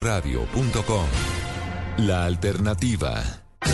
Radio.com. 0.00 1.06
La 1.96 2.24
alternativa. 2.24 3.20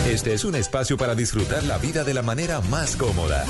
Este 0.09 0.33
es 0.33 0.43
un 0.43 0.55
espacio 0.55 0.97
para 0.97 1.13
disfrutar 1.13 1.63
la 1.65 1.77
vida 1.77 2.03
de 2.03 2.15
la 2.15 2.23
manera 2.23 2.61
más 2.61 2.95
cómoda. 2.95 3.45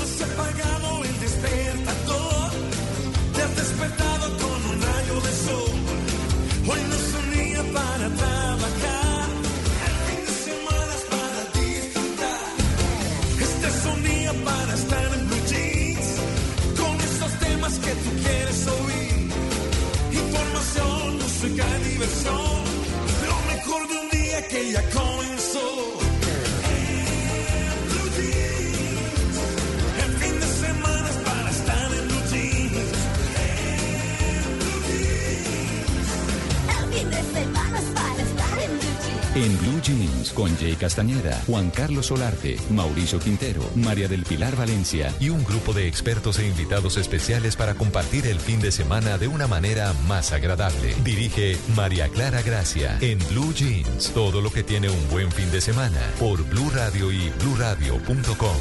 Jeans. 39.86 40.32
Con 40.32 40.56
Jay 40.56 40.74
Castañeda, 40.74 41.40
Juan 41.46 41.70
Carlos 41.70 42.06
Solarte, 42.06 42.56
Mauricio 42.70 43.20
Quintero, 43.20 43.62
María 43.76 44.08
del 44.08 44.24
Pilar 44.24 44.56
Valencia. 44.56 45.14
Y 45.20 45.30
un 45.30 45.44
grupo 45.44 45.72
de 45.72 45.86
expertos 45.86 46.38
e 46.38 46.46
invitados 46.46 46.96
especiales 46.96 47.54
para 47.56 47.74
compartir 47.74 48.26
el 48.26 48.40
fin 48.40 48.60
de 48.60 48.72
semana 48.72 49.18
de 49.18 49.28
una 49.28 49.46
manera 49.46 49.92
más 50.08 50.32
agradable. 50.32 50.94
Dirige 51.04 51.56
María 51.76 52.08
Clara 52.08 52.42
Gracia 52.42 52.98
en 53.00 53.18
Blue 53.28 53.52
Jeans. 53.54 54.10
Todo 54.12 54.40
lo 54.40 54.50
que 54.50 54.62
tiene 54.62 54.88
un 54.88 55.08
buen 55.08 55.30
fin 55.30 55.50
de 55.50 55.60
semana 55.60 56.00
por 56.18 56.42
Blue 56.44 56.70
Radio 56.74 57.12
y 57.12 57.30
BlueRadio.com. 57.40 58.56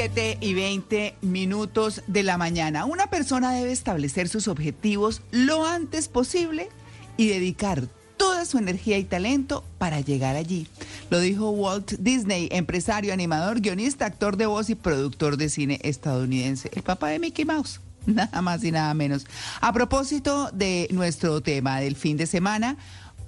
7 0.00 0.38
y 0.40 0.54
20 0.54 1.16
minutos 1.20 2.00
de 2.06 2.22
la 2.22 2.38
mañana. 2.38 2.86
Una 2.86 3.08
persona 3.08 3.52
debe 3.52 3.70
establecer 3.70 4.30
sus 4.30 4.48
objetivos 4.48 5.20
lo 5.30 5.66
antes 5.66 6.08
posible 6.08 6.70
y 7.18 7.28
dedicar 7.28 7.86
toda 8.16 8.46
su 8.46 8.56
energía 8.56 8.96
y 8.96 9.04
talento 9.04 9.62
para 9.76 10.00
llegar 10.00 10.36
allí. 10.36 10.66
Lo 11.10 11.20
dijo 11.20 11.50
Walt 11.50 11.96
Disney, 11.98 12.48
empresario, 12.50 13.12
animador, 13.12 13.60
guionista, 13.60 14.06
actor 14.06 14.38
de 14.38 14.46
voz 14.46 14.70
y 14.70 14.74
productor 14.74 15.36
de 15.36 15.50
cine 15.50 15.78
estadounidense, 15.82 16.70
el 16.72 16.82
papá 16.82 17.10
de 17.10 17.18
Mickey 17.18 17.44
Mouse. 17.44 17.82
Nada 18.06 18.40
más 18.40 18.64
y 18.64 18.70
nada 18.72 18.94
menos. 18.94 19.26
A 19.60 19.74
propósito 19.74 20.48
de 20.54 20.88
nuestro 20.92 21.42
tema 21.42 21.78
del 21.78 21.94
fin 21.94 22.16
de 22.16 22.26
semana, 22.26 22.78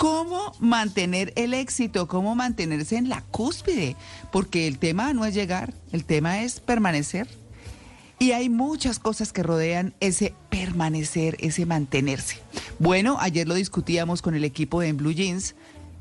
¿Cómo 0.03 0.53
mantener 0.59 1.33
el 1.37 1.55
éxito? 1.55 2.09
¿Cómo 2.09 2.35
mantenerse 2.35 2.97
en 2.97 3.09
la 3.09 3.21
cúspide? 3.21 3.95
Porque 4.33 4.67
el 4.67 4.81
tema 4.81 5.13
no 5.13 5.25
es 5.25 5.33
llegar, 5.33 5.75
el 5.93 6.05
tema 6.05 6.43
es 6.43 6.59
permanecer. 6.59 7.29
Y 8.19 8.33
hay 8.33 8.49
muchas 8.49 8.99
cosas 8.99 9.33
que 9.33 9.45
rodean 9.45 9.95
ese 10.01 10.35
permanecer, 10.51 11.37
ese 11.39 11.67
mantenerse. 11.67 12.39
Bueno, 12.81 13.17
ayer 13.21 13.47
lo 13.47 13.55
discutíamos 13.55 14.23
con 14.23 14.35
el 14.35 14.43
equipo 14.43 14.81
de 14.81 14.93
Blue 14.93 15.13
Jeans. 15.13 15.55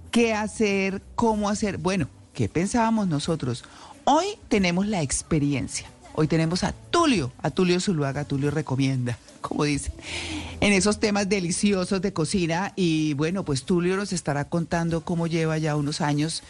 ¿Qué 0.10 0.34
hacer? 0.34 1.04
¿Cómo 1.14 1.48
hacer? 1.48 1.78
Bueno, 1.78 2.08
¿qué 2.34 2.50
pensábamos 2.50 3.08
nosotros? 3.08 3.66
Hoy 4.06 4.26
tenemos 4.48 4.88
la 4.88 5.04
experiencia. 5.04 5.88
Hoy 6.16 6.28
tenemos 6.28 6.64
a 6.64 6.72
Tulio, 6.72 7.32
a 7.44 7.52
Tulio 7.52 7.80
Zuluaga, 7.80 8.26
Tulio 8.26 8.50
recomienda, 8.50 9.20
como 9.42 9.64
dicen, 9.64 9.94
en 10.60 10.74
esos 10.74 11.00
temas 11.00 11.28
deliciosos 11.28 12.02
de 12.02 12.14
cocina. 12.14 12.74
Y 12.76 13.14
bueno, 13.16 13.44
pues 13.44 13.64
Tulio 13.64 13.98
nos 13.98 14.14
estará 14.14 14.46
contando 14.46 15.02
cómo 15.02 15.28
lleva 15.28 15.58
ya 15.58 15.76
unos 15.76 16.02
años 16.02 16.44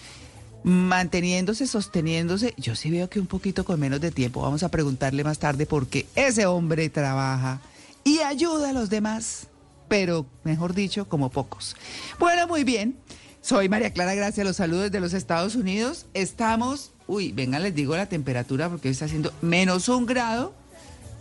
manteniéndose, 0.64 1.68
sosteniéndose. 1.68 2.54
Yo 2.58 2.76
sí 2.76 2.92
veo 2.92 3.10
que 3.10 3.20
un 3.20 3.28
poquito 3.28 3.66
con 3.66 3.80
menos 3.80 4.02
de 4.02 4.12
tiempo. 4.12 4.42
Vamos 4.42 4.64
a 4.64 4.70
preguntarle 4.70 5.24
más 5.24 5.40
tarde 5.40 5.66
porque 5.66 6.06
ese 6.16 6.46
hombre 6.46 6.90
trabaja 6.90 7.62
y 8.04 8.20
ayuda 8.20 8.70
a 8.70 8.74
los 8.74 8.90
demás, 8.90 9.48
pero 9.88 10.26
mejor 10.44 10.74
dicho, 10.74 11.08
como 11.08 11.30
pocos. 11.30 11.76
Bueno, 12.20 12.48
muy 12.48 12.64
bien. 12.64 12.98
Soy 13.42 13.70
María 13.70 13.92
Clara 13.92 14.14
Gracia, 14.14 14.44
los 14.44 14.58
saludos 14.58 14.92
de 14.92 15.00
los 15.00 15.14
Estados 15.14 15.56
Unidos. 15.56 16.06
Estamos, 16.14 16.92
uy, 17.08 17.32
venga, 17.32 17.58
les 17.58 17.74
digo 17.74 17.96
la 17.98 18.06
temperatura 18.06 18.70
porque 18.70 18.88
hoy 18.88 18.92
está 18.92 19.06
haciendo 19.06 19.34
menos 19.42 19.90
un 19.90 20.06
grado. 20.06 20.54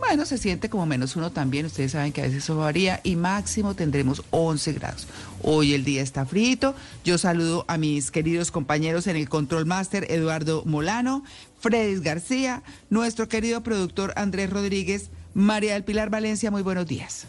Bueno, 0.01 0.25
se 0.25 0.39
siente 0.39 0.67
como 0.67 0.87
menos 0.87 1.15
uno 1.15 1.31
también. 1.31 1.67
Ustedes 1.67 1.91
saben 1.91 2.11
que 2.11 2.21
a 2.21 2.23
veces 2.23 2.43
eso 2.43 2.57
varía 2.57 2.99
y 3.03 3.15
máximo 3.15 3.75
tendremos 3.75 4.23
11 4.31 4.73
grados. 4.73 5.07
Hoy 5.43 5.73
el 5.73 5.85
día 5.85 6.01
está 6.01 6.25
frito. 6.25 6.73
Yo 7.05 7.19
saludo 7.19 7.65
a 7.67 7.77
mis 7.77 8.09
queridos 8.09 8.49
compañeros 8.49 9.05
en 9.05 9.15
el 9.15 9.29
Control 9.29 9.67
Master, 9.67 10.07
Eduardo 10.09 10.63
Molano, 10.65 11.23
Fredis 11.59 12.01
García, 12.01 12.63
nuestro 12.89 13.29
querido 13.29 13.61
productor 13.61 14.11
Andrés 14.15 14.49
Rodríguez, 14.49 15.11
María 15.35 15.75
del 15.75 15.83
Pilar 15.83 16.09
Valencia. 16.09 16.49
Muy 16.49 16.63
buenos 16.63 16.87
días. 16.87 17.27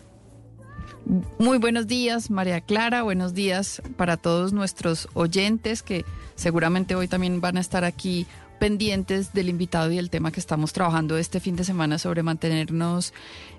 Muy 1.38 1.58
buenos 1.58 1.86
días, 1.86 2.30
María 2.30 2.62
Clara. 2.62 3.02
Buenos 3.02 3.34
días 3.34 3.82
para 3.96 4.16
todos 4.16 4.54
nuestros 4.54 5.08
oyentes 5.12 5.82
que 5.82 6.06
seguramente 6.36 6.94
hoy 6.94 7.06
también 7.06 7.40
van 7.40 7.58
a 7.58 7.60
estar 7.60 7.84
aquí 7.84 8.26
pendientes 8.62 9.32
del 9.32 9.48
invitado 9.48 9.90
y 9.90 9.98
el 9.98 10.08
tema 10.08 10.30
que 10.30 10.38
estamos 10.38 10.72
trabajando 10.72 11.18
este 11.18 11.40
fin 11.40 11.56
de 11.56 11.64
semana 11.64 11.98
sobre 11.98 12.22
mantenernos 12.22 13.12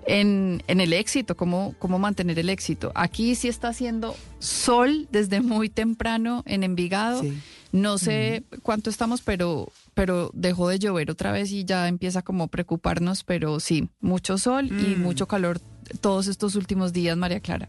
en, 0.06 0.62
en 0.66 0.80
el 0.80 0.94
éxito, 0.94 1.36
cómo, 1.36 1.74
cómo 1.78 1.98
mantener 1.98 2.38
el 2.38 2.48
éxito. 2.48 2.90
Aquí 2.94 3.34
sí 3.34 3.48
está 3.48 3.68
haciendo 3.68 4.16
sol 4.38 5.06
desde 5.12 5.42
muy 5.42 5.68
temprano 5.68 6.42
en 6.46 6.64
Envigado. 6.64 7.20
Sí. 7.20 7.38
No 7.70 7.98
sé 7.98 8.44
cuánto 8.62 8.88
estamos, 8.88 9.20
pero, 9.20 9.70
pero 9.92 10.30
dejó 10.32 10.70
de 10.70 10.78
llover 10.78 11.10
otra 11.10 11.32
vez 11.32 11.50
y 11.52 11.66
ya 11.66 11.86
empieza 11.86 12.22
como 12.22 12.44
a 12.44 12.46
preocuparnos, 12.48 13.24
pero 13.24 13.60
sí, 13.60 13.90
mucho 14.00 14.38
sol 14.38 14.68
y 14.68 14.94
Mm. 14.96 15.02
mucho 15.02 15.28
calor 15.28 15.60
todos 16.00 16.28
estos 16.28 16.54
últimos 16.56 16.94
días, 16.94 17.14
María 17.18 17.40
Clara. 17.40 17.68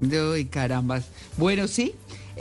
Uy, 0.00 0.46
carambas. 0.46 1.04
Bueno, 1.36 1.68
sí, 1.68 1.92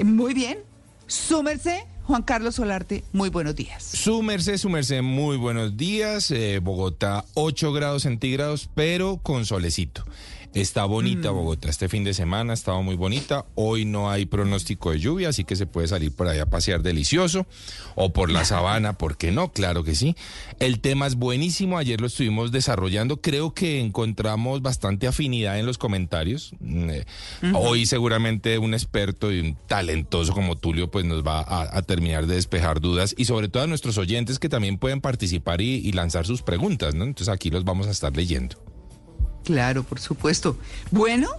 muy 0.01 0.33
bien. 0.33 0.59
Súmerse, 1.06 1.85
Juan 2.06 2.22
Carlos 2.22 2.56
Solarte, 2.56 3.04
muy 3.13 3.30
buenos 3.30 3.56
días. 3.56 3.84
Su 3.84 4.22
merced, 4.22 4.57
su 4.57 4.69
merced, 4.69 5.02
muy 5.02 5.38
buenos 5.38 5.75
días. 5.75 6.30
Eh, 6.30 6.60
Bogotá, 6.62 7.25
8 7.34 7.74
grados 7.74 8.04
centígrados, 8.04 8.69
pero 8.75 9.18
con 9.18 9.46
solecito. 9.46 10.04
Está 10.56 10.86
bonita 10.86 11.31
Bogotá 11.31 11.68
este 11.68 11.90
fin 11.90 12.06
de 12.06 12.13
semana, 12.13 12.54
ha 12.54 12.54
estado 12.54 12.81
muy 12.81 12.96
bonita. 12.96 13.46
Hoy 13.56 13.84
no 13.84 14.10
hay 14.10 14.25
pronóstico 14.25 14.92
de 14.92 15.02
lluvia, 15.02 15.28
así 15.28 15.44
que 15.44 15.57
se 15.57 15.66
puede 15.66 15.90
salir 15.90 16.13
por 16.13 16.30
ahí 16.30 16.40
a 16.40 16.46
pasear 16.46 16.81
delicioso. 16.81 17.46
O 17.96 18.13
por 18.13 18.31
la 18.31 18.46
sabana, 18.46 18.98
¿por 18.98 19.18
qué 19.18 19.34
no? 19.34 19.52
Claro 19.52 19.84
que 19.84 19.96
sí. 19.96 20.16
El 20.60 20.80
tema 20.80 21.07
es 21.07 21.16
buenísimo, 21.16 21.78
ayer 21.78 22.00
lo 22.00 22.07
estuvimos 22.07 22.54
desarrollando. 22.54 23.18
Creo 23.18 23.54
que 23.54 23.81
encontramos 23.81 24.62
bastante 24.62 25.07
afinidad 25.07 25.60
en 25.60 25.66
los 25.66 25.78
comentarios. 25.78 26.54
Mm, 26.62 26.90
eh, 26.90 27.06
Hoy 27.54 27.86
seguramente 27.86 28.58
un 28.58 28.74
experto 28.74 29.34
y 29.34 29.42
un 29.42 29.58
talentoso 29.68 30.31
como 30.31 30.56
Tulio 30.56 30.90
pues 30.90 31.04
nos 31.04 31.22
va 31.22 31.42
a, 31.42 31.78
a 31.78 31.81
terminar 31.81 32.28
de 32.28 32.36
despejar 32.36 32.80
dudas 32.80 33.13
y 33.18 33.25
sobre 33.25 33.50
todo 33.50 33.63
a 33.63 33.68
nuestros 33.68 33.98
oyentes 33.98 34.40
que 34.40 34.48
también 34.48 34.78
pueden 34.78 35.01
participar 35.01 35.60
y, 35.60 35.75
y 35.86 35.92
lanzar 35.92 36.25
sus 36.25 36.44
preguntas, 36.44 36.96
¿no? 36.96 37.04
Entonces 37.04 37.28
aquí 37.28 37.50
los 37.50 37.66
vamos 37.66 37.88
a 37.88 37.92
estar 37.92 38.16
leyendo. 38.16 38.75
Claro, 39.45 39.83
por 39.83 40.00
supuesto. 40.00 40.57
Bueno, 40.92 41.30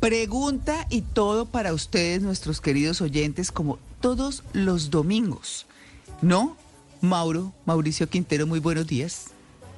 pregunta 0.00 0.86
y 0.90 1.02
todo 1.02 1.46
para 1.46 1.72
ustedes, 1.74 2.22
nuestros 2.22 2.60
queridos 2.60 3.00
oyentes, 3.02 3.52
como 3.52 3.78
todos 4.00 4.42
los 4.52 4.90
domingos. 4.90 5.66
¿No? 6.22 6.56
Mauro, 7.02 7.52
Mauricio 7.66 8.08
Quintero, 8.08 8.46
muy 8.46 8.58
buenos 8.60 8.86
días. 8.86 9.26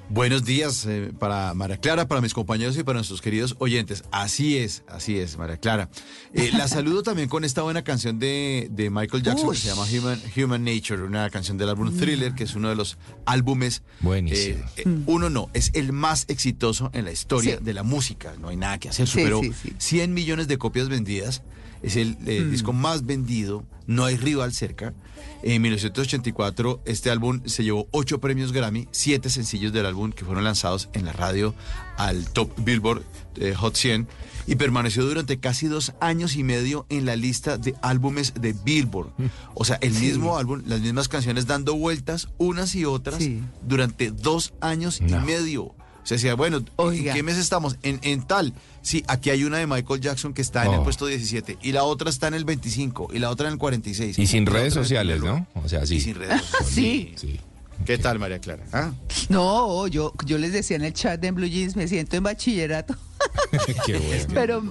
Buenos 0.08 0.44
días 0.44 0.84
eh, 0.86 1.10
para 1.18 1.54
María 1.54 1.78
Clara, 1.78 2.06
para 2.06 2.20
mis 2.20 2.34
compañeros 2.34 2.76
y 2.76 2.82
para 2.82 2.98
nuestros 2.98 3.22
queridos 3.22 3.54
oyentes. 3.60 4.04
Así 4.10 4.58
es, 4.58 4.82
así 4.86 5.18
es, 5.18 5.38
María 5.38 5.56
Clara. 5.56 5.88
Eh, 6.34 6.50
la 6.52 6.68
saludo 6.68 7.02
también 7.02 7.30
con 7.30 7.44
esta 7.44 7.62
buena 7.62 7.82
canción 7.82 8.18
de, 8.18 8.68
de 8.70 8.90
Michael 8.90 9.22
Jackson 9.22 9.48
Uy. 9.48 9.56
que 9.56 9.62
se 9.62 9.68
llama 9.68 9.86
Human, 9.90 10.20
Human 10.36 10.64
Nature, 10.64 11.02
una 11.04 11.30
canción 11.30 11.56
del 11.56 11.70
álbum 11.70 11.96
Thriller, 11.96 12.34
que 12.34 12.44
es 12.44 12.54
uno 12.54 12.68
de 12.68 12.74
los 12.76 12.98
álbumes. 13.24 13.82
Buenísimo. 14.00 14.62
eh, 14.76 14.82
eh, 14.84 14.98
uno 15.06 15.30
no, 15.30 15.48
es 15.54 15.70
el 15.72 15.94
más 15.94 16.26
exitoso 16.28 16.90
en 16.92 17.06
la 17.06 17.12
historia 17.12 17.56
Sí. 17.56 17.64
de 17.64 17.72
la 17.72 17.82
música. 17.82 18.34
No 18.38 18.48
hay 18.48 18.56
nada 18.56 18.78
que 18.78 18.90
hacer. 18.90 19.06
Sí, 19.06 19.12
Superó 19.20 19.40
sí, 19.40 19.52
sí. 19.62 19.72
100 19.78 20.12
millones 20.12 20.46
de 20.46 20.58
copias 20.58 20.90
vendidas. 20.90 21.42
Es 21.82 21.96
el 21.96 22.16
eh, 22.26 22.44
disco 22.50 22.72
más 22.72 23.04
vendido. 23.06 23.64
No 23.86 24.04
hay 24.04 24.16
rival 24.16 24.52
cerca. 24.52 24.94
En 25.42 25.60
1984 25.62 26.82
este 26.84 27.10
álbum 27.10 27.40
se 27.46 27.64
llevó 27.64 27.88
ocho 27.90 28.20
premios 28.20 28.52
Grammy, 28.52 28.86
siete 28.92 29.28
sencillos 29.30 29.72
del 29.72 29.86
álbum 29.86 30.12
que 30.12 30.24
fueron 30.24 30.44
lanzados 30.44 30.88
en 30.92 31.04
la 31.04 31.12
radio 31.12 31.54
al 31.96 32.28
Top 32.28 32.52
Billboard 32.64 33.02
eh, 33.36 33.54
Hot 33.54 33.76
100 33.76 34.06
y 34.46 34.54
permaneció 34.56 35.04
durante 35.04 35.38
casi 35.38 35.66
dos 35.66 35.94
años 36.00 36.36
y 36.36 36.42
medio 36.44 36.86
en 36.90 37.06
la 37.06 37.16
lista 37.16 37.58
de 37.58 37.74
álbumes 37.82 38.34
de 38.40 38.52
Billboard. 38.52 39.10
O 39.54 39.64
sea, 39.64 39.76
el 39.80 39.92
mismo 39.94 40.36
álbum, 40.36 40.62
las 40.66 40.80
mismas 40.80 41.08
canciones 41.08 41.46
dando 41.46 41.74
vueltas 41.74 42.28
unas 42.38 42.74
y 42.74 42.84
otras 42.84 43.18
Sí. 43.22 43.40
durante 43.66 44.10
dos 44.10 44.52
años 44.60 45.00
No. 45.00 45.20
y 45.22 45.24
medio. 45.26 45.74
O 46.02 46.06
sea, 46.06 46.16
decía, 46.16 46.34
bueno, 46.34 46.58
¿en 46.78 47.04
qué 47.12 47.22
mes 47.22 47.36
estamos? 47.38 47.76
En, 47.82 48.00
en 48.02 48.22
tal. 48.22 48.52
Sí, 48.82 49.04
aquí 49.06 49.30
hay 49.30 49.44
una 49.44 49.58
de 49.58 49.66
Michael 49.68 50.00
Jackson 50.00 50.34
que 50.34 50.42
está 50.42 50.64
en 50.66 50.72
el 50.72 50.80
Oh. 50.80 50.84
puesto 50.84 51.06
17 51.06 51.58
y 51.62 51.70
la 51.72 51.84
otra 51.84 52.10
está 52.10 52.26
en 52.28 52.34
el 52.34 52.44
25 52.44 53.10
y 53.12 53.18
la 53.20 53.30
otra 53.30 53.46
en 53.46 53.52
el 53.54 53.58
46. 53.58 54.18
Y 54.18 54.26
sin 54.26 54.46
redes 54.46 54.74
sociales, 54.74 55.22
¿no? 55.22 55.46
O 55.54 55.68
sea, 55.68 55.86
sí. 55.86 55.96
Y 55.96 56.00
sin 56.00 56.16
redes 56.16 56.42
sociales. 56.50 56.68
Sí. 56.74 57.14
Sí. 57.16 57.40
¿Qué 57.86 57.98
tal, 57.98 58.18
María 58.18 58.38
Clara? 58.40 58.64
¿Ah? 58.72 58.92
No, 59.28 59.86
yo, 59.86 60.12
yo 60.26 60.38
les 60.38 60.52
decía 60.52 60.76
en 60.76 60.84
el 60.84 60.92
chat 60.92 61.20
de 61.20 61.28
En 61.28 61.34
Blue 61.36 61.46
Jeans, 61.46 61.76
me 61.76 61.86
siento 61.88 62.16
en 62.16 62.24
bachillerato. 62.24 62.94
Qué 63.86 63.98
bueno. 63.98 64.24
Pero 64.34 64.64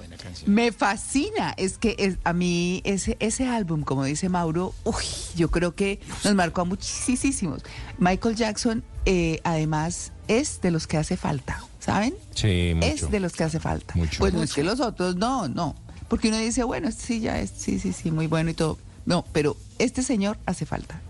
me 0.45 0.71
fascina, 0.73 1.53
es 1.57 1.77
que 1.77 1.95
es, 1.97 2.17
a 2.25 2.33
mí 2.33 2.81
ese, 2.83 3.15
ese 3.21 3.47
álbum, 3.47 3.81
como 3.83 4.03
dice 4.03 4.27
Mauro, 4.29 4.73
uy, 4.83 5.03
yo 5.35 5.49
creo 5.49 5.73
que 5.73 5.99
nos 6.25 6.35
marcó 6.35 6.61
a 6.61 6.65
muchísimos. 6.65 7.63
Michael 7.97 8.35
Jackson, 8.35 8.83
eh, 9.05 9.39
además, 9.43 10.11
es 10.39 10.61
de 10.61 10.71
los 10.71 10.87
que 10.87 10.97
hace 10.97 11.17
falta, 11.17 11.63
¿saben? 11.79 12.13
Sí, 12.35 12.73
mucho. 12.75 12.87
Es 12.87 13.11
de 13.11 13.19
los 13.19 13.33
que 13.33 13.43
hace 13.43 13.59
falta. 13.59 13.93
Mucho. 13.95 14.19
Pues 14.19 14.33
no 14.33 14.43
es 14.43 14.53
que 14.53 14.63
los 14.63 14.79
otros, 14.79 15.15
no, 15.15 15.47
no. 15.47 15.75
Porque 16.07 16.27
uno 16.29 16.37
dice, 16.37 16.63
bueno, 16.63 16.89
este 16.89 17.03
sí, 17.05 17.19
ya 17.21 17.39
es, 17.39 17.51
sí, 17.55 17.79
sí, 17.79 17.93
sí, 17.93 18.11
muy 18.11 18.27
bueno 18.27 18.49
y 18.49 18.53
todo. 18.53 18.77
No, 19.05 19.25
pero 19.33 19.57
este 19.79 20.03
señor 20.03 20.37
hace 20.45 20.65
falta. 20.65 21.01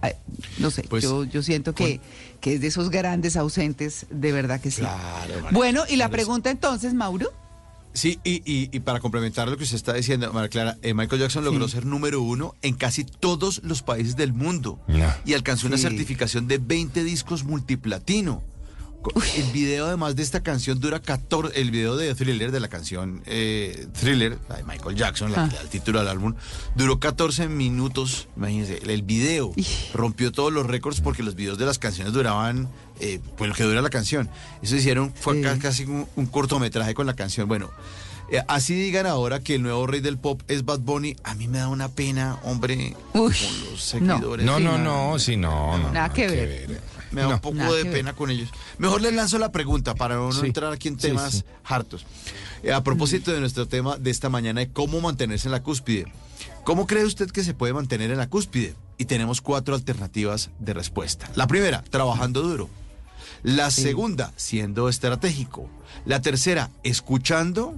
No 0.60 0.72
sé, 0.72 0.84
Pues, 0.84 1.04
yo, 1.04 1.24
yo 1.26 1.44
siento 1.44 1.74
que, 1.76 2.00
que 2.40 2.54
es 2.54 2.62
de 2.62 2.68
esos 2.68 2.90
grandes 2.90 3.36
ausentes, 3.36 4.06
de 4.10 4.32
verdad 4.32 4.62
que 4.62 4.72
sí. 4.72 4.82
Claro, 4.82 5.34
María. 5.42 5.50
Bueno, 5.52 5.84
y 5.90 5.98
la 5.98 6.06
Claro, 6.06 6.12
pregunta 6.12 6.50
entonces, 6.52 6.94
Mauro. 6.94 7.32
Sí, 7.94 8.20
y, 8.24 8.36
y- 8.50 8.70
y 8.72 8.80
para 8.80 9.02
complementar 9.02 9.50
lo 9.50 9.58
que 9.58 9.64
usted 9.66 9.76
está 9.76 9.94
diciendo, 9.94 10.32
María 10.32 10.48
Clara, 10.48 10.78
eh, 10.82 10.94
Michael 10.94 11.20
Jackson 11.24 11.44
logró 11.44 11.68
Sí. 11.68 11.74
ser 11.74 11.86
número 11.86 12.22
uno 12.22 12.56
en 12.62 12.76
casi 12.76 13.04
todos 13.04 13.60
los 13.66 13.82
países 13.82 14.16
del 14.16 14.32
mundo 14.32 14.80
No. 14.88 15.12
y 15.26 15.34
alcanzó 15.34 15.68
una 15.68 15.78
certificación 15.78 16.48
de 16.48 16.58
20 16.60 17.04
discos 17.04 17.44
multiplatino. 17.44 18.42
El 19.36 19.52
video 19.52 19.88
además 19.88 20.16
de 20.16 20.22
esta 20.22 20.42
canción 20.44 20.80
dura 20.80 21.00
14, 21.00 21.60
el 21.60 21.72
video 21.72 21.96
de 21.96 22.14
Thriller 22.14 22.52
de 22.52 22.60
la 22.60 22.68
canción 22.68 23.24
eh, 23.26 23.88
Thriller, 24.00 24.38
la 24.48 24.58
de 24.58 24.64
Michael 24.64 24.96
Jackson, 24.96 25.32
la 25.32 25.46
Ah. 25.46 25.50
que 25.50 25.56
da 25.56 25.62
el 25.64 25.70
título 25.70 26.00
del 26.00 26.08
álbum, 26.08 26.36
duró 26.76 27.00
14 27.00 27.48
minutos, 27.48 28.28
imagínense, 28.38 28.78
el, 28.84 28.92
el 28.92 29.02
video 29.02 29.54
rompió 29.94 30.32
todos 30.32 30.54
los 30.54 30.68
récords 30.68 31.02
porque 31.02 31.24
los 31.24 31.34
videos 31.34 31.58
de 31.58 31.66
las 31.66 31.80
canciones 31.80 32.14
duraban, 32.14 32.70
eh, 33.00 33.20
pues 33.38 33.50
lo 33.50 33.56
que 33.56 33.64
dura 33.64 33.82
la 33.82 33.90
canción. 33.90 34.30
Eso 34.62 34.76
hicieron, 34.76 35.12
fue 35.16 35.42
Sí. 35.42 35.60
casi 35.60 35.84
un, 35.86 36.08
un 36.16 36.26
cortometraje 36.28 36.94
con 36.94 37.08
la 37.08 37.16
canción. 37.16 37.48
Bueno, 37.48 37.72
eh, 38.32 38.44
así 38.48 38.76
digan 38.76 39.08
ahora 39.08 39.40
que 39.40 39.56
el 39.56 39.64
nuevo 39.64 39.88
rey 39.88 40.02
del 40.02 40.20
pop 40.20 40.42
es 40.48 40.64
Bad 40.64 40.80
Bunny, 40.82 41.16
a 41.24 41.34
mí 41.34 41.48
me 41.48 41.58
da 41.58 41.70
una 41.70 41.90
pena, 41.90 42.38
hombre, 42.44 42.96
Uy, 43.14 43.34
con 43.34 43.60
los 43.62 43.72
no. 43.72 43.78
seguidores. 43.78 44.46
No, 44.46 44.58
Sí, 44.60 44.64
no, 44.64 44.78
no, 44.78 45.12
no, 45.14 45.20
sí, 45.20 45.38
no, 45.38 45.78
no. 45.80 45.92
Nada 45.92 46.14
que 46.14 46.28
ver. 46.28 46.82
Me 47.12 47.22
da 47.22 47.28
un 47.30 47.40
poco 47.40 47.74
de 47.74 47.86
pena 47.86 48.12
ver. 48.12 48.16
con 48.16 48.30
ellos. 48.30 48.50
Mejor 48.78 49.02
les 49.02 49.14
lanzo 49.14 49.38
la 49.38 49.52
pregunta 49.52 49.96
para 49.96 50.16
no 50.16 50.32
Sí. 50.32 50.46
entrar 50.48 50.72
aquí 50.72 50.88
en 50.88 50.98
temas 50.98 51.34
sí. 51.34 51.44
hartos. 51.64 52.06
Eh, 52.64 52.72
a 52.72 52.84
propósito 52.84 53.32
de 53.32 53.40
nuestro 53.40 53.68
tema 53.68 53.98
de 53.98 54.10
esta 54.12 54.30
mañana 54.30 54.60
de 54.62 54.70
cómo 54.72 55.02
mantenerse 55.02 55.48
en 55.48 55.52
la 55.52 55.64
cúspide. 55.64 56.12
¿Cómo 56.64 56.86
cree 56.88 57.06
usted 57.06 57.30
que 57.32 57.44
se 57.44 57.54
puede 57.54 57.74
mantener 57.74 58.12
en 58.12 58.18
la 58.18 58.30
cúspide? 58.30 58.76
Y 58.98 59.06
tenemos 59.06 59.42
cuatro 59.42 59.74
alternativas 59.76 60.52
de 60.60 60.74
respuesta. 60.74 61.30
La 61.36 61.48
primera, 61.48 61.84
trabajando 61.90 62.42
duro. 62.44 62.70
La 63.44 63.72
segunda, 63.72 64.32
siendo 64.36 64.88
estratégico. 64.88 65.68
La 66.06 66.22
tercera, 66.22 66.70
escuchando 66.84 67.76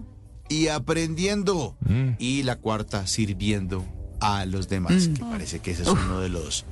y 0.49 0.67
aprendiendo. 0.67 1.75
Mm. 1.81 2.09
Y 2.19 2.43
la 2.43 2.57
cuarta, 2.57 3.07
sirviendo 3.07 3.85
a 4.19 4.45
los 4.45 4.67
demás. 4.67 5.07
Mm. 5.07 5.13
Que 5.13 5.21
parece 5.21 5.59
que 5.59 5.71
ese 5.71 5.83
es 5.83 5.87
uno 5.87 6.19
de 6.19 6.27
los 6.29 6.65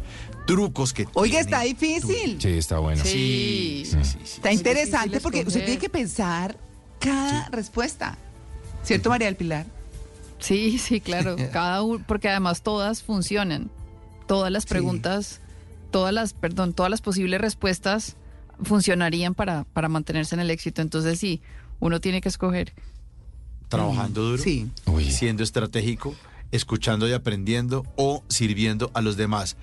trucos 0.47 0.93
que 0.93 1.07
Oiga, 1.13 1.31
tiene 1.31 1.39
está 1.41 1.61
difícil. 1.61 2.41
Sí, 2.41 2.49
está 2.49 2.79
bueno. 2.79 3.03
Sí. 3.03 3.83
Sí, 3.85 3.97
sí, 4.03 4.09
sí. 4.23 4.33
Está 4.35 4.49
Es 4.51 4.57
interesante 4.57 5.07
difícil 5.09 5.21
porque 5.23 5.39
usted 5.39 5.47
escoger. 5.49 5.65
tiene 5.65 5.79
que 5.81 5.89
pensar 5.89 6.57
cada 6.99 7.49
respuesta. 7.49 8.17
¿Cierto, 8.83 9.09
María 9.09 9.27
del 9.27 9.35
Pilar? 9.35 9.65
Sí, 10.39 10.77
sí, 10.79 10.99
claro. 11.01 11.35
Cada 11.53 11.83
uno, 11.83 12.03
porque 12.07 12.27
además 12.29 12.61
todas 12.63 13.03
funcionan. 13.03 13.69
Todas 14.27 14.51
las 14.51 14.63
Sí. 14.63 14.69
preguntas, 14.69 15.39
todas 15.91 16.13
las, 16.13 16.33
perdón, 16.33 16.73
todas 16.73 16.89
las 16.89 17.01
posibles 17.01 17.39
respuestas 17.41 18.15
funcionarían 18.63 19.35
para, 19.35 19.65
para 19.65 19.87
mantenerse 19.89 20.35
en 20.35 20.41
el 20.41 20.49
éxito. 20.49 20.81
Entonces 20.81 21.19
sí, 21.19 21.41
uno 21.79 21.99
tiene 22.01 22.21
que 22.21 22.29
escoger. 22.29 22.73
Trabajando 23.69 24.21
duro. 24.23 24.41
Sí. 24.43 24.69
Uy. 24.85 25.09
siendo 25.11 25.43
estratégico, 25.43 26.13
escuchando 26.51 27.07
y 27.07 27.13
aprendiendo 27.13 27.85
o 27.95 28.23
sirviendo 28.27 28.91
a 28.93 29.01
los 29.01 29.15
demás. 29.17 29.55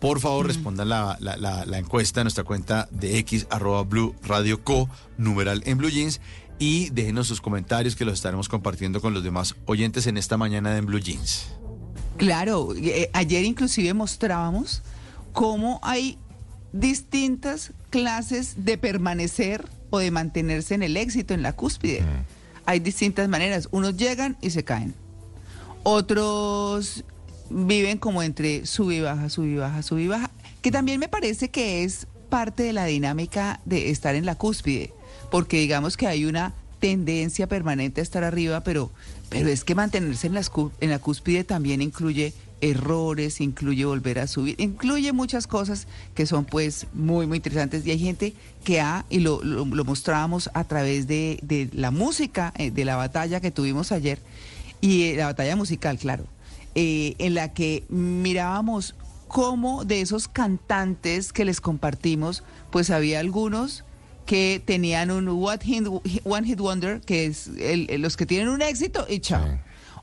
Por 0.00 0.20
favor, 0.20 0.46
respondan 0.46 0.88
la, 0.90 1.16
la- 1.20 1.36
la- 1.36 1.64
la 1.64 1.78
encuesta 1.78 2.20
en 2.20 2.24
nuestra 2.24 2.44
cuenta 2.44 2.88
de 2.90 3.18
X 3.18 3.46
arroba 3.50 3.82
Blue 3.84 4.14
Radio 4.22 4.62
Co, 4.62 4.88
numeral 5.16 5.62
en 5.66 5.78
Blue 5.78 5.88
Jeans, 5.90 6.20
y 6.58 6.90
déjenos 6.90 7.26
sus 7.26 7.40
comentarios 7.40 7.96
que 7.96 8.04
los 8.04 8.14
estaremos 8.14 8.48
compartiendo 8.48 9.00
con 9.00 9.14
los 9.14 9.24
demás 9.24 9.54
oyentes 9.66 10.06
en 10.06 10.16
esta 10.18 10.36
mañana 10.36 10.70
de 10.72 10.78
En 10.78 10.86
Blue 10.86 11.00
Jeans. 11.00 11.46
Claro, 12.18 12.74
eh, 12.76 13.10
ayer 13.12 13.44
inclusive 13.44 13.92
mostrábamos 13.94 14.82
cómo 15.32 15.80
hay 15.82 16.18
distintas 16.72 17.72
clases 17.90 18.64
de 18.64 18.76
permanecer 18.78 19.66
o 19.90 19.98
de 19.98 20.10
mantenerse 20.10 20.74
en 20.74 20.82
el 20.82 20.96
éxito, 20.96 21.34
en 21.34 21.42
la 21.42 21.54
cúspide. 21.54 22.04
Hay 22.66 22.78
distintas 22.80 23.28
maneras. 23.28 23.68
Unos 23.72 23.96
llegan 23.96 24.36
y 24.42 24.50
se 24.50 24.64
caen. 24.64 24.94
Otros 25.82 27.04
viven 27.50 27.98
como 27.98 28.22
entre 28.22 28.66
sub 28.66 28.90
y 28.90 29.00
baja, 29.00 29.28
sub 29.28 29.44
y 29.44 29.56
baja, 29.56 29.82
sub 29.82 29.98
y 29.98 30.08
baja. 30.08 30.30
que 30.62 30.70
también 30.70 30.98
me 31.00 31.08
parece 31.08 31.50
que 31.50 31.84
es 31.84 32.06
parte 32.30 32.62
de 32.62 32.72
la 32.72 32.86
dinámica 32.86 33.60
de 33.64 33.90
estar 33.90 34.14
en 34.14 34.24
la 34.26 34.34
cúspide, 34.34 34.92
porque 35.30 35.58
digamos 35.60 35.96
que 35.96 36.06
hay 36.06 36.24
una 36.24 36.54
tendencia 36.80 37.46
permanente 37.46 38.00
a 38.00 38.02
estar 38.04 38.24
arriba, 38.24 38.60
pero, 38.62 38.90
pero 39.28 39.48
es 39.48 39.64
que 39.64 39.74
mantenerse 39.74 40.26
en, 40.26 40.34
cu- 40.52 40.72
en 40.80 40.90
la 40.90 40.98
cúspide 40.98 41.44
también 41.44 41.80
incluye 41.80 42.32
errores, 42.60 43.40
incluye 43.40 43.84
volver 43.84 44.18
a 44.18 44.26
subir, 44.26 44.54
incluye 44.58 45.12
muchas 45.12 45.46
cosas 45.46 45.86
que 46.14 46.24
son 46.26 46.44
pues 46.46 46.86
muy, 46.94 47.26
muy 47.26 47.36
interesantes. 47.36 47.86
Y 47.86 47.90
hay 47.90 47.98
gente 47.98 48.34
que 48.64 48.80
ha, 48.80 49.04
y 49.10 49.20
lo, 49.20 49.42
lo- 49.44 49.64
lo 49.66 49.84
mostrábamos 49.84 50.50
a 50.54 50.64
través 50.64 51.06
de, 51.06 51.38
de 51.42 51.68
la 51.72 51.90
música, 51.90 52.52
eh, 52.56 52.70
de 52.70 52.84
la 52.84 52.96
batalla 52.96 53.40
que 53.40 53.50
tuvimos 53.50 53.92
ayer, 53.92 54.18
y 54.80 55.04
eh, 55.04 55.16
la 55.16 55.26
batalla 55.26 55.56
musical, 55.56 55.98
claro, 55.98 56.24
eh, 56.74 57.14
en 57.18 57.34
la 57.34 57.52
que 57.52 57.84
mirábamos 57.88 58.94
cómo 59.28 59.84
de 59.84 60.00
esos 60.00 60.28
cantantes 60.28 61.32
que 61.32 61.44
les 61.44 61.60
compartimos, 61.60 62.42
pues 62.70 62.90
había 62.90 63.20
algunos 63.20 63.84
que 64.26 64.62
tenían 64.64 65.10
un 65.10 65.28
One 65.28 66.46
Hit 66.46 66.58
Wonder, 66.58 67.00
que 67.00 67.26
es 67.26 67.48
el- 67.58 67.90
el- 67.90 68.00
los 68.02 68.16
que 68.16 68.26
tienen 68.26 68.48
un 68.48 68.62
éxito 68.62 69.06
y 69.08 69.18
chao. 69.20 69.44
Sí. 69.44 69.50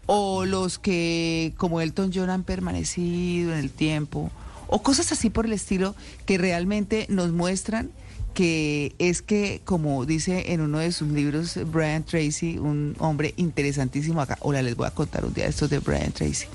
O 0.05 0.45
los 0.45 0.77
que, 0.79 1.53
como 1.57 1.79
Elton 1.81 2.11
John, 2.13 2.29
han 2.29 2.43
permanecido 2.43 3.53
en 3.53 3.59
el 3.59 3.69
tiempo. 3.71 4.29
O 4.67 4.81
cosas 4.83 5.11
así 5.11 5.29
por 5.29 5.45
el 5.45 5.53
estilo 5.53 5.95
que 6.25 6.37
realmente 6.37 7.05
nos 7.09 7.31
muestran 7.31 7.89
que 8.33 8.95
es 8.99 9.21
que, 9.21 9.61
como 9.65 10.05
dice 10.05 10.53
en 10.53 10.61
uno 10.61 10.79
de 10.79 10.91
sus 10.91 11.09
libros 11.09 11.59
Brian 11.71 12.03
Tracy, 12.03 12.57
un 12.57 12.95
hombre 12.99 13.33
interesantísimo 13.37 14.21
acá, 14.21 14.37
ahora 14.41 14.61
les 14.61 14.75
voy 14.75 14.87
a 14.87 14.91
contar 14.91 15.25
un 15.25 15.33
día 15.33 15.47
estos 15.47 15.69
de 15.69 15.79
Brian 15.79 16.11
Tracy, 16.11 16.47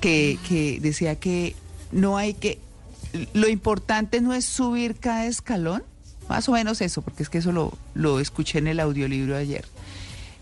que, 0.00 0.38
que 0.48 0.78
decía 0.80 1.16
que 1.16 1.54
no 1.92 2.16
hay 2.16 2.34
que, 2.34 2.58
lo 3.32 3.48
importante 3.48 4.20
no 4.20 4.34
es 4.34 4.44
subir 4.44 4.96
cada 4.96 5.26
escalón, 5.26 5.82
más 6.28 6.48
o 6.48 6.52
menos 6.52 6.80
eso, 6.80 7.02
porque 7.02 7.22
es 7.22 7.28
que 7.28 7.38
eso 7.38 7.52
lo, 7.52 7.76
lo 7.94 8.20
escuché 8.20 8.58
en 8.58 8.66
el 8.66 8.80
audiolibro 8.80 9.36
ayer. 9.36 9.64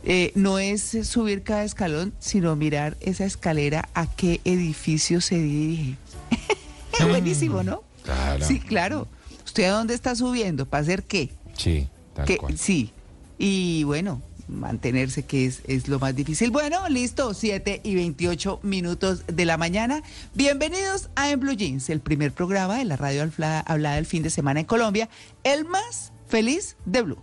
Eh, 0.04 0.32
no 0.34 0.58
es 0.58 0.98
subir 1.04 1.42
cada 1.42 1.62
escalón, 1.62 2.12
sino 2.18 2.56
mirar 2.56 2.96
esa 3.00 3.24
escalera 3.24 3.88
a 3.94 4.06
qué 4.06 4.40
edificio 4.44 5.20
se 5.20 5.38
dirige. 5.38 5.96
Es 6.98 7.08
buenísimo, 7.08 7.62
¿no? 7.62 7.84
Claro. 8.02 8.44
Sí, 8.44 8.58
claro. 8.58 9.06
¿Usted 9.52 9.64
a 9.64 9.72
dónde 9.72 9.92
está 9.92 10.14
subiendo? 10.14 10.64
¿Para 10.64 10.80
hacer 10.82 11.02
qué? 11.02 11.28
Sí, 11.58 11.86
tal 12.14 12.24
Que- 12.24 12.38
cual. 12.38 12.56
sí. 12.56 12.90
Y 13.36 13.84
bueno, 13.84 14.22
mantenerse 14.48 15.24
que 15.26 15.44
es, 15.44 15.60
es 15.66 15.88
lo 15.88 15.98
más 15.98 16.16
difícil. 16.16 16.50
Bueno, 16.50 16.88
listo, 16.88 17.34
7 17.34 17.82
y 17.84 17.94
28 17.94 18.60
minutos 18.62 19.24
de 19.26 19.44
la 19.44 19.58
mañana. 19.58 20.02
Bienvenidos 20.32 21.10
a 21.16 21.30
En 21.30 21.38
Blue 21.40 21.52
Jeans, 21.52 21.90
el 21.90 22.00
primer 22.00 22.32
programa 22.32 22.78
de 22.78 22.86
la 22.86 22.96
radio 22.96 23.30
hablada 23.66 23.94
del 23.96 24.06
fin 24.06 24.22
de 24.22 24.30
semana 24.30 24.60
en 24.60 24.64
Colombia, 24.64 25.10
el 25.44 25.66
más 25.66 26.12
feliz 26.26 26.76
de 26.86 27.02
Blue. 27.02 27.18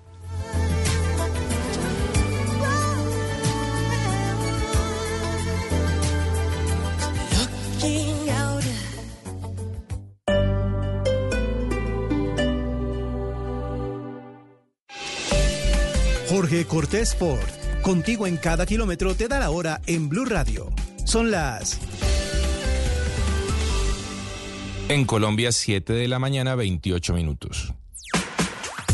Jorge 16.40 16.64
Cortés 16.64 17.18
Ford, 17.18 17.50
contigo 17.82 18.26
en 18.26 18.38
cada 18.38 18.66
kilómetro 18.66 19.14
te 19.14 19.28
da 19.28 19.40
la 19.40 19.50
hora 19.50 19.82
en 19.88 20.08
Blue 20.08 20.24
Radio. 20.24 20.72
Son 21.04 21.32
las 21.32 21.78
En 24.88 25.04
Colombia, 25.04 25.52
7 25.52 25.92
de 25.92 26.08
la 26.08 26.18
mañana, 26.18 26.56
28 26.56 27.14
minutos. 27.14 27.74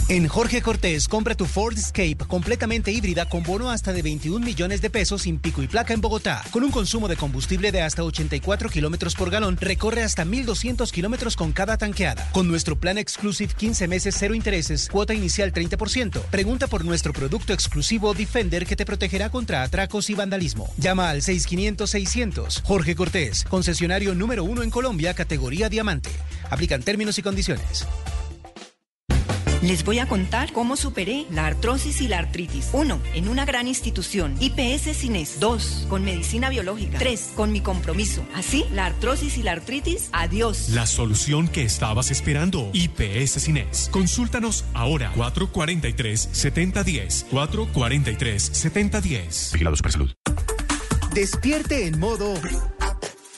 En 0.08 0.28
Jorge 0.28 0.62
Cortés, 0.62 1.08
compra 1.08 1.34
tu 1.34 1.46
Ford 1.46 1.76
Escape 1.76 2.18
completamente 2.28 2.92
híbrida 2.92 3.28
con 3.28 3.42
bono 3.42 3.72
hasta 3.72 3.92
de 3.92 4.04
21 4.04 4.46
millones 4.46 4.80
de 4.80 4.92
pesos 4.92 5.24
sin 5.24 5.40
pico 5.40 5.64
y 5.64 5.68
placa 5.68 5.96
en 5.96 6.02
Bogotá. 6.02 6.44
Con 6.52 6.64
un 6.64 6.70
consumo 6.70 7.08
de 7.08 7.16
combustible 7.16 7.72
de 7.72 7.82
hasta 7.82 8.04
84 8.04 8.70
kilómetros 8.70 9.16
por 9.16 9.32
galón, 9.32 9.58
recorre 9.58 10.04
hasta 10.04 10.24
1,200 10.24 10.92
kilómetros 10.92 11.36
con 11.36 11.54
cada 11.54 11.78
tanqueada. 11.78 12.30
Con 12.34 12.48
nuestro 12.48 12.76
plan 12.76 13.00
Exclusive 13.00 13.56
15 13.56 13.88
meses, 13.88 14.16
cero 14.16 14.36
intereses, 14.36 14.90
cuota 14.90 15.16
inicial 15.16 15.52
30%. 15.52 16.22
Pregunta 16.26 16.68
por 16.68 16.86
nuestro 16.86 17.12
producto 17.12 17.52
exclusivo 17.54 18.14
Defender 18.14 18.68
que 18.68 18.76
te 18.76 18.86
protegerá 18.86 19.32
contra 19.32 19.64
atracos 19.64 20.12
y 20.12 20.14
vandalismo. 20.14 20.72
Llama 20.78 21.10
al 21.10 21.24
6500-600. 21.24 22.62
Jorge 22.62 22.94
Cortés, 22.94 23.44
concesionario 23.46 24.14
número 24.14 24.44
uno 24.44 24.62
en 24.62 24.70
Colombia, 24.70 25.16
categoría 25.16 25.68
diamante. 25.68 26.12
Aplican 26.52 26.84
términos 26.84 27.18
y 27.18 27.24
condiciones. 27.24 27.88
Les 29.62 29.84
voy 29.84 30.00
a 30.00 30.08
contar 30.08 30.52
cómo 30.54 30.76
superé 30.76 31.26
la 31.32 31.46
artrosis 31.48 32.02
y 32.02 32.08
la 32.08 32.20
artritis. 32.20 32.70
1. 32.74 33.00
En 33.16 33.28
una 33.28 33.46
gran 33.46 33.68
institución. 33.68 34.36
IPS 34.40 34.96
Cines. 34.98 35.40
2. 35.40 35.88
Con 35.90 36.04
medicina 36.04 36.50
biológica. 36.50 37.00
3. 37.00 37.32
Con 37.36 37.52
mi 37.52 37.62
compromiso. 37.62 38.24
Así, 38.36 38.66
la 38.72 38.86
artrosis 38.86 39.38
y 39.38 39.44
la 39.44 39.54
artritis, 39.54 40.10
adiós. 40.12 40.70
La 40.70 40.86
solución 40.86 41.48
que 41.48 41.64
estabas 41.64 42.12
esperando. 42.12 42.70
IPS 42.74 43.44
Cines. 43.44 43.90
Consúltanos 43.92 44.66
ahora. 44.74 45.12
443-7010. 45.16 47.26
443-7010. 47.32 49.54
Vigilados 49.54 49.82
para 49.82 49.92
salud. 49.92 50.12
Despierte 51.14 51.88
en 51.88 52.00
modo. 52.00 52.34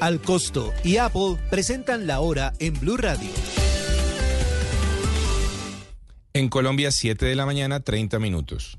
Al 0.00 0.20
costo 0.20 0.72
y 0.84 0.98
Apple 0.98 1.36
presentan 1.50 2.06
la 2.06 2.20
hora 2.20 2.52
en 2.60 2.78
Blue 2.78 2.96
Radio. 2.96 3.30
En 6.32 6.48
Colombia, 6.48 6.92
7 6.92 7.26
de 7.26 7.34
la 7.34 7.46
mañana, 7.46 7.80
30 7.80 8.20
minutos. 8.20 8.77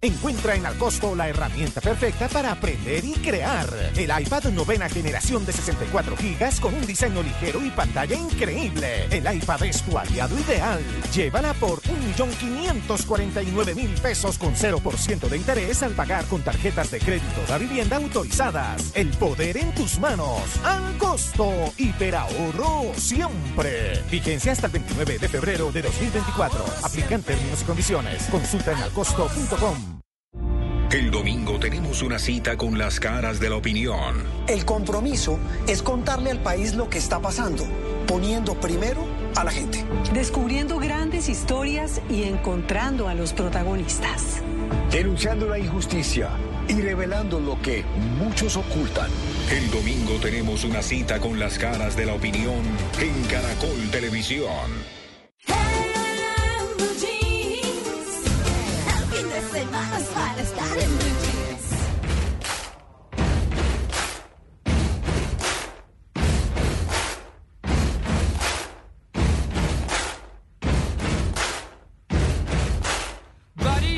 Encuentra 0.00 0.54
en 0.54 0.64
Alcosto 0.64 1.16
la 1.16 1.28
herramienta 1.28 1.80
perfecta 1.80 2.28
para 2.28 2.52
aprender 2.52 3.04
y 3.04 3.14
crear. 3.14 3.68
El 3.96 4.12
iPad 4.16 4.44
novena 4.52 4.88
generación 4.88 5.44
de 5.44 5.52
64 5.52 6.16
gigas 6.16 6.60
con 6.60 6.72
un 6.72 6.86
diseño 6.86 7.20
ligero 7.20 7.64
y 7.64 7.70
pantalla 7.70 8.14
increíble. 8.14 9.06
El 9.10 9.26
iPad 9.34 9.64
es 9.64 9.82
tu 9.82 9.98
aliado 9.98 10.38
ideal. 10.38 10.80
Llévala 11.12 11.52
por 11.54 11.82
1.549.000 11.82 14.00
pesos 14.00 14.38
con 14.38 14.54
0% 14.54 15.28
de 15.28 15.36
interés 15.36 15.82
al 15.82 15.94
pagar 15.94 16.26
con 16.26 16.42
tarjetas 16.42 16.92
de 16.92 17.00
crédito 17.00 17.52
de 17.52 17.58
vivienda 17.58 17.96
autorizadas. 17.96 18.92
El 18.94 19.08
poder 19.16 19.56
en 19.56 19.74
tus 19.74 19.98
manos. 19.98 20.42
Al 20.64 20.96
costo. 20.98 21.72
Hiperahorro 21.76 22.92
siempre. 22.96 24.00
Vigencia 24.12 24.52
hasta 24.52 24.66
el 24.66 24.74
29 24.74 25.18
de 25.18 25.28
febrero 25.28 25.72
de 25.72 25.82
2024. 25.82 26.64
Aplican 26.84 27.20
términos 27.22 27.62
y 27.62 27.64
condiciones. 27.64 28.22
Consulta 28.30 28.70
en 28.70 28.78
alcosto.com. 28.78 29.87
El 30.90 31.10
domingo 31.10 31.58
tenemos 31.58 32.00
una 32.00 32.18
cita 32.18 32.56
con 32.56 32.78
las 32.78 32.98
caras 32.98 33.38
de 33.40 33.50
la 33.50 33.56
opinión. 33.56 34.24
El 34.46 34.64
compromiso 34.64 35.38
es 35.66 35.82
contarle 35.82 36.30
al 36.30 36.40
país 36.42 36.74
lo 36.74 36.88
que 36.88 36.96
está 36.96 37.20
pasando, 37.20 37.64
poniendo 38.06 38.54
primero 38.54 39.04
a 39.36 39.44
la 39.44 39.50
gente. 39.50 39.84
Descubriendo 40.14 40.78
grandes 40.78 41.28
historias 41.28 42.00
y 42.08 42.22
encontrando 42.22 43.06
a 43.06 43.12
los 43.12 43.34
protagonistas. 43.34 44.40
Denunciando 44.90 45.46
la 45.46 45.58
injusticia 45.58 46.30
y 46.68 46.80
revelando 46.80 47.38
lo 47.38 47.60
que 47.60 47.84
muchos 48.18 48.56
ocultan. 48.56 49.10
El 49.50 49.70
domingo 49.70 50.14
tenemos 50.22 50.64
una 50.64 50.80
cita 50.80 51.20
con 51.20 51.38
las 51.38 51.58
caras 51.58 51.96
de 51.96 52.06
la 52.06 52.14
opinión 52.14 52.62
en 52.98 53.24
Caracol 53.24 53.90
Televisión. 53.90 54.98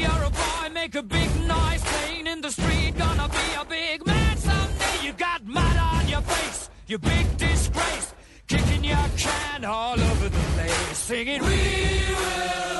You 0.00 0.06
are 0.06 0.24
a 0.24 0.30
boy 0.30 0.68
make 0.72 0.94
a 0.94 1.02
big 1.02 1.30
nice 1.46 1.82
pain 1.84 2.26
in 2.26 2.40
the 2.40 2.50
street 2.50 2.96
gonna 2.96 3.28
be 3.28 3.54
a 3.60 3.64
big 3.64 4.06
mad 4.06 4.38
something 4.38 5.04
you 5.04 5.12
got 5.12 5.44
mud 5.44 5.76
on 5.76 6.08
your 6.08 6.22
face, 6.22 6.70
you 6.86 6.98
big 6.98 7.36
disgrace. 7.36 8.14
Kicking 8.48 8.84
your 8.84 9.06
can 9.16 9.64
all 9.64 10.00
over 10.00 10.28
the 10.28 10.38
place, 10.54 10.98
singing, 10.98 11.42
We 11.42 11.48
will 11.48 12.79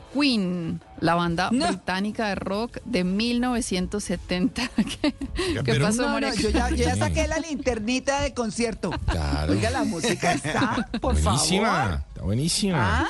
Queen, 0.00 0.80
la 1.00 1.14
banda 1.14 1.50
británica 1.50 2.28
de 2.28 2.34
rock 2.34 2.78
de 2.84 3.04
1970. 3.04 4.68
¿Qué, 4.76 5.12
qué 5.14 5.62
Pero- 5.64 5.86
pasó, 5.86 6.02
No, 6.02 6.20
no, 6.20 6.34
yo, 6.34 6.50
ya, 6.50 6.70
yo 6.70 6.76
ya 6.76 6.96
saqué 6.96 7.26
la 7.28 7.38
linternita 7.38 8.22
de 8.22 8.34
concierto. 8.34 8.90
Claro. 9.06 9.52
Oiga, 9.52 9.70
la 9.70 9.84
música 9.84 10.32
está, 10.32 10.88
por 11.00 11.14
buenísima, 11.20 11.66
favor. 11.68 12.00
está 12.08 12.22
buenísima. 12.22 13.00
¿Ah? 13.02 13.08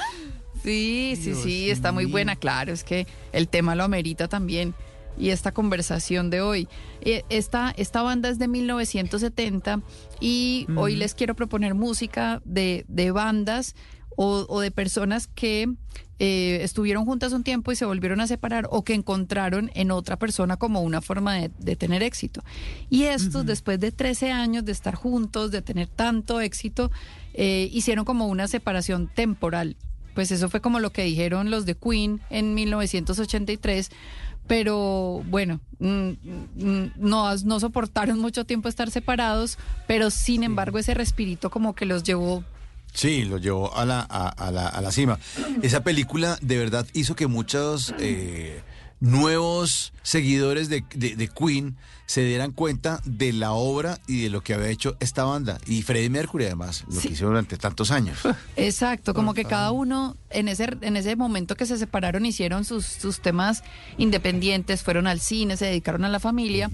Sí, 0.63 1.15
sí, 1.23 1.35
sí, 1.35 1.71
está 1.71 1.93
muy 1.93 2.05
buena, 2.05 2.35
claro, 2.37 2.73
es 2.73 2.83
que 2.85 3.07
el 3.33 3.49
tema 3.49 3.75
lo 3.75 3.85
amerita 3.85 4.29
también. 4.29 4.75
Y 5.17 5.31
esta 5.31 5.51
conversación 5.53 6.31
de 6.31 6.41
hoy. 6.43 6.69
Eh, 7.01 7.25
Esta, 7.29 7.73
esta 7.77 8.03
banda 8.03 8.29
es 8.29 8.39
de 8.39 8.47
1970 8.47 9.81
y 10.21 10.67
hoy 10.77 10.95
les 10.95 11.15
quiero 11.15 11.35
proponer 11.35 11.75
música 11.75 12.41
de, 12.45 12.85
de 12.89 13.11
bandas 13.11 13.75
o, 14.17 14.47
o 14.49 14.61
de 14.61 14.71
personas 14.71 15.27
que 15.29 15.69
eh, 16.19 16.61
estuvieron 16.63 17.05
juntas 17.05 17.33
un 17.33 17.45
tiempo 17.45 17.71
y 17.71 17.77
se 17.77 17.85
volvieron 17.85 18.21
a 18.21 18.27
separar 18.27 18.67
o 18.71 18.83
que 18.83 18.95
encontraron 18.95 19.71
en 19.75 19.91
otra 19.91 20.19
persona 20.19 20.57
como 20.57 20.81
una 20.81 21.01
forma 21.01 21.35
de, 21.35 21.51
de 21.59 21.77
tener 21.77 22.03
éxito. 22.03 22.43
Y 22.91 23.05
estos, 23.05 23.47
después 23.47 23.79
de 23.79 23.93
13 23.93 24.33
años 24.33 24.65
de 24.65 24.73
estar 24.73 24.95
juntos, 24.95 25.51
de 25.51 25.63
tener 25.63 25.87
tanto 25.89 26.41
éxito, 26.41 26.91
eh, 27.35 27.69
hicieron 27.73 28.05
como 28.05 28.27
una 28.27 28.49
separación 28.49 29.07
temporal. 29.07 29.77
Pues 30.15 30.33
eso 30.33 30.51
fue 30.51 30.61
como 30.61 30.81
lo 30.81 30.91
que 30.91 31.05
dijeron 31.05 31.51
los 31.51 31.67
de 31.67 31.77
Queen 31.77 32.21
en 32.31 32.55
1983. 32.55 33.91
Pero 34.49 35.23
bueno, 35.29 35.61
mm, 35.79 36.09
mm, 36.57 36.93
no, 36.97 37.37
no 37.37 37.61
soportaron 37.61 38.19
mucho 38.19 38.45
tiempo 38.45 38.69
estar 38.69 38.91
separados, 38.91 39.59
pero 39.87 40.11
sin 40.11 40.43
embargo 40.43 40.79
ese 40.79 40.95
respirito 40.95 41.51
como 41.51 41.75
que 41.75 41.85
los 41.85 42.03
llevó 42.03 42.43
Sí, 42.99 43.25
lo 43.25 43.39
llevó 43.39 43.77
a 43.77 43.85
la, 43.85 44.01
a, 44.01 44.29
a 44.29 44.51
la, 44.51 44.67
a 44.67 44.81
la 44.81 44.91
cima. 44.91 45.21
Esa 45.63 45.85
película 45.85 46.37
de 46.43 46.59
verdad 46.59 46.85
hizo 46.95 47.15
que 47.15 47.29
muchos 47.29 47.95
eh, 48.01 48.61
nuevos 49.13 49.93
seguidores 50.03 50.69
de, 50.69 50.83
de- 50.95 51.15
de 51.15 51.29
Queen 51.29 51.77
se 52.07 52.25
dieran 52.25 52.51
cuenta 52.53 53.01
de 53.05 53.33
la 53.35 53.53
obra 53.53 54.01
y 54.09 54.23
de 54.23 54.31
lo 54.31 54.41
que 54.43 54.55
había 54.55 54.69
hecho 54.71 54.97
esta 54.99 55.23
banda. 55.25 55.59
Y 55.67 55.83
Freddie 55.83 56.09
Mercury 56.11 56.47
además, 56.47 56.85
lo 56.93 56.99
que 57.01 57.09
hizo 57.09 57.27
durante 57.27 57.57
tantos 57.59 57.91
años. 57.93 58.19
Exacto, 58.57 59.13
como 59.15 59.33
que 59.35 59.45
cada 59.45 59.71
uno 59.73 60.17
en 60.31 60.49
ese, 60.49 60.69
en 60.81 60.97
ese 60.97 61.15
momento 61.17 61.55
que 61.55 61.67
se 61.67 61.77
separaron 61.79 62.25
hicieron 62.27 62.65
sus, 62.65 62.85
sus 62.87 63.21
temas 63.21 63.63
independientes, 63.99 64.83
fueron 64.83 65.07
al 65.07 65.21
cine, 65.21 65.57
se 65.59 65.67
dedicaron 65.67 66.05
a 66.05 66.09
la 66.09 66.19
familia, 66.19 66.71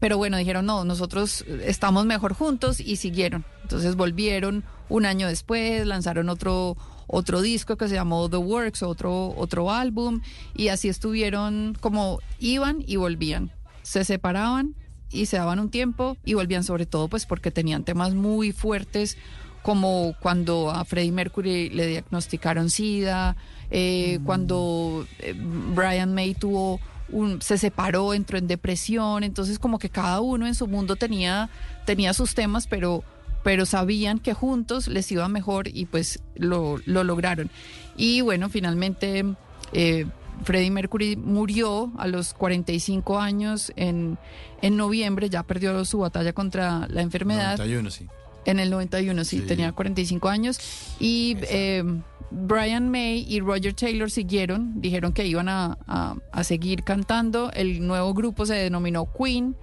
pero 0.00 0.16
bueno, 0.16 0.36
dijeron, 0.38 0.64
no, 0.66 0.84
nosotros 0.84 1.44
estamos 1.64 2.06
mejor 2.06 2.32
juntos 2.32 2.80
y 2.80 2.96
siguieron. 2.96 3.44
Entonces 3.62 3.94
volvieron 3.96 4.64
un 4.90 5.06
año 5.06 5.28
después, 5.28 5.86
lanzaron 5.86 6.28
otro, 6.28 6.76
otro 7.06 7.40
disco 7.40 7.76
que 7.76 7.88
se 7.88 7.94
llamó 7.94 8.28
The 8.28 8.36
Works, 8.36 8.82
otro, 8.82 9.34
otro 9.36 9.70
álbum, 9.70 10.20
y 10.54 10.68
así 10.68 10.88
estuvieron 10.88 11.76
como 11.80 12.18
iban 12.38 12.84
y 12.86 12.96
volvían. 12.96 13.50
Se 13.82 14.04
separaban 14.04 14.74
y 15.10 15.26
se 15.26 15.38
daban 15.38 15.58
un 15.58 15.70
tiempo 15.70 16.18
y 16.24 16.34
volvían 16.34 16.64
sobre 16.64 16.84
todo 16.86 17.08
pues 17.08 17.24
porque 17.24 17.50
tenían 17.50 17.84
temas 17.84 18.14
muy 18.14 18.52
fuertes 18.52 19.16
como 19.62 20.14
cuando 20.20 20.70
a 20.70 20.84
Freddie 20.84 21.12
Mercury 21.12 21.70
le 21.70 21.86
diagnosticaron 21.86 22.70
SIDA, 22.70 23.36
eh, 23.70 24.18
cuando 24.24 25.06
eh, 25.18 25.34
Brian 25.36 26.14
May 26.14 26.34
tuvo 26.34 26.80
un, 27.10 27.42
se 27.42 27.58
separó, 27.58 28.14
entró 28.14 28.38
en 28.38 28.46
depresión, 28.46 29.24
entonces 29.24 29.58
como 29.58 29.78
que 29.78 29.90
cada 29.90 30.20
uno 30.20 30.46
en 30.46 30.54
su 30.54 30.66
mundo 30.66 30.96
tenía, 30.96 31.50
tenía 31.84 32.14
sus 32.14 32.34
temas, 32.34 32.66
pero, 32.66 33.04
pero 33.42 33.66
sabían 33.66 34.18
que 34.18 34.34
juntos 34.34 34.88
les 34.88 35.10
iba 35.12 35.28
mejor 35.28 35.68
y 35.68 35.86
pues 35.86 36.20
lo, 36.34 36.78
lo 36.86 37.04
lograron. 37.04 37.50
Y 37.96 38.20
bueno, 38.20 38.48
finalmente 38.48 39.24
eh, 39.72 40.06
Freddie 40.44 40.70
Mercury 40.70 41.16
murió 41.16 41.92
a 41.98 42.06
los 42.06 42.32
45 42.34 43.18
años 43.18 43.72
en, 43.76 44.18
en 44.62 44.76
noviembre, 44.76 45.28
ya 45.28 45.42
perdió 45.42 45.84
su 45.84 45.98
batalla 45.98 46.32
contra 46.32 46.86
la 46.88 47.02
enfermedad. 47.02 47.58
91, 47.58 47.90
sí. 47.90 48.06
En 48.46 48.58
el 48.58 48.70
91, 48.70 49.24
sí, 49.24 49.40
Sí. 49.40 49.46
tenía 49.46 49.72
45 49.72 50.28
años. 50.30 50.58
Y 50.98 51.36
eh, 51.42 51.84
Brian 52.30 52.88
May 52.88 53.26
y 53.28 53.40
Roger 53.40 53.74
Taylor 53.74 54.10
siguieron, 54.10 54.80
dijeron 54.80 55.12
que 55.12 55.26
iban 55.26 55.48
a, 55.50 55.76
a- 55.86 56.14
a 56.32 56.44
seguir 56.44 56.82
cantando. 56.84 57.50
El 57.52 57.86
nuevo 57.86 58.14
grupo 58.14 58.46
se 58.46 58.54
denominó 58.54 59.06
Queen 59.12 59.56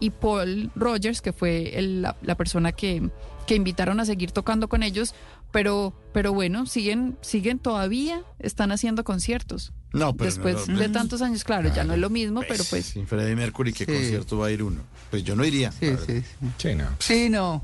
y 0.00 0.10
Paul 0.10 0.70
Rogers, 0.74 1.20
que 1.20 1.32
fue 1.32 1.78
el- 1.78 2.02
la, 2.02 2.16
la 2.22 2.34
persona 2.36 2.72
que, 2.72 3.08
que 3.46 3.54
invitaron 3.54 4.00
a 4.00 4.04
seguir 4.04 4.32
tocando 4.32 4.68
con 4.68 4.82
ellos. 4.82 5.14
Pero, 5.52 5.94
pero 6.12 6.32
bueno, 6.32 6.66
siguen, 6.66 7.16
siguen 7.20 7.60
todavía, 7.60 8.22
están 8.40 8.72
haciendo 8.72 9.04
conciertos. 9.04 9.72
No, 9.92 10.12
pero 10.12 10.24
Después 10.24 10.66
no, 10.66 10.74
no, 10.74 10.80
de 10.80 10.88
no. 10.88 10.92
tantos 10.94 11.22
años, 11.22 11.44
claro, 11.44 11.72
ya 11.72 11.84
no 11.84 11.92
es 11.94 12.00
lo 12.00 12.10
mismo, 12.10 12.40
pero 12.48 12.64
pues... 12.68 12.86
Sin 12.86 13.06
Freddie 13.06 13.36
Mercury, 13.36 13.72
¿qué 13.72 13.84
Sí. 13.84 13.92
concierto 13.92 14.36
va 14.38 14.48
a 14.48 14.50
ir 14.50 14.64
uno? 14.64 14.80
Pues 15.12 15.22
yo 15.22 15.36
no 15.36 15.44
iría. 15.44 15.70
Sí, 15.70 15.92
sí, 16.06 16.12
sí. 16.20 16.22
Sí, 16.58 16.74
no. 16.74 16.84
Sí, 16.98 17.28
no. 17.30 17.62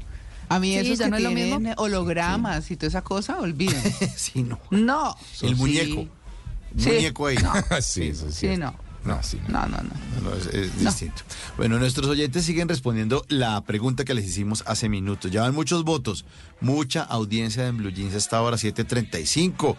A 0.48 0.60
mí 0.60 0.72
Sí, 0.74 0.78
esos 0.78 0.98
ya 0.98 1.04
que 1.06 1.10
no 1.10 1.16
es 1.16 1.22
lo 1.24 1.30
mismo. 1.32 1.58
hologramas 1.78 2.70
y 2.70 2.76
toda 2.76 2.86
esa 2.88 3.02
cosa, 3.02 3.40
olviden. 3.40 3.82
sí, 4.16 4.44
no. 4.44 4.60
No. 4.70 5.16
El 5.42 5.48
Sí. 5.48 5.54
muñeco. 5.56 6.06
Sí. 6.76 6.90
Muñeco 6.90 7.26
ahí. 7.26 7.36
sí, 7.82 8.04
eso 8.08 8.28
es 8.28 8.34
Sí, 8.34 8.40
cierto. 8.46 8.66
no. 8.66 8.74
No, 9.04 9.22
sí, 9.22 9.40
no. 9.48 9.66
No, 9.66 9.78
no, 10.22 10.34
es, 10.34 10.46
es 10.46 10.78
distinto. 10.78 11.22
Bueno, 11.56 11.78
nuestros 11.78 12.08
oyentes 12.08 12.44
siguen 12.44 12.68
respondiendo 12.68 13.24
la 13.28 13.62
pregunta 13.62 14.04
que 14.04 14.14
les 14.14 14.26
hicimos 14.26 14.62
hace 14.66 14.88
minutos. 14.88 15.30
Llevan 15.30 15.54
muchos 15.54 15.84
votos, 15.84 16.26
mucha 16.60 17.02
audiencia 17.02 17.66
en 17.66 17.78
Blue 17.78 17.90
Jeans 17.90 18.14
hasta 18.14 18.36
ahora 18.36 18.56
7:35. 18.56 19.76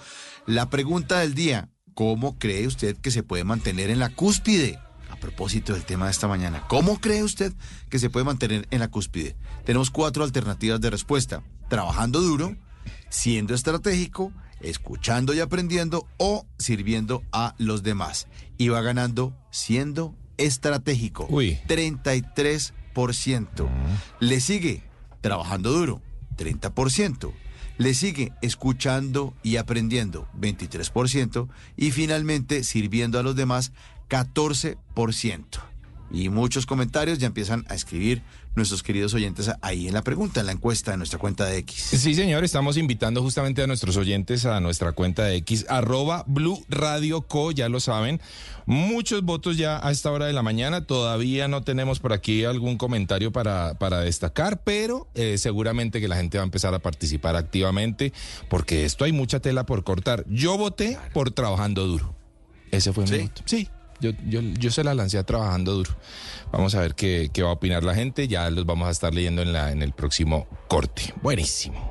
La 0.48 0.70
pregunta 0.70 1.20
del 1.20 1.36
día, 1.36 1.70
¿cómo 1.94 2.40
cree 2.40 2.66
usted 2.66 2.98
que 2.98 3.12
se 3.12 3.22
puede 3.22 3.44
mantener 3.44 3.92
en 3.92 4.00
la 4.00 4.10
cúspide? 4.10 4.80
A 5.12 5.18
propósito 5.18 5.74
del 5.74 5.84
tema 5.84 6.06
de 6.06 6.12
esta 6.12 6.28
mañana, 6.28 6.64
¿cómo 6.68 7.00
cree 7.00 7.24
usted 7.24 7.54
que 7.90 8.00
se 8.00 8.10
puede 8.10 8.26
mantener 8.26 8.68
en 8.72 8.80
la 8.80 8.90
cúspide? 8.90 9.36
Tenemos 9.66 9.92
cuatro 9.92 10.24
alternativas 10.24 10.82
de 10.82 10.90
respuesta. 10.90 11.44
Trabajando 11.70 12.22
duro, 12.22 12.56
siendo 13.10 13.54
estratégico, 13.54 14.34
escuchando 14.62 15.34
y 15.34 15.40
aprendiendo 15.40 16.08
o 16.18 16.46
sirviendo 16.58 17.24
a 17.32 17.56
los 17.58 17.84
demás. 17.84 18.28
Y 18.62 18.70
va 18.70 18.82
ganando 18.82 19.34
siendo 19.50 20.16
estratégico. 20.38 21.26
Uy. 21.32 21.58
33%. 21.68 23.68
Le 24.20 24.40
sigue 24.40 24.84
trabajando 25.22 25.72
duro. 25.72 26.00
30%. 26.38 27.32
Le 27.80 27.94
sigue 27.96 28.34
escuchando 28.44 29.34
y 29.42 29.56
aprendiendo. 29.56 30.28
23%. 30.40 31.48
Y 31.76 31.90
finalmente 31.90 32.64
sirviendo 32.64 33.18
a 33.18 33.24
los 33.24 33.36
demás. 33.36 33.72
14%. 34.10 34.78
Y 36.12 36.30
muchos 36.30 36.68
comentarios 36.68 37.18
ya 37.18 37.26
empiezan 37.26 37.66
a 37.68 37.74
escribir 37.74 38.22
nuestros 38.56 38.84
queridos 38.84 39.14
oyentes 39.14 39.50
ahí 39.62 39.88
en 39.88 39.94
la 39.94 40.04
pregunta, 40.04 40.42
en 40.42 40.46
la 40.46 40.52
encuesta 40.52 40.92
de 40.92 40.98
nuestra 40.98 41.20
cuenta 41.20 41.46
de 41.46 41.58
X. 41.60 41.76
Sí, 41.76 42.14
señor, 42.16 42.44
estamos 42.44 42.78
invitando 42.78 43.22
justamente 43.22 43.62
a 43.62 43.68
nuestros 43.68 43.96
oyentes 43.98 44.46
a 44.46 44.60
nuestra 44.60 44.92
cuenta 44.92 45.24
de 45.24 45.38
X, 45.38 45.66
arroba 45.70 46.24
Blue 46.28 46.64
Radio 46.70 47.22
Co, 47.22 47.52
ya 47.52 47.70
lo 47.70 47.80
saben. 47.80 48.20
Muchos 48.66 49.24
votos 49.24 49.58
ya 49.58 49.86
a 49.86 49.92
esta 49.92 50.12
hora 50.12 50.26
de 50.28 50.34
la 50.34 50.44
mañana. 50.44 50.86
Todavía 50.86 51.48
no 51.48 51.64
tenemos 51.64 52.00
por 52.00 52.14
aquí 52.14 52.46
algún 52.46 52.78
comentario 52.78 53.32
para, 53.32 53.74
para 53.80 54.00
destacar, 54.02 54.62
pero 54.64 55.08
eh, 55.16 55.38
seguramente 55.38 56.00
que 56.00 56.08
la 56.08 56.16
gente 56.18 56.38
va 56.38 56.44
a 56.44 56.46
empezar 56.46 56.74
a 56.74 56.80
participar 56.80 57.36
activamente, 57.36 58.14
porque 58.50 58.86
esto 58.86 59.04
hay 59.06 59.12
mucha 59.12 59.40
tela 59.40 59.66
por 59.66 59.84
cortar. 59.84 60.26
Yo 60.30 60.58
voté 60.58 60.98
por 61.14 61.32
trabajando 61.32 61.88
duro. 61.88 62.16
Ese 62.70 62.94
fue 62.94 63.06
mi 63.06 63.10
¿Sí? 63.10 63.18
voto. 63.24 63.42
Sí. 63.46 63.70
Yo, 64.00 64.12
yo, 64.28 64.42
yo 64.42 64.72
se 64.72 64.84
la 64.84 64.96
lancé 64.96 65.20
a 65.20 65.24
trabajando 65.24 65.74
duro. 65.74 65.92
Vamos 66.52 66.76
a 66.76 66.82
ver 66.82 66.96
qué, 66.96 67.30
qué 67.34 67.44
va 67.44 67.50
a 67.50 67.54
opinar 67.54 67.84
la 67.84 67.96
gente. 67.96 68.28
Ya 68.28 68.50
los 68.50 68.66
vamos 68.66 68.88
a 68.88 68.92
estar 68.92 69.14
leyendo 69.14 69.42
en, 69.42 69.54
la, 69.54 69.72
en 69.72 69.82
el 69.82 69.94
próximo 69.94 70.48
corte. 70.68 71.14
Buenísimo. 71.22 71.90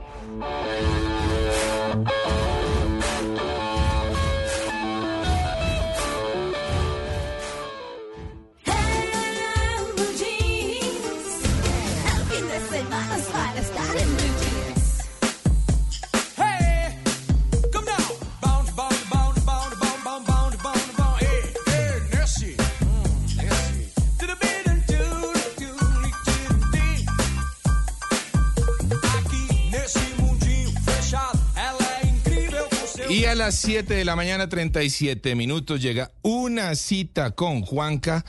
Las 33.50 33.58
7 33.62 33.94
de 33.94 34.04
la 34.04 34.14
mañana, 34.14 34.48
37 34.48 35.34
minutos, 35.34 35.82
llega 35.82 36.12
una 36.22 36.76
cita 36.76 37.32
con 37.32 37.62
Juanca. 37.62 38.24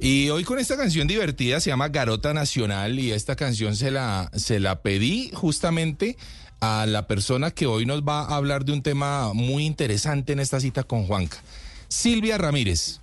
Y 0.00 0.30
hoy 0.30 0.44
con 0.44 0.58
esta 0.58 0.78
canción 0.78 1.06
divertida 1.06 1.60
se 1.60 1.68
llama 1.68 1.90
Garota 1.90 2.32
Nacional 2.32 2.98
y 2.98 3.12
esta 3.12 3.36
canción 3.36 3.76
se 3.76 3.90
la, 3.90 4.30
se 4.34 4.60
la 4.60 4.80
pedí 4.80 5.30
justamente 5.34 6.16
a 6.60 6.86
la 6.86 7.06
persona 7.06 7.50
que 7.50 7.66
hoy 7.66 7.84
nos 7.84 8.02
va 8.02 8.22
a 8.22 8.36
hablar 8.36 8.64
de 8.64 8.72
un 8.72 8.82
tema 8.82 9.34
muy 9.34 9.66
interesante 9.66 10.32
en 10.32 10.40
esta 10.40 10.58
cita 10.58 10.84
con 10.84 11.04
Juanca. 11.06 11.36
Silvia 11.88 12.38
Ramírez. 12.38 13.00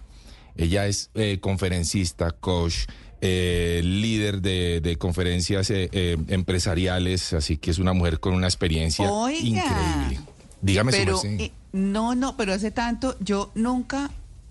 Ella 0.58 0.88
es 0.88 1.12
eh, 1.13 1.38
conferencista, 1.39 2.32
coach, 2.32 2.88
eh, 3.21 3.82
líder 3.84 4.41
de, 4.41 4.82
de 4.82 4.95
conferencias 4.95 5.69
eh, 5.69 6.17
empresariales, 6.29 7.32
así 7.34 7.58
que 7.58 7.69
es 7.69 7.77
una 7.77 7.93
mujer 7.93 8.19
con 8.19 8.34
una 8.34 8.47
experiencia 8.47 9.08
Oiga. 9.12 9.38
increíble. 9.39 10.19
Dígame 10.62 10.91
su 10.91 10.97
Pero 10.97 11.23
merced. 11.23 11.51
No, 11.71 12.15
no, 12.15 12.36
pero 12.38 12.53
hace 12.53 12.71
tanto 12.71 13.15
yo 13.19 13.51
nunca, 13.55 14.10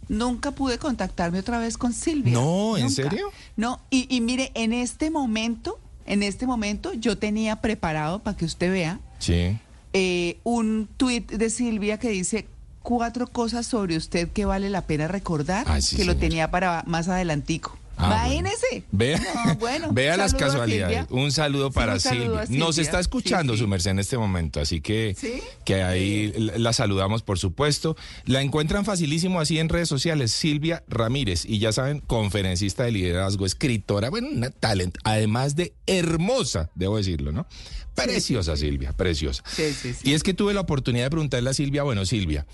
nunca 0.09 0.51
pude 0.53 0.79
contactarme 0.79 1.39
otra 1.41 1.59
vez 1.59 1.77
con 1.79 1.93
Silvia. 1.93 2.33
No, 2.35 2.77
¿en 2.77 2.85
Nunca. 2.85 2.95
serio? 2.95 3.31
No, 3.57 3.81
y, 3.91 4.07
y 4.15 4.21
mire, 4.21 4.51
en 4.55 4.73
este 4.73 5.11
momento, 5.11 5.79
en 6.07 6.23
este 6.23 6.47
momento 6.47 6.93
yo 6.95 7.19
tenía 7.19 7.57
preparado 7.57 8.21
para 8.21 8.37
que 8.37 8.45
usted 8.45 8.71
vea 8.73 9.01
Sí. 9.19 9.59
eh, 9.93 10.39
un 10.45 10.89
tuit 10.97 11.31
de 11.31 11.51
Silvia 11.51 11.99
que 11.99 12.11
dice 12.11 12.47
cuatro 12.83 13.27
cosas 13.27 13.67
sobre 13.67 13.97
usted 13.97 14.29
que 14.31 14.45
vale 14.45 14.71
la 14.71 14.83
pena 14.87 15.09
recordar, 15.09 15.83
sí, 15.83 15.97
que 15.97 16.05
lo 16.05 16.17
tenía 16.17 16.51
para 16.51 16.83
más 16.87 17.09
adelantico. 17.09 17.77
Ah, 17.99 18.27
Imagínese. 18.29 18.85
Vea, 18.93 19.19
No, 19.19 19.55
bueno, 19.57 19.89
vea 19.93 20.17
las 20.17 20.33
casualidades. 20.35 21.07
Un 21.11 21.33
saludo 21.33 21.69
Sí, 21.69 21.75
para 21.75 21.95
un 21.95 22.01
Silvia. 22.01 22.45
Nos 22.49 22.79
está 22.79 23.01
escuchando 23.01 23.55
Sí, 23.55 23.59
su 23.61 23.69
merced 23.69 23.91
en 23.91 23.99
este 23.99 24.17
momento, 24.17 24.61
así 24.61 24.81
que, 24.81 25.17
¿Sí? 25.19 25.41
que 25.65 25.83
ahí 25.83 26.33
la 26.37 26.59
la 26.59 26.73
saludamos, 26.73 27.23
por 27.23 27.39
supuesto. 27.39 27.97
La 28.25 28.41
encuentran 28.43 28.85
facilísimo 28.85 29.41
así 29.41 29.59
en 29.59 29.69
redes 29.69 29.89
sociales, 29.89 30.33
Silvia 30.33 30.85
Ramírez. 30.89 31.45
Y 31.45 31.59
ya 31.59 31.73
saben, 31.73 32.01
conferencista 32.01 32.85
de 32.85 32.93
liderazgo, 32.93 33.47
escritora, 33.47 34.11
bueno, 34.11 34.29
una 34.31 34.51
talent, 34.51 34.97
además 35.05 35.57
de 35.57 35.73
hermosa, 35.87 36.71
debo 36.75 36.97
decirlo, 36.99 37.33
¿no? 37.33 37.47
Preciosa, 37.95 38.57
Silvia, 38.57 38.93
preciosa. 38.93 39.43
Sí, 39.51 39.73
sí, 39.73 39.93
sí. 39.95 40.11
Y 40.11 40.15
es 40.15 40.23
que 40.23 40.33
tuve 40.35 40.55
la 40.55 40.61
oportunidad 40.61 41.07
de 41.07 41.11
preguntarle 41.11 41.51
a 41.51 41.55
Silvia, 41.55 41.83
bueno, 41.83 42.05
Silvia, 42.07 42.47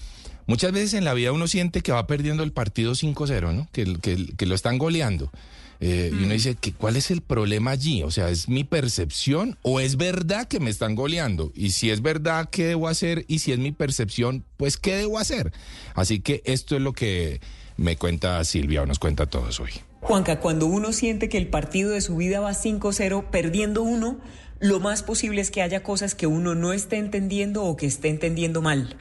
muchas 0.47 0.73
veces 0.73 0.95
en 0.95 1.05
la 1.05 1.15
vida 1.15 1.33
uno 1.33 1.47
siente 1.49 1.81
que 1.81 1.93
va 1.93 2.07
perdiendo 2.07 2.43
el 2.43 2.53
partido 2.53 2.93
5-0, 2.95 3.53
¿no? 3.55 3.69
Que, 3.73 3.97
que- 4.01 4.35
que 4.37 4.47
lo 4.47 4.55
están 4.55 4.79
goleando. 4.79 5.31
Eh, 5.81 6.11
Y 6.13 6.23
uno 6.25 6.33
dice, 6.33 6.55
que, 6.55 6.73
¿cuál 6.73 6.97
es 6.97 7.11
el 7.11 7.21
problema 7.21 7.73
allí? 7.73 8.03
O 8.05 8.11
sea, 8.11 8.31
¿es 8.31 8.49
mi 8.49 8.65
percepción 8.65 9.59
o 9.63 9.81
es 9.81 9.97
verdad 9.97 10.47
que 10.47 10.61
me 10.61 10.71
están 10.71 10.95
goleando? 10.95 11.51
Y 11.55 11.71
si 11.71 11.91
es 11.91 12.01
verdad, 12.01 12.49
¿qué 12.51 12.65
debo 12.67 12.89
hacer? 12.89 13.25
Y 13.29 13.41
si 13.41 13.53
es 13.53 13.59
mi 13.59 13.73
percepción, 13.73 14.45
pues, 14.57 14.77
¿qué 14.77 14.95
debo 14.97 15.19
hacer? 15.19 15.53
Así 15.95 16.21
que 16.21 16.43
esto 16.47 16.77
es 16.77 16.81
lo 16.83 16.93
que 16.93 17.41
me 17.77 17.97
cuenta 17.97 18.43
Silvia 18.45 18.83
o 18.83 18.87
nos 18.87 18.99
cuenta 19.01 19.25
a 19.25 19.27
todos 19.27 19.59
hoy. 19.61 19.73
Juanca, 20.01 20.39
cuando 20.41 20.67
uno 20.67 20.93
siente 20.93 21.29
que 21.29 21.39
el 21.39 21.49
partido 21.49 21.91
de 21.91 22.01
su 22.01 22.17
vida 22.17 22.39
va 22.41 22.53
5-0, 22.53 23.31
perdiendo 23.31 23.83
uno, 23.83 24.21
lo 24.61 24.79
más 24.79 25.03
posible 25.03 25.41
es 25.41 25.51
que 25.51 25.61
haya 25.61 25.83
cosas 25.83 26.15
que 26.15 26.27
uno 26.29 26.55
no 26.55 26.73
esté 26.73 26.97
entendiendo 26.99 27.65
o 27.65 27.77
que 27.77 27.87
esté 27.87 28.09
entendiendo 28.09 28.63
mal. 28.63 28.97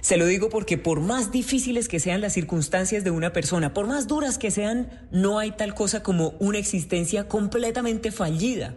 Se 0.00 0.16
lo 0.16 0.26
digo 0.26 0.48
porque 0.48 0.78
por 0.78 1.00
más 1.00 1.30
difíciles 1.30 1.86
que 1.88 2.00
sean 2.00 2.22
las 2.22 2.32
circunstancias 2.32 3.04
de 3.04 3.10
una 3.10 3.32
persona, 3.32 3.74
por 3.74 3.86
más 3.86 4.06
duras 4.06 4.38
que 4.38 4.50
sean, 4.50 4.88
no 5.10 5.38
hay 5.38 5.50
tal 5.50 5.74
cosa 5.74 6.02
como 6.02 6.34
una 6.38 6.58
existencia 6.58 7.28
completamente 7.28 8.10
fallida. 8.10 8.74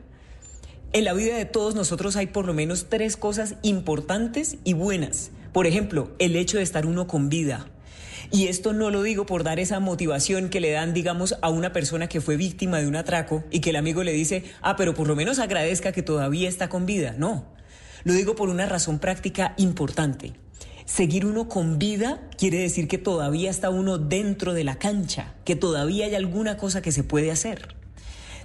En 0.92 1.06
la 1.06 1.14
vida 1.14 1.38
de 1.38 1.46
todos 1.46 1.76
nosotros 1.76 2.18
hay 2.18 2.28
por 2.28 2.46
lo 2.46 2.54
menos 2.54 2.88
tres 2.90 3.16
cosas 3.18 3.56
importantes 3.62 4.58
y 4.64 4.74
buenas. 4.74 5.32
Por 5.54 5.66
ejemplo, 5.66 6.12
el 6.20 6.36
hecho 6.36 6.58
de 6.58 6.64
estar 6.64 6.86
uno 6.86 7.08
con 7.08 7.30
vida. 7.30 7.68
Y 8.30 8.48
esto 8.48 8.74
no 8.74 8.90
lo 8.90 9.02
digo 9.02 9.26
por 9.26 9.44
dar 9.44 9.60
esa 9.60 9.80
motivación 9.80 10.50
que 10.50 10.60
le 10.60 10.72
dan, 10.72 10.94
digamos, 10.94 11.36
a 11.42 11.50
una 11.50 11.72
persona 11.72 12.10
que 12.10 12.22
fue 12.22 12.36
víctima 12.36 12.80
de 12.80 12.88
un 12.88 12.96
atraco 12.96 13.44
y 13.50 13.60
que 13.60 13.70
el 13.70 13.76
amigo 13.76 14.04
le 14.04 14.12
dice, 14.12 14.44
ah, 14.62 14.76
pero 14.76 14.94
por 14.94 15.08
lo 15.08 15.16
menos 15.16 15.40
agradezca 15.40 15.92
que 15.92 16.04
todavía 16.04 16.50
está 16.50 16.68
con 16.68 16.86
vida. 16.86 17.16
No, 17.18 17.46
lo 18.04 18.14
digo 18.14 18.36
por 18.36 18.50
una 18.50 18.66
razón 18.66 19.00
práctica 19.00 19.54
importante. 19.58 20.34
Seguir 20.86 21.26
uno 21.26 21.48
con 21.48 21.80
vida 21.80 22.30
quiere 22.38 22.60
decir 22.60 22.88
que 22.88 22.98
todavía 22.98 23.50
está 23.50 23.70
uno 23.70 23.98
dentro 23.98 24.54
de 24.54 24.64
la 24.64 24.80
cancha, 24.80 25.34
que 25.46 25.56
todavía 25.56 26.06
hay 26.06 26.16
alguna 26.16 26.58
cosa 26.58 26.82
que 26.82 26.92
se 26.92 27.04
puede 27.04 27.32
hacer. 27.32 27.76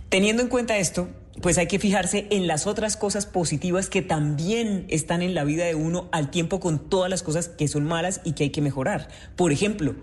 Teniendo 0.09 0.43
en 0.43 0.49
cuenta 0.49 0.79
esto, 0.79 1.09
pues 1.43 1.59
hay 1.59 1.67
que 1.67 1.79
fijarse 1.79 2.27
en 2.31 2.47
las 2.47 2.67
otras 2.67 2.97
cosas 2.97 3.27
positivas 3.27 3.89
que 3.89 4.03
también 4.03 4.87
están 4.89 5.23
en 5.23 5.35
la 5.35 5.45
vida 5.45 5.65
de 5.65 5.75
uno 5.75 6.09
al 6.13 6.31
tiempo 6.31 6.61
con 6.61 6.89
todas 6.89 7.11
las 7.11 7.23
cosas 7.23 7.49
que 7.49 7.69
son 7.69 7.85
malas 7.85 8.21
y 8.25 8.33
que 8.33 8.45
hay 8.45 8.51
que 8.51 8.63
mejorar. 8.63 9.09
Por 9.37 9.53
ejemplo, 9.53 9.95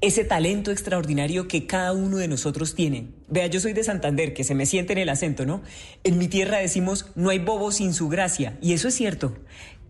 ese 0.00 0.24
talento 0.24 0.70
extraordinario 0.70 1.48
que 1.48 1.66
cada 1.66 1.92
uno 1.92 2.16
de 2.16 2.28
nosotros 2.28 2.74
tiene. 2.74 3.08
Vea, 3.28 3.46
yo 3.46 3.60
soy 3.60 3.72
de 3.72 3.84
Santander, 3.84 4.34
que 4.34 4.44
se 4.44 4.54
me 4.54 4.66
siente 4.66 4.92
en 4.92 4.98
el 4.98 5.08
acento, 5.08 5.46
¿no? 5.46 5.62
En 6.04 6.18
mi 6.18 6.28
tierra 6.28 6.58
decimos, 6.58 7.06
no 7.14 7.30
hay 7.30 7.38
bobo 7.38 7.70
sin 7.72 7.94
su 7.94 8.08
gracia, 8.08 8.58
y 8.60 8.72
eso 8.72 8.88
es 8.88 8.94
cierto. 8.94 9.34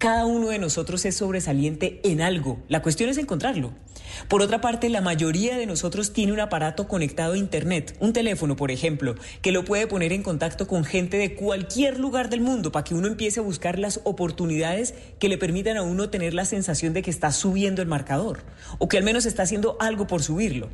Cada 0.02 0.26
uno 0.26 0.48
de 0.48 0.58
nosotros 0.58 1.04
es 1.04 1.14
sobresaliente 1.14 2.00
en 2.02 2.22
algo. 2.22 2.60
La 2.66 2.82
cuestión 2.82 3.08
es 3.08 3.18
encontrarlo. 3.18 3.72
Por 4.26 4.42
otra 4.42 4.60
parte, 4.60 4.88
la 4.88 5.00
mayoría 5.00 5.56
de 5.56 5.64
nosotros 5.64 6.12
tiene 6.12 6.32
un 6.32 6.40
aparato 6.40 6.88
conectado 6.88 7.34
a 7.34 7.38
Internet, 7.38 7.96
un 8.00 8.12
teléfono, 8.12 8.56
por 8.56 8.72
ejemplo, 8.72 9.14
que 9.42 9.52
lo 9.52 9.64
puede 9.64 9.86
poner 9.86 10.12
en 10.12 10.24
contacto 10.24 10.66
con 10.66 10.82
gente 10.82 11.18
de 11.18 11.36
cualquier 11.36 12.00
lugar 12.00 12.30
del 12.30 12.40
mundo 12.40 12.72
para 12.72 12.82
que 12.82 12.96
uno 12.96 13.06
empiece 13.06 13.38
a 13.38 13.44
buscar 13.44 13.78
las 13.78 14.00
oportunidades 14.02 14.92
que 15.20 15.28
le 15.28 15.38
permitan 15.38 15.76
a 15.76 15.82
uno 15.82 16.10
tener 16.10 16.34
la 16.34 16.46
sensación 16.46 16.94
de 16.94 17.02
que 17.02 17.10
está 17.12 17.30
subiendo 17.30 17.80
el 17.80 17.86
marcador 17.86 18.40
o 18.78 18.88
que 18.88 18.98
al 18.98 19.04
menos 19.04 19.24
está 19.24 19.44
haciendo 19.44 19.76
algo 19.78 20.08
por 20.08 20.24
subirlo. 20.24 20.68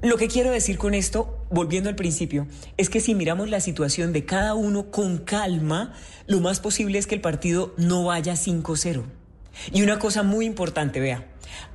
Lo 0.00 0.16
que 0.16 0.28
quiero 0.28 0.52
decir 0.52 0.78
con 0.78 0.94
esto, 0.94 1.44
volviendo 1.50 1.88
al 1.88 1.96
principio, 1.96 2.46
es 2.76 2.88
que 2.88 3.00
si 3.00 3.16
miramos 3.16 3.50
la 3.50 3.58
situación 3.58 4.12
de 4.12 4.24
cada 4.24 4.54
uno 4.54 4.92
con 4.92 5.18
calma, 5.18 5.92
lo 6.28 6.38
más 6.38 6.60
posible 6.60 7.00
es 7.00 7.08
que 7.08 7.16
el 7.16 7.20
partido 7.20 7.74
no 7.78 8.04
vaya 8.04 8.34
5-0. 8.34 9.02
Y 9.72 9.82
una 9.82 9.98
cosa 9.98 10.22
muy 10.22 10.46
importante, 10.46 11.00
vea, 11.00 11.26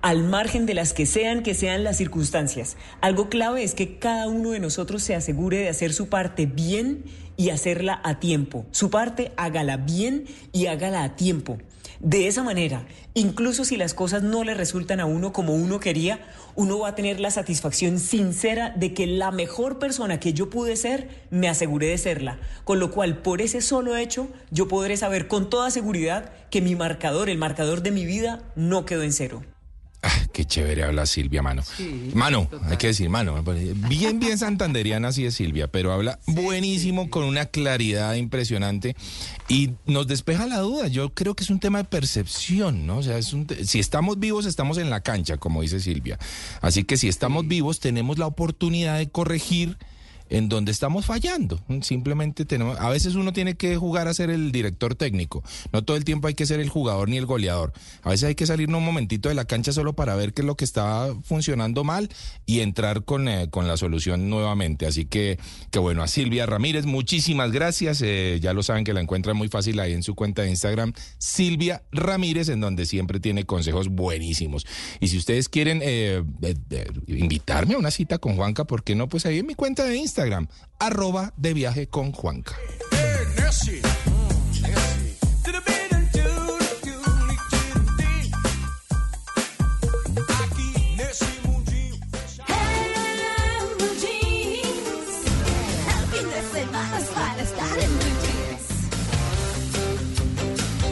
al 0.02 0.24
margen 0.24 0.66
de 0.66 0.74
las 0.74 0.94
que 0.94 1.06
sean 1.06 1.44
que 1.44 1.54
sean 1.54 1.84
las 1.84 1.98
circunstancias, 1.98 2.78
algo 3.02 3.28
clave 3.28 3.64
es 3.64 3.76
que 3.76 4.00
cada 4.00 4.30
uno 4.30 4.52
de 4.52 4.62
nosotros 4.62 5.04
se 5.04 5.16
asegure 5.16 5.58
de 5.58 5.68
hacer 5.68 5.92
su 5.92 6.08
parte 6.08 6.46
bien 6.46 7.04
y 7.36 7.50
hacerla 7.50 8.00
a 8.06 8.22
tiempo. 8.22 8.66
Su 8.72 8.90
parte 8.90 9.34
hágala 9.36 9.76
bien 9.76 10.28
y 10.54 10.68
hágala 10.68 11.04
a 11.04 11.18
tiempo. 11.18 11.58
De 12.04 12.28
esa 12.28 12.44
manera, 12.44 12.86
incluso 13.13 13.63
si 13.63 13.78
las 13.78 13.94
cosas 13.94 14.24
no 14.24 14.44
le 14.44 14.54
resultan 14.54 15.00
a 15.00 15.06
uno 15.06 15.32
como 15.32 15.56
uno 15.56 15.80
quería, 15.80 16.20
uno 16.54 16.80
va 16.80 16.89
a 16.89 16.96
tener 16.96 17.22
la 17.22 17.32
satisfacción 17.32 17.98
sincera 17.98 18.72
de 18.76 18.94
que 18.94 19.08
la 19.08 19.32
mejor 19.32 19.80
persona 19.80 20.20
que 20.20 20.34
yo 20.34 20.50
pude 20.50 20.76
ser, 20.76 21.08
me 21.30 21.48
aseguré 21.48 21.88
de 21.88 21.98
serla. 21.98 22.39
Con 22.66 22.82
lo 22.82 22.92
cual, 22.92 23.20
por 23.20 23.42
ese 23.42 23.62
solo 23.62 23.96
hecho, 23.96 24.28
yo 24.52 24.68
podré 24.68 24.98
saber 24.98 25.30
con 25.30 25.50
toda 25.50 25.72
seguridad 25.72 26.34
que 26.50 26.60
mi 26.60 26.76
marcador, 26.76 27.30
el 27.30 27.38
marcador 27.38 27.84
de 27.84 27.92
mi 27.92 28.06
vida, 28.06 28.44
no 28.58 28.86
quedó 28.86 29.04
en 29.04 29.13
cero. 29.13 29.42
Qué 30.34 30.46
chévere 30.46 30.84
habla 30.84 31.06
Silvia, 31.06 31.42
mano. 31.42 31.63
mano, 32.13 32.50
hay 32.66 32.78
que 32.78 32.88
decir, 32.88 33.10
mano. 33.10 33.42
Bien, 33.88 34.20
bien 34.20 34.38
santanderiana 34.38 35.10
así 35.10 35.26
es 35.26 35.36
Silvia, 35.36 35.68
pero 35.68 35.94
habla 35.94 36.20
buenísimo, 36.26 37.10
con 37.10 37.24
una 37.24 37.46
claridad 37.46 38.13
impresionante 38.16 38.96
y 39.48 39.72
nos 39.86 40.08
despeja 40.08 40.48
la 40.48 40.60
duda. 40.60 40.88
Yo 40.88 41.13
creo 41.13 41.36
que 41.36 41.44
es 41.44 41.50
un 41.50 41.60
tema 41.60 41.80
de 41.80 41.84
percepción, 41.86 42.86
¿no? 42.86 42.98
O 42.98 43.04
sea, 43.04 43.18
es 43.18 43.34
un 43.34 43.48
si 43.63 43.80
estamos 43.80 44.20
vivos, 44.20 44.46
estamos 44.46 44.78
en 44.78 44.89
la 44.89 45.02
cancha, 45.02 45.38
como 45.38 45.62
dice 45.62 45.80
Silvia. 45.80 46.18
Así 46.62 46.84
que 46.84 46.98
si 46.98 47.08
estamos 47.08 47.48
vivos, 47.48 47.80
tenemos 47.80 48.18
la 48.18 48.28
oportunidad 48.28 48.98
de 48.98 49.10
corregir 49.10 49.78
en 50.34 50.50
donde 50.50 50.72
estamos 50.72 51.06
fallando. 51.06 51.63
Simplemente 51.82 52.43
tenemos, 52.43 52.80
a 52.80 52.89
veces 52.89 53.15
uno 53.15 53.32
tiene 53.34 53.56
que 53.56 53.78
jugar 53.78 54.08
a 54.08 54.13
ser 54.13 54.32
el 54.32 54.52
director 54.52 54.96
técnico. 54.96 55.43
No 55.72 55.84
todo 55.84 55.96
el 55.96 56.04
tiempo 56.04 56.28
hay 56.28 56.34
que 56.34 56.46
ser 56.46 56.60
el 56.60 56.69
jugador 56.69 57.08
ni 57.08 57.17
el 57.17 57.26
goleador. 57.26 57.72
A 58.02 58.10
veces 58.10 58.30
hay 58.30 58.36
que 58.36 58.48
salirnos 58.48 58.80
un 58.80 58.86
momentito 58.86 59.30
de 59.30 59.36
la 59.36 59.46
cancha 59.46 59.72
solo 59.72 59.93
para 59.93 60.15
ver 60.15 60.34
qué 60.34 60.41
es 60.41 60.46
lo 60.46 60.56
que 60.56 60.65
está 60.65 61.13
funcionando 61.24 61.84
mal 61.84 62.10
y 62.46 62.62
entrar 62.62 63.06
con, 63.06 63.28
eh, 63.28 63.50
con 63.52 63.67
la 63.67 63.78
solución 63.78 64.30
nuevamente. 64.30 64.88
Así 64.88 65.06
que, 65.06 65.38
que 65.69 65.80
bueno, 65.80 66.02
a 66.02 66.08
Silvia 66.08 66.48
Ramírez, 66.48 66.86
muchísimas 66.86 67.52
gracias. 67.52 68.02
Eh, 68.02 68.39
ya 68.41 68.54
lo 68.54 68.63
saben 68.63 68.84
que 68.84 68.93
la 68.93 69.02
encuentran 69.02 69.38
muy 69.38 69.50
fácil 69.50 69.80
ahí 69.80 69.93
en 69.93 70.02
su 70.02 70.15
cuenta 70.15 70.41
de 70.41 70.50
Instagram, 70.50 70.93
Silvia 71.19 71.84
Ramírez, 71.91 72.50
en 72.50 72.60
donde 72.60 72.86
siempre 72.88 73.19
tiene 73.19 73.46
consejos 73.46 73.89
buenísimos. 73.89 74.65
Y 75.00 75.10
si 75.10 75.17
ustedes 75.17 75.50
quieren 75.50 75.82
eh, 75.84 76.24
eh, 76.41 76.88
invitarme 77.08 77.76
a 77.76 77.78
una 77.78 77.91
cita 77.91 78.17
con 78.17 78.36
Juanca, 78.36 78.65
¿por 78.65 78.84
qué 78.84 78.96
no? 78.96 79.08
Pues 79.08 79.26
ahí 79.26 79.39
en 79.39 79.48
mi 79.48 79.56
cuenta 79.56 79.84
de 79.84 79.96
Instagram, 79.98 80.23
arroba 80.80 81.34
de 81.36 81.54
viaje 81.54 81.88
con 81.88 82.14
Juanca. 82.14 82.56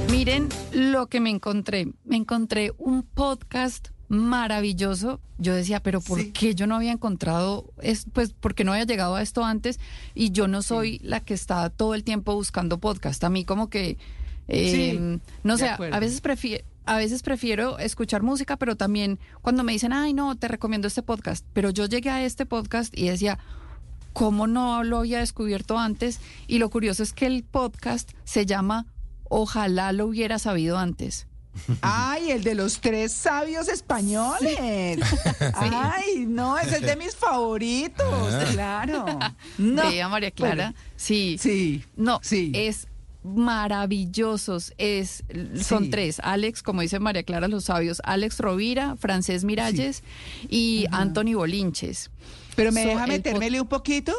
Miren 0.09 0.49
lo 0.71 1.07
que 1.07 1.19
me 1.19 1.29
encontré. 1.29 1.87
Me 2.03 2.17
encontré 2.17 2.71
un 2.77 3.03
podcast 3.03 3.87
maravilloso. 4.11 5.21
Yo 5.37 5.55
decía, 5.55 5.81
pero 5.81 6.01
¿por 6.01 6.33
qué 6.33 6.53
yo 6.53 6.67
no 6.67 6.75
había 6.75 6.91
encontrado, 6.91 7.71
es, 7.81 8.05
pues, 8.11 8.33
porque 8.37 8.65
no 8.65 8.73
había 8.73 8.83
llegado 8.83 9.15
a 9.15 9.21
esto 9.21 9.45
antes? 9.45 9.79
Y 10.13 10.31
yo 10.31 10.49
no 10.49 10.61
soy 10.61 10.99
la 11.01 11.21
que 11.21 11.33
está 11.33 11.69
todo 11.69 11.95
el 11.95 12.03
tiempo 12.03 12.35
buscando 12.35 12.77
podcast. 12.77 13.23
A 13.23 13.29
mí 13.29 13.45
como 13.45 13.69
que, 13.69 13.97
eh, 14.49 14.71
Sí, 14.91 15.21
no 15.43 15.55
de 15.55 15.63
sé, 15.63 15.69
a 15.69 15.99
veces 15.99 16.19
prefiero... 16.19 16.65
A 16.83 16.97
veces 16.97 17.21
prefiero 17.21 17.77
escuchar 17.77 18.23
música, 18.23 18.57
pero 18.57 18.75
también 18.75 19.19
cuando 19.43 19.63
me 19.63 19.71
dicen, 19.71 19.93
ay, 19.93 20.13
no, 20.13 20.35
te 20.35 20.47
recomiendo 20.47 20.87
este 20.87 21.03
podcast. 21.03 21.45
Pero 21.53 21.69
yo 21.69 21.85
llegué 21.85 22.09
a 22.09 22.25
este 22.25 22.47
podcast 22.47 22.91
y 22.97 23.07
decía, 23.07 23.37
¿cómo 24.13 24.47
no 24.47 24.83
lo 24.83 24.97
había 24.97 25.19
descubierto 25.19 25.77
antes? 25.77 26.19
Y 26.47 26.57
lo 26.57 26.69
curioso 26.71 27.03
es 27.03 27.13
que 27.13 27.27
el 27.27 27.43
podcast 27.43 28.09
se 28.23 28.47
llama 28.47 28.87
Ojalá 29.29 29.93
lo 29.93 30.07
hubiera 30.07 30.39
sabido 30.39 30.79
antes. 30.79 31.27
Ay, 31.81 32.31
el 32.31 32.43
de 32.43 32.55
los 32.55 32.79
tres 32.79 33.11
sabios 33.11 33.67
españoles. 33.67 34.99
Ay, 35.53 36.25
no, 36.27 36.57
ese 36.57 36.75
es 36.77 36.81
de 36.81 36.95
mis 36.95 37.15
favoritos, 37.15 38.33
Ah. 38.33 38.45
claro. 38.51 39.05
No. 39.57 39.83
María 40.09 40.31
Clara. 40.31 40.73
Sí. 40.95 41.37
Sí. 41.39 41.83
No, 41.95 42.19
es 42.53 42.87
maravillosos. 43.23 44.73
Es, 44.77 45.23
son 45.61 45.85
Sí. 45.85 45.89
tres. 45.89 46.19
Alex, 46.23 46.63
como 46.63 46.81
dice 46.81 46.99
María 46.99 47.23
Clara, 47.23 47.47
los 47.47 47.65
sabios. 47.65 48.01
Alex 48.03 48.39
Rovira, 48.39 48.95
Francés 48.97 49.43
Miralles 49.43 50.03
y 50.49 50.85
Anthony 50.91 51.33
Bolinches. 51.35 52.09
Pero 52.55 52.71
me 52.71 52.83
So, 52.83 52.89
deja 52.89 53.07
metérmele 53.07 53.61
un 53.61 53.67
poquito, 53.67 54.13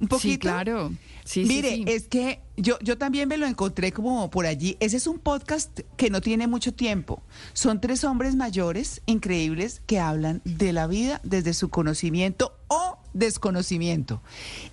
un 0.00 0.08
poquito. 0.08 0.32
Sí, 0.32 0.38
claro. 0.38 0.92
Sí, 1.24 1.42
sí, 1.42 1.48
Mire, 1.48 1.74
sí. 1.76 1.84
es 1.86 2.06
que 2.08 2.40
yo, 2.56 2.78
yo 2.80 2.96
también 2.98 3.28
me 3.28 3.36
lo 3.36 3.46
encontré 3.46 3.92
como 3.92 4.30
por 4.30 4.46
allí. 4.46 4.76
Ese 4.80 4.96
es 4.96 5.06
un 5.06 5.18
podcast 5.18 5.80
que 5.96 6.10
no 6.10 6.20
tiene 6.20 6.46
mucho 6.46 6.72
tiempo. 6.72 7.22
Son 7.52 7.80
tres 7.80 8.04
hombres 8.04 8.36
mayores, 8.36 9.02
increíbles, 9.06 9.82
que 9.86 9.98
hablan 9.98 10.40
de 10.44 10.72
la 10.72 10.86
vida 10.86 11.20
desde 11.24 11.52
su 11.54 11.68
conocimiento 11.70 12.56
o 12.68 12.98
desconocimiento. 13.12 14.22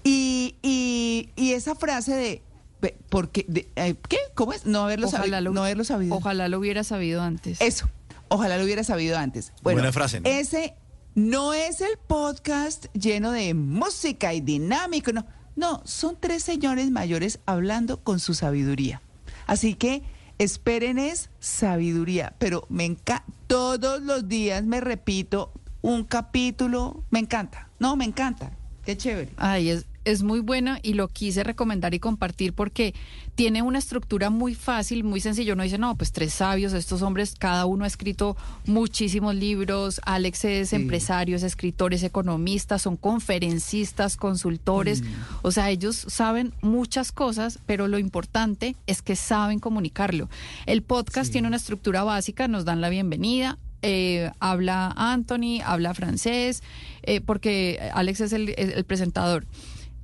Y, 0.03 0.55
y, 0.61 1.29
y 1.35 1.53
esa 1.53 1.75
frase 1.75 2.41
de, 2.81 2.95
porque, 3.09 3.45
de, 3.47 3.67
eh, 3.75 3.95
¿qué? 4.07 4.17
¿Cómo 4.35 4.53
es? 4.53 4.65
No 4.65 4.83
haberlo, 4.83 5.07
sabi- 5.07 5.23
Ojalá 5.29 5.41
lo- 5.41 5.51
no 5.51 5.63
haberlo 5.63 5.83
sabido. 5.83 6.15
Ojalá 6.15 6.47
lo 6.47 6.59
hubiera 6.59 6.83
sabido 6.83 7.21
antes. 7.21 7.59
Eso, 7.61 7.89
ojalá 8.27 8.57
lo 8.57 8.63
hubiera 8.63 8.83
sabido 8.83 9.17
antes. 9.17 9.53
Bueno, 9.61 9.77
Buena 9.79 9.91
frase, 9.91 10.19
¿no? 10.19 10.29
Ese 10.29 10.75
no 11.13 11.53
es 11.53 11.81
el 11.81 11.97
podcast 12.07 12.85
lleno 12.93 13.31
de 13.31 13.53
música 13.53 14.33
y 14.33 14.41
dinámico, 14.41 15.11
no. 15.11 15.25
No, 15.55 15.81
son 15.85 16.17
tres 16.19 16.43
señores 16.43 16.91
mayores 16.91 17.39
hablando 17.45 18.03
con 18.03 18.19
su 18.19 18.33
sabiduría. 18.33 19.01
Así 19.47 19.73
que 19.73 20.03
esperen 20.37 20.97
es 20.97 21.29
sabiduría, 21.39 22.35
pero 22.39 22.65
me 22.69 22.85
encanta, 22.85 23.25
todos 23.47 24.01
los 24.01 24.27
días 24.27 24.63
me 24.63 24.79
repito 24.79 25.51
un 25.81 26.03
capítulo, 26.03 27.03
me 27.09 27.19
encanta, 27.19 27.69
no, 27.79 27.95
me 27.95 28.05
encanta, 28.05 28.51
qué 28.85 28.95
chévere. 28.95 29.31
Ay, 29.37 29.69
es, 29.69 29.85
es 30.05 30.23
muy 30.23 30.39
buena 30.39 30.79
y 30.81 30.93
lo 30.93 31.07
quise 31.07 31.43
recomendar 31.43 31.93
y 31.93 31.99
compartir 31.99 32.53
porque 32.53 32.93
tiene 33.35 33.61
una 33.61 33.79
estructura 33.79 34.29
muy 34.29 34.55
fácil, 34.55 35.03
muy 35.03 35.21
sencillo. 35.21 35.53
Uno 35.53 35.63
dice, 35.63 35.77
no, 35.77 35.95
pues 35.95 36.11
tres 36.11 36.33
sabios, 36.33 36.73
estos 36.73 37.01
hombres, 37.01 37.35
cada 37.37 37.65
uno 37.65 37.83
ha 37.83 37.87
escrito 37.87 38.35
muchísimos 38.65 39.35
libros. 39.35 40.01
Alex 40.05 40.45
es 40.45 40.69
Sí. 40.69 40.75
empresario, 40.75 41.35
es 41.35 41.43
escritor, 41.43 41.93
es 41.93 42.03
economista, 42.03 42.79
son 42.79 42.97
conferencistas, 42.97 44.17
consultores. 44.17 45.03
O 45.41 45.51
sea, 45.51 45.69
ellos 45.69 45.95
saben 46.07 46.53
muchas 46.61 47.11
cosas, 47.11 47.59
pero 47.65 47.87
lo 47.87 47.97
importante 47.99 48.75
es 48.87 49.01
que 49.01 49.15
saben 49.15 49.59
comunicarlo. 49.59 50.29
El 50.65 50.81
podcast 50.81 51.31
tiene 51.31 51.47
una 51.47 51.57
estructura 51.57 52.03
básica, 52.03 52.47
nos 52.47 52.65
dan 52.65 52.81
la 52.81 52.89
bienvenida, 52.89 53.57
eh, 53.83 54.31
habla 54.39 54.93
Anthony, 54.95 55.61
habla 55.65 55.93
francés, 55.93 56.61
eh, 57.03 57.19
porque 57.21 57.89
Alex 57.93 58.21
es 58.21 58.33
el, 58.33 58.49
es 58.49 58.75
el 58.75 58.83
presentador. 58.83 59.45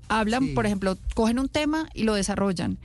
Hablan, 0.10 0.44
Sí. 0.48 0.54
por 0.54 0.66
ejemplo, 0.66 0.98
cogen 1.16 1.40
un 1.40 1.50
tema 1.50 1.90
y 1.94 2.04
lo 2.04 2.14
desarrollan. 2.14 2.78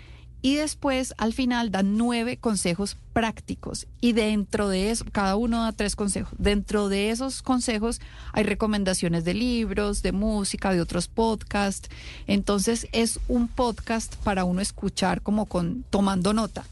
Y 0.45 0.57
después, 0.57 1.15
al 1.19 1.33
final, 1.35 1.71
dan 1.71 1.97
nueve 1.97 2.37
consejos 2.37 2.97
prácticos. 3.13 3.87
Y 4.01 4.13
dentro 4.13 4.69
de 4.69 4.91
eso, 4.91 5.05
cada 5.13 5.37
uno 5.37 5.63
da 5.63 5.71
tres 5.71 5.95
consejos. 5.95 6.35
Dentro 6.37 6.89
de 6.89 7.11
esos 7.11 7.43
consejos 7.43 8.01
hay 8.33 8.43
recomendaciones 8.43 9.23
de 9.25 9.35
libros, 9.35 10.03
de 10.03 10.11
música, 10.11 10.73
de 10.73 10.81
otros 10.81 11.07
podcasts. 11.07 11.89
Entonces, 12.27 12.89
es 12.91 13.21
un 13.29 13.47
podcast 13.47 14.17
para 14.17 14.43
uno 14.45 14.61
escuchar 14.61 15.23
como 15.23 15.47
con 15.47 15.85
tomando 15.91 16.33
nota. 16.33 16.65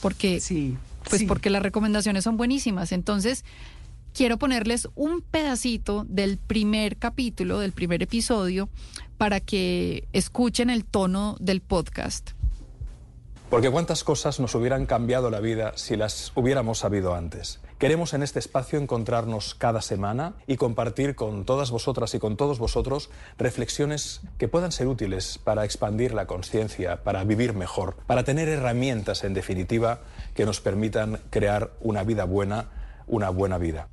Porque 0.00 0.40
Sí. 0.40 0.78
pues 1.06 1.20
sí. 1.20 1.26
porque 1.26 1.50
las 1.50 1.62
recomendaciones 1.62 2.24
son 2.24 2.38
buenísimas. 2.38 2.90
Entonces, 2.92 3.44
quiero 4.14 4.38
ponerles 4.38 4.88
un 4.94 5.22
pedacito 5.22 6.04
del 6.08 6.38
primer 6.38 6.96
capítulo, 6.96 7.58
del 7.58 7.72
primer 7.72 8.02
episodio, 8.02 8.68
para 9.18 9.40
que 9.40 10.08
escuchen 10.12 10.70
el 10.70 10.84
tono 10.84 11.36
del 11.40 11.60
podcast. 11.60 12.30
Porque 13.50 13.68
cuántas 13.68 14.04
cosas 14.04 14.38
nos 14.38 14.54
hubieran 14.54 14.86
cambiado 14.86 15.28
la 15.28 15.40
vida 15.40 15.72
si 15.74 15.96
las 15.96 16.30
hubiéramos 16.36 16.78
sabido 16.78 17.16
antes. 17.16 17.58
Queremos 17.78 18.14
en 18.14 18.22
este 18.22 18.38
espacio 18.38 18.78
encontrarnos 18.78 19.56
cada 19.56 19.82
semana 19.82 20.34
y 20.46 20.56
compartir 20.56 21.16
con 21.16 21.44
todas 21.44 21.72
vosotras 21.72 22.14
y 22.14 22.20
con 22.20 22.36
todos 22.36 22.60
vosotros 22.60 23.10
reflexiones 23.38 24.20
que 24.38 24.46
puedan 24.46 24.70
ser 24.70 24.86
útiles 24.86 25.38
para 25.42 25.64
expandir 25.64 26.14
la 26.14 26.26
conciencia, 26.26 27.02
para 27.02 27.24
vivir 27.24 27.54
mejor, 27.54 27.96
para 28.06 28.22
tener 28.22 28.48
herramientas, 28.48 29.24
en 29.24 29.34
definitiva, 29.34 30.02
que 30.34 30.46
nos 30.46 30.60
permitan 30.60 31.20
crear 31.30 31.72
una 31.80 32.04
vida 32.04 32.26
buena, 32.26 32.68
una 33.08 33.30
buena 33.30 33.58
vida. 33.58 33.88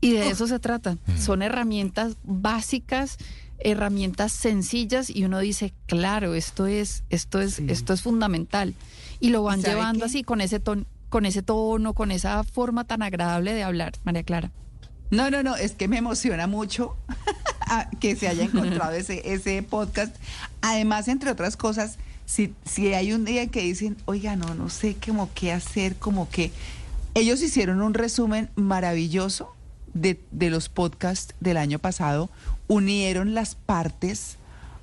Y 0.00 0.12
de 0.12 0.28
eso 0.28 0.46
se 0.46 0.58
trata. 0.58 0.98
Son 1.18 1.42
herramientas 1.42 2.16
básicas, 2.24 3.18
herramientas 3.58 4.32
sencillas 4.32 5.10
y 5.10 5.24
uno 5.24 5.38
dice, 5.40 5.72
claro, 5.86 6.34
esto 6.34 6.66
es, 6.66 7.04
esto 7.10 7.40
es, 7.40 7.60
esto 7.60 7.92
es 7.92 8.02
fundamental. 8.02 8.74
Y 9.20 9.30
lo 9.30 9.42
van 9.42 9.60
¿Y 9.60 9.62
sabe 9.62 9.74
llevando 9.74 10.00
qué? 10.00 10.06
así 10.06 10.22
con 10.22 10.40
ese 10.40 10.60
tono, 10.60 10.84
con 11.08 11.24
ese 11.26 11.42
tono, 11.42 11.94
con 11.94 12.10
esa 12.10 12.44
forma 12.44 12.84
tan 12.84 13.02
agradable 13.02 13.54
de 13.54 13.62
hablar, 13.62 13.94
María 14.04 14.22
Clara. 14.22 14.52
No, 15.10 15.30
no, 15.30 15.42
no, 15.42 15.56
es 15.56 15.72
que 15.72 15.88
me 15.88 15.98
emociona 15.98 16.46
mucho 16.46 16.96
que 18.00 18.16
se 18.16 18.28
haya 18.28 18.44
encontrado 18.44 18.92
ese, 18.92 19.22
ese 19.32 19.62
podcast. 19.62 20.14
Además, 20.60 21.08
entre 21.08 21.30
otras 21.30 21.56
cosas, 21.56 21.98
si, 22.26 22.52
si 22.64 22.92
hay 22.92 23.12
un 23.12 23.24
día 23.24 23.46
que 23.46 23.62
dicen, 23.62 23.96
oiga, 24.04 24.36
no, 24.36 24.54
no 24.54 24.68
sé 24.68 24.96
cómo 25.04 25.30
qué 25.34 25.52
hacer, 25.52 25.96
como 25.96 26.28
que 26.28 26.50
ellos 27.14 27.40
hicieron 27.40 27.80
un 27.80 27.94
resumen 27.94 28.50
maravilloso 28.56 29.55
de, 30.00 30.20
de 30.30 30.50
los 30.50 30.68
podcasts 30.68 31.34
del 31.40 31.56
año 31.56 31.78
pasado, 31.78 32.30
unieron 32.68 33.34
las 33.34 33.54
partes 33.54 34.36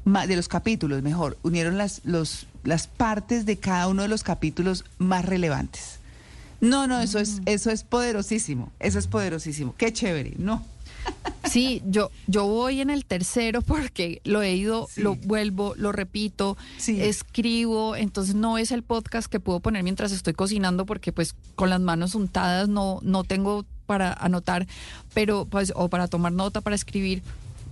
de 0.06 0.36
los 0.36 0.48
capítulos, 0.48 1.02
mejor, 1.02 1.38
unieron 1.44 1.78
las, 1.78 2.02
los, 2.04 2.48
las 2.64 2.88
partes 2.88 3.46
de 3.46 3.58
cada 3.58 3.88
uno 3.88 4.02
de 4.02 4.10
los 4.10 4.24
capítulos 4.24 4.84
más 4.98 5.24
relevantes. 5.26 6.00
No, 6.60 6.88
no, 6.88 7.00
eso 7.02 7.20
es, 7.20 7.42
eso 7.46 7.72
es 7.72 7.84
poderosísimo, 7.84 8.72
eso 8.80 9.00
es 9.00 9.08
poderosísimo. 9.08 9.76
Qué 9.78 9.92
chévere, 9.94 10.34
no. 10.38 10.64
Sí, 11.46 11.84
yo, 11.86 12.10
yo 12.26 12.48
voy 12.48 12.80
en 12.80 12.90
el 12.90 13.04
tercero 13.04 13.62
porque 13.62 14.22
lo 14.24 14.42
he 14.42 14.56
ido, 14.56 14.88
lo 14.96 15.16
vuelvo, 15.16 15.74
lo 15.76 15.92
repito, 15.92 16.58
escribo, 16.88 17.98
entonces 17.98 18.34
no 18.34 18.58
es 18.58 18.72
el 18.72 18.82
podcast 18.82 19.28
que 19.28 19.42
puedo 19.42 19.60
poner 19.60 19.84
mientras 19.84 20.14
estoy 20.14 20.34
cocinando 20.34 20.86
porque 20.86 21.12
pues 21.12 21.36
con 21.56 21.70
las 21.70 21.82
manos 21.82 22.16
untadas 22.16 22.70
no, 22.70 23.00
no 23.04 23.26
tengo 23.26 23.66
para 23.86 24.14
anotar, 24.14 24.68
pero 25.14 25.46
pues, 25.46 25.74
o 25.76 25.90
para 25.90 26.08
tomar 26.08 26.32
nota, 26.32 26.62
para 26.62 26.76
escribir, 26.76 27.22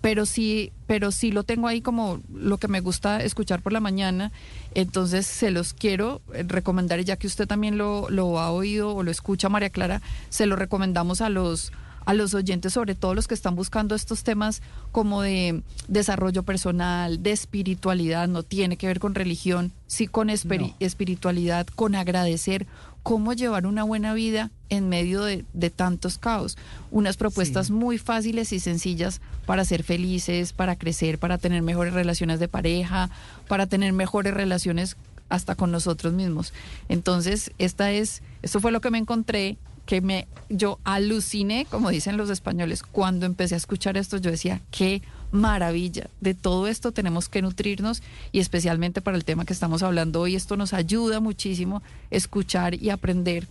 pero 0.01 0.25
sí, 0.25 0.71
pero 0.87 1.11
sí 1.11 1.31
lo 1.31 1.43
tengo 1.43 1.67
ahí 1.67 1.81
como 1.81 2.19
lo 2.33 2.57
que 2.57 2.67
me 2.67 2.79
gusta 2.81 3.23
escuchar 3.23 3.61
por 3.61 3.71
la 3.71 3.79
mañana. 3.79 4.31
Entonces 4.73 5.27
se 5.27 5.51
los 5.51 5.73
quiero 5.73 6.21
recomendar, 6.47 6.99
y 6.99 7.03
ya 7.03 7.17
que 7.17 7.27
usted 7.27 7.47
también 7.47 7.77
lo, 7.77 8.09
lo 8.09 8.39
ha 8.39 8.51
oído 8.51 8.95
o 8.95 9.03
lo 9.03 9.11
escucha, 9.11 9.49
María 9.49 9.69
Clara, 9.69 10.01
se 10.29 10.45
lo 10.47 10.55
recomendamos 10.55 11.21
a 11.21 11.29
los 11.29 11.71
a 12.03 12.15
los 12.15 12.33
oyentes, 12.33 12.73
sobre 12.73 12.95
todo 12.95 13.13
los 13.13 13.27
que 13.27 13.35
están 13.35 13.55
buscando 13.55 13.93
estos 13.93 14.23
temas 14.23 14.63
como 14.91 15.21
de 15.21 15.61
desarrollo 15.87 16.41
personal, 16.41 17.21
de 17.21 17.31
espiritualidad, 17.31 18.27
no 18.27 18.41
tiene 18.41 18.75
que 18.75 18.87
ver 18.87 18.99
con 18.99 19.13
religión, 19.13 19.71
sí 19.85 20.07
con 20.07 20.25
No. 20.27 20.33
espiritualidad, 20.79 21.67
con 21.67 21.93
agradecer, 21.93 22.65
cómo 23.03 23.33
llevar 23.33 23.65
una 23.65 23.83
buena 23.83 24.13
vida 24.13 24.51
en 24.69 24.89
medio 24.89 25.23
de, 25.23 25.45
de 25.53 25.69
tantos 25.69 26.17
caos. 26.17 26.57
Unas 26.91 27.17
propuestas 27.17 27.71
muy 27.71 27.97
fáciles 27.97 28.53
y 28.53 28.59
sencillas 28.59 29.21
para 29.45 29.65
ser 29.65 29.83
felices, 29.83 30.53
para 30.53 30.75
crecer, 30.75 31.19
para 31.19 31.37
tener 31.37 31.61
mejores 31.61 31.93
relaciones 31.93 32.39
de 32.39 32.47
pareja, 32.47 33.09
para 33.47 33.67
tener 33.67 33.93
mejores 33.93 34.33
relaciones 34.33 34.97
hasta 35.31 35.55
con 35.55 35.71
nosotros 35.71 36.13
mismos. 36.13 36.53
Entonces, 36.89 37.51
esta 37.57 37.91
es, 37.91 38.21
esto 38.41 38.59
fue 38.59 38.71
lo 38.71 38.81
que 38.81 38.91
me 38.91 38.97
encontré, 38.97 39.57
que 39.85 40.01
me, 40.01 40.27
yo 40.49 40.79
aluciné, 40.83 41.65
como 41.69 41.89
dicen 41.89 42.17
los 42.17 42.29
españoles, 42.29 42.83
cuando 42.83 43.25
empecé 43.25 43.55
a 43.55 43.57
escuchar 43.57 43.97
esto, 43.97 44.17
yo 44.17 44.29
decía, 44.29 44.61
qué 44.69 45.01
maravilla, 45.31 46.09
de 46.19 46.33
todo 46.33 46.67
esto 46.67 46.91
tenemos 46.91 47.29
que 47.29 47.41
nutrirnos 47.41 48.01
y 48.31 48.39
especialmente 48.39 49.01
para 49.01 49.17
el 49.17 49.25
tema 49.25 49.45
que 49.45 49.53
estamos 49.53 49.83
hablando 49.83 50.21
hoy, 50.21 50.35
esto 50.35 50.57
nos 50.57 50.73
ayuda 50.73 51.19
muchísimo 51.19 51.81
escuchar 52.09 52.75
y 52.75 52.89
aprender 52.89 53.47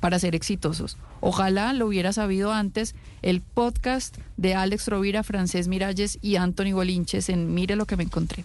para 0.00 0.18
ser 0.18 0.34
exitosos. 0.34 0.96
Ojalá 1.20 1.72
lo 1.72 1.86
hubiera 1.86 2.12
sabido 2.12 2.52
antes 2.52 2.94
el 3.22 3.40
podcast 3.40 4.16
de 4.36 4.54
Alex 4.54 4.88
Rovira, 4.88 5.22
Francés 5.22 5.68
Miralles 5.68 6.18
y 6.20 6.36
Anthony 6.36 6.72
Bolinches 6.72 7.28
en 7.28 7.54
Mire 7.54 7.76
lo 7.76 7.86
que 7.86 7.96
me 7.96 8.02
encontré. 8.02 8.44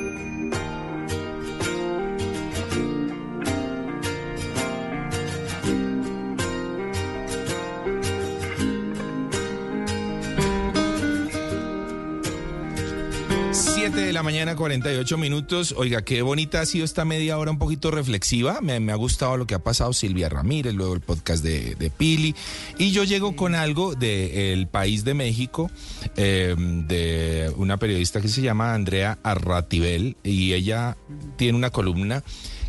De 14.01 14.13
la 14.13 14.23
mañana, 14.23 14.55
48 14.55 15.17
minutos. 15.17 15.75
Oiga, 15.77 16.01
qué 16.01 16.23
bonita 16.23 16.59
ha 16.59 16.65
sido 16.65 16.83
esta 16.83 17.05
media 17.05 17.37
hora 17.37 17.51
un 17.51 17.59
poquito 17.59 17.91
reflexiva. 17.91 18.59
Me, 18.59 18.79
me 18.79 18.91
ha 18.91 18.95
gustado 18.95 19.37
lo 19.37 19.45
que 19.45 19.53
ha 19.53 19.59
pasado 19.59 19.93
Silvia 19.93 20.27
Ramírez, 20.27 20.73
luego 20.73 20.95
el 20.95 21.01
podcast 21.01 21.43
de, 21.43 21.75
de 21.75 21.89
Pili. 21.91 22.35
Y 22.79 22.91
yo 22.91 23.03
llego 23.03 23.35
con 23.35 23.53
algo 23.53 23.93
de 23.93 24.53
El 24.53 24.67
País 24.67 25.05
de 25.05 25.13
México, 25.13 25.69
eh, 26.17 26.55
de 26.57 27.53
una 27.57 27.77
periodista 27.77 28.21
que 28.21 28.27
se 28.27 28.41
llama 28.41 28.73
Andrea 28.73 29.19
Arratibel. 29.23 30.17
Y 30.23 30.53
ella 30.53 30.97
tiene 31.37 31.57
una 31.57 31.69
columna 31.69 32.23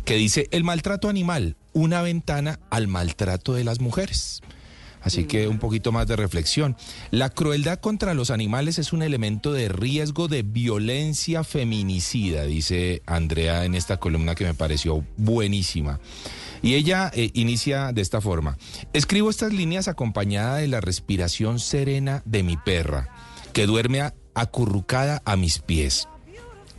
que 0.05 0.15
dice, 0.15 0.47
el 0.51 0.63
maltrato 0.63 1.09
animal, 1.09 1.57
una 1.73 2.01
ventana 2.03 2.59
al 2.69 2.87
maltrato 2.87 3.53
de 3.53 3.63
las 3.63 3.81
mujeres. 3.81 4.41
Así 5.03 5.25
que 5.25 5.47
un 5.47 5.59
poquito 5.59 5.91
más 5.91 6.07
de 6.07 6.15
reflexión. 6.15 6.75
La 7.11 7.29
crueldad 7.29 7.79
contra 7.79 8.13
los 8.13 8.31
animales 8.31 8.79
es 8.79 8.93
un 8.93 9.03
elemento 9.03 9.51
de 9.51 9.67
riesgo 9.67 10.27
de 10.27 10.43
violencia 10.43 11.43
feminicida, 11.43 12.45
dice 12.45 13.01
Andrea 13.05 13.65
en 13.65 13.75
esta 13.75 13.97
columna 13.97 14.35
que 14.35 14.45
me 14.45 14.53
pareció 14.53 15.05
buenísima. 15.17 15.99
Y 16.61 16.75
ella 16.75 17.11
eh, 17.13 17.31
inicia 17.33 17.91
de 17.91 18.01
esta 18.01 18.21
forma. 18.21 18.57
Escribo 18.93 19.29
estas 19.29 19.51
líneas 19.53 19.89
acompañada 19.89 20.57
de 20.57 20.67
la 20.69 20.79
respiración 20.79 21.59
serena 21.59 22.23
de 22.25 22.43
mi 22.43 22.55
perra, 22.55 23.09
que 23.51 23.67
duerme 23.67 24.13
acurrucada 24.33 25.21
a 25.25 25.35
mis 25.35 25.59
pies. 25.59 26.07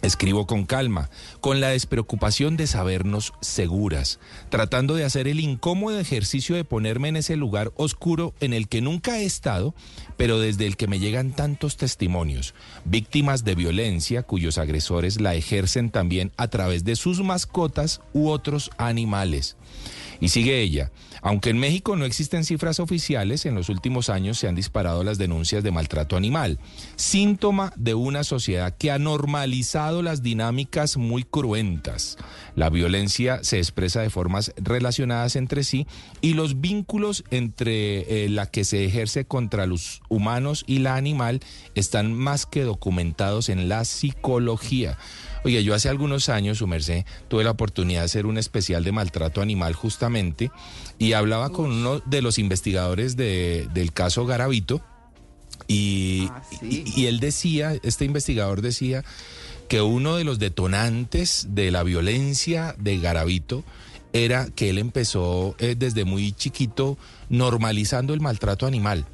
Escribo 0.04 0.46
con 0.46 0.66
calma, 0.66 1.08
con 1.40 1.62
la 1.62 1.70
despreocupación 1.70 2.58
de 2.58 2.66
sabernos 2.66 3.32
seguras, 3.40 4.20
tratando 4.50 4.96
de 4.96 5.04
hacer 5.04 5.28
el 5.28 5.40
incómodo 5.40 5.98
ejercicio 5.98 6.56
de 6.56 6.64
ponerme 6.64 7.08
en 7.08 7.16
ese 7.16 7.36
lugar 7.36 7.72
oscuro 7.76 8.34
en 8.40 8.52
el 8.52 8.68
que 8.68 8.82
nunca 8.82 9.18
he 9.18 9.24
estado, 9.24 9.74
pero 10.18 10.38
desde 10.38 10.66
el 10.66 10.76
que 10.76 10.88
me 10.88 10.98
llegan 10.98 11.32
tantos 11.32 11.78
testimonios, 11.78 12.54
víctimas 12.84 13.44
de 13.44 13.54
violencia 13.54 14.22
cuyos 14.22 14.58
agresores 14.58 15.22
la 15.22 15.36
ejercen 15.36 15.88
también 15.88 16.32
a 16.36 16.48
través 16.48 16.84
de 16.84 16.96
sus 16.96 17.22
mascotas 17.22 18.02
u 18.12 18.28
otros 18.28 18.72
animales. 18.76 19.56
Y 20.20 20.28
sigue 20.28 20.60
ella. 20.60 20.90
Aunque 21.22 21.50
en 21.50 21.58
México 21.58 21.96
no 21.96 22.04
existen 22.04 22.44
cifras 22.44 22.80
oficiales, 22.80 23.46
en 23.46 23.54
los 23.54 23.70
últimos 23.70 24.10
años 24.10 24.38
se 24.38 24.46
han 24.46 24.54
disparado 24.54 25.02
las 25.04 25.16
denuncias 25.16 25.64
de 25.64 25.70
maltrato 25.70 26.18
animal, 26.18 26.58
síntoma 26.96 27.72
de 27.76 27.94
una 27.94 28.24
sociedad 28.24 28.76
que 28.76 28.90
ha 28.90 28.98
normalizado 28.98 30.02
las 30.02 30.22
dinámicas 30.22 30.98
muy 30.98 31.22
cruentas. 31.22 32.18
La 32.56 32.68
violencia 32.68 33.42
se 33.42 33.56
expresa 33.56 34.02
de 34.02 34.10
formas 34.10 34.52
relacionadas 34.56 35.36
entre 35.36 35.64
sí 35.64 35.86
y 36.20 36.34
los 36.34 36.60
vínculos 36.60 37.24
entre 37.30 38.24
eh, 38.24 38.28
la 38.28 38.46
que 38.46 38.64
se 38.64 38.84
ejerce 38.84 39.24
contra 39.24 39.66
los 39.66 40.02
humanos 40.10 40.64
y 40.66 40.80
la 40.80 40.96
animal 40.96 41.40
están 41.74 42.12
más 42.12 42.44
que 42.44 42.62
documentados 42.62 43.48
en 43.48 43.68
la 43.68 43.84
psicología. 43.84 44.98
Oye, 45.44 45.62
yo 45.62 45.74
hace 45.74 45.88
algunos 45.88 46.28
años, 46.30 46.58
su 46.58 46.66
merced, 46.66 47.04
tuve 47.28 47.44
la 47.44 47.50
oportunidad 47.50 48.00
de 48.00 48.06
hacer 48.06 48.26
un 48.26 48.38
especial 48.38 48.82
de 48.82 48.92
maltrato 48.92 49.42
animal 49.42 49.74
justamente 49.74 50.50
y 50.98 51.12
hablaba 51.12 51.50
con 51.50 51.70
uno 51.70 52.00
de 52.00 52.22
los 52.22 52.38
investigadores 52.38 53.16
de- 53.16 53.68
del 53.74 53.92
caso 53.92 54.24
Garavito 54.26 54.80
y, 55.68 56.28
y- 56.62 56.84
y 56.96 57.06
él 57.06 57.20
decía, 57.20 57.74
este 57.82 58.04
investigador 58.04 58.62
decía 58.62 59.04
que 59.68 59.80
uno 59.82 60.16
de 60.16 60.24
los 60.24 60.38
detonantes 60.38 61.48
de 61.50 61.70
la 61.70 61.82
violencia 61.82 62.74
de 62.78 62.98
Garavito 62.98 63.64
era 64.12 64.46
que 64.54 64.70
él 64.70 64.78
empezó 64.78 65.56
eh, 65.58 65.74
desde 65.78 66.04
muy 66.04 66.32
chiquito 66.32 66.96
normalizando 67.28 68.14
el 68.14 68.20
maltrato 68.20 68.66
animal 68.66 69.06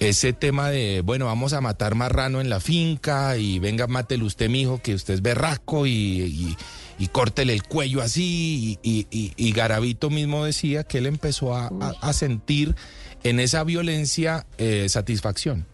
ese 0.00 0.32
tema 0.32 0.70
de, 0.70 1.02
bueno, 1.04 1.26
vamos 1.26 1.52
a 1.52 1.60
matar 1.60 1.94
marrano 1.94 2.40
en 2.40 2.50
la 2.50 2.60
finca 2.60 3.36
y 3.36 3.58
venga, 3.58 3.86
mátelo 3.86 4.26
usted, 4.26 4.48
mijo, 4.50 4.80
que 4.82 4.94
usted 4.94 5.14
es 5.14 5.22
berraco 5.22 5.86
y, 5.86 5.90
y, 5.92 6.56
y 6.98 7.08
córtele 7.08 7.52
el 7.52 7.62
cuello 7.62 8.02
así. 8.02 8.78
Y, 8.82 8.90
y- 8.90 9.06
y- 9.10 9.32
y 9.36 9.52
Garavito 9.52 10.10
mismo 10.10 10.44
decía 10.44 10.84
que 10.84 10.98
él 10.98 11.06
empezó 11.06 11.54
a, 11.54 11.66
a- 11.80 11.94
a 12.00 12.12
sentir 12.12 12.74
en 13.22 13.40
esa 13.40 13.64
violencia 13.64 14.46
eh, 14.58 14.86
satisfacción. 14.88 15.64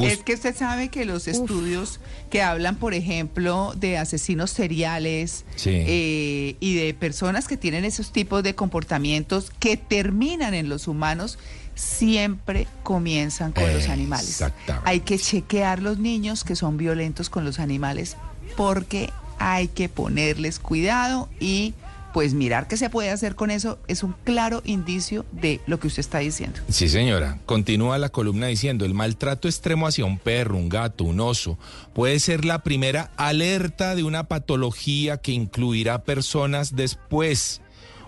Es 0.00 0.24
que 0.24 0.34
usted 0.34 0.56
sabe 0.56 0.88
que 0.88 1.04
los 1.04 1.28
estudios 1.28 2.00
que 2.28 2.42
hablan, 2.42 2.76
por 2.76 2.94
ejemplo, 2.94 3.74
de 3.76 3.96
asesinos 3.96 4.50
seriales 4.50 5.44
Sí. 5.54 5.70
eh, 5.72 6.56
y 6.58 6.74
de 6.74 6.94
personas 6.94 7.46
que 7.46 7.56
tienen 7.56 7.84
esos 7.84 8.10
tipos 8.10 8.42
de 8.42 8.56
comportamientos 8.56 9.52
que 9.60 9.76
terminan 9.76 10.52
en 10.54 10.68
los 10.68 10.88
humanos, 10.88 11.38
siempre 11.74 12.66
comienzan 12.82 13.52
con 13.52 13.72
los 13.72 13.88
animales. 13.88 14.28
Exactamente. 14.28 14.88
Hay 14.88 15.00
que 15.00 15.18
chequear 15.18 15.82
los 15.82 15.98
niños 15.98 16.44
que 16.44 16.56
son 16.56 16.76
violentos 16.76 17.30
con 17.30 17.44
los 17.44 17.58
animales 17.58 18.16
porque 18.56 19.10
hay 19.38 19.68
que 19.68 19.88
ponerles 19.88 20.58
cuidado 20.58 21.28
y 21.40 21.74
pues 22.14 22.32
mirar 22.32 22.68
qué 22.68 22.76
se 22.76 22.90
puede 22.90 23.10
hacer 23.10 23.34
con 23.34 23.50
eso 23.50 23.76
es 23.88 24.04
un 24.04 24.14
claro 24.22 24.62
indicio 24.64 25.26
de 25.32 25.60
lo 25.66 25.80
que 25.80 25.88
usted 25.88 25.98
está 25.98 26.18
diciendo. 26.18 26.60
Sí, 26.68 26.88
señora. 26.88 27.40
Continúa 27.44 27.98
la 27.98 28.08
columna 28.08 28.46
diciendo, 28.46 28.84
el 28.84 28.94
maltrato 28.94 29.48
extremo 29.48 29.88
hacia 29.88 30.04
un 30.04 30.18
perro, 30.18 30.56
un 30.56 30.68
gato, 30.68 31.02
un 31.02 31.18
oso, 31.18 31.58
puede 31.92 32.20
ser 32.20 32.44
la 32.44 32.62
primera 32.62 33.10
alerta 33.16 33.96
de 33.96 34.04
una 34.04 34.28
patología 34.28 35.16
que 35.16 35.32
incluirá 35.32 36.04
personas 36.04 36.76
después. 36.76 37.60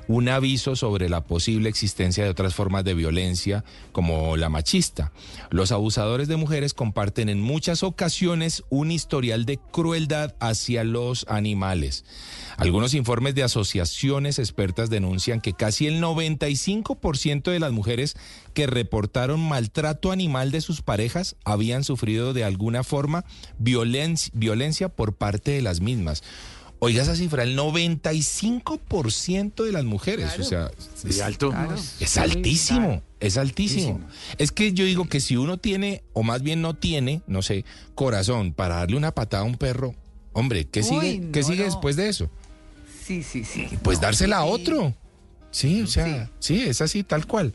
Un 0.09 0.28
aviso 0.28 0.76
sobre 0.76 1.09
la 1.09 1.24
posible 1.24 1.68
existencia 1.68 2.22
de 2.22 2.30
otras 2.30 2.54
formas 2.54 2.84
de 2.84 2.94
violencia 2.94 3.64
como 3.92 4.36
la 4.36 4.48
machista. 4.48 5.12
Los 5.50 5.72
abusadores 5.72 6.28
de 6.28 6.36
mujeres 6.36 6.74
comparten 6.74 7.28
en 7.28 7.40
muchas 7.40 7.82
ocasiones 7.82 8.62
un 8.70 8.92
historial 8.92 9.46
de 9.46 9.59
crueldad 9.59 10.34
hacia 10.38 10.84
los 10.84 11.26
animales. 11.28 12.04
Algunos 12.57 12.94
informes 12.94 13.34
de 13.34 13.42
asociaciones 13.42 14.38
expertas 14.38 14.90
denuncian 14.90 15.40
que 15.40 15.52
casi 15.52 15.86
el 15.86 16.00
95% 16.00 17.50
de 17.50 17.61
las 17.61 17.72
mujeres 17.72 18.16
que 18.54 18.66
reportaron 18.66 19.40
maltrato 19.40 20.12
animal 20.12 20.50
de 20.52 20.61
sus 20.61 20.82
parejas 20.82 21.36
habían 21.44 21.84
sufrido 21.84 22.32
de 22.32 22.44
alguna 22.44 22.84
forma 22.84 23.24
violencia, 23.59 24.32
violencia 24.34 24.88
por 24.88 25.14
parte 25.14 25.50
de 25.50 25.62
las 25.62 25.80
mismas. 25.80 26.22
Oiga 26.79 27.03
esa 27.03 27.16
cifra, 27.16 27.43
el 27.43 27.59
95% 27.59 29.64
de 29.64 29.72
las 29.72 29.85
mujeres. 29.85 30.39
O 30.39 30.45
sea, 30.45 30.70
es 31.09 31.20
alto. 31.20 31.53
Es 32.01 32.18
altísimo, 32.18 33.03
es 33.18 33.39
altísimo. 33.39 34.01
Es 34.39 34.53
que 34.53 34.72
yo 34.72 34.85
digo 34.85 35.09
que 35.09 35.20
si 35.20 35.37
uno 35.37 35.57
tiene, 35.57 36.05
o 36.12 36.22
más 36.22 36.43
bien 36.43 36.61
no 36.61 36.74
tiene, 36.74 37.22
no 37.27 37.43
sé, 37.43 37.64
corazón 37.95 38.53
para 38.53 38.77
darle 38.77 38.97
una 38.97 39.12
patada 39.12 39.43
a 39.43 39.47
un 39.47 39.57
perro, 39.57 39.95
hombre, 40.33 40.66
¿qué 40.66 40.81
Uy, 40.81 40.87
sigue, 40.87 41.31
¿qué 41.33 41.43
sigue 41.43 41.61
no. 41.61 41.64
después 41.64 41.97
de 41.97 42.09
eso? 42.09 42.31
Sí, 43.07 43.22
sí, 43.22 43.45
sí. 43.45 43.68
Pues 43.83 44.01
dársela 44.01 44.39
a 44.39 44.45
otro. 44.45 44.93
Sí, 45.57 45.80
o 45.80 45.86
sea, 45.86 46.30
sí. 46.38 46.61
es 46.64 46.82
así, 46.82 47.02
tal 47.02 47.26
cual. 47.26 47.54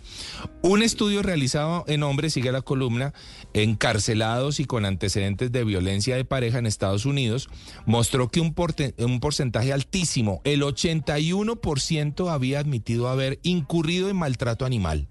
Un 0.63 0.81
estudio 0.81 1.21
realizado 1.21 1.83
en 1.87 2.01
hombres, 2.01 2.33
sigue 2.33 2.51
la 2.51 2.63
columna, 2.63 3.13
encarcelados 3.53 4.59
y 4.59 4.65
con 4.65 4.85
antecedentes 4.85 5.51
de 5.51 5.63
violencia 5.63 6.15
de 6.15 6.25
pareja 6.25 6.57
en 6.57 6.65
Estados 6.65 7.05
Unidos, 7.05 7.47
mostró 7.85 8.29
que 8.29 8.39
un, 8.39 8.55
porte- 8.55 8.95
un 8.97 9.19
porcentaje 9.19 9.71
altísimo, 9.71 10.41
el 10.45 10.63
81% 10.63 12.31
había 12.31 12.59
admitido 12.59 13.07
haber 13.07 13.39
incurrido 13.43 14.09
en 14.09 14.15
maltrato 14.15 14.65
animal. 14.65 15.07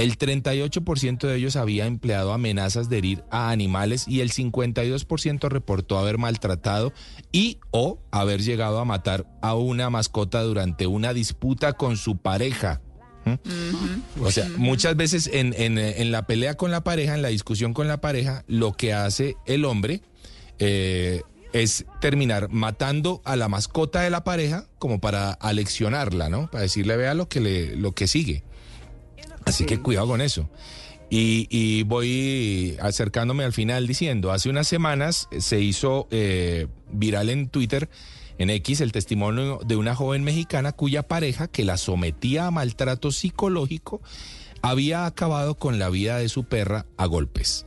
El 0.00 0.16
38% 0.16 1.26
de 1.26 1.36
ellos 1.36 1.56
había 1.56 1.86
empleado 1.86 2.32
amenazas 2.32 2.88
de 2.88 2.98
herir 2.98 3.24
a 3.30 3.50
animales 3.50 4.06
y 4.08 4.20
el 4.20 4.30
52% 4.32 5.48
reportó 5.48 5.98
haber 5.98 6.16
maltratado 6.18 6.92
y 7.32 7.58
o 7.70 8.00
haber 8.10 8.40
llegado 8.42 8.78
a 8.78 8.84
matar 8.84 9.26
a 9.42 9.54
una 9.54 9.90
mascota 9.90 10.42
durante 10.42 10.86
una 10.86 11.12
disputa 11.12 11.74
con 11.74 11.96
su 11.96 12.16
pareja. 12.16 12.80
¿Mm? 13.26 14.22
O 14.24 14.30
sea, 14.30 14.48
muchas 14.56 14.96
veces 14.96 15.28
en, 15.32 15.54
en- 15.58 15.76
en 15.78 16.10
la 16.10 16.26
pelea 16.26 16.54
con 16.56 16.70
la 16.70 16.82
pareja, 16.82 17.14
en 17.14 17.22
la 17.22 17.28
discusión 17.28 17.74
con 17.74 17.86
la 17.86 18.00
pareja, 18.00 18.44
lo 18.48 18.72
que 18.72 18.94
hace 18.94 19.36
el 19.46 19.66
hombre 19.66 20.00
eh, 20.58 21.20
es 21.52 21.84
terminar 22.00 22.48
matando 22.50 23.20
a 23.24 23.36
la 23.36 23.48
mascota 23.48 24.00
de 24.00 24.10
la 24.10 24.24
pareja 24.24 24.66
como 24.78 25.00
para 25.00 25.32
aleccionarla, 25.32 26.28
¿no? 26.30 26.50
Para 26.50 26.62
decirle, 26.62 26.96
vea 26.96 27.12
lo 27.12 27.28
que, 27.28 27.40
le, 27.40 27.76
lo 27.76 27.92
que 27.92 28.06
sigue. 28.06 28.44
Así 29.50 29.64
que 29.66 29.80
cuidado 29.80 30.06
con 30.06 30.20
eso. 30.20 30.48
Y, 31.10 31.48
y 31.50 31.82
voy 31.82 32.76
acercándome 32.80 33.44
al 33.44 33.52
final 33.52 33.86
diciendo, 33.86 34.30
hace 34.30 34.48
unas 34.48 34.68
semanas 34.68 35.28
se 35.38 35.60
hizo 35.60 36.06
eh, 36.12 36.68
viral 36.92 37.30
en 37.30 37.48
Twitter, 37.48 37.88
en 38.38 38.48
X, 38.48 38.80
el 38.80 38.92
testimonio 38.92 39.58
de 39.66 39.76
una 39.76 39.94
joven 39.94 40.22
mexicana 40.22 40.72
cuya 40.72 41.02
pareja, 41.02 41.48
que 41.48 41.64
la 41.64 41.76
sometía 41.76 42.46
a 42.46 42.50
maltrato 42.52 43.10
psicológico, 43.10 44.00
había 44.62 45.04
acabado 45.04 45.56
con 45.56 45.78
la 45.78 45.90
vida 45.90 46.18
de 46.18 46.28
su 46.28 46.44
perra 46.44 46.86
a 46.96 47.06
golpes. 47.06 47.66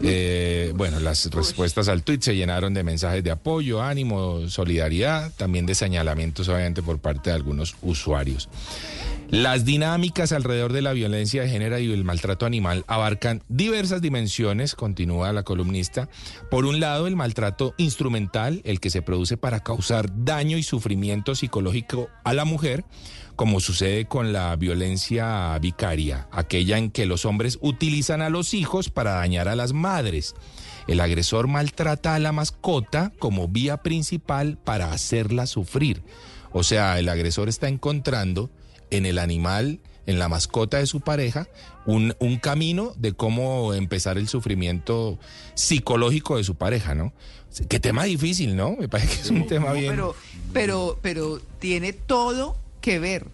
Eh, 0.00 0.72
bueno, 0.76 1.00
las 1.00 1.28
respuestas 1.32 1.88
al 1.88 2.04
tweet 2.04 2.20
se 2.20 2.36
llenaron 2.36 2.72
de 2.72 2.84
mensajes 2.84 3.24
de 3.24 3.32
apoyo, 3.32 3.82
ánimo, 3.82 4.48
solidaridad, 4.48 5.32
también 5.36 5.66
de 5.66 5.74
señalamientos 5.74 6.48
obviamente 6.48 6.82
por 6.82 7.00
parte 7.00 7.30
de 7.30 7.36
algunos 7.36 7.74
usuarios. 7.82 8.48
Las 9.30 9.66
dinámicas 9.66 10.32
alrededor 10.32 10.72
de 10.72 10.80
la 10.80 10.94
violencia 10.94 11.42
de 11.42 11.50
género 11.50 11.78
y 11.78 11.92
el 11.92 12.02
maltrato 12.02 12.46
animal 12.46 12.84
abarcan 12.88 13.42
diversas 13.48 14.00
dimensiones, 14.00 14.74
continúa 14.74 15.34
la 15.34 15.42
columnista. 15.42 16.08
Por 16.50 16.64
un 16.64 16.80
lado, 16.80 17.06
el 17.06 17.14
maltrato 17.14 17.74
instrumental, 17.76 18.62
el 18.64 18.80
que 18.80 18.88
se 18.88 19.02
produce 19.02 19.36
para 19.36 19.60
causar 19.60 20.24
daño 20.24 20.56
y 20.56 20.62
sufrimiento 20.62 21.34
psicológico 21.34 22.08
a 22.24 22.32
la 22.32 22.46
mujer, 22.46 22.86
como 23.36 23.60
sucede 23.60 24.06
con 24.06 24.32
la 24.32 24.56
violencia 24.56 25.58
vicaria, 25.58 26.26
aquella 26.32 26.78
en 26.78 26.90
que 26.90 27.04
los 27.04 27.26
hombres 27.26 27.58
utilizan 27.60 28.22
a 28.22 28.30
los 28.30 28.54
hijos 28.54 28.88
para 28.88 29.12
dañar 29.12 29.46
a 29.48 29.56
las 29.56 29.74
madres. 29.74 30.36
El 30.86 31.00
agresor 31.00 31.48
maltrata 31.48 32.14
a 32.14 32.18
la 32.18 32.32
mascota 32.32 33.12
como 33.18 33.46
vía 33.46 33.76
principal 33.82 34.56
para 34.56 34.90
hacerla 34.90 35.46
sufrir. 35.46 36.02
O 36.50 36.62
sea, 36.62 36.98
el 36.98 37.10
agresor 37.10 37.50
está 37.50 37.68
encontrando 37.68 38.48
en 38.90 39.06
el 39.06 39.18
animal, 39.18 39.80
en 40.06 40.18
la 40.18 40.28
mascota 40.28 40.78
de 40.78 40.86
su 40.86 41.00
pareja, 41.00 41.48
un, 41.86 42.14
un 42.18 42.38
camino 42.38 42.92
de 42.96 43.12
cómo 43.12 43.74
empezar 43.74 44.18
el 44.18 44.28
sufrimiento 44.28 45.18
psicológico 45.54 46.36
de 46.36 46.44
su 46.44 46.54
pareja, 46.54 46.94
¿no? 46.94 47.12
Qué 47.68 47.80
tema 47.80 48.04
difícil, 48.04 48.56
¿no? 48.56 48.76
Me 48.78 48.88
parece 48.88 49.16
que 49.16 49.22
es 49.22 49.30
un 49.30 49.46
tema 49.46 49.68
No, 49.68 49.74
bien... 49.74 49.90
Pero, 49.90 50.14
pero, 50.52 50.98
pero 51.02 51.40
tiene 51.58 51.92
todo 51.92 52.56
que 52.80 52.98
ver. 52.98 53.26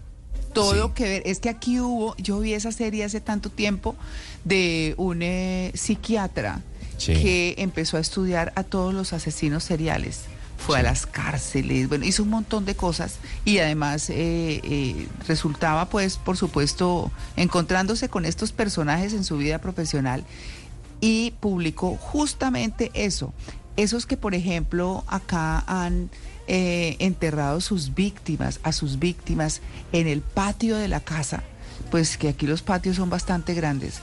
Todo 0.52 0.94
que 0.94 1.04
ver. 1.04 1.22
Es 1.26 1.40
que 1.40 1.48
aquí 1.48 1.80
hubo, 1.80 2.16
yo 2.16 2.38
vi 2.38 2.54
esa 2.54 2.70
serie 2.70 3.02
hace 3.04 3.20
tanto 3.20 3.50
tiempo 3.50 3.96
de 4.44 4.94
un 4.96 5.22
eh, 5.22 5.72
psiquiatra 5.74 6.62
Sí. 6.96 7.12
que 7.14 7.54
empezó 7.58 7.96
a 7.96 8.00
estudiar 8.00 8.52
a 8.54 8.62
todos 8.62 8.94
los 8.94 9.12
asesinos 9.12 9.64
seriales. 9.64 10.22
Fue 10.56 10.78
a 10.78 10.82
las 10.82 11.04
cárceles, 11.04 11.88
bueno, 11.90 12.06
hizo 12.06 12.22
un 12.22 12.30
montón 12.30 12.64
de 12.64 12.74
cosas 12.74 13.16
y 13.44 13.58
además 13.58 14.08
eh, 14.08 14.60
eh, 14.62 15.08
resultaba, 15.28 15.90
pues, 15.90 16.16
por 16.16 16.38
supuesto, 16.38 17.12
encontrándose 17.36 18.08
con 18.08 18.24
estos 18.24 18.52
personajes 18.52 19.12
en 19.12 19.24
su 19.24 19.36
vida 19.36 19.58
profesional 19.58 20.24
y 21.02 21.32
publicó 21.40 21.96
justamente 21.96 22.90
eso. 22.94 23.34
Esos 23.76 24.06
que, 24.06 24.16
por 24.16 24.34
ejemplo, 24.34 25.04
acá 25.06 25.64
han 25.66 26.08
eh, 26.46 26.96
enterrado 26.98 27.60
sus 27.60 27.94
víctimas, 27.94 28.60
a 28.62 28.72
sus 28.72 28.98
víctimas 28.98 29.60
en 29.92 30.06
el 30.06 30.22
patio 30.22 30.78
de 30.78 30.88
la 30.88 31.00
casa, 31.00 31.42
pues 31.90 32.16
que 32.16 32.28
aquí 32.28 32.46
los 32.46 32.62
patios 32.62 32.96
son 32.96 33.10
bastante 33.10 33.52
grandes. 33.52 33.96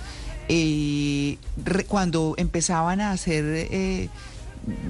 Re- 0.47 1.85
cuando 1.87 2.35
empezaban 2.37 3.01
a 3.01 3.11
hacer, 3.11 4.09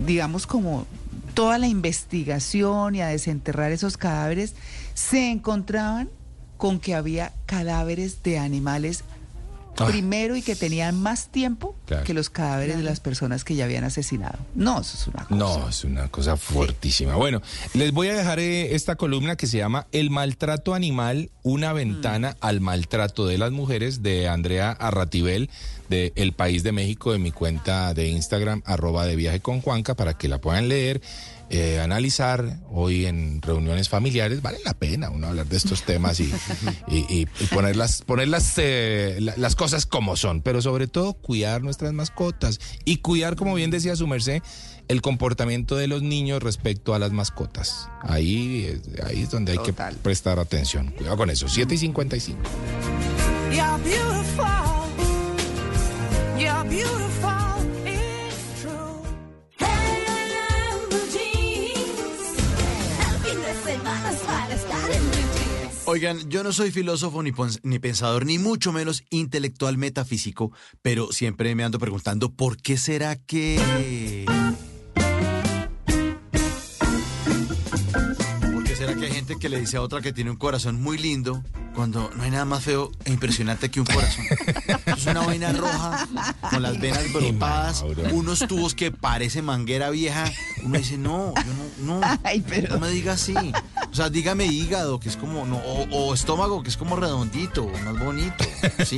digamos, 0.05 0.47
como 0.47 0.85
toda 1.33 1.57
la 1.57 1.67
investigación 1.67 2.95
y 2.95 3.01
a 3.01 3.07
desenterrar 3.07 3.71
esos 3.71 3.97
cadáveres, 3.97 4.55
se 4.93 5.31
encontraban 5.31 6.09
con 6.57 6.79
que 6.79 6.93
había 6.93 7.33
cadáveres 7.45 8.23
de 8.23 8.37
animales 8.37 9.03
Ah. 9.77 9.87
primero 9.87 10.35
y 10.35 10.41
que 10.41 10.55
tenían 10.55 11.01
más 11.01 11.29
tiempo 11.29 11.75
Claro. 11.87 12.03
que 12.03 12.13
los 12.13 12.29
cadáveres 12.29 12.77
de 12.77 12.83
las 12.83 12.99
personas 12.99 13.43
que 13.43 13.55
ya 13.55 13.65
habían 13.65 13.83
asesinado. 13.83 14.37
No, 14.53 14.81
eso 14.81 14.97
es 14.97 15.07
una 15.07 15.23
cosa. 15.25 15.35
No, 15.35 15.69
es 15.69 15.83
una 15.83 16.07
cosa 16.09 16.37
fortísima. 16.37 17.15
Bueno, 17.15 17.41
les 17.73 17.91
voy 17.91 18.09
a 18.09 18.13
dejar 18.13 18.39
eh, 18.39 18.75
esta 18.75 18.95
columna 18.95 19.35
que 19.35 19.47
se 19.47 19.57
llama 19.57 19.87
El 19.91 20.09
maltrato 20.09 20.73
animal, 20.73 21.31
una 21.43 21.73
ventana 21.73 22.37
al 22.41 22.61
maltrato 22.61 23.25
de 23.25 23.37
las 23.37 23.51
mujeres 23.51 24.03
de 24.03 24.27
Andrea 24.27 24.71
Arratibel 24.71 25.49
de 25.89 26.13
El 26.15 26.31
País 26.33 26.63
de 26.63 26.71
México 26.71 27.11
de 27.11 27.19
mi 27.19 27.31
cuenta 27.31 27.93
de 27.93 28.07
Instagram, 28.07 28.61
arroba 28.65 29.05
de 29.05 29.15
viaje 29.17 29.41
con 29.41 29.61
Juanca, 29.61 29.93
para 29.95 30.13
que 30.13 30.27
la 30.29 30.39
puedan 30.39 30.69
leer. 30.69 31.01
Eh, 31.53 31.79
analizar 31.81 32.59
hoy 32.71 33.05
en 33.05 33.41
reuniones 33.41 33.89
familiares 33.89 34.41
vale 34.41 34.59
la 34.63 34.73
pena 34.73 35.09
uno 35.09 35.27
hablar 35.27 35.47
de 35.47 35.57
estos 35.57 35.83
temas 35.83 36.19
y, 36.21 36.31
y, 36.87 37.05
y- 37.09 37.25
ponerlas 38.07 38.53
eh, 38.57 39.17
la- 39.19 39.35
las 39.35 39.55
cosas 39.55 39.85
como 39.85 40.15
son 40.15 40.41
pero 40.41 40.61
sobre 40.61 40.87
todo 40.87 41.13
cuidar 41.13 41.61
nuestras 41.61 41.91
mascotas 41.93 42.59
y 42.85 42.97
cuidar 42.97 43.35
como 43.35 43.53
bien 43.55 43.69
decía 43.69 43.95
su 43.97 44.07
merced 44.07 44.41
el 44.87 45.01
comportamiento 45.01 45.75
de 45.75 45.87
los 45.87 46.01
niños 46.01 46.41
respecto 46.43 46.93
a 46.93 46.99
las 46.99 47.11
mascotas. 47.11 47.87
Ahí 48.01 48.65
es- 48.65 49.03
ahí 49.05 49.21
es 49.23 49.29
donde 49.31 49.53
hay 49.53 49.57
que 49.59 49.73
prestar 50.03 50.39
atención. 50.39 50.91
Cuidado 50.91 51.15
con 51.17 51.29
eso. 51.29 51.47
7 51.47 51.75
y 51.75 51.77
55 51.77 52.39
You're 53.51 53.77
beautiful. 53.83 54.45
You're 56.37 56.63
beautiful. 56.69 57.20
Oigan, 65.93 66.29
yo 66.29 66.41
no 66.41 66.53
soy 66.53 66.71
filósofo 66.71 67.21
ni, 67.21 67.33
ni 67.63 67.77
pensador, 67.79 68.25
ni 68.25 68.39
mucho 68.39 68.71
menos 68.71 69.03
intelectual 69.09 69.77
metafísico, 69.77 70.53
pero 70.81 71.11
siempre 71.11 71.53
me 71.53 71.65
ando 71.65 71.79
preguntando 71.79 72.31
por 72.31 72.55
qué 72.55 72.77
será 72.77 73.17
que... 73.17 74.25
que 79.41 79.49
le 79.49 79.59
dice 79.59 79.77
a 79.77 79.81
otra 79.81 80.01
que 80.01 80.13
tiene 80.13 80.29
un 80.29 80.37
corazón 80.37 80.79
muy 80.81 80.99
lindo 80.99 81.43
cuando 81.73 82.11
no 82.15 82.23
hay 82.23 82.29
nada 82.29 82.45
más 82.45 82.63
feo 82.63 82.91
e 83.05 83.11
impresionante 83.11 83.71
que 83.71 83.79
un 83.79 83.87
corazón? 83.87 84.23
Es 84.85 85.05
una 85.07 85.21
vaina 85.21 85.51
roja 85.51 86.07
con 86.51 86.61
las 86.61 86.79
venas 86.79 87.11
brotadas, 87.11 87.83
unos 88.13 88.39
tubos 88.47 88.75
que 88.75 88.91
parece 88.91 89.41
manguera 89.41 89.89
vieja. 89.89 90.31
Uno 90.63 90.77
dice, 90.77 90.99
no, 90.99 91.33
yo 91.35 91.83
no, 91.83 91.99
no, 91.99 92.17
no 92.69 92.79
me 92.79 92.89
diga 92.91 93.13
así. 93.13 93.33
O 93.91 93.95
sea, 93.95 94.11
dígame 94.11 94.45
hígado, 94.45 94.99
que 94.99 95.09
es 95.09 95.17
como, 95.17 95.43
no, 95.45 95.57
o, 95.57 95.89
o 95.89 96.13
estómago, 96.13 96.61
que 96.61 96.69
es 96.69 96.77
como 96.77 96.95
redondito, 96.95 97.67
más 97.83 97.99
bonito. 97.99 98.45
Sí, 98.85 98.97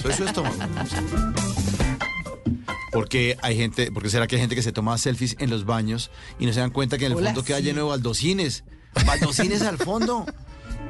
soy 0.00 0.12
su 0.12 0.24
estómago. 0.24 0.56
Porque 2.92 3.36
hay 3.42 3.56
gente, 3.56 3.90
porque 3.90 4.10
será 4.10 4.28
que 4.28 4.36
hay 4.36 4.40
gente 4.40 4.54
que 4.54 4.62
se 4.62 4.72
toma 4.72 4.96
selfies 4.96 5.34
en 5.40 5.50
los 5.50 5.64
baños 5.64 6.10
y 6.38 6.46
no 6.46 6.52
se 6.52 6.60
dan 6.60 6.70
cuenta 6.70 6.98
que 6.98 7.06
en 7.06 7.12
el 7.12 7.18
Hola, 7.18 7.30
fondo 7.30 7.44
queda 7.44 7.58
sí. 7.58 7.64
lleno 7.64 7.82
de 7.82 7.88
baldocines. 7.88 8.62
Baldocines 9.06 9.62
al 9.62 9.78
fondo. 9.78 10.26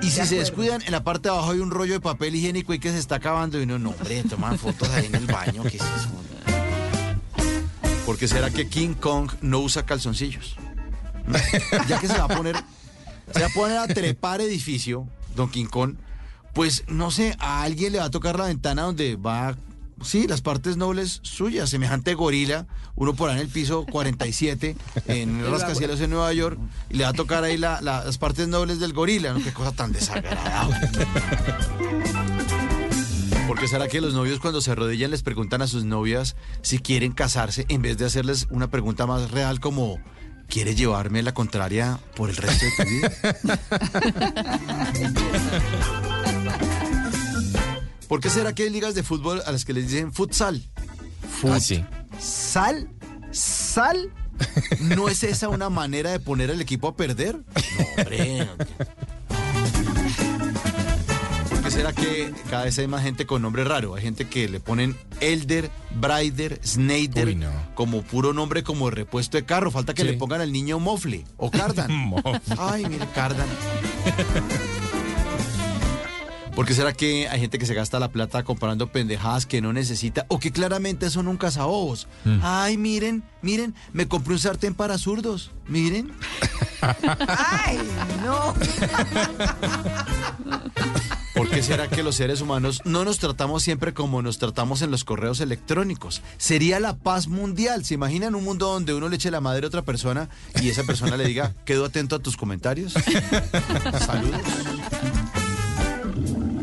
Y 0.03 0.11
si 0.11 0.25
se 0.27 0.37
descuidan, 0.37 0.83
en 0.83 0.93
la 0.93 1.05
parte 1.05 1.29
de 1.29 1.35
abajo 1.35 1.51
hay 1.53 1.59
un 1.59 1.71
rollo 1.71 1.93
de 1.93 2.01
papel 2.01 2.35
higiénico 2.35 2.73
y 2.73 2.79
que 2.79 2.91
se 2.91 2.99
está 2.99 3.17
acabando 3.17 3.61
y 3.61 3.65
uno, 3.65 3.79
no, 3.79 3.91
hombre, 3.91 4.23
toman 4.25 4.59
fotos 4.59 4.89
ahí 4.91 5.07
en 5.07 5.15
el 5.15 5.27
baño, 5.27 5.63
¿qué 5.63 5.77
es 5.77 5.83
eso? 5.83 6.09
Porque 8.07 8.27
será 8.27 8.51
que 8.51 8.67
King 8.69 8.95
Kong 8.95 9.31
no 9.43 9.61
usa 9.61 9.85
calzoncillos. 9.85 10.57
Ya 11.87 12.01
que 12.01 12.09
se 12.09 12.19
va 12.19 12.25
a 12.25 12.29
poner, 12.29 12.57
se 13.33 13.41
va 13.41 13.47
a 13.47 13.51
poner 13.51 13.77
a 13.77 13.87
trepar 13.87 14.41
edificio, 14.41 15.07
Don 15.37 15.51
King 15.51 15.67
Kong, 15.67 15.95
pues 16.55 16.85
no 16.89 17.11
sé, 17.11 17.37
a 17.39 17.63
alguien 17.63 17.93
le 17.93 17.99
va 17.99 18.07
a 18.07 18.11
tocar 18.11 18.39
la 18.39 18.47
ventana 18.47 18.83
donde 18.83 19.17
va, 19.17 19.57
sí, 20.03 20.27
las 20.27 20.41
partes 20.41 20.77
nobles 20.77 21.21
suyas, 21.23 21.71
semejante 21.71 22.15
gorila, 22.15 22.67
uno 22.95 23.15
por 23.15 23.31
ahí 23.31 23.37
en 23.37 23.43
el 23.43 23.49
piso 23.49 23.85
47, 23.91 24.77
en 25.07 25.41
el 25.41 25.51
rascacielos 25.51 26.01
en 26.01 26.11
Nueva 26.11 26.33
York, 26.33 26.59
y 26.89 26.95
le 26.97 27.05
va 27.05 27.11
a 27.11 27.15
tocar 27.15 27.45
ahí 27.45 27.57
la- 27.57 27.81
la- 27.81 28.05
las 28.05 28.19
partes 28.19 28.49
nobles 28.49 28.81
del 28.81 28.93
gorila, 28.93 29.33
¿no? 29.33 29.43
Qué 29.43 29.53
cosa 29.53 29.73
tan 29.73 29.93
desagradable. 29.93 30.77
Porque 33.47 33.67
será 33.69 33.89
que 33.89 34.01
los 34.01 34.15
novios 34.15 34.39
cuando 34.39 34.61
se 34.61 34.71
arrodillan 34.71 35.11
les 35.11 35.23
preguntan 35.23 35.61
a 35.61 35.67
sus 35.67 35.85
novias 35.85 36.37
si 36.63 36.79
quieren 36.79 37.13
casarse 37.13 37.67
en 37.69 37.83
vez 37.83 37.99
de 37.99 38.07
hacerles 38.07 38.47
una 38.51 38.69
pregunta 38.71 39.07
más 39.07 39.31
real 39.33 39.59
como 39.61 39.99
¿quieres 40.49 40.77
llevarme 40.77 41.23
la 41.23 41.35
contraria 41.35 41.99
por 42.15 42.31
el 42.31 42.37
resto 42.37 42.65
de 42.65 42.73
tu 42.77 42.85
vida? 42.89 43.13
¿Por 48.11 48.19
qué 48.21 48.29
será 48.29 48.53
que 48.53 48.65
hay 48.65 48.71
ligas 48.71 48.95
de 48.97 49.05
fútbol 49.05 49.41
a 49.47 49.53
las 49.53 49.65
que 49.65 49.73
les 49.73 49.89
dicen 49.89 50.13
futsal? 50.13 50.63
Ah, 51.45 51.61
sí. 51.61 51.85
¿Sal? 52.19 52.91
¿Sal? 53.31 54.13
¿No 54.81 55.09
es 55.09 55.23
esa 55.23 55.49
una 55.49 55.71
manera 55.71 56.11
de 56.11 56.19
poner 56.19 56.51
al 56.51 56.61
equipo 56.61 56.89
a 56.89 56.97
perder? 56.97 57.37
No, 57.37 57.85
hombre. 57.97 58.49
¿Por 61.51 61.63
qué 61.63 61.71
será 61.71 61.93
que 61.93 62.33
cada 62.51 62.65
vez 62.65 62.77
hay 62.81 62.89
más 62.89 63.03
gente 63.05 63.27
con 63.27 63.43
nombre 63.43 63.63
raro? 63.63 63.95
Hay 63.95 64.03
gente 64.03 64.27
que 64.27 64.49
le 64.49 64.59
ponen 64.59 64.97
Elder, 65.21 65.71
Brider, 65.95 66.61
Snyder 66.67 67.29
Uy, 67.29 67.35
no. 67.37 67.53
como 67.77 68.03
puro 68.03 68.33
nombre 68.33 68.65
como 68.65 68.91
repuesto 68.91 69.37
de 69.37 69.45
carro. 69.45 69.71
Falta 69.71 69.95
que 69.95 70.03
Sí. 70.03 70.09
le 70.09 70.15
pongan 70.15 70.41
al 70.41 70.51
niño 70.53 70.81
Mofle 70.81 71.25
o 71.37 71.51
Cardan. 71.53 72.13
Ay, 72.59 72.87
mire, 72.89 73.07
Cardan. 73.15 73.47
¿Por 76.61 76.67
qué 76.67 76.75
será 76.75 76.93
que 76.93 77.27
hay 77.27 77.41
gente 77.41 77.59
que 77.59 77.65
se 77.65 77.73
gasta 77.73 77.99
la 77.99 78.09
plata 78.09 78.43
comprando 78.43 78.93
pendejadas 78.93 79.47
que 79.47 79.63
no 79.63 79.73
necesita 79.73 80.27
o 80.29 80.39
que 80.39 80.53
claramente 80.53 81.09
son 81.09 81.27
un 81.27 81.39
cazabobos? 81.39 82.07
Mm. 82.27 82.41
Ay, 82.43 82.77
miren, 82.77 83.23
miren, 83.41 83.75
me 83.95 84.09
compré 84.09 84.35
un 84.35 84.41
sartén 84.41 84.75
para 84.75 84.99
zurdos. 84.99 85.53
Miren. 85.69 86.13
¡Ay, 86.83 87.79
no! 88.23 88.53
¿Por 91.35 91.49
qué 91.49 91.63
será 91.63 91.89
que 91.89 92.03
los 92.03 92.17
seres 92.17 92.43
humanos 92.43 92.83
no 92.85 93.07
nos 93.07 93.19
tratamos 93.19 93.63
siempre 93.63 93.95
como 93.95 94.21
nos 94.21 94.37
tratamos 94.37 94.83
en 94.83 94.91
los 94.91 95.05
correos 95.05 95.41
electrónicos? 95.41 96.21
Sería 96.37 96.79
la 96.79 96.99
paz 96.99 97.27
mundial. 97.27 97.87
¿Se 97.87 97.95
imaginan 97.95 98.35
un 98.35 98.45
mundo 98.45 98.71
donde 98.71 98.93
uno 98.93 99.09
le 99.09 99.17
eche 99.17 99.31
la 99.31 99.41
madre 99.41 99.65
a 99.65 99.69
otra 99.69 99.81
persona 99.81 100.29
y 100.61 100.69
esa 100.69 100.85
persona 100.85 101.17
le 101.17 101.25
diga, 101.25 101.55
quedo 101.65 101.87
atento 101.87 102.17
a 102.17 102.19
tus 102.19 102.37
comentarios? 102.37 102.93
Saludos. 104.05 104.43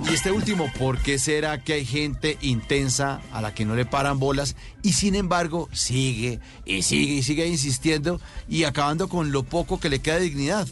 Y 0.10 0.14
este 0.14 0.32
último, 0.32 0.72
¿por 0.80 1.00
qué 1.00 1.20
será 1.20 1.62
que 1.62 1.74
hay 1.74 1.86
gente 1.86 2.38
intensa 2.42 3.20
a 3.34 3.42
la 3.42 3.54
que 3.54 3.66
no 3.66 3.76
le 3.76 3.86
paran 3.86 4.20
bolas 4.20 4.56
y 4.82 4.94
sin 4.94 5.16
embargo 5.16 5.68
sigue 5.74 6.40
y 6.66 6.84
sigue 6.84 7.16
y 7.16 7.24
sigue 7.24 7.46
insistiendo 7.46 8.22
y 8.48 8.64
acabando 8.64 9.10
con 9.10 9.34
lo 9.34 9.44
poco 9.44 9.82
que 9.82 9.90
le 9.90 10.00
queda 10.00 10.16
de 10.16 10.22
dignidad? 10.22 10.66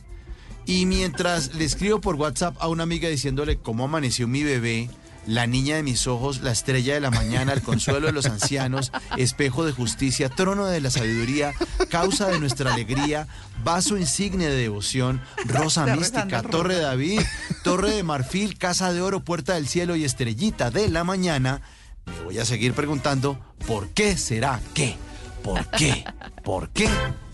Y 0.65 0.85
mientras 0.85 1.53
le 1.53 1.65
escribo 1.65 1.99
por 1.99 2.15
WhatsApp 2.15 2.55
a 2.59 2.69
una 2.69 2.83
amiga 2.83 3.09
diciéndole 3.09 3.57
cómo 3.57 3.83
amaneció 3.83 4.25
mi 4.25 4.41
bebé, 4.41 4.89
la 5.25 5.47
niña 5.47 5.75
de 5.75 5.83
mis 5.83 6.07
ojos, 6.07 6.41
la 6.41 6.51
estrella 6.51 6.93
de 6.93 6.99
la 6.99 7.11
mañana, 7.11 7.53
el 7.53 7.61
consuelo 7.61 8.07
de 8.07 8.13
los 8.13 8.25
ancianos, 8.25 8.91
espejo 9.17 9.65
de 9.65 9.71
justicia, 9.71 10.29
trono 10.29 10.65
de 10.65 10.81
la 10.81 10.91
sabiduría, 10.91 11.53
causa 11.89 12.27
de 12.27 12.39
nuestra 12.39 12.73
alegría, 12.73 13.27
vaso 13.63 13.97
insigne 13.97 14.47
de 14.47 14.55
devoción, 14.55 15.21
rosa 15.45 15.85
mística, 15.85 16.41
torre 16.43 16.75
de 16.75 16.81
David, 16.81 17.21
torre 17.63 17.91
de 17.91 18.03
marfil, 18.03 18.57
casa 18.57 18.93
de 18.93 19.01
oro, 19.01 19.21
puerta 19.21 19.55
del 19.55 19.67
cielo 19.67 19.95
y 19.95 20.03
estrellita 20.03 20.71
de 20.71 20.89
la 20.89 21.03
mañana, 21.03 21.61
me 22.05 22.21
voy 22.25 22.39
a 22.39 22.45
seguir 22.45 22.73
preguntando, 22.73 23.39
¿por 23.67 23.89
qué 23.89 24.17
será 24.17 24.59
que? 24.73 24.95
¿Por 25.43 25.65
qué? 25.71 26.05
¿Por 26.43 26.69
qué? 26.69 26.89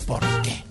¿Por 0.05 0.21
qué? 0.41 0.70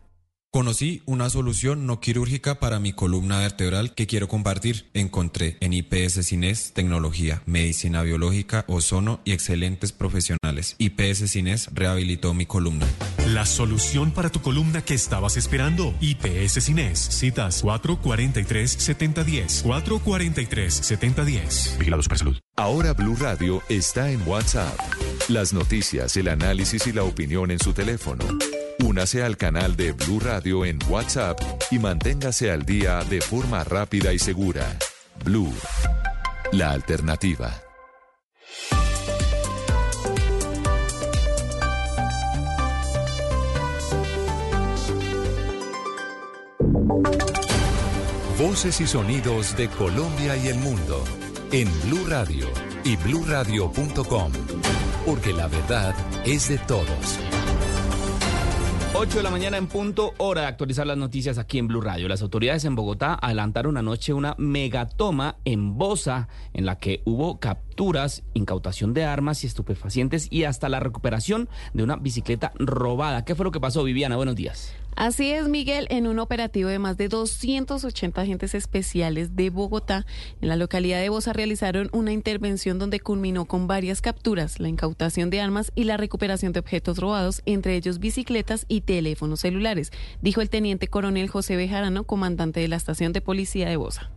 Conocí 0.53 1.01
una 1.05 1.29
solución 1.29 1.85
no 1.85 2.01
quirúrgica 2.01 2.59
para 2.59 2.81
mi 2.81 2.91
columna 2.91 3.39
vertebral 3.39 3.93
que 3.93 4.05
quiero 4.05 4.27
compartir. 4.27 4.85
Encontré 4.93 5.55
en 5.61 5.71
IPS 5.71 6.25
Cines 6.25 6.73
tecnología, 6.73 7.41
medicina 7.45 8.01
biológica, 8.01 8.65
ozono 8.67 9.21
y 9.23 9.31
excelentes 9.31 9.93
profesionales. 9.93 10.75
IPS 10.77 11.31
Cines 11.31 11.69
rehabilitó 11.73 12.33
mi 12.33 12.45
columna. 12.45 12.85
La 13.27 13.45
solución 13.45 14.11
para 14.11 14.29
tu 14.29 14.41
columna 14.41 14.81
que 14.81 14.93
estabas 14.93 15.37
esperando. 15.37 15.95
IPS 16.01 16.65
Cines. 16.65 16.99
Citas 16.99 17.63
443-7010. 17.63 19.63
443-7010. 19.63 21.77
Vigilado 21.77 22.03
Supersalud. 22.03 22.35
Ahora 22.57 22.91
Blue 22.91 23.15
Radio 23.15 23.63
está 23.69 24.11
en 24.11 24.21
WhatsApp. 24.27 24.77
Las 25.29 25.53
noticias, 25.53 26.17
el 26.17 26.27
análisis 26.27 26.87
y 26.87 26.91
la 26.91 27.03
opinión 27.03 27.51
en 27.51 27.59
su 27.59 27.71
teléfono. 27.71 28.25
Únase 28.91 29.23
al 29.23 29.37
canal 29.37 29.77
de 29.77 29.93
Blue 29.93 30.19
Radio 30.19 30.65
en 30.65 30.77
WhatsApp 30.89 31.39
y 31.71 31.79
manténgase 31.79 32.51
al 32.51 32.65
día 32.65 33.01
de 33.05 33.21
forma 33.21 33.63
rápida 33.63 34.11
y 34.11 34.19
segura. 34.19 34.67
Blue, 35.23 35.53
la 36.51 36.71
alternativa. 36.71 37.53
Voces 48.37 48.81
y 48.81 48.87
sonidos 48.87 49.55
de 49.55 49.69
Colombia 49.69 50.35
y 50.35 50.49
el 50.49 50.57
mundo 50.57 51.01
en 51.53 51.69
Blue 51.83 52.07
Radio 52.09 52.45
y 52.83 52.97
bluradio.com, 52.97 54.33
porque 55.05 55.31
la 55.31 55.47
verdad 55.47 55.95
es 56.25 56.49
de 56.49 56.57
todos. 56.57 57.19
8 58.93 59.17
de 59.17 59.23
la 59.23 59.31
mañana 59.31 59.55
en 59.55 59.67
punto, 59.67 60.13
hora 60.17 60.41
de 60.41 60.47
actualizar 60.47 60.85
las 60.85 60.97
noticias 60.97 61.37
aquí 61.37 61.57
en 61.57 61.67
Blue 61.67 61.79
Radio. 61.79 62.09
Las 62.09 62.21
autoridades 62.21 62.65
en 62.65 62.75
Bogotá 62.75 63.17
adelantaron 63.19 63.77
anoche 63.77 64.11
una 64.11 64.35
megatoma 64.37 65.37
en 65.45 65.77
Bosa, 65.77 66.27
en 66.53 66.65
la 66.65 66.77
que 66.77 67.01
hubo 67.05 67.39
capturas, 67.39 68.23
incautación 68.33 68.93
de 68.93 69.05
armas 69.05 69.45
y 69.45 69.47
estupefacientes 69.47 70.27
y 70.29 70.43
hasta 70.43 70.67
la 70.67 70.81
recuperación 70.81 71.47
de 71.73 71.83
una 71.83 71.95
bicicleta 71.95 72.51
robada. 72.59 73.23
¿Qué 73.23 73.33
fue 73.33 73.45
lo 73.45 73.51
que 73.51 73.61
pasó, 73.61 73.81
Viviana? 73.85 74.17
Buenos 74.17 74.35
días. 74.35 74.75
Así 74.95 75.31
es, 75.31 75.47
Miguel, 75.47 75.87
en 75.89 76.05
un 76.05 76.19
operativo 76.19 76.69
de 76.69 76.77
más 76.77 76.97
de 76.97 77.07
280 77.07 78.21
agentes 78.21 78.53
especiales 78.53 79.35
de 79.35 79.49
Bogotá, 79.49 80.05
en 80.41 80.49
la 80.49 80.55
localidad 80.55 80.99
de 80.99 81.09
Bosa 81.09 81.33
realizaron 81.33 81.89
una 81.93 82.11
intervención 82.11 82.77
donde 82.77 82.99
culminó 82.99 83.45
con 83.45 83.67
varias 83.67 84.01
capturas, 84.01 84.59
la 84.59 84.67
incautación 84.67 85.29
de 85.29 85.41
armas 85.41 85.71
y 85.75 85.85
la 85.85 85.97
recuperación 85.97 86.51
de 86.51 86.59
objetos 86.59 86.99
robados, 86.99 87.41
entre 87.45 87.75
ellos 87.75 87.99
bicicletas 87.99 88.65
y 88.67 88.81
teléfonos 88.81 89.39
celulares, 89.39 89.91
dijo 90.21 90.41
el 90.41 90.49
teniente 90.49 90.87
coronel 90.87 91.29
José 91.29 91.55
Bejarano, 91.55 92.03
comandante 92.03 92.59
de 92.59 92.67
la 92.67 92.75
estación 92.75 93.13
de 93.13 93.21
policía 93.21 93.69
de 93.69 93.77
Bosa. 93.77 94.11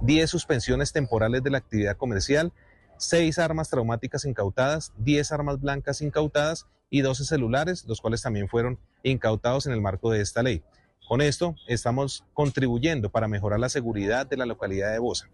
10 0.00 0.28
suspensiones 0.28 0.92
temporales 0.92 1.42
de 1.42 1.50
la 1.50 1.58
actividad 1.58 1.96
comercial, 1.96 2.52
6 2.98 3.38
armas 3.38 3.68
traumáticas 3.68 4.24
incautadas, 4.24 4.92
10 4.98 5.30
armas 5.32 5.60
blancas 5.60 6.00
incautadas 6.00 6.66
y 6.90 7.00
12 7.00 7.24
celulares, 7.24 7.84
los 7.86 8.00
cuales 8.00 8.22
también 8.22 8.48
fueron 8.48 8.78
incautados 9.02 9.66
en 9.66 9.72
el 9.72 9.80
marco 9.80 10.10
de 10.10 10.20
esta 10.20 10.42
ley. 10.42 10.62
Con 11.08 11.20
esto 11.20 11.54
estamos 11.68 12.24
contribuyendo 12.34 13.10
para 13.10 13.28
mejorar 13.28 13.60
la 13.60 13.68
seguridad 13.68 14.26
de 14.26 14.36
la 14.36 14.46
localidad 14.46 14.92
de 14.92 14.98
Bosa. 14.98 15.28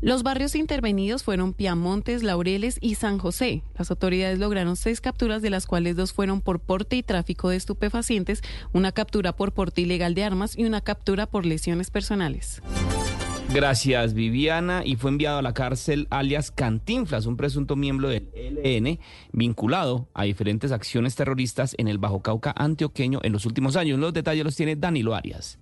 Los 0.00 0.22
barrios 0.22 0.54
intervenidos 0.54 1.22
fueron 1.22 1.54
Piamontes, 1.54 2.22
Laureles 2.22 2.78
y 2.80 2.96
San 2.96 3.18
José. 3.18 3.62
Las 3.78 3.90
autoridades 3.90 4.38
lograron 4.38 4.76
seis 4.76 5.00
capturas, 5.00 5.40
de 5.40 5.50
las 5.50 5.66
cuales 5.66 5.96
dos 5.96 6.12
fueron 6.12 6.42
por 6.42 6.60
porte 6.60 6.96
y 6.96 7.02
tráfico 7.02 7.48
de 7.48 7.56
estupefacientes, 7.56 8.42
una 8.72 8.92
captura 8.92 9.34
por 9.34 9.52
porte 9.52 9.80
ilegal 9.80 10.14
de 10.14 10.24
armas 10.24 10.58
y 10.58 10.64
una 10.64 10.82
captura 10.82 11.26
por 11.26 11.46
lesiones 11.46 11.90
personales. 11.90 12.60
Gracias, 13.52 14.14
Viviana. 14.14 14.82
Y 14.84 14.96
fue 14.96 15.10
enviado 15.10 15.38
a 15.38 15.42
la 15.42 15.54
cárcel 15.54 16.06
alias 16.10 16.50
Cantinflas, 16.50 17.26
un 17.26 17.36
presunto 17.36 17.76
miembro 17.76 18.08
del 18.08 18.28
ELN 18.34 18.98
vinculado 19.32 20.08
a 20.14 20.24
diferentes 20.24 20.72
acciones 20.72 21.14
terroristas 21.14 21.74
en 21.78 21.88
el 21.88 21.98
Bajo 21.98 22.22
Cauca 22.22 22.52
antioqueño 22.56 23.20
en 23.22 23.32
los 23.32 23.46
últimos 23.46 23.76
años. 23.76 23.98
Los 23.98 24.12
detalles 24.12 24.44
los 24.44 24.56
tiene 24.56 24.76
Danilo 24.76 25.14
Arias. 25.14 25.58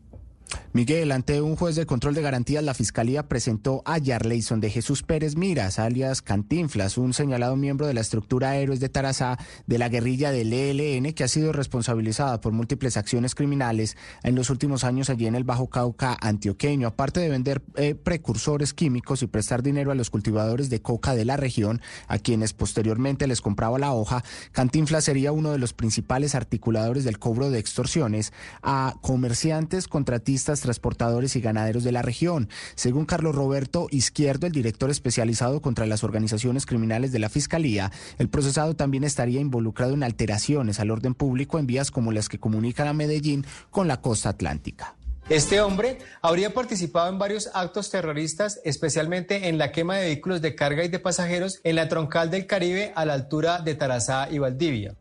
Miguel, 0.75 1.13
ante 1.13 1.43
un 1.43 1.55
juez 1.55 1.77
de 1.77 1.85
control 1.85 2.15
de 2.15 2.23
garantías, 2.23 2.65
la 2.65 2.73
Fiscalía 2.73 3.29
presentó 3.29 3.83
a 3.85 3.99
Yarleison 3.99 4.61
de 4.61 4.71
Jesús 4.71 5.03
Pérez 5.03 5.37
Miras, 5.37 5.79
alias 5.79 6.23
Cantinflas, 6.23 6.97
un 6.97 7.13
señalado 7.13 7.57
miembro 7.57 7.87
de 7.87 7.93
la 7.93 8.01
estructura 8.01 8.57
Héroes 8.57 8.81
de 8.81 8.89
Tarazá 8.89 9.39
de 9.67 9.79
la 9.79 9.91
guerrilla 9.91 10.31
del 10.31 10.53
ELN, 10.53 11.13
que 11.13 11.25
ha 11.25 11.29
sido 11.29 11.53
responsabilizada 11.53 12.41
por 12.41 12.53
múltiples 12.53 12.97
acciones 12.97 13.35
criminales 13.35 13.97
en 14.23 14.35
los 14.35 14.49
últimos 14.49 14.85
años 14.85 15.11
allí 15.11 15.27
en 15.27 15.35
el 15.35 15.45
Bajo 15.45 15.69
Cauca 15.69 16.17
antioqueño. 16.21 16.89
Aparte 16.89 17.21
de 17.21 17.29
vender 17.29 17.63
eh, 17.77 17.95
precursores 17.95 18.73
químicos 18.73 19.23
y 19.23 19.27
prestar 19.27 19.63
dinero 19.63 19.91
a 19.91 19.95
los 19.95 20.09
cultivadores 20.09 20.71
de 20.71 20.81
coca 20.81 21.15
de 21.15 21.25
la 21.27 21.37
región, 21.37 21.83
a 22.09 22.19
quienes 22.19 22.55
posteriormente 22.55 23.27
les 23.27 23.41
compraba 23.41 23.79
la 23.79 23.93
hoja, 23.93 24.25
Cantinflas 24.53 25.05
sería 25.05 25.33
uno 25.33 25.53
de 25.53 25.59
los 25.59 25.75
principales 25.75 26.35
articuladores 26.35 27.05
del 27.05 27.19
cobro 27.19 27.51
de 27.51 27.59
extorsiones 27.59 28.33
a 28.63 28.95
comerciantes, 29.03 29.87
contratistas, 29.87 30.42
transportadores 30.45 31.37
y 31.37 31.41
ganaderos 31.41 31.85
de 31.85 31.93
la 31.93 32.03
región. 32.03 32.49
Según 32.75 33.07
Carlos 33.07 33.35
Roberto 33.35 33.87
Izquierdo, 33.91 34.47
el 34.47 34.53
director 34.53 34.91
especializado 34.91 35.61
contra 35.61 35.87
las 35.87 36.05
organizaciones 36.05 36.67
criminales 36.67 37.13
de 37.13 37.19
la 37.19 37.29
Fiscalía, 37.29 37.93
el 38.19 38.29
procesado 38.29 38.75
también 38.75 39.05
estaría 39.05 39.41
involucrado 39.41 39.95
en 39.95 40.03
alteraciones 40.03 40.81
al 40.81 40.91
orden 40.91 41.15
público 41.15 41.59
en 41.59 41.67
vías 41.67 41.91
como 41.91 42.13
las 42.13 42.29
que 42.29 42.39
comunican 42.39 42.89
a 42.89 42.93
Medellín 42.93 43.47
con 43.71 43.89
la 43.89 44.01
costa 44.01 44.31
atlántica. 44.31 44.95
Este 45.29 45.61
hombre 45.61 45.99
habría 46.21 46.53
participado 46.53 47.09
en 47.09 47.19
varios 47.19 47.49
actos 47.55 47.91
terroristas, 47.91 48.61
especialmente 48.65 49.49
en 49.49 49.57
la 49.57 49.71
quema 49.71 49.97
de 49.97 50.07
vehículos 50.07 50.43
de 50.43 50.57
carga 50.57 50.85
y 50.85 50.89
de 50.89 50.99
pasajeros 50.99 51.61
en 51.63 51.77
la 51.77 51.89
troncal 51.89 52.31
del 52.31 52.47
Caribe 52.47 52.93
a 52.97 53.05
la 53.05 53.15
altura 53.15 53.61
de 53.61 53.75
Tarazá 53.75 54.29
y 54.31 54.39
Valdivia 54.39 54.97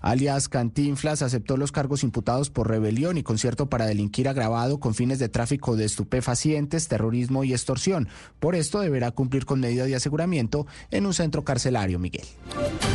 alias 0.00 0.48
Cantinflas, 0.48 1.22
aceptó 1.22 1.56
los 1.56 1.72
cargos 1.72 2.02
imputados 2.02 2.50
por 2.50 2.68
rebelión 2.68 3.18
y 3.18 3.22
concierto 3.22 3.68
para 3.68 3.86
delinquir 3.86 4.28
agravado 4.28 4.80
con 4.80 4.94
fines 4.94 5.18
de 5.18 5.28
tráfico 5.28 5.76
de 5.76 5.84
estupefacientes, 5.84 6.88
terrorismo 6.88 7.44
y 7.44 7.52
extorsión. 7.52 8.08
Por 8.38 8.54
esto 8.54 8.80
deberá 8.80 9.10
cumplir 9.10 9.44
con 9.44 9.60
medidas 9.60 9.88
de 9.88 9.96
aseguramiento 9.96 10.66
en 10.90 11.06
un 11.06 11.14
centro 11.14 11.44
carcelario, 11.44 11.98
Miguel. 11.98 12.24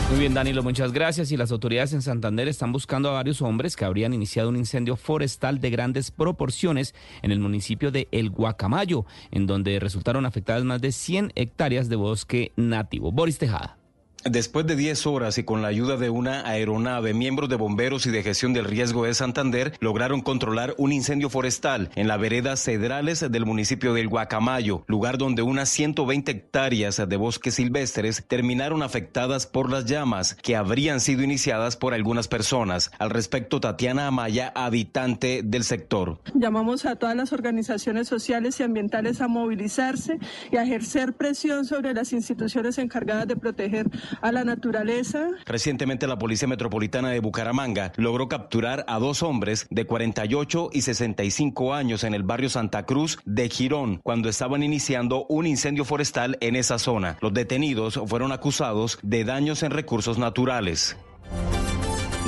Muy 0.09 0.19
bien, 0.19 0.33
Danilo, 0.33 0.63
muchas 0.63 0.91
gracias. 0.91 1.31
Y 1.31 1.37
las 1.37 1.51
autoridades 1.51 1.93
en 1.93 2.01
Santander 2.01 2.47
están 2.47 2.71
buscando 2.71 3.09
a 3.09 3.13
varios 3.13 3.41
hombres 3.41 3.75
que 3.75 3.85
habrían 3.85 4.13
iniciado 4.13 4.49
un 4.49 4.57
incendio 4.57 4.95
forestal 4.95 5.59
de 5.59 5.69
grandes 5.69 6.11
proporciones 6.11 6.93
en 7.21 7.31
el 7.31 7.39
municipio 7.39 7.91
de 7.91 8.07
El 8.11 8.29
Guacamayo, 8.29 9.05
en 9.31 9.47
donde 9.47 9.79
resultaron 9.79 10.25
afectadas 10.25 10.63
más 10.63 10.81
de 10.81 10.91
100 10.91 11.31
hectáreas 11.35 11.89
de 11.89 11.95
bosque 11.95 12.51
nativo. 12.55 13.11
Boris 13.11 13.37
Tejada. 13.37 13.82
Después 14.25 14.65
de 14.65 14.77
10 14.77 15.05
horas 15.05 15.37
y 15.37 15.43
con 15.43 15.61
la 15.61 15.67
ayuda 15.67 15.97
de 15.97 16.09
una 16.09 16.47
aeronave, 16.47 17.13
miembros 17.13 17.49
de 17.49 17.57
bomberos 17.57 18.05
y 18.05 18.11
de 18.11 18.23
gestión 18.23 18.53
del 18.53 18.63
riesgo 18.63 19.03
de 19.03 19.13
Santander 19.13 19.73
lograron 19.81 20.21
controlar 20.21 20.73
un 20.77 20.93
incendio 20.93 21.29
forestal 21.29 21.89
en 21.95 22.07
la 22.07 22.15
vereda 22.15 22.55
Cedrales 22.55 23.19
del 23.29 23.45
municipio 23.45 23.93
del 23.93 24.07
Guacamayo, 24.07 24.85
lugar 24.87 25.17
donde 25.17 25.41
unas 25.41 25.67
120 25.67 26.31
hectáreas 26.31 27.01
de 27.05 27.17
bosques 27.17 27.55
silvestres 27.55 28.23
terminaron 28.25 28.81
afectadas 28.81 29.45
por 29.45 29.69
las 29.69 29.85
llamas 29.85 30.35
que 30.35 30.55
habrían 30.55 31.01
sido 31.01 31.23
iniciadas 31.23 31.75
por 31.75 31.93
algunas 31.93 32.29
personas. 32.29 32.91
Al 32.99 33.09
respecto, 33.09 33.59
Tatiana 33.59 34.07
Amaya, 34.07 34.53
habitante 34.55 35.41
del 35.43 35.65
sector. 35.65 36.19
Llamamos 36.33 36.85
a 36.85 36.95
todas 36.95 37.17
las 37.17 37.33
organizaciones 37.33 38.07
sociales 38.07 38.57
y 38.61 38.63
ambientales 38.63 39.19
a 39.19 39.27
movilizarse 39.27 40.17
y 40.49 40.55
a 40.55 40.63
ejercer 40.63 41.11
presión 41.11 41.65
sobre 41.65 41.93
las 41.93 42.13
instituciones 42.13 42.77
encargadas 42.77 43.27
de 43.27 43.35
proteger 43.35 43.89
a 44.21 44.31
la 44.31 44.43
naturaleza. 44.43 45.27
Recientemente 45.45 46.07
la 46.07 46.17
Policía 46.17 46.47
Metropolitana 46.47 47.09
de 47.09 47.19
Bucaramanga 47.19 47.91
logró 47.97 48.27
capturar 48.27 48.85
a 48.87 48.99
dos 48.99 49.23
hombres 49.23 49.67
de 49.69 49.85
48 49.85 50.69
y 50.73 50.81
65 50.81 51.73
años 51.73 52.03
en 52.03 52.13
el 52.13 52.23
barrio 52.23 52.49
Santa 52.49 52.85
Cruz 52.85 53.19
de 53.25 53.49
Girón 53.49 53.99
cuando 54.03 54.29
estaban 54.29 54.63
iniciando 54.63 55.25
un 55.29 55.47
incendio 55.47 55.85
forestal 55.85 56.37
en 56.41 56.55
esa 56.55 56.79
zona. 56.79 57.17
Los 57.21 57.33
detenidos 57.33 57.99
fueron 58.07 58.31
acusados 58.31 58.99
de 59.01 59.23
daños 59.23 59.63
en 59.63 59.71
recursos 59.71 60.17
naturales. 60.17 60.95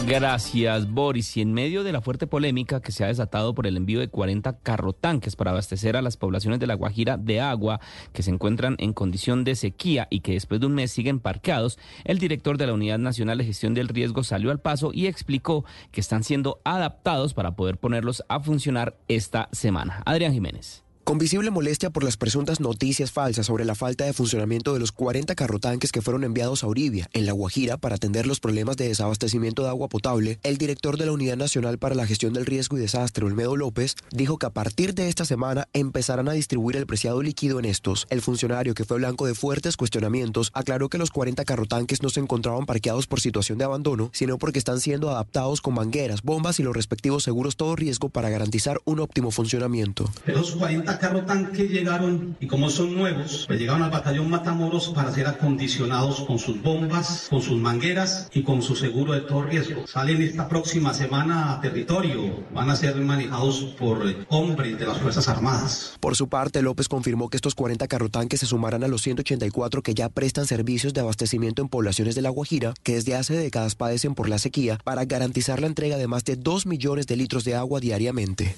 Gracias, 0.08 0.92
Boris. 0.92 1.36
Y 1.36 1.42
en 1.42 1.52
medio 1.52 1.84
de 1.84 1.92
la 1.92 2.00
fuerte 2.00 2.28
polémica 2.28 2.80
que 2.80 2.92
se 2.92 3.04
ha 3.04 3.08
desatado 3.08 3.56
por 3.56 3.66
el 3.66 3.76
envío 3.76 4.00
de 4.00 4.08
40 4.08 4.60
carrotanques 4.60 5.36
para 5.36 5.50
abastecer 5.50 5.98
a 5.98 6.04
las 6.04 6.16
poblaciones 6.16 6.60
de 6.60 6.68
La 6.68 6.76
Guajira 6.76 7.18
de 7.18 7.42
agua 7.42 7.80
que 8.14 8.22
se 8.22 8.30
encuentran 8.30 8.76
en 8.78 8.94
condición 8.94 9.44
de 9.44 9.56
sequía 9.56 10.08
y 10.12 10.20
que 10.20 10.34
después 10.34 10.62
de 10.62 10.68
un 10.68 10.76
mes 10.76 10.92
siguen 10.92 11.20
parqueados, 11.20 11.80
el 12.04 12.20
director 12.20 12.60
de 12.60 12.68
la 12.68 12.74
Unidad 12.74 13.00
Nacional 13.00 13.40
de 13.40 13.46
Gestión 13.46 13.74
del 13.74 13.88
Riesgo 13.88 14.24
salió 14.24 14.52
al 14.52 14.60
paso 14.60 14.92
y 14.94 15.08
explicó 15.08 15.66
que 15.92 16.02
están 16.02 16.24
siendo 16.24 16.62
adaptados 16.64 17.34
para 17.34 17.56
poder 17.56 17.78
ponerlos 17.78 18.24
a 18.30 18.40
funcionar 18.40 18.96
esta 19.08 19.50
semana. 19.54 20.04
Adrián 20.06 20.34
Jiménez. 20.34 20.85
Con 21.06 21.20
visible 21.20 21.52
molestia 21.52 21.92
por 21.92 22.04
las 22.04 22.18
presuntas 22.18 22.60
noticias 22.60 23.12
falsas 23.12 23.46
sobre 23.46 23.64
la 23.64 23.76
falta 23.76 24.06
de 24.06 24.14
funcionamiento 24.14 24.74
de 24.74 24.80
los 24.80 24.92
40 24.92 25.36
carrotanques 25.36 25.92
que 25.92 26.02
fueron 26.02 26.24
enviados 26.24 26.64
a 26.64 26.68
Uribia, 26.68 27.08
en 27.14 27.28
La 27.28 27.32
Guajira, 27.32 27.78
para 27.78 27.98
atender 27.98 28.26
los 28.26 28.40
problemas 28.40 28.76
de 28.76 28.88
desabastecimiento 28.88 29.62
de 29.62 29.70
agua 29.70 29.88
potable, 29.88 30.40
el 30.42 30.58
director 30.58 30.98
de 30.98 31.06
la 31.06 31.12
Unidad 31.12 31.38
Nacional 31.38 31.78
para 31.78 31.94
la 31.94 32.08
Gestión 32.08 32.34
del 32.34 32.48
Riesgo 32.48 32.76
y 32.76 32.82
Desastre, 32.82 33.24
Olmedo 33.24 33.56
López, 33.56 33.96
dijo 34.10 34.40
que 34.40 34.48
a 34.48 34.50
partir 34.50 34.96
de 34.96 35.08
esta 35.08 35.26
semana 35.26 35.68
empezarán 35.74 36.28
a 36.28 36.32
distribuir 36.34 36.76
el 36.76 36.88
preciado 36.88 37.22
líquido 37.22 37.60
en 37.60 37.66
estos. 37.66 38.08
El 38.10 38.24
funcionario, 38.24 38.74
que 38.74 38.84
fue 38.84 38.98
blanco 38.98 39.28
de 39.28 39.36
fuertes 39.36 39.78
cuestionamientos, 39.78 40.50
aclaró 40.56 40.90
que 40.90 40.98
los 40.98 41.12
40 41.12 41.46
carrotanques 41.46 42.02
no 42.02 42.10
se 42.10 42.20
encontraban 42.20 42.66
parqueados 42.66 43.06
por 43.06 43.22
situación 43.22 43.60
de 43.60 43.66
abandono, 43.66 44.10
sino 44.12 44.40
porque 44.40 44.58
están 44.58 44.80
siendo 44.80 45.12
adaptados 45.12 45.62
con 45.62 45.76
mangueras, 45.76 46.24
bombas 46.24 46.60
y 46.60 46.64
los 46.64 46.76
respectivos 46.76 47.22
seguros 47.22 47.58
todo 47.58 47.76
riesgo 47.76 48.10
para 48.10 48.32
garantizar 48.32 48.82
un 48.86 49.00
óptimo 49.00 49.30
funcionamiento. 49.30 50.10
Los 50.26 50.56
40 50.56 50.95
carrotanques 51.00 51.70
llegaron 51.70 52.36
y 52.40 52.48
como 52.48 52.70
son 52.70 52.96
nuevos, 52.96 53.46
pues 53.48 53.60
llegaron 53.60 53.84
al 53.84 53.92
batallón 53.92 54.30
Matamoros 54.30 54.90
para 54.90 55.12
ser 55.12 55.28
acondicionados 55.28 56.22
con 56.22 56.40
sus 56.40 56.62
bombas, 56.62 57.28
con 57.30 57.42
sus 57.42 57.60
mangueras 57.60 58.30
y 58.34 58.44
con 58.44 58.62
su 58.62 58.76
seguro 58.76 59.14
de 59.14 59.22
todo 59.22 59.44
riesgo. 59.44 59.86
Salen 59.88 60.22
esta 60.22 60.48
próxima 60.48 60.94
semana 60.94 61.54
a 61.54 61.62
territorio, 61.62 62.44
van 62.54 62.70
a 62.70 62.76
ser 62.76 62.96
manejados 62.96 63.76
por 63.78 64.08
eh, 64.08 64.26
hombres 64.30 64.78
de 64.80 64.86
las 64.86 65.00
Fuerzas 65.00 65.28
Armadas. 65.28 65.96
Por 66.00 66.16
su 66.16 66.28
parte, 66.28 66.62
López 66.62 66.88
confirmó 66.88 67.30
que 67.30 67.38
estos 67.38 67.56
40 67.56 67.88
carrotanques 67.88 68.40
se 68.40 68.46
sumarán 68.46 68.84
a 68.84 68.88
los 68.88 69.02
184 69.02 69.82
que 69.82 69.94
ya 69.94 70.10
prestan 70.10 70.46
servicios 70.46 70.94
de 70.94 71.02
abastecimiento 71.02 71.62
en 71.62 71.70
poblaciones 71.70 72.16
de 72.16 72.22
La 72.22 72.30
Guajira, 72.30 72.74
que 72.84 72.96
desde 72.96 73.16
hace 73.16 73.36
décadas 73.36 73.76
padecen 73.76 74.16
por 74.16 74.30
la 74.30 74.38
sequía, 74.38 74.80
para 74.84 75.06
garantizar 75.06 75.62
la 75.62 75.68
entrega 75.68 75.98
de 75.98 76.08
más 76.08 76.24
de 76.26 76.36
2 76.36 76.66
millones 76.66 77.08
de 77.08 77.16
litros 77.16 77.44
de 77.44 77.56
agua 77.56 77.80
diariamente. 77.80 78.56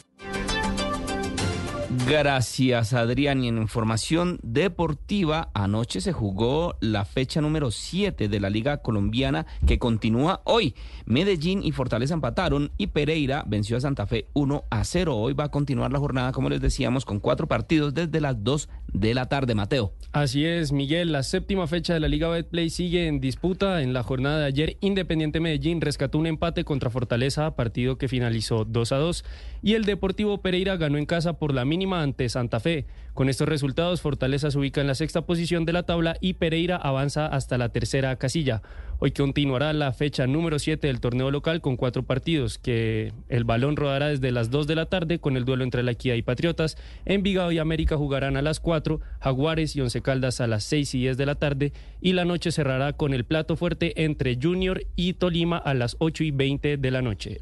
Gracias, 2.05 2.93
Adrián. 2.93 3.43
Y 3.43 3.47
en 3.47 3.57
información 3.57 4.39
deportiva, 4.43 5.49
anoche 5.53 5.99
se 5.99 6.13
jugó 6.13 6.75
la 6.79 7.05
fecha 7.05 7.41
número 7.41 7.71
7 7.71 8.27
de 8.27 8.39
la 8.39 8.49
Liga 8.49 8.77
Colombiana 8.77 9.45
que 9.65 9.79
continúa 9.79 10.41
hoy. 10.43 10.75
Medellín 11.05 11.63
y 11.63 11.71
Fortaleza 11.71 12.13
empataron 12.13 12.71
y 12.77 12.87
Pereira 12.87 13.43
venció 13.47 13.77
a 13.77 13.81
Santa 13.81 14.05
Fe 14.05 14.27
1 14.33 14.65
a 14.69 14.83
0. 14.83 15.17
Hoy 15.17 15.33
va 15.33 15.45
a 15.45 15.51
continuar 15.51 15.91
la 15.91 15.99
jornada, 15.99 16.33
como 16.33 16.49
les 16.49 16.61
decíamos, 16.61 17.03
con 17.03 17.19
cuatro 17.19 17.47
partidos 17.47 17.93
desde 17.93 18.21
las 18.21 18.43
2 18.43 18.69
de 18.93 19.13
la 19.13 19.27
tarde. 19.27 19.55
Mateo. 19.55 19.93
Así 20.11 20.45
es, 20.45 20.71
Miguel. 20.71 21.11
La 21.11 21.23
séptima 21.23 21.67
fecha 21.67 21.93
de 21.93 21.99
la 21.99 22.07
Liga 22.07 22.27
Betplay 22.27 22.69
sigue 22.69 23.07
en 23.07 23.19
disputa. 23.19 23.81
En 23.81 23.93
la 23.93 24.03
jornada 24.03 24.39
de 24.39 24.45
ayer, 24.45 24.77
Independiente 24.81 25.39
Medellín 25.39 25.81
rescató 25.81 26.17
un 26.17 26.27
empate 26.27 26.63
contra 26.63 26.89
Fortaleza, 26.89 27.55
partido 27.55 27.97
que 27.97 28.07
finalizó 28.07 28.65
2 28.65 28.91
a 28.91 28.97
2. 28.97 29.25
Y 29.63 29.73
el 29.73 29.85
Deportivo 29.85 30.41
Pereira 30.41 30.77
ganó 30.77 30.97
en 30.97 31.05
casa 31.05 31.33
por 31.33 31.53
la 31.53 31.65
mínima 31.65 31.86
ante 31.93 32.29
Santa 32.29 32.59
Fe. 32.59 32.85
Con 33.13 33.29
estos 33.29 33.49
resultados, 33.49 34.01
Fortaleza 34.01 34.51
se 34.51 34.59
ubica 34.59 34.79
en 34.79 34.87
la 34.87 34.93
sexta 34.93 35.25
posición 35.25 35.65
de 35.65 35.73
la 35.73 35.83
tabla 35.83 36.17
y 36.21 36.33
Pereira 36.33 36.75
avanza 36.75 37.25
hasta 37.25 37.57
la 37.57 37.69
tercera 37.69 38.15
casilla. 38.17 38.61
Hoy 38.99 39.11
continuará 39.11 39.73
la 39.73 39.91
fecha 39.93 40.27
número 40.27 40.59
7 40.59 40.85
del 40.85 40.99
torneo 40.99 41.31
local 41.31 41.61
con 41.61 41.77
cuatro 41.77 42.03
partidos, 42.03 42.57
que 42.57 43.13
el 43.29 43.43
balón 43.43 43.75
rodará 43.75 44.09
desde 44.09 44.31
las 44.31 44.51
2 44.51 44.67
de 44.67 44.75
la 44.75 44.85
tarde 44.87 45.19
con 45.19 45.35
el 45.35 45.45
duelo 45.45 45.63
entre 45.63 45.81
la 45.83 45.91
Equidad 45.91 46.15
y 46.15 46.21
Patriotas. 46.21 46.77
Envigado 47.05 47.51
y 47.51 47.59
América 47.59 47.97
jugarán 47.97 48.37
a 48.37 48.41
las 48.41 48.59
4, 48.59 48.99
Jaguares 49.19 49.75
y 49.75 49.81
Once 49.81 50.01
Caldas 50.01 50.39
a 50.41 50.47
las 50.47 50.63
6 50.65 50.93
y 50.95 50.99
10 50.99 51.17
de 51.17 51.25
la 51.25 51.35
tarde 51.35 51.73
y 52.01 52.13
la 52.13 52.25
noche 52.25 52.51
cerrará 52.51 52.93
con 52.93 53.13
el 53.13 53.25
plato 53.25 53.55
fuerte 53.55 54.03
entre 54.03 54.37
Junior 54.41 54.83
y 54.95 55.13
Tolima 55.13 55.57
a 55.57 55.73
las 55.73 55.95
8 55.99 56.23
y 56.23 56.31
20 56.31 56.77
de 56.77 56.91
la 56.91 57.01
noche. 57.01 57.39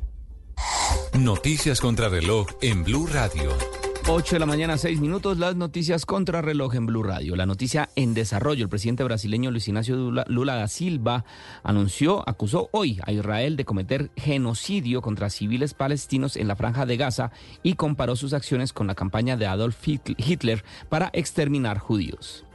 Noticias 1.13 1.79
contra 1.79 2.09
reloj 2.09 2.47
en 2.61 2.83
Blue 2.83 3.07
Radio. 3.07 3.84
8 4.07 4.35
de 4.35 4.39
la 4.39 4.45
mañana, 4.45 4.77
6 4.77 5.01
minutos, 5.01 5.39
las 5.39 5.55
noticias 5.55 6.05
contra 6.05 6.43
reloj 6.43 6.75
en 6.75 6.85
Blue 6.85 7.01
Radio. 7.01 7.35
La 7.35 7.47
noticia 7.47 7.89
en 7.95 8.13
desarrollo, 8.13 8.61
el 8.61 8.69
presidente 8.69 9.03
brasileño 9.03 9.49
Luis 9.49 9.67
Ignacio 9.67 9.95
Lula, 10.27 10.55
da 10.55 10.67
Silva 10.67 11.25
anunció, 11.63 12.23
acusó 12.29 12.69
hoy 12.71 12.99
a 13.03 13.11
Israel 13.11 13.55
de 13.55 13.65
cometer 13.65 14.11
genocidio 14.15 15.01
contra 15.01 15.31
civiles 15.31 15.73
palestinos 15.73 16.37
en 16.37 16.47
la 16.47 16.55
franja 16.55 16.85
de 16.85 16.97
Gaza 16.97 17.31
y 17.63 17.73
comparó 17.73 18.15
sus 18.15 18.33
acciones 18.33 18.73
con 18.73 18.85
la 18.85 18.93
campaña 18.93 19.37
de 19.37 19.47
Adolf 19.47 19.87
Hitler 19.87 20.63
para 20.87 21.09
exterminar 21.11 21.79
judíos. 21.79 22.45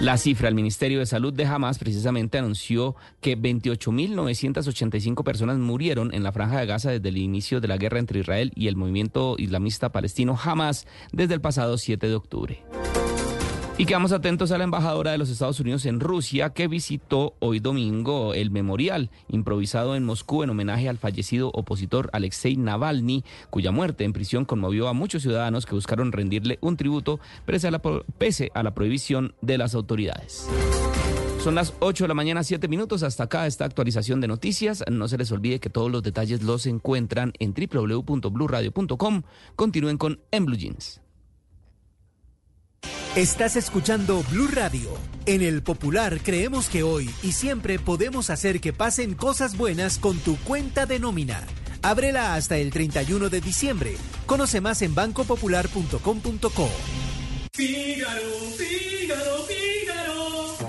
La 0.00 0.18
cifra, 0.18 0.48
el 0.48 0.56
Ministerio 0.56 0.98
de 0.98 1.06
Salud 1.06 1.32
de 1.32 1.46
Hamas 1.46 1.78
precisamente 1.78 2.36
anunció 2.36 2.96
que 3.20 3.38
28.985 3.38 5.22
personas 5.22 5.58
murieron 5.58 6.12
en 6.12 6.24
la 6.24 6.32
franja 6.32 6.58
de 6.58 6.66
Gaza 6.66 6.90
desde 6.90 7.10
el 7.10 7.16
inicio 7.16 7.60
de 7.60 7.68
la 7.68 7.76
guerra 7.76 8.00
entre 8.00 8.18
Israel 8.18 8.52
y 8.56 8.66
el 8.66 8.74
movimiento 8.74 9.36
islamista 9.38 9.92
palestino 9.92 10.36
Hamas 10.42 10.86
desde 11.12 11.34
el 11.34 11.40
pasado 11.40 11.78
7 11.78 12.08
de 12.08 12.14
octubre. 12.16 12.64
Y 13.76 13.86
quedamos 13.86 14.12
atentos 14.12 14.52
a 14.52 14.58
la 14.58 14.62
embajadora 14.62 15.10
de 15.10 15.18
los 15.18 15.30
Estados 15.30 15.58
Unidos 15.58 15.84
en 15.84 15.98
Rusia 15.98 16.50
que 16.50 16.68
visitó 16.68 17.34
hoy 17.40 17.58
domingo 17.58 18.32
el 18.32 18.52
memorial 18.52 19.10
improvisado 19.26 19.96
en 19.96 20.04
Moscú 20.04 20.44
en 20.44 20.50
homenaje 20.50 20.88
al 20.88 20.96
fallecido 20.96 21.50
opositor 21.52 22.08
Alexei 22.12 22.56
Navalny, 22.56 23.24
cuya 23.50 23.72
muerte 23.72 24.04
en 24.04 24.12
prisión 24.12 24.44
conmovió 24.44 24.86
a 24.86 24.92
muchos 24.92 25.22
ciudadanos 25.22 25.66
que 25.66 25.74
buscaron 25.74 26.12
rendirle 26.12 26.60
un 26.60 26.76
tributo 26.76 27.18
pese 27.46 27.66
a 27.66 28.62
la, 28.62 28.74
prohibición 28.74 29.34
de 29.42 29.58
las 29.58 29.74
autoridades. 29.74 30.46
Son 31.42 31.56
las 31.56 31.74
8 31.80 32.04
de 32.04 32.08
la 32.08 32.14
mañana, 32.14 32.44
7 32.44 32.68
minutos. 32.68 33.02
Hasta 33.02 33.24
acá 33.24 33.48
esta 33.48 33.64
actualización 33.64 34.20
de 34.20 34.28
noticias. 34.28 34.84
No 34.88 35.08
se 35.08 35.18
les 35.18 35.32
olvide 35.32 35.58
que 35.58 35.68
todos 35.68 35.90
los 35.90 36.04
detalles 36.04 36.42
los 36.44 36.66
encuentran 36.66 37.32
en 37.40 37.52
www.bluradio.com. 37.52 39.22
Continúen 39.56 39.98
con 39.98 40.20
En 40.30 40.46
Blue 40.46 40.56
Jeans. 40.56 41.03
Estás 43.16 43.56
escuchando 43.56 44.24
Blue 44.30 44.48
Radio. 44.48 44.90
En 45.26 45.40
el 45.40 45.62
Popular 45.62 46.20
creemos 46.22 46.68
que 46.68 46.82
hoy 46.82 47.08
y 47.22 47.32
siempre 47.32 47.78
podemos 47.78 48.28
hacer 48.28 48.60
que 48.60 48.72
pasen 48.72 49.14
cosas 49.14 49.56
buenas 49.56 49.98
con 49.98 50.18
tu 50.18 50.36
cuenta 50.38 50.84
de 50.86 50.98
nómina. 50.98 51.46
Ábrela 51.82 52.34
hasta 52.34 52.56
el 52.56 52.70
31 52.70 53.28
de 53.28 53.40
diciembre. 53.40 53.96
Conoce 54.26 54.60
más 54.60 54.82
en 54.82 54.94
bancopopular.com.co. 54.94 56.70
Fígaro, 57.52 58.20
Fígaro, 58.56 59.44
Fígaro. 59.46 60.13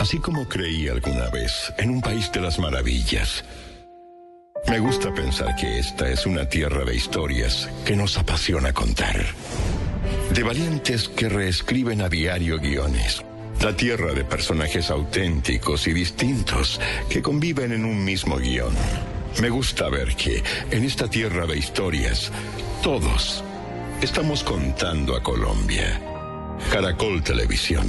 Así 0.00 0.18
como 0.18 0.48
creí 0.48 0.88
alguna 0.88 1.28
vez 1.30 1.72
en 1.78 1.90
un 1.90 2.00
país 2.00 2.30
de 2.32 2.40
las 2.40 2.58
maravillas, 2.58 3.44
me 4.68 4.78
gusta 4.78 5.12
pensar 5.12 5.54
que 5.56 5.78
esta 5.78 6.08
es 6.08 6.24
una 6.24 6.48
tierra 6.48 6.84
de 6.84 6.94
historias 6.94 7.68
que 7.84 7.96
nos 7.96 8.16
apasiona 8.16 8.72
contar. 8.72 9.16
De 10.32 10.42
valientes 10.42 11.08
que 11.08 11.28
reescriben 11.28 12.00
a 12.00 12.08
diario 12.08 12.58
guiones. 12.58 13.22
La 13.60 13.76
tierra 13.76 14.12
de 14.12 14.24
personajes 14.24 14.90
auténticos 14.90 15.86
y 15.88 15.92
distintos 15.92 16.80
que 17.10 17.20
conviven 17.22 17.72
en 17.72 17.84
un 17.84 18.04
mismo 18.04 18.36
guion. 18.36 18.72
Me 19.40 19.50
gusta 19.50 19.88
ver 19.88 20.14
que 20.16 20.42
en 20.70 20.84
esta 20.84 21.08
tierra 21.08 21.46
de 21.46 21.58
historias, 21.58 22.30
todos 22.82 23.44
estamos 24.00 24.42
contando 24.42 25.16
a 25.16 25.22
Colombia. 25.22 26.00
Caracol 26.70 27.22
Televisión. 27.22 27.88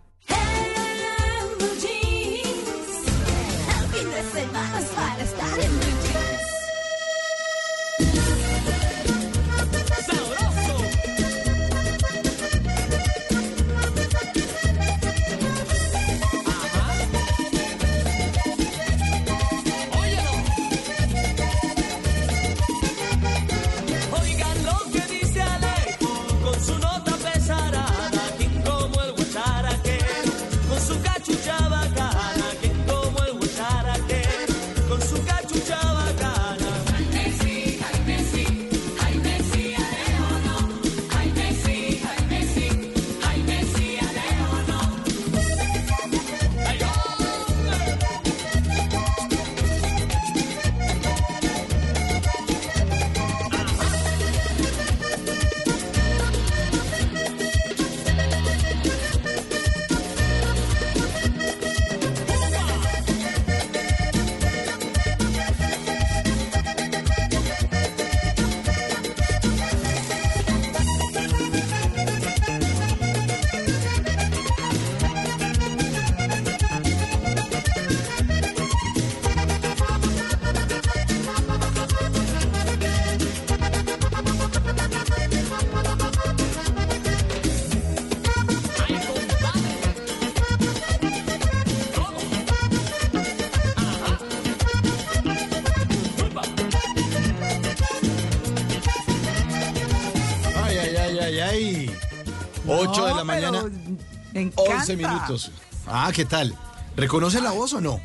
11 104.81 104.97
minutos. 104.97 105.51
Ah, 105.87 106.11
¿qué 106.13 106.25
tal? 106.25 106.55
¿Reconoce 106.95 107.41
la 107.41 107.51
voz 107.51 107.73
o 107.73 107.81
no? 107.81 107.99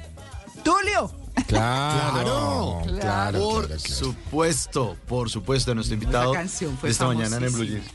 Tulio, 0.63 1.11
Claro, 1.47 2.83
Claro. 2.87 3.39
Por 3.39 3.79
supuesto, 3.79 4.97
por 5.07 5.31
supuesto, 5.31 5.75
nuestro 5.75 5.95
invitado 5.95 6.33
canción 6.33 6.77
fue 6.79 6.91
esta 6.91 7.07
mañana 7.07 7.37
en 7.37 7.45
el 7.45 7.51
Blue. 7.51 7.65
Jeans. 7.65 7.87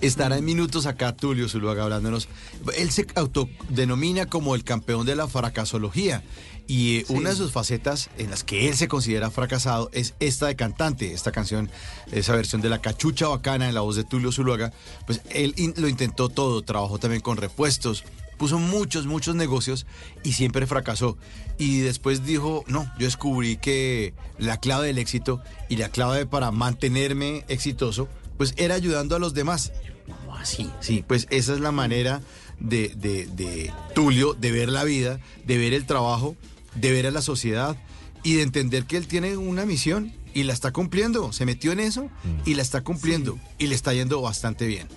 Estará 0.00 0.36
en 0.36 0.44
minutos 0.44 0.86
acá 0.86 1.14
Tulio 1.14 1.48
Zuluaga 1.48 1.84
hablándonos. 1.84 2.28
Él 2.76 2.90
se 2.90 3.06
autodenomina 3.14 4.26
como 4.26 4.54
el 4.54 4.64
campeón 4.64 5.06
de 5.06 5.14
la 5.16 5.28
fracasología. 5.28 6.22
Y 6.66 6.98
eh, 6.98 7.04
una 7.08 7.30
de 7.30 7.36
sus 7.36 7.52
facetas 7.52 8.08
en 8.16 8.30
las 8.30 8.42
que 8.42 8.68
él 8.68 8.76
se 8.76 8.88
considera 8.88 9.30
fracasado 9.30 9.90
es 9.92 10.14
esta 10.20 10.46
de 10.46 10.56
cantante, 10.56 11.12
esta 11.12 11.30
canción, 11.30 11.70
esa 12.10 12.34
versión 12.34 12.62
de 12.62 12.70
la 12.70 12.80
cachucha 12.80 13.28
bacana 13.28 13.68
en 13.68 13.74
la 13.74 13.82
voz 13.82 13.96
de 13.96 14.04
Tulio 14.04 14.32
Zuluaga. 14.32 14.72
Pues 15.06 15.20
él 15.30 15.52
in- 15.56 15.74
lo 15.76 15.88
intentó 15.88 16.28
todo, 16.30 16.62
trabajó 16.62 16.98
también 16.98 17.20
con 17.20 17.36
repuestos, 17.36 18.04
puso 18.38 18.58
muchos, 18.58 19.06
muchos 19.06 19.34
negocios 19.34 19.86
y 20.22 20.32
siempre 20.32 20.66
fracasó. 20.66 21.18
Y 21.58 21.80
después 21.80 22.24
dijo, 22.24 22.64
no, 22.66 22.84
yo 22.98 23.04
descubrí 23.06 23.56
que 23.58 24.14
la 24.38 24.56
clave 24.56 24.86
del 24.86 24.98
éxito 24.98 25.42
y 25.68 25.76
la 25.76 25.90
clave 25.90 26.24
para 26.24 26.50
mantenerme 26.50 27.44
exitoso, 27.48 28.08
pues 28.38 28.54
era 28.56 28.74
ayudando 28.74 29.14
a 29.14 29.18
los 29.18 29.34
demás. 29.34 29.72
¿Cómo 30.06 30.34
así? 30.36 30.70
Sí, 30.80 31.04
pues 31.06 31.26
esa 31.30 31.52
es 31.52 31.60
la 31.60 31.72
manera 31.72 32.22
de, 32.58 32.88
de- 32.96 33.26
de 33.26 33.70
Tulio 33.94 34.32
de 34.34 34.50
ver 34.50 34.68
la 34.70 34.84
vida, 34.84 35.20
de 35.44 35.58
ver 35.58 35.72
el 35.74 35.86
trabajo, 35.86 36.36
de 36.74 36.92
ver 36.92 37.06
a 37.06 37.10
la 37.10 37.22
sociedad 37.22 37.76
y 38.22 38.34
de 38.34 38.42
entender 38.42 38.84
que 38.84 38.96
él 38.96 39.06
tiene 39.06 39.36
una 39.36 39.66
misión 39.66 40.12
y 40.32 40.42
la 40.42 40.52
está 40.52 40.72
cumpliendo. 40.72 41.32
Se 41.32 41.46
metió 41.46 41.72
en 41.72 41.80
eso 41.80 42.10
y 42.44 42.54
la 42.54 42.62
está 42.62 42.82
cumpliendo 42.82 43.38
y 43.58 43.68
le 43.68 43.74
está 43.74 43.92
yendo 43.94 44.20
bastante 44.20 44.66
bien. 44.66 44.88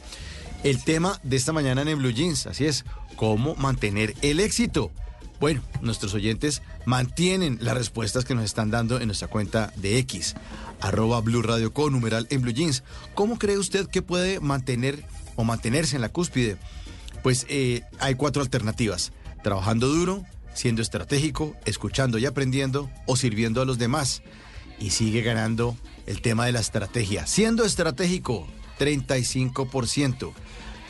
El 0.64 0.84
tema 0.84 1.20
de 1.24 1.36
esta 1.36 1.54
mañana 1.54 1.84
en 1.84 1.88
el 1.90 1.98
Blue 1.98 2.12
Jeans, 2.12 2.48
así 2.48 2.66
es, 2.66 2.84
cómo 3.16 3.56
mantener 3.56 4.16
el 4.22 4.40
éxito. 4.40 4.92
Bueno, 5.40 5.62
nuestros 5.82 6.16
oyentes 6.16 6.64
mantienen 6.86 7.60
las 7.62 7.78
respuestas 7.78 8.26
que 8.26 8.34
nos 8.34 8.44
están 8.44 8.72
dando 8.72 9.00
en 9.00 9.06
nuestra 9.06 9.28
cuenta 9.28 9.72
de 9.76 10.00
X, 10.00 10.36
arroba 10.82 11.22
Blue 11.22 11.44
Radio 11.44 11.74
con 11.74 11.94
numeral 11.94 12.26
en 12.32 12.42
Blue 12.42 12.54
Jeans. 12.54 12.84
¿Cómo 13.14 13.38
cree 13.38 13.60
usted 13.60 13.88
que 13.88 14.02
puede 14.02 14.40
mantener 14.40 15.06
o 15.36 15.44
mantenerse 15.44 15.96
en 15.96 16.02
la 16.02 16.10
cúspide? 16.10 16.58
Pues 17.22 17.46
eh, 17.50 17.84
hay 18.00 18.16
cuatro 18.16 18.42
alternativas. 18.42 19.12
Trabajando 19.44 19.88
duro, 19.88 20.26
siendo 20.58 20.82
estratégico, 20.82 21.55
escuchando 21.66 22.18
y 22.18 22.26
aprendiendo 22.26 22.89
o 23.05 23.16
sirviendo 23.16 23.62
a 23.62 23.66
los 23.66 23.78
demás. 23.78 24.24
Y 24.80 24.89
sigue 24.89 25.22
ganando 25.22 25.78
el 26.08 26.22
tema 26.22 26.47
de 26.47 26.51
la 26.51 26.60
estrategia. 26.60 27.28
Siendo 27.28 27.64
estratégico, 27.64 28.47
35%. 28.80 30.34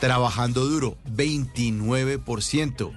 Trabajando 0.00 0.64
duro, 0.64 0.96
29%. 1.14 2.92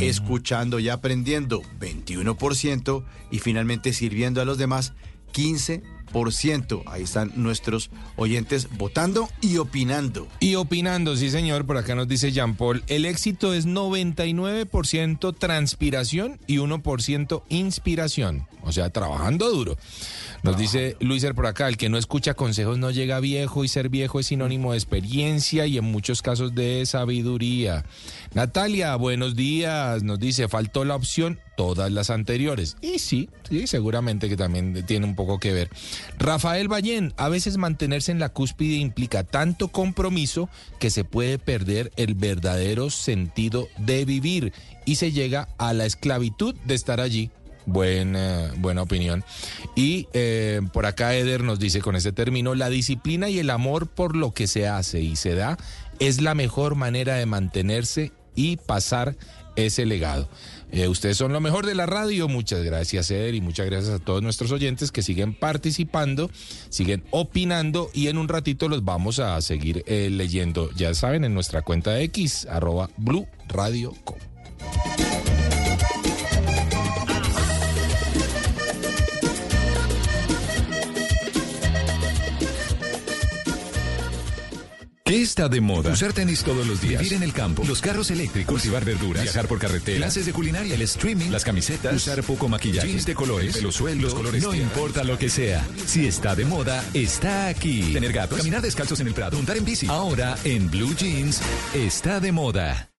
Escuchando 0.00 0.78
y 0.78 0.88
aprendiendo, 0.88 1.60
21%. 1.78 3.04
Y 3.30 3.38
finalmente 3.40 3.92
sirviendo 3.92 4.40
a 4.40 4.46
los 4.46 4.56
demás, 4.56 4.94
15%. 5.34 5.82
Ahí 6.86 7.02
están 7.02 7.32
nuestros 7.36 7.90
oyentes 8.16 8.68
votando 8.76 9.28
y 9.40 9.58
opinando. 9.58 10.28
Y 10.40 10.54
opinando, 10.54 11.16
sí 11.16 11.30
señor, 11.30 11.66
por 11.66 11.76
acá 11.76 11.94
nos 11.94 12.08
dice 12.08 12.32
Jean 12.32 12.56
Paul, 12.56 12.82
el 12.86 13.04
éxito 13.04 13.52
es 13.52 13.66
99% 13.66 15.36
transpiración 15.36 16.38
y 16.46 16.58
1% 16.58 17.42
inspiración, 17.48 18.46
o 18.62 18.72
sea, 18.72 18.90
trabajando 18.90 19.50
duro. 19.50 19.76
Nos 20.42 20.56
dice 20.56 20.96
Luiser 21.00 21.34
por 21.34 21.46
acá, 21.46 21.68
el 21.68 21.76
que 21.76 21.88
no 21.88 21.98
escucha 21.98 22.34
consejos 22.34 22.78
no 22.78 22.90
llega 22.90 23.18
viejo 23.20 23.64
y 23.64 23.68
ser 23.68 23.88
viejo 23.88 24.20
es 24.20 24.26
sinónimo 24.26 24.72
de 24.72 24.78
experiencia 24.78 25.66
y 25.66 25.78
en 25.78 25.84
muchos 25.84 26.22
casos 26.22 26.54
de 26.54 26.84
sabiduría. 26.86 27.84
Natalia, 28.34 28.94
buenos 28.96 29.36
días, 29.36 30.02
nos 30.02 30.18
dice, 30.18 30.48
faltó 30.48 30.84
la 30.84 30.96
opción 30.96 31.40
todas 31.56 31.90
las 31.90 32.10
anteriores. 32.10 32.76
Y 32.80 32.98
sí, 32.98 33.28
sí, 33.48 33.66
seguramente 33.66 34.28
que 34.28 34.36
también 34.36 34.84
tiene 34.86 35.06
un 35.06 35.14
poco 35.14 35.38
que 35.38 35.52
ver. 35.52 35.70
Rafael 36.18 36.68
Ballén, 36.68 37.12
a 37.16 37.28
veces 37.28 37.56
mantenerse 37.56 38.12
en 38.12 38.18
la 38.18 38.28
cúspide 38.28 38.76
implica 38.76 39.24
tanto 39.24 39.68
compromiso 39.68 40.48
que 40.78 40.90
se 40.90 41.04
puede 41.04 41.38
perder 41.38 41.92
el 41.96 42.14
verdadero 42.14 42.90
sentido 42.90 43.68
de 43.78 44.04
vivir 44.04 44.52
y 44.84 44.96
se 44.96 45.12
llega 45.12 45.48
a 45.58 45.72
la 45.72 45.86
esclavitud 45.86 46.54
de 46.64 46.74
estar 46.74 47.00
allí. 47.00 47.30
Buena, 47.66 48.52
buena 48.58 48.82
opinión. 48.82 49.24
Y 49.74 50.08
eh, 50.12 50.60
por 50.72 50.84
acá 50.84 51.14
Eder 51.14 51.42
nos 51.42 51.58
dice 51.58 51.80
con 51.80 51.96
este 51.96 52.12
término, 52.12 52.54
la 52.54 52.68
disciplina 52.68 53.30
y 53.30 53.38
el 53.38 53.48
amor 53.48 53.86
por 53.86 54.16
lo 54.16 54.32
que 54.32 54.46
se 54.46 54.68
hace 54.68 55.00
y 55.00 55.16
se 55.16 55.34
da 55.34 55.56
es 55.98 56.20
la 56.20 56.34
mejor 56.34 56.74
manera 56.74 57.14
de 57.14 57.24
mantenerse 57.24 58.12
y 58.34 58.56
pasar 58.56 59.16
ese 59.56 59.86
legado. 59.86 60.28
Eh, 60.74 60.88
ustedes 60.88 61.16
son 61.16 61.32
lo 61.32 61.40
mejor 61.40 61.66
de 61.66 61.76
la 61.76 61.86
radio. 61.86 62.26
Muchas 62.26 62.64
gracias, 62.64 63.08
Eder, 63.12 63.36
y 63.36 63.40
muchas 63.40 63.66
gracias 63.66 63.94
a 63.94 63.98
todos 64.00 64.24
nuestros 64.24 64.50
oyentes 64.50 64.90
que 64.90 65.02
siguen 65.02 65.32
participando, 65.32 66.32
siguen 66.68 67.04
opinando 67.12 67.90
y 67.94 68.08
en 68.08 68.18
un 68.18 68.26
ratito 68.26 68.68
los 68.68 68.84
vamos 68.84 69.20
a 69.20 69.40
seguir 69.40 69.84
eh, 69.86 70.08
leyendo. 70.10 70.72
Ya 70.72 70.92
saben, 70.94 71.22
en 71.22 71.32
nuestra 71.32 71.62
cuenta 71.62 71.92
de 71.92 72.02
X, 72.02 72.48
arroba 72.50 72.90
Blue 72.96 73.28
Radio 73.46 73.94
Com. 74.02 74.18
¿Qué 85.06 85.20
está 85.20 85.50
de 85.50 85.60
moda? 85.60 85.92
Usar 85.92 86.14
tenis 86.14 86.42
todos 86.42 86.66
los 86.66 86.80
días. 86.80 87.02
Vivir 87.02 87.18
en 87.18 87.22
el 87.24 87.34
campo. 87.34 87.62
Los 87.68 87.82
carros 87.82 88.10
eléctricos. 88.10 88.54
Cultivar 88.54 88.86
verduras. 88.86 89.22
Viajar 89.22 89.46
por 89.46 89.58
carretera. 89.58 89.98
Clases 89.98 90.24
de 90.24 90.32
culinaria. 90.32 90.74
El 90.74 90.80
streaming. 90.80 91.28
Las 91.28 91.44
camisetas. 91.44 91.94
Usar 91.94 92.22
poco 92.22 92.48
maquillaje. 92.48 92.88
Jeans 92.88 93.04
de 93.04 93.14
colores. 93.14 93.62
Los 93.62 93.76
colores 93.76 94.42
no 94.42 94.54
importa 94.54 95.04
lo 95.04 95.18
que 95.18 95.28
sea. 95.28 95.62
Si 95.84 96.06
está 96.06 96.34
de 96.34 96.46
moda, 96.46 96.82
está 96.94 97.48
aquí. 97.48 97.92
Tener 97.92 98.14
gatos. 98.14 98.38
Caminar 98.38 98.62
descalzos 98.62 98.98
en 99.00 99.08
el 99.08 99.12
prado. 99.12 99.36
Montar 99.36 99.58
en 99.58 99.66
bici. 99.66 99.86
Ahora, 99.90 100.38
en 100.42 100.70
Blue 100.70 100.96
Jeans, 100.96 101.42
está 101.74 102.18
de 102.18 102.32
moda. 102.32 102.93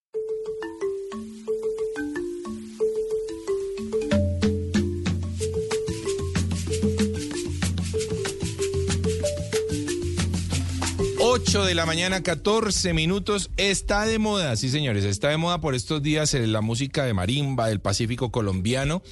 Ocho 11.36 11.66
de 11.66 11.76
la 11.76 11.86
mañana, 11.86 12.24
14 12.24 12.94
minutos. 12.94 13.50
Está 13.58 14.06
de 14.06 14.20
moda, 14.20 14.56
sí 14.56 14.70
señores, 14.70 15.04
está 15.04 15.28
de 15.28 15.36
moda 15.36 15.60
por 15.60 15.76
estos 15.76 16.02
días 16.02 16.34
la 16.34 16.62
música 16.62 17.04
de 17.04 17.14
marimba 17.14 17.68
del 17.68 17.82
Pacífico 17.82 18.32
colombiano 18.32 19.04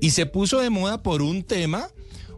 y 0.00 0.10
se 0.10 0.26
puso 0.26 0.60
de 0.60 0.70
moda 0.70 1.02
por 1.02 1.20
un 1.20 1.42
tema 1.42 1.88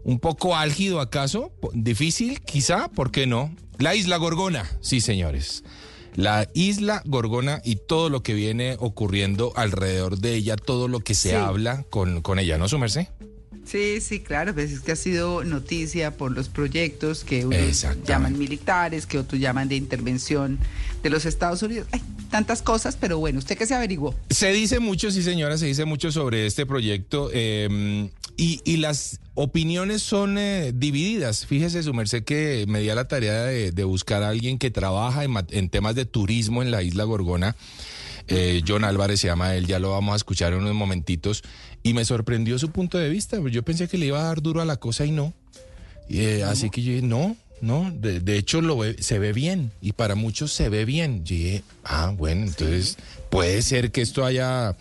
un 0.04 0.20
poco 0.20 0.56
álgido 0.56 1.00
acaso, 1.00 1.52
difícil 1.74 2.40
quizá, 2.40 2.88
¿por 2.88 3.10
qué 3.10 3.26
no? 3.26 3.54
La 3.78 3.94
isla 3.94 4.16
Gorgona, 4.16 4.64
sí 4.80 5.02
señores. 5.02 5.64
La 6.14 6.48
isla 6.54 7.02
Gorgona 7.04 7.60
y 7.62 7.76
todo 7.76 8.08
lo 8.08 8.22
que 8.22 8.32
viene 8.32 8.76
ocurriendo 8.80 9.52
alrededor 9.54 10.18
de 10.18 10.34
ella, 10.34 10.56
todo 10.56 10.88
lo 10.88 11.00
que 11.00 11.14
se 11.14 11.30
Sí. 11.30 11.34
habla 11.36 11.84
con, 11.90 12.22
con 12.22 12.38
ella, 12.38 12.56
¿no, 12.56 12.68
Sumerse? 12.68 13.10
Sí, 13.66 14.00
sí, 14.00 14.20
claro, 14.20 14.54
pues 14.54 14.70
es 14.70 14.80
que 14.80 14.92
ha 14.92 14.96
sido 14.96 15.42
noticia 15.42 16.16
por 16.16 16.30
los 16.30 16.48
proyectos 16.48 17.24
que 17.24 17.44
unos 17.44 17.84
llaman 18.06 18.38
militares, 18.38 19.06
que 19.06 19.18
otros 19.18 19.40
llaman 19.40 19.68
de 19.68 19.74
intervención 19.74 20.58
de 21.02 21.10
los 21.10 21.26
Estados 21.26 21.62
Unidos. 21.62 21.88
Hay 21.90 22.00
tantas 22.30 22.62
cosas, 22.62 22.96
pero 22.96 23.18
bueno, 23.18 23.40
¿usted 23.40 23.58
qué 23.58 23.66
se 23.66 23.74
averiguó? 23.74 24.14
Se 24.30 24.52
dice 24.52 24.78
mucho, 24.78 25.10
sí 25.10 25.20
señora, 25.22 25.58
se 25.58 25.66
dice 25.66 25.84
mucho 25.84 26.12
sobre 26.12 26.46
este 26.46 26.64
proyecto 26.64 27.30
eh, 27.32 28.08
y, 28.36 28.60
y 28.64 28.76
las 28.76 29.18
opiniones 29.34 30.00
son 30.00 30.38
eh, 30.38 30.72
divididas. 30.72 31.44
Fíjese, 31.44 31.82
su 31.82 31.92
merced, 31.92 32.22
que 32.22 32.66
me 32.68 32.80
di 32.80 32.90
a 32.90 32.94
la 32.94 33.08
tarea 33.08 33.44
de, 33.44 33.72
de 33.72 33.84
buscar 33.84 34.22
a 34.22 34.28
alguien 34.28 34.58
que 34.58 34.70
trabaja 34.70 35.24
en, 35.24 35.34
en 35.50 35.68
temas 35.70 35.96
de 35.96 36.04
turismo 36.04 36.62
en 36.62 36.70
la 36.70 36.84
isla 36.84 37.02
Gorgona. 37.02 37.56
Eh, 38.28 38.62
John 38.66 38.82
Álvarez 38.82 39.20
se 39.20 39.28
llama 39.28 39.54
él, 39.54 39.66
ya 39.66 39.78
lo 39.78 39.90
vamos 39.90 40.12
a 40.14 40.16
escuchar 40.16 40.52
en 40.52 40.60
unos 40.60 40.74
momentitos. 40.74 41.44
Y 41.86 41.94
me 41.94 42.04
sorprendió 42.04 42.58
su 42.58 42.70
punto 42.70 42.98
de 42.98 43.08
vista. 43.08 43.38
Yo 43.50 43.62
pensé 43.62 43.86
que 43.88 43.98
le 43.98 44.06
iba 44.06 44.20
a 44.20 44.24
dar 44.24 44.42
duro 44.42 44.60
a 44.60 44.64
la 44.64 44.76
cosa 44.76 45.04
y 45.06 45.10
no. 45.12 45.32
Eh, 46.08 46.42
Así 46.44 46.70
que 46.70 46.82
yo 46.82 46.92
dije, 46.92 47.06
no, 47.06 47.36
no, 47.60 47.90
de, 47.94 48.20
de 48.20 48.36
hecho 48.38 48.60
lo 48.60 48.76
ve- 48.78 48.96
se 49.00 49.18
ve 49.18 49.32
bien 49.32 49.70
y 49.80 49.92
para 49.92 50.14
muchos 50.14 50.52
se 50.52 50.68
ve 50.68 50.84
bien. 50.84 51.24
Yo 51.24 51.34
dije, 51.36 51.62
ah, 51.84 52.12
bueno, 52.16 52.42
entonces 52.46 52.96
puede 53.30 53.60
ser 53.62 53.90
que 53.92 54.02
esto 54.02 54.24
haya, 54.24 54.76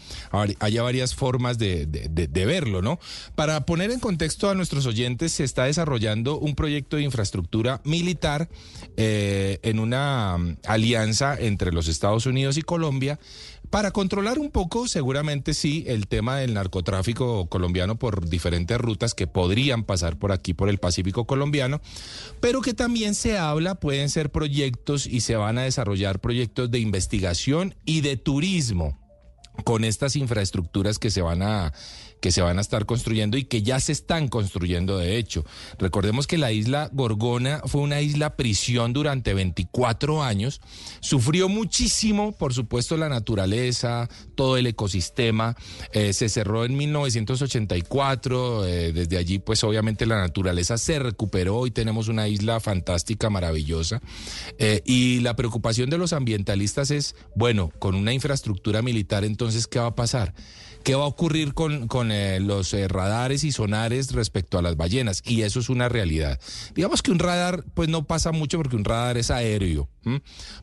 haya 0.59 0.81
varias 0.83 1.15
formas 1.15 1.57
de, 1.57 1.85
de- 1.85 2.07
de- 2.09 2.27
de 2.27 2.45
verlo, 2.45 2.81
¿no? 2.81 2.99
Para 3.35 3.65
poner 3.65 3.91
en 3.91 3.99
contexto 3.99 4.49
a 4.49 4.55
nuestros 4.55 4.85
oyentes, 4.85 5.31
se 5.31 5.43
está 5.43 5.65
desarrollando 5.65 6.37
un 6.37 6.53
proyecto 6.55 6.97
de 6.97 7.03
infraestructura 7.03 7.81
militar 7.85 8.49
eh, 8.97 9.59
en 9.63 9.79
una 9.79 10.37
mm, 10.37 10.57
alianza 10.67 11.35
entre 11.39 11.71
los 11.71 11.87
Estados 11.87 12.25
Unidos 12.25 12.57
y 12.57 12.61
Colombia 12.61 13.19
para 13.75 13.91
controlar 13.91 14.39
un 14.39 14.51
poco, 14.51 14.87
seguramente 14.87 15.53
sí, 15.53 15.83
el 15.87 16.07
tema 16.07 16.37
del 16.37 16.53
narcotráfico 16.53 17.49
colombiano 17.49 17.99
por 17.99 18.29
diferentes 18.29 18.77
rutas 18.77 19.13
que 19.13 19.27
podrían 19.27 19.83
pasar 19.83 20.17
por 20.17 20.31
aquí, 20.31 20.53
por 20.53 20.69
el 20.69 20.77
Pacífico 20.77 21.27
colombiano, 21.27 21.81
pero 22.39 22.61
que 22.61 22.73
también 22.73 23.15
se 23.15 23.37
habla, 23.37 23.75
pueden 23.75 24.09
ser 24.09 24.31
proyectos 24.31 25.05
y 25.05 25.19
se 25.19 25.35
van 25.35 25.57
a 25.57 25.63
desarrollar 25.63 26.21
proyectos 26.21 26.71
de 26.71 26.79
investigación 26.79 27.75
y 27.83 27.99
de 27.99 28.15
turismo 28.15 28.97
con 29.65 29.83
estas 29.83 30.15
infraestructuras 30.15 30.97
que 30.97 31.11
se 31.11 31.21
van 31.21 31.41
a 31.41 31.73
que 32.19 32.31
se 32.31 32.41
van 32.41 32.57
a 32.57 32.61
estar 32.61 32.85
construyendo 32.85 33.37
y 33.37 33.45
que 33.45 33.61
ya 33.61 33.79
se 33.79 33.91
están 33.91 34.27
construyendo 34.27 34.97
de 34.97 35.17
hecho. 35.17 35.45
Recordemos 35.77 36.27
que 36.27 36.37
la 36.37 36.51
isla 36.51 36.89
Gorgona 36.91 37.61
fue 37.65 37.81
una 37.81 38.01
isla 38.01 38.35
prisión 38.35 38.93
durante 38.93 39.33
24 39.33 40.23
años, 40.23 40.61
sufrió 41.01 41.49
muchísimo, 41.49 42.31
por 42.31 42.53
supuesto, 42.53 42.97
la 42.97 43.09
naturaleza, 43.09 44.09
todo 44.35 44.57
el 44.57 44.67
ecosistema, 44.67 45.55
eh, 45.91 46.13
se 46.13 46.29
cerró 46.29 46.65
en 46.65 46.75
1984, 46.77 48.65
eh, 48.65 48.91
desde 48.91 49.17
allí 49.17 49.39
pues 49.39 49.63
obviamente 49.63 50.05
la 50.05 50.17
naturaleza 50.17 50.77
se 50.77 50.99
recuperó 50.99 51.67
y 51.67 51.71
tenemos 51.71 52.07
una 52.07 52.27
isla 52.27 52.59
fantástica, 52.59 53.29
maravillosa, 53.29 54.01
Eh, 54.57 54.81
y 54.85 55.19
la 55.19 55.35
preocupación 55.35 55.89
de 55.89 55.97
los 55.97 56.13
ambientalistas 56.13 56.91
es, 56.91 57.15
bueno, 57.35 57.71
con 57.79 57.95
una 57.95 58.13
infraestructura 58.13 58.81
militar 58.81 59.25
entonces, 59.25 59.67
¿qué 59.67 59.79
va 59.79 59.87
a 59.87 59.95
pasar? 59.95 60.33
¿Qué 60.85 60.93
va 60.93 61.05
a 61.05 61.07
ocurrir 61.07 61.55
con, 61.55 61.87
con 61.87 62.11
eh, 62.11 62.39
los 62.39 62.71
eh, 62.75 62.87
radares 62.87 63.43
y 63.43 63.51
sonares 63.51 64.11
respecto 64.11 64.59
a 64.59 64.61
las 64.61 64.77
ballenas? 64.77 65.23
Y 65.25 65.41
eso 65.41 65.59
es 65.59 65.69
una 65.69 65.89
realidad. 65.89 66.39
Digamos 66.75 67.01
que 67.01 67.09
un 67.09 67.17
radar, 67.17 67.65
pues 67.73 67.89
no 67.89 68.05
pasa 68.05 68.31
mucho 68.31 68.59
porque 68.59 68.75
un 68.75 68.85
radar 68.85 69.17
es 69.17 69.31
aéreo, 69.31 69.89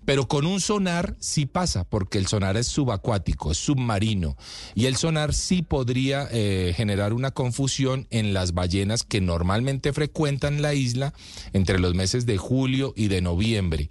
pero 0.04 0.28
con 0.28 0.46
un 0.46 0.60
sonar 0.60 1.16
sí 1.18 1.46
pasa, 1.46 1.82
porque 1.82 2.18
el 2.18 2.28
sonar 2.28 2.56
es 2.56 2.68
subacuático, 2.68 3.50
es 3.50 3.58
submarino. 3.58 4.36
Y 4.76 4.86
el 4.86 4.94
sonar 4.94 5.34
sí 5.34 5.62
podría 5.62 6.28
eh, 6.30 6.72
generar 6.76 7.14
una 7.14 7.32
confusión 7.32 8.06
en 8.10 8.32
las 8.32 8.54
ballenas 8.54 9.02
que 9.02 9.20
normalmente 9.20 9.92
frecuentan 9.92 10.62
la 10.62 10.72
isla 10.72 11.14
entre 11.52 11.80
los 11.80 11.96
meses 11.96 12.26
de 12.26 12.38
julio 12.38 12.94
y 12.94 13.08
de 13.08 13.22
noviembre. 13.22 13.88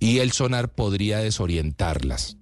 Y 0.00 0.18
el 0.18 0.32
sonar 0.32 0.72
podría 0.72 1.18
desorientarlas. 1.18 2.37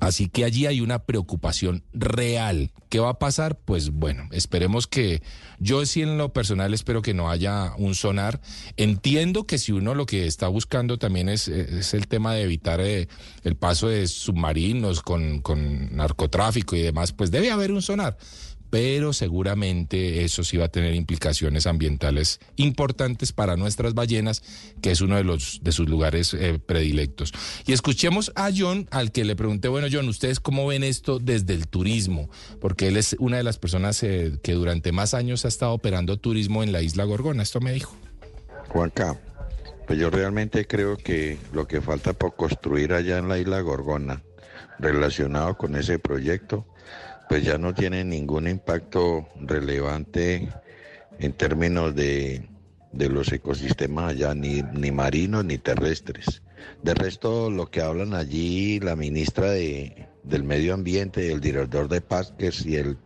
Así 0.00 0.28
que 0.28 0.44
allí 0.44 0.66
hay 0.66 0.80
una 0.80 1.00
preocupación 1.00 1.84
real. 1.92 2.72
¿Qué 2.88 3.00
va 3.00 3.10
a 3.10 3.18
pasar? 3.18 3.58
Pues 3.58 3.90
bueno, 3.90 4.28
esperemos 4.32 4.86
que 4.86 5.22
yo 5.58 5.84
sí 5.86 6.02
en 6.02 6.18
lo 6.18 6.32
personal 6.32 6.72
espero 6.72 7.02
que 7.02 7.14
no 7.14 7.30
haya 7.30 7.74
un 7.76 7.94
sonar. 7.94 8.40
Entiendo 8.76 9.46
que 9.46 9.58
si 9.58 9.72
uno 9.72 9.94
lo 9.94 10.06
que 10.06 10.26
está 10.26 10.48
buscando 10.48 10.98
también 10.98 11.28
es, 11.28 11.48
es 11.48 11.94
el 11.94 12.06
tema 12.08 12.34
de 12.34 12.42
evitar 12.42 12.80
eh, 12.80 13.08
el 13.44 13.56
paso 13.56 13.88
de 13.88 14.06
submarinos 14.06 15.02
con, 15.02 15.40
con 15.40 15.94
narcotráfico 15.96 16.76
y 16.76 16.82
demás, 16.82 17.12
pues 17.12 17.30
debe 17.30 17.50
haber 17.50 17.72
un 17.72 17.82
sonar 17.82 18.16
pero 18.70 19.12
seguramente 19.12 20.24
eso 20.24 20.44
sí 20.44 20.56
va 20.56 20.66
a 20.66 20.70
tener 20.70 20.94
implicaciones 20.94 21.66
ambientales 21.66 22.40
importantes 22.56 23.32
para 23.32 23.56
nuestras 23.56 23.94
ballenas, 23.94 24.42
que 24.82 24.90
es 24.90 25.00
uno 25.00 25.16
de 25.16 25.24
los 25.24 25.60
de 25.62 25.72
sus 25.72 25.88
lugares 25.88 26.34
eh, 26.34 26.58
predilectos. 26.64 27.32
Y 27.66 27.72
escuchemos 27.72 28.32
a 28.34 28.50
John, 28.54 28.86
al 28.90 29.12
que 29.12 29.24
le 29.24 29.36
pregunté, 29.36 29.68
bueno, 29.68 29.88
John, 29.90 30.08
¿ustedes 30.08 30.40
cómo 30.40 30.66
ven 30.66 30.84
esto 30.84 31.18
desde 31.18 31.54
el 31.54 31.68
turismo? 31.68 32.28
Porque 32.60 32.88
él 32.88 32.96
es 32.96 33.16
una 33.18 33.38
de 33.38 33.42
las 33.42 33.58
personas 33.58 34.02
eh, 34.02 34.38
que 34.42 34.52
durante 34.52 34.92
más 34.92 35.14
años 35.14 35.44
ha 35.44 35.48
estado 35.48 35.72
operando 35.72 36.16
turismo 36.18 36.62
en 36.62 36.72
la 36.72 36.82
isla 36.82 37.04
Gorgona. 37.04 37.42
Esto 37.42 37.60
me 37.60 37.72
dijo. 37.72 37.96
Juanca, 38.68 39.18
pues 39.86 39.98
yo 39.98 40.10
realmente 40.10 40.66
creo 40.66 40.96
que 40.98 41.38
lo 41.52 41.66
que 41.66 41.80
falta 41.80 42.12
por 42.12 42.36
construir 42.36 42.92
allá 42.92 43.18
en 43.18 43.28
la 43.28 43.38
isla 43.38 43.60
Gorgona, 43.60 44.22
relacionado 44.78 45.56
con 45.56 45.76
ese 45.76 45.98
proyecto, 45.98 46.66
pues 47.28 47.44
ya 47.44 47.58
no 47.58 47.74
tiene 47.74 48.04
ningún 48.04 48.48
impacto 48.48 49.28
relevante 49.36 50.48
en 51.18 51.32
términos 51.32 51.94
de, 51.94 52.48
de 52.92 53.08
los 53.08 53.30
ecosistemas 53.32 54.12
allá, 54.12 54.34
ni, 54.34 54.62
ni 54.62 54.90
marinos 54.90 55.44
ni 55.44 55.58
terrestres. 55.58 56.42
De 56.82 56.94
resto, 56.94 57.50
lo 57.50 57.70
que 57.70 57.82
hablan 57.82 58.14
allí 58.14 58.80
la 58.80 58.96
ministra 58.96 59.50
de, 59.50 60.08
del 60.22 60.44
Medio 60.44 60.74
Ambiente, 60.74 61.30
el 61.30 61.40
director 61.40 61.88
de 61.88 62.00
parques 62.00 62.64
y 62.64 62.76
el, 62.76 62.96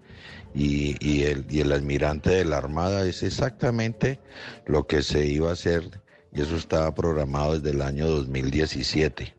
y, 0.55 0.97
y 1.01 1.25
el, 1.25 1.45
y 1.51 1.61
el 1.61 1.73
almirante 1.73 2.31
de 2.31 2.45
la 2.45 2.59
Armada 2.59 3.07
es 3.07 3.23
exactamente 3.23 4.20
lo 4.66 4.87
que 4.87 5.03
se 5.03 5.27
iba 5.27 5.51
a 5.51 5.55
hacer 5.55 6.01
y 6.33 6.43
eso 6.43 6.57
estaba 6.57 6.95
programado 6.95 7.59
desde 7.59 7.77
el 7.77 7.83
año 7.83 8.09
2017. 8.09 9.35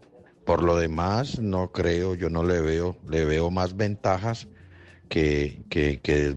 Por 0.46 0.62
lo 0.62 0.76
demás, 0.78 1.40
no 1.40 1.72
creo, 1.72 2.16
yo 2.16 2.30
no 2.30 2.44
le 2.44 2.60
veo, 2.60 2.98
le 3.08 3.24
veo 3.24 3.50
más 3.50 3.78
ventajas 3.78 4.48
que, 5.14 5.62
que, 5.70 6.00
que. 6.00 6.36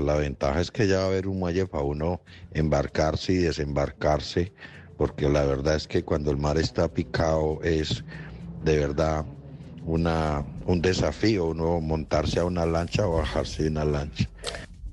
La 0.00 0.14
ventaja 0.16 0.60
es 0.62 0.70
que 0.70 0.88
ya 0.88 0.96
va 0.96 1.02
a 1.02 1.06
haber 1.08 1.28
un 1.28 1.38
muelle 1.38 1.66
para 1.66 1.84
uno 1.84 2.22
embarcarse 2.54 3.34
y 3.34 3.36
desembarcarse, 3.36 4.50
porque 4.96 5.28
la 5.28 5.44
verdad 5.44 5.76
es 5.76 5.86
que 5.86 6.02
cuando 6.02 6.30
el 6.30 6.38
mar 6.38 6.56
está 6.56 6.88
picado 6.88 7.60
es 7.62 8.02
de 8.64 8.78
verdad 8.78 9.26
una, 9.84 10.42
un 10.64 10.80
desafío 10.80 11.48
uno 11.48 11.82
montarse 11.82 12.40
a 12.40 12.46
una 12.46 12.64
lancha 12.64 13.06
o 13.06 13.18
bajarse 13.18 13.64
de 13.64 13.68
una 13.68 13.84
lancha. 13.84 14.26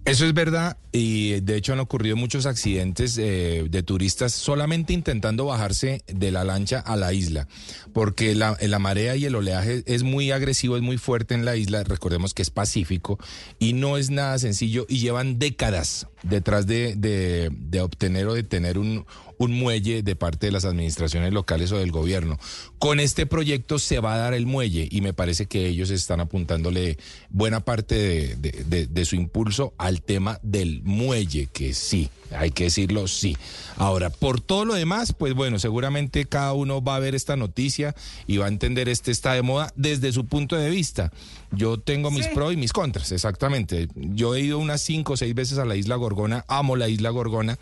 Eso 0.04 0.26
es 0.26 0.34
verdad 0.34 0.78
y 0.92 1.42
de 1.42 1.56
hecho 1.56 1.74
han 1.74 1.80
ocurrido 1.80 2.16
muchos 2.16 2.48
accidentes 2.48 3.20
eh, 3.20 3.68
de 3.70 3.84
turistas 3.84 4.34
solamente 4.34 4.94
intentando 4.94 5.46
bajarse 5.46 6.02
de 6.08 6.32
la 6.32 6.44
lancha 6.44 6.80
a 6.80 6.96
la 6.96 7.14
isla, 7.14 7.48
porque 7.94 8.34
la, 8.34 8.58
la, 8.60 8.80
marea 8.80 9.16
y 9.16 9.26
el 9.26 9.36
oleaje 9.36 9.84
es 9.86 10.02
muy 10.02 10.32
agresivo, 10.32 10.76
es 10.76 10.82
muy 10.82 10.98
fuerte 10.98 11.36
en 11.36 11.46
la 11.46 11.56
isla, 11.56 11.84
recordemos 11.84 12.34
que 12.34 12.42
es 12.42 12.50
pacífico 12.50 13.20
y 13.60 13.74
no 13.74 13.98
es 13.98 14.10
nada 14.10 14.40
sencillo 14.40 14.88
y 14.90 14.98
llevan 14.98 15.38
décadas 15.38 16.08
detrás 16.24 16.66
de, 16.66 16.96
de, 16.96 17.50
de 17.52 17.82
obtener 17.82 18.28
o 18.28 18.34
de 18.34 18.44
tener 18.44 18.80
un, 18.80 19.06
un 19.44 19.54
muelle 19.54 20.04
de 20.04 20.16
parte 20.16 20.46
de 20.46 20.52
las 20.52 20.66
administraciones 20.66 21.34
locales 21.34 21.72
o 21.72 21.78
del 21.78 21.92
gobierno. 21.92 22.38
Con 22.78 23.00
este 23.00 23.26
proyecto 23.26 23.80
se 23.80 24.00
va 24.00 24.14
a 24.14 24.18
dar 24.18 24.34
el 24.36 24.46
muelle 24.46 24.88
y 24.90 25.02
me 25.02 25.14
parece 25.14 25.48
que 25.48 25.68
ellos 25.68 25.90
están 25.90 26.20
apuntándole 26.20 26.98
buena 27.30 27.62
parte 27.62 27.96
de, 27.96 28.36
de, 28.36 28.64
de, 28.66 28.88
de, 28.88 29.06
su 29.06 29.16
impulso 29.16 29.74
al 29.80 30.04
tema 30.04 30.40
del 30.44 30.84
muelle, 30.84 31.48
que 31.52 31.74
sí, 31.74 32.10
hay 32.38 32.52
que 32.52 32.66
decirlo, 32.66 33.08
sí. 33.08 33.36
Ahora, 33.78 34.12
por 34.12 34.40
todo 34.42 34.64
lo 34.66 34.76
demás, 34.76 35.14
pues 35.14 35.34
bueno, 35.34 35.58
seguramente 35.58 36.26
cada 36.26 36.54
uno 36.54 36.84
va 36.84 36.98
a 36.98 37.00
ver 37.00 37.16
esta 37.16 37.36
noticia 37.36 37.96
y 38.28 38.38
va 38.38 38.46
a 38.46 38.50
entender 38.50 38.90
este 38.90 39.10
está 39.10 39.34
de 39.34 39.42
moda 39.42 39.74
desde 39.76 40.12
su 40.12 40.28
punto 40.28 40.56
de 40.56 40.70
vista. 40.70 41.12
Yo 41.52 41.80
tengo 41.80 42.12
mis 42.12 42.26
sí. 42.26 42.32
pros 42.34 42.54
y 42.54 42.58
mis 42.58 42.74
contras, 42.74 43.12
exactamente. 43.12 43.88
Yo 43.96 44.36
he 44.36 44.42
ido 44.42 44.60
unas 44.60 44.82
cinco 44.82 45.14
o 45.14 45.18
seis 45.18 45.34
veces 45.34 45.58
a 45.58 45.66
la 45.66 45.76
isla 45.76 45.96
Gorgona, 45.96 46.46
amo 46.48 46.76
la 46.76 46.88
isla 46.88 47.10
Gorgona. 47.10 47.58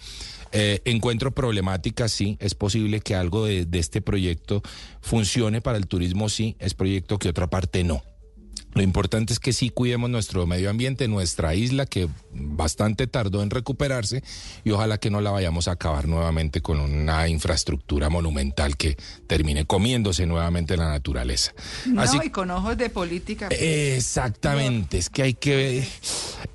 Eh, 0.52 0.82
encuentro 0.86 1.32
problemáticas, 1.32 2.12
sí, 2.12 2.38
es 2.40 2.56
posible 2.56 3.02
que 3.02 3.16
algo 3.16 3.46
de, 3.46 3.66
de, 3.66 3.80
este 3.80 4.02
proyecto 4.02 4.62
funcione 5.02 5.62
para 5.62 5.78
el 5.78 5.88
turismo, 5.88 6.28
sí, 6.30 6.56
es 6.60 6.74
proyecto 6.74 7.20
que 7.20 7.30
otra 7.30 7.48
parte 7.48 7.84
no. 7.84 8.02
Lo 8.74 8.84
importante 8.84 9.34
es 9.34 9.40
que 9.40 9.52
sí 9.52 9.72
cuidemos 9.72 10.12
nuestro 10.12 10.46
medio 10.46 10.70
ambiente, 10.70 11.08
nuestra 11.08 11.56
isla, 11.56 11.88
que 11.88 12.08
bastante 12.32 13.08
tardó 13.08 13.42
en 13.42 13.50
recuperarse, 13.50 14.24
y 14.64 14.70
ojalá 14.70 15.00
que 15.00 15.10
no 15.10 15.22
la 15.22 15.32
vayamos 15.32 15.68
a 15.68 15.72
acabar 15.72 16.08
nuevamente 16.08 16.62
con 16.62 16.80
una 16.80 17.28
infraestructura 17.28 18.10
monumental 18.10 18.78
que 18.78 18.96
termine 19.26 19.66
comiéndose 19.66 20.28
nuevamente 20.28 20.78
la 20.78 20.88
naturaleza. 20.88 21.52
No, 21.88 22.02
Así, 22.02 22.20
y 22.24 22.30
con 22.30 22.52
ojos 22.52 22.78
de 22.78 22.92
política. 22.92 23.48
Pues. 23.48 23.60
Exactamente, 23.60 24.98
no. 24.98 25.00
es 25.00 25.10
que 25.10 25.24
hay 25.24 25.34
que 25.34 25.56
ver. 25.56 25.88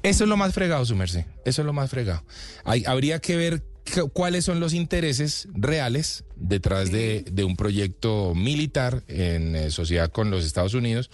Eso 0.04 0.24
es 0.24 0.30
lo 0.30 0.36
más 0.36 0.54
fregado, 0.54 0.84
su 0.84 0.94
merced. 0.94 1.24
Eso 1.44 1.62
es 1.62 1.66
lo 1.66 1.72
más 1.72 1.90
fregado. 1.90 2.22
Hay, 2.64 2.84
habría 2.86 3.18
que 3.18 3.36
ver 3.36 3.73
cuáles 4.12 4.44
son 4.44 4.60
los 4.60 4.74
intereses 4.74 5.48
reales 5.52 6.24
detrás 6.36 6.90
de, 6.90 7.24
de 7.30 7.44
un 7.44 7.56
proyecto 7.56 8.34
militar 8.34 9.02
en 9.08 9.56
eh, 9.56 9.70
sociedad 9.70 10.10
con 10.10 10.30
los 10.30 10.44
Estados 10.44 10.74
Unidos 10.74 11.10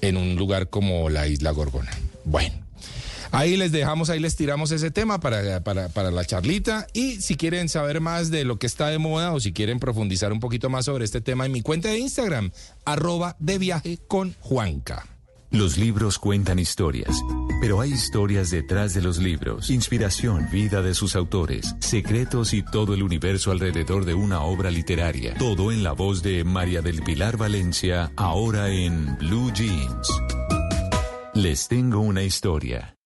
en 0.00 0.16
un 0.16 0.36
lugar 0.36 0.68
como 0.70 1.08
la 1.10 1.26
isla 1.26 1.50
Gorgona. 1.50 1.92
Bueno. 2.24 2.64
Ahí 3.30 3.56
les 3.56 3.72
dejamos, 3.72 4.10
ahí 4.10 4.20
les 4.20 4.36
tiramos 4.36 4.70
ese 4.70 4.92
tema 4.92 5.18
para, 5.18 5.64
para, 5.64 5.88
para, 5.88 6.12
la 6.12 6.24
charlita. 6.24 6.86
Y 6.92 7.20
si 7.20 7.34
quieren 7.34 7.68
saber 7.68 8.00
más 8.00 8.30
de 8.30 8.44
lo 8.44 8.60
que 8.60 8.68
está 8.68 8.86
de 8.90 8.98
moda 8.98 9.32
o 9.32 9.40
si 9.40 9.52
quieren 9.52 9.80
profundizar 9.80 10.32
un 10.32 10.38
poquito 10.38 10.70
más 10.70 10.84
sobre 10.84 11.04
este 11.04 11.20
tema 11.20 11.44
en 11.44 11.50
mi 11.50 11.60
cuenta 11.60 11.88
de 11.88 11.98
Instagram, 11.98 12.52
arroba 12.84 13.34
de 13.40 13.58
viaje 13.58 13.98
con 14.06 14.36
Juanca. 14.38 15.13
Los 15.54 15.78
libros 15.78 16.18
cuentan 16.18 16.58
historias, 16.58 17.22
pero 17.60 17.80
hay 17.80 17.92
historias 17.92 18.50
detrás 18.50 18.92
de 18.92 19.00
los 19.00 19.18
libros, 19.18 19.70
inspiración, 19.70 20.48
vida 20.50 20.82
de 20.82 20.94
sus 20.94 21.14
autores, 21.14 21.76
secretos 21.78 22.52
y 22.52 22.64
todo 22.64 22.92
el 22.92 23.04
universo 23.04 23.52
alrededor 23.52 24.04
de 24.04 24.14
una 24.14 24.40
obra 24.40 24.72
literaria. 24.72 25.34
Todo 25.38 25.70
en 25.70 25.84
la 25.84 25.92
voz 25.92 26.24
de 26.24 26.42
María 26.42 26.82
del 26.82 27.04
Pilar 27.04 27.36
Valencia, 27.36 28.10
ahora 28.16 28.68
en 28.68 29.16
Blue 29.18 29.52
Jeans. 29.52 30.08
Les 31.34 31.68
tengo 31.68 32.00
una 32.00 32.24
historia. 32.24 32.96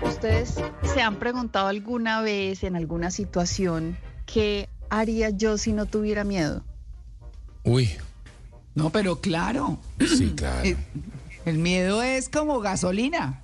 ¿Ustedes 0.00 0.62
se 0.84 1.02
han 1.02 1.16
preguntado 1.16 1.66
alguna 1.66 2.20
vez 2.22 2.62
en 2.62 2.76
alguna 2.76 3.10
situación 3.10 3.98
qué 4.26 4.68
haría 4.90 5.30
yo 5.30 5.58
si 5.58 5.72
no 5.72 5.86
tuviera 5.86 6.24
miedo? 6.24 6.64
Uy. 7.64 7.90
No, 8.74 8.90
pero 8.90 9.20
claro. 9.20 9.78
Sí, 10.00 10.32
claro. 10.36 10.62
El, 10.62 10.76
el 11.44 11.58
miedo 11.58 12.02
es 12.02 12.28
como 12.28 12.60
gasolina. 12.60 13.42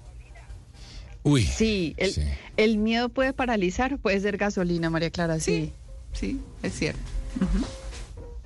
Uy. 1.23 1.45
Sí 1.45 1.95
el, 1.97 2.13
sí 2.13 2.23
el, 2.57 2.79
miedo 2.79 3.09
puede 3.09 3.33
paralizar, 3.33 3.99
puede 3.99 4.21
ser 4.21 4.37
gasolina, 4.37 4.91
María 4.91 5.11
Clara, 5.11 5.39
sí. 5.41 5.73
Sí, 6.13 6.33
sí 6.35 6.41
es 6.63 6.75
cierto. 6.75 7.01
Uh 7.41 7.45
-huh. 7.45 7.67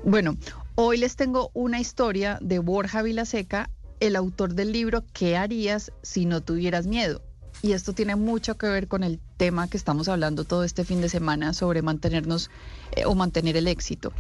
Bueno, 0.05 0.37
Hoy 0.79 0.99
les 0.99 1.17
tengo 1.17 1.51
una 1.55 1.81
historia 1.81 2.39
de 2.43 2.59
Borja 2.59 3.01
Vilaseca, 3.01 3.71
el 3.99 4.15
autor 4.15 4.53
del 4.53 4.73
libro 4.73 5.07
¿Qué 5.15 5.35
harías 5.35 5.91
si 6.03 6.27
no 6.27 6.43
tuvieras 6.43 6.87
miedo? 6.87 7.23
Y 7.67 7.73
esto 7.73 7.93
tiene 7.93 8.15
mucho 8.15 8.57
que 8.57 8.69
ver 8.69 8.87
con 8.87 9.03
el 9.03 9.19
tema 9.39 9.67
que 9.67 9.77
estamos 9.77 10.07
hablando 10.07 10.45
todo 10.45 10.63
este 10.63 10.85
fin 10.85 11.01
de 11.01 11.09
semana 11.09 11.53
sobre 11.53 11.83
mantenernos 11.83 12.49
eh, 12.93 13.07
o 13.07 13.17
mantener 13.17 13.57
el 13.57 13.67
éxito. 13.67 14.13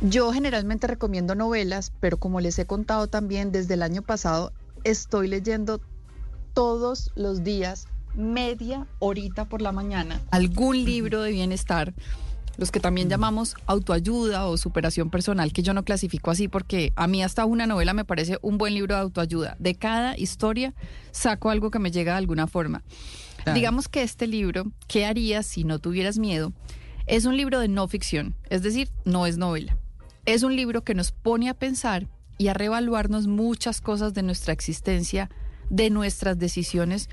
Yo 0.00 0.32
generalmente 0.32 0.86
recomiendo 0.86 1.34
novelas, 1.34 1.92
pero 2.00 2.16
como 2.16 2.40
les 2.40 2.58
he 2.58 2.64
contado 2.64 3.06
también 3.06 3.52
desde 3.52 3.74
el 3.74 3.82
año 3.82 4.00
pasado, 4.00 4.54
estoy 4.82 5.28
leyendo 5.28 5.82
todos 6.54 7.12
los 7.16 7.44
días 7.44 7.86
media 8.14 8.86
horita 8.98 9.44
por 9.44 9.60
la 9.60 9.72
mañana 9.72 10.22
algún 10.30 10.82
libro 10.82 11.20
de 11.20 11.32
bienestar, 11.32 11.92
los 12.60 12.70
que 12.70 12.78
también 12.78 13.08
llamamos 13.08 13.56
autoayuda 13.64 14.46
o 14.46 14.58
superación 14.58 15.08
personal, 15.08 15.50
que 15.50 15.62
yo 15.62 15.72
no 15.72 15.82
clasifico 15.82 16.30
así 16.30 16.46
porque 16.46 16.92
a 16.94 17.06
mí 17.06 17.22
hasta 17.22 17.46
una 17.46 17.66
novela 17.66 17.94
me 17.94 18.04
parece 18.04 18.38
un 18.42 18.58
buen 18.58 18.74
libro 18.74 18.94
de 18.94 19.00
autoayuda. 19.00 19.56
De 19.58 19.74
cada 19.76 20.16
historia 20.18 20.74
saco 21.10 21.48
algo 21.48 21.70
que 21.70 21.78
me 21.78 21.90
llega 21.90 22.12
de 22.12 22.18
alguna 22.18 22.46
forma. 22.46 22.82
Claro. 23.42 23.54
Digamos 23.54 23.88
que 23.88 24.02
este 24.02 24.26
libro, 24.26 24.70
¿Qué 24.88 25.06
harías 25.06 25.46
si 25.46 25.64
no 25.64 25.78
tuvieras 25.78 26.18
miedo? 26.18 26.52
Es 27.06 27.24
un 27.24 27.34
libro 27.34 27.60
de 27.60 27.68
no 27.68 27.88
ficción, 27.88 28.36
es 28.50 28.62
decir, 28.62 28.90
no 29.06 29.26
es 29.26 29.38
novela. 29.38 29.78
Es 30.26 30.42
un 30.42 30.54
libro 30.54 30.84
que 30.84 30.94
nos 30.94 31.12
pone 31.12 31.48
a 31.48 31.54
pensar 31.54 32.08
y 32.36 32.48
a 32.48 32.54
reevaluarnos 32.54 33.26
muchas 33.26 33.80
cosas 33.80 34.12
de 34.12 34.22
nuestra 34.22 34.52
existencia, 34.52 35.30
de 35.70 35.88
nuestras 35.88 36.38
decisiones, 36.38 37.08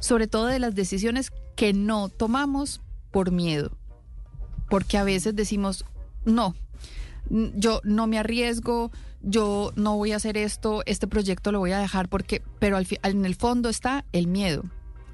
sobre 0.00 0.26
todo 0.26 0.46
de 0.46 0.58
las 0.58 0.74
decisiones 0.74 1.30
que 1.54 1.72
no 1.72 2.08
tomamos 2.08 2.80
por 3.12 3.30
miedo. 3.30 3.78
Porque 4.68 4.98
a 4.98 5.04
veces 5.04 5.34
decimos, 5.34 5.84
no, 6.24 6.54
yo 7.30 7.80
no 7.84 8.06
me 8.06 8.18
arriesgo, 8.18 8.90
yo 9.22 9.72
no 9.76 9.96
voy 9.96 10.12
a 10.12 10.16
hacer 10.16 10.36
esto, 10.36 10.82
este 10.86 11.06
proyecto 11.06 11.52
lo 11.52 11.58
voy 11.58 11.72
a 11.72 11.78
dejar 11.78 12.08
porque, 12.08 12.42
pero 12.58 12.76
al 12.76 12.86
en 13.02 13.24
el 13.24 13.34
fondo 13.34 13.68
está 13.68 14.04
el 14.12 14.26
miedo. 14.26 14.64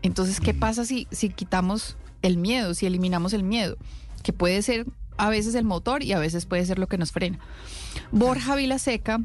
Entonces, 0.03 0.41
¿qué 0.41 0.53
pasa 0.53 0.85
si, 0.85 1.09
si 1.11 1.31
quitamos 1.31 1.97
el 2.23 2.37
miedo, 2.37 2.75
si 2.75 2.87
eliminamos 2.87 3.33
el 3.33 3.43
miedo? 3.43 3.77
Que 4.23 4.33
puede 4.33 4.61
ser 4.63 4.87
a 5.17 5.31
veces 5.31 5.55
el 5.55 5.65
motor 5.65 6.03
y 6.03 6.13
a 6.13 6.19
veces 6.19 6.47
puede 6.47 6.67
ser 6.67 6.79
lo 6.79 6.89
que 6.89 6.99
nos 6.99 7.13
frena. 7.13 7.39
Borja 8.11 8.55
Vilaseca 8.57 9.21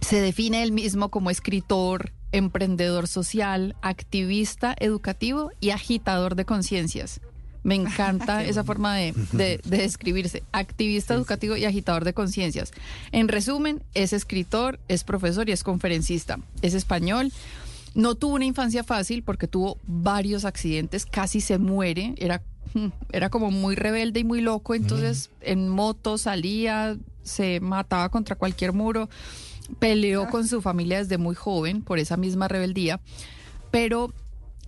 se 0.00 0.20
define 0.20 0.62
él 0.62 0.72
mismo 0.72 1.10
como 1.10 1.30
escritor, 1.30 2.12
emprendedor 2.32 3.08
social, 3.08 3.76
activista 3.82 4.74
educativo 4.78 5.50
y 5.60 5.70
agitador 5.70 6.34
de 6.34 6.44
conciencias. 6.44 7.20
Me 7.62 7.74
encanta 7.74 8.42
esa 8.44 8.64
forma 8.64 8.96
de, 8.96 9.12
de- 9.32 9.60
de 9.64 9.76
describirse. 9.78 10.42
Activista 10.52 11.14
educativo 11.14 11.56
y 11.56 11.64
agitador 11.66 12.04
de 12.04 12.14
conciencias. 12.14 12.72
En 13.12 13.28
resumen, 13.28 13.82
es 13.94 14.12
escritor, 14.12 14.80
es 14.88 15.04
profesor 15.04 15.48
y 15.48 15.52
es 15.52 15.62
conferencista. 15.62 16.38
Es 16.62 16.74
español. 16.74 17.32
No 17.94 18.14
tuvo 18.14 18.34
una 18.36 18.44
infancia 18.44 18.84
fácil 18.84 19.22
porque 19.22 19.46
tuvo 19.48 19.76
varios 19.86 20.44
accidentes, 20.44 21.04
casi 21.06 21.40
se 21.40 21.58
muere, 21.58 22.14
era, 22.18 22.40
era 23.12 23.30
como 23.30 23.50
muy 23.50 23.74
rebelde 23.74 24.20
y 24.20 24.24
muy 24.24 24.40
loco, 24.40 24.74
entonces 24.74 25.28
en 25.40 25.68
moto 25.68 26.16
salía, 26.16 26.96
se 27.24 27.58
mataba 27.60 28.08
contra 28.08 28.36
cualquier 28.36 28.72
muro, 28.72 29.10
peleó 29.80 30.28
con 30.30 30.46
su 30.46 30.62
familia 30.62 30.98
desde 30.98 31.18
muy 31.18 31.34
joven 31.34 31.82
por 31.82 31.98
esa 31.98 32.16
misma 32.16 32.46
rebeldía, 32.48 33.00
pero 33.72 34.12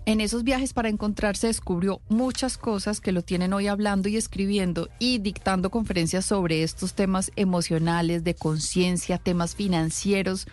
en 0.05 0.21
esos 0.21 0.43
viajes 0.43 0.73
para 0.73 0.89
encontrarse 0.89 1.47
descubrió 1.47 2.01
muchas 2.09 2.57
cosas 2.57 2.99
que 2.99 3.11
lo 3.11 3.21
tienen 3.21 3.53
hoy 3.53 3.67
hablando 3.67 4.09
y 4.09 4.17
escribiendo 4.17 4.89
y 4.99 5.19
dictando 5.19 5.69
conferencias 5.69 6.25
sobre 6.25 6.63
estos 6.63 6.93
temas 6.93 7.31
emocionales, 7.35 8.23
de 8.23 8.35
conciencia, 8.35 9.17
temas 9.17 9.55
financieros 9.55 10.47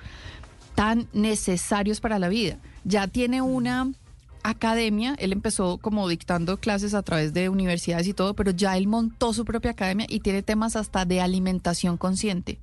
tan 0.74 1.08
necesarios 1.12 2.00
para 2.00 2.18
la 2.18 2.28
vida. 2.28 2.58
Ya 2.84 3.08
tiene 3.08 3.42
una 3.42 3.92
academia, 4.42 5.14
él 5.18 5.32
empezó 5.32 5.78
como 5.78 6.08
dictando 6.08 6.56
clases 6.58 6.94
a 6.94 7.02
través 7.02 7.34
de 7.34 7.48
universidades 7.48 8.06
y 8.06 8.14
todo, 8.14 8.34
pero 8.34 8.52
ya 8.52 8.76
él 8.76 8.86
montó 8.86 9.32
su 9.32 9.44
propia 9.44 9.72
academia 9.72 10.06
y 10.08 10.20
tiene 10.20 10.42
temas 10.42 10.76
hasta 10.76 11.04
de 11.04 11.20
alimentación 11.20 11.96
consciente. 11.96 12.58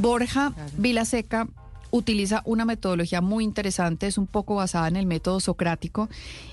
Borja 0.00 0.52
Vilaseca 0.76 1.48
utiliza 1.90 2.42
una 2.44 2.64
metodología 2.64 3.20
muy 3.20 3.44
interesante, 3.44 4.06
es 4.06 4.18
un 4.18 4.26
poco 4.26 4.56
basada 4.56 4.88
en 4.88 4.96
el 4.96 5.06
método 5.06 5.40
socrático 5.40 6.08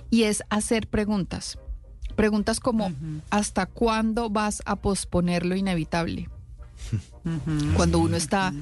y 0.09 0.23
es 0.23 0.43
hacer 0.49 0.87
preguntas. 0.87 1.57
Preguntas 2.15 2.59
como 2.59 2.93
¿hasta 3.29 3.65
cuándo 3.65 4.29
vas 4.29 4.61
a 4.65 4.77
posponer 4.77 5.45
lo 5.45 5.55
inevitable? 5.55 6.29
Cuando 7.75 7.99
uno 7.99 8.15
está 8.15 8.53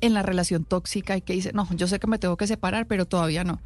en 0.00 0.14
la 0.14 0.22
relación 0.22 0.64
tóxica 0.64 1.16
y 1.16 1.20
que 1.20 1.32
dice, 1.32 1.52
no, 1.52 1.68
yo 1.74 1.86
sé 1.86 2.00
que 2.00 2.06
me 2.06 2.18
tengo 2.18 2.36
que 2.36 2.46
separar, 2.46 2.86
pero 2.86 3.06
todavía 3.06 3.44
no. 3.44 3.60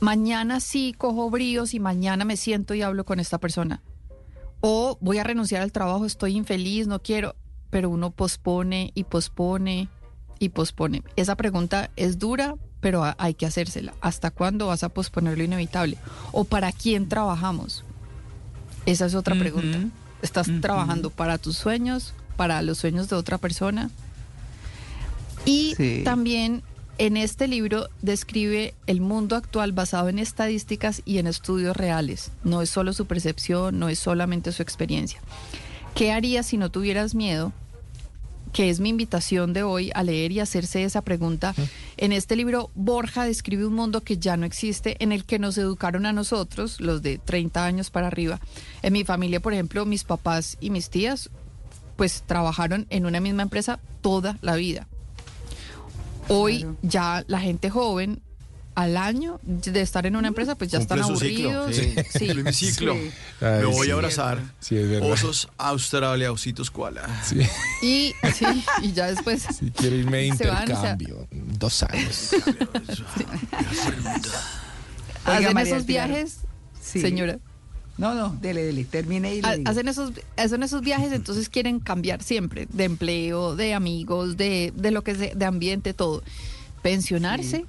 Mañana 0.00 0.60
sí 0.60 0.94
cojo 0.96 1.30
bríos 1.30 1.72
y 1.72 1.80
mañana 1.80 2.24
me 2.24 2.36
siento 2.36 2.74
y 2.74 2.82
hablo 2.82 3.04
con 3.04 3.20
esta 3.20 3.38
persona. 3.38 3.80
O 4.60 4.98
voy 5.00 5.18
a 5.18 5.24
renunciar 5.24 5.62
al 5.62 5.72
trabajo, 5.72 6.04
estoy 6.04 6.36
infeliz, 6.36 6.86
no 6.86 7.00
quiero, 7.00 7.36
pero 7.70 7.88
uno 7.90 8.10
pospone 8.10 8.90
y 8.94 9.04
pospone 9.04 9.88
y 10.38 10.50
pospone. 10.50 11.02
Esa 11.16 11.36
pregunta 11.36 11.90
es 11.96 12.18
dura, 12.18 12.54
pero 12.80 13.04
ha- 13.04 13.16
hay 13.18 13.34
que 13.34 13.46
hacérsela. 13.46 13.94
¿Hasta 14.00 14.30
cuándo 14.30 14.66
vas 14.68 14.82
a 14.84 14.88
posponer 14.88 15.38
lo 15.38 15.44
inevitable? 15.44 15.98
¿O 16.32 16.44
para 16.44 16.72
quién 16.72 17.08
trabajamos? 17.08 17.84
Esa 18.86 19.06
es 19.06 19.14
otra 19.14 19.34
pregunta. 19.38 19.78
¿Estás 20.22 20.48
trabajando 20.60 21.10
para 21.10 21.38
tus 21.38 21.56
sueños, 21.56 22.14
para 22.36 22.60
los 22.62 22.78
sueños 22.78 23.08
de 23.08 23.16
otra 23.16 23.38
persona? 23.38 23.90
Y 25.44 25.74
Sí. 25.76 26.02
también 26.04 26.62
en 26.98 27.16
este 27.16 27.48
libro 27.48 27.88
describe 28.02 28.74
el 28.86 29.00
mundo 29.00 29.36
actual 29.36 29.72
basado 29.72 30.08
en 30.08 30.18
estadísticas 30.18 31.02
y 31.04 31.18
en 31.18 31.26
estudios 31.26 31.76
reales. 31.76 32.30
No 32.44 32.62
es 32.62 32.70
solo 32.70 32.92
su 32.92 33.06
percepción, 33.06 33.78
no 33.78 33.88
es 33.88 33.98
solamente 33.98 34.52
su 34.52 34.62
experiencia. 34.62 35.20
¿Qué 35.94 36.12
harías 36.12 36.46
si 36.46 36.56
no 36.56 36.70
tuvieras 36.70 37.14
miedo? 37.14 37.52
Que 38.54 38.70
es 38.70 38.78
mi 38.78 38.90
invitación 38.90 39.52
de 39.52 39.64
hoy 39.64 39.90
a 39.94 40.04
leer 40.04 40.30
y 40.30 40.38
hacerse 40.38 40.84
esa 40.84 41.02
pregunta. 41.02 41.54
En 41.96 42.12
este 42.12 42.36
libro, 42.36 42.70
Borja 42.76 43.24
describe 43.24 43.66
un 43.66 43.74
mundo 43.74 44.02
que 44.02 44.16
ya 44.16 44.36
no 44.36 44.46
existe, 44.46 44.96
en 45.00 45.10
el 45.10 45.24
que 45.24 45.40
nos 45.40 45.58
educaron 45.58 46.06
a 46.06 46.12
nosotros, 46.12 46.80
los 46.80 47.02
de 47.02 47.18
30 47.18 47.66
años 47.66 47.90
para 47.90 48.06
arriba. 48.06 48.40
En 48.82 48.92
mi 48.92 49.02
familia, 49.02 49.40
por 49.40 49.52
ejemplo, 49.52 49.84
mis 49.84 50.04
papás 50.04 50.56
y 50.60 50.70
mis 50.70 50.88
tías, 50.88 51.30
pues 51.96 52.22
trabajaron 52.26 52.86
en 52.90 53.06
una 53.06 53.18
misma 53.18 53.42
empresa 53.42 53.80
toda 54.00 54.38
la 54.40 54.54
vida. 54.54 54.86
Hoy 56.28 56.64
ya 56.82 57.24
la 57.26 57.40
gente 57.40 57.70
joven 57.70 58.22
al 58.74 58.96
año 58.96 59.38
de 59.44 59.80
estar 59.80 60.04
en 60.06 60.16
una 60.16 60.28
empresa, 60.28 60.54
pues 60.56 60.70
ya 60.70 60.78
Cumple 60.80 61.00
están 61.00 61.16
su 61.16 61.20
ciclo, 61.24 61.62
aburridos. 61.62 61.96
sí. 62.12 62.26
Cumple 62.26 62.42
mi 62.44 62.52
ciclo. 62.52 62.94
Sí. 62.94 63.10
Ay, 63.40 63.58
Me 63.60 63.64
voy 63.66 63.84
sí. 63.86 63.90
a 63.90 63.94
abrazar. 63.94 64.42
Sí, 64.60 64.76
es 64.76 64.88
verdad. 64.90 65.10
Osos 65.12 65.48
Australia, 65.58 66.32
ositos 66.32 66.70
koala. 66.70 67.02
Y, 67.82 68.12
sí, 68.34 68.46
y 68.82 68.92
ya 68.92 69.06
después 69.06 69.46
Quiero 69.76 69.96
irme 69.96 70.18
de 70.18 70.36
se 70.36 70.46
van, 70.48 70.62
o 70.64 70.66
sea, 70.66 70.74
intercambio. 70.92 71.26
Dos 71.58 71.82
años. 71.84 72.30
Hacen 75.24 75.58
esos 75.58 75.84
Pilar. 75.84 76.08
viajes, 76.08 76.38
Sí. 76.80 77.00
señora. 77.00 77.38
No, 77.96 78.12
no, 78.14 78.36
dele, 78.42 78.64
dele, 78.64 78.84
termine 78.84 79.36
y 79.36 79.40
le 79.40 79.62
hacen 79.66 79.86
esos, 79.86 80.10
hacen 80.36 80.64
esos 80.64 80.80
viajes, 80.80 81.12
entonces 81.12 81.48
quieren 81.48 81.78
cambiar 81.78 82.24
siempre 82.24 82.66
de 82.72 82.84
empleo, 82.84 83.54
de 83.54 83.72
amigos, 83.72 84.36
de, 84.36 84.72
de 84.74 84.90
lo 84.90 85.02
que 85.04 85.14
sea, 85.14 85.32
de 85.34 85.44
ambiente, 85.44 85.94
todo. 85.94 86.24
Pensionarse, 86.82 87.64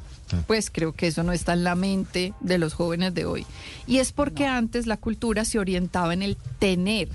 pues 0.47 0.69
creo 0.71 0.93
que 0.93 1.07
eso 1.07 1.23
no 1.23 1.31
está 1.31 1.53
en 1.53 1.63
la 1.63 1.75
mente 1.75 2.33
de 2.39 2.57
los 2.57 2.73
jóvenes 2.73 3.13
de 3.13 3.25
hoy. 3.25 3.45
Y 3.87 3.97
es 3.99 4.11
porque 4.11 4.45
antes 4.45 4.87
la 4.87 4.97
cultura 4.97 5.45
se 5.45 5.59
orientaba 5.59 6.13
en 6.13 6.21
el 6.21 6.37
tener 6.59 7.09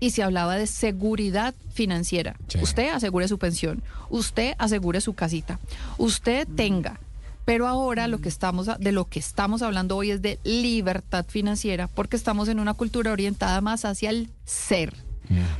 y 0.00 0.10
se 0.10 0.22
hablaba 0.22 0.56
de 0.56 0.66
seguridad 0.66 1.54
financiera. 1.72 2.36
Usted 2.60 2.90
asegure 2.90 3.28
su 3.28 3.38
pensión, 3.38 3.82
usted 4.10 4.54
asegure 4.58 5.00
su 5.00 5.14
casita, 5.14 5.58
usted 5.98 6.46
tenga. 6.56 7.00
Pero 7.44 7.68
ahora 7.68 8.08
lo 8.08 8.20
que 8.20 8.28
estamos 8.28 8.68
de 8.78 8.90
lo 8.90 9.04
que 9.04 9.20
estamos 9.20 9.62
hablando 9.62 9.96
hoy 9.96 10.10
es 10.10 10.20
de 10.20 10.40
libertad 10.42 11.24
financiera, 11.28 11.86
porque 11.86 12.16
estamos 12.16 12.48
en 12.48 12.58
una 12.58 12.74
cultura 12.74 13.12
orientada 13.12 13.60
más 13.60 13.84
hacia 13.84 14.10
el 14.10 14.30
ser. 14.44 15.05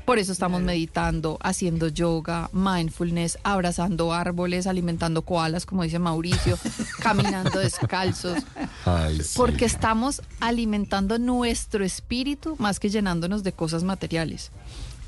Por 0.04 0.18
eso 0.18 0.32
estamos 0.32 0.62
meditando, 0.62 1.38
haciendo 1.42 1.88
yoga, 1.88 2.48
mindfulness, 2.52 3.38
abrazando 3.42 4.12
árboles, 4.12 4.66
alimentando 4.66 5.22
koalas, 5.22 5.66
como 5.66 5.82
dice 5.82 5.98
Mauricio, 5.98 6.58
caminando 7.02 7.58
descalzos, 7.58 8.38
Ay, 8.84 9.20
sí. 9.22 9.34
porque 9.36 9.64
estamos 9.64 10.22
alimentando 10.40 11.18
nuestro 11.18 11.84
espíritu 11.84 12.56
más 12.58 12.80
que 12.80 12.88
llenándonos 12.90 13.42
de 13.42 13.52
cosas 13.52 13.82
materiales. 13.82 14.50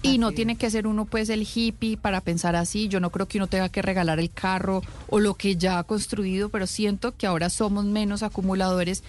Y 0.01 0.19
no 0.19 0.31
tiene 0.31 0.55
que 0.57 0.71
ser 0.71 0.87
uno 0.87 1.07
pues 1.07 1.29
el 1.29 1.43
hippie 1.43 1.97
para 1.97 2.21
pensar 2.21 2.55
así. 2.55 2.87
Yo 2.87 3.01
no 3.01 3.11
creo 3.11 3.27
que 3.27 3.39
uno 3.39 3.49
tenga 3.49 3.69
que 3.69 3.83
regalar 3.83 4.21
el 4.21 4.31
carro 4.31 4.83
o 5.09 5.19
lo 5.19 5.35
que 5.35 5.57
ya 5.57 5.81
ha 5.81 5.85
construido, 5.85 6.51
pero 6.51 6.69
siento 6.69 7.17
que 7.17 7.27
ahora 7.27 7.51
somos 7.51 7.85
menos 7.85 8.23
acumuladores. 8.23 9.03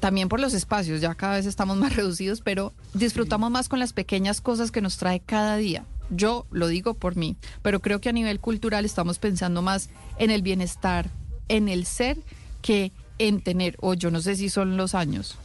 También 0.00 0.28
por 0.28 0.40
los 0.40 0.54
espacios, 0.54 1.00
ya 1.00 1.14
cada 1.14 1.36
vez 1.36 1.46
estamos 1.46 1.76
más 1.76 1.96
reducidos, 1.96 2.40
pero 2.40 2.72
disfrutamos 2.94 3.50
más 3.50 3.68
con 3.68 3.78
las 3.78 3.92
pequeñas 3.92 4.40
cosas 4.40 4.70
que 4.70 4.80
nos 4.80 4.96
trae 4.96 5.20
cada 5.20 5.56
día. 5.56 5.84
Yo 6.10 6.46
lo 6.50 6.68
digo 6.68 6.94
por 6.94 7.16
mí, 7.16 7.36
pero 7.62 7.80
creo 7.80 8.00
que 8.00 8.08
a 8.08 8.12
nivel 8.12 8.40
cultural 8.40 8.84
estamos 8.84 9.18
pensando 9.18 9.60
más 9.60 9.90
en 10.18 10.30
el 10.30 10.42
bienestar, 10.42 11.10
en 11.48 11.68
el 11.68 11.84
ser, 11.84 12.18
que 12.62 12.92
en 13.18 13.42
tener, 13.42 13.76
o 13.80 13.94
yo 13.94 14.10
no 14.10 14.20
sé 14.20 14.36
si 14.36 14.48
son 14.48 14.76
los 14.76 14.94
años. 14.94 15.36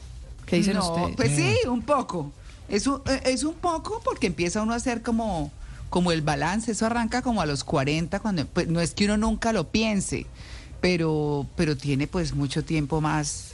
¿Qué 0.46 0.58
dicen 0.58 0.76
No, 0.76 0.88
ustedes? 0.88 1.16
Pues 1.16 1.36
sí, 1.36 1.68
un 1.68 1.82
poco. 1.82 2.32
Es 2.70 2.88
un, 2.88 3.02
eh, 3.08 3.22
es 3.26 3.44
un 3.44 3.56
poco 3.56 4.02
porque 4.04 4.28
empieza 4.28 4.62
uno 4.62 4.74
a 4.74 4.78
hacer 4.78 5.02
como, 5.02 5.52
como 5.90 6.12
el 6.12 6.22
balance. 6.22 6.72
Eso 6.72 6.86
arranca 6.86 7.22
como 7.22 7.42
a 7.42 7.46
los 7.46 7.64
40, 7.64 8.20
cuando 8.20 8.46
pues, 8.46 8.68
no 8.68 8.80
es 8.80 8.94
que 8.94 9.06
uno 9.06 9.18
nunca 9.18 9.52
lo 9.52 9.70
piense, 9.70 10.26
pero, 10.80 11.46
pero 11.56 11.76
tiene 11.76 12.08
pues 12.08 12.34
mucho 12.34 12.64
tiempo 12.64 13.02
más 13.02 13.53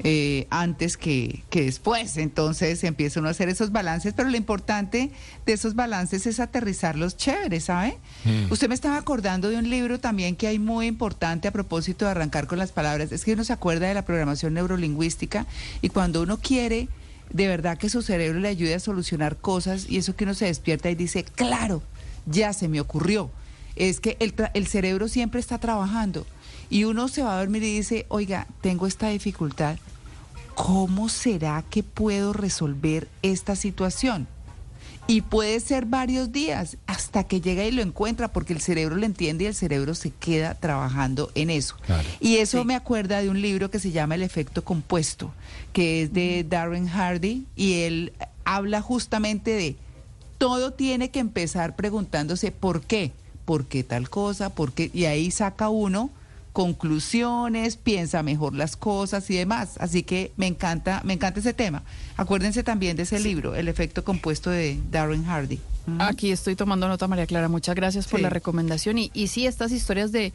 eh, 0.00 0.46
antes 0.50 0.96
que, 0.96 1.42
que 1.50 1.62
después. 1.62 2.16
Entonces 2.16 2.82
empieza 2.84 3.20
uno 3.20 3.28
a 3.28 3.32
hacer 3.32 3.48
esos 3.48 3.72
balances, 3.72 4.12
pero 4.14 4.28
lo 4.28 4.36
importante 4.36 5.10
de 5.46 5.52
esos 5.52 5.74
balances 5.74 6.26
es 6.26 6.40
aterrizarlos 6.40 7.16
chéveres, 7.16 7.64
¿sabe? 7.64 7.96
Mm. 8.24 8.52
Usted 8.52 8.68
me 8.68 8.74
estaba 8.74 8.98
acordando 8.98 9.48
de 9.48 9.56
un 9.56 9.70
libro 9.70 9.98
también 9.98 10.36
que 10.36 10.46
hay 10.46 10.58
muy 10.58 10.86
importante 10.86 11.48
a 11.48 11.52
propósito 11.52 12.04
de 12.04 12.10
arrancar 12.10 12.46
con 12.46 12.58
las 12.58 12.72
palabras. 12.72 13.12
Es 13.12 13.24
que 13.24 13.32
uno 13.32 13.44
se 13.44 13.52
acuerda 13.52 13.88
de 13.88 13.94
la 13.94 14.04
programación 14.04 14.54
neurolingüística 14.54 15.46
y 15.80 15.88
cuando 15.88 16.22
uno 16.22 16.38
quiere 16.38 16.88
de 17.30 17.48
verdad 17.48 17.76
que 17.76 17.88
su 17.88 18.02
cerebro 18.02 18.38
le 18.38 18.48
ayude 18.48 18.74
a 18.74 18.80
solucionar 18.80 19.36
cosas 19.36 19.86
y 19.88 19.96
eso 19.96 20.14
que 20.14 20.24
uno 20.24 20.34
se 20.34 20.46
despierta 20.46 20.90
y 20.90 20.94
dice, 20.94 21.24
claro, 21.24 21.82
ya 22.26 22.52
se 22.52 22.68
me 22.68 22.80
ocurrió. 22.80 23.30
Es 23.74 24.00
que 24.00 24.16
el, 24.20 24.34
el 24.54 24.66
cerebro 24.66 25.08
siempre 25.08 25.40
está 25.40 25.58
trabajando 25.58 26.26
y 26.70 26.84
uno 26.84 27.08
se 27.08 27.22
va 27.22 27.36
a 27.36 27.38
dormir 27.40 27.62
y 27.62 27.76
dice, 27.76 28.06
oiga, 28.08 28.46
tengo 28.60 28.86
esta 28.86 29.08
dificultad, 29.08 29.76
¿cómo 30.54 31.08
será 31.08 31.64
que 31.68 31.82
puedo 31.82 32.32
resolver 32.32 33.08
esta 33.22 33.56
situación? 33.56 34.26
Y 35.08 35.20
puede 35.20 35.60
ser 35.60 35.84
varios 35.86 36.32
días 36.32 36.78
hasta 36.88 37.22
que 37.24 37.40
llega 37.40 37.64
y 37.64 37.70
lo 37.70 37.82
encuentra, 37.82 38.32
porque 38.32 38.52
el 38.52 38.60
cerebro 38.60 38.96
lo 38.96 39.06
entiende 39.06 39.44
y 39.44 39.46
el 39.46 39.54
cerebro 39.54 39.94
se 39.94 40.10
queda 40.10 40.54
trabajando 40.54 41.30
en 41.36 41.50
eso. 41.50 41.76
Y 42.18 42.38
eso 42.38 42.64
me 42.64 42.74
acuerda 42.74 43.22
de 43.22 43.30
un 43.30 43.40
libro 43.40 43.70
que 43.70 43.78
se 43.78 43.92
llama 43.92 44.16
El 44.16 44.24
efecto 44.24 44.64
compuesto, 44.64 45.32
que 45.72 46.02
es 46.02 46.12
de 46.12 46.44
Darren 46.48 46.88
Hardy, 46.88 47.46
y 47.54 47.82
él 47.82 48.12
habla 48.44 48.80
justamente 48.80 49.52
de 49.52 49.76
todo 50.38 50.72
tiene 50.72 51.10
que 51.10 51.20
empezar 51.20 51.76
preguntándose 51.76 52.50
por 52.50 52.82
qué, 52.82 53.12
por 53.44 53.66
qué 53.66 53.84
tal 53.84 54.10
cosa, 54.10 54.50
por 54.50 54.72
qué, 54.72 54.90
y 54.92 55.04
ahí 55.04 55.30
saca 55.30 55.68
uno 55.68 56.10
conclusiones, 56.56 57.76
piensa 57.76 58.22
mejor 58.22 58.54
las 58.54 58.76
cosas 58.78 59.28
y 59.28 59.36
demás. 59.36 59.74
Así 59.78 60.02
que 60.02 60.32
me 60.38 60.46
encanta, 60.46 61.02
me 61.04 61.12
encanta 61.12 61.40
ese 61.40 61.52
tema. 61.52 61.82
Acuérdense 62.16 62.62
también 62.62 62.96
de 62.96 63.02
ese 63.02 63.20
libro, 63.20 63.54
El 63.54 63.68
efecto 63.68 64.02
compuesto 64.04 64.48
de 64.48 64.80
Darren 64.90 65.24
Hardy. 65.24 65.58
Aquí 66.00 66.32
estoy 66.32 66.56
tomando 66.56 66.88
nota, 66.88 67.06
María 67.06 67.26
Clara. 67.26 67.48
Muchas 67.48 67.76
gracias 67.76 68.08
por 68.08 68.18
Sí. 68.18 68.22
la 68.24 68.30
recomendación. 68.30 68.98
Y, 68.98 69.10
y 69.14 69.28
sí, 69.28 69.46
estas 69.46 69.70
historias 69.70 70.10
de, 70.12 70.32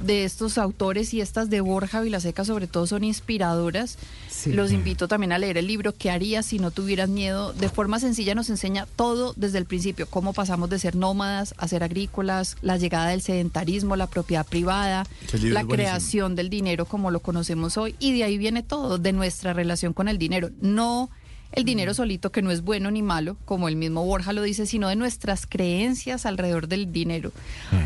de 0.00 0.24
estos 0.24 0.58
autores 0.58 1.14
y 1.14 1.20
estas 1.20 1.50
de 1.50 1.60
Borja 1.60 2.00
Vilaseca, 2.00 2.44
sobre 2.44 2.66
todo, 2.66 2.86
son 2.86 3.04
inspiradoras. 3.04 3.98
Los 4.46 4.72
invito 4.72 5.06
también 5.08 5.32
a 5.32 5.38
leer 5.38 5.56
el 5.56 5.66
libro 5.66 5.94
¿Qué 5.94 6.10
harías 6.10 6.46
si 6.46 6.58
no 6.58 6.70
tuvieras 6.70 7.08
miedo? 7.08 7.52
De 7.52 7.68
forma 7.68 8.00
sencilla 8.00 8.34
nos 8.34 8.50
enseña 8.50 8.86
todo 8.96 9.34
desde 9.36 9.58
el 9.58 9.66
principio, 9.66 10.06
cómo 10.08 10.32
pasamos 10.32 10.68
de 10.70 10.78
ser 10.78 10.96
nómadas 10.96 11.54
a 11.58 11.68
ser 11.68 11.84
agrícolas, 11.84 12.56
la 12.60 12.76
llegada 12.76 13.08
del 13.08 13.22
sedentarismo, 13.22 13.94
la 13.96 14.08
propiedad 14.08 14.46
privada, 14.46 15.06
la 15.32 15.64
creación 15.64 16.34
del 16.34 16.50
dinero 16.50 16.86
como 16.86 17.10
lo 17.10 17.20
conocemos 17.20 17.76
hoy. 17.76 17.94
Y 17.98 18.16
de 18.16 18.24
ahí 18.24 18.38
viene 18.38 18.62
todo, 18.62 18.98
de 18.98 19.12
nuestra 19.12 19.52
relación 19.52 19.92
con 19.92 20.08
el 20.08 20.18
dinero. 20.18 20.50
No 20.60 21.10
el 21.52 21.64
dinero 21.64 21.94
solito, 21.94 22.32
que 22.32 22.42
no 22.42 22.50
es 22.50 22.62
bueno 22.62 22.90
ni 22.90 23.02
malo, 23.02 23.36
como 23.44 23.68
el 23.68 23.76
mismo 23.76 24.04
Borja 24.04 24.32
lo 24.32 24.42
dice, 24.42 24.66
sino 24.66 24.88
de 24.88 24.96
nuestras 24.96 25.46
creencias 25.46 26.26
alrededor 26.26 26.66
del 26.68 26.92
dinero. 26.92 27.30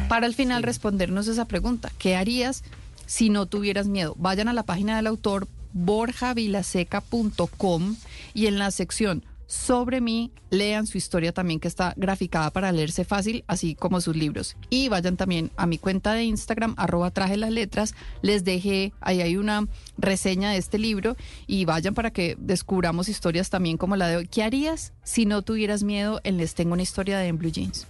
Para 0.08 0.26
al 0.26 0.34
final 0.34 0.62
respondernos 0.62 1.28
esa 1.28 1.44
pregunta, 1.46 1.90
¿qué 1.98 2.16
harías 2.16 2.64
si 3.06 3.30
no 3.30 3.46
tuvieras 3.46 3.86
miedo? 3.86 4.14
Vayan 4.18 4.48
a 4.48 4.52
la 4.52 4.62
página 4.62 4.96
del 4.96 5.08
autor 5.08 5.48
borjavilaseca.com 5.72 7.96
y 8.34 8.46
en 8.46 8.58
la 8.58 8.70
sección 8.70 9.24
sobre 9.46 10.00
mí 10.00 10.32
lean 10.50 10.86
su 10.86 10.98
historia 10.98 11.32
también 11.32 11.60
que 11.60 11.68
está 11.68 11.94
graficada 11.96 12.50
para 12.50 12.72
leerse 12.72 13.04
fácil, 13.04 13.44
así 13.46 13.74
como 13.74 14.00
sus 14.00 14.16
libros. 14.16 14.56
Y 14.70 14.88
vayan 14.88 15.16
también 15.16 15.50
a 15.56 15.66
mi 15.66 15.78
cuenta 15.78 16.12
de 16.12 16.24
Instagram, 16.24 16.74
arroba 16.76 17.10
traje 17.10 17.36
las 17.36 17.50
letras, 17.50 17.94
les 18.22 18.44
dejé, 18.44 18.92
ahí 19.00 19.20
hay 19.20 19.36
una 19.36 19.68
reseña 19.98 20.50
de 20.50 20.58
este 20.58 20.78
libro 20.78 21.16
y 21.46 21.64
vayan 21.64 21.94
para 21.94 22.10
que 22.10 22.36
descubramos 22.38 23.08
historias 23.08 23.50
también 23.50 23.76
como 23.76 23.96
la 23.96 24.08
de 24.08 24.16
hoy. 24.16 24.26
¿Qué 24.28 24.42
harías 24.42 24.92
si 25.02 25.26
no 25.26 25.42
tuvieras 25.42 25.82
miedo 25.82 26.20
en 26.24 26.36
Les 26.36 26.54
Tengo 26.54 26.72
una 26.72 26.82
historia 26.82 27.18
de 27.18 27.28
En 27.28 27.38
Blue 27.38 27.50
Jeans? 27.50 27.86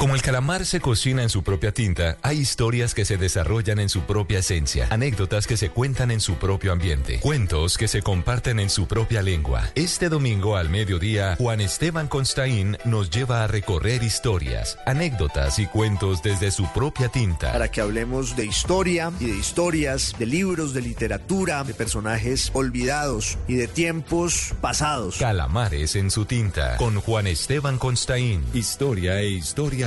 Como 0.00 0.14
el 0.14 0.22
calamar 0.22 0.64
se 0.64 0.80
cocina 0.80 1.22
en 1.22 1.28
su 1.28 1.42
propia 1.42 1.72
tinta, 1.72 2.16
hay 2.22 2.38
historias 2.38 2.94
que 2.94 3.04
se 3.04 3.18
desarrollan 3.18 3.78
en 3.80 3.90
su 3.90 4.00
propia 4.04 4.38
esencia, 4.38 4.86
anécdotas 4.88 5.46
que 5.46 5.58
se 5.58 5.68
cuentan 5.68 6.10
en 6.10 6.20
su 6.20 6.36
propio 6.36 6.72
ambiente, 6.72 7.20
cuentos 7.20 7.76
que 7.76 7.86
se 7.86 8.00
comparten 8.00 8.60
en 8.60 8.70
su 8.70 8.88
propia 8.88 9.20
lengua. 9.20 9.68
Este 9.74 10.08
domingo 10.08 10.56
al 10.56 10.70
mediodía, 10.70 11.36
Juan 11.36 11.60
Esteban 11.60 12.08
Constaín 12.08 12.78
nos 12.86 13.10
lleva 13.10 13.44
a 13.44 13.46
recorrer 13.46 14.02
historias, 14.02 14.78
anécdotas 14.86 15.58
y 15.58 15.66
cuentos 15.66 16.22
desde 16.22 16.50
su 16.50 16.66
propia 16.72 17.10
tinta. 17.10 17.52
para 17.52 17.70
que 17.70 17.82
hablemos 17.82 18.36
de 18.36 18.46
historia 18.46 19.12
y 19.20 19.26
de 19.26 19.36
historias, 19.36 20.14
de 20.18 20.24
libros, 20.24 20.72
de 20.72 20.80
literatura, 20.80 21.62
de 21.62 21.74
personajes 21.74 22.48
olvidados 22.54 23.36
y 23.46 23.56
de 23.56 23.68
tiempos 23.68 24.54
pasados. 24.62 25.18
Calamares 25.18 25.94
en 25.94 26.10
su 26.10 26.24
tinta, 26.24 26.78
con 26.78 26.98
Juan 27.02 27.26
Esteban 27.26 27.76
Constaín. 27.76 28.42
Historia 28.54 29.20
e 29.20 29.28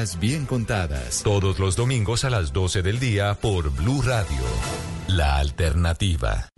historias 0.03 0.19
bien 0.19 0.45
contadas. 0.45 1.23
Todos 1.23 1.59
los 1.59 1.75
domingos 1.75 2.25
a 2.25 2.29
las 2.29 2.53
12 2.53 2.81
del 2.81 2.99
día 2.99 3.35
por 3.35 3.69
Blue 3.71 4.01
Radio. 4.01 4.41
La 5.07 5.37
alternativa. 5.37 6.49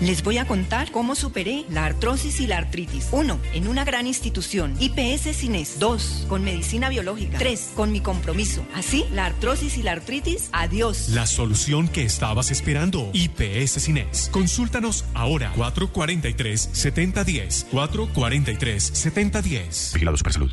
Les 0.00 0.22
voy 0.22 0.38
a 0.38 0.46
contar 0.46 0.90
cómo 0.90 1.14
superé 1.14 1.64
la 1.70 1.86
artrosis 1.86 2.40
y 2.40 2.46
la 2.46 2.58
artritis. 2.58 3.08
Uno, 3.12 3.38
En 3.54 3.68
una 3.68 3.84
gran 3.84 4.06
institución. 4.06 4.76
IPS 4.80 5.36
Cines. 5.36 5.78
Dos, 5.78 6.26
Con 6.28 6.44
medicina 6.44 6.88
biológica. 6.88 7.38
Tres, 7.38 7.70
Con 7.74 7.92
mi 7.92 8.00
compromiso. 8.00 8.66
Así, 8.74 9.04
la 9.12 9.26
artrosis 9.26 9.78
y 9.78 9.82
la 9.82 9.92
artritis, 9.92 10.48
adiós. 10.52 11.08
La 11.10 11.26
solución 11.26 11.88
que 11.88 12.02
estabas 12.02 12.50
esperando. 12.50 13.08
IPS 13.12 13.82
Cines. 13.82 14.28
Consúltanos 14.30 15.04
ahora. 15.14 15.52
443-7010. 15.56 17.66
443-7010. 17.70 19.94
Vigilado 19.94 20.16
Supersalud. 20.16 20.52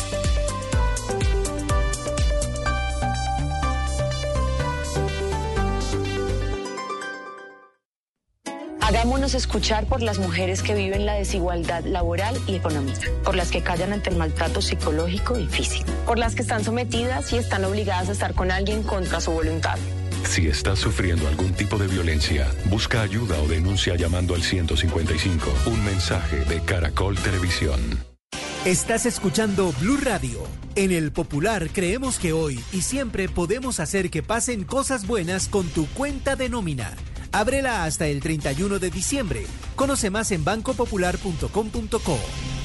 Hagámonos 8.91 9.35
escuchar 9.35 9.85
por 9.85 10.01
las 10.01 10.19
mujeres 10.19 10.61
que 10.61 10.75
viven 10.75 11.05
la 11.05 11.13
desigualdad 11.13 11.85
laboral 11.85 12.37
y 12.45 12.55
económica, 12.55 13.09
por 13.23 13.37
las 13.37 13.49
que 13.49 13.61
callan 13.63 13.93
ante 13.93 14.09
el 14.09 14.17
maltrato 14.17 14.61
psicológico 14.61 15.39
y 15.39 15.47
físico, 15.47 15.89
por 16.05 16.19
las 16.19 16.35
que 16.35 16.41
están 16.41 16.65
sometidas 16.65 17.31
y 17.31 17.37
están 17.37 17.63
obligadas 17.63 18.09
a 18.09 18.11
estar 18.11 18.33
con 18.33 18.51
alguien 18.51 18.83
contra 18.83 19.21
su 19.21 19.31
voluntad. 19.31 19.79
Si 20.27 20.45
estás 20.47 20.79
sufriendo 20.79 21.29
algún 21.29 21.53
tipo 21.53 21.77
de 21.77 21.87
violencia, 21.87 22.51
busca 22.65 23.01
ayuda 23.01 23.39
o 23.39 23.47
denuncia 23.47 23.95
llamando 23.95 24.35
al 24.35 24.43
155. 24.43 25.49
Un 25.67 25.85
mensaje 25.85 26.43
de 26.43 26.59
Caracol 26.59 27.15
Televisión. 27.15 27.79
Estás 28.65 29.05
escuchando 29.05 29.73
Blue 29.79 29.99
Radio. 30.03 30.43
En 30.75 30.91
el 30.91 31.13
Popular 31.13 31.69
creemos 31.71 32.19
que 32.19 32.33
hoy 32.33 32.61
y 32.73 32.81
siempre 32.81 33.29
podemos 33.29 33.79
hacer 33.79 34.09
que 34.09 34.21
pasen 34.21 34.65
cosas 34.65 35.07
buenas 35.07 35.47
con 35.47 35.65
tu 35.69 35.87
cuenta 35.87 36.35
de 36.35 36.49
nómina. 36.49 36.93
Ábrela 37.31 37.83
hasta 37.83 38.07
el 38.07 38.21
31 38.21 38.79
de 38.79 38.91
diciembre. 38.91 39.45
Conoce 39.75 40.09
más 40.09 40.31
en 40.31 40.43
bancopopular.com.co. 40.43 42.60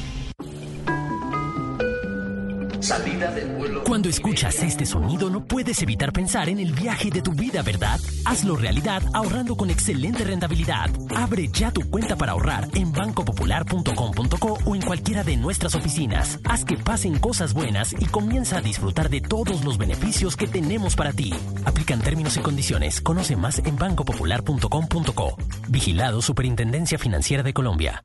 Salida 2.80 3.30
del 3.30 3.56
vuelo. 3.56 3.84
Cuando 3.84 4.08
escuchas 4.08 4.62
este 4.62 4.86
sonido 4.86 5.30
no 5.30 5.44
puedes 5.44 5.82
evitar 5.82 6.12
pensar 6.12 6.48
en 6.48 6.58
el 6.58 6.72
viaje 6.72 7.10
de 7.10 7.22
tu 7.22 7.32
vida, 7.32 7.62
¿verdad? 7.62 7.98
Hazlo 8.24 8.56
realidad 8.56 9.02
ahorrando 9.12 9.56
con 9.56 9.70
excelente 9.70 10.24
rentabilidad. 10.24 10.90
Abre 11.14 11.48
ya 11.48 11.70
tu 11.70 11.88
cuenta 11.88 12.16
para 12.16 12.32
ahorrar 12.32 12.68
en 12.74 12.92
bancopopular.com.co 12.92 14.58
o 14.64 14.74
en 14.74 14.82
cualquiera 14.82 15.24
de 15.24 15.36
nuestras 15.36 15.74
oficinas. 15.74 16.38
Haz 16.44 16.64
que 16.64 16.76
pasen 16.76 17.18
cosas 17.18 17.54
buenas 17.54 17.94
y 17.98 18.06
comienza 18.06 18.58
a 18.58 18.62
disfrutar 18.62 19.10
de 19.10 19.20
todos 19.20 19.64
los 19.64 19.78
beneficios 19.78 20.36
que 20.36 20.46
tenemos 20.46 20.96
para 20.96 21.12
ti. 21.12 21.32
Aplican 21.64 22.00
términos 22.00 22.36
y 22.36 22.40
condiciones. 22.40 23.00
Conoce 23.00 23.36
más 23.36 23.58
en 23.58 23.76
bancopopular.com.co. 23.76 25.36
Vigilado 25.68 26.22
Superintendencia 26.22 26.98
Financiera 26.98 27.42
de 27.42 27.52
Colombia. 27.52 28.04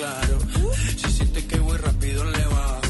Claro. 0.00 0.38
Si 0.96 1.12
sientes 1.12 1.44
que 1.44 1.58
voy 1.58 1.76
rápido, 1.78 2.24
le 2.24 2.44
bajo. 2.46 2.89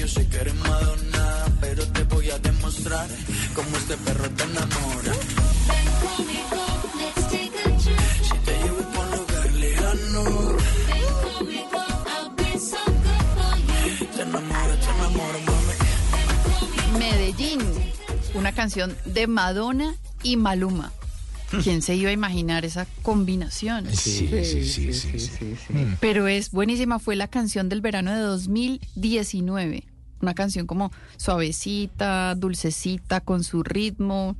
Yo 0.00 0.08
sé 0.08 0.26
que 0.28 0.38
eres 0.38 0.54
Madonna. 0.54 1.44
Pero 1.60 1.86
te 1.88 2.04
voy 2.04 2.30
a 2.30 2.38
demostrar 2.38 3.06
cómo 3.54 3.76
este 3.76 3.96
perro 3.98 4.30
te 4.30 4.44
enamora. 4.44 5.12
Medellín, 16.98 17.60
una 18.34 18.52
canción 18.52 18.96
de 19.04 19.26
Madonna 19.26 19.94
y 20.22 20.36
Maluma. 20.36 20.92
¿Quién 21.62 21.82
se 21.82 21.96
iba 21.96 22.10
a 22.10 22.12
imaginar 22.12 22.64
esa 22.64 22.86
combinación? 23.02 23.86
Sí, 23.94 24.28
sí, 24.28 24.64
sí, 24.64 24.92
sí. 24.92 25.18
sí, 25.18 25.54
Mm. 25.70 25.96
Pero 26.00 26.28
es 26.28 26.50
buenísima, 26.50 26.98
fue 26.98 27.16
la 27.16 27.28
canción 27.28 27.68
del 27.68 27.80
verano 27.80 28.12
de 28.14 28.20
2019. 28.20 29.84
Una 30.22 30.34
canción 30.34 30.66
como 30.66 30.92
suavecita, 31.16 32.34
dulcecita, 32.34 33.20
con 33.20 33.42
su 33.42 33.62
ritmo. 33.62 34.36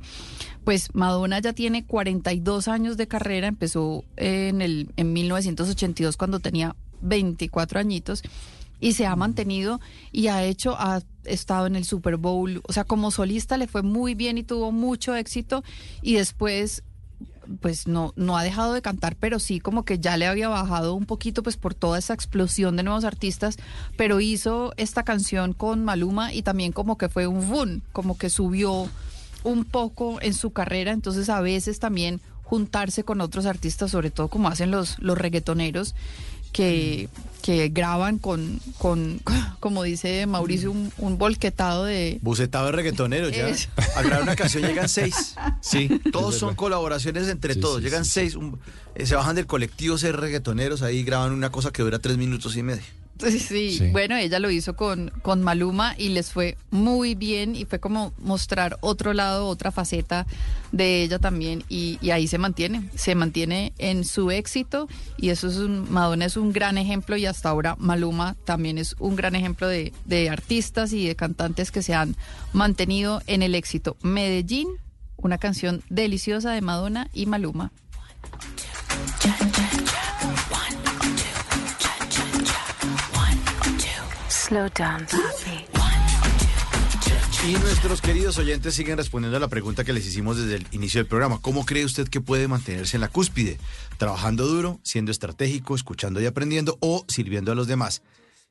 Pues 0.63 0.93
Madonna 0.93 1.39
ya 1.39 1.53
tiene 1.53 1.85
42 1.85 2.67
años 2.67 2.97
de 2.97 3.07
carrera, 3.07 3.47
empezó 3.47 4.03
en, 4.15 4.61
el, 4.61 4.91
en 4.95 5.13
1982 5.13 6.17
cuando 6.17 6.39
tenía 6.39 6.75
24 7.01 7.79
añitos 7.79 8.23
y 8.79 8.93
se 8.93 9.05
ha 9.05 9.15
mantenido 9.15 9.79
y 10.11 10.27
ha 10.27 10.43
hecho, 10.43 10.75
ha 10.77 11.01
estado 11.23 11.67
en 11.67 11.75
el 11.75 11.85
Super 11.85 12.17
Bowl, 12.17 12.61
o 12.67 12.73
sea, 12.73 12.83
como 12.83 13.11
solista 13.11 13.57
le 13.57 13.67
fue 13.67 13.83
muy 13.83 14.15
bien 14.15 14.37
y 14.37 14.43
tuvo 14.43 14.71
mucho 14.71 15.15
éxito 15.15 15.63
y 16.01 16.15
después 16.15 16.83
pues 17.59 17.87
no, 17.87 18.13
no 18.15 18.37
ha 18.37 18.43
dejado 18.43 18.73
de 18.73 18.81
cantar, 18.81 19.15
pero 19.19 19.39
sí 19.39 19.59
como 19.59 19.83
que 19.83 19.99
ya 19.99 20.17
le 20.17 20.27
había 20.27 20.49
bajado 20.49 20.93
un 20.93 21.05
poquito 21.05 21.43
pues 21.43 21.57
por 21.57 21.73
toda 21.73 21.99
esa 21.99 22.13
explosión 22.13 22.77
de 22.77 22.83
nuevos 22.83 23.03
artistas, 23.03 23.57
pero 23.97 24.19
hizo 24.19 24.73
esta 24.77 25.03
canción 25.03 25.53
con 25.53 25.83
Maluma 25.83 26.33
y 26.33 26.41
también 26.41 26.71
como 26.71 26.97
que 26.97 27.09
fue 27.09 27.27
un 27.27 27.49
boom, 27.49 27.81
como 27.91 28.17
que 28.17 28.29
subió 28.29 28.89
un 29.43 29.65
poco 29.65 30.21
en 30.21 30.33
su 30.33 30.51
carrera, 30.51 30.91
entonces 30.91 31.29
a 31.29 31.41
veces 31.41 31.79
también 31.79 32.21
juntarse 32.43 33.03
con 33.03 33.21
otros 33.21 33.45
artistas, 33.45 33.91
sobre 33.91 34.11
todo 34.11 34.27
como 34.27 34.49
hacen 34.49 34.71
los, 34.71 34.99
los 34.99 35.17
reggaetoneros, 35.17 35.95
que, 36.51 37.09
que 37.41 37.69
graban 37.69 38.17
con, 38.19 38.59
con, 38.77 39.21
como 39.59 39.83
dice 39.83 40.25
Mauricio, 40.25 40.71
un, 40.71 40.91
un 40.97 41.17
volquetado 41.17 41.85
de... 41.85 42.19
Bucetado 42.21 42.67
de 42.67 42.71
reggaetonero 42.73 43.29
ya. 43.29 43.47
Es- 43.49 43.69
A 43.95 44.01
grabar 44.01 44.23
una 44.23 44.35
canción 44.35 44.63
llegan 44.63 44.89
seis. 44.89 45.35
Sí. 45.61 45.89
Todos 46.11 46.35
son 46.35 46.55
colaboraciones 46.55 47.27
entre 47.29 47.53
Sí, 47.55 47.59
todos. 47.59 47.77
sí, 47.77 47.83
llegan 47.83 48.05
sí, 48.05 48.11
seis. 48.11 48.35
un- 48.35 48.59
eh, 48.95 49.05
se 49.05 49.15
bajan 49.15 49.35
del 49.35 49.47
colectivo 49.47 49.97
ser 49.97 50.17
reggaetoneros. 50.17 50.81
Ahí 50.81 51.03
graban 51.03 51.31
una 51.31 51.49
cosa 51.51 51.71
que 51.71 51.81
dura 51.83 51.99
tres 51.99 52.17
minutos 52.17 52.55
y 52.57 52.63
medio. 52.63 52.83
Sí, 53.31 53.39
sí. 53.39 53.77
Sí. 53.77 53.89
bueno, 53.91 54.15
ella 54.17 54.39
lo 54.39 54.49
hizo 54.49 54.75
con, 54.75 55.11
con 55.21 55.41
Maluma 55.41 55.95
y 55.97 56.09
les 56.09 56.31
fue 56.31 56.57
muy 56.69 57.15
bien 57.15 57.55
y 57.55 57.65
fue 57.65 57.79
como 57.79 58.13
mostrar 58.19 58.77
otro 58.81 59.13
lado, 59.13 59.47
otra 59.47 59.71
faceta 59.71 60.25
de 60.71 61.03
ella 61.03 61.19
también 61.19 61.63
y, 61.69 61.97
y 62.01 62.11
ahí 62.11 62.27
se 62.27 62.37
mantiene, 62.37 62.89
se 62.95 63.15
mantiene 63.15 63.73
en 63.77 64.03
su 64.05 64.31
éxito 64.31 64.87
y 65.17 65.29
eso 65.29 65.47
es 65.47 65.57
un, 65.57 65.91
Madonna 65.91 66.25
es 66.25 66.37
un 66.37 66.51
gran 66.51 66.77
ejemplo 66.77 67.15
y 67.17 67.25
hasta 67.25 67.49
ahora 67.49 67.75
Maluma 67.77 68.35
también 68.45 68.77
es 68.77 68.95
un 68.99 69.15
gran 69.15 69.35
ejemplo 69.35 69.67
de, 69.67 69.93
de 70.05 70.29
artistas 70.29 70.93
y 70.93 71.07
de 71.07 71.15
cantantes 71.15 71.71
que 71.71 71.83
se 71.83 71.93
han 71.93 72.15
mantenido 72.53 73.21
en 73.27 73.43
el 73.43 73.55
éxito. 73.55 73.97
Medellín, 74.01 74.67
una 75.17 75.37
canción 75.37 75.83
deliciosa 75.89 76.51
de 76.51 76.61
Madonna 76.61 77.09
y 77.13 77.25
Maluma. 77.25 77.71
Y 87.47 87.53
nuestros 87.53 88.01
queridos 88.01 88.37
oyentes 88.37 88.75
siguen 88.75 88.97
respondiendo 88.97 89.37
a 89.37 89.39
la 89.39 89.47
pregunta 89.47 89.83
que 89.83 89.93
les 89.93 90.05
hicimos 90.05 90.37
desde 90.37 90.57
el 90.57 90.67
inicio 90.71 90.99
del 90.99 91.07
programa. 91.07 91.39
¿Cómo 91.41 91.65
cree 91.65 91.85
usted 91.85 92.07
que 92.07 92.21
puede 92.21 92.47
mantenerse 92.47 92.97
en 92.97 93.01
la 93.01 93.07
cúspide? 93.07 93.57
¿Trabajando 93.97 94.45
duro, 94.45 94.79
siendo 94.83 95.11
estratégico, 95.11 95.73
escuchando 95.73 96.21
y 96.21 96.25
aprendiendo 96.25 96.77
o 96.81 97.05
sirviendo 97.07 97.51
a 97.51 97.55
los 97.55 97.67
demás? 97.67 98.03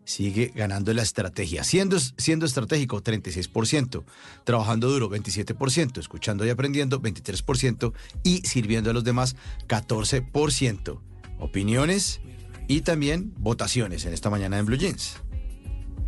Sigue 0.04 0.52
ganando 0.54 0.92
la 0.94 1.02
estrategia. 1.02 1.62
Siendo, 1.64 1.98
siendo 2.00 2.46
estratégico, 2.46 3.02
36%. 3.02 4.02
Trabajando 4.44 4.90
duro, 4.90 5.10
27%. 5.10 5.98
Escuchando 5.98 6.46
y 6.46 6.48
aprendiendo, 6.48 7.00
23%. 7.00 7.92
Y 8.24 8.38
sirviendo 8.38 8.90
a 8.90 8.94
los 8.94 9.04
demás, 9.04 9.36
14%. 9.68 10.98
Opiniones 11.38 12.20
y 12.66 12.80
también 12.80 13.34
votaciones 13.36 14.04
en 14.04 14.14
esta 14.14 14.30
mañana 14.30 14.58
en 14.58 14.66
Blue 14.66 14.76
Jeans. 14.76 15.16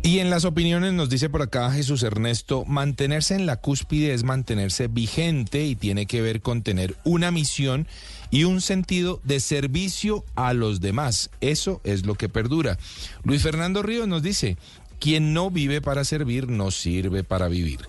Y 0.05 0.19
en 0.19 0.29
las 0.29 0.43
opiniones 0.43 0.91
nos 0.91 1.09
dice 1.09 1.29
por 1.29 1.41
acá 1.41 1.71
Jesús 1.71 2.03
Ernesto, 2.03 2.65
mantenerse 2.65 3.35
en 3.35 3.45
la 3.45 3.55
cúspide 3.55 4.13
es 4.13 4.25
mantenerse 4.25 4.89
vigente 4.89 5.63
y 5.63 5.77
tiene 5.77 6.07
que 6.07 6.21
ver 6.21 6.41
con 6.41 6.61
tener 6.61 6.97
una 7.05 7.31
misión 7.31 7.87
y 8.29 8.43
un 8.43 8.59
sentido 8.59 9.21
de 9.23 9.39
servicio 9.39 10.25
a 10.35 10.53
los 10.53 10.81
demás. 10.81 11.29
Eso 11.39 11.79
es 11.85 12.05
lo 12.05 12.15
que 12.15 12.27
perdura. 12.27 12.77
Luis 13.23 13.43
Fernando 13.43 13.81
Ríos 13.81 14.09
nos 14.09 14.21
dice, 14.21 14.57
quien 14.99 15.33
no 15.33 15.49
vive 15.49 15.79
para 15.79 16.03
servir 16.03 16.49
no 16.49 16.71
sirve 16.71 17.23
para 17.23 17.47
vivir. 17.47 17.79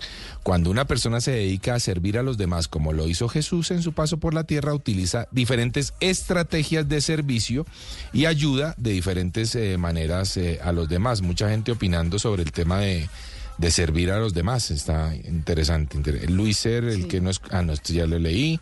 Cuando 0.45 0.69
una 0.69 0.85
persona 0.85 1.21
se 1.21 1.31
dedica 1.31 1.73
a 1.73 1.79
servir 1.79 2.19
a 2.19 2.21
los 2.21 2.37
demás 2.37 2.67
como 2.67 2.93
lo 2.93 3.07
hizo 3.07 3.27
Jesús 3.27 3.71
en 3.71 3.81
su 3.81 3.93
paso 3.93 4.17
por 4.17 4.35
la 4.35 4.43
tierra, 4.43 4.75
utiliza 4.75 5.27
diferentes 5.31 5.95
estrategias 6.01 6.87
de 6.87 7.01
servicio 7.01 7.65
y 8.13 8.25
ayuda 8.27 8.75
de 8.77 8.91
diferentes 8.91 9.55
eh, 9.55 9.79
maneras 9.79 10.37
eh, 10.37 10.59
a 10.63 10.71
los 10.71 10.87
demás. 10.87 11.23
Mucha 11.23 11.49
gente 11.49 11.71
opinando 11.71 12.19
sobre 12.19 12.43
el 12.43 12.51
tema 12.51 12.77
de, 12.79 13.09
de 13.57 13.71
servir 13.71 14.11
a 14.11 14.19
los 14.19 14.35
demás. 14.35 14.69
Está 14.69 15.15
interesante. 15.15 15.97
Inter- 15.97 16.29
Luis 16.29 16.57
Ser, 16.57 16.83
el 16.83 17.07
que 17.07 17.21
no 17.21 17.31
es... 17.31 17.41
Ah, 17.49 17.63
no, 17.63 17.73
esto 17.73 17.91
ya 17.91 18.05
lo 18.05 18.19
leí. 18.19 18.59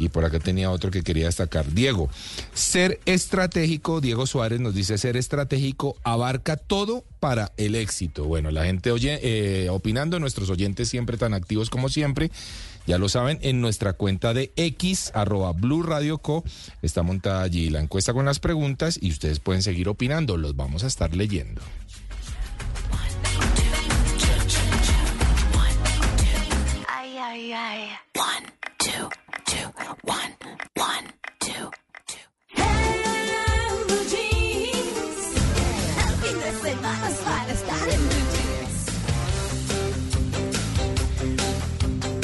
Y 0.00 0.08
por 0.08 0.24
acá 0.24 0.40
tenía 0.40 0.70
otro 0.70 0.90
que 0.90 1.02
quería 1.02 1.26
destacar. 1.26 1.70
Diego, 1.72 2.08
ser 2.54 2.98
estratégico, 3.04 4.00
Diego 4.00 4.26
Suárez 4.26 4.58
nos 4.58 4.74
dice, 4.74 4.98
ser 4.98 5.16
estratégico 5.16 5.96
abarca 6.02 6.56
todo 6.56 7.04
para 7.20 7.52
el 7.56 7.74
éxito. 7.74 8.24
Bueno, 8.24 8.50
la 8.50 8.64
gente 8.64 8.90
oye, 8.90 9.20
eh, 9.22 9.68
opinando, 9.70 10.18
nuestros 10.18 10.50
oyentes 10.50 10.88
siempre 10.88 11.18
tan 11.18 11.34
activos 11.34 11.70
como 11.70 11.88
siempre. 11.88 12.30
Ya 12.86 12.98
lo 12.98 13.08
saben, 13.08 13.38
en 13.42 13.60
nuestra 13.60 13.92
cuenta 13.92 14.34
de 14.34 14.52
X, 14.56 15.12
arroba 15.14 15.52
Blue 15.52 15.82
Radio 15.82 16.18
Co, 16.18 16.42
está 16.82 17.02
montada 17.02 17.42
allí 17.42 17.68
la 17.70 17.80
encuesta 17.80 18.12
con 18.14 18.24
las 18.24 18.40
preguntas 18.40 18.98
y 19.00 19.10
ustedes 19.10 19.38
pueden 19.38 19.62
seguir 19.62 19.88
opinando, 19.88 20.36
los 20.36 20.56
vamos 20.56 20.82
a 20.82 20.86
estar 20.86 21.14
leyendo. 21.14 21.60
Ay, 26.88 27.16
ay, 27.18 27.52
ay. 27.52 27.88
One, 28.16 28.46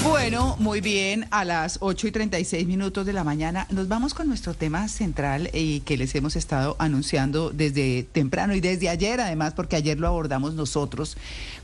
Bueno, 0.02 0.56
muy 0.58 0.80
bien, 0.80 1.26
a 1.30 1.44
las 1.44 1.78
8 1.82 2.08
y 2.08 2.10
36 2.10 2.66
minutos 2.66 3.04
de 3.04 3.12
la 3.12 3.22
mañana 3.22 3.66
nos 3.70 3.86
vamos 3.86 4.14
con 4.14 4.26
nuestro 4.26 4.54
tema 4.54 4.88
central 4.88 5.50
y 5.52 5.80
que 5.80 5.96
les 5.96 6.14
hemos 6.14 6.36
estado 6.36 6.74
anunciando 6.78 7.50
desde 7.50 8.02
temprano 8.02 8.54
y 8.54 8.60
desde 8.60 8.88
ayer 8.88 9.20
además, 9.20 9.52
porque 9.54 9.76
ayer 9.76 10.00
lo 10.00 10.08
abordamos 10.08 10.54
nosotros, 10.54 11.16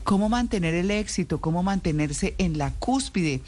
cómo 0.03 0.29
mantener 0.29 0.75
el 0.75 0.91
éxito, 0.91 1.41
cómo 1.41 1.63
mantenerse 1.63 2.35
en 2.37 2.57
la 2.57 2.71
cúspide. 2.71 3.41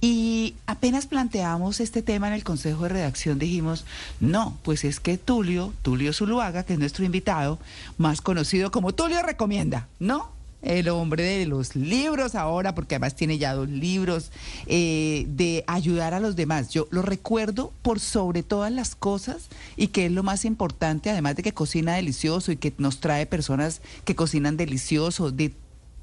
Y 0.00 0.54
apenas 0.66 1.06
planteamos 1.06 1.80
este 1.80 2.02
tema 2.02 2.28
en 2.28 2.34
el 2.34 2.44
Consejo 2.44 2.84
de 2.84 2.88
Redacción, 2.88 3.38
dijimos, 3.38 3.84
no, 4.18 4.56
pues 4.62 4.84
es 4.84 4.98
que 4.98 5.18
Tulio, 5.18 5.74
Tulio 5.82 6.12
Zuluaga, 6.14 6.62
que 6.62 6.72
es 6.72 6.78
nuestro 6.78 7.04
invitado, 7.04 7.58
más 7.98 8.22
conocido 8.22 8.70
como 8.70 8.94
Tulio 8.94 9.20
Recomienda, 9.22 9.88
¿no? 9.98 10.30
El 10.62 10.88
hombre 10.88 11.22
de 11.22 11.46
los 11.46 11.74
libros 11.74 12.34
ahora, 12.34 12.74
porque 12.74 12.94
además 12.94 13.14
tiene 13.14 13.38
ya 13.38 13.54
dos 13.54 13.68
libros, 13.68 14.30
eh, 14.66 15.24
de 15.28 15.64
ayudar 15.66 16.12
a 16.12 16.20
los 16.20 16.36
demás. 16.36 16.70
Yo 16.70 16.86
lo 16.90 17.02
recuerdo 17.02 17.72
por 17.82 17.98
sobre 17.98 18.42
todas 18.42 18.70
las 18.70 18.94
cosas 18.94 19.48
y 19.76 19.88
que 19.88 20.06
es 20.06 20.12
lo 20.12 20.22
más 20.22 20.44
importante, 20.44 21.10
además 21.10 21.36
de 21.36 21.42
que 21.42 21.52
cocina 21.52 21.94
delicioso 21.94 22.52
y 22.52 22.56
que 22.56 22.74
nos 22.76 23.00
trae 23.00 23.24
personas 23.24 23.80
que 24.04 24.14
cocinan 24.14 24.58
delicioso 24.58 25.30
de 25.30 25.52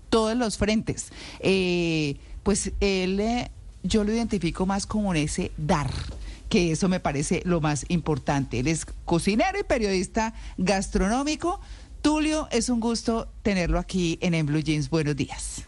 todos 0.10 0.36
los 0.36 0.58
frentes. 0.58 1.12
Eh, 1.40 2.16
pues 2.42 2.72
él, 2.80 3.20
eh, 3.20 3.52
yo 3.88 4.04
lo 4.04 4.14
identifico 4.14 4.66
más 4.66 4.86
como 4.86 5.14
ese 5.14 5.52
dar 5.58 5.90
que 6.50 6.72
eso 6.72 6.88
me 6.88 7.00
parece 7.00 7.42
lo 7.46 7.60
más 7.62 7.86
importante. 7.90 8.60
Él 8.60 8.68
es 8.68 8.86
cocinero 9.06 9.60
y 9.60 9.64
periodista 9.64 10.34
gastronómico. 10.58 11.60
Tulio, 12.02 12.48
es 12.52 12.70
un 12.70 12.80
gusto 12.80 13.28
tenerlo 13.42 13.80
aquí 13.80 14.18
en 14.22 14.34
En 14.34 14.46
Blue 14.46 14.62
Jeans. 14.62 14.90
Buenos 14.90 15.16
días. 15.16 15.67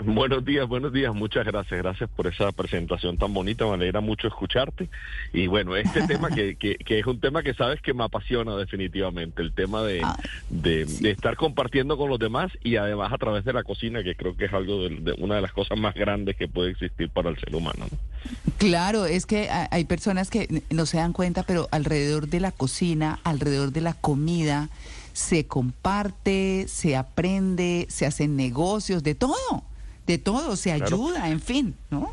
Buenos 0.04 0.44
días, 0.44 0.66
buenos 0.66 0.92
días, 0.92 1.14
muchas 1.14 1.44
gracias, 1.44 1.78
gracias 1.78 2.08
por 2.10 2.26
esa 2.26 2.50
presentación 2.52 3.18
tan 3.18 3.34
bonita, 3.34 3.66
me 3.66 3.74
alegra 3.74 4.00
mucho 4.00 4.28
escucharte. 4.28 4.88
Y 5.32 5.46
bueno, 5.46 5.76
este 5.76 6.02
tema 6.06 6.30
que, 6.30 6.56
que, 6.56 6.76
que 6.76 6.98
es 6.98 7.06
un 7.06 7.20
tema 7.20 7.42
que 7.42 7.52
sabes 7.54 7.80
que 7.82 7.92
me 7.92 8.04
apasiona 8.04 8.56
definitivamente, 8.56 9.42
el 9.42 9.52
tema 9.52 9.82
de, 9.82 10.02
de, 10.48 10.84
de 10.86 11.10
estar 11.10 11.36
compartiendo 11.36 11.98
con 11.98 12.08
los 12.08 12.18
demás 12.18 12.50
y 12.64 12.76
además 12.76 13.12
a 13.12 13.18
través 13.18 13.44
de 13.44 13.52
la 13.52 13.62
cocina, 13.62 14.02
que 14.02 14.14
creo 14.14 14.36
que 14.36 14.46
es 14.46 14.52
algo 14.52 14.84
de, 14.88 14.96
de 15.00 15.12
una 15.18 15.36
de 15.36 15.42
las 15.42 15.52
cosas 15.52 15.78
más 15.78 15.94
grandes 15.94 16.36
que 16.36 16.48
puede 16.48 16.70
existir 16.70 17.10
para 17.10 17.28
el 17.30 17.38
ser 17.38 17.54
humano. 17.54 17.86
¿no? 17.90 17.98
Claro, 18.58 19.04
es 19.06 19.26
que 19.26 19.50
ha- 19.50 19.68
hay 19.70 19.84
personas 19.84 20.30
que 20.30 20.62
no 20.70 20.86
se 20.86 20.96
dan 20.96 21.12
cuenta, 21.12 21.42
pero 21.42 21.68
alrededor 21.72 22.28
de 22.28 22.40
la 22.40 22.52
cocina, 22.52 23.20
alrededor 23.24 23.72
de 23.72 23.80
la 23.82 23.92
comida, 23.94 24.70
se 25.12 25.46
comparte, 25.46 26.66
se 26.68 26.96
aprende, 26.96 27.86
se 27.90 28.06
hacen 28.06 28.36
negocios, 28.36 29.02
de 29.02 29.14
todo, 29.14 29.34
de 30.06 30.18
todo, 30.18 30.56
se 30.56 30.74
Claro. 30.76 30.86
ayuda, 30.96 31.28
en 31.30 31.40
fin, 31.40 31.76
¿no? 31.90 32.12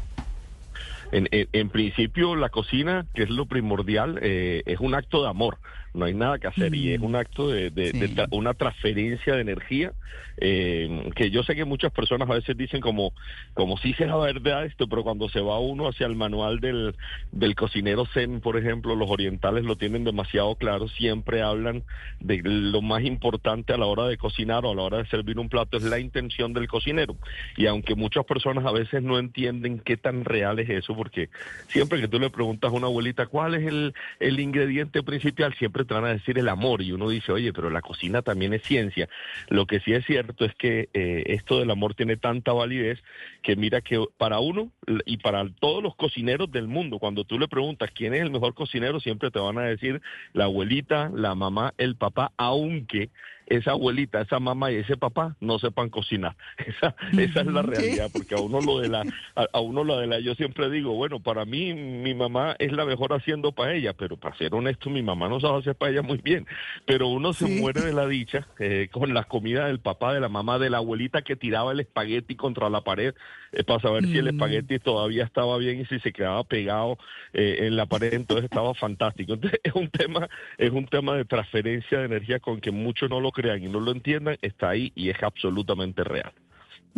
En, 1.12 1.28
en, 1.32 1.48
en 1.54 1.70
principio, 1.70 2.36
la 2.36 2.50
cocina, 2.50 3.06
que 3.14 3.24
es 3.24 3.30
lo 3.30 3.46
primordial, 3.46 4.20
eh, 4.22 4.64
es 4.66 4.80
un 4.80 4.94
acto 4.94 5.24
de 5.24 5.30
amor. 5.30 5.58
No 5.94 6.06
hay 6.06 6.14
nada 6.14 6.38
que 6.40 6.48
hacer 6.48 6.74
y 6.76 6.94
es 6.94 7.00
un 7.02 7.16
acto 7.16 7.50
de, 7.50 7.70
de- 7.72 7.92
de 7.92 8.10
tra- 8.10 8.28
una 8.32 8.54
transferencia 8.54 9.34
de 9.36 9.42
energía 9.42 9.94
eh, 10.40 11.10
que 11.16 11.32
yo 11.32 11.42
sé 11.42 11.56
que 11.56 11.66
muchas 11.66 11.92
personas 11.92 12.30
a 12.30 12.34
veces 12.36 12.56
dicen 12.56 12.80
como 12.80 13.12
como 13.56 13.78
si 13.78 13.94
será 13.94 14.18
verdad 14.18 14.66
esto, 14.66 14.88
pero 14.88 15.04
cuando 15.04 15.30
se 15.30 15.42
va 15.42 15.60
uno 15.60 15.88
hacia 15.88 16.06
el 16.06 16.16
manual 16.16 16.60
del, 16.60 16.96
del 17.32 17.56
cocinero 17.56 18.06
zen, 18.14 18.40
por 18.40 18.56
ejemplo, 18.58 18.96
los 18.96 19.10
orientales 19.10 19.66
lo 19.66 19.78
tienen 19.78 20.04
demasiado 20.04 20.56
claro, 20.56 20.88
siempre 20.90 21.42
hablan 21.42 21.84
de 22.20 22.42
lo 22.44 22.82
más 22.84 23.04
importante 23.04 23.74
a 23.74 23.78
la 23.78 23.88
hora 23.88 24.06
de 24.06 24.18
cocinar 24.18 24.64
o 24.66 24.72
a 24.72 24.76
la 24.76 24.84
hora 24.84 24.98
de 25.00 25.08
servir 25.08 25.40
un 25.40 25.50
plato 25.50 25.78
es 25.78 25.84
la 25.84 26.00
intención 26.00 26.54
del 26.54 26.68
cocinero. 26.68 27.16
Y 27.56 27.66
aunque 27.66 27.96
muchas 27.96 28.26
personas 28.26 28.64
a 28.66 28.72
veces 28.72 29.02
no 29.02 29.18
entienden 29.18 29.80
qué 29.80 29.98
tan 29.98 30.24
real 30.24 30.60
es 30.60 30.70
eso, 30.70 30.96
porque 30.96 31.30
siempre 31.70 32.00
que 32.00 32.08
tú 32.08 32.20
le 32.20 32.30
preguntas 32.30 32.70
a 32.72 32.76
una 32.76 32.86
abuelita 32.88 33.26
cuál 33.26 33.56
es 33.56 33.66
el, 33.66 33.94
el 34.20 34.40
ingrediente 34.40 35.02
principal, 35.02 35.56
siempre 35.56 35.77
te 35.86 35.94
van 35.94 36.06
a 36.06 36.14
decir 36.14 36.38
el 36.38 36.50
amor. 36.50 36.82
Y 36.82 36.92
uno 36.92 37.10
dice, 37.10 37.32
oye, 37.32 37.54
pero 37.54 37.70
la 37.70 37.82
cocina 37.82 38.22
también 38.22 38.54
es 38.54 38.64
ciencia. 38.64 39.10
Lo 39.50 39.66
que 39.66 39.80
sí 39.80 39.94
es 39.94 40.06
cierto 40.06 40.46
es 40.46 40.54
que 40.56 40.90
eh, 40.94 41.24
esto 41.28 41.60
del 41.60 41.72
amor 41.72 41.96
tiene 41.96 42.18
tanta 42.18 42.54
validez 42.54 43.00
que 43.42 43.56
mira 43.56 43.82
que 43.82 44.04
para 44.18 44.40
uno 44.40 44.72
y 45.06 45.18
para 45.18 45.48
todos 45.60 45.84
los 45.84 45.96
cocineros 45.96 46.52
del 46.52 46.68
mundo, 46.68 47.00
cuando 47.00 47.24
tú 47.24 47.40
le 47.40 47.48
preguntas 47.48 47.92
quién 47.94 48.14
es 48.14 48.22
el 48.22 48.32
mejor 48.32 48.54
cocinero, 48.54 49.00
siempre 49.00 49.32
te 49.32 49.40
van 49.40 49.58
a 49.58 49.64
decir 49.64 50.02
la 50.34 50.46
abuelita, 50.46 51.12
la 51.14 51.36
mamá, 51.36 51.74
el 51.78 51.96
papá, 51.96 52.32
aunque 52.38 53.10
esa 53.48 53.72
abuelita, 53.72 54.22
esa 54.22 54.40
mamá 54.40 54.72
y 54.72 54.76
ese 54.76 54.98
papá 54.98 55.36
no 55.40 55.58
sepan 55.60 55.90
cocinar. 55.90 56.36
Esa, 56.58 56.96
esa 57.18 57.42
es 57.42 57.48
la 57.48 57.62
realidad, 57.62 58.10
porque 58.12 58.36
a 58.36 58.40
uno 58.40 58.62
lo 58.62 58.80
de 58.80 58.90
la, 58.90 59.06
a, 59.36 59.48
a 59.54 59.60
uno 59.62 59.84
lo 59.84 59.98
de 60.00 60.08
la, 60.08 60.20
yo 60.20 60.36
siempre 60.36 60.70
digo, 60.70 60.94
bueno, 60.94 61.20
para 61.22 61.46
mí 61.46 61.74
mi 61.74 62.14
mamá 62.14 62.56
es 62.60 62.72
la 62.72 62.86
mejor 62.86 63.14
haciendo 63.14 63.52
paella, 63.54 63.94
pero 63.94 64.18
para 64.18 64.36
ser 64.38 64.54
honesto, 64.54 64.90
mi 64.90 65.02
mamá 65.02 65.30
no 65.30 65.40
sabe 65.40 65.60
hacer 65.60 65.76
paella 65.76 66.02
muy 66.02 66.18
bien, 66.18 66.46
pero 66.86 67.08
uno 67.08 67.34
se 67.34 67.48
muere 67.48 67.82
de 67.82 67.94
la 67.94 68.06
dicha 68.08 68.48
eh, 68.60 68.90
con 68.92 69.14
la 69.14 69.24
comida 69.24 69.68
del 69.68 69.80
papá, 69.80 70.14
de 70.14 70.20
la 70.20 70.30
mamá, 70.30 70.60
de 70.60 70.70
la 70.70 70.78
abuelita 70.78 71.22
que 71.22 71.36
tiraba 71.36 71.72
el 71.72 71.80
espagueti 71.80 72.36
contra 72.36 72.70
la 72.70 72.82
pared 72.82 73.14
eh, 73.54 73.64
para 73.64 73.80
saber 73.80 74.08
si 74.08 74.18
el 74.18 74.26
Mm. 74.26 74.30
espagueti 74.30 74.80
todavía 74.80 75.24
estaba 75.24 75.58
bien 75.58 75.80
y 75.82 75.86
si 75.86 76.00
se 76.00 76.12
quedaba 76.12 76.44
pegado 76.44 76.98
eh, 77.34 77.60
en 77.62 77.76
la 77.76 77.86
pared, 77.86 78.14
entonces 78.14 78.46
estaba 78.46 78.74
fantástico. 78.74 79.34
Entonces 79.38 79.60
es 79.64 79.74
un 79.74 79.90
tema, 79.90 80.28
es 80.58 80.72
un 80.72 80.86
tema 80.88 81.16
de 81.16 81.26
transferencia 81.26 82.00
de 82.00 82.06
energía 82.06 82.40
con 82.40 82.60
que 82.60 82.72
muchos 82.72 83.10
no 83.10 83.22
lo 83.22 83.32
crean 83.38 83.64
y 83.64 83.68
no 83.68 83.80
lo 83.80 83.92
entiendan, 83.92 84.38
está 84.42 84.70
ahí 84.70 84.92
y 84.96 85.10
es 85.10 85.22
absolutamente 85.22 86.04
real. 86.04 86.34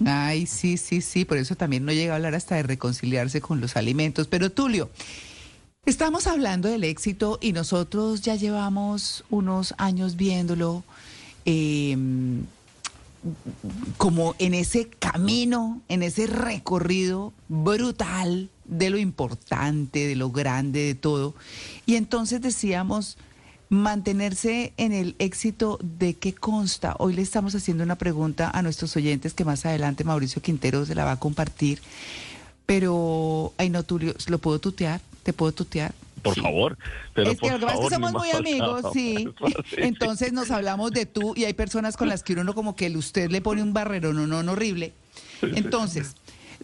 Ay, 0.06 0.46
sí, 0.46 0.78
sí, 0.78 1.02
sí, 1.02 1.26
por 1.26 1.38
eso 1.38 1.56
también 1.56 1.84
no 1.84 1.92
llega 1.92 2.14
a 2.14 2.16
hablar 2.16 2.34
hasta 2.34 2.56
de 2.56 2.64
reconciliarse 2.64 3.42
con 3.42 3.60
los 3.60 3.76
alimentos. 3.76 4.28
Pero 4.28 4.50
Tulio, 4.50 4.90
estamos 5.86 6.26
hablando 6.28 6.70
del 6.70 6.86
éxito 6.86 7.38
y 7.42 7.52
nosotros 7.52 8.22
ya 8.22 8.36
llevamos 8.36 9.26
unos 9.30 9.76
años 9.78 10.16
viéndolo 10.16 10.86
eh, 11.46 11.98
como 13.98 14.36
en 14.40 14.54
ese 14.54 14.88
camino, 14.88 15.82
en 15.90 16.04
ese 16.04 16.28
recorrido 16.28 17.34
brutal 17.50 18.50
de 18.64 18.90
lo 18.90 18.98
importante, 18.98 20.08
de 20.08 20.16
lo 20.16 20.32
grande, 20.32 20.80
de 20.86 20.96
todo. 20.96 21.36
Y 21.86 21.96
entonces 21.96 22.42
decíamos, 22.42 23.18
mantenerse 23.70 24.74
en 24.78 24.92
el 24.92 25.16
éxito 25.20 25.80
de 25.82 26.16
qué 26.16 26.34
consta. 26.34 26.96
Hoy 26.98 27.14
le 27.14 27.22
estamos 27.22 27.54
haciendo 27.54 27.84
una 27.84 27.96
pregunta 27.96 28.50
a 28.52 28.62
nuestros 28.62 28.96
oyentes 28.96 29.34
que 29.34 29.46
más 29.46 29.66
adelante 29.66 30.04
Mauricio 30.04 30.42
Quintero 30.42 30.86
se 30.86 30.96
la 30.96 31.06
va 31.06 31.14
a 31.14 31.20
compartir. 31.20 31.80
Pero, 32.66 33.54
ay 33.58 33.70
no, 33.70 33.84
Tulio, 33.84 34.14
¿lo 34.28 34.40
puedo 34.40 34.60
tutear? 34.60 35.02
¿Te 35.24 35.34
puedo 35.34 35.52
tutear? 35.52 35.94
Por 36.22 36.40
favor, 36.40 36.78
pero 37.14 37.32
es 37.32 37.40
que 37.40 37.50
por 37.50 37.54
lo 37.54 37.60
que 37.60 37.66
pasa 37.66 37.78
es 37.78 37.90
que 37.90 37.96
favor, 37.96 38.12
somos 38.12 38.22
muy 38.22 38.32
amigos, 38.32 38.86
sí. 38.94 39.30
Entonces 39.78 40.34
nos 40.34 40.52
hablamos 40.52 40.92
de 40.92 41.06
tú 41.06 41.34
y 41.36 41.46
hay 41.46 41.54
personas 41.54 41.96
con 41.96 42.10
las 42.10 42.24
que 42.24 42.34
uno 42.34 42.54
como 42.54 42.76
que 42.76 42.88
el 42.88 42.98
usted 42.98 43.30
le 43.30 43.42
pone 43.42 43.64
un 43.64 43.74
barrero, 43.74 44.14
no, 44.14 44.28
no, 44.28 44.44
no, 44.44 44.52
horrible. 44.52 44.94
Entonces, 45.42 46.16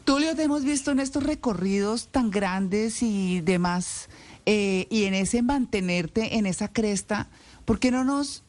Tulio, 0.04 0.36
te 0.36 0.44
hemos 0.44 0.66
visto 0.66 0.92
en 0.92 1.00
estos 1.00 1.24
recorridos 1.24 2.08
tan 2.08 2.32
grandes 2.32 3.02
y 3.02 3.40
demás, 3.42 4.10
eh, 4.46 4.88
y 4.90 5.06
en 5.06 5.14
ese 5.14 5.42
mantenerte 5.42 6.38
en 6.38 6.46
esa 6.46 6.68
cresta, 6.68 7.30
¿por 7.66 7.80
qué 7.80 7.92
no 7.92 8.04
nos, 8.04 8.44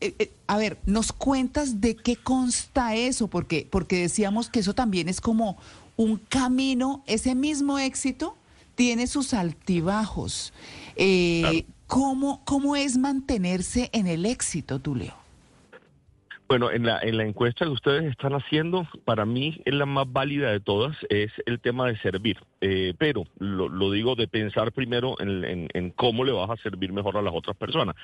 eh, 0.00 0.14
eh, 0.18 0.32
a 0.46 0.56
ver, 0.56 0.78
nos 0.86 1.12
cuentas 1.12 1.80
de 1.80 1.96
qué 1.96 2.16
consta 2.16 2.94
eso? 2.94 3.28
Porque, 3.28 3.66
porque 3.70 4.00
decíamos 4.00 4.48
que 4.48 4.60
eso 4.60 4.74
también 4.74 5.08
es 5.08 5.20
como 5.20 5.56
un 5.96 6.16
camino, 6.16 7.02
ese 7.06 7.34
mismo 7.34 7.78
éxito 7.78 8.36
tiene 8.74 9.06
sus 9.06 9.34
altibajos. 9.34 10.52
Eh, 10.96 11.66
¿cómo, 11.86 12.42
¿Cómo 12.44 12.76
es 12.76 12.96
mantenerse 12.96 13.90
en 13.92 14.06
el 14.06 14.26
éxito, 14.26 14.80
Tulio? 14.80 15.14
Bueno, 16.52 16.70
en 16.70 16.84
la, 16.84 16.98
en 17.00 17.16
la 17.16 17.24
encuesta 17.24 17.64
que 17.64 17.70
ustedes 17.70 18.04
están 18.10 18.34
haciendo, 18.34 18.86
para 19.06 19.24
mí 19.24 19.62
es 19.64 19.72
la 19.72 19.86
más 19.86 20.04
válida 20.12 20.50
de 20.50 20.60
todas, 20.60 20.94
es 21.08 21.32
el 21.46 21.60
tema 21.60 21.86
de 21.86 21.96
servir. 22.00 22.36
eh, 22.60 22.92
pero 22.98 23.24
lo, 23.38 23.68
lo 23.70 23.90
digo 23.90 24.14
de 24.16 24.28
pensar 24.28 24.70
primero 24.70 25.16
en, 25.18 25.44
en- 25.44 25.68
en 25.72 25.90
cómo 25.90 26.24
le 26.24 26.30
vas 26.32 26.48
a 26.50 26.56
servir 26.58 26.92
mejor 26.92 27.16
a 27.16 27.22
las 27.22 27.32
otras 27.34 27.56
personas. 27.56 27.96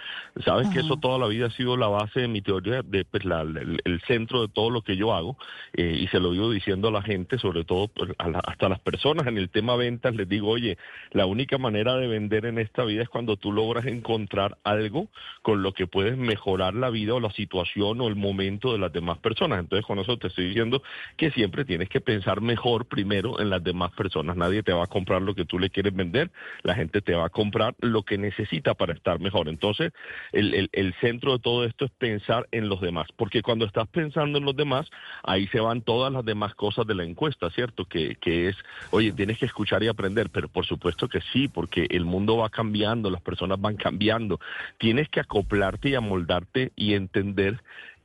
Sabes 0.44 0.68
que 0.70 0.80
eso 0.80 0.96
toda 0.96 1.18
la 1.18 1.26
vida 1.28 1.46
ha 1.46 1.50
sido 1.50 1.76
la 1.76 1.86
base 1.88 2.20
de 2.22 2.28
mi 2.28 2.40
teoría, 2.40 2.80
de 2.82 3.04
pues, 3.04 3.24
la- 3.26 3.42
el, 3.42 3.80
el 3.84 4.00
centro 4.06 4.40
de 4.40 4.48
todo 4.48 4.70
lo 4.70 4.80
que 4.80 4.96
yo 4.96 5.12
hago, 5.14 5.36
eh, 5.74 5.98
y 6.00 6.06
se 6.08 6.18
lo 6.18 6.30
vivo 6.30 6.50
diciendo 6.50 6.88
a 6.88 6.90
la 6.90 7.02
gente, 7.02 7.38
sobre 7.38 7.64
todo 7.64 7.88
pues, 7.88 8.12
a 8.16 8.30
la- 8.30 8.40
hasta 8.40 8.70
las 8.70 8.80
personas 8.80 9.26
en 9.26 9.36
el 9.36 9.50
tema 9.50 9.76
ventas, 9.76 10.14
les 10.16 10.26
digo, 10.26 10.48
oye, 10.48 10.78
la 11.12 11.26
única 11.26 11.58
manera 11.58 11.96
de 11.96 12.06
vender 12.08 12.46
en 12.46 12.58
esta 12.58 12.84
vida 12.84 13.02
es 13.02 13.10
cuando 13.10 13.36
tú 13.36 13.52
logras 13.52 13.84
encontrar 13.84 14.56
algo 14.64 15.08
con 15.42 15.62
lo 15.62 15.72
que 15.74 15.86
puedes 15.86 16.16
mejorar 16.16 16.72
la 16.74 16.88
vida 16.88 17.12
o 17.14 17.20
la 17.20 17.30
situación 17.30 18.00
o 18.00 18.08
el 18.08 18.16
momento 18.16 18.37
de 18.38 18.78
las 18.78 18.92
demás 18.92 19.18
personas. 19.18 19.60
Entonces, 19.60 19.84
con 19.84 19.98
eso 19.98 20.16
te 20.16 20.28
estoy 20.28 20.46
diciendo 20.46 20.82
que 21.16 21.30
siempre 21.32 21.64
tienes 21.64 21.88
que 21.88 22.00
pensar 22.00 22.40
mejor 22.40 22.86
primero 22.86 23.40
en 23.40 23.50
las 23.50 23.62
demás 23.62 23.90
personas. 23.92 24.36
Nadie 24.36 24.62
te 24.62 24.72
va 24.72 24.84
a 24.84 24.86
comprar 24.86 25.22
lo 25.22 25.34
que 25.34 25.44
tú 25.44 25.58
le 25.58 25.70
quieres 25.70 25.94
vender, 25.94 26.30
la 26.62 26.74
gente 26.74 27.00
te 27.00 27.14
va 27.14 27.26
a 27.26 27.28
comprar 27.28 27.74
lo 27.80 28.02
que 28.02 28.16
necesita 28.16 28.74
para 28.74 28.94
estar 28.94 29.18
mejor. 29.20 29.48
Entonces, 29.48 29.92
el, 30.32 30.68
el- 30.72 30.94
centro 31.00 31.32
de 31.32 31.38
todo 31.38 31.64
esto 31.64 31.84
es 31.84 31.90
pensar 31.92 32.48
en 32.50 32.68
los 32.68 32.80
demás, 32.80 33.06
porque 33.16 33.42
cuando 33.42 33.64
estás 33.66 33.86
pensando 33.88 34.38
en 34.38 34.44
los 34.44 34.56
demás, 34.56 34.90
ahí 35.22 35.46
se 35.48 35.60
van 35.60 35.82
todas 35.82 36.12
las 36.12 36.24
demás 36.24 36.54
cosas 36.54 36.86
de 36.86 36.94
la 36.94 37.04
encuesta, 37.04 37.50
¿cierto? 37.50 37.84
Que, 37.84 38.16
que 38.16 38.48
es, 38.48 38.56
oye, 38.90 39.12
tienes 39.12 39.38
que 39.38 39.46
escuchar 39.46 39.82
y 39.82 39.88
aprender, 39.88 40.30
pero 40.30 40.48
por 40.48 40.66
supuesto 40.66 41.08
que 41.08 41.20
sí, 41.32 41.46
porque 41.46 41.86
el 41.90 42.04
mundo 42.04 42.36
va 42.38 42.48
cambiando, 42.50 43.10
las 43.10 43.20
personas 43.22 43.60
van 43.60 43.76
cambiando, 43.76 44.40
tienes 44.78 45.08
que 45.08 45.20
acoplarte 45.20 45.90
y 45.90 45.94
amoldarte 45.94 46.72
y 46.74 46.94
entender 46.94 47.62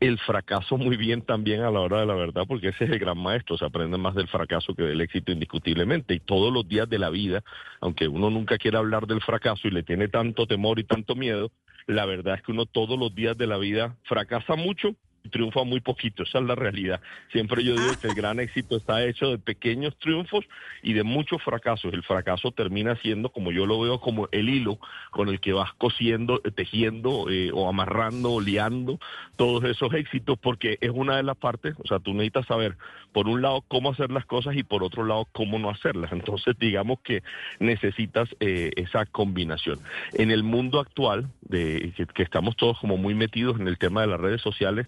el 0.08 0.20
fracaso 0.20 0.78
muy 0.78 0.98
bien 0.98 1.22
también 1.22 1.62
a 1.62 1.72
la 1.72 1.80
hora 1.80 2.02
de 2.02 2.06
la 2.06 2.16
verdad, 2.16 2.44
porque 2.48 2.70
ese 2.70 2.86
es 2.86 2.92
el 2.92 3.00
gran 3.00 3.18
maestro, 3.18 3.58
se 3.58 3.66
aprende 3.66 3.98
más 3.98 4.16
del 4.16 4.28
fracaso 4.28 4.76
que 4.76 4.84
del 4.84 5.02
éxito 5.02 5.32
indiscutiblemente. 5.32 6.14
Y 6.14 6.20
todos 6.20 6.54
los 6.54 6.68
días 6.68 6.90
de 6.90 7.00
la 7.00 7.10
vida, 7.10 7.44
aunque 7.80 8.08
uno 8.08 8.30
nunca 8.30 8.58
quiere 8.58 8.78
hablar 8.78 9.08
del 9.08 9.22
fracaso 9.22 9.68
y 9.68 9.72
le 9.72 9.84
tiene 9.84 10.10
tanto 10.10 10.46
temor 10.46 10.80
y 10.80 10.84
tanto 10.84 11.16
miedo, 11.16 11.52
la 11.88 12.06
verdad 12.06 12.36
es 12.36 12.42
que 12.42 12.52
uno 12.52 12.66
todos 12.66 13.00
los 13.00 13.14
días 13.16 13.38
de 13.38 13.48
la 13.48 13.58
vida 13.58 13.96
fracasa 14.04 14.56
mucho 14.56 14.96
triunfa 15.30 15.64
muy 15.64 15.80
poquito, 15.80 16.24
esa 16.24 16.40
es 16.40 16.46
la 16.46 16.56
realidad. 16.56 17.02
Siempre 17.32 17.64
yo 17.64 17.74
digo 17.74 17.94
que 18.00 18.08
el 18.08 18.16
gran 18.16 18.40
éxito 18.40 18.76
está 18.76 19.04
hecho 19.06 19.30
de 19.30 19.38
pequeños 19.38 19.98
triunfos 19.98 20.46
y 20.82 20.94
de 20.94 21.04
muchos 21.04 21.42
fracasos. 21.42 21.94
El 21.94 22.04
fracaso 22.04 22.52
termina 22.52 22.96
siendo, 22.98 23.30
como 23.30 23.52
yo 23.52 23.66
lo 23.66 23.80
veo, 23.80 24.00
como 24.00 24.28
el 24.32 24.50
hilo 24.50 24.80
con 25.12 25.30
el 25.30 25.40
que 25.40 25.54
vas 25.54 25.74
cosiendo, 25.74 26.40
tejiendo 26.40 27.30
eh, 27.30 27.52
o 27.54 27.70
amarrando 27.70 28.34
o 28.34 28.42
liando 28.42 29.00
todos 29.36 29.64
esos 29.64 29.94
éxitos, 29.94 30.38
porque 30.40 30.78
es 30.82 30.92
una 30.92 31.18
de 31.18 31.24
las 31.24 31.38
partes, 31.38 31.76
o 31.84 31.88
sea, 31.88 32.00
tú 32.00 32.14
necesitas 32.14 32.46
saber, 32.46 32.78
por 33.14 33.28
un 33.28 33.42
lado, 33.42 33.64
cómo 33.68 33.92
hacer 33.92 34.12
las 34.12 34.26
cosas 34.26 34.56
y 34.56 34.64
por 34.64 34.84
otro 34.84 35.06
lado, 35.06 35.28
cómo 35.32 35.60
no 35.60 35.70
hacerlas. 35.70 36.12
Entonces, 36.12 36.56
digamos 36.60 37.00
que 37.02 37.24
necesitas 37.60 38.28
eh, 38.40 38.72
esa 38.76 39.06
combinación. 39.06 39.80
En 40.14 40.32
el 40.32 40.44
mundo 40.44 40.80
actual, 40.80 41.30
de, 41.42 41.94
que, 42.14 42.24
estamos 42.24 42.56
todos 42.58 42.80
como 42.80 42.98
muy 42.98 43.14
metidos 43.14 43.60
en 43.60 43.68
el 43.68 43.78
tema 43.78 44.02
de 44.02 44.08
las 44.08 44.20
redes 44.20 44.42
sociales, 44.42 44.88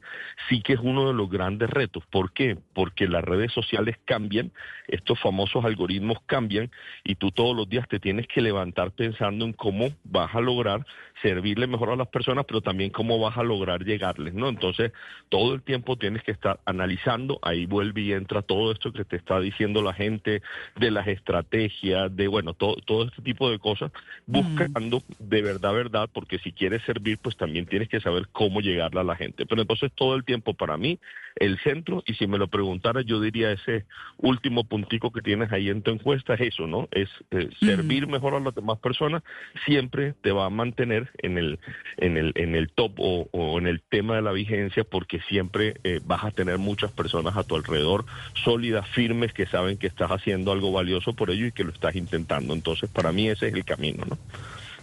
sí 0.50 0.62
que 0.62 0.74
es 0.74 0.80
uno 0.82 1.08
de 1.08 1.14
los 1.14 1.30
grandes 1.30 1.70
retos. 1.70 2.04
¿Por 2.10 2.34
qué? 2.34 2.58
Porque 2.74 3.08
las 3.08 3.24
redes 3.24 3.52
sociales 3.54 3.98
cambian, 4.06 4.52
estos 4.88 5.20
famosos 5.20 5.64
algoritmos 5.64 6.18
cambian 6.26 6.72
y 7.04 7.16
tú 7.16 7.32
todos 7.32 7.56
los 7.56 7.70
días 7.70 7.88
te 7.88 8.00
tienes 8.00 8.28
que 8.28 8.42
levantar 8.42 8.92
pensando 8.92 9.46
en 9.46 9.54
cómo 9.54 9.90
vas 10.04 10.34
a 10.34 10.42
lograr 10.42 10.86
servirle 11.22 11.68
mejor 11.68 11.90
a 11.92 11.96
las 11.96 12.08
personas, 12.08 12.46
pero 12.46 12.62
también 12.62 12.90
cómo 12.90 13.20
vas 13.20 13.38
a 13.38 13.44
lograr 13.44 13.84
llegarles, 13.84 14.34
¿no? 14.34 14.50
Entonces, 14.50 14.92
todo 15.30 15.54
el 15.54 15.62
tiempo 15.62 15.98
tienes 15.98 16.24
que 16.24 16.32
estar 16.32 16.60
analizando, 16.66 17.40
ahí 17.42 17.66
vuelve 17.66 18.02
y 18.02 18.14
entra 18.16 18.42
todo 18.42 18.72
esto 18.72 18.92
que 18.92 19.06
te 19.06 19.16
está 19.16 19.40
diciendo 19.40 19.82
la 19.82 19.94
gente 19.94 20.42
de 20.76 20.92
las 20.92 21.08
estrategias, 21.08 22.16
de, 22.16 22.28
bueno, 22.28 22.54
todo, 22.54 22.76
todo 22.86 23.06
este 23.06 23.22
tipo 23.22 23.50
de 23.50 23.60
cosas, 23.60 23.92
buscando 24.26 25.04
de 25.20 25.42
verdad, 25.42 25.74
verdad, 25.74 26.10
porque 26.12 26.40
si 26.40 26.52
quieres 26.52 26.82
servir, 26.84 27.18
pues 27.22 27.38
también 27.38 27.66
tienes 27.66 27.90
que 27.90 28.00
saber 28.00 28.28
cómo 28.32 28.62
llegarle 28.62 29.02
a 29.02 29.04
la 29.04 29.16
gente. 29.16 29.46
Pero 29.46 29.62
entonces 29.62 29.92
todo 29.94 30.16
el 30.16 30.24
tiempo 30.24 30.54
para 30.54 30.78
mí, 30.78 31.00
el 31.36 31.60
centro, 31.60 32.02
y 32.06 32.14
si 32.14 32.28
me 32.28 32.38
lo 32.38 32.48
preguntara, 32.48 33.02
yo 33.02 33.20
diría 33.20 33.52
ese 33.52 33.86
último 34.18 34.64
puntico 34.64 35.12
que 35.12 35.22
tienes 35.22 35.52
ahí 35.52 35.70
en 35.70 35.82
tu 35.82 35.92
encuesta, 35.92 36.36
es 36.36 36.42
eso, 36.42 36.66
¿no? 36.66 36.88
Es 36.92 37.10
eh, 37.32 37.50
servir 37.60 38.08
mejor 38.08 38.36
a 38.36 38.40
las 38.40 38.56
demás 38.56 38.80
personas, 38.80 39.22
siempre 39.66 40.14
te 40.22 40.32
va 40.32 40.46
a 40.46 40.50
mantener 40.50 41.10
en 41.18 41.38
el, 41.38 41.60
en 41.98 42.18
el, 42.18 42.32
en 42.36 42.56
el 42.56 42.70
top 42.70 42.94
o, 43.00 43.28
o 43.32 43.60
en 43.60 43.68
el 43.68 43.82
tema 43.82 44.16
de 44.16 44.22
la 44.22 44.32
vigencia, 44.32 44.86
porque 44.86 45.20
siempre 45.28 45.76
eh, 45.84 46.00
vas 46.06 46.24
a 46.24 46.32
tener 46.32 46.58
muchas 46.58 46.92
personas 46.92 47.36
a 47.36 47.44
tu 47.44 47.56
alrededor 47.56 48.05
sólidas, 48.44 48.88
firmes, 48.90 49.34
que 49.34 49.46
saben 49.46 49.78
que 49.78 49.88
estás 49.88 50.12
haciendo 50.12 50.52
algo 50.52 50.72
valioso 50.72 51.14
por 51.14 51.30
ello 51.30 51.48
y 51.48 51.52
que 51.52 51.64
lo 51.64 51.72
estás 51.72 51.96
intentando. 51.96 52.54
Entonces, 52.54 52.90
para 52.90 53.12
mí 53.12 53.28
ese 53.28 53.48
es 53.48 53.54
el 53.54 53.66
camino, 53.66 54.06
¿no? 54.06 54.18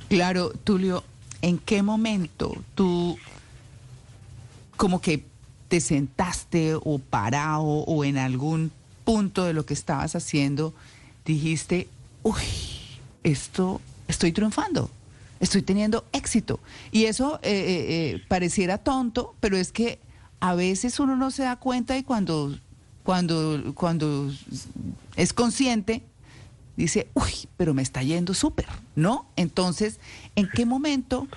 Claro, 0.09 0.53
Tulio, 0.65 1.05
¿en 1.41 1.59
qué 1.59 1.83
momento 1.83 2.55
tú 2.75 3.19
como 4.77 5.01
que 5.01 5.25
te 5.69 5.81
sentaste 5.81 6.75
o 6.75 6.99
parado 6.99 7.63
o 7.63 8.05
en 8.05 8.19
algún 8.19 8.71
punto 9.05 9.45
de 9.45 9.55
lo 9.55 9.65
que 9.65 9.75
estabas 9.75 10.15
haciendo 10.15 10.75
dijiste, 11.25 11.89
uy, 12.23 12.43
esto 13.23 13.81
estoy 14.09 14.33
triunfando, 14.33 14.91
estoy 15.41 15.63
teniendo 15.63 16.05
éxito? 16.13 16.61
Y 16.91 17.05
eso 17.07 17.39
eh, 17.43 17.51
eh, 17.51 17.87
eh, 17.89 18.23
pareciera 18.29 18.79
tonto, 18.79 19.35
pero 19.41 19.57
es 19.57 19.73
que 19.73 19.99
a 20.41 20.55
veces 20.55 20.99
uno 21.01 21.17
no 21.17 21.31
se 21.31 21.45
da 21.45 21.57
cuenta 21.57 21.97
y 21.97 22.03
cuando, 22.03 22.55
cuando, 23.03 23.73
cuando 23.75 24.31
es 25.17 25.33
consciente, 25.33 26.03
dice, 26.77 27.09
uy, 27.15 27.49
pero 27.57 27.75
me 27.75 27.83
está 27.83 28.03
yendo 28.03 28.35
súper, 28.35 28.67
¿no? 28.95 29.27
Entonces, 29.37 29.99
¿en 30.37 30.49
qué 30.49 30.67
momento 30.67 31.29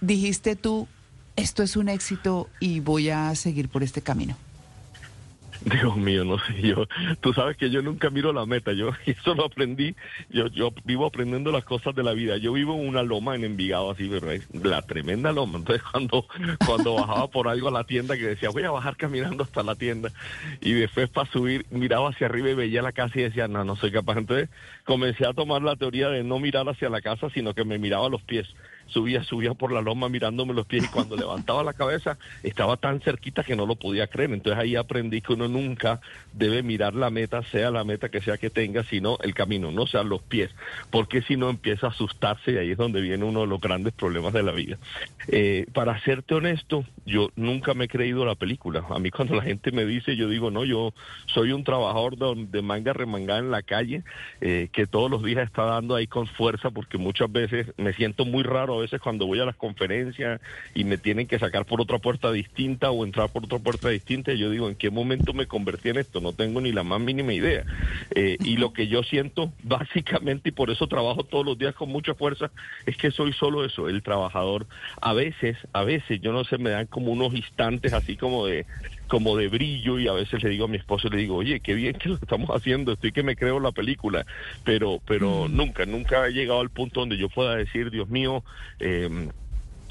dijiste 0.00 0.56
tú, 0.56 0.88
esto 1.36 1.62
es 1.62 1.76
un 1.76 1.88
éxito 1.88 2.48
y 2.60 2.80
voy 2.80 3.10
a 3.10 3.34
seguir 3.34 3.68
por 3.68 3.82
este 3.82 4.02
camino? 4.02 4.36
Dios 5.66 5.96
mío, 5.96 6.24
no 6.24 6.38
sé, 6.38 6.62
yo, 6.62 6.86
tú 7.20 7.32
sabes 7.32 7.56
que 7.56 7.70
yo 7.70 7.82
nunca 7.82 8.08
miro 8.08 8.32
la 8.32 8.46
meta, 8.46 8.72
yo 8.72 8.90
eso 9.06 9.34
lo 9.34 9.46
aprendí, 9.46 9.96
yo, 10.30 10.46
yo 10.46 10.72
vivo 10.84 11.06
aprendiendo 11.06 11.50
las 11.50 11.64
cosas 11.64 11.92
de 11.96 12.04
la 12.04 12.12
vida, 12.12 12.36
yo 12.36 12.52
vivo 12.52 12.74
en 12.74 12.86
una 12.86 13.02
loma 13.02 13.34
en 13.34 13.42
Envigado 13.42 13.90
así, 13.90 14.08
pero 14.08 14.30
es 14.30 14.46
la 14.54 14.80
tremenda 14.82 15.32
loma, 15.32 15.58
entonces 15.58 15.82
cuando, 15.90 16.24
cuando 16.64 16.94
bajaba 16.94 17.26
por 17.26 17.48
algo 17.48 17.66
a 17.66 17.72
la 17.72 17.82
tienda 17.82 18.16
que 18.16 18.28
decía 18.28 18.50
voy 18.50 18.62
a 18.62 18.70
bajar 18.70 18.96
caminando 18.96 19.42
hasta 19.42 19.64
la 19.64 19.74
tienda 19.74 20.12
y 20.60 20.72
después 20.72 21.08
para 21.08 21.28
subir 21.32 21.66
miraba 21.70 22.10
hacia 22.10 22.28
arriba 22.28 22.50
y 22.50 22.54
veía 22.54 22.80
la 22.80 22.92
casa 22.92 23.18
y 23.18 23.22
decía 23.22 23.48
no, 23.48 23.64
no 23.64 23.74
soy 23.74 23.90
capaz, 23.90 24.18
entonces 24.18 24.48
comencé 24.84 25.26
a 25.26 25.32
tomar 25.32 25.62
la 25.62 25.74
teoría 25.74 26.08
de 26.10 26.22
no 26.22 26.38
mirar 26.38 26.68
hacia 26.68 26.88
la 26.90 27.00
casa, 27.00 27.28
sino 27.30 27.54
que 27.54 27.64
me 27.64 27.78
miraba 27.78 28.06
a 28.06 28.10
los 28.10 28.22
pies 28.22 28.46
subía, 28.86 29.22
subía 29.22 29.54
por 29.54 29.72
la 29.72 29.80
loma 29.80 30.08
mirándome 30.08 30.54
los 30.54 30.66
pies 30.66 30.84
y 30.84 30.88
cuando 30.88 31.16
levantaba 31.16 31.62
la 31.62 31.72
cabeza 31.72 32.18
estaba 32.42 32.76
tan 32.76 33.00
cerquita 33.00 33.42
que 33.42 33.56
no 33.56 33.66
lo 33.66 33.76
podía 33.76 34.06
creer. 34.06 34.32
Entonces 34.32 34.62
ahí 34.62 34.76
aprendí 34.76 35.20
que 35.20 35.32
uno 35.32 35.48
nunca 35.48 36.00
debe 36.32 36.62
mirar 36.62 36.94
la 36.94 37.10
meta, 37.10 37.42
sea 37.42 37.70
la 37.70 37.84
meta 37.84 38.08
que 38.08 38.20
sea 38.20 38.38
que 38.38 38.50
tenga, 38.50 38.82
sino 38.84 39.18
el 39.22 39.34
camino, 39.34 39.70
no 39.70 39.86
sea 39.86 40.02
los 40.02 40.22
pies, 40.22 40.54
porque 40.90 41.22
si 41.22 41.36
no 41.36 41.50
empieza 41.50 41.86
a 41.86 41.90
asustarse 41.90 42.52
y 42.52 42.56
ahí 42.56 42.70
es 42.72 42.78
donde 42.78 43.00
viene 43.00 43.24
uno 43.24 43.40
de 43.40 43.46
los 43.46 43.60
grandes 43.60 43.92
problemas 43.92 44.32
de 44.32 44.42
la 44.42 44.52
vida. 44.52 44.78
Eh, 45.28 45.66
para 45.72 46.00
serte 46.00 46.34
honesto, 46.34 46.84
yo 47.04 47.30
nunca 47.36 47.74
me 47.74 47.84
he 47.84 47.88
creído 47.88 48.24
la 48.24 48.34
película. 48.34 48.84
A 48.90 48.98
mí 48.98 49.10
cuando 49.10 49.34
la 49.34 49.42
gente 49.42 49.72
me 49.72 49.84
dice, 49.84 50.16
yo 50.16 50.28
digo, 50.28 50.50
no, 50.50 50.64
yo 50.64 50.94
soy 51.26 51.52
un 51.52 51.64
trabajador 51.64 52.16
de, 52.16 52.46
de 52.48 52.62
manga 52.62 52.92
remangada 52.92 53.40
en 53.40 53.50
la 53.50 53.62
calle, 53.62 54.02
eh, 54.40 54.68
que 54.72 54.86
todos 54.86 55.10
los 55.10 55.22
días 55.22 55.44
está 55.44 55.64
dando 55.64 55.94
ahí 55.94 56.06
con 56.06 56.26
fuerza, 56.26 56.70
porque 56.70 56.98
muchas 56.98 57.30
veces 57.30 57.72
me 57.76 57.92
siento 57.92 58.24
muy 58.24 58.42
raro 58.42 58.75
a 58.76 58.80
veces 58.80 59.00
cuando 59.00 59.26
voy 59.26 59.40
a 59.40 59.44
las 59.44 59.56
conferencias 59.56 60.40
y 60.74 60.84
me 60.84 60.98
tienen 60.98 61.26
que 61.26 61.38
sacar 61.38 61.64
por 61.64 61.80
otra 61.80 61.98
puerta 61.98 62.30
distinta 62.32 62.90
o 62.90 63.04
entrar 63.04 63.30
por 63.30 63.44
otra 63.44 63.58
puerta 63.58 63.88
distinta, 63.88 64.32
yo 64.34 64.50
digo, 64.50 64.68
¿en 64.68 64.74
qué 64.74 64.90
momento 64.90 65.32
me 65.32 65.46
convertí 65.46 65.88
en 65.88 65.98
esto? 65.98 66.20
No 66.20 66.32
tengo 66.32 66.60
ni 66.60 66.72
la 66.72 66.82
más 66.82 67.00
mínima 67.00 67.32
idea. 67.32 67.64
Eh, 68.14 68.36
y 68.40 68.56
lo 68.56 68.72
que 68.72 68.88
yo 68.88 69.02
siento 69.02 69.52
básicamente, 69.62 70.50
y 70.50 70.52
por 70.52 70.70
eso 70.70 70.86
trabajo 70.86 71.24
todos 71.24 71.44
los 71.44 71.58
días 71.58 71.74
con 71.74 71.88
mucha 71.88 72.14
fuerza, 72.14 72.50
es 72.86 72.96
que 72.96 73.10
soy 73.10 73.32
solo 73.32 73.64
eso, 73.64 73.88
el 73.88 74.02
trabajador. 74.02 74.66
A 75.00 75.12
veces, 75.12 75.56
a 75.72 75.84
veces, 75.84 76.20
yo 76.20 76.32
no 76.32 76.44
sé, 76.44 76.58
me 76.58 76.70
dan 76.70 76.86
como 76.86 77.12
unos 77.12 77.34
instantes 77.34 77.92
así 77.92 78.16
como 78.16 78.46
de 78.46 78.66
como 79.08 79.36
de 79.36 79.48
brillo 79.48 79.98
y 79.98 80.08
a 80.08 80.12
veces 80.12 80.42
le 80.42 80.50
digo 80.50 80.64
a 80.64 80.68
mi 80.68 80.76
esposo 80.76 81.08
le 81.08 81.18
digo 81.18 81.36
oye 81.36 81.60
qué 81.60 81.74
bien 81.74 81.94
que 81.94 82.08
lo 82.08 82.16
estamos 82.16 82.50
haciendo 82.50 82.92
estoy 82.92 83.12
que 83.12 83.22
me 83.22 83.36
creo 83.36 83.60
la 83.60 83.72
película 83.72 84.26
pero 84.64 85.00
pero 85.06 85.48
nunca 85.48 85.86
nunca 85.86 86.26
he 86.26 86.32
llegado 86.32 86.60
al 86.60 86.70
punto 86.70 87.00
donde 87.00 87.16
yo 87.16 87.28
pueda 87.28 87.56
decir 87.56 87.90
Dios 87.90 88.08
mío 88.08 88.42
eh, 88.80 89.28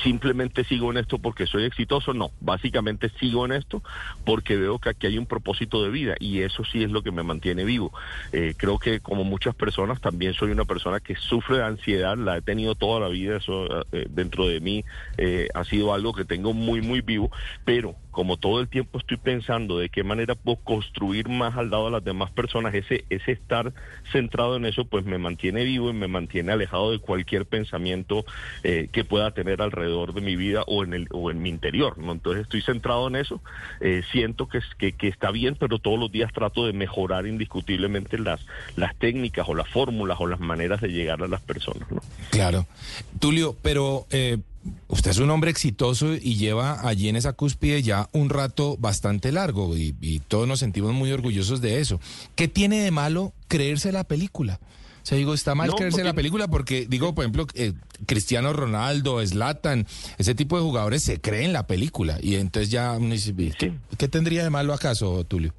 simplemente 0.01 0.63
sigo 0.63 0.91
en 0.91 0.97
esto 0.97 1.19
porque 1.19 1.47
soy 1.47 1.63
exitoso, 1.63 2.13
no, 2.13 2.31
básicamente 2.41 3.09
sigo 3.19 3.45
en 3.45 3.53
esto 3.53 3.81
porque 4.23 4.55
veo 4.55 4.79
que 4.79 4.89
aquí 4.89 5.07
hay 5.07 5.17
un 5.17 5.25
propósito 5.25 5.83
de 5.83 5.89
vida 5.89 6.15
y 6.19 6.41
eso 6.41 6.63
sí 6.63 6.83
es 6.83 6.91
lo 6.91 7.01
que 7.01 7.11
me 7.11 7.23
mantiene 7.23 7.63
vivo. 7.63 7.91
Eh, 8.31 8.53
creo 8.57 8.77
que 8.77 8.99
como 8.99 9.23
muchas 9.23 9.55
personas 9.55 10.01
también 10.01 10.33
soy 10.33 10.51
una 10.51 10.65
persona 10.65 10.99
que 10.99 11.15
sufre 11.15 11.57
de 11.57 11.63
ansiedad, 11.63 12.17
la 12.17 12.37
he 12.37 12.41
tenido 12.41 12.75
toda 12.75 12.99
la 12.99 13.07
vida, 13.07 13.37
eso 13.37 13.85
eh, 13.91 14.07
dentro 14.09 14.47
de 14.47 14.59
mí 14.59 14.83
eh, 15.17 15.47
ha 15.53 15.63
sido 15.63 15.93
algo 15.93 16.13
que 16.13 16.25
tengo 16.25 16.53
muy, 16.53 16.81
muy 16.81 17.01
vivo, 17.01 17.31
pero 17.63 17.95
como 18.15 18.37
todo 18.37 18.61
el 18.61 18.69
tiempo 18.69 18.97
estoy 18.97 19.17
pensando 19.17 19.77
de 19.77 19.89
qué 19.89 20.01
manera 20.05 20.35
puedo 20.35 20.55
construir 20.55 21.27
más 21.27 21.57
al 21.57 21.69
lado 21.69 21.87
de 21.87 21.91
las 21.91 22.03
demás 22.05 22.31
personas, 22.31 22.73
ese, 22.73 23.03
ese 23.09 23.33
estar 23.33 23.73
centrado 24.09 24.55
en 24.55 24.63
eso, 24.63 24.85
pues 24.85 25.03
me 25.03 25.17
mantiene 25.17 25.65
vivo 25.65 25.89
y 25.89 25.93
me 25.93 26.07
mantiene 26.07 26.53
alejado 26.53 26.91
de 26.91 26.99
cualquier 26.99 27.45
pensamiento 27.45 28.23
eh, 28.63 28.87
que 28.93 29.03
pueda 29.03 29.31
tener 29.31 29.61
alrededor 29.61 30.13
de 30.13 30.21
mi 30.21 30.37
vida 30.37 30.63
o 30.65 30.85
en, 30.85 30.93
el, 30.93 31.09
o 31.11 31.29
en 31.29 31.41
mi 31.41 31.49
interior, 31.49 31.97
¿no? 31.97 32.13
Entonces 32.13 32.43
estoy 32.43 32.61
centrado 32.61 33.05
en 33.09 33.17
eso, 33.17 33.41
eh, 33.81 34.01
siento 34.13 34.47
que, 34.47 34.61
que, 34.77 34.93
que 34.93 35.09
está 35.09 35.31
bien, 35.31 35.57
pero 35.59 35.79
todos 35.79 35.99
los 35.99 36.09
días 36.09 36.31
trato 36.31 36.65
de 36.65 36.71
mejorar 36.71 37.27
indiscutiblemente 37.27 38.17
las, 38.17 38.39
las 38.77 38.95
técnicas 38.95 39.45
o 39.49 39.55
las 39.55 39.67
fórmulas 39.67 40.21
o 40.21 40.27
las 40.27 40.39
maneras 40.39 40.79
de 40.79 40.87
llegar 40.87 41.21
a 41.21 41.27
las 41.27 41.41
personas, 41.41 41.91
¿no? 41.91 42.01
Claro. 42.29 42.65
Tulio, 43.19 43.57
pero 43.61 44.05
eh, 44.09 44.37
usted 44.87 45.11
es 45.11 45.17
un 45.19 45.29
hombre 45.29 45.51
exitoso 45.51 46.13
y 46.15 46.35
lleva 46.35 46.87
allí 46.87 47.09
en 47.09 47.15
esa 47.15 47.33
cúspide 47.33 47.81
ya 47.83 48.09
un 48.13 48.29
rato 48.29 48.77
bastante 48.77 49.31
largo 49.31 49.75
y, 49.77 49.95
y 50.01 50.19
todos 50.19 50.47
nos 50.47 50.59
sentimos 50.59 50.93
muy 50.93 51.11
orgullosos 51.11 51.61
de 51.61 51.79
eso. 51.79 51.99
¿Qué 52.35 52.47
tiene 52.47 52.81
de 52.81 52.91
malo 52.91 53.33
creerse 53.47 53.91
la 53.91 54.03
película? 54.03 54.59
O 55.03 55.07
sea, 55.07 55.17
digo, 55.19 55.35
está 55.35 55.53
mal 55.53 55.67
No, 55.69 55.75
creerse 55.75 55.97
porque- 55.97 56.03
la 56.07 56.13
película 56.13 56.47
porque, 56.47 56.87
digo, 56.89 57.13
por 57.13 57.23
ejemplo, 57.25 57.45
eh, 57.53 57.73
Cristiano 58.07 58.53
Ronaldo, 58.53 59.23
Zlatan, 59.25 59.85
ese 60.17 60.33
tipo 60.33 60.57
de 60.57 60.63
jugadores 60.63 61.03
se 61.03 61.21
creen 61.21 61.53
la 61.53 61.67
película 61.67 62.17
y 62.21 62.35
entonces 62.35 62.71
ya 62.71 62.93
uno 62.93 63.13
dice, 63.13 63.33
¿qué 63.97 64.07
tendría 64.07 64.43
de 64.43 64.49
malo 64.49 64.73
acaso, 64.73 65.23
Tulio? 65.25 65.53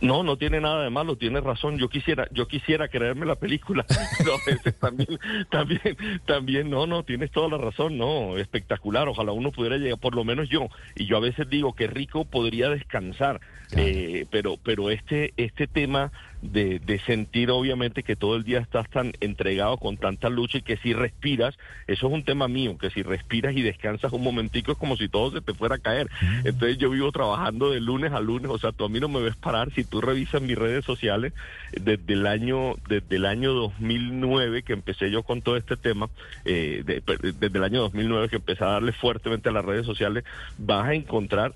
No, 0.00 0.22
no 0.22 0.36
tiene 0.36 0.60
nada 0.60 0.82
de 0.82 0.90
malo, 0.90 1.16
tiene 1.16 1.40
razón. 1.40 1.78
Yo 1.78 1.88
quisiera, 1.88 2.28
yo 2.32 2.48
quisiera 2.48 2.88
creerme 2.88 3.24
la 3.24 3.36
película, 3.36 3.84
pero 4.18 4.34
a 4.34 4.50
veces 4.50 4.78
también, 4.78 5.18
también, 5.50 5.96
también, 6.26 6.70
no, 6.70 6.86
no, 6.86 7.04
tienes 7.04 7.30
toda 7.30 7.48
la 7.48 7.58
razón, 7.58 7.98
no, 7.98 8.36
espectacular. 8.38 9.08
Ojalá 9.08 9.32
uno 9.32 9.52
pudiera 9.52 9.76
llegar, 9.76 9.98
por 9.98 10.14
lo 10.14 10.24
menos 10.24 10.48
yo, 10.48 10.68
y 10.96 11.06
yo 11.06 11.16
a 11.16 11.20
veces 11.20 11.48
digo 11.48 11.74
que 11.74 11.86
rico 11.86 12.24
podría 12.24 12.68
descansar, 12.68 13.40
eh, 13.76 14.26
pero, 14.30 14.56
pero 14.62 14.90
este, 14.90 15.34
este 15.36 15.66
tema 15.66 16.10
de, 16.42 16.80
de 16.80 16.98
sentir 17.00 17.50
obviamente 17.50 18.02
que 18.02 18.16
todo 18.16 18.34
el 18.36 18.42
día 18.42 18.58
estás 18.58 18.90
tan 18.90 19.12
entregado 19.20 19.76
con 19.78 19.96
tanta 19.96 20.28
lucha 20.28 20.58
y 20.58 20.62
que 20.62 20.76
si 20.76 20.92
respiras, 20.92 21.56
eso 21.86 22.08
es 22.08 22.12
un 22.12 22.24
tema 22.24 22.48
mío, 22.48 22.76
que 22.76 22.90
si 22.90 23.02
respiras 23.02 23.56
y 23.56 23.62
descansas 23.62 24.12
un 24.12 24.24
momentico 24.24 24.72
es 24.72 24.78
como 24.78 24.96
si 24.96 25.08
todo 25.08 25.30
se 25.30 25.40
te 25.40 25.54
fuera 25.54 25.76
a 25.76 25.78
caer. 25.78 26.08
Entonces 26.44 26.78
yo 26.78 26.90
vivo 26.90 27.10
trabajando 27.12 27.70
de 27.70 27.80
lunes 27.80 28.12
a 28.12 28.20
lunes, 28.20 28.50
o 28.50 28.58
sea, 28.58 28.72
tú 28.72 28.84
a 28.84 28.88
mí 28.88 28.98
no 28.98 29.08
me 29.08 29.20
ves 29.20 29.36
parar, 29.36 29.72
si 29.72 29.84
tú 29.84 30.00
revisas 30.00 30.42
mis 30.42 30.58
redes 30.58 30.84
sociales, 30.84 31.32
desde 31.72 32.12
el 32.12 32.26
año, 32.26 32.74
desde 32.88 33.16
el 33.16 33.24
año 33.24 33.52
2009 33.52 34.62
que 34.64 34.72
empecé 34.72 35.10
yo 35.10 35.22
con 35.22 35.42
todo 35.42 35.56
este 35.56 35.76
tema, 35.76 36.10
eh, 36.44 36.82
de- 36.84 37.02
desde 37.38 37.56
el 37.58 37.64
año 37.64 37.80
2009 37.82 38.28
que 38.28 38.36
empecé 38.36 38.64
a 38.64 38.68
darle 38.68 38.92
fuertemente 38.92 39.48
a 39.48 39.52
las 39.52 39.64
redes 39.64 39.86
sociales, 39.86 40.24
vas 40.58 40.86
a 40.88 40.94
encontrar 40.94 41.54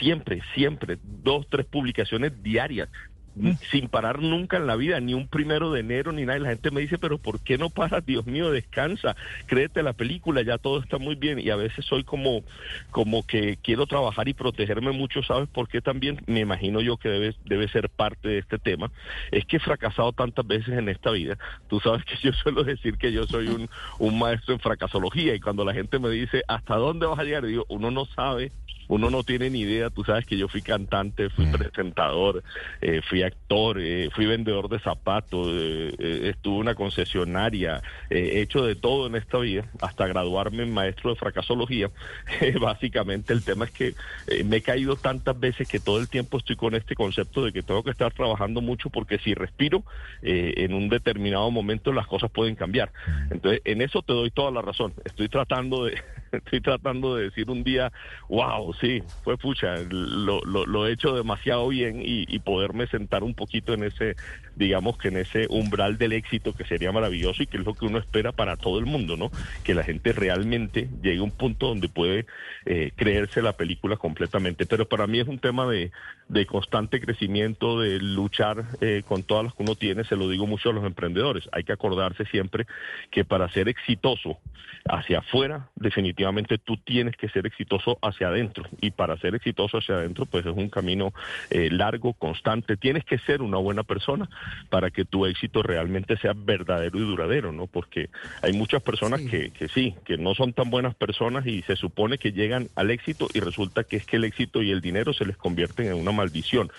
siempre, 0.00 0.42
siempre, 0.54 0.98
dos, 1.02 1.46
tres 1.48 1.66
publicaciones 1.66 2.42
diarias. 2.42 2.88
Sin 3.70 3.88
parar 3.88 4.20
nunca 4.20 4.56
en 4.56 4.66
la 4.66 4.76
vida, 4.76 5.00
ni 5.00 5.12
un 5.12 5.26
primero 5.26 5.72
de 5.72 5.80
enero, 5.80 6.12
ni 6.12 6.24
nada. 6.24 6.38
Y 6.38 6.42
la 6.42 6.50
gente 6.50 6.70
me 6.70 6.80
dice, 6.80 6.98
pero 6.98 7.18
¿por 7.18 7.40
qué 7.40 7.58
no 7.58 7.68
paras? 7.70 8.04
Dios 8.06 8.26
mío, 8.26 8.50
descansa, 8.50 9.16
créete 9.46 9.82
la 9.82 9.92
película, 9.92 10.42
ya 10.42 10.58
todo 10.58 10.80
está 10.80 10.98
muy 10.98 11.16
bien. 11.16 11.38
Y 11.40 11.50
a 11.50 11.56
veces 11.56 11.84
soy 11.84 12.04
como, 12.04 12.44
como 12.90 13.26
que 13.26 13.58
quiero 13.62 13.86
trabajar 13.86 14.28
y 14.28 14.34
protegerme 14.34 14.92
mucho, 14.92 15.22
¿sabes 15.22 15.48
por 15.48 15.68
qué 15.68 15.80
también? 15.80 16.20
Me 16.26 16.40
imagino 16.40 16.80
yo 16.80 16.96
que 16.96 17.08
debe, 17.08 17.34
debe 17.44 17.68
ser 17.68 17.88
parte 17.88 18.28
de 18.28 18.38
este 18.38 18.58
tema. 18.58 18.90
Es 19.32 19.44
que 19.46 19.56
he 19.56 19.60
fracasado 19.60 20.12
tantas 20.12 20.46
veces 20.46 20.78
en 20.78 20.88
esta 20.88 21.10
vida. 21.10 21.36
Tú 21.68 21.80
sabes 21.80 22.04
que 22.04 22.16
yo 22.22 22.32
suelo 22.32 22.62
decir 22.62 22.98
que 22.98 23.12
yo 23.12 23.24
soy 23.24 23.48
un, 23.48 23.68
un 23.98 24.18
maestro 24.18 24.54
en 24.54 24.60
fracasología 24.60 25.34
y 25.34 25.40
cuando 25.40 25.64
la 25.64 25.74
gente 25.74 25.98
me 25.98 26.10
dice, 26.10 26.42
¿hasta 26.46 26.76
dónde 26.76 27.06
vas 27.06 27.18
a 27.18 27.24
llegar? 27.24 27.46
Digo, 27.46 27.66
uno 27.68 27.90
no 27.90 28.04
sabe 28.06 28.52
uno 28.88 29.10
no 29.10 29.22
tiene 29.22 29.50
ni 29.50 29.60
idea, 29.60 29.90
tú 29.90 30.04
sabes 30.04 30.26
que 30.26 30.36
yo 30.36 30.48
fui 30.48 30.62
cantante, 30.62 31.30
fui 31.30 31.46
presentador, 31.46 32.42
eh, 32.80 33.00
fui 33.08 33.22
actor, 33.22 33.78
eh, 33.80 34.08
fui 34.14 34.26
vendedor 34.26 34.68
de 34.68 34.78
zapatos, 34.78 35.48
eh, 35.50 35.94
eh, 35.98 36.30
estuve 36.34 36.54
en 36.54 36.60
una 36.60 36.74
concesionaria, 36.74 37.82
he 38.10 38.40
hecho 38.40 38.64
de 38.64 38.74
todo 38.74 39.06
en 39.06 39.16
esta 39.16 39.38
vida, 39.38 39.64
hasta 39.80 40.06
graduarme 40.06 40.62
en 40.62 40.72
maestro 40.72 41.10
de 41.10 41.16
fracasología. 41.16 41.90
Básicamente 42.60 43.32
el 43.32 43.42
tema 43.42 43.64
es 43.66 43.70
que 43.70 43.94
me 44.44 44.56
he 44.56 44.62
caído 44.62 44.96
tantas 44.96 45.38
veces 45.38 45.68
que 45.68 45.80
todo 45.80 45.98
el 45.98 46.08
tiempo 46.08 46.38
estoy 46.38 46.56
con 46.56 46.74
este 46.74 46.94
concepto 46.94 47.44
de 47.44 47.52
que 47.52 47.62
tengo 47.62 47.82
que 47.82 47.90
estar 47.90 48.12
trabajando 48.12 48.60
mucho 48.60 48.90
porque 48.90 49.18
si 49.18 49.34
respiro 49.34 49.84
eh, 50.22 50.54
en 50.58 50.74
un 50.74 50.88
determinado 50.88 51.50
momento 51.50 51.92
las 51.92 52.06
cosas 52.06 52.30
pueden 52.30 52.54
cambiar. 52.56 52.92
Entonces 53.30 53.60
en 53.64 53.82
eso 53.82 54.02
te 54.02 54.12
doy 54.12 54.30
toda 54.30 54.50
la 54.50 54.62
razón. 54.62 54.92
Estoy 55.04 55.28
tratando 55.28 55.84
de 55.84 56.02
estoy 56.44 56.60
tratando 56.60 57.16
de 57.16 57.24
decir 57.24 57.50
un 57.50 57.64
día, 57.64 57.92
wow, 58.28 58.72
sí, 58.74 59.02
fue 59.22 59.36
pucha, 59.36 59.76
lo, 59.90 60.40
lo, 60.44 60.86
he 60.86 60.92
hecho 60.92 61.14
demasiado 61.14 61.68
bien 61.68 62.00
y, 62.00 62.24
y 62.28 62.38
poderme 62.40 62.86
sentar 62.86 63.22
un 63.22 63.34
poquito 63.34 63.72
en 63.74 63.84
ese, 63.84 64.16
digamos 64.56 64.98
que 64.98 65.08
en 65.08 65.18
ese 65.18 65.46
umbral 65.48 65.98
del 65.98 66.12
éxito 66.12 66.54
que 66.54 66.64
sería 66.64 66.92
maravilloso 66.92 67.42
y 67.42 67.46
que 67.46 67.58
es 67.58 67.64
lo 67.64 67.74
que 67.74 67.86
uno 67.86 67.98
espera 67.98 68.32
para 68.32 68.56
todo 68.56 68.78
el 68.78 68.86
mundo, 68.86 69.16
¿no? 69.16 69.30
Que 69.64 69.74
la 69.74 69.82
gente 69.82 70.12
realmente 70.12 70.88
llegue 71.02 71.18
a 71.18 71.22
un 71.22 71.30
punto 71.30 71.68
donde 71.68 71.88
puede 71.88 72.26
eh, 72.66 72.92
creerse 72.96 73.42
la 73.42 73.56
película 73.56 73.96
completamente. 73.96 74.66
Pero 74.66 74.88
para 74.88 75.06
mí 75.06 75.20
es 75.20 75.28
un 75.28 75.38
tema 75.38 75.66
de, 75.66 75.90
de 76.28 76.46
constante 76.46 77.00
crecimiento, 77.00 77.80
de 77.80 78.00
luchar 78.00 78.64
eh, 78.80 79.02
con 79.06 79.22
todas 79.22 79.44
las 79.44 79.54
que 79.54 79.62
uno 79.62 79.74
tiene, 79.74 80.04
se 80.04 80.16
lo 80.16 80.28
digo 80.28 80.46
mucho 80.46 80.70
a 80.70 80.72
los 80.72 80.84
emprendedores. 80.84 81.48
Hay 81.52 81.64
que 81.64 81.72
acordarse 81.72 82.24
siempre 82.26 82.66
que 83.10 83.24
para 83.24 83.48
ser 83.50 83.68
exitoso 83.68 84.38
hacia 84.86 85.20
afuera, 85.20 85.68
definitivamente 85.76 86.58
tú 86.58 86.76
tienes 86.76 87.16
que 87.16 87.28
ser 87.28 87.46
exitoso 87.46 87.98
hacia 88.02 88.28
adentro. 88.28 88.64
Y 88.80 88.90
para 88.90 89.16
ser 89.18 89.34
exitoso 89.34 89.78
hacia 89.78 89.96
adentro, 89.96 90.26
pues 90.26 90.44
es 90.44 90.52
un 90.54 90.68
camino 90.68 91.12
eh, 91.50 91.70
largo, 91.70 92.12
constante. 92.14 92.76
Tienes 92.76 93.04
que 93.04 93.18
ser 93.18 93.42
una 93.42 93.58
buena 93.58 93.82
persona 93.82 94.28
para 94.68 94.90
que 94.90 95.04
tu 95.04 95.26
éxito 95.26 95.62
realmente 95.62 96.16
sea 96.18 96.32
verdadero 96.34 96.98
y 96.98 97.02
duradero, 97.02 97.52
¿no? 97.52 97.66
Porque 97.66 98.10
hay 98.42 98.52
muchas 98.52 98.82
personas 98.82 99.20
que, 99.22 99.50
que 99.50 99.68
sí, 99.68 99.94
que 100.04 100.18
no 100.18 100.34
son 100.34 100.52
tan 100.52 100.70
buenas 100.70 100.94
personas 100.94 101.46
y 101.46 101.62
se 101.62 101.76
supone 101.76 102.18
que 102.18 102.32
llegan 102.32 102.68
al 102.74 102.90
éxito 102.90 103.28
y 103.32 103.40
resulta 103.40 103.84
que 103.84 103.96
es 103.96 104.06
que 104.06 104.16
el 104.16 104.24
éxito 104.24 104.62
y 104.62 104.70
el 104.70 104.80
dinero 104.80 105.12
se 105.12 105.24
les 105.24 105.36
convierten 105.36 105.86
en 105.86 105.94
una 105.94 106.12
maldición. 106.24 106.70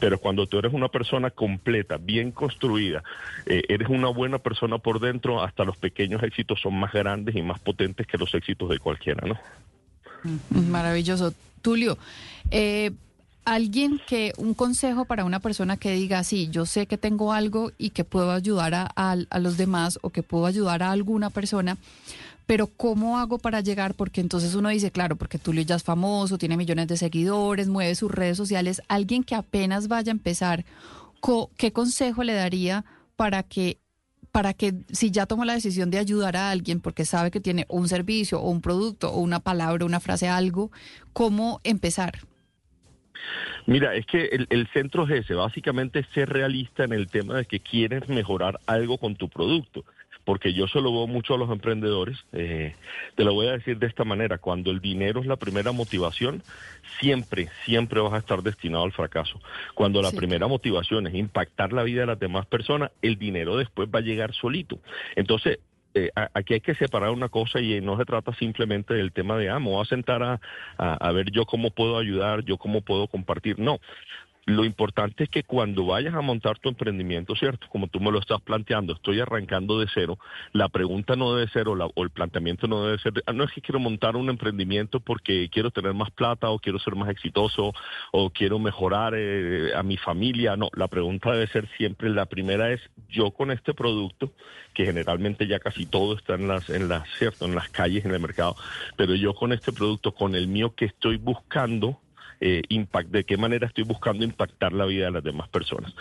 Pero 0.00 0.18
cuando 0.18 0.46
tú 0.46 0.58
eres 0.58 0.72
una 0.72 0.88
persona 0.88 1.30
completa, 1.30 1.96
bien 1.96 2.32
construida, 2.32 3.02
eh, 3.46 3.62
eres 3.68 3.88
una 3.88 4.08
buena 4.08 4.38
persona 4.38 4.78
por 4.78 5.00
dentro, 5.00 5.42
hasta 5.42 5.64
los 5.64 5.76
pequeños 5.76 6.22
éxitos 6.22 6.60
son 6.60 6.78
más 6.78 6.92
grandes 6.92 7.34
y 7.36 7.42
más 7.42 7.58
potentes 7.60 8.06
que 8.06 8.18
los 8.18 8.34
éxitos 8.34 8.68
de 8.68 8.78
cualquiera, 8.78 9.26
¿no? 9.26 9.38
Maravilloso. 10.50 11.32
Tulio, 11.62 11.98
eh, 12.52 12.92
alguien 13.44 14.00
que, 14.06 14.32
un 14.36 14.54
consejo 14.54 15.06
para 15.06 15.24
una 15.24 15.40
persona 15.40 15.76
que 15.76 15.92
diga, 15.92 16.22
sí, 16.22 16.48
yo 16.50 16.66
sé 16.66 16.86
que 16.86 16.98
tengo 16.98 17.32
algo 17.32 17.72
y 17.78 17.90
que 17.90 18.04
puedo 18.04 18.30
ayudar 18.30 18.92
a 18.94 19.38
los 19.40 19.56
demás 19.56 19.98
o 20.02 20.10
que 20.10 20.22
puedo 20.22 20.46
ayudar 20.46 20.82
a 20.82 20.92
alguna 20.92 21.30
persona, 21.30 21.76
pero 22.48 22.66
¿cómo 22.66 23.18
hago 23.18 23.36
para 23.36 23.60
llegar? 23.60 23.92
Porque 23.92 24.22
entonces 24.22 24.54
uno 24.54 24.70
dice, 24.70 24.90
claro, 24.90 25.16
porque 25.16 25.38
Tulio 25.38 25.60
ya 25.64 25.74
es 25.74 25.82
famoso, 25.82 26.38
tiene 26.38 26.56
millones 26.56 26.88
de 26.88 26.96
seguidores, 26.96 27.68
mueve 27.68 27.94
sus 27.94 28.10
redes 28.10 28.38
sociales. 28.38 28.80
Alguien 28.88 29.22
que 29.22 29.34
apenas 29.34 29.86
vaya 29.86 30.10
a 30.10 30.16
empezar, 30.16 30.64
¿qué 31.58 31.72
consejo 31.74 32.24
le 32.24 32.32
daría 32.32 32.86
para 33.16 33.42
que 33.42 33.76
para 34.32 34.54
que 34.54 34.72
si 34.90 35.10
ya 35.10 35.26
tomó 35.26 35.44
la 35.44 35.52
decisión 35.52 35.90
de 35.90 35.98
ayudar 35.98 36.36
a 36.36 36.50
alguien 36.50 36.80
porque 36.80 37.04
sabe 37.04 37.30
que 37.30 37.40
tiene 37.40 37.66
un 37.68 37.86
servicio 37.86 38.40
o 38.40 38.48
un 38.48 38.62
producto 38.62 39.10
o 39.10 39.20
una 39.20 39.40
palabra, 39.40 39.84
una 39.84 40.00
frase, 40.00 40.28
algo, 40.28 40.70
¿cómo 41.12 41.60
empezar? 41.64 42.20
Mira, 43.66 43.94
es 43.94 44.06
que 44.06 44.24
el, 44.48 44.68
centro 44.72 45.04
es 45.06 45.24
ese, 45.24 45.34
básicamente 45.34 46.06
ser 46.14 46.30
realista 46.30 46.84
en 46.84 46.94
el 46.94 47.08
tema 47.08 47.36
de 47.36 47.44
que 47.44 47.60
quieres 47.60 48.08
mejorar 48.08 48.58
algo 48.64 48.96
con 48.96 49.16
tu 49.16 49.28
producto. 49.28 49.84
Porque 50.28 50.52
yo 50.52 50.68
se 50.68 50.82
lo 50.82 50.92
veo 50.92 51.06
mucho 51.06 51.32
a 51.32 51.38
los 51.38 51.50
emprendedores, 51.50 52.18
eh, 52.34 52.74
te 53.14 53.24
lo 53.24 53.32
voy 53.32 53.46
a 53.46 53.52
decir 53.52 53.78
de 53.78 53.86
esta 53.86 54.04
manera, 54.04 54.36
cuando 54.36 54.70
el 54.70 54.78
dinero 54.78 55.22
es 55.22 55.26
la 55.26 55.36
primera 55.36 55.72
motivación, 55.72 56.42
siempre, 57.00 57.48
siempre 57.64 57.98
vas 58.02 58.12
a 58.12 58.18
estar 58.18 58.42
destinado 58.42 58.84
al 58.84 58.92
fracaso. 58.92 59.40
Cuando 59.72 60.02
la 60.02 60.12
primera 60.12 60.46
motivación 60.46 61.06
es 61.06 61.14
impactar 61.14 61.72
la 61.72 61.82
vida 61.82 62.02
de 62.02 62.08
las 62.08 62.18
demás 62.18 62.44
personas, 62.44 62.90
el 63.00 63.18
dinero 63.18 63.56
después 63.56 63.88
va 63.88 64.00
a 64.00 64.02
llegar 64.02 64.34
solito. 64.34 64.78
Entonces, 65.16 65.60
eh, 65.94 66.10
aquí 66.34 66.52
hay 66.52 66.60
que 66.60 66.74
separar 66.74 67.08
una 67.08 67.30
cosa 67.30 67.58
y 67.60 67.80
no 67.80 67.96
se 67.96 68.04
trata 68.04 68.34
simplemente 68.34 68.92
del 68.92 69.12
tema 69.12 69.38
de, 69.38 69.48
ah, 69.48 69.58
me 69.58 69.70
voy 69.70 69.80
a 69.80 69.86
sentar 69.86 70.22
a, 70.22 70.40
a, 70.76 70.92
a 70.92 71.12
ver 71.12 71.30
yo 71.30 71.46
cómo 71.46 71.70
puedo 71.70 71.96
ayudar, 71.96 72.44
yo 72.44 72.58
cómo 72.58 72.82
puedo 72.82 73.08
compartir. 73.08 73.58
No, 73.58 73.80
lo 74.48 74.64
importante 74.64 75.24
es 75.24 75.30
que 75.30 75.42
cuando 75.42 75.84
vayas 75.84 76.14
a 76.14 76.22
montar 76.22 76.58
tu 76.58 76.70
emprendimiento, 76.70 77.36
¿cierto? 77.36 77.66
Como 77.68 77.86
tú 77.88 78.00
me 78.00 78.10
lo 78.10 78.18
estás 78.18 78.40
planteando, 78.40 78.94
estoy 78.94 79.20
arrancando 79.20 79.78
de 79.78 79.86
cero, 79.92 80.18
la 80.52 80.68
pregunta 80.70 81.16
no 81.16 81.34
debe 81.34 81.50
ser 81.50 81.68
o, 81.68 81.76
la- 81.76 81.90
o 81.94 82.02
el 82.02 82.10
planteamiento 82.10 82.66
no 82.66 82.84
debe 82.84 82.98
ser, 82.98 83.12
ah, 83.26 83.32
no 83.34 83.44
es 83.44 83.52
que 83.52 83.60
quiero 83.60 83.78
montar 83.78 84.16
un 84.16 84.30
emprendimiento 84.30 85.00
porque 85.00 85.50
quiero 85.52 85.70
tener 85.70 85.92
más 85.92 86.10
plata 86.10 86.48
o 86.48 86.58
quiero 86.58 86.78
ser 86.78 86.94
más 86.96 87.10
exitoso 87.10 87.72
o 88.10 88.30
quiero 88.30 88.58
mejorar 88.58 89.12
eh, 89.16 89.72
a 89.76 89.82
mi 89.82 89.98
familia, 89.98 90.56
no, 90.56 90.70
la 90.74 90.88
pregunta 90.88 91.30
debe 91.32 91.46
ser 91.48 91.68
siempre, 91.76 92.08
la 92.08 92.24
primera 92.26 92.72
es, 92.72 92.80
yo 93.10 93.30
con 93.32 93.50
este 93.50 93.74
producto, 93.74 94.32
que 94.72 94.86
generalmente 94.86 95.46
ya 95.46 95.58
casi 95.58 95.84
todo 95.84 96.16
está 96.16 96.34
en 96.36 96.48
las, 96.48 96.68
en 96.70 96.88
las, 96.88 97.06
¿cierto? 97.18 97.44
En 97.44 97.54
las 97.54 97.68
calles, 97.68 98.04
en 98.04 98.12
el 98.12 98.20
mercado, 98.20 98.56
pero 98.96 99.14
yo 99.14 99.34
con 99.34 99.52
este 99.52 99.72
producto, 99.72 100.12
con 100.12 100.34
el 100.34 100.48
mío 100.48 100.74
que 100.74 100.86
estoy 100.86 101.18
buscando, 101.18 102.00
eh, 102.40 102.62
impact, 102.68 103.10
de 103.10 103.24
qué 103.24 103.36
manera 103.36 103.66
estoy 103.66 103.84
buscando 103.84 104.24
impactar 104.24 104.72
la 104.72 104.84
vida 104.84 105.06
de 105.06 105.10
las 105.12 105.24
demás 105.24 105.48
personas. 105.48 105.94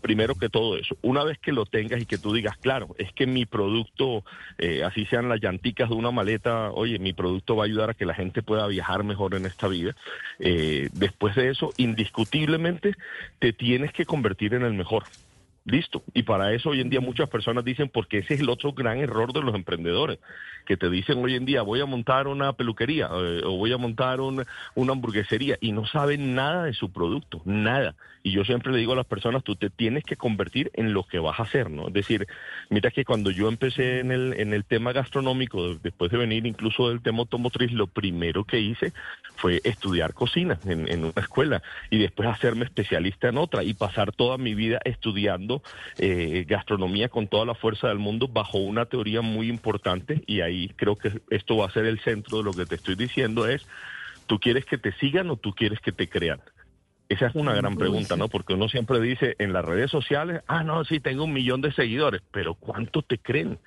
Primero 0.00 0.34
que 0.34 0.48
todo 0.48 0.76
eso, 0.76 0.96
una 1.02 1.24
vez 1.24 1.38
que 1.38 1.52
lo 1.52 1.66
tengas 1.66 2.00
y 2.00 2.06
que 2.06 2.18
tú 2.18 2.32
digas, 2.32 2.56
claro, 2.58 2.94
es 2.98 3.12
que 3.12 3.26
mi 3.26 3.46
producto, 3.46 4.24
eh, 4.58 4.82
así 4.84 5.06
sean 5.06 5.28
las 5.28 5.40
llanticas 5.40 5.88
de 5.88 5.94
una 5.94 6.10
maleta, 6.10 6.70
oye, 6.72 6.98
mi 6.98 7.12
producto 7.12 7.56
va 7.56 7.64
a 7.64 7.66
ayudar 7.66 7.90
a 7.90 7.94
que 7.94 8.06
la 8.06 8.14
gente 8.14 8.42
pueda 8.42 8.66
viajar 8.66 9.04
mejor 9.04 9.34
en 9.34 9.46
esta 9.46 9.68
vida. 9.68 9.94
Eh, 10.38 10.88
después 10.92 11.36
de 11.36 11.50
eso, 11.50 11.72
indiscutiblemente, 11.76 12.94
te 13.38 13.52
tienes 13.52 13.92
que 13.92 14.04
convertir 14.04 14.54
en 14.54 14.62
el 14.62 14.74
mejor. 14.74 15.04
Listo. 15.66 16.02
Y 16.14 16.22
para 16.22 16.52
eso 16.54 16.70
hoy 16.70 16.80
en 16.80 16.88
día 16.88 17.00
muchas 17.00 17.28
personas 17.28 17.64
dicen, 17.64 17.90
porque 17.90 18.18
ese 18.18 18.34
es 18.34 18.40
el 18.40 18.48
otro 18.48 18.72
gran 18.72 18.98
error 18.98 19.32
de 19.32 19.42
los 19.42 19.54
emprendedores, 19.54 20.18
que 20.66 20.76
te 20.76 20.88
dicen 20.88 21.22
hoy 21.22 21.34
en 21.34 21.44
día, 21.44 21.62
voy 21.62 21.80
a 21.80 21.86
montar 21.86 22.28
una 22.28 22.52
peluquería 22.54 23.08
eh, 23.12 23.42
o 23.44 23.56
voy 23.58 23.72
a 23.72 23.76
montar 23.76 24.20
un- 24.20 24.44
una 24.74 24.92
hamburguesería 24.92 25.58
y 25.60 25.72
no 25.72 25.86
saben 25.86 26.34
nada 26.34 26.64
de 26.64 26.72
su 26.72 26.90
producto, 26.92 27.42
nada. 27.44 27.94
Y 28.22 28.32
yo 28.32 28.44
siempre 28.44 28.70
le 28.70 28.78
digo 28.78 28.92
a 28.92 28.96
las 28.96 29.06
personas, 29.06 29.42
tú 29.42 29.56
te 29.56 29.70
tienes 29.70 30.04
que 30.04 30.16
convertir 30.16 30.70
en 30.74 30.92
lo 30.92 31.04
que 31.04 31.18
vas 31.18 31.40
a 31.40 31.44
hacer, 31.44 31.70
¿no? 31.70 31.88
Es 31.88 31.94
decir, 31.94 32.26
mira 32.68 32.90
que 32.90 33.04
cuando 33.04 33.30
yo 33.30 33.48
empecé 33.48 34.00
en 34.00 34.12
el, 34.12 34.34
en 34.38 34.52
el 34.52 34.64
tema 34.64 34.92
gastronómico, 34.92 35.68
de- 35.68 35.78
después 35.82 36.10
de 36.10 36.18
venir 36.18 36.46
incluso 36.46 36.90
del 36.90 37.00
tema 37.02 37.20
automotriz, 37.20 37.72
lo 37.72 37.86
primero 37.86 38.44
que 38.44 38.60
hice 38.60 38.92
fue 39.36 39.60
estudiar 39.64 40.12
cocina 40.12 40.58
en 40.66 41.00
una 41.04 41.12
escuela 41.16 41.62
y 41.88 41.98
después 41.98 42.28
hacerme 42.28 42.64
especialista 42.66 43.28
en 43.28 43.38
otra 43.38 43.64
y 43.64 43.72
pasar 43.72 44.12
toda 44.12 44.36
mi 44.36 44.54
vida 44.54 44.80
estudiando 44.84 45.49
eh, 45.98 46.44
gastronomía 46.46 47.08
con 47.08 47.26
toda 47.26 47.44
la 47.44 47.54
fuerza 47.54 47.88
del 47.88 47.98
mundo 47.98 48.28
bajo 48.28 48.58
una 48.58 48.86
teoría 48.86 49.20
muy 49.20 49.48
importante 49.48 50.22
y 50.26 50.40
ahí 50.40 50.68
creo 50.76 50.96
que 50.96 51.20
esto 51.30 51.56
va 51.56 51.66
a 51.66 51.70
ser 51.70 51.86
el 51.86 52.00
centro 52.00 52.38
de 52.38 52.44
lo 52.44 52.52
que 52.52 52.66
te 52.66 52.76
estoy 52.76 52.94
diciendo 52.94 53.46
es, 53.46 53.66
¿tú 54.26 54.38
quieres 54.38 54.64
que 54.64 54.78
te 54.78 54.92
sigan 54.92 55.30
o 55.30 55.36
tú 55.36 55.52
quieres 55.52 55.80
que 55.80 55.92
te 55.92 56.08
crean? 56.08 56.40
Esa 57.10 57.26
es 57.26 57.34
una 57.34 57.54
gran 57.54 57.74
pregunta. 57.74 58.16
¿no? 58.16 58.28
Porque 58.28 58.54
uno 58.54 58.68
siempre 58.68 59.00
dice 59.00 59.34
en 59.40 59.52
las 59.52 59.64
redes 59.64 59.90
sociales, 59.90 60.42
ah, 60.46 60.62
no, 60.62 60.84
sí, 60.84 61.00
tengo 61.00 61.24
un 61.24 61.32
millón 61.32 61.60
de 61.60 61.72
seguidores, 61.72 62.22
pero 62.30 62.54
¿cuánto 62.54 63.02
te 63.02 63.18
creen? 63.18 63.58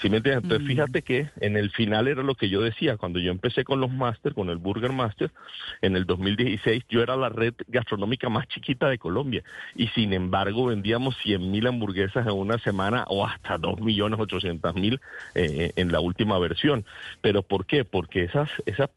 ¿Sí 0.00 0.08
me 0.08 0.18
entiendes? 0.18 0.44
Entonces, 0.44 0.68
fíjate 0.68 1.02
que 1.02 1.28
en 1.40 1.56
el 1.56 1.72
final 1.72 2.06
era 2.06 2.22
lo 2.22 2.36
que 2.36 2.48
yo 2.48 2.62
decía, 2.62 2.96
cuando 2.96 3.18
yo 3.18 3.32
empecé 3.32 3.64
con 3.64 3.80
los 3.80 3.90
Master, 3.90 4.32
con 4.32 4.48
el 4.48 4.58
Burger 4.58 4.92
Master, 4.92 5.32
en 5.82 5.96
el 5.96 6.06
2016, 6.06 6.84
yo 6.88 7.02
era 7.02 7.16
la 7.16 7.30
red 7.30 7.54
gastronómica 7.66 8.28
más 8.28 8.46
chiquita 8.46 8.88
de 8.88 8.98
Colombia 8.98 9.42
y 9.74 9.88
sin 9.88 10.12
embargo 10.12 10.66
vendíamos 10.66 11.16
100 11.18 11.50
mil 11.50 11.66
hamburguesas 11.66 12.24
en 12.28 12.32
una 12.32 12.58
semana 12.58 13.04
o 13.08 13.26
hasta 13.26 13.58
2 13.58 13.80
millones 13.80 14.20
800 14.20 14.72
mil 14.76 15.00
eh, 15.34 15.72
en 15.74 15.90
la 15.90 15.98
última 15.98 16.38
versión. 16.38 16.84
¿Pero 17.20 17.42
por 17.42 17.66
qué? 17.66 17.84
Porque 17.84 18.22
esas, 18.22 18.50
esas 18.66 18.88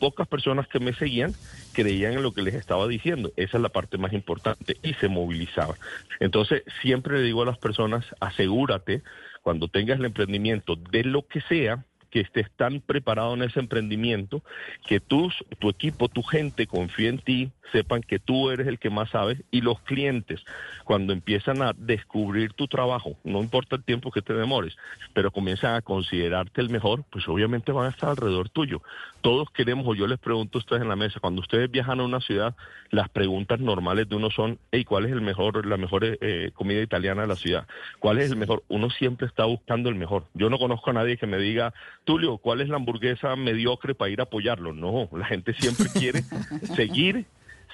pocas 0.00 0.26
personas 0.26 0.66
que 0.66 0.80
me 0.80 0.94
seguían 0.94 1.32
creían 1.72 2.14
en 2.14 2.22
lo 2.22 2.32
que 2.32 2.42
les 2.42 2.54
estaba 2.54 2.88
diciendo. 2.88 3.30
Esa 3.36 3.58
es 3.58 3.62
la 3.62 3.68
parte 3.68 3.98
más 3.98 4.12
importante 4.12 4.76
y 4.82 4.94
se 4.94 5.08
movilizaban. 5.08 5.76
Entonces, 6.18 6.64
siempre 6.82 7.18
le 7.18 7.24
digo 7.24 7.42
a 7.42 7.46
las 7.46 7.58
personas, 7.58 8.04
asegúrate 8.18 9.02
cuando 9.42 9.68
tengas 9.68 9.98
el 9.98 10.06
emprendimiento 10.06 10.76
de 10.76 11.04
lo 11.04 11.26
que 11.26 11.40
sea, 11.42 11.84
que 12.10 12.20
estés 12.20 12.50
tan 12.56 12.80
preparado 12.80 13.34
en 13.34 13.42
ese 13.42 13.60
emprendimiento, 13.60 14.42
que 14.86 15.00
tus, 15.00 15.44
tu 15.58 15.68
equipo, 15.68 16.08
tu 16.08 16.22
gente 16.22 16.66
confíe 16.66 17.08
en 17.08 17.18
ti, 17.18 17.52
sepan 17.72 18.02
que 18.02 18.18
tú 18.18 18.50
eres 18.50 18.66
el 18.66 18.78
que 18.78 18.90
más 18.90 19.10
sabes 19.10 19.42
y 19.50 19.60
los 19.60 19.80
clientes, 19.80 20.44
cuando 20.84 21.12
empiezan 21.12 21.62
a 21.62 21.72
descubrir 21.76 22.52
tu 22.52 22.66
trabajo, 22.66 23.16
no 23.24 23.40
importa 23.40 23.76
el 23.76 23.84
tiempo 23.84 24.10
que 24.10 24.22
te 24.22 24.34
demores, 24.34 24.76
pero 25.14 25.30
comienzan 25.30 25.74
a 25.74 25.82
considerarte 25.82 26.60
el 26.60 26.70
mejor, 26.70 27.04
pues 27.10 27.28
obviamente 27.28 27.72
van 27.72 27.86
a 27.86 27.90
estar 27.90 28.10
alrededor 28.10 28.48
tuyo. 28.48 28.82
Todos 29.20 29.50
queremos, 29.50 29.86
o 29.86 29.94
yo 29.94 30.06
les 30.06 30.18
pregunto 30.18 30.58
a 30.58 30.60
ustedes 30.60 30.82
en 30.82 30.88
la 30.88 30.96
mesa, 30.96 31.20
cuando 31.20 31.42
ustedes 31.42 31.70
viajan 31.70 32.00
a 32.00 32.04
una 32.04 32.20
ciudad, 32.20 32.54
las 32.90 33.08
preguntas 33.08 33.60
normales 33.60 34.08
de 34.08 34.16
uno 34.16 34.30
son, 34.30 34.58
hey, 34.72 34.84
¿cuál 34.84 35.04
es 35.04 35.12
el 35.12 35.20
mejor, 35.20 35.66
la 35.66 35.76
mejor 35.76 36.04
eh, 36.04 36.50
comida 36.54 36.80
italiana 36.80 37.22
de 37.22 37.28
la 37.28 37.36
ciudad? 37.36 37.66
¿Cuál 37.98 38.18
es 38.18 38.30
el 38.30 38.36
mejor? 38.36 38.64
Uno 38.68 38.90
siempre 38.90 39.26
está 39.26 39.44
buscando 39.44 39.88
el 39.88 39.94
mejor. 39.94 40.24
Yo 40.34 40.50
no 40.50 40.58
conozco 40.58 40.90
a 40.90 40.94
nadie 40.94 41.16
que 41.16 41.26
me 41.26 41.38
diga, 41.38 41.74
Tulio, 42.04 42.38
¿cuál 42.38 42.60
es 42.60 42.68
la 42.68 42.76
hamburguesa 42.76 43.36
mediocre 43.36 43.94
para 43.94 44.10
ir 44.10 44.20
a 44.20 44.24
apoyarlo? 44.24 44.72
No, 44.72 45.08
la 45.16 45.26
gente 45.26 45.54
siempre 45.54 45.86
quiere 45.92 46.22
seguir 46.74 47.26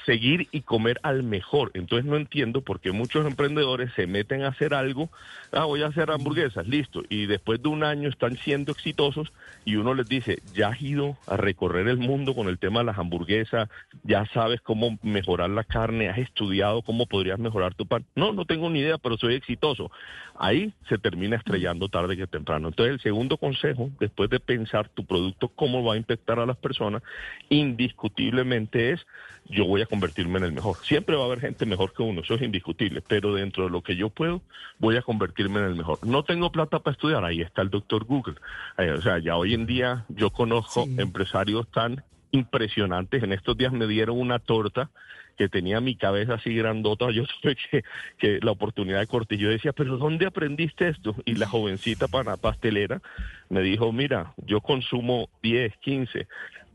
seguir 0.07 0.49
y 0.53 0.63
comer 0.63 0.99
al 1.03 1.23
mejor. 1.25 1.73
Entonces 1.75 2.07
no 2.07 2.17
entiendo 2.17 2.63
por 2.63 2.81
qué 2.81 2.93
muchos 2.93 3.27
emprendedores 3.27 3.93
se 3.95 4.07
meten 4.07 4.45
a 4.45 4.49
hacer 4.49 4.73
algo, 4.73 5.11
ah, 5.53 5.65
voy 5.65 5.83
a 5.83 5.89
hacer 5.89 6.11
hamburguesas, 6.11 6.67
listo, 6.67 7.03
y 7.09 7.27
después 7.27 7.61
de 7.63 7.69
un 7.69 7.85
año 7.85 8.09
están 8.09 8.37
siendo 8.39 8.73
exitosos 8.73 9.33
y 9.65 9.77
uno 9.77 9.95
les 9.95 10.09
dice, 10.09 10.39
ya 10.55 10.69
has 10.69 10.81
ido 10.81 11.17
a 11.27 11.37
recorrer 11.37 11.89
el 11.89 11.99
mundo 11.99 12.35
con 12.35 12.49
el 12.49 12.59
tema 12.59 12.81
de 12.81 12.87
las 12.87 12.99
hamburguesas, 12.99 13.69
ya 14.05 14.25
sabes 14.27 14.61
cómo 14.61 14.97
mejorar 15.03 15.51
la 15.51 15.65
carne, 15.65 16.09
has 16.09 16.19
estudiado 16.19 16.83
cómo 16.83 17.07
podrías 17.07 17.39
mejorar 17.39 17.75
tu 17.75 17.87
pan. 17.87 18.05
No, 18.15 18.33
no 18.33 18.45
tengo 18.45 18.71
ni 18.71 18.81
idea, 18.81 18.99
pero 18.99 19.17
soy 19.17 19.35
exitoso. 19.35 19.91
Ahí 20.39 20.73
se 20.89 20.99
termina 20.99 21.37
estrellando 21.37 21.89
tarde 21.89 22.17
que 22.17 22.27
temprano. 22.27 22.69
Entonces 22.69 22.95
el 22.95 23.01
segundo 23.01 23.39
consejo, 23.39 23.91
después 23.99 24.31
de 24.31 24.39
pensar 24.39 24.89
tu 24.91 25.05
producto, 25.05 25.49
cómo 25.49 25.83
va 25.83 25.95
a 25.95 25.97
impactar 25.97 26.39
a 26.39 26.47
las 26.47 26.57
personas, 26.57 27.03
indiscutiblemente 27.49 28.93
es, 28.93 29.07
yo 29.49 29.65
voy 29.65 29.83
a 29.83 29.87
convertirme 29.97 30.39
en 30.39 30.45
el 30.45 30.53
mejor. 30.53 30.77
Siempre 30.83 31.17
va 31.17 31.23
a 31.23 31.27
haber 31.27 31.41
gente 31.41 31.65
mejor 31.65 31.95
que 31.95 32.03
uno, 32.03 32.21
eso 32.21 32.35
es 32.35 32.43
indiscutible, 32.43 33.01
pero 33.01 33.35
dentro 33.35 33.65
de 33.65 33.71
lo 33.71 33.83
que 33.83 33.97
yo 33.97 34.11
puedo, 34.11 34.43
voy 34.79 34.97
a 34.97 35.03
convertirme 35.03 35.61
en 35.61 35.67
el 35.67 35.75
mejor. 35.75 36.07
No 36.07 36.23
tengo 36.23 36.53
plata 36.53 36.81
para 36.81 36.93
estudiar, 36.93 37.25
ahí 37.25 37.41
está 37.41 37.63
el 37.63 37.71
doctor 37.71 38.05
Google. 38.05 38.35
Eh, 38.77 38.91
o 38.91 39.01
sea, 39.01 39.19
ya 39.19 39.37
hoy 39.37 39.55
en 39.55 39.65
día 39.65 40.05
yo 40.09 40.29
conozco 40.31 40.87
empresarios 40.99 41.67
tan 41.71 42.05
impresionantes. 42.31 43.23
En 43.23 43.33
estos 43.33 43.57
días 43.57 43.73
me 43.73 43.87
dieron 43.87 44.21
una 44.21 44.39
torta 44.39 44.91
que 45.37 45.49
tenía 45.49 45.81
mi 45.81 45.97
cabeza 45.97 46.35
así 46.35 46.55
grandota. 46.55 47.11
Yo 47.13 47.25
tuve 47.43 47.57
que, 47.71 47.85
que 48.19 48.39
la 48.43 48.51
oportunidad 48.53 49.01
de 49.01 49.07
corte. 49.07 49.37
Yo 49.37 49.49
decía, 49.49 49.73
pero 49.73 49.97
¿dónde 49.99 50.27
aprendiste 50.27 50.89
esto? 50.89 51.15
Y 51.25 51.35
la 51.35 51.47
jovencita 51.47 52.09
pana- 52.09 52.37
pastelera 52.37 53.01
me 53.49 53.61
dijo, 53.61 53.93
mira, 53.93 54.35
yo 54.39 54.61
consumo 54.61 55.29
10, 55.43 55.77
15 55.79 56.27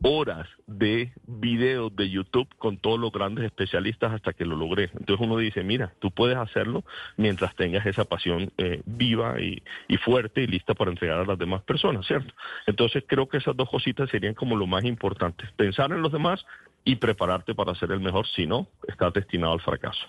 horas 0.03 0.47
de 0.67 1.11
videos 1.27 1.95
de 1.95 2.09
YouTube 2.09 2.47
con 2.57 2.77
todos 2.77 2.99
los 2.99 3.11
grandes 3.11 3.45
especialistas 3.45 4.13
hasta 4.13 4.33
que 4.33 4.45
lo 4.45 4.55
logré. 4.55 4.89
Entonces 4.97 5.19
uno 5.19 5.37
dice, 5.37 5.63
mira, 5.63 5.93
tú 5.99 6.11
puedes 6.11 6.37
hacerlo 6.37 6.83
mientras 7.17 7.55
tengas 7.55 7.85
esa 7.85 8.05
pasión 8.05 8.51
eh, 8.57 8.81
viva 8.85 9.39
y, 9.39 9.61
y 9.87 9.97
fuerte 9.97 10.41
y 10.41 10.47
lista 10.47 10.73
para 10.73 10.91
entregar 10.91 11.19
a 11.19 11.25
las 11.25 11.37
demás 11.37 11.61
personas, 11.63 12.07
¿cierto? 12.07 12.33
Entonces 12.65 13.03
creo 13.07 13.27
que 13.29 13.37
esas 13.37 13.55
dos 13.55 13.69
cositas 13.69 14.09
serían 14.09 14.33
como 14.33 14.55
lo 14.55 14.65
más 14.65 14.85
importante. 14.85 15.45
Pensar 15.55 15.91
en 15.91 16.01
los 16.01 16.11
demás 16.11 16.43
y 16.83 16.95
prepararte 16.95 17.53
para 17.53 17.75
ser 17.75 17.91
el 17.91 17.99
mejor, 17.99 18.25
si 18.27 18.45
no, 18.45 18.67
estás 18.87 19.13
destinado 19.13 19.53
al 19.53 19.61
fracaso. 19.61 20.07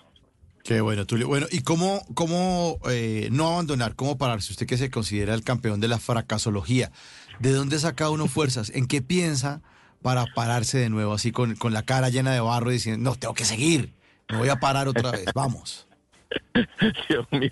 Qué 0.63 0.79
bueno, 0.79 1.05
Tulio. 1.05 1.27
Bueno, 1.27 1.45
¿y 1.51 1.61
cómo, 1.61 2.05
cómo 2.13 2.79
eh, 2.89 3.27
no 3.31 3.47
abandonar, 3.49 3.95
cómo 3.95 4.17
pararse? 4.17 4.53
Usted 4.53 4.65
que 4.65 4.77
se 4.77 4.89
considera 4.89 5.33
el 5.33 5.43
campeón 5.43 5.81
de 5.81 5.89
la 5.89 5.99
fracasología, 5.99 6.91
¿de 7.39 7.51
dónde 7.51 7.79
saca 7.79 8.09
uno 8.09 8.27
fuerzas? 8.27 8.71
¿En 8.73 8.87
qué 8.87 9.01
piensa 9.01 9.61
para 10.01 10.25
pararse 10.33 10.77
de 10.77 10.89
nuevo 10.89 11.13
así 11.13 11.31
con, 11.31 11.55
con 11.55 11.73
la 11.73 11.83
cara 11.83 12.09
llena 12.09 12.31
de 12.31 12.39
barro 12.39 12.71
y 12.71 12.75
diciendo, 12.75 13.09
no, 13.09 13.17
tengo 13.17 13.33
que 13.33 13.45
seguir, 13.45 13.93
me 14.29 14.37
voy 14.37 14.49
a 14.49 14.59
parar 14.59 14.87
otra 14.87 15.11
vez, 15.11 15.25
vamos? 15.35 15.87
Dios 17.09 17.25
mío, 17.31 17.51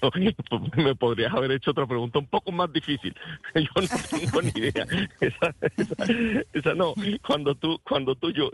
me 0.78 0.94
podrías 0.96 1.34
haber 1.34 1.52
hecho 1.54 1.72
otra 1.72 1.88
pregunta 1.88 2.20
un 2.20 2.28
poco 2.28 2.52
más 2.52 2.72
difícil. 2.72 3.16
Yo 3.56 3.62
no 3.82 3.88
tengo 4.20 4.42
ni 4.44 4.50
idea. 4.50 4.86
Esa, 5.22 5.56
esa- 5.78 6.44
esa 6.54 6.74
no. 6.76 6.94
Cuando 7.26 7.56
tú, 7.56 7.80
cuando 7.84 8.16
tú, 8.16 8.32
yo 8.32 8.52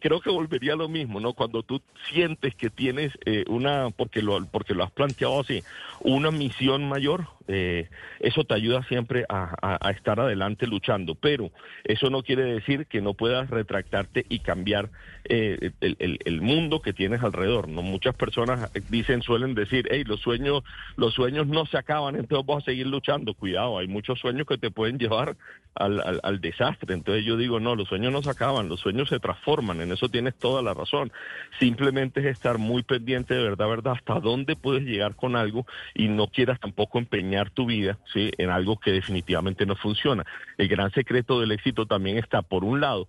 creo 0.00 0.20
que 0.20 0.30
volvería 0.30 0.74
a 0.74 0.76
lo 0.76 0.88
mismo, 0.88 1.18
¿no? 1.20 1.32
Cuando 1.32 1.62
tú 1.62 1.80
sientes 2.12 2.54
que 2.54 2.68
tienes 2.70 3.12
eh, 3.24 3.44
una, 3.48 3.88
porque 3.90 4.22
lo, 4.22 4.44
porque 4.46 4.74
lo 4.74 4.84
has 4.84 4.90
planteado 4.90 5.40
así, 5.40 5.62
una 6.00 6.30
misión 6.30 6.88
mayor, 6.88 7.26
eh, 7.48 7.88
eso 8.20 8.44
te 8.44 8.54
ayuda 8.54 8.82
siempre 8.84 9.24
a, 9.28 9.90
estar 9.94 10.20
adelante 10.20 10.66
luchando. 10.66 11.14
Pero 11.14 11.50
eso 11.84 12.10
no 12.10 12.22
quiere 12.22 12.44
decir 12.44 12.86
que 12.86 13.00
no 13.00 13.14
puedas 13.14 13.48
retractarte 13.50 14.26
y 14.28 14.40
cambiar 14.40 14.90
eh, 15.24 15.70
el, 15.80 15.96
el- 15.98 16.18
el 16.24 16.40
mundo 16.42 16.80
que 16.82 16.92
tienes 16.92 17.22
alrededor. 17.22 17.68
No 17.68 17.82
muchas 17.82 18.14
personas 18.14 18.70
dicen, 18.90 19.22
suelen 19.22 19.54
decir, 19.54 19.69
hey, 19.72 20.04
los 20.04 20.20
sueños, 20.20 20.62
los 20.96 21.14
sueños 21.14 21.46
no 21.46 21.66
se 21.66 21.78
acaban, 21.78 22.16
entonces 22.16 22.46
vas 22.46 22.62
a 22.62 22.66
seguir 22.66 22.86
luchando. 22.86 23.34
Cuidado, 23.34 23.78
hay 23.78 23.88
muchos 23.88 24.18
sueños 24.18 24.46
que 24.46 24.58
te 24.58 24.70
pueden 24.70 24.98
llevar 24.98 25.36
al, 25.74 26.00
al- 26.00 26.20
al 26.22 26.40
desastre. 26.40 26.94
Entonces 26.94 27.24
yo 27.24 27.36
digo, 27.36 27.60
no, 27.60 27.74
los 27.76 27.88
sueños 27.88 28.12
no 28.12 28.22
se 28.22 28.30
acaban, 28.30 28.68
los 28.68 28.80
sueños 28.80 29.08
se 29.08 29.18
transforman. 29.20 29.80
En 29.80 29.92
eso 29.92 30.08
tienes 30.08 30.34
toda 30.36 30.62
la 30.62 30.74
razón. 30.74 31.12
Simplemente 31.58 32.20
es 32.20 32.26
estar 32.26 32.58
muy 32.58 32.82
pendiente 32.82 33.34
de 33.34 33.42
verdad, 33.42 33.68
verdad, 33.68 33.94
hasta 33.96 34.20
dónde 34.20 34.56
puedes 34.56 34.82
llegar 34.82 35.14
con 35.16 35.36
algo 35.36 35.66
y 35.94 36.08
no 36.08 36.26
quieras 36.28 36.58
tampoco 36.60 36.98
empeñar 36.98 37.50
tu 37.50 37.66
vida, 37.66 37.98
sí, 38.12 38.30
en 38.38 38.50
algo 38.50 38.78
que 38.78 38.92
definitivamente 38.92 39.66
no 39.66 39.76
funciona. 39.76 40.24
El 40.58 40.68
gran 40.68 40.90
secreto 40.92 41.40
del 41.40 41.52
éxito 41.52 41.86
también 41.86 42.18
está, 42.18 42.42
por 42.42 42.64
un 42.64 42.80
lado, 42.80 43.08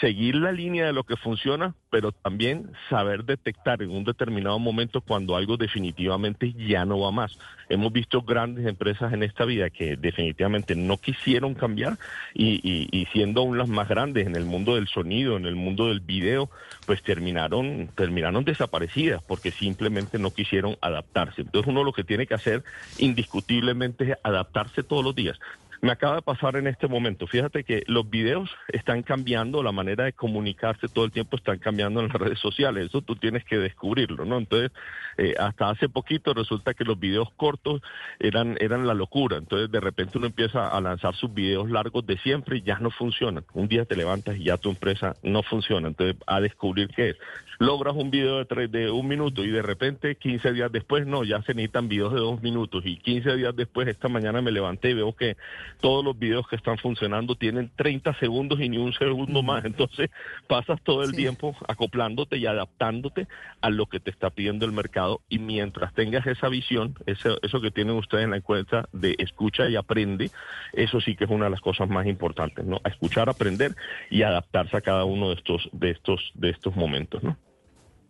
seguir 0.00 0.34
la 0.36 0.52
línea 0.52 0.86
de 0.86 0.92
lo 0.92 1.04
que 1.04 1.16
funciona 1.16 1.74
pero 1.92 2.10
también 2.10 2.72
saber 2.88 3.22
detectar 3.22 3.82
en 3.82 3.90
un 3.90 4.02
determinado 4.02 4.58
momento 4.58 5.02
cuando 5.02 5.36
algo 5.36 5.58
definitivamente 5.58 6.54
ya 6.54 6.86
no 6.86 6.98
va 6.98 7.10
más. 7.10 7.38
Hemos 7.68 7.92
visto 7.92 8.22
grandes 8.22 8.66
empresas 8.66 9.12
en 9.12 9.22
esta 9.22 9.44
vida 9.44 9.68
que 9.68 9.98
definitivamente 9.98 10.74
no 10.74 10.96
quisieron 10.96 11.52
cambiar 11.52 11.98
y, 12.32 13.06
siendo 13.12 13.42
aún 13.42 13.58
las 13.58 13.68
más 13.68 13.90
grandes 13.90 14.26
en 14.26 14.36
el 14.36 14.46
mundo 14.46 14.76
del 14.76 14.88
sonido, 14.88 15.36
en 15.36 15.44
el 15.44 15.54
mundo 15.54 15.88
del 15.88 16.00
video, 16.00 16.48
pues 16.86 17.02
terminaron, 17.02 17.90
terminaron 17.94 18.42
desaparecidas 18.42 19.22
porque 19.22 19.50
simplemente 19.50 20.18
no 20.18 20.32
quisieron 20.32 20.78
adaptarse. 20.80 21.42
Entonces 21.42 21.68
uno 21.68 21.84
lo 21.84 21.92
que 21.92 22.04
tiene 22.04 22.26
que 22.26 22.32
hacer 22.32 22.64
indiscutiblemente 22.96 24.12
es 24.12 24.18
adaptarse 24.22 24.82
todos 24.82 25.04
los 25.04 25.14
días. 25.14 25.38
Me 25.84 25.90
acaba 25.90 26.14
de 26.14 26.22
pasar 26.22 26.54
en 26.54 26.68
este 26.68 26.86
momento. 26.86 27.26
Fíjate 27.26 27.64
que 27.64 27.82
los 27.88 28.08
videos 28.08 28.48
están 28.68 29.02
cambiando, 29.02 29.64
la 29.64 29.72
manera 29.72 30.04
de 30.04 30.12
comunicarse 30.12 30.86
todo 30.86 31.04
el 31.04 31.10
tiempo 31.10 31.36
están 31.36 31.58
cambiando 31.58 31.98
en 31.98 32.06
las 32.06 32.16
redes 32.16 32.38
sociales. 32.38 32.86
Eso 32.86 33.02
tú 33.02 33.16
tienes 33.16 33.44
que 33.44 33.58
descubrirlo, 33.58 34.24
¿no? 34.24 34.38
Entonces, 34.38 34.70
eh, 35.18 35.34
hasta 35.40 35.70
hace 35.70 35.88
poquito 35.88 36.34
resulta 36.34 36.74
que 36.74 36.84
los 36.84 37.00
videos 37.00 37.32
cortos 37.32 37.82
eran, 38.20 38.56
eran 38.60 38.86
la 38.86 38.94
locura. 38.94 39.38
Entonces, 39.38 39.72
de 39.72 39.80
repente 39.80 40.18
uno 40.18 40.28
empieza 40.28 40.68
a 40.68 40.80
lanzar 40.80 41.16
sus 41.16 41.34
videos 41.34 41.68
largos 41.68 42.06
de 42.06 42.16
siempre 42.18 42.58
y 42.58 42.62
ya 42.62 42.78
no 42.78 42.92
funcionan. 42.92 43.44
Un 43.52 43.66
día 43.66 43.84
te 43.84 43.96
levantas 43.96 44.36
y 44.36 44.44
ya 44.44 44.58
tu 44.58 44.70
empresa 44.70 45.16
no 45.24 45.42
funciona. 45.42 45.88
Entonces, 45.88 46.14
a 46.28 46.40
descubrir 46.40 46.90
qué 46.94 47.08
es. 47.10 47.16
Logras 47.58 47.94
un 47.94 48.10
video 48.10 48.38
de, 48.38 48.44
tres, 48.44 48.70
de 48.70 48.90
un 48.90 49.06
minuto 49.08 49.44
y 49.44 49.50
de 49.50 49.62
repente 49.62 50.14
15 50.14 50.52
días 50.52 50.70
después, 50.72 51.06
no, 51.06 51.22
ya 51.24 51.42
se 51.42 51.54
necesitan 51.54 51.88
videos 51.88 52.12
de 52.12 52.20
dos 52.20 52.40
minutos. 52.40 52.82
Y 52.86 52.98
15 52.98 53.36
días 53.36 53.54
después, 53.56 53.88
esta 53.88 54.08
mañana 54.08 54.40
me 54.40 54.52
levanté 54.52 54.90
y 54.90 54.94
veo 54.94 55.12
que 55.14 55.36
todos 55.80 56.04
los 56.04 56.18
videos 56.18 56.46
que 56.48 56.56
están 56.56 56.78
funcionando 56.78 57.34
tienen 57.34 57.70
30 57.76 58.18
segundos 58.18 58.60
y 58.60 58.68
ni 58.68 58.78
un 58.78 58.92
segundo 58.92 59.42
más. 59.42 59.64
Entonces 59.64 60.10
pasas 60.46 60.80
todo 60.82 61.02
el 61.02 61.12
tiempo 61.12 61.56
acoplándote 61.68 62.36
y 62.36 62.46
adaptándote 62.46 63.26
a 63.60 63.70
lo 63.70 63.86
que 63.86 64.00
te 64.00 64.10
está 64.10 64.30
pidiendo 64.30 64.66
el 64.66 64.72
mercado 64.72 65.20
y 65.28 65.38
mientras 65.38 65.92
tengas 65.94 66.26
esa 66.26 66.48
visión, 66.48 66.94
eso, 67.06 67.38
eso 67.42 67.60
que 67.60 67.70
tienen 67.70 67.96
ustedes 67.96 68.24
en 68.24 68.30
la 68.30 68.36
encuesta 68.36 68.88
de 68.92 69.14
escucha 69.18 69.68
y 69.68 69.76
aprende, 69.76 70.30
eso 70.72 71.00
sí 71.00 71.16
que 71.16 71.24
es 71.24 71.30
una 71.30 71.44
de 71.44 71.50
las 71.50 71.60
cosas 71.60 71.88
más 71.88 72.06
importantes, 72.06 72.64
¿no? 72.64 72.80
A 72.84 72.88
escuchar, 72.88 73.28
aprender 73.28 73.74
y 74.10 74.22
adaptarse 74.22 74.76
a 74.76 74.80
cada 74.80 75.04
uno 75.04 75.30
de 75.30 75.34
estos, 75.36 75.68
de 75.72 75.90
estos, 75.90 76.32
de 76.34 76.50
estos 76.50 76.76
momentos, 76.76 77.22
¿no? 77.22 77.36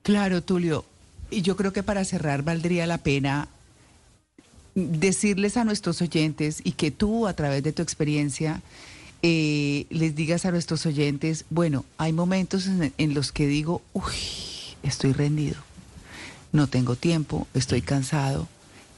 Claro, 0.02 0.42
Tulio. 0.42 0.84
Y 1.30 1.42
yo 1.42 1.56
creo 1.56 1.72
que 1.72 1.82
para 1.82 2.04
cerrar 2.04 2.42
valdría 2.42 2.86
la 2.86 2.98
pena 2.98 3.48
decirles 4.74 5.56
a 5.56 5.64
nuestros 5.64 6.00
oyentes 6.02 6.60
y 6.64 6.72
que 6.72 6.90
tú 6.90 7.26
a 7.26 7.34
través 7.34 7.62
de 7.62 7.72
tu 7.72 7.82
experiencia 7.82 8.62
eh, 9.22 9.86
les 9.90 10.14
digas 10.16 10.46
a 10.46 10.50
nuestros 10.50 10.84
oyentes, 10.86 11.44
bueno, 11.50 11.84
hay 11.98 12.12
momentos 12.12 12.66
en, 12.66 12.92
en 12.98 13.14
los 13.14 13.30
que 13.32 13.46
digo, 13.46 13.82
uy, 13.92 14.02
estoy 14.82 15.12
rendido, 15.12 15.56
no 16.52 16.66
tengo 16.66 16.96
tiempo, 16.96 17.46
estoy 17.54 17.82
cansado. 17.82 18.48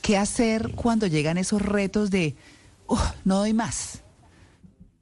¿Qué 0.00 0.16
hacer 0.16 0.72
cuando 0.74 1.06
llegan 1.06 1.38
esos 1.38 1.60
retos 1.62 2.10
de, 2.10 2.34
"Oh, 2.86 3.12
no 3.24 3.38
doy 3.38 3.52
más? 3.54 4.00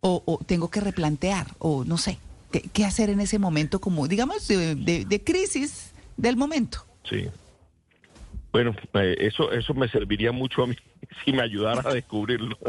O, 0.00 0.22
o 0.26 0.38
tengo 0.44 0.68
que 0.70 0.80
replantear, 0.80 1.46
o 1.60 1.84
no 1.84 1.98
sé, 1.98 2.18
¿qué, 2.50 2.60
qué 2.72 2.84
hacer 2.84 3.08
en 3.10 3.20
ese 3.20 3.38
momento 3.38 3.80
como, 3.80 4.08
digamos, 4.08 4.48
de, 4.48 4.74
de- 4.74 5.04
de 5.04 5.22
crisis 5.22 5.90
del 6.16 6.36
momento? 6.36 6.84
Sí. 7.08 7.26
Bueno, 8.52 8.74
eh, 8.94 9.16
eso, 9.18 9.50
eso 9.50 9.74
me 9.74 9.88
serviría 9.88 10.30
mucho 10.30 10.62
a 10.62 10.66
mí 10.66 10.76
si 11.24 11.32
me 11.32 11.42
ayudara 11.42 11.88
a 11.88 11.94
descubrirlo. 11.94 12.56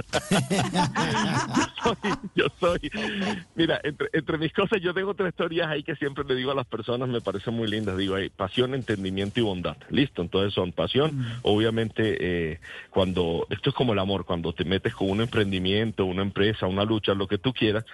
yo, 1.55 1.63
soy, 1.83 2.19
yo 2.35 2.45
soy, 2.59 2.91
mira, 3.55 3.79
entre, 3.83 4.09
entre 4.13 4.37
mis 4.37 4.53
cosas, 4.53 4.81
yo 4.81 4.93
tengo 4.93 5.13
tres 5.13 5.33
teorías 5.33 5.67
ahí 5.67 5.83
que 5.83 5.95
siempre 5.95 6.23
le 6.23 6.35
digo 6.35 6.51
a 6.51 6.55
las 6.55 6.67
personas, 6.67 7.09
me 7.09 7.21
parecen 7.21 7.53
muy 7.53 7.67
lindas. 7.67 7.97
Digo, 7.97 8.15
ahí, 8.15 8.29
pasión, 8.29 8.73
entendimiento 8.73 9.39
y 9.39 9.43
bondad. 9.43 9.77
Listo, 9.89 10.21
entonces 10.21 10.53
son 10.53 10.71
pasión. 10.71 11.25
Obviamente, 11.41 12.17
eh, 12.19 12.59
cuando, 12.89 13.47
esto 13.49 13.69
es 13.69 13.75
como 13.75 13.93
el 13.93 13.99
amor, 13.99 14.25
cuando 14.25 14.53
te 14.53 14.65
metes 14.65 14.93
con 14.93 15.09
un 15.09 15.21
emprendimiento, 15.21 16.05
una 16.05 16.21
empresa, 16.21 16.67
una 16.67 16.83
lucha, 16.83 17.13
lo 17.13 17.27
que 17.27 17.37
tú 17.37 17.53
quieras, 17.53 17.85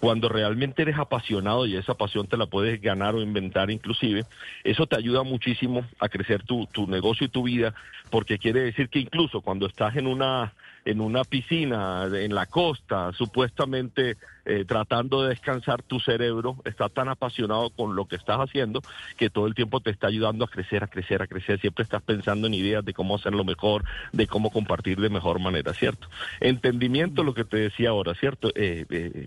cuando 0.00 0.28
realmente 0.28 0.82
eres 0.82 0.98
apasionado 0.98 1.66
y 1.66 1.76
esa 1.76 1.94
pasión 1.94 2.26
te 2.26 2.36
la 2.36 2.46
puedes 2.46 2.80
ganar 2.80 3.14
o 3.14 3.22
inventar 3.22 3.70
inclusive, 3.70 4.24
eso 4.64 4.86
te 4.86 4.96
ayuda 4.96 5.22
muchísimo 5.22 5.84
a 5.98 6.08
crecer 6.08 6.42
tu, 6.42 6.66
tu 6.66 6.86
negocio 6.86 7.26
y 7.26 7.30
tu 7.30 7.44
vida, 7.44 7.74
porque 8.10 8.38
quiere 8.38 8.60
decir 8.60 8.88
que 8.88 8.98
incluso 8.98 9.40
cuando 9.40 9.66
estás 9.66 9.85
en 9.94 10.06
una 10.06 10.52
en 10.84 11.00
una 11.00 11.24
piscina 11.24 12.06
en 12.12 12.32
la 12.32 12.46
costa, 12.46 13.12
supuestamente 13.12 14.16
eh, 14.46 14.64
tratando 14.66 15.22
de 15.22 15.30
descansar, 15.30 15.82
tu 15.82 16.00
cerebro 16.00 16.56
está 16.64 16.88
tan 16.88 17.08
apasionado 17.08 17.70
con 17.70 17.96
lo 17.96 18.06
que 18.06 18.16
estás 18.16 18.38
haciendo 18.38 18.80
que 19.16 19.28
todo 19.30 19.46
el 19.46 19.54
tiempo 19.54 19.80
te 19.80 19.90
está 19.90 20.06
ayudando 20.06 20.44
a 20.44 20.48
crecer, 20.48 20.84
a 20.84 20.86
crecer, 20.86 21.20
a 21.22 21.26
crecer. 21.26 21.60
Siempre 21.60 21.82
estás 21.82 22.02
pensando 22.02 22.46
en 22.46 22.54
ideas 22.54 22.84
de 22.84 22.94
cómo 22.94 23.16
hacerlo 23.16 23.44
mejor, 23.44 23.84
de 24.12 24.26
cómo 24.26 24.50
compartir 24.50 25.00
de 25.00 25.08
mejor 25.10 25.40
manera, 25.40 25.74
¿cierto? 25.74 26.08
Entendimiento, 26.40 27.24
lo 27.24 27.34
que 27.34 27.44
te 27.44 27.56
decía 27.56 27.90
ahora, 27.90 28.14
¿cierto? 28.14 28.50
Eh, 28.54 28.86
eh, 28.88 29.26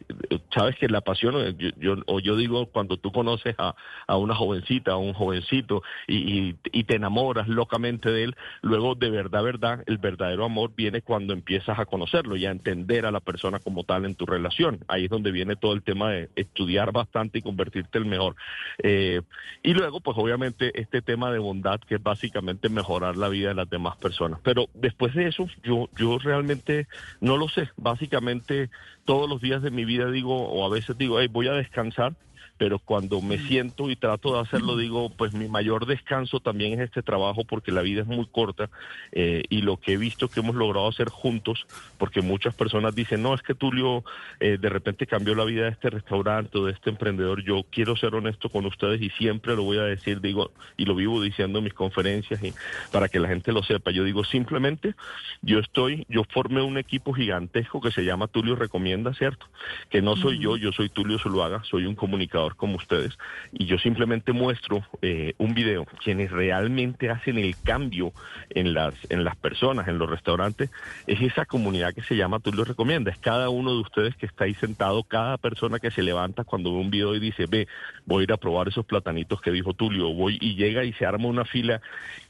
sabes 0.54 0.76
que 0.78 0.88
la 0.88 1.02
pasión, 1.02 1.58
yo, 1.78 1.96
o 2.06 2.20
yo 2.20 2.36
digo, 2.38 2.68
cuando 2.68 2.98
tú 2.98 3.12
conoces 3.12 3.56
a, 3.58 3.76
a 4.08 4.18
una 4.18 4.36
jovencita, 4.36 4.94
a 4.94 4.98
un 4.98 5.14
jovencito 5.14 5.84
y, 6.08 6.16
y- 6.18 6.56
y 6.72 6.84
te 6.86 6.96
enamoras 6.96 7.48
locamente 7.48 8.10
de 8.12 8.24
él, 8.24 8.36
luego 8.62 8.96
de 8.96 9.10
verdad, 9.10 9.44
verdad, 9.44 9.84
el 9.88 9.98
verdadero 9.98 10.46
amor 10.46 10.72
viene 10.76 11.02
cuando 11.02 11.34
empiezas 11.34 11.78
a 11.78 11.86
conocerlo 11.86 12.36
y 12.38 12.46
a 12.46 12.52
entender 12.52 13.06
a 13.06 13.12
la 13.12 13.20
persona 13.20 13.60
como 13.60 13.84
tal 13.84 14.06
en 14.06 14.16
tu 14.16 14.26
relación. 14.26 14.80
Ahí 14.88 15.09
es 15.10 15.12
donde 15.12 15.32
viene 15.32 15.56
todo 15.56 15.74
el 15.74 15.82
tema 15.82 16.12
de 16.12 16.30
estudiar 16.36 16.92
bastante 16.92 17.40
y 17.40 17.42
convertirte 17.42 17.98
el 17.98 18.06
mejor. 18.06 18.36
Eh, 18.84 19.22
y 19.64 19.74
luego, 19.74 20.02
pues 20.02 20.16
obviamente, 20.18 20.80
este 20.80 21.02
tema 21.02 21.32
de 21.32 21.40
bondad, 21.40 21.80
que 21.80 21.96
es 21.96 22.04
básicamente 22.04 22.70
mejorar 22.70 23.18
la 23.18 23.28
vida 23.28 23.50
de 23.50 23.56
las 23.56 23.70
demás 23.70 23.98
personas. 23.98 24.40
Pero 24.44 24.68
después 24.76 25.16
de 25.16 25.28
eso, 25.28 25.48
yo, 25.64 25.90
yo 25.98 26.20
realmente 26.20 26.88
no 27.22 27.38
lo 27.38 27.50
sé. 27.50 27.70
Básicamente, 27.76 28.70
todos 29.06 29.28
los 29.28 29.42
días 29.42 29.64
de 29.64 29.72
mi 29.72 29.84
vida 29.84 30.12
digo, 30.12 30.36
o 30.36 30.66
a 30.66 30.70
veces 30.70 30.96
digo, 30.98 31.20
hey, 31.20 31.28
voy 31.32 31.48
a 31.48 31.54
descansar. 31.54 32.14
Pero 32.60 32.78
cuando 32.78 33.22
me 33.22 33.38
siento 33.40 33.90
y 33.90 33.96
trato 33.96 34.34
de 34.34 34.42
hacerlo, 34.42 34.76
digo, 34.76 35.10
pues 35.10 35.34
mi 35.34 35.48
mayor 35.48 35.86
descanso 35.86 36.42
también 36.42 36.74
es 36.74 36.82
este 36.82 37.02
trabajo 37.02 37.46
porque 37.46 37.72
la 37.72 37.82
vida 37.82 38.02
es 38.02 38.08
muy 38.08 38.26
corta 38.26 38.70
eh, 39.14 39.44
y 39.50 39.62
lo 39.62 39.78
que 39.78 39.94
he 39.94 39.98
visto 39.98 40.28
que 40.28 40.42
hemos 40.42 40.56
logrado 40.56 40.90
hacer 40.90 41.08
juntos, 41.08 41.66
porque 41.98 42.22
muchas 42.22 42.54
personas 42.54 42.94
dicen, 42.94 43.24
no, 43.24 43.34
es 43.34 43.42
que 43.42 43.56
Tulio 43.56 44.04
eh, 44.42 44.58
de 44.60 44.68
repente 44.68 45.08
cambió 45.08 45.36
la 45.36 45.46
vida 45.46 45.64
de 45.64 45.70
este 45.70 45.90
restaurante 45.90 46.58
o 46.58 46.66
de 46.66 46.74
este 46.74 46.90
emprendedor. 46.90 47.42
Yo 47.44 47.64
quiero 47.70 47.96
ser 47.96 48.14
honesto 48.14 48.50
con 48.50 48.66
ustedes 48.66 49.02
y 49.02 49.10
siempre 49.12 49.56
lo 49.56 49.64
voy 49.64 49.78
a 49.78 49.84
decir, 49.84 50.20
digo, 50.20 50.52
y 50.76 50.84
lo 50.84 50.96
vivo 50.96 51.22
diciendo 51.22 51.60
en 51.60 51.64
mis 51.64 51.74
conferencias 51.74 52.44
y 52.44 52.54
para 52.92 53.08
que 53.08 53.20
la 53.20 53.30
gente 53.30 53.54
lo 53.54 53.64
sepa. 53.64 53.92
Yo 53.92 54.04
digo, 54.04 54.26
simplemente 54.26 54.96
yo 55.42 55.60
estoy, 55.60 56.06
yo 56.10 56.24
formé 56.30 56.62
un 56.62 56.78
equipo 56.78 57.14
gigantesco 57.14 57.80
que 57.80 57.92
se 57.92 58.04
llama 58.04 58.28
Tulio 58.28 58.58
Recomienda, 58.58 59.14
¿cierto? 59.14 59.46
Que 59.90 60.02
no 60.02 60.18
soy 60.18 60.40
yo, 60.40 60.58
yo 60.58 60.74
soy 60.74 60.90
Tulio 60.90 61.20
Zuluaga, 61.20 61.64
soy 61.64 61.86
un 61.86 61.96
comunicador 61.96 62.49
como 62.56 62.76
ustedes 62.76 63.18
y 63.52 63.66
yo 63.66 63.78
simplemente 63.78 64.34
muestro 64.34 64.84
eh, 65.02 65.34
un 65.38 65.54
video. 65.54 65.86
Quienes 66.04 66.32
realmente 66.32 67.10
hacen 67.10 67.38
el 67.38 67.56
cambio 67.62 68.14
en 68.50 68.74
las, 68.74 68.94
en 69.10 69.24
las 69.24 69.36
personas, 69.36 69.88
en 69.88 69.98
los 69.98 70.10
restaurantes, 70.10 70.70
es 71.08 71.22
esa 71.22 71.46
comunidad 71.46 71.94
que 71.94 72.04
se 72.04 72.16
llama 72.16 72.40
Tulio 72.40 72.64
Recomienda. 72.64 73.12
Es 73.12 73.18
cada 73.18 73.50
uno 73.50 73.74
de 73.74 73.82
ustedes 73.82 74.16
que 74.16 74.26
está 74.26 74.46
ahí 74.46 74.54
sentado, 74.56 75.04
cada 75.04 75.38
persona 75.38 75.80
que 75.80 75.92
se 75.92 76.04
levanta 76.04 76.44
cuando 76.44 76.74
ve 76.74 76.80
un 76.80 76.90
video 76.90 77.16
y 77.16 77.20
dice, 77.20 77.46
ve, 77.48 77.68
voy 78.06 78.22
a 78.22 78.24
ir 78.24 78.34
a 78.34 78.38
probar 78.38 78.68
esos 78.68 78.86
platanitos 78.86 79.42
que 79.42 79.52
dijo 79.52 79.74
Tulio, 79.74 80.14
voy 80.14 80.38
y 80.42 80.56
llega 80.56 80.84
y 80.84 80.94
se 80.94 81.06
arma 81.06 81.28
una 81.28 81.46
fila. 81.46 81.82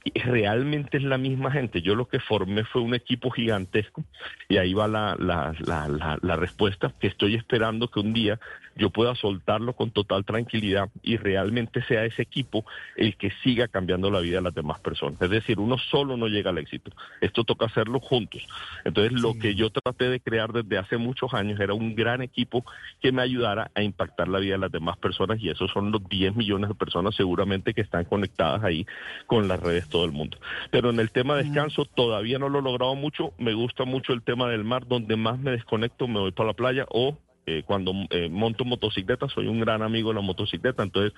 Y 0.04 0.18
realmente 0.20 0.98
es 0.98 1.04
la 1.04 1.18
misma 1.18 1.52
gente. 1.52 1.82
Yo 1.82 1.94
lo 1.94 2.08
que 2.08 2.20
formé 2.20 2.64
fue 2.64 2.82
un 2.82 2.94
equipo 2.94 3.30
gigantesco 3.30 4.04
y 4.48 4.58
ahí 4.58 4.74
va 4.74 4.88
la, 4.88 5.16
la, 5.20 5.54
la, 5.60 5.88
la, 5.88 6.18
la 6.22 6.36
respuesta 6.36 6.94
que 7.00 7.08
estoy 7.08 7.36
esperando 7.36 7.90
que 7.90 8.00
un 8.00 8.14
día 8.14 8.40
yo 8.80 8.90
pueda 8.90 9.14
soltarlo 9.14 9.74
con 9.74 9.92
total 9.92 10.24
tranquilidad 10.24 10.90
y 11.04 11.18
realmente 11.18 11.84
sea 11.84 12.06
ese 12.06 12.22
equipo 12.22 12.66
el 12.96 13.18
que 13.18 13.32
siga 13.44 13.68
cambiando 13.68 14.10
la 14.10 14.22
vida 14.22 14.38
de 14.38 14.44
las 14.44 14.56
demás 14.56 14.80
personas. 14.80 15.22
Es 15.22 15.30
decir, 15.30 15.60
uno 15.60 15.78
solo 15.78 16.16
no 16.16 16.28
llega 16.28 16.50
al 16.50 16.58
éxito. 16.58 16.92
Esto 17.20 17.44
toca 17.44 17.66
hacerlo 17.66 18.00
juntos. 18.00 18.48
Entonces, 18.86 19.22
lo 19.22 19.38
que 19.38 19.54
yo 19.54 19.70
traté 19.70 20.10
de 20.10 20.22
crear 20.22 20.54
desde 20.54 20.78
hace 20.78 20.98
muchos 20.98 21.34
años 21.34 21.60
era 21.60 21.74
un 21.74 21.94
gran 21.94 22.22
equipo 22.22 22.64
que 23.02 23.12
me 23.12 23.22
ayudara 23.22 23.70
a 23.76 23.84
impactar 23.84 24.30
la 24.30 24.40
vida 24.40 24.54
de 24.54 24.60
las 24.60 24.72
demás 24.72 24.98
personas 24.98 25.40
y 25.42 25.50
esos 25.50 25.70
son 25.72 25.92
los 25.92 26.08
10 26.08 26.36
millones 26.38 26.70
de 26.70 26.76
personas 26.76 27.16
seguramente 27.16 27.74
que 27.74 27.82
están 27.82 28.06
conectadas 28.06 28.64
ahí 28.64 28.88
con 29.28 29.48
las 29.50 29.60
redes 29.60 29.89
todo 29.90 30.06
el 30.06 30.12
mundo. 30.12 30.38
Pero 30.72 30.90
en 30.90 31.00
el 31.00 31.12
tema 31.12 31.36
de 31.36 31.44
descanso 31.44 31.86
todavía 31.86 32.40
no 32.40 32.50
lo 32.50 32.60
he 32.60 32.62
logrado 32.62 32.96
mucho. 32.96 33.34
Me 33.38 33.54
gusta 33.54 33.86
mucho 33.86 34.14
el 34.14 34.22
tema 34.22 34.50
del 34.50 34.64
mar, 34.64 34.88
donde 34.88 35.16
más 35.16 35.40
me 35.40 35.52
desconecto, 35.52 36.08
me 36.08 36.20
voy 36.20 36.32
para 36.32 36.48
la 36.48 36.54
playa 36.54 36.86
o 36.90 37.18
eh, 37.46 37.64
cuando 37.66 37.94
eh, 38.12 38.30
monto 38.30 38.64
motocicleta, 38.64 39.28
soy 39.28 39.48
un 39.48 39.60
gran 39.60 39.82
amigo 39.82 40.10
de 40.10 40.16
la 40.16 40.22
motocicleta, 40.22 40.84
entonces 40.84 41.14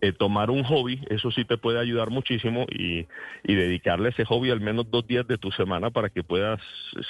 eh, 0.00 0.12
tomar 0.12 0.50
un 0.50 0.62
hobby, 0.64 1.00
eso 1.10 1.30
sí 1.30 1.44
te 1.44 1.58
puede 1.58 1.80
ayudar 1.80 2.10
muchísimo 2.10 2.66
y, 2.70 3.06
y 3.44 3.54
dedicarle 3.54 4.10
ese 4.10 4.24
hobby 4.24 4.50
al 4.50 4.60
menos 4.60 4.90
dos 4.90 5.06
días 5.06 5.26
de 5.26 5.38
tu 5.38 5.50
semana 5.50 5.90
para 5.90 6.08
que 6.08 6.22
puedas, 6.22 6.60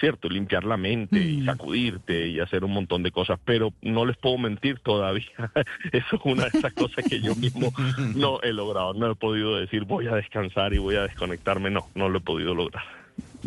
cierto, 0.00 0.28
limpiar 0.28 0.64
la 0.64 0.76
mente 0.76 1.18
y 1.18 1.44
sacudirte 1.44 2.28
y 2.28 2.40
hacer 2.40 2.64
un 2.64 2.72
montón 2.72 3.02
de 3.02 3.10
cosas, 3.10 3.38
pero 3.44 3.72
no 3.82 4.06
les 4.06 4.16
puedo 4.16 4.38
mentir 4.38 4.78
todavía, 4.80 5.26
eso 5.92 6.16
es 6.16 6.20
una 6.24 6.44
de 6.44 6.58
esas 6.58 6.72
cosas 6.72 7.04
que 7.04 7.20
yo 7.20 7.34
mismo 7.34 7.72
no 8.14 8.40
he 8.42 8.52
logrado, 8.52 8.94
no 8.94 9.10
he 9.10 9.14
podido 9.14 9.56
decir 9.56 9.84
voy 9.84 10.06
a 10.06 10.14
descansar 10.14 10.72
y 10.72 10.78
voy 10.78 10.96
a 10.96 11.02
desconectarme, 11.02 11.70
no, 11.70 11.86
no 11.94 12.08
lo 12.08 12.18
he 12.18 12.22
podido 12.22 12.54
lograr. 12.54 12.84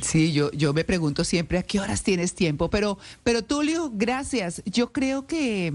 Sí, 0.01 0.31
yo, 0.31 0.51
yo 0.51 0.73
me 0.73 0.84
pregunto 0.84 1.23
siempre 1.23 1.57
a 1.57 1.63
qué 1.63 1.80
horas 1.80 2.03
tienes 2.03 2.34
tiempo, 2.34 2.69
pero, 2.69 2.97
pero 3.23 3.43
Tulio, 3.43 3.91
gracias. 3.93 4.63
Yo 4.65 4.91
creo 4.93 5.27
que 5.27 5.73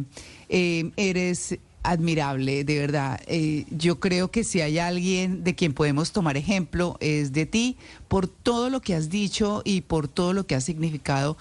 eh, 0.48 0.90
eres 0.96 1.58
admirable, 1.90 2.64
de 2.64 2.78
verdad. 2.78 3.20
Eh, 3.26 3.64
yo 3.70 4.00
creo 4.00 4.30
que 4.30 4.44
si 4.44 4.60
hay 4.60 4.78
alguien 4.78 5.44
de 5.44 5.54
quien 5.54 5.72
podemos 5.72 6.12
tomar 6.12 6.36
ejemplo 6.36 6.96
es 7.00 7.32
de 7.32 7.46
ti, 7.46 7.76
por 8.08 8.28
todo 8.28 8.70
lo 8.70 8.80
que 8.80 8.94
has 8.94 9.08
dicho 9.08 9.62
y 9.64 9.82
por 9.82 10.08
todo 10.08 10.32
lo 10.32 10.46
que 10.46 10.54
has 10.54 10.64
significado. 10.64 11.36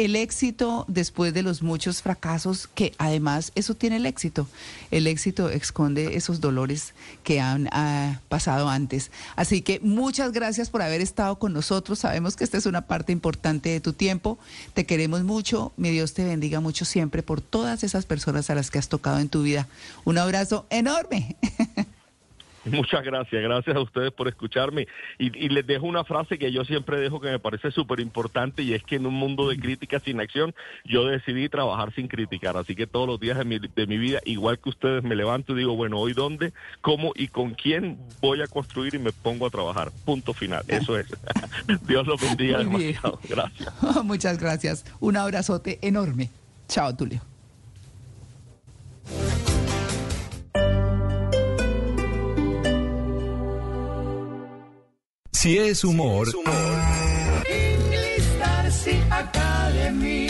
El 0.00 0.16
éxito 0.16 0.86
después 0.88 1.34
de 1.34 1.42
los 1.42 1.60
muchos 1.60 2.00
fracasos, 2.00 2.70
que 2.74 2.94
además 2.96 3.52
eso 3.54 3.74
tiene 3.74 3.96
el 3.96 4.06
éxito. 4.06 4.48
El 4.90 5.06
éxito 5.06 5.50
esconde 5.50 6.16
esos 6.16 6.40
dolores 6.40 6.94
que 7.22 7.38
han 7.38 7.68
ah, 7.70 8.18
pasado 8.30 8.70
antes. 8.70 9.10
Así 9.36 9.60
que 9.60 9.78
muchas 9.80 10.32
gracias 10.32 10.70
por 10.70 10.80
haber 10.80 11.02
estado 11.02 11.38
con 11.38 11.52
nosotros. 11.52 11.98
Sabemos 11.98 12.34
que 12.34 12.44
esta 12.44 12.56
es 12.56 12.64
una 12.64 12.86
parte 12.86 13.12
importante 13.12 13.68
de 13.68 13.80
tu 13.80 13.92
tiempo. 13.92 14.38
Te 14.72 14.86
queremos 14.86 15.22
mucho. 15.22 15.70
Mi 15.76 15.90
Dios 15.90 16.14
te 16.14 16.24
bendiga 16.24 16.60
mucho 16.60 16.86
siempre 16.86 17.22
por 17.22 17.42
todas 17.42 17.84
esas 17.84 18.06
personas 18.06 18.48
a 18.48 18.54
las 18.54 18.70
que 18.70 18.78
has 18.78 18.88
tocado 18.88 19.18
en 19.18 19.28
tu 19.28 19.42
vida. 19.42 19.68
Un 20.06 20.16
abrazo 20.16 20.64
enorme. 20.70 21.36
Muchas 22.64 23.02
gracias, 23.04 23.42
gracias 23.42 23.76
a 23.76 23.80
ustedes 23.80 24.12
por 24.12 24.28
escucharme. 24.28 24.86
Y, 25.18 25.26
y 25.36 25.48
les 25.48 25.66
dejo 25.66 25.86
una 25.86 26.04
frase 26.04 26.38
que 26.38 26.52
yo 26.52 26.64
siempre 26.64 27.00
dejo 27.00 27.20
que 27.20 27.30
me 27.30 27.38
parece 27.38 27.70
súper 27.70 28.00
importante 28.00 28.62
y 28.62 28.74
es 28.74 28.82
que 28.82 28.96
en 28.96 29.06
un 29.06 29.14
mundo 29.14 29.48
de 29.48 29.58
críticas 29.58 30.02
sin 30.02 30.20
acción, 30.20 30.54
yo 30.84 31.06
decidí 31.06 31.48
trabajar 31.48 31.94
sin 31.94 32.08
criticar. 32.08 32.56
Así 32.56 32.74
que 32.74 32.86
todos 32.86 33.06
los 33.06 33.20
días 33.20 33.38
de 33.38 33.44
mi, 33.44 33.58
de 33.58 33.86
mi 33.86 33.98
vida, 33.98 34.20
igual 34.24 34.58
que 34.58 34.68
ustedes, 34.68 35.02
me 35.02 35.16
levanto 35.16 35.52
y 35.52 35.56
digo, 35.56 35.74
bueno, 35.74 35.98
hoy 35.98 36.12
dónde, 36.12 36.52
cómo 36.80 37.12
y 37.14 37.28
con 37.28 37.54
quién 37.54 37.98
voy 38.20 38.42
a 38.42 38.46
construir 38.46 38.94
y 38.94 38.98
me 38.98 39.12
pongo 39.12 39.46
a 39.46 39.50
trabajar. 39.50 39.90
Punto 40.04 40.34
final. 40.34 40.64
Eso 40.68 40.98
es. 40.98 41.06
Dios 41.86 42.06
los 42.06 42.20
bendiga 42.20 42.58
demasiado. 42.58 43.18
Gracias. 43.28 43.72
Muchas 44.04 44.38
gracias. 44.38 44.84
Un 45.00 45.16
abrazote 45.16 45.78
enorme. 45.82 46.30
Chao, 46.68 46.94
Tulio. 46.94 47.20
Si 55.32 55.56
es 55.56 55.84
humor, 55.84 56.28
English 57.46 58.38
Darcy 58.38 59.00
Academy. 59.10 60.28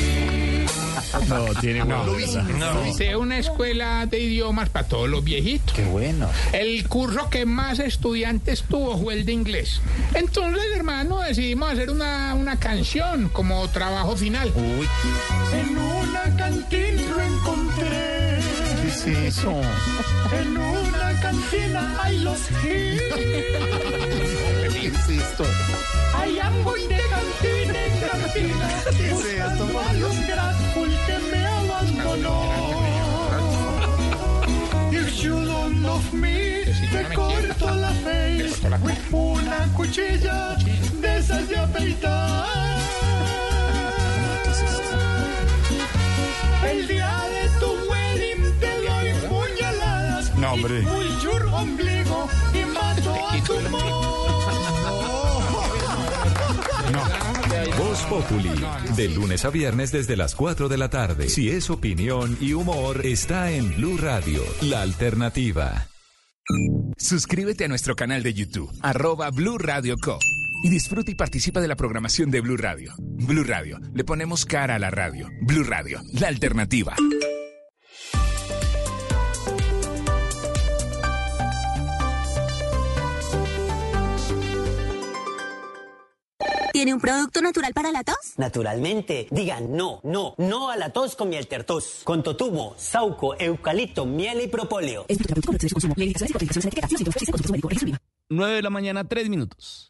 No, 1.28 1.47
tiene 1.60 1.85
No, 1.85 2.05
No. 2.05 2.86
Hice 2.86 3.16
una 3.16 3.39
escuela 3.39 4.06
de 4.06 4.20
idiomas 4.20 4.68
para 4.68 4.86
todos 4.86 5.09
los 5.09 5.24
viejitos. 5.24 5.74
Qué 5.74 5.85
bueno. 5.85 6.28
El 6.52 6.86
curso 6.86 7.28
que 7.31 7.47
más 7.47 7.81
estudiantes 7.81 8.62
tuvo 8.62 8.97
fue 8.98 9.14
el 9.14 9.24
de 9.24 9.32
inglés. 9.32 9.81
Entonces, 10.14 10.64
hermano, 10.77 11.18
decidimos 11.20 11.72
hacer 11.72 11.90
una, 11.90 12.35
una 12.35 12.56
canción 12.59 13.28
como 13.31 13.66
trabajo 13.68 14.16
final. 14.16 14.52
Uy. 14.55 14.89
En 15.52 15.77
una 15.77 16.36
cantina 16.36 17.02
lo 17.02 17.22
encontré. 17.22 18.39
¿Qué 18.82 18.89
es 18.89 19.06
eso? 19.06 19.60
En 20.40 20.56
una 20.56 21.20
cantina 21.20 21.98
hay 22.02 22.18
los 22.18 22.39
hits. 22.64 23.97
Insisto. 24.91 25.45
I 26.15 26.41
am 26.41 26.65
going 26.65 26.89
de 26.89 26.99
cantina 27.12 27.79
en 27.87 28.01
cantina. 28.01 28.67
Buscando 29.11 29.79
a 29.79 29.93
los 29.95 30.17
que 31.07 31.17
me 31.31 31.47
abandonó. 31.47 32.37
If 34.91 35.23
you 35.23 35.45
don't 35.45 35.83
love 35.83 36.12
me, 36.12 36.65
te 36.91 37.15
corto 37.15 37.71
la 37.75 37.93
face. 38.03 38.59
With 38.83 39.12
una 39.12 39.69
cuchilla 39.77 40.57
de 41.01 41.19
esas 41.19 41.49
de 41.49 41.57
afeitar. 41.57 42.49
El 46.69 46.89
día 46.89 47.12
de 47.35 47.49
tu 47.61 47.71
wedding 47.91 48.59
te 48.59 48.73
doy 48.87 49.12
puñaladas. 49.29 50.35
No, 50.37 50.53
hombre. 50.53 50.81
Y 50.81 50.83
pull 50.83 51.21
your 51.23 51.47
ombligo 51.55 52.29
y 52.53 52.65
mato 52.65 53.15
a 53.29 53.37
tu 53.45 54.10
Voz 58.09 58.24
de 58.97 59.09
lunes 59.09 59.44
a 59.44 59.51
viernes 59.51 59.93
desde 59.93 60.16
las 60.16 60.35
4 60.35 60.68
de 60.68 60.78
la 60.78 60.89
tarde. 60.89 61.28
Si 61.28 61.51
es 61.51 61.70
opinión 61.70 62.36
y 62.40 62.52
humor, 62.52 63.05
está 63.05 63.51
en 63.51 63.74
Blue 63.77 63.97
Radio, 63.97 64.43
la 64.62 64.82
alternativa. 64.82 65.89
Suscríbete 66.97 67.64
a 67.64 67.68
nuestro 67.68 67.97
canal 67.97 68.22
de 68.22 68.35
YouTube, 68.35 68.70
arroba 68.82 69.31
Blue 69.31 69.59
Radio 69.59 69.97
Co. 69.97 70.18
Y 70.62 70.68
disfruta 70.68 71.10
y 71.10 71.14
participa 71.14 71.60
de 71.60 71.68
la 71.68 71.77
programación 71.77 72.31
de 72.31 72.40
Blue 72.40 72.56
Radio. 72.56 72.94
Blue 72.98 73.44
Radio, 73.44 73.81
le 73.94 74.05
ponemos 74.05 74.44
cara 74.44 74.74
a 74.74 74.78
la 74.78 74.90
radio. 74.90 75.31
Blue 75.43 75.64
Radio, 75.64 76.01
la 76.12 76.28
alternativa. 76.28 76.94
¿Tiene 86.81 86.94
un 86.94 87.01
producto 87.02 87.43
natural 87.43 87.74
para 87.74 87.93
la 87.93 88.02
tos? 88.02 88.16
Naturalmente, 88.39 89.28
digan 89.31 89.77
no, 89.77 90.01
no, 90.02 90.35
no 90.39 90.70
a 90.70 90.78
la 90.78 90.89
tos 90.89 91.15
con 91.15 91.28
miel 91.28 91.47
tertos. 91.47 92.01
Con 92.05 92.23
totumo, 92.23 92.73
sauco, 92.78 93.39
eucalipto, 93.39 94.07
miel 94.07 94.40
y 94.40 94.48
propóleo. 94.48 95.05
9 98.31 98.55
de 98.55 98.62
la 98.62 98.70
mañana, 98.70 99.07
3 99.07 99.28
minutos. 99.28 99.90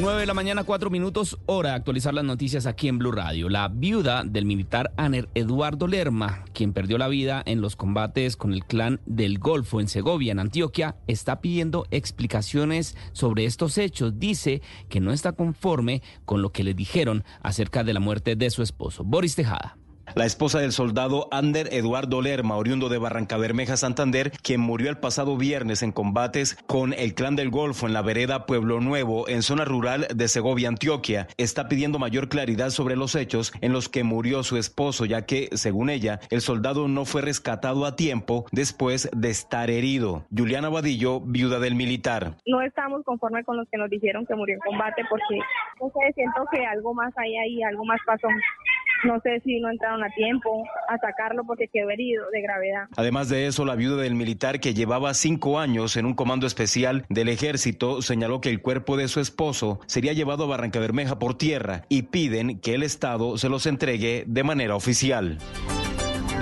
9 0.00 0.20
de 0.20 0.26
la 0.26 0.32
mañana, 0.32 0.64
4 0.64 0.88
minutos, 0.88 1.38
hora 1.44 1.70
de 1.70 1.76
actualizar 1.76 2.14
las 2.14 2.24
noticias 2.24 2.64
aquí 2.64 2.88
en 2.88 2.96
Blue 2.96 3.12
Radio. 3.12 3.50
La 3.50 3.68
viuda 3.68 4.24
del 4.24 4.46
militar 4.46 4.90
Aner 4.96 5.28
Eduardo 5.34 5.86
Lerma, 5.86 6.46
quien 6.54 6.72
perdió 6.72 6.96
la 6.96 7.08
vida 7.08 7.42
en 7.44 7.60
los 7.60 7.76
combates 7.76 8.36
con 8.36 8.54
el 8.54 8.64
clan 8.64 9.00
del 9.04 9.38
Golfo 9.38 9.80
en 9.80 9.88
Segovia, 9.88 10.32
en 10.32 10.38
Antioquia, 10.38 10.96
está 11.08 11.42
pidiendo 11.42 11.86
explicaciones 11.90 12.96
sobre 13.12 13.44
estos 13.44 13.76
hechos. 13.76 14.18
Dice 14.18 14.62
que 14.88 15.00
no 15.00 15.12
está 15.12 15.32
conforme 15.32 16.02
con 16.24 16.40
lo 16.40 16.52
que 16.52 16.64
le 16.64 16.72
dijeron 16.72 17.22
acerca 17.42 17.84
de 17.84 17.92
la 17.92 18.00
muerte 18.00 18.34
de 18.34 18.48
su 18.48 18.62
esposo, 18.62 19.04
Boris 19.04 19.34
Tejada. 19.34 19.76
La 20.14 20.26
esposa 20.26 20.60
del 20.60 20.72
soldado 20.72 21.28
Ander 21.30 21.68
Eduardo 21.72 22.20
Lerma, 22.20 22.56
oriundo 22.56 22.88
de 22.88 22.98
Barranca 22.98 23.36
Bermeja, 23.36 23.76
Santander, 23.76 24.30
quien 24.42 24.60
murió 24.60 24.90
el 24.90 24.98
pasado 24.98 25.36
viernes 25.36 25.82
en 25.82 25.92
combates 25.92 26.56
con 26.66 26.92
el 26.92 27.14
Clan 27.14 27.36
del 27.36 27.50
Golfo 27.50 27.86
en 27.86 27.94
la 27.94 28.02
vereda 28.02 28.46
Pueblo 28.46 28.80
Nuevo, 28.80 29.28
en 29.28 29.42
zona 29.42 29.64
rural 29.64 30.06
de 30.14 30.28
Segovia, 30.28 30.68
Antioquia, 30.68 31.28
está 31.36 31.68
pidiendo 31.68 31.98
mayor 31.98 32.28
claridad 32.28 32.70
sobre 32.70 32.96
los 32.96 33.14
hechos 33.14 33.52
en 33.60 33.72
los 33.72 33.88
que 33.88 34.04
murió 34.04 34.42
su 34.42 34.56
esposo, 34.56 35.04
ya 35.04 35.24
que, 35.24 35.48
según 35.52 35.90
ella, 35.90 36.20
el 36.30 36.40
soldado 36.40 36.88
no 36.88 37.04
fue 37.04 37.22
rescatado 37.22 37.86
a 37.86 37.96
tiempo 37.96 38.44
después 38.52 39.08
de 39.14 39.30
estar 39.30 39.70
herido. 39.70 40.24
Juliana 40.36 40.68
Vadillo, 40.68 41.20
viuda 41.20 41.58
del 41.58 41.74
militar. 41.74 42.36
no 42.46 42.60
estamos 42.62 43.02
conformes 43.04 43.46
con 43.46 43.56
los 43.56 43.68
que 43.68 43.78
nos 43.78 43.88
dijeron 43.88 44.26
que 44.26 44.34
murió 44.34 44.54
en 44.56 44.60
combate 44.60 45.02
porque 45.08 45.38
no 45.80 45.90
sé, 45.90 46.12
siento 46.14 46.44
que 46.50 46.64
algo 46.64 46.94
más 46.94 47.12
hay 47.16 47.36
ahí, 47.36 47.62
algo 47.62 47.84
más 47.84 48.00
pasó. 48.06 48.28
No 49.04 49.18
sé 49.20 49.40
si 49.40 49.58
no 49.58 49.68
entraron 49.68 50.01
a 50.02 50.10
tiempo 50.10 50.64
a 50.88 50.98
sacarlo 50.98 51.44
porque 51.44 51.68
quedó 51.68 51.90
herido 51.90 52.24
de 52.32 52.42
gravedad. 52.42 52.88
Además 52.96 53.28
de 53.28 53.46
eso, 53.46 53.64
la 53.64 53.74
viuda 53.74 54.02
del 54.02 54.14
militar 54.14 54.60
que 54.60 54.74
llevaba 54.74 55.14
cinco 55.14 55.58
años 55.58 55.96
en 55.96 56.06
un 56.06 56.14
comando 56.14 56.46
especial 56.46 57.04
del 57.08 57.28
ejército 57.28 58.02
señaló 58.02 58.40
que 58.40 58.50
el 58.50 58.62
cuerpo 58.62 58.96
de 58.96 59.08
su 59.08 59.20
esposo 59.20 59.80
sería 59.86 60.12
llevado 60.12 60.44
a 60.44 60.48
Barranca 60.48 60.80
Bermeja 60.80 61.18
por 61.18 61.36
tierra 61.36 61.82
y 61.88 62.02
piden 62.02 62.60
que 62.60 62.74
el 62.74 62.82
Estado 62.82 63.38
se 63.38 63.48
los 63.48 63.66
entregue 63.66 64.24
de 64.26 64.42
manera 64.44 64.76
oficial. 64.76 65.38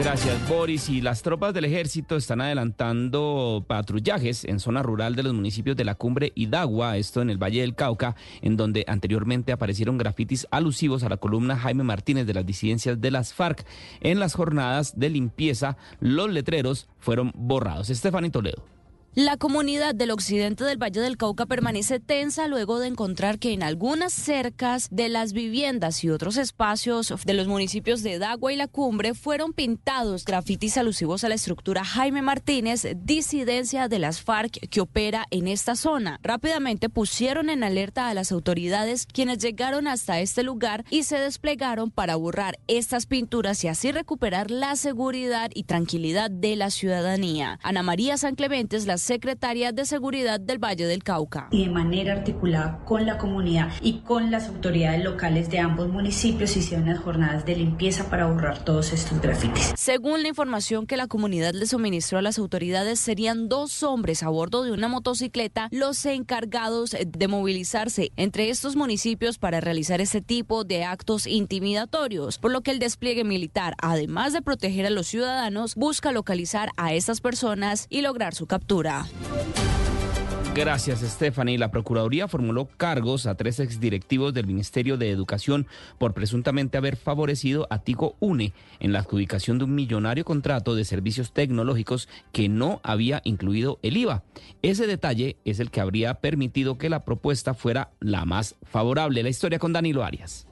Gracias, 0.02 0.48
Boris. 0.48 0.88
Y 0.88 1.02
las 1.02 1.20
tropas 1.20 1.52
del 1.52 1.66
ejército 1.66 2.16
están 2.16 2.40
adelantando 2.40 3.62
patrullajes 3.68 4.46
en 4.46 4.58
zona 4.58 4.82
rural 4.82 5.14
de 5.14 5.22
los 5.22 5.34
municipios 5.34 5.76
de 5.76 5.84
la 5.84 5.94
cumbre 5.94 6.32
Hidagua, 6.34 6.96
esto 6.96 7.20
en 7.20 7.28
el 7.28 7.36
Valle 7.36 7.60
del 7.60 7.74
Cauca, 7.74 8.16
en 8.40 8.56
donde 8.56 8.86
anteriormente 8.88 9.52
aparecieron 9.52 9.98
grafitis 9.98 10.46
alusivos 10.50 11.02
a 11.02 11.10
la 11.10 11.18
columna 11.18 11.54
Jaime 11.54 11.84
Martínez 11.84 12.26
de 12.26 12.32
las 12.32 12.46
disidencias 12.46 12.98
de 12.98 13.10
las 13.10 13.34
FARC. 13.34 13.66
En 14.00 14.20
las 14.20 14.34
jornadas 14.34 14.98
de 14.98 15.10
limpieza, 15.10 15.76
los 16.00 16.30
letreros 16.30 16.88
fueron 16.98 17.30
borrados. 17.34 17.90
Estefany 17.90 18.30
Toledo. 18.30 18.79
La 19.16 19.36
comunidad 19.36 19.96
del 19.96 20.12
occidente 20.12 20.62
del 20.62 20.80
Valle 20.80 21.00
del 21.00 21.16
Cauca 21.16 21.44
permanece 21.44 21.98
tensa 21.98 22.46
luego 22.46 22.78
de 22.78 22.86
encontrar 22.86 23.40
que 23.40 23.52
en 23.52 23.64
algunas 23.64 24.12
cercas 24.12 24.86
de 24.92 25.08
las 25.08 25.32
viviendas 25.32 26.04
y 26.04 26.10
otros 26.10 26.36
espacios 26.36 27.12
de 27.26 27.34
los 27.34 27.48
municipios 27.48 28.04
de 28.04 28.20
Dagua 28.20 28.52
y 28.52 28.56
La 28.56 28.68
Cumbre 28.68 29.14
fueron 29.14 29.52
pintados 29.52 30.24
grafitis 30.24 30.78
alusivos 30.78 31.24
a 31.24 31.28
la 31.28 31.34
estructura 31.34 31.84
Jaime 31.84 32.22
Martínez, 32.22 32.86
disidencia 32.98 33.88
de 33.88 33.98
las 33.98 34.22
FARC 34.22 34.68
que 34.68 34.80
opera 34.80 35.26
en 35.32 35.48
esta 35.48 35.74
zona. 35.74 36.20
Rápidamente 36.22 36.88
pusieron 36.88 37.50
en 37.50 37.64
alerta 37.64 38.10
a 38.10 38.14
las 38.14 38.30
autoridades 38.30 39.06
quienes 39.12 39.38
llegaron 39.38 39.88
hasta 39.88 40.20
este 40.20 40.44
lugar 40.44 40.84
y 40.88 41.02
se 41.02 41.18
desplegaron 41.18 41.90
para 41.90 42.14
borrar 42.14 42.60
estas 42.68 43.06
pinturas 43.06 43.64
y 43.64 43.68
así 43.68 43.90
recuperar 43.90 44.52
la 44.52 44.76
seguridad 44.76 45.50
y 45.52 45.64
tranquilidad 45.64 46.30
de 46.30 46.54
la 46.54 46.70
ciudadanía. 46.70 47.58
Ana 47.64 47.82
María 47.82 48.16
San 48.16 48.36
Clemente 48.36 48.76
es 48.76 48.86
la 48.86 48.99
secretaria 49.00 49.72
de 49.72 49.84
Seguridad 49.84 50.38
del 50.38 50.58
Valle 50.62 50.86
del 50.86 51.02
Cauca. 51.02 51.48
y 51.50 51.64
de 51.64 51.70
manera 51.70 52.12
articulada 52.12 52.84
con 52.84 53.06
la 53.06 53.18
comunidad 53.18 53.70
y 53.80 54.00
con 54.00 54.30
las 54.30 54.48
autoridades 54.48 55.02
locales 55.02 55.50
de 55.50 55.58
ambos 55.58 55.88
municipios 55.88 56.56
hicieron 56.56 56.86
las 56.86 56.98
jornadas 56.98 57.44
de 57.44 57.56
limpieza 57.56 58.08
para 58.10 58.26
borrar 58.26 58.64
todos 58.64 58.92
estos 58.92 59.20
grafitis. 59.20 59.72
Según 59.76 60.22
la 60.22 60.28
información 60.28 60.86
que 60.86 60.96
la 60.96 61.06
comunidad 61.06 61.54
le 61.54 61.66
suministró 61.66 62.18
a 62.18 62.22
las 62.22 62.38
autoridades, 62.38 63.00
serían 63.00 63.48
dos 63.48 63.82
hombres 63.82 64.22
a 64.22 64.28
bordo 64.28 64.62
de 64.62 64.72
una 64.72 64.88
motocicleta 64.88 65.68
los 65.70 66.04
encargados 66.06 66.94
de 67.06 67.28
movilizarse 67.28 68.12
entre 68.16 68.50
estos 68.50 68.76
municipios 68.76 69.38
para 69.38 69.60
realizar 69.60 70.00
este 70.00 70.20
tipo 70.20 70.64
de 70.64 70.84
actos 70.84 71.26
intimidatorios, 71.26 72.38
por 72.38 72.50
lo 72.50 72.60
que 72.60 72.70
el 72.70 72.78
despliegue 72.78 73.24
militar, 73.24 73.74
además 73.80 74.32
de 74.32 74.42
proteger 74.42 74.86
a 74.86 74.90
los 74.90 75.06
ciudadanos, 75.06 75.74
busca 75.74 76.12
localizar 76.12 76.70
a 76.76 76.92
estas 76.94 77.20
personas 77.20 77.86
y 77.88 78.02
lograr 78.02 78.34
su 78.34 78.46
captura. 78.46 78.89
Gracias, 80.52 81.00
Stephanie. 81.00 81.58
La 81.58 81.70
Procuraduría 81.70 82.26
formuló 82.26 82.66
cargos 82.76 83.26
a 83.26 83.36
tres 83.36 83.60
exdirectivos 83.60 84.34
del 84.34 84.48
Ministerio 84.48 84.96
de 84.96 85.10
Educación 85.10 85.68
por 85.96 86.12
presuntamente 86.12 86.76
haber 86.76 86.96
favorecido 86.96 87.68
a 87.70 87.78
Tigo 87.78 88.16
UNE 88.18 88.52
en 88.80 88.92
la 88.92 88.98
adjudicación 88.98 89.58
de 89.58 89.64
un 89.64 89.76
millonario 89.76 90.24
contrato 90.24 90.74
de 90.74 90.84
servicios 90.84 91.32
tecnológicos 91.32 92.08
que 92.32 92.48
no 92.48 92.80
había 92.82 93.22
incluido 93.24 93.78
el 93.82 93.96
IVA. 93.96 94.24
Ese 94.62 94.88
detalle 94.88 95.36
es 95.44 95.60
el 95.60 95.70
que 95.70 95.80
habría 95.80 96.14
permitido 96.14 96.78
que 96.78 96.90
la 96.90 97.04
propuesta 97.04 97.54
fuera 97.54 97.90
la 98.00 98.24
más 98.24 98.56
favorable. 98.64 99.22
La 99.22 99.28
historia 99.28 99.60
con 99.60 99.72
Danilo 99.72 100.02
Arias. 100.02 100.49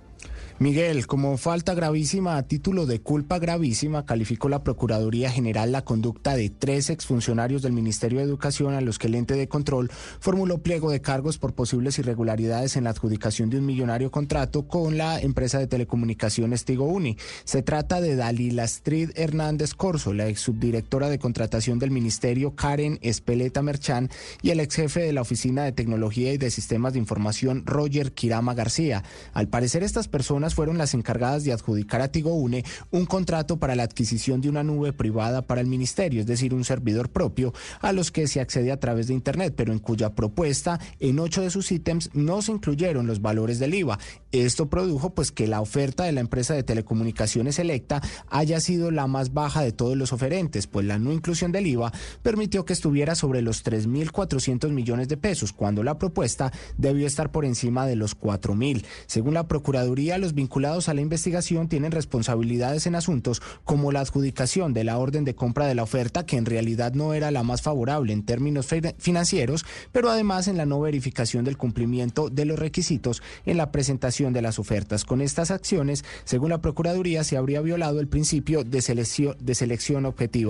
Miguel, 0.61 1.07
como 1.07 1.37
falta 1.37 1.73
gravísima 1.73 2.37
a 2.37 2.43
título 2.43 2.85
de 2.85 3.01
culpa 3.01 3.39
gravísima, 3.39 4.05
calificó 4.05 4.49
la 4.49 4.65
Procuraduría 4.65 5.31
General 5.31 5.71
la 5.71 5.85
conducta 5.85 6.35
de 6.35 6.51
tres 6.51 6.91
exfuncionarios 6.91 7.63
del 7.63 7.73
Ministerio 7.73 8.19
de 8.19 8.25
Educación 8.25 8.75
a 8.75 8.81
los 8.81 8.99
que 8.99 9.07
el 9.07 9.15
ente 9.15 9.35
de 9.35 9.47
control 9.47 9.89
formuló 10.19 10.59
pliego 10.59 10.91
de 10.91 11.01
cargos 11.01 11.39
por 11.39 11.55
posibles 11.55 12.01
irregularidades 12.01 12.77
en 12.77 12.85
la 12.85 12.91
adjudicación 12.91 13.51
de 13.51 13.59
un 13.59 13.67
millonario 13.67 14.11
contrato 14.11 14.67
con 14.67 14.99
la 14.99 15.21
empresa 15.21 15.61
de 15.61 15.69
telecomunicaciones 15.69 16.65
Tigo 16.65 16.87
Uni. 16.87 17.17
Se 17.45 17.63
trata 17.63 18.01
de 18.01 18.17
Dalila 18.17 18.65
Astrid 18.65 19.11
Hernández 19.15 19.75
Corso, 19.75 20.13
la 20.13 20.27
ex 20.27 20.41
subdirectora 20.41 21.09
de 21.09 21.21
contratación 21.21 21.79
del 21.79 21.93
Ministerio 21.93 22.57
Karen 22.57 22.99
Espeleta 23.03 23.63
Merchán 23.63 24.11
y 24.43 24.51
el 24.51 24.59
ex 24.59 24.75
jefe 24.75 25.03
de 25.03 25.13
la 25.13 25.21
Oficina 25.21 25.63
de 25.63 25.71
Tecnología 25.71 26.33
y 26.33 26.39
de 26.39 26.51
Sistemas 26.51 26.95
de 26.95 26.99
Información 26.99 27.63
Roger 27.65 28.11
Kirama 28.11 28.55
García. 28.55 29.05
Al 29.35 29.47
parecer 29.47 29.85
estas 29.85 30.09
personas 30.09 30.48
fueron 30.55 30.79
las 30.79 30.95
encargadas 30.95 31.45
de 31.45 31.53
adjudicar 31.53 32.01
a 32.01 32.09
Tigo 32.09 32.35
Une 32.35 32.65
un 32.91 33.07
contrato 33.07 33.59
para 33.59 33.75
la 33.75 33.83
adquisición 33.83 34.41
de 34.41 34.49
una 34.49 34.63
nube 34.63 34.93
privada 34.93 35.43
para 35.43 35.61
el 35.61 35.67
ministerio, 35.67 36.21
es 36.21 36.27
decir, 36.27 36.55
un 36.55 36.65
servidor 36.65 37.11
propio 37.11 37.53
a 37.81 37.93
los 37.93 38.11
que 38.11 38.27
se 38.27 38.41
accede 38.41 38.73
a 38.73 38.81
través 38.81 39.09
de 39.09 39.15
Internet, 39.15 39.55
pero 39.57 39.73
en 39.73 39.79
cuya 39.79 40.15
propuesta 40.15 40.81
en 41.01 41.19
ocho 41.19 41.43
de 41.43 41.51
sus 41.51 41.71
ítems 41.73 42.11
no 42.15 42.43
se 42.43 42.53
incluyeron 42.53 43.07
los 43.07 43.21
valores 43.21 43.59
del 43.59 43.75
IVA. 43.75 43.99
Esto 44.33 44.69
produjo 44.69 45.15
pues 45.15 45.33
que 45.33 45.47
la 45.47 45.61
oferta 45.61 46.05
de 46.05 46.13
la 46.13 46.21
empresa 46.21 46.55
de 46.55 46.63
telecomunicaciones 46.63 47.59
electa 47.59 48.03
haya 48.29 48.61
sido 48.61 48.91
la 48.91 49.07
más 49.07 49.33
baja 49.33 49.63
de 49.63 49.73
todos 49.73 49.97
los 49.97 50.13
oferentes, 50.13 50.67
pues 50.67 50.87
la 50.87 50.99
no 50.99 51.13
inclusión 51.13 51.53
del 51.53 51.67
IVA 51.67 51.93
permitió 52.23 52.65
que 52.65 52.73
estuviera 52.73 53.15
sobre 53.15 53.43
los 53.43 53.65
3.400 53.65 54.71
millones 54.71 55.09
de 55.09 55.17
pesos, 55.17 55.53
cuando 55.53 55.83
la 55.83 55.99
propuesta 55.99 56.53
debió 56.77 57.07
estar 57.07 57.31
por 57.31 57.45
encima 57.45 57.87
de 57.87 57.97
los 57.97 58.19
4.000. 58.19 58.85
Según 59.07 59.35
la 59.35 59.49
Procuraduría, 59.49 60.19
los 60.19 60.35
vinculados 60.39 60.89
a 60.89 60.95
la 60.95 61.01
investigación 61.01 61.69
tienen 61.69 61.91
responsabilidades 61.91 62.87
en 62.87 62.95
asuntos 62.95 63.43
como 63.65 63.93
la 63.93 64.01
adjudicación 64.01 64.73
de 64.73 64.85
la 64.85 64.97
orden 64.99 65.25
de 65.25 65.35
compra 65.35 65.67
de 65.67 65.75
la 65.75 65.83
oferta, 65.83 66.25
que 66.25 66.37
en 66.37 66.47
realidad 66.47 66.95
no 66.95 67.13
era 67.13 67.31
la 67.31 67.43
más 67.43 67.61
favorable 67.61 68.13
en 68.13 68.23
términos 68.25 68.67
fi- 68.67 68.81
financieros, 68.99 69.67
pero 69.93 70.11
además 70.11 70.49
en 70.49 70.57
la 70.57 70.65
no 70.65 70.81
verificación 70.81 71.45
del 71.45 71.57
cumplimiento 71.57 72.31
de 72.31 72.45
los 72.45 72.59
requisitos 72.59 73.21
en 73.47 73.57
la 73.57 73.73
presentación 73.73 74.33
de 74.33 74.43
las 74.43 74.59
ofertas. 74.59 75.05
Con 75.05 75.21
estas 75.21 75.51
acciones, 75.51 76.05
según 76.25 76.51
la 76.51 76.61
Procuraduría, 76.61 77.25
se 77.25 77.37
habría 77.37 77.61
violado 77.61 78.01
el 78.01 78.09
principio 78.09 78.63
de 78.65 78.81
selección, 78.81 79.37
de 79.41 79.55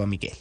Miguel. 0.07 0.35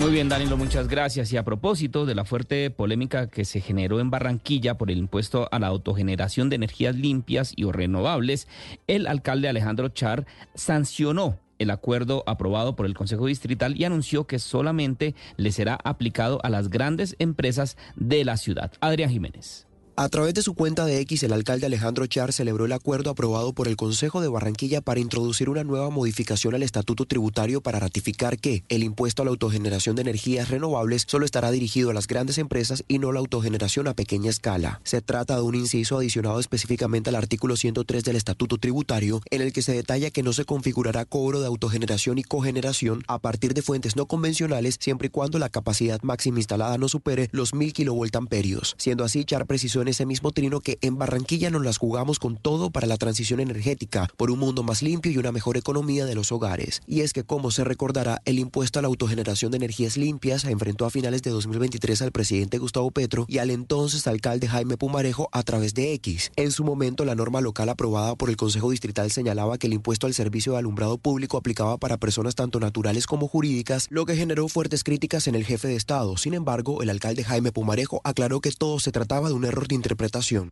Muy 0.00 0.12
bien, 0.12 0.30
Danilo, 0.30 0.56
muchas 0.56 0.88
gracias. 0.88 1.30
Y 1.30 1.36
a 1.36 1.44
propósito 1.44 2.06
de 2.06 2.14
la 2.14 2.24
fuerte 2.24 2.70
polémica 2.70 3.28
que 3.28 3.44
se 3.44 3.60
generó 3.60 4.00
en 4.00 4.10
Barranquilla 4.10 4.78
por 4.78 4.90
el 4.90 4.96
impuesto 4.96 5.46
a 5.52 5.58
la 5.58 5.66
autogeneración 5.66 6.48
de 6.48 6.56
energías 6.56 6.96
limpias 6.96 7.52
y 7.54 7.64
o 7.64 7.72
renovables, 7.72 8.48
el 8.86 9.06
alcalde 9.06 9.50
Alejandro 9.50 9.90
Char 9.90 10.26
sancionó 10.54 11.38
el 11.58 11.68
acuerdo 11.68 12.24
aprobado 12.26 12.76
por 12.76 12.86
el 12.86 12.94
Consejo 12.94 13.26
Distrital 13.26 13.78
y 13.78 13.84
anunció 13.84 14.26
que 14.26 14.38
solamente 14.38 15.14
le 15.36 15.52
será 15.52 15.78
aplicado 15.84 16.40
a 16.42 16.48
las 16.48 16.70
grandes 16.70 17.14
empresas 17.18 17.76
de 17.94 18.24
la 18.24 18.38
ciudad. 18.38 18.72
Adrián 18.80 19.10
Jiménez. 19.10 19.66
A 20.02 20.08
través 20.08 20.32
de 20.32 20.40
su 20.40 20.54
cuenta 20.54 20.86
de 20.86 20.98
X, 21.00 21.24
el 21.24 21.32
alcalde 21.34 21.66
Alejandro 21.66 22.06
Char 22.06 22.32
celebró 22.32 22.64
el 22.64 22.72
acuerdo 22.72 23.10
aprobado 23.10 23.52
por 23.52 23.68
el 23.68 23.76
Consejo 23.76 24.22
de 24.22 24.28
Barranquilla 24.28 24.80
para 24.80 24.98
introducir 24.98 25.50
una 25.50 25.62
nueva 25.62 25.90
modificación 25.90 26.54
al 26.54 26.62
estatuto 26.62 27.04
tributario 27.04 27.60
para 27.60 27.80
ratificar 27.80 28.38
que 28.38 28.64
el 28.70 28.82
impuesto 28.82 29.20
a 29.20 29.26
la 29.26 29.30
autogeneración 29.30 29.96
de 29.96 30.00
energías 30.00 30.48
renovables 30.48 31.04
solo 31.06 31.26
estará 31.26 31.50
dirigido 31.50 31.90
a 31.90 31.92
las 31.92 32.06
grandes 32.06 32.38
empresas 32.38 32.82
y 32.88 32.98
no 32.98 33.12
la 33.12 33.20
autogeneración 33.20 33.88
a 33.88 33.94
pequeña 33.94 34.30
escala. 34.30 34.80
Se 34.84 35.02
trata 35.02 35.36
de 35.36 35.42
un 35.42 35.54
inciso 35.54 35.98
adicionado 35.98 36.40
específicamente 36.40 37.10
al 37.10 37.16
artículo 37.16 37.58
103 37.58 38.02
del 38.02 38.16
estatuto 38.16 38.56
tributario, 38.56 39.20
en 39.30 39.42
el 39.42 39.52
que 39.52 39.60
se 39.60 39.74
detalla 39.74 40.10
que 40.10 40.22
no 40.22 40.32
se 40.32 40.46
configurará 40.46 41.04
cobro 41.04 41.40
de 41.40 41.46
autogeneración 41.46 42.16
y 42.16 42.22
cogeneración 42.22 43.02
a 43.06 43.18
partir 43.18 43.52
de 43.52 43.60
fuentes 43.60 43.96
no 43.96 44.06
convencionales 44.06 44.78
siempre 44.80 45.08
y 45.08 45.10
cuando 45.10 45.38
la 45.38 45.50
capacidad 45.50 46.00
máxima 46.00 46.38
instalada 46.38 46.78
no 46.78 46.88
supere 46.88 47.28
los 47.32 47.52
1000 47.52 47.74
kilovoltamperios. 47.74 48.76
Siendo 48.78 49.04
así, 49.04 49.26
Char 49.26 49.44
precisó 49.44 49.82
en 49.82 49.89
ese 49.90 50.06
mismo 50.06 50.30
trino 50.30 50.60
que 50.60 50.78
en 50.80 50.96
Barranquilla 50.98 51.50
nos 51.50 51.64
las 51.64 51.78
jugamos 51.78 52.18
con 52.18 52.36
todo 52.36 52.70
para 52.70 52.86
la 52.86 52.96
transición 52.96 53.40
energética, 53.40 54.08
por 54.16 54.30
un 54.30 54.38
mundo 54.38 54.62
más 54.62 54.82
limpio 54.82 55.12
y 55.12 55.18
una 55.18 55.32
mejor 55.32 55.56
economía 55.56 56.06
de 56.06 56.14
los 56.14 56.32
hogares. 56.32 56.82
Y 56.86 57.00
es 57.00 57.12
que, 57.12 57.24
como 57.24 57.50
se 57.50 57.64
recordará, 57.64 58.22
el 58.24 58.38
impuesto 58.38 58.78
a 58.78 58.82
la 58.82 58.88
autogeneración 58.88 59.50
de 59.50 59.58
energías 59.58 59.96
limpias 59.96 60.44
enfrentó 60.44 60.86
a 60.86 60.90
finales 60.90 61.22
de 61.22 61.30
2023 61.30 62.02
al 62.02 62.12
presidente 62.12 62.58
Gustavo 62.58 62.90
Petro 62.90 63.26
y 63.28 63.38
al 63.38 63.50
entonces 63.50 64.06
alcalde 64.06 64.48
Jaime 64.48 64.76
Pumarejo 64.76 65.28
a 65.32 65.42
través 65.42 65.74
de 65.74 65.92
X. 65.94 66.32
En 66.36 66.52
su 66.52 66.64
momento, 66.64 67.04
la 67.04 67.14
norma 67.14 67.40
local 67.40 67.68
aprobada 67.68 68.14
por 68.14 68.30
el 68.30 68.36
Consejo 68.36 68.70
Distrital 68.70 69.10
señalaba 69.10 69.58
que 69.58 69.66
el 69.66 69.74
impuesto 69.74 70.06
al 70.06 70.14
servicio 70.14 70.52
de 70.52 70.58
alumbrado 70.58 70.98
público 70.98 71.36
aplicaba 71.36 71.78
para 71.78 71.98
personas 71.98 72.34
tanto 72.34 72.60
naturales 72.60 73.06
como 73.06 73.28
jurídicas, 73.28 73.86
lo 73.90 74.06
que 74.06 74.16
generó 74.16 74.48
fuertes 74.48 74.84
críticas 74.84 75.26
en 75.26 75.34
el 75.34 75.44
jefe 75.44 75.68
de 75.68 75.76
Estado. 75.76 76.16
Sin 76.16 76.34
embargo, 76.34 76.82
el 76.82 76.90
alcalde 76.90 77.24
Jaime 77.24 77.52
Pumarejo 77.52 78.00
aclaró 78.04 78.40
que 78.40 78.50
todo 78.52 78.80
se 78.80 78.92
trataba 78.92 79.28
de 79.28 79.34
un 79.34 79.44
error 79.44 79.68
de 79.68 79.74
interpretación. 79.80 80.50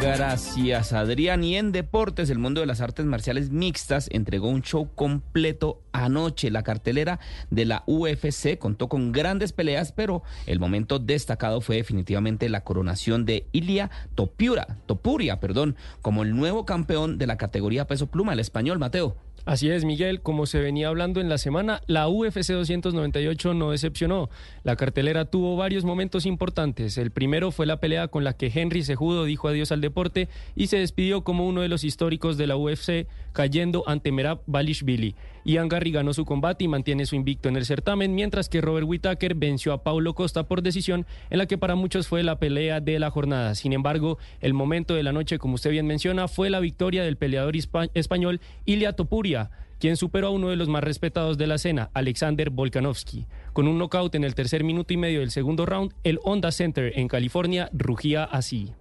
Gracias, 0.00 0.94
Adrián. 0.94 1.44
Y 1.44 1.56
en 1.56 1.72
deportes, 1.72 2.30
el 2.30 2.38
mundo 2.38 2.62
de 2.62 2.66
las 2.66 2.80
artes 2.80 3.04
marciales 3.04 3.50
mixtas 3.50 4.08
entregó 4.10 4.48
un 4.48 4.62
show 4.62 4.88
completo 4.94 5.82
anoche. 5.92 6.50
La 6.50 6.62
cartelera 6.62 7.20
de 7.50 7.66
la 7.66 7.84
UFC 7.86 8.56
contó 8.56 8.88
con 8.88 9.12
grandes 9.12 9.52
peleas, 9.52 9.92
pero 9.92 10.22
el 10.46 10.58
momento 10.58 10.98
destacado 10.98 11.60
fue 11.60 11.76
definitivamente 11.76 12.48
la 12.48 12.64
coronación 12.64 13.26
de 13.26 13.46
Ilia 13.52 13.90
Topuria, 14.14 14.78
Topuria, 14.86 15.38
perdón, 15.38 15.76
como 16.00 16.22
el 16.22 16.34
nuevo 16.34 16.64
campeón 16.64 17.18
de 17.18 17.26
la 17.26 17.36
categoría 17.36 17.86
peso 17.86 18.06
pluma, 18.06 18.32
el 18.32 18.40
español 18.40 18.78
Mateo. 18.78 19.16
Así 19.44 19.70
es, 19.70 19.84
Miguel. 19.84 20.20
Como 20.20 20.46
se 20.46 20.60
venía 20.60 20.88
hablando 20.88 21.20
en 21.20 21.28
la 21.28 21.38
semana, 21.38 21.80
la 21.86 22.08
UFC 22.08 22.52
298 22.52 23.54
no 23.54 23.70
decepcionó. 23.70 24.28
La 24.64 24.76
cartelera 24.76 25.24
tuvo 25.24 25.56
varios 25.56 25.84
momentos 25.84 26.26
importantes. 26.26 26.98
El 26.98 27.10
primero 27.10 27.50
fue 27.50 27.66
la 27.66 27.80
pelea 27.80 28.08
con 28.08 28.22
la 28.22 28.34
que 28.34 28.52
Henry 28.54 28.82
Sejudo 28.82 29.24
dijo 29.24 29.48
adiós 29.48 29.72
al 29.72 29.80
deporte 29.80 30.28
y 30.54 30.66
se 30.66 30.78
despidió 30.78 31.24
como 31.24 31.46
uno 31.46 31.62
de 31.62 31.68
los 31.68 31.84
históricos 31.84 32.36
de 32.36 32.46
la 32.46 32.56
UFC, 32.56 33.06
cayendo 33.32 33.82
ante 33.86 34.12
Merab 34.12 34.42
Balishvili. 34.46 35.14
Ian 35.44 35.68
Garry 35.68 35.92
ganó 35.92 36.12
su 36.12 36.24
combate 36.24 36.64
y 36.64 36.68
mantiene 36.68 37.06
su 37.06 37.16
invicto 37.16 37.48
en 37.48 37.56
el 37.56 37.64
certamen, 37.64 38.14
mientras 38.14 38.48
que 38.48 38.60
Robert 38.60 38.86
Whittaker 38.86 39.34
venció 39.34 39.72
a 39.72 39.82
Paulo 39.82 40.14
Costa 40.14 40.44
por 40.44 40.62
decisión, 40.62 41.06
en 41.30 41.38
la 41.38 41.46
que 41.46 41.58
para 41.58 41.74
muchos 41.74 42.08
fue 42.08 42.22
la 42.22 42.38
pelea 42.38 42.80
de 42.80 42.98
la 42.98 43.10
jornada. 43.10 43.54
Sin 43.54 43.72
embargo, 43.72 44.18
el 44.40 44.54
momento 44.54 44.94
de 44.94 45.02
la 45.02 45.12
noche, 45.12 45.38
como 45.38 45.54
usted 45.54 45.70
bien 45.70 45.86
menciona, 45.86 46.28
fue 46.28 46.50
la 46.50 46.60
victoria 46.60 47.02
del 47.02 47.16
peleador 47.16 47.54
español 47.94 48.40
Ilia 48.64 48.92
Topuria 48.92 49.50
quien 49.80 49.96
superó 49.96 50.26
a 50.26 50.30
uno 50.30 50.50
de 50.50 50.56
los 50.56 50.68
más 50.68 50.84
respetados 50.84 51.38
de 51.38 51.46
la 51.46 51.54
escena, 51.54 51.90
Alexander 51.94 52.50
Volkanovski. 52.50 53.26
Con 53.54 53.66
un 53.66 53.78
knockout 53.78 54.14
en 54.14 54.24
el 54.24 54.34
tercer 54.34 54.62
minuto 54.62 54.92
y 54.92 54.98
medio 54.98 55.20
del 55.20 55.30
segundo 55.30 55.64
round, 55.64 55.94
el 56.04 56.20
Honda 56.22 56.52
Center 56.52 56.92
en 56.96 57.08
California 57.08 57.70
rugía 57.72 58.24
así. 58.24 58.74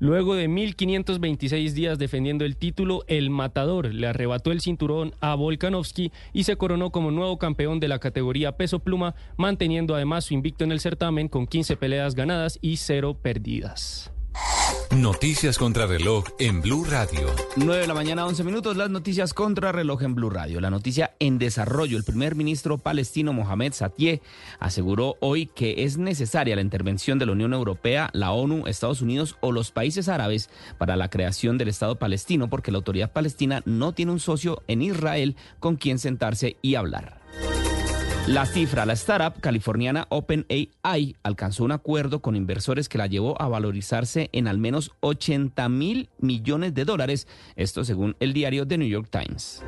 Luego 0.00 0.36
de 0.36 0.46
1526 0.46 1.74
días 1.74 1.98
defendiendo 1.98 2.44
el 2.44 2.56
título, 2.56 3.02
el 3.08 3.30
matador 3.30 3.92
le 3.92 4.06
arrebató 4.06 4.52
el 4.52 4.60
cinturón 4.60 5.12
a 5.20 5.34
Volkanovski 5.34 6.12
y 6.32 6.44
se 6.44 6.56
coronó 6.56 6.90
como 6.90 7.10
nuevo 7.10 7.36
campeón 7.38 7.80
de 7.80 7.88
la 7.88 7.98
categoría 7.98 8.56
peso 8.56 8.78
pluma, 8.78 9.16
manteniendo 9.36 9.96
además 9.96 10.26
su 10.26 10.34
invicto 10.34 10.62
en 10.62 10.70
el 10.70 10.78
certamen 10.78 11.28
con 11.28 11.48
15 11.48 11.76
peleas 11.76 12.14
ganadas 12.14 12.60
y 12.62 12.76
0 12.76 13.18
perdidas. 13.20 14.12
Noticias 14.90 15.58
contra 15.58 15.86
reloj 15.86 16.24
en 16.38 16.60
Blue 16.60 16.84
Radio. 16.84 17.28
9 17.56 17.82
de 17.82 17.86
la 17.86 17.94
mañana, 17.94 18.26
11 18.26 18.42
minutos. 18.42 18.76
Las 18.76 18.90
noticias 18.90 19.32
contra 19.32 19.70
reloj 19.70 20.02
en 20.02 20.14
Blue 20.14 20.30
Radio. 20.30 20.60
La 20.60 20.70
noticia 20.70 21.14
en 21.20 21.38
desarrollo. 21.38 21.96
El 21.96 22.04
primer 22.04 22.34
ministro 22.34 22.78
palestino 22.78 23.32
Mohamed 23.32 23.74
Satie 23.74 24.22
aseguró 24.58 25.16
hoy 25.20 25.46
que 25.46 25.84
es 25.84 25.98
necesaria 25.98 26.56
la 26.56 26.62
intervención 26.62 27.18
de 27.18 27.26
la 27.26 27.32
Unión 27.32 27.52
Europea, 27.52 28.10
la 28.12 28.32
ONU, 28.32 28.66
Estados 28.66 29.00
Unidos 29.00 29.36
o 29.40 29.52
los 29.52 29.70
países 29.70 30.08
árabes 30.08 30.50
para 30.78 30.96
la 30.96 31.10
creación 31.10 31.58
del 31.58 31.68
Estado 31.68 31.96
palestino, 31.96 32.50
porque 32.50 32.72
la 32.72 32.78
autoridad 32.78 33.12
palestina 33.12 33.62
no 33.66 33.92
tiene 33.92 34.12
un 34.12 34.20
socio 34.20 34.62
en 34.66 34.82
Israel 34.82 35.36
con 35.60 35.76
quien 35.76 35.98
sentarse 35.98 36.56
y 36.60 36.74
hablar. 36.74 37.17
La 38.28 38.44
cifra, 38.44 38.84
la 38.84 38.92
startup 38.92 39.40
californiana 39.40 40.06
OpenAI 40.10 41.16
alcanzó 41.22 41.64
un 41.64 41.72
acuerdo 41.72 42.20
con 42.20 42.36
inversores 42.36 42.86
que 42.90 42.98
la 42.98 43.06
llevó 43.06 43.40
a 43.40 43.48
valorizarse 43.48 44.28
en 44.32 44.48
al 44.48 44.58
menos 44.58 44.92
80 45.00 45.66
mil 45.70 46.10
millones 46.18 46.74
de 46.74 46.84
dólares, 46.84 47.26
esto 47.56 47.86
según 47.86 48.16
el 48.20 48.34
diario 48.34 48.68
The 48.68 48.76
New 48.76 48.86
York 48.88 49.08
Times. 49.10 49.64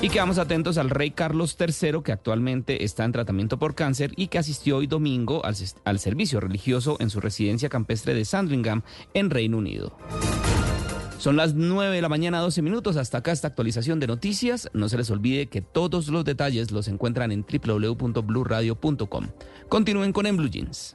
Y 0.00 0.10
quedamos 0.10 0.38
atentos 0.38 0.78
al 0.78 0.90
rey 0.90 1.10
Carlos 1.10 1.56
III, 1.58 2.02
que 2.04 2.12
actualmente 2.12 2.84
está 2.84 3.04
en 3.04 3.10
tratamiento 3.10 3.58
por 3.58 3.74
cáncer 3.74 4.12
y 4.14 4.28
que 4.28 4.38
asistió 4.38 4.76
hoy 4.76 4.86
domingo 4.86 5.44
al, 5.44 5.56
al 5.84 5.98
servicio 5.98 6.38
religioso 6.38 6.96
en 7.00 7.10
su 7.10 7.20
residencia 7.20 7.68
campestre 7.68 8.14
de 8.14 8.24
Sandringham, 8.24 8.82
en 9.12 9.28
Reino 9.28 9.58
Unido. 9.58 9.98
Son 11.18 11.36
las 11.36 11.54
9 11.54 11.94
de 11.94 12.02
la 12.02 12.08
mañana, 12.08 12.40
12 12.40 12.62
minutos. 12.62 12.96
Hasta 12.96 13.18
acá 13.18 13.32
esta 13.32 13.48
actualización 13.48 14.00
de 14.00 14.06
noticias. 14.06 14.68
No 14.72 14.88
se 14.88 14.96
les 14.96 15.10
olvide 15.10 15.46
que 15.46 15.62
todos 15.62 16.08
los 16.08 16.24
detalles 16.24 16.70
los 16.70 16.88
encuentran 16.88 17.32
en 17.32 17.44
www.bluradio.com. 17.44 19.26
Continúen 19.68 20.12
con 20.12 20.26
En 20.26 20.36
Blue 20.36 20.48
Jeans. 20.50 20.94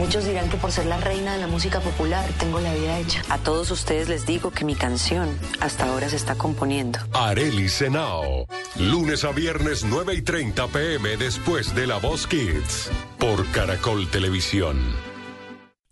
Muchos 0.00 0.24
dirán 0.24 0.48
que 0.48 0.56
por 0.56 0.72
ser 0.72 0.86
la 0.86 0.96
reina 0.96 1.34
de 1.34 1.40
la 1.40 1.46
música 1.46 1.78
popular 1.80 2.26
tengo 2.38 2.58
la 2.58 2.72
vida 2.72 2.98
hecha. 2.98 3.22
A 3.28 3.36
todos 3.36 3.70
ustedes 3.70 4.08
les 4.08 4.24
digo 4.24 4.50
que 4.50 4.64
mi 4.64 4.74
canción 4.74 5.28
hasta 5.60 5.84
ahora 5.84 6.08
se 6.08 6.16
está 6.16 6.36
componiendo. 6.36 6.98
Areli 7.12 7.68
Senao. 7.68 8.46
Lunes 8.76 9.24
a 9.24 9.32
viernes 9.32 9.84
9 9.84 10.14
y 10.14 10.22
30 10.22 10.68
pm 10.68 11.18
después 11.18 11.74
de 11.74 11.86
La 11.86 11.98
Voz 11.98 12.26
Kids. 12.26 12.90
Por 13.18 13.46
Caracol 13.48 14.08
Televisión. 14.08 15.09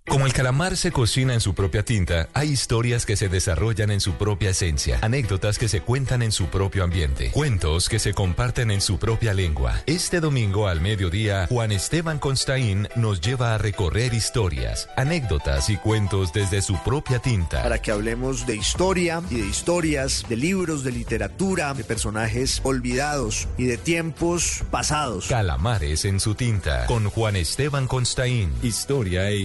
Como 0.09 0.25
el 0.25 0.33
calamar 0.33 0.79
se 0.79 0.91
cocina 0.91 1.35
en 1.35 1.41
su 1.41 1.55
propia 1.55 1.85
tinta, 1.85 2.31
hay 2.33 2.49
historias 2.49 3.05
que 3.05 3.15
se 3.15 3.29
desarrollan 3.29 3.91
en 3.91 4.01
su 4.01 4.15
propia 4.15 4.51
esencia, 4.51 4.99
anécdotas 5.03 5.59
que 5.59 5.69
se 5.69 5.83
cuentan 5.83 6.23
en 6.23 6.33
su 6.33 6.47
propio 6.47 6.83
ambiente, 6.83 7.31
cuentos 7.31 7.91
que 7.91 7.99
se 7.99 8.15
comparten 8.15 8.71
en 8.71 8.81
su 8.81 8.99
propia 8.99 9.35
lengua. 9.35 9.83
Este 9.85 10.21
domingo 10.21 10.67
al 10.67 10.81
mediodía, 10.81 11.47
Juan 11.49 11.73
Esteban 11.73 12.19
Constaín 12.19 12.89
nos 12.97 13.21
lleva 13.21 13.55
a 13.55 13.59
recorrer 13.59 14.15
historias, 14.15 14.89
anécdotas 14.97 15.69
y 15.69 15.77
cuentos 15.77 16.33
desde 16.33 16.63
su 16.63 16.83
propia 16.83 17.19
tinta. 17.19 17.63
Para 17.63 17.83
que 17.83 17.91
hablemos 17.91 18.47
de 18.47 18.57
historia 18.57 19.23
y 19.29 19.43
de 19.43 19.47
historias, 19.47 20.25
de 20.27 20.37
libros, 20.37 20.85
de 20.85 20.93
literatura, 20.93 21.75
de 21.75 21.85
personajes 21.85 22.61
olvidados 22.65 23.47
y 23.59 23.65
de 23.65 23.77
tiempos 23.77 24.63
pasados. 24.71 25.27
Calamares 25.27 26.07
en 26.07 26.19
su 26.19 26.35
tinta, 26.35 26.87
con 26.87 27.11
Juan 27.11 27.37
Esteban 27.37 27.87
Constaín. 27.87 28.55
Historia 28.63 29.29
e 29.29 29.37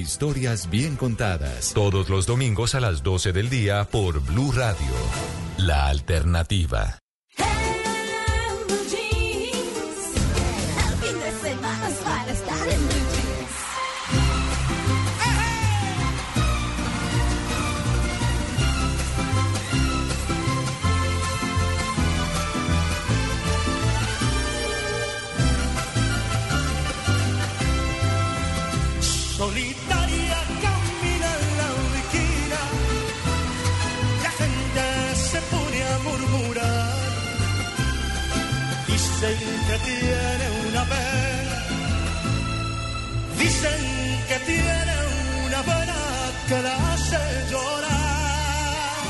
bien 0.69 0.95
contadas. 0.95 1.73
Todos 1.73 2.09
los 2.09 2.27
domingos 2.27 2.75
a 2.75 2.79
las 2.79 3.01
12 3.01 3.33
del 3.33 3.49
día 3.49 3.85
por 3.85 4.19
Blue 4.19 4.51
Radio. 4.51 4.93
La 5.57 5.87
alternativa. 5.87 6.99
Y 39.31 39.35
se 39.35 39.49
entretiene 39.55 40.45
una 40.69 40.83
pena. 40.83 41.57
Dicen 43.39 43.81
que 44.27 44.37
tiene 44.45 44.95
una 45.45 45.61
pena 45.61 45.95
que 46.49 46.61
la 46.61 46.93
hace 46.93 47.19
llorar. 47.51 49.03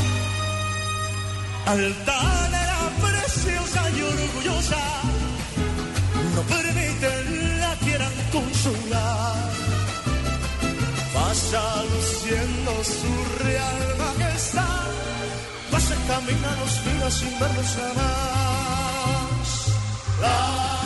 Altanera, 1.66 2.80
preciosa 3.02 3.82
y 3.98 4.02
orgullosa, 4.02 4.84
no 6.36 6.42
permiten 6.44 7.60
la 7.60 7.76
quieran 7.78 8.14
consolar 8.32 9.54
pasa 11.14 11.84
luciendo 11.94 12.72
su 12.84 13.44
real 13.44 13.96
majestad, 13.98 14.92
pasa 15.72 15.96
camina 16.08 16.56
los 16.60 16.86
días 16.86 17.14
sin 17.14 17.40
verlos 17.40 17.78
jamás. 17.78 18.43
La 20.24 20.83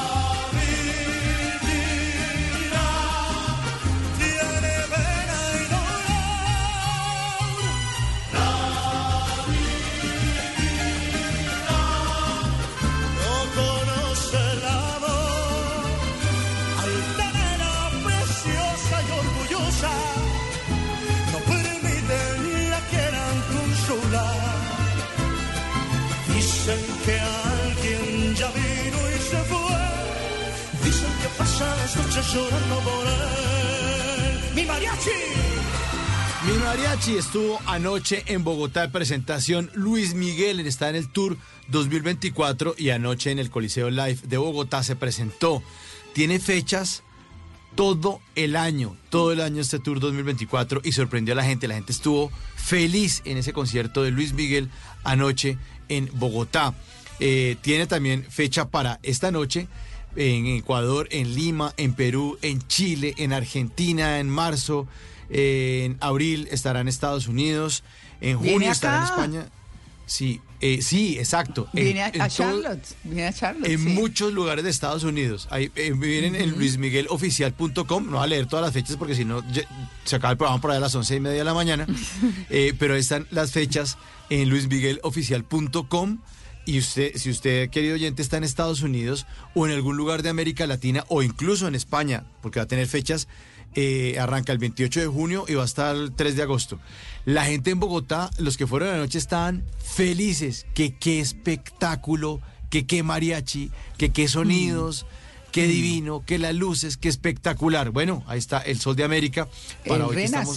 Mi 34.54 34.66
mariachi. 34.66 35.10
Mi 36.46 36.58
mariachi 36.58 37.16
estuvo 37.16 37.62
anoche 37.66 38.24
en 38.26 38.44
Bogotá 38.44 38.82
de 38.82 38.90
presentación. 38.90 39.72
Luis 39.74 40.14
Miguel 40.14 40.60
está 40.60 40.90
en 40.90 40.98
el 40.98 41.08
Tour 41.08 41.38
2024 41.70 42.76
y 42.78 42.90
anoche 42.90 43.32
en 43.32 43.40
el 43.40 43.50
Coliseo 43.50 43.90
Live 43.90 44.20
de 44.24 44.36
Bogotá 44.36 44.84
se 44.84 44.98
presentó. 44.98 45.64
Tiene 46.14 46.40
fechas 46.40 47.04
todo 47.76 48.20
el 48.36 48.58
año, 48.58 48.98
todo 49.10 49.32
el 49.32 49.40
año 49.40 49.62
este 49.62 49.80
Tour 49.80 50.02
2024 50.02 50.82
y 50.84 50.92
sorprendió 50.92 51.36
a 51.36 51.38
la 51.38 51.46
gente. 51.46 51.70
La 51.70 51.76
gente 51.76 51.94
estuvo 51.94 52.32
feliz 52.58 53.22
en 53.24 53.38
ese 53.38 53.54
concierto 53.54 54.04
de 54.04 54.12
Luis 54.12 54.34
Miguel 54.34 54.70
anoche 55.06 55.58
en 55.88 56.10
Bogotá. 56.16 56.74
Eh, 57.22 57.56
tiene 57.62 57.88
también 57.88 58.26
fecha 58.30 58.68
para 58.68 59.00
esta 59.04 59.32
noche 59.32 59.70
en 60.18 60.48
Ecuador, 60.48 61.08
en 61.12 61.34
Lima, 61.36 61.74
en 61.78 61.94
Perú, 61.94 62.38
en 62.42 62.62
Chile, 62.68 63.14
en 63.18 63.32
Argentina, 63.32 64.20
en 64.20 64.30
marzo, 64.30 64.88
en 65.30 65.96
abril 66.02 66.48
estará 66.52 66.82
en 66.82 66.88
Estados 66.90 67.28
Unidos, 67.28 67.84
en 68.20 68.38
junio 68.38 68.72
estará 68.72 68.98
en. 68.98 69.04
España. 69.06 69.50
Sí, 70.08 70.40
eh, 70.62 70.82
sí, 70.82 71.20
exacto. 71.20 71.68
En- 71.74 71.84
Viene 71.84 72.02
a, 72.04 72.08
en 72.08 72.22
a 72.22 72.30
todo- 72.30 72.38
Charlotte. 72.38 72.96
Viene 73.04 73.28
a 73.28 73.34
Charlotte. 73.34 73.70
en 73.70 73.78
sí. 73.84 73.90
muchos 73.90 74.32
lugares 74.34 74.64
de 74.64 74.70
Estados 74.70 75.04
Unidos. 75.04 75.48
Ahí, 75.52 75.70
eh, 75.76 75.92
vienen 75.94 76.34
en 76.36 76.52
luismigueloficial.com. 76.52 78.06
No 78.06 78.12
voy 78.14 78.24
a 78.24 78.28
leer 78.28 78.46
todas 78.48 78.64
las 78.66 78.74
fechas 78.74 78.96
porque 78.96 79.16
si 79.16 79.26
no 79.26 79.44
se 80.06 80.16
acaba 80.16 80.32
el 80.32 80.38
programa 80.38 80.62
por 80.62 80.72
ahí 80.72 80.78
a 80.78 80.80
las 80.80 80.96
once 80.96 81.14
y 81.16 81.20
media 81.20 81.40
de 81.40 81.44
la 81.44 81.54
mañana. 81.54 81.86
Eh, 82.50 82.74
pero 82.80 82.94
ahí 82.94 83.02
están 83.02 83.28
las 83.32 83.52
fechas 83.52 83.98
en 84.30 84.50
luismigueloficial.com. 84.50 86.20
Y 86.68 86.80
usted, 86.80 87.16
si 87.16 87.30
usted, 87.30 87.70
querido 87.70 87.96
oyente, 87.96 88.22
está 88.22 88.36
en 88.36 88.44
Estados 88.44 88.82
Unidos 88.82 89.26
o 89.56 89.66
en 89.66 89.72
algún 89.72 89.96
lugar 89.96 90.22
de 90.22 90.28
América 90.28 90.68
Latina 90.68 91.06
o 91.08 91.24
incluso 91.24 91.66
en 91.66 91.76
España, 91.76 92.26
porque 92.42 92.60
va 92.60 92.66
a 92.66 92.68
tener 92.68 92.88
fechas, 92.88 93.30
eh, 93.74 94.18
arranca 94.20 94.52
el 94.52 94.58
28 94.58 95.00
de 95.00 95.08
junio 95.08 95.46
y 95.48 95.54
va 95.54 95.62
a 95.62 95.66
estar 95.66 95.96
el 95.96 96.12
3 96.12 96.36
de 96.36 96.44
agosto. 96.44 96.78
La 97.24 97.46
gente 97.46 97.72
en 97.72 97.80
Bogotá, 97.80 98.30
los 98.38 98.58
que 98.58 98.68
fueron 98.68 98.90
anoche, 98.90 99.18
estaban 99.18 99.64
felices. 99.78 100.66
Que 100.74 100.94
qué 100.94 101.22
espectáculo, 101.22 102.42
que 102.70 102.86
qué 102.86 103.02
mariachi, 103.02 103.72
que 103.98 104.12
qué 104.12 104.28
sonidos, 104.28 105.06
qué 105.54 105.68
divino, 105.68 106.26
que 106.26 106.38
las 106.38 106.54
luces, 106.54 106.98
qué 106.98 107.08
espectacular. 107.08 107.92
Bueno, 107.92 108.26
ahí 108.28 108.40
está 108.40 108.60
el 108.60 108.78
Sol 108.82 108.98
de 108.98 109.06
América. 109.06 109.48
Él 109.86 110.02
hoy 110.02 110.18
que 110.18 110.24
estamos 110.26 110.54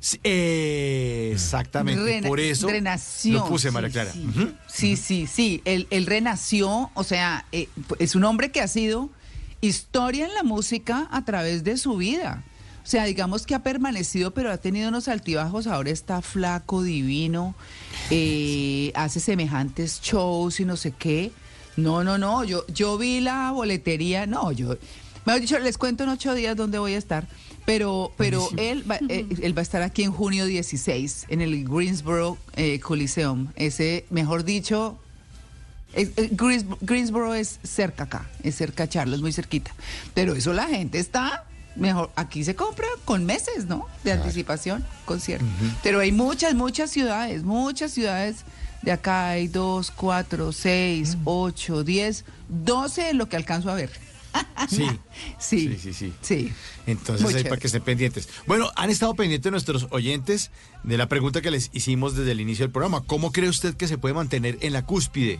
Sí, 0.00 0.20
eh, 0.22 1.30
exactamente, 1.32 2.00
Rena- 2.02 2.28
por 2.28 2.38
eso 2.38 2.68
renació, 2.68 3.32
lo 3.34 3.48
puse, 3.48 3.68
sí, 3.68 3.74
María 3.74 3.90
Clara. 3.90 4.12
sí. 4.12 4.26
Sí, 4.68 4.96
sí, 4.96 5.26
sí. 5.26 5.62
Él, 5.64 5.86
él 5.90 6.06
renació, 6.06 6.90
o 6.94 7.04
sea, 7.04 7.46
eh, 7.52 7.68
es 7.98 8.14
un 8.14 8.22
hombre 8.24 8.52
que 8.52 8.60
ha 8.60 8.68
sido 8.68 9.10
historia 9.60 10.26
en 10.26 10.34
la 10.34 10.44
música 10.44 11.08
a 11.10 11.24
través 11.24 11.64
de 11.64 11.76
su 11.76 11.96
vida. 11.96 12.44
O 12.84 12.90
sea, 12.90 13.04
digamos 13.04 13.44
que 13.44 13.54
ha 13.54 13.62
permanecido, 13.62 14.32
pero 14.32 14.50
ha 14.52 14.56
tenido 14.56 14.88
unos 14.88 15.08
altibajos. 15.08 15.66
Ahora 15.66 15.90
está 15.90 16.22
flaco, 16.22 16.82
divino, 16.82 17.54
eh, 18.10 18.92
hace 18.94 19.20
semejantes 19.20 20.00
shows 20.00 20.60
y 20.60 20.64
no 20.64 20.76
sé 20.76 20.92
qué. 20.92 21.30
No, 21.76 22.02
no, 22.02 22.16
no. 22.18 22.44
Yo, 22.44 22.64
yo 22.68 22.96
vi 22.96 23.20
la 23.20 23.50
boletería. 23.50 24.26
No, 24.26 24.52
yo. 24.52 24.76
Mejor 25.26 25.40
dicho, 25.42 25.58
les 25.58 25.76
cuento 25.76 26.04
en 26.04 26.08
ocho 26.10 26.34
días 26.34 26.56
dónde 26.56 26.78
voy 26.78 26.94
a 26.94 26.98
estar. 26.98 27.26
Pero, 27.68 28.12
pero 28.16 28.48
él, 28.56 28.90
va, 28.90 28.96
eh, 29.10 29.26
él 29.42 29.54
va 29.56 29.60
a 29.60 29.62
estar 29.62 29.82
aquí 29.82 30.02
en 30.02 30.10
junio 30.10 30.46
16 30.46 31.26
en 31.28 31.42
el 31.42 31.64
Greensboro 31.68 32.38
eh, 32.56 32.80
Coliseum. 32.80 33.48
Ese, 33.56 34.06
mejor 34.08 34.44
dicho, 34.44 34.98
es- 35.92 36.08
eh, 36.16 36.30
Greens- 36.32 36.64
Greensboro 36.80 37.34
es 37.34 37.58
cerca 37.62 38.04
acá, 38.04 38.26
es 38.42 38.54
cerca 38.56 38.84
a 38.84 38.88
Charlos, 38.88 39.20
muy 39.20 39.34
cerquita. 39.34 39.70
Pero 40.14 40.34
eso 40.34 40.54
la 40.54 40.66
gente 40.66 40.98
está 40.98 41.44
mejor. 41.76 42.10
Aquí 42.16 42.42
se 42.42 42.54
compra 42.54 42.86
con 43.04 43.26
meses, 43.26 43.66
¿no? 43.66 43.86
De 44.02 44.12
anticipación, 44.12 44.82
concierto. 45.04 45.44
Pero 45.82 46.00
hay 46.00 46.10
muchas, 46.10 46.54
muchas 46.54 46.90
ciudades, 46.90 47.42
muchas 47.42 47.92
ciudades. 47.92 48.46
De 48.80 48.92
acá 48.92 49.28
hay 49.28 49.46
dos, 49.46 49.90
cuatro, 49.90 50.52
seis, 50.52 51.18
ocho, 51.24 51.84
diez, 51.84 52.24
doce 52.48 53.10
en 53.10 53.18
lo 53.18 53.28
que 53.28 53.36
alcanzo 53.36 53.70
a 53.70 53.74
ver. 53.74 53.90
Sí. 54.68 54.88
Sí. 55.38 55.78
Sí, 55.78 55.92
sí, 55.94 56.12
sí. 56.20 56.52
Entonces 56.86 57.22
Muy 57.22 57.30
ahí 57.30 57.36
chévere. 57.38 57.48
para 57.48 57.60
que 57.60 57.68
estén 57.68 57.82
pendientes. 57.82 58.28
Bueno, 58.46 58.70
han 58.76 58.90
estado 58.90 59.14
pendientes 59.14 59.50
nuestros 59.50 59.86
oyentes 59.90 60.50
de 60.82 60.98
la 60.98 61.08
pregunta 61.08 61.40
que 61.40 61.50
les 61.50 61.70
hicimos 61.72 62.14
desde 62.16 62.32
el 62.32 62.40
inicio 62.40 62.64
del 62.64 62.72
programa. 62.72 63.02
¿Cómo 63.06 63.32
cree 63.32 63.48
usted 63.48 63.74
que 63.74 63.88
se 63.88 63.98
puede 63.98 64.14
mantener 64.14 64.58
en 64.60 64.72
la 64.72 64.84
cúspide? 64.84 65.38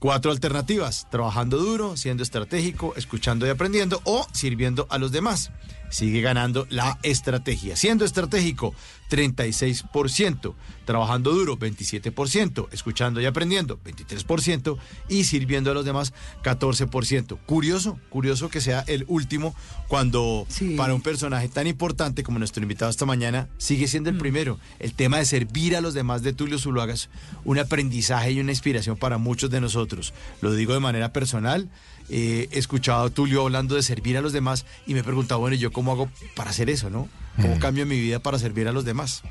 Cuatro 0.00 0.30
alternativas, 0.30 1.06
trabajando 1.10 1.58
duro, 1.58 1.96
siendo 1.96 2.22
estratégico, 2.22 2.94
escuchando 2.96 3.46
y 3.46 3.50
aprendiendo 3.50 4.00
o 4.04 4.26
sirviendo 4.32 4.86
a 4.90 4.98
los 4.98 5.12
demás. 5.12 5.50
Sigue 5.90 6.20
ganando 6.20 6.66
la 6.70 6.98
estrategia. 7.02 7.76
Siendo 7.76 8.04
estratégico, 8.04 8.74
36%. 9.10 10.54
Trabajando 10.84 11.32
duro, 11.32 11.58
27%. 11.58 12.68
Escuchando 12.72 13.20
y 13.20 13.26
aprendiendo, 13.26 13.78
23%. 13.84 14.78
Y 15.08 15.24
sirviendo 15.24 15.70
a 15.70 15.74
los 15.74 15.84
demás, 15.84 16.12
14%. 16.42 17.38
Curioso, 17.46 17.98
curioso 18.10 18.48
que 18.48 18.60
sea 18.60 18.84
el 18.86 19.04
último 19.08 19.54
cuando 19.88 20.46
para 20.76 20.94
un 20.94 21.00
personaje 21.00 21.48
tan 21.48 21.66
importante 21.66 22.22
como 22.22 22.38
nuestro 22.38 22.62
invitado 22.62 22.90
esta 22.90 23.06
mañana 23.06 23.48
sigue 23.58 23.88
siendo 23.88 24.10
el 24.10 24.18
primero. 24.18 24.58
El 24.78 24.94
tema 24.94 25.18
de 25.18 25.24
servir 25.24 25.76
a 25.76 25.80
los 25.80 25.94
demás 25.94 26.22
de 26.22 26.32
Tulio 26.32 26.58
Zuluaga 26.58 26.92
es 26.92 27.08
un 27.44 27.58
aprendizaje 27.58 28.32
y 28.32 28.40
una 28.40 28.52
inspiración 28.52 28.96
para 28.96 29.18
muchos 29.18 29.50
de 29.50 29.60
nosotros. 29.60 30.12
Lo 30.40 30.52
digo 30.52 30.74
de 30.74 30.80
manera 30.80 31.12
personal. 31.12 31.70
Eh, 32.10 32.48
he 32.52 32.58
escuchado 32.58 33.06
a 33.06 33.10
Tulio 33.10 33.42
hablando 33.42 33.74
de 33.74 33.82
servir 33.82 34.16
a 34.16 34.20
los 34.20 34.32
demás 34.32 34.64
y 34.86 34.94
me 34.94 35.00
he 35.00 35.04
preguntado, 35.04 35.40
bueno, 35.40 35.56
¿y 35.56 35.58
yo 35.58 35.72
cómo 35.72 35.92
hago 35.92 36.10
para 36.34 36.50
hacer 36.50 36.70
eso, 36.70 36.90
no? 36.90 37.08
¿Cómo 37.40 37.58
cambio 37.60 37.86
mi 37.86 38.00
vida 38.00 38.18
para 38.18 38.38
servir 38.38 38.66
a 38.68 38.72
los 38.72 38.84
demás? 38.84 39.22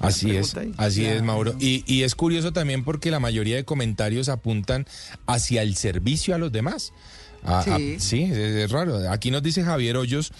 Así 0.00 0.36
es, 0.36 0.54
ahí. 0.56 0.74
así 0.76 1.04
es. 1.06 1.22
Mauro. 1.22 1.54
Y, 1.60 1.82
y 1.86 2.02
es 2.02 2.14
curioso 2.14 2.52
también 2.52 2.84
porque 2.84 3.10
la 3.10 3.20
mayoría 3.20 3.56
de 3.56 3.64
comentarios 3.64 4.28
apuntan 4.28 4.86
hacia 5.26 5.62
el 5.62 5.76
servicio 5.76 6.34
a 6.34 6.38
los 6.38 6.52
demás. 6.52 6.92
A- 7.44 7.60
a- 7.60 7.62
Sí. 7.78 7.96
sí, 8.00 8.22
es, 8.24 8.36
es 8.36 8.70
raro. 8.70 9.10
Aquí 9.10 9.30
nos 9.30 9.42
dice 9.42 9.62
Javier 9.62 9.96
Hoyos, 9.96 10.32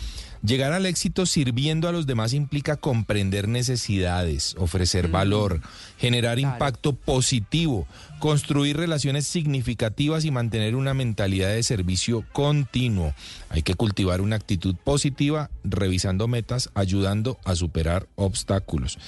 llegar 0.42 0.72
al 0.72 0.86
éxito 0.86 1.26
sirviendo 1.26 1.88
a 1.88 1.92
los 1.92 2.06
demás 2.06 2.32
implica 2.32 2.76
comprender 2.76 3.48
necesidades, 3.48 4.54
ofrecer 4.58 5.08
valor, 5.08 5.60
generar 5.98 6.38
impacto 6.38 6.92
positivo, 6.94 7.86
construir 8.20 8.76
relaciones 8.76 9.26
significativas 9.26 10.24
y 10.24 10.30
mantener 10.30 10.74
una 10.74 10.94
mentalidad 10.94 11.50
de 11.50 11.62
servicio 11.62 12.24
continuo. 12.32 13.14
Hay 13.50 13.62
que 13.62 13.74
cultivar 13.74 14.20
una 14.20 14.36
actitud 14.36 14.74
positiva, 14.82 15.50
revisando 15.64 16.28
metas, 16.28 16.70
ayudando 16.74 17.38
a 17.44 17.54
superar 17.54 18.08
obstáculos. 18.16 18.98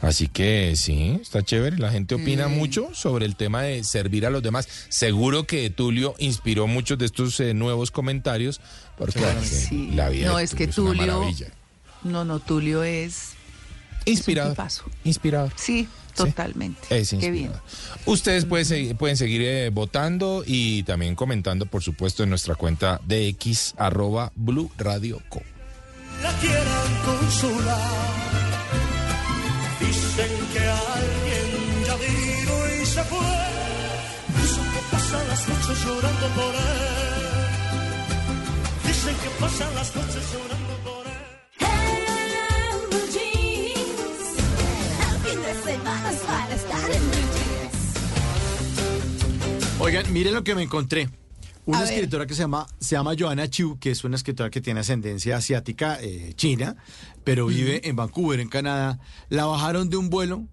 Así 0.00 0.28
que 0.28 0.74
sí, 0.76 1.18
está 1.20 1.42
chévere. 1.42 1.78
La 1.78 1.90
gente 1.90 2.14
opina 2.14 2.48
Mm. 2.48 2.56
mucho 2.56 2.90
sobre 2.94 3.26
el 3.26 3.36
tema 3.36 3.62
de 3.62 3.84
servir 3.84 4.24
a 4.26 4.30
los 4.30 4.42
demás. 4.42 4.68
Seguro 4.88 5.44
que 5.46 5.68
Tulio 5.70 6.14
inspiró 6.18 6.66
muchos 6.66 6.98
de 6.98 7.06
estos 7.06 7.38
eh, 7.40 7.54
nuevos 7.54 7.90
comentarios, 7.90 8.60
porque 9.00 9.18
que 9.18 9.92
la 9.94 10.08
vida 10.10 10.28
No, 10.28 10.36
de 10.36 10.44
es 10.44 10.54
que 10.54 10.64
una 10.64 10.74
Tulio. 10.74 11.06
maravilla. 11.18 11.46
No, 12.04 12.24
no, 12.24 12.38
Tulio 12.38 12.82
es. 12.84 13.30
Inspirador. 14.04 14.56
Inspirador. 15.04 15.52
Sí, 15.56 15.88
totalmente. 16.14 16.80
Es 16.90 17.10
Qué 17.18 17.30
bien. 17.30 17.52
Ustedes 18.06 18.44
pueden 18.44 18.64
seguir, 18.66 18.96
pueden 18.96 19.16
seguir 19.16 19.42
eh, 19.42 19.70
votando 19.70 20.42
y 20.46 20.82
también 20.84 21.14
comentando, 21.14 21.66
por 21.66 21.82
supuesto, 21.82 22.22
en 22.22 22.30
nuestra 22.30 22.54
cuenta 22.54 23.00
de 23.06 23.28
X, 23.28 23.74
arroba 23.76 24.32
Blue 24.36 24.70
Radio 24.78 25.20
Co. 25.28 25.42
la 26.22 26.32
quieran 26.38 27.02
consolar. 27.04 28.10
Dicen 29.80 30.30
que 30.52 30.60
alguien 30.60 31.84
ya 31.86 31.96
vino 31.96 32.82
y 32.82 32.86
se 32.86 33.04
fue. 33.04 33.18
Dicen 34.40 34.64
que 34.64 34.80
pasan 34.90 35.28
las 35.28 35.48
noches 35.48 35.84
llorando 35.84 36.26
por 36.34 36.54
él. 36.54 36.89
Oigan, 49.78 50.12
miren 50.12 50.34
lo 50.34 50.44
que 50.44 50.54
me 50.54 50.62
encontré. 50.62 51.08
Una 51.66 51.78
A 51.78 51.82
ver. 51.82 51.92
escritora 51.92 52.26
que 52.26 52.34
se 52.34 52.42
llama, 52.42 52.66
se 52.80 52.96
llama 52.96 53.14
Joanna 53.18 53.48
Chu, 53.48 53.78
que 53.78 53.90
es 53.90 54.04
una 54.04 54.16
escritora 54.16 54.50
que 54.50 54.60
tiene 54.60 54.80
ascendencia 54.80 55.36
asiática, 55.36 55.98
eh, 56.00 56.32
china, 56.34 56.76
pero 57.24 57.46
vive 57.46 57.88
en 57.88 57.96
Vancouver, 57.96 58.40
en 58.40 58.48
Canadá. 58.48 58.98
La 59.28 59.46
bajaron 59.46 59.90
de 59.90 59.96
un 59.96 60.10
vuelo 60.10 60.46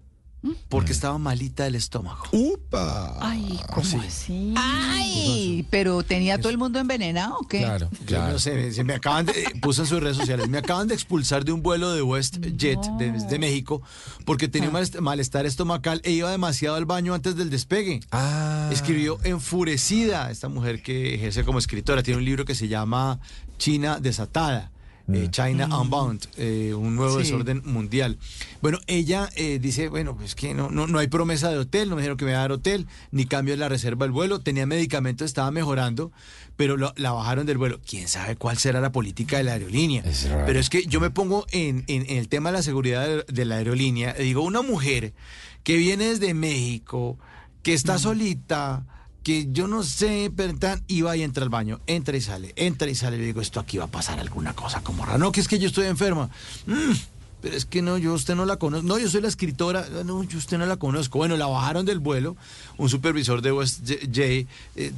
porque 0.68 0.92
estaba 0.92 1.18
malita 1.18 1.64
del 1.64 1.74
estómago. 1.74 2.22
¡Upa! 2.32 3.16
Ay, 3.20 3.58
¿cómo 3.74 4.00
así? 4.02 4.54
Ay, 4.56 5.66
pero 5.70 6.02
tenía 6.02 6.38
todo 6.38 6.50
el 6.50 6.58
mundo 6.58 6.78
envenenado, 6.78 7.38
¿o 7.38 7.46
qué? 7.46 7.58
Claro, 7.58 7.90
Yo 8.06 8.28
no 8.28 8.38
sé, 8.38 8.72
se 8.72 8.84
me 8.84 8.94
acaban 8.94 9.26
de, 9.26 9.32
eh, 9.32 9.44
puso 9.60 9.82
en 9.82 9.88
sus 9.88 10.00
redes 10.00 10.16
sociales, 10.16 10.48
me 10.48 10.58
acaban 10.58 10.86
de 10.88 10.94
expulsar 10.94 11.44
de 11.44 11.52
un 11.52 11.62
vuelo 11.62 11.92
de 11.92 12.02
WestJet 12.02 12.80
de, 12.98 13.12
de 13.12 13.38
México 13.38 13.82
porque 14.24 14.46
tenía 14.48 14.68
un 14.68 14.74
malest- 14.76 15.00
malestar 15.00 15.44
estomacal 15.46 16.00
e 16.04 16.12
iba 16.12 16.30
demasiado 16.30 16.76
al 16.76 16.84
baño 16.86 17.14
antes 17.14 17.34
del 17.36 17.50
despegue. 17.50 18.00
Ah. 18.12 18.68
Escribió 18.72 19.18
enfurecida 19.24 20.30
esta 20.30 20.48
mujer 20.48 20.82
que 20.82 21.14
ejerce 21.14 21.44
como 21.44 21.58
escritora, 21.58 22.02
tiene 22.02 22.18
un 22.18 22.24
libro 22.24 22.44
que 22.44 22.54
se 22.54 22.68
llama 22.68 23.18
China 23.58 23.98
desatada. 24.00 24.70
Eh, 25.12 25.28
China 25.30 25.66
Unbound, 25.80 26.26
eh, 26.36 26.74
un 26.74 26.94
nuevo 26.96 27.14
Sí. 27.16 27.24
desorden 27.24 27.62
mundial. 27.64 28.18
Bueno, 28.60 28.78
ella 28.86 29.28
eh, 29.36 29.58
dice, 29.58 29.88
bueno, 29.88 30.16
pues 30.16 30.34
que 30.34 30.52
no, 30.54 30.70
no, 30.70 30.86
no 30.86 30.98
hay 30.98 31.06
promesa 31.08 31.50
de 31.50 31.58
hotel, 31.58 31.88
no 31.88 31.96
me 31.96 32.02
dijeron 32.02 32.18
que 32.18 32.24
me 32.24 32.32
iba 32.32 32.38
a 32.40 32.42
dar 32.42 32.52
hotel, 32.52 32.86
ni 33.10 33.24
cambio 33.24 33.54
en 33.54 33.60
la 33.60 33.68
reserva 33.68 34.04
del 34.04 34.12
vuelo, 34.12 34.40
tenía 34.40 34.66
medicamentos, 34.66 35.24
estaba 35.24 35.50
mejorando, 35.50 36.12
pero 36.56 36.76
lo- 36.76 36.92
la 36.96 37.12
bajaron 37.12 37.46
del 37.46 37.56
vuelo. 37.58 37.80
¿Quién 37.88 38.08
sabe 38.08 38.36
cuál 38.36 38.58
será 38.58 38.80
la 38.80 38.92
política 38.92 39.38
de 39.38 39.44
la 39.44 39.52
aerolínea? 39.52 40.02
pero 40.46 40.58
es 40.60 40.68
que 40.70 40.84
yo 40.86 41.00
me 41.00 41.10
pongo 41.10 41.46
en, 41.52 41.84
en- 41.86 42.04
en 42.10 42.16
el 42.18 42.28
tema 42.28 42.50
de 42.50 42.58
la 42.58 42.62
seguridad 42.62 43.06
de, 43.06 43.24
de 43.26 43.44
la 43.44 43.56
aerolínea, 43.56 44.12
digo, 44.14 44.42
una 44.42 44.62
mujer 44.62 45.14
que 45.62 45.76
viene 45.76 46.06
desde 46.06 46.34
México, 46.34 47.18
que 47.62 47.72
está 47.74 47.98
solita, 47.98 48.84
que 49.28 49.46
yo 49.52 49.68
no 49.68 49.82
sé, 49.82 50.32
pero 50.34 50.54
tan, 50.54 50.82
y 50.86 51.02
va 51.02 51.14
y 51.14 51.22
entra 51.22 51.44
al 51.44 51.50
baño, 51.50 51.80
entra 51.86 52.16
y 52.16 52.20
sale, 52.22 52.54
entra 52.56 52.88
y 52.88 52.94
sale, 52.94 53.18
y 53.18 53.20
digo, 53.20 53.42
esto 53.42 53.60
aquí 53.60 53.76
va 53.76 53.84
a 53.84 53.90
pasar 53.90 54.18
alguna 54.18 54.54
cosa 54.54 54.80
como 54.80 55.04
rara. 55.04 55.18
No, 55.18 55.32
que 55.32 55.40
es 55.40 55.48
que 55.48 55.58
yo 55.58 55.66
estoy 55.66 55.84
enferma. 55.84 56.30
Mm, 56.64 56.92
pero 57.40 57.56
es 57.56 57.64
que 57.64 57.82
no, 57.82 57.98
yo 57.98 58.12
usted 58.14 58.34
no 58.34 58.44
la 58.46 58.56
conozco. 58.56 58.86
No, 58.86 58.98
yo 58.98 59.08
soy 59.08 59.20
la 59.20 59.28
escritora. 59.28 59.86
No, 60.04 60.22
yo 60.24 60.38
usted 60.38 60.58
no 60.58 60.66
la 60.66 60.76
conozco. 60.76 61.18
Bueno, 61.18 61.36
la 61.36 61.46
bajaron 61.46 61.86
del 61.86 61.98
vuelo. 62.00 62.36
Un 62.76 62.88
supervisor 62.88 63.42
de 63.42 63.52
WestJ 63.52 64.18
eh, 64.20 64.46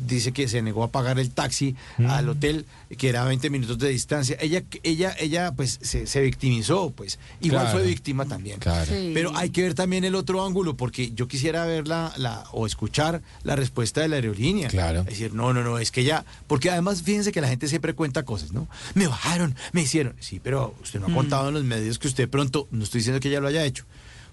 dice 0.07 0.33
que 0.33 0.49
se 0.49 0.63
negó 0.63 0.85
a 0.85 0.89
pagar 0.89 1.19
el 1.19 1.31
taxi 1.31 1.75
al 2.09 2.29
hotel, 2.29 2.67
que 2.99 3.09
era 3.09 3.25
20 3.25 3.51
minutos 3.51 3.79
de 3.79 3.89
distancia. 3.89 4.37
Ella, 4.41 4.63
ella, 4.83 5.15
ella, 5.19 5.53
pues, 5.53 5.79
se, 5.83 6.07
se 6.07 6.21
victimizó, 6.21 6.91
pues. 6.91 7.19
Igual 7.41 7.63
Claro. 7.65 7.79
fue 7.79 7.87
víctima 7.89 8.25
también. 8.27 8.59
Claro. 8.59 8.87
Sí. 8.91 9.11
Pero 9.13 9.37
hay 9.37 9.51
que 9.51 9.63
ver 9.63 9.75
también 9.75 10.05
el 10.05 10.15
otro 10.15 10.45
ángulo, 10.45 10.77
porque 10.77 11.13
yo 11.13 11.29
quisiera 11.29 11.65
ver 11.67 11.87
la, 11.89 12.13
la, 12.17 12.45
o 12.53 12.67
escuchar 12.67 13.21
la 13.43 13.57
respuesta 13.57 14.01
de 14.01 14.09
la 14.09 14.17
aerolínea. 14.17 14.69
Claro. 14.69 15.01
Es 15.01 15.07
decir, 15.07 15.35
no, 15.35 15.53
no, 15.53 15.63
no, 15.63 15.79
es 15.79 15.91
que 15.91 16.05
ya, 16.05 16.25
porque 16.47 16.71
además 16.71 17.03
fíjense 17.03 17.33
que 17.33 17.41
la 17.41 17.49
gente 17.49 17.69
siempre 17.69 17.95
cuenta 17.95 18.23
cosas, 18.25 18.53
¿no? 18.53 18.69
Me 18.95 19.07
bajaron, 19.07 19.55
me 19.73 19.83
hicieron. 19.83 20.15
Sí, 20.21 20.41
pero 20.43 20.75
usted 20.83 21.01
no 21.01 21.07
ha 21.09 21.13
contado 21.15 21.49
en 21.49 21.55
los 21.55 21.65
medios 21.65 21.99
que 21.99 22.09
usted 22.09 22.30
pronto, 22.31 22.69
no 22.71 22.85
estoy 22.85 23.01
diciendo 23.01 23.21
que 23.21 23.29
ella 23.29 23.41
lo 23.41 23.49
haya 23.49 23.65
hecho. 23.65 23.85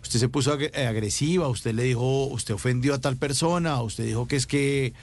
Usted 0.02 0.20
se 0.20 0.30
puso 0.30 0.58
eh, 0.60 0.88
agresiva, 0.88 1.48
usted 1.48 1.74
le 1.74 1.84
dijo, 1.84 2.28
usted 2.28 2.54
ofendió 2.54 2.94
a 2.94 3.00
tal 3.00 3.18
persona, 3.18 3.82
usted 3.82 4.06
dijo 4.06 4.28
que 4.28 4.36
es 4.36 4.48
que. 4.48 4.94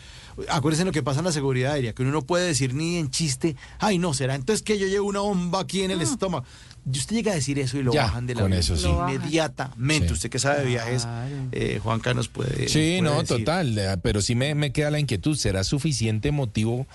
Acuérdense 0.48 0.84
lo 0.84 0.90
que 0.92 1.02
pasa 1.02 1.20
en 1.20 1.26
la 1.26 1.32
seguridad 1.32 1.72
aérea, 1.72 1.92
que 1.92 2.02
uno 2.02 2.10
no 2.10 2.22
puede 2.22 2.46
decir 2.46 2.74
ni 2.74 2.96
en 2.96 3.10
chiste, 3.10 3.54
ay, 3.78 3.98
no, 3.98 4.14
será 4.14 4.34
entonces 4.34 4.62
que 4.62 4.78
yo 4.78 4.88
llevo 4.88 5.06
una 5.06 5.20
bomba 5.20 5.60
aquí 5.60 5.82
en 5.82 5.92
el 5.92 6.00
estómago. 6.00 6.44
Y 6.92 6.98
usted 6.98 7.16
llega 7.16 7.32
a 7.32 7.34
decir 7.34 7.58
eso 7.58 7.78
y 7.78 7.82
lo 7.82 7.92
Ya, 7.92 8.02
bajan 8.04 8.26
de 8.26 8.34
la 8.34 8.46
eso 8.56 8.76
sí. 8.76 8.86
Inmediatamente. 8.88 10.08
Sí. 10.08 10.12
Usted 10.14 10.30
que 10.30 10.38
sabe 10.38 10.60
de 10.60 10.66
viajes, 10.66 11.06
eh, 11.52 11.80
Juanca 11.82 12.12
nos 12.14 12.28
puede. 12.28 12.68
Sí, 12.68 12.98
puede 12.98 13.02
no, 13.02 13.20
decir. 13.22 13.38
total, 13.38 13.78
eh, 13.78 13.96
pero 14.02 14.20
sí 14.20 14.34
me, 14.34 14.54
me 14.54 14.70
queda 14.72 14.90
la 14.90 14.98
inquietud. 14.98 15.36
¿Será 15.36 15.64
suficiente 15.64 16.30
motivo 16.30 16.86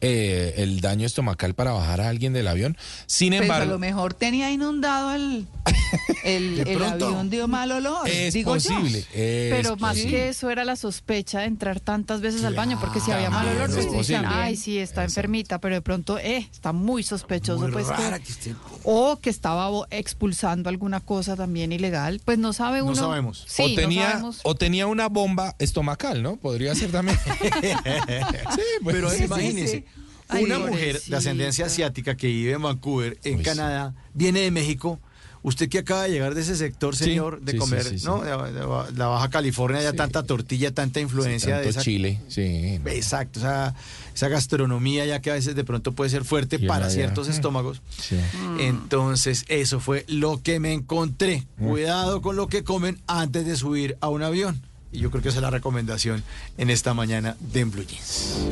eh, 0.00 0.54
el 0.58 0.80
daño 0.80 1.06
estomacal 1.06 1.54
para 1.54 1.72
bajar 1.72 2.00
a 2.00 2.08
alguien 2.08 2.32
del 2.32 2.48
avión? 2.48 2.76
Sin 3.06 3.30
Pues 3.30 3.40
a 3.40 3.44
embargo, 3.44 3.72
lo 3.72 3.78
mejor 3.78 4.14
tenía 4.14 4.50
inundado 4.50 5.14
el, 5.14 5.46
el, 6.24 6.66
el 6.66 6.82
avión 6.82 7.28
dio 7.30 7.46
mal 7.48 7.70
olor. 7.72 8.08
es 8.08 8.32
digo 8.34 8.56
yo. 8.56 8.70
posible. 8.74 8.98
es 9.12 9.52
Pero 9.54 9.76
más 9.76 9.92
posible. 9.96 10.10
que 10.10 10.28
eso 10.30 10.50
era 10.50 10.64
la 10.64 10.76
sospecha 10.76 11.40
de 11.40 11.46
entrar 11.46 11.80
tantas 11.80 12.20
veces 12.20 12.44
al 12.44 12.54
baño, 12.54 12.78
porque 12.80 13.00
si 13.00 13.10
había 13.10 13.30
mal 13.30 13.46
olor, 13.48 13.70
pues 13.72 13.86
es 13.86 13.92
decían, 13.92 14.24
ay, 14.26 14.56
sí, 14.56 14.78
está 14.78 15.04
enfermita, 15.04 15.60
pero 15.60 15.74
de 15.74 15.82
pronto, 15.82 16.18
eh, 16.18 16.48
está 16.50 16.72
muy 16.72 17.02
sospechoso, 17.02 17.60
Muy 17.62 17.72
pues 17.72 17.86
que- 17.86 17.92
rara 17.92 18.18
que 18.18 18.32
esté- 18.32 18.54
o 18.84 19.18
que 19.20 19.33
estaba 19.34 19.68
bo- 19.68 19.86
expulsando 19.90 20.68
alguna 20.68 21.00
cosa 21.00 21.36
también 21.36 21.72
ilegal, 21.72 22.20
pues 22.24 22.38
no 22.38 22.52
sabe 22.52 22.78
No 22.78 22.86
uno. 22.86 22.94
sabemos. 22.96 23.44
Sí, 23.48 23.62
o, 23.62 23.68
no 23.68 23.74
tenía, 23.74 24.10
sabemos. 24.10 24.40
o 24.44 24.54
tenía 24.54 24.86
una 24.86 25.08
bomba 25.08 25.54
estomacal, 25.58 26.22
¿no? 26.22 26.36
Podría 26.36 26.74
ser 26.74 26.90
también. 26.90 27.18
sí, 27.24 28.62
pues, 28.82 28.96
Pero 28.96 29.10
sí, 29.10 29.18
sí, 29.18 29.24
imagínense, 29.24 29.76
sí. 29.78 29.84
Ay, 30.28 30.44
una 30.44 30.58
mujer 30.58 31.00
de 31.02 31.16
ascendencia 31.16 31.66
asiática 31.66 32.16
que 32.16 32.28
vive 32.28 32.52
en 32.52 32.62
Vancouver, 32.62 33.18
en 33.24 33.34
Uy, 33.34 33.38
sí. 33.40 33.44
Canadá, 33.44 33.94
viene 34.14 34.40
de 34.40 34.50
México. 34.50 34.98
Usted 35.44 35.68
que 35.68 35.80
acaba 35.80 36.04
de 36.04 36.10
llegar 36.10 36.34
de 36.34 36.40
ese 36.40 36.56
sector, 36.56 36.96
Sí, 36.96 37.04
señor, 37.04 37.42
de 37.42 37.52
sí, 37.52 37.58
comer, 37.58 37.84
sí, 37.84 37.98
sí. 37.98 38.06
¿no? 38.06 38.22
De, 38.22 38.30
de 38.30 38.92
la 38.96 39.06
Baja 39.08 39.28
California, 39.28 39.82
ya 39.82 39.92
tanta 39.92 40.22
tortilla, 40.22 40.72
tanta 40.72 41.00
influencia 41.00 41.58
de 41.58 41.64
Tanto 41.64 41.68
esa. 41.68 41.82
Chile, 41.82 42.18
sí. 42.28 42.80
Exacto, 42.86 43.40
esa, 43.40 43.74
esa 44.14 44.28
gastronomía 44.28 45.04
ya 45.04 45.20
que 45.20 45.30
a 45.30 45.34
veces 45.34 45.54
de 45.54 45.62
pronto 45.62 45.92
puede 45.92 46.08
ser 46.08 46.24
fuerte 46.24 46.56
Y 46.56 46.66
para 46.66 46.88
ciertos 46.88 47.28
mm. 47.28 47.32
estómagos. 47.32 47.82
Sí. 48.00 48.16
Entonces, 48.58 49.44
eso 49.48 49.80
fue 49.80 50.06
lo 50.08 50.40
que 50.42 50.60
me 50.60 50.72
encontré. 50.72 51.46
Cuidado 51.58 52.22
con 52.22 52.36
lo 52.36 52.46
que 52.46 52.64
comen 52.64 52.98
antes 53.06 53.44
de 53.44 53.56
subir 53.56 53.98
a 54.00 54.08
un 54.08 54.22
avión. 54.22 54.62
Y 54.92 55.00
yo 55.00 55.10
creo 55.10 55.22
que 55.22 55.28
esa 55.28 55.38
es 55.38 55.42
la 55.42 55.50
recomendación 55.50 56.22
en 56.56 56.70
esta 56.70 56.94
mañana 56.94 57.36
de 57.52 57.60
En 57.60 57.70
Blue 57.70 57.84
Jeans. 57.84 58.46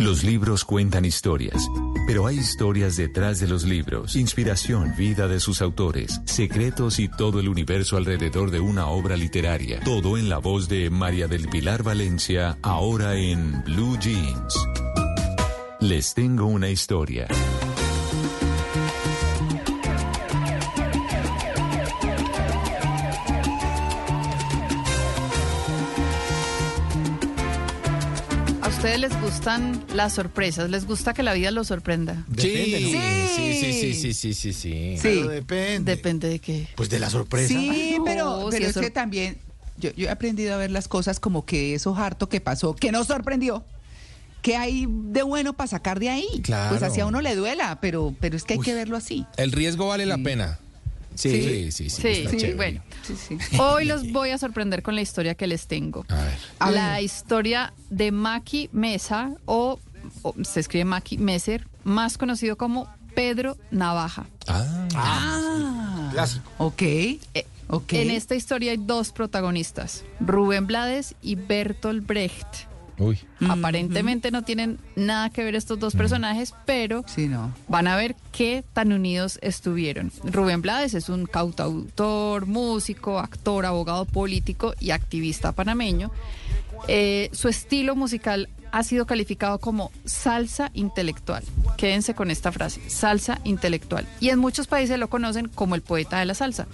Los 0.00 0.24
libros 0.24 0.64
cuentan 0.64 1.04
historias, 1.04 1.68
pero 2.06 2.26
hay 2.26 2.38
historias 2.38 2.96
detrás 2.96 3.38
de 3.38 3.46
los 3.46 3.64
libros, 3.64 4.16
inspiración, 4.16 4.94
vida 4.96 5.28
de 5.28 5.40
sus 5.40 5.60
autores, 5.60 6.22
secretos 6.24 6.98
y 6.98 7.08
todo 7.08 7.38
el 7.38 7.50
universo 7.50 7.98
alrededor 7.98 8.50
de 8.50 8.60
una 8.60 8.86
obra 8.86 9.18
literaria. 9.18 9.80
Todo 9.80 10.16
en 10.16 10.30
la 10.30 10.38
voz 10.38 10.70
de 10.70 10.88
María 10.88 11.28
del 11.28 11.50
Pilar 11.50 11.82
Valencia, 11.82 12.56
ahora 12.62 13.14
en 13.16 13.62
Blue 13.64 13.98
Jeans. 13.98 14.54
Les 15.80 16.14
tengo 16.14 16.46
una 16.46 16.70
historia. 16.70 17.28
Ustedes 28.80 28.98
les 28.98 29.20
gustan 29.20 29.84
las 29.94 30.14
sorpresas, 30.14 30.70
les 30.70 30.86
gusta 30.86 31.12
que 31.12 31.22
la 31.22 31.34
vida 31.34 31.50
los 31.50 31.66
sorprenda. 31.66 32.24
Depende, 32.28 32.78
Sí, 32.78 32.94
¿no? 32.94 33.28
sí, 33.36 33.52
sí, 33.52 33.72
sí, 33.74 33.94
sí, 33.94 34.14
sí, 34.14 34.32
sí, 34.34 34.52
sí. 34.54 34.98
Pero 35.02 35.28
depende. 35.28 35.96
Depende 35.96 36.28
de 36.30 36.38
qué. 36.38 36.66
Pues 36.76 36.88
de 36.88 36.98
la 36.98 37.10
sorpresa. 37.10 37.48
Sí, 37.48 37.96
No, 37.98 38.04
pero, 38.04 38.50
si 38.50 38.56
pero 38.56 38.70
es 38.70 38.78
que 38.78 38.90
también 38.90 39.36
yo, 39.76 39.90
yo 39.96 40.06
he 40.06 40.10
aprendido 40.10 40.54
a 40.54 40.56
ver 40.56 40.70
las 40.70 40.88
cosas 40.88 41.20
como 41.20 41.44
que 41.44 41.74
eso 41.74 41.94
harto 41.94 42.30
que 42.30 42.40
pasó, 42.40 42.74
que 42.74 42.90
nos 42.90 43.08
sorprendió. 43.08 43.64
¿Qué 44.40 44.56
hay 44.56 44.86
de 44.88 45.24
bueno 45.24 45.52
para 45.52 45.68
sacar 45.68 46.00
de 46.00 46.08
ahí? 46.08 46.40
Claro. 46.42 46.70
Pues 46.70 46.82
así 46.82 47.00
a 47.00 47.06
uno 47.06 47.20
le 47.20 47.36
duela, 47.36 47.78
pero, 47.82 48.14
pero 48.18 48.34
es 48.38 48.44
que 48.44 48.54
hay 48.54 48.60
que 48.60 48.72
verlo 48.72 48.96
así. 48.96 49.26
El 49.36 49.52
riesgo 49.52 49.88
vale 49.88 50.06
la 50.06 50.16
pena. 50.16 50.58
Sí. 51.14 51.30
Sí, 51.42 51.72
sí, 51.72 51.90
sí. 51.90 52.02
Sí, 52.02 52.08
está 52.08 52.30
sí, 52.30 52.36
chévere. 52.36 52.54
bueno. 52.56 52.82
Sí, 53.06 53.14
sí. 53.16 53.38
Hoy 53.58 53.84
los 53.84 54.10
voy 54.12 54.30
a 54.30 54.38
sorprender 54.38 54.82
con 54.82 54.94
la 54.94 55.02
historia 55.02 55.34
que 55.34 55.46
les 55.46 55.66
tengo. 55.66 56.04
A 56.08 56.14
ver. 56.16 56.38
A 56.58 56.70
la 56.70 56.92
ver. 56.94 57.04
historia 57.04 57.72
de 57.90 58.12
Maki 58.12 58.68
Mesa, 58.72 59.32
o, 59.44 59.78
o 60.22 60.34
se 60.44 60.60
escribe 60.60 60.84
Maki 60.84 61.18
Meser, 61.18 61.66
más 61.84 62.16
conocido 62.18 62.56
como 62.56 62.88
Pedro 63.14 63.56
Navaja. 63.70 64.26
Ah, 64.46 64.88
Ah, 64.94 66.08
Clásico. 66.12 66.48
ok. 66.58 66.82
Eh, 66.82 67.20
ok. 67.68 67.92
En 67.94 68.10
esta 68.10 68.34
historia 68.34 68.70
hay 68.72 68.78
dos 68.78 69.12
protagonistas, 69.12 70.04
Rubén 70.20 70.66
Blades 70.66 71.14
y 71.22 71.34
Bertolt 71.34 72.06
Brecht. 72.06 72.69
Uy. 73.00 73.18
Aparentemente 73.48 74.30
no 74.30 74.42
tienen 74.44 74.78
nada 74.94 75.30
que 75.30 75.42
ver 75.42 75.54
estos 75.56 75.78
dos 75.78 75.94
personajes, 75.96 76.54
pero 76.66 77.02
Sí, 77.06 77.26
no. 77.28 77.52
van 77.68 77.86
a 77.88 77.96
ver 77.96 78.14
qué 78.32 78.62
tan 78.72 78.92
unidos 78.92 79.38
estuvieron. 79.42 80.12
Rubén 80.24 80.62
Blades 80.62 80.94
es 80.94 81.08
un 81.08 81.26
cantautor, 81.26 82.46
músico, 82.46 83.18
actor, 83.18 83.66
abogado 83.66 84.04
político 84.04 84.74
y 84.78 84.90
activista 84.90 85.52
panameño. 85.52 86.10
Eh, 86.88 87.30
su 87.32 87.48
estilo 87.48 87.94
musical 87.96 88.48
ha 88.72 88.82
sido 88.82 89.06
calificado 89.06 89.58
como 89.58 89.90
salsa 90.04 90.70
intelectual. 90.74 91.42
Quédense 91.76 92.14
con 92.14 92.30
esta 92.30 92.52
frase, 92.52 92.80
salsa 92.88 93.40
intelectual. 93.44 94.06
Y 94.20 94.28
en 94.28 94.38
muchos 94.38 94.66
países 94.66 94.98
lo 94.98 95.10
conocen 95.10 95.48
como 95.48 95.74
el 95.74 95.82
poeta 95.82 96.18
de 96.18 96.26
la 96.26 96.34
salsa. 96.34 96.66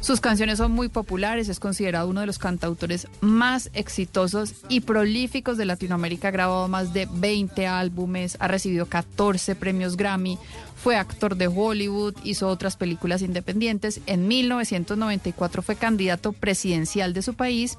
Sus 0.00 0.20
canciones 0.20 0.58
son 0.58 0.72
muy 0.72 0.88
populares, 0.88 1.48
es 1.48 1.60
considerado 1.60 2.08
uno 2.08 2.20
de 2.20 2.26
los 2.26 2.38
cantautores 2.38 3.06
más 3.20 3.70
exitosos 3.72 4.54
y 4.68 4.80
prolíficos 4.80 5.56
de 5.56 5.64
Latinoamérica, 5.64 6.28
ha 6.28 6.32
grabado 6.32 6.66
más 6.66 6.92
de 6.92 7.08
20 7.10 7.66
álbumes, 7.68 8.36
ha 8.40 8.48
recibido 8.48 8.86
14 8.86 9.54
premios 9.54 9.96
Grammy, 9.96 10.38
fue 10.74 10.96
actor 10.96 11.36
de 11.36 11.46
Hollywood, 11.46 12.16
hizo 12.24 12.48
otras 12.48 12.76
películas 12.76 13.22
independientes. 13.22 14.00
En 14.06 14.26
1994 14.26 15.62
fue 15.62 15.76
candidato 15.76 16.32
presidencial 16.32 17.12
de 17.12 17.22
su 17.22 17.34
país 17.34 17.78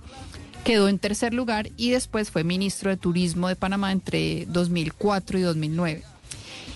quedó 0.63 0.87
en 0.87 0.99
tercer 0.99 1.33
lugar 1.33 1.69
y 1.77 1.91
después 1.91 2.31
fue 2.31 2.43
ministro 2.43 2.89
de 2.89 2.97
Turismo 2.97 3.47
de 3.47 3.55
Panamá 3.55 3.91
entre 3.91 4.45
2004 4.47 5.39
y 5.39 5.41
2009. 5.41 6.03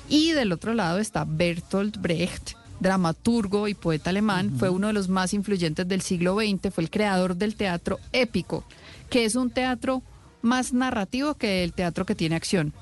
Y 0.09 0.31
del 0.31 0.51
otro 0.51 0.73
lado 0.73 0.99
está 0.99 1.25
Bertolt 1.25 1.97
Brecht, 1.97 2.51
dramaturgo 2.79 3.67
y 3.67 3.73
poeta 3.73 4.09
alemán, 4.09 4.53
fue 4.57 4.69
uno 4.69 4.87
de 4.87 4.93
los 4.93 5.09
más 5.09 5.33
influyentes 5.33 5.87
del 5.87 6.01
siglo 6.01 6.35
XX, 6.35 6.73
fue 6.73 6.83
el 6.83 6.89
creador 6.89 7.35
del 7.35 7.55
teatro 7.55 7.99
épico, 8.11 8.63
que 9.09 9.25
es 9.25 9.35
un 9.35 9.49
teatro 9.49 10.03
más 10.41 10.73
narrativo 10.73 11.35
que 11.35 11.63
el 11.63 11.73
teatro 11.73 12.05
que 12.05 12.15
tiene 12.15 12.35
acción. 12.35 12.73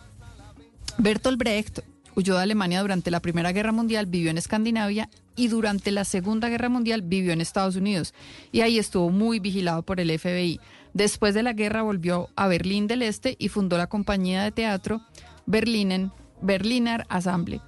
Bertolt 0.97 1.37
Brecht 1.37 1.79
huyó 2.15 2.35
de 2.35 2.43
Alemania 2.43 2.81
durante 2.81 3.11
la 3.11 3.19
Primera 3.19 3.51
Guerra 3.51 3.71
Mundial, 3.71 4.05
vivió 4.05 4.31
en 4.31 4.37
Escandinavia 4.37 5.09
y 5.35 5.49
durante 5.49 5.91
la 5.91 6.05
Segunda 6.05 6.49
Guerra 6.49 6.69
Mundial 6.69 7.01
vivió 7.01 7.33
en 7.33 7.41
Estados 7.41 7.75
Unidos 7.75 8.13
y 8.51 8.61
ahí 8.61 8.79
estuvo 8.79 9.09
muy 9.09 9.39
vigilado 9.39 9.83
por 9.83 9.99
el 9.99 10.17
FBI. 10.17 10.59
Después 10.95 11.33
de 11.33 11.43
la 11.43 11.51
guerra 11.51 11.81
volvió 11.81 12.29
a 12.37 12.47
Berlín 12.47 12.87
del 12.87 13.01
Este 13.01 13.35
y 13.37 13.49
fundó 13.49 13.77
la 13.77 13.87
compañía 13.87 14.43
de 14.43 14.53
teatro 14.53 15.01
Berlinen, 15.45 16.13
Berliner 16.41 17.05
Ensemble. 17.09 17.59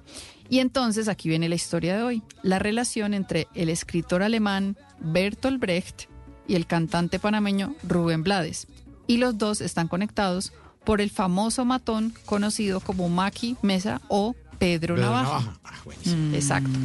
Y 0.48 0.60
entonces 0.60 1.08
aquí 1.08 1.28
viene 1.28 1.50
la 1.50 1.54
historia 1.54 1.94
de 1.94 2.02
hoy, 2.02 2.22
la 2.42 2.58
relación 2.58 3.12
entre 3.12 3.46
el 3.54 3.68
escritor 3.68 4.22
alemán 4.22 4.78
Bertolt 4.98 5.60
Brecht 5.60 6.04
y 6.46 6.54
el 6.54 6.66
cantante 6.66 7.18
panameño 7.18 7.74
Rubén 7.82 8.22
Blades. 8.22 8.66
Y 9.06 9.18
los 9.18 9.36
dos 9.36 9.60
están 9.60 9.88
conectados 9.88 10.54
por 10.84 11.02
el 11.02 11.10
famoso 11.10 11.66
matón 11.66 12.14
conocido 12.24 12.80
como 12.80 13.10
Maki 13.10 13.58
Mesa 13.60 14.00
o 14.08 14.32
Pedro, 14.58 14.94
Pedro 14.94 14.96
Navaja. 14.96 15.22
Navaja. 15.24 15.60
Ah, 15.64 15.74
buenísimo. 15.84 16.34
Exacto. 16.34 16.78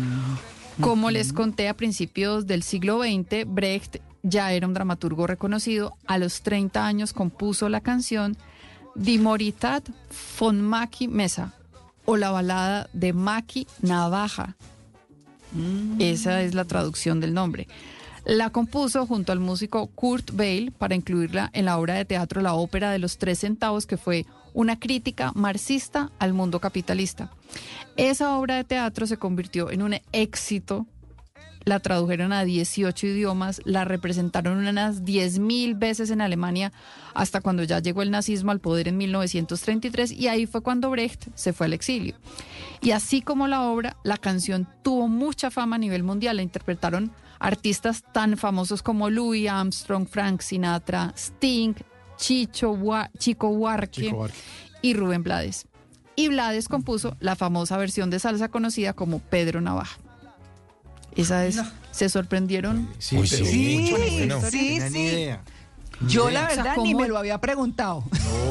Como 0.82 1.10
les 1.10 1.32
conté 1.32 1.70
a 1.70 1.78
principios 1.78 2.48
del 2.48 2.64
siglo 2.64 3.02
XX, 3.02 3.46
Brecht 3.48 4.02
ya 4.24 4.52
era 4.54 4.66
un 4.66 4.74
dramaturgo 4.74 5.28
reconocido. 5.28 5.98
A 6.08 6.18
los 6.18 6.42
30 6.42 6.86
años 6.86 7.14
compuso 7.14 7.70
la 7.70 7.82
canción 7.82 8.36
Die 8.96 9.20
Moritat 9.20 9.88
von 10.40 10.62
Maki 10.62 11.08
Mesa 11.08 11.54
o 12.06 12.18
la 12.18 12.32
balada 12.32 12.90
de 12.94 13.14
Maki 13.14 13.68
Navaja. 13.82 14.56
Esa 16.00 16.42
es 16.42 16.56
la 16.56 16.66
traducción 16.66 17.20
del 17.20 17.34
nombre. 17.34 17.68
La 18.26 18.50
compuso 18.50 19.06
junto 19.06 19.32
al 19.32 19.40
músico 19.40 19.88
Kurt 19.88 20.32
Weill 20.32 20.72
para 20.72 20.96
incluirla 20.96 21.50
en 21.54 21.66
la 21.66 21.78
obra 21.78 21.96
de 21.96 22.06
teatro 22.06 22.42
La 22.42 22.54
Ópera 22.54 22.90
de 22.92 23.00
los 23.00 23.18
Tres 23.18 23.40
Centavos, 23.40 23.86
que 23.86 23.98
fue 23.98 24.26
una 24.54 24.80
crítica 24.80 25.32
marxista 25.36 26.12
al 26.20 26.34
mundo 26.34 26.60
capitalista. 26.60 27.32
Esa 27.98 28.38
obra 28.38 28.56
de 28.56 28.64
teatro 28.64 29.06
se 29.08 29.18
convirtió 29.18 29.70
en 29.70 29.82
un 29.82 29.96
éxito. 30.12 30.88
La 31.66 31.80
tradujeron 31.80 32.34
a 32.34 32.44
18 32.44 33.08
idiomas, 33.08 33.62
la 33.64 33.86
representaron 33.86 34.58
unas 34.68 35.04
10.000 35.04 35.80
veces 35.80 36.10
en 36.12 36.20
Alemania 36.20 36.74
hasta 37.14 37.40
cuando 37.40 37.64
ya 37.64 37.80
llegó 37.80 38.02
el 38.02 38.12
nazismo 38.12 38.52
al 38.52 38.60
poder 38.60 38.90
en 38.90 38.98
1933 38.98 40.12
y 40.12 40.28
ahí 40.28 40.46
fue 40.46 40.62
cuando 40.62 40.90
Brecht 40.90 41.28
se 41.36 41.54
fue 41.54 41.68
al 41.68 41.74
exilio. 41.74 42.16
Y 42.82 42.92
así 42.92 43.22
como 43.22 43.48
la 43.48 43.62
obra, 43.64 43.96
la 44.04 44.18
canción 44.18 44.68
tuvo 44.84 45.08
mucha 45.08 45.52
fama 45.52 45.78
a 45.78 45.80
nivel 45.80 46.04
mundial. 46.04 46.36
La 46.36 46.44
interpretaron 46.44 47.12
artistas 47.40 48.04
tan 48.12 48.36
famosos 48.38 48.84
como 48.84 49.10
Louis 49.10 49.50
Armstrong, 49.50 50.06
Frank 50.06 50.42
Sinatra, 50.42 51.14
Sting, 51.16 51.76
Chicho, 52.18 52.72
Wa- 52.72 53.10
Chico 53.18 53.48
Huarque 53.50 54.02
Chico 54.04 54.16
Buarque. 54.18 54.38
y 54.82 54.94
Rubén 54.96 55.24
Blades. 55.24 55.66
Y 56.18 56.28
Blades 56.28 56.68
compuso 56.68 57.16
la 57.22 57.36
famosa 57.38 57.78
versión 57.78 58.10
de 58.10 58.20
salsa 58.20 58.50
conocida 58.50 58.92
como 58.94 59.20
Pedro 59.20 59.62
Navaja. 59.62 59.98
Esa 61.16 61.46
es, 61.46 61.60
se 61.92 62.10
sorprendieron. 62.10 62.90
Sí, 63.00 63.18
Uy, 63.18 63.28
sí, 63.28 63.38
mucho, 63.44 63.52
sí, 63.52 63.88
bueno. 63.92 64.06
sí, 64.10 64.28
No 64.28 64.50
tenía 64.50 64.90
ni 64.90 64.96
sí. 65.00 65.06
idea. 65.06 65.42
Yo 66.08 66.30
la 66.30 66.32
idea. 66.32 66.48
O 66.50 66.54
sea, 66.56 66.64
verdad 66.64 66.78
ni 66.84 66.92
¿cómo? 66.94 67.04
me 67.04 67.08
lo 67.08 67.18
había 67.18 67.38
preguntado. 67.40 68.04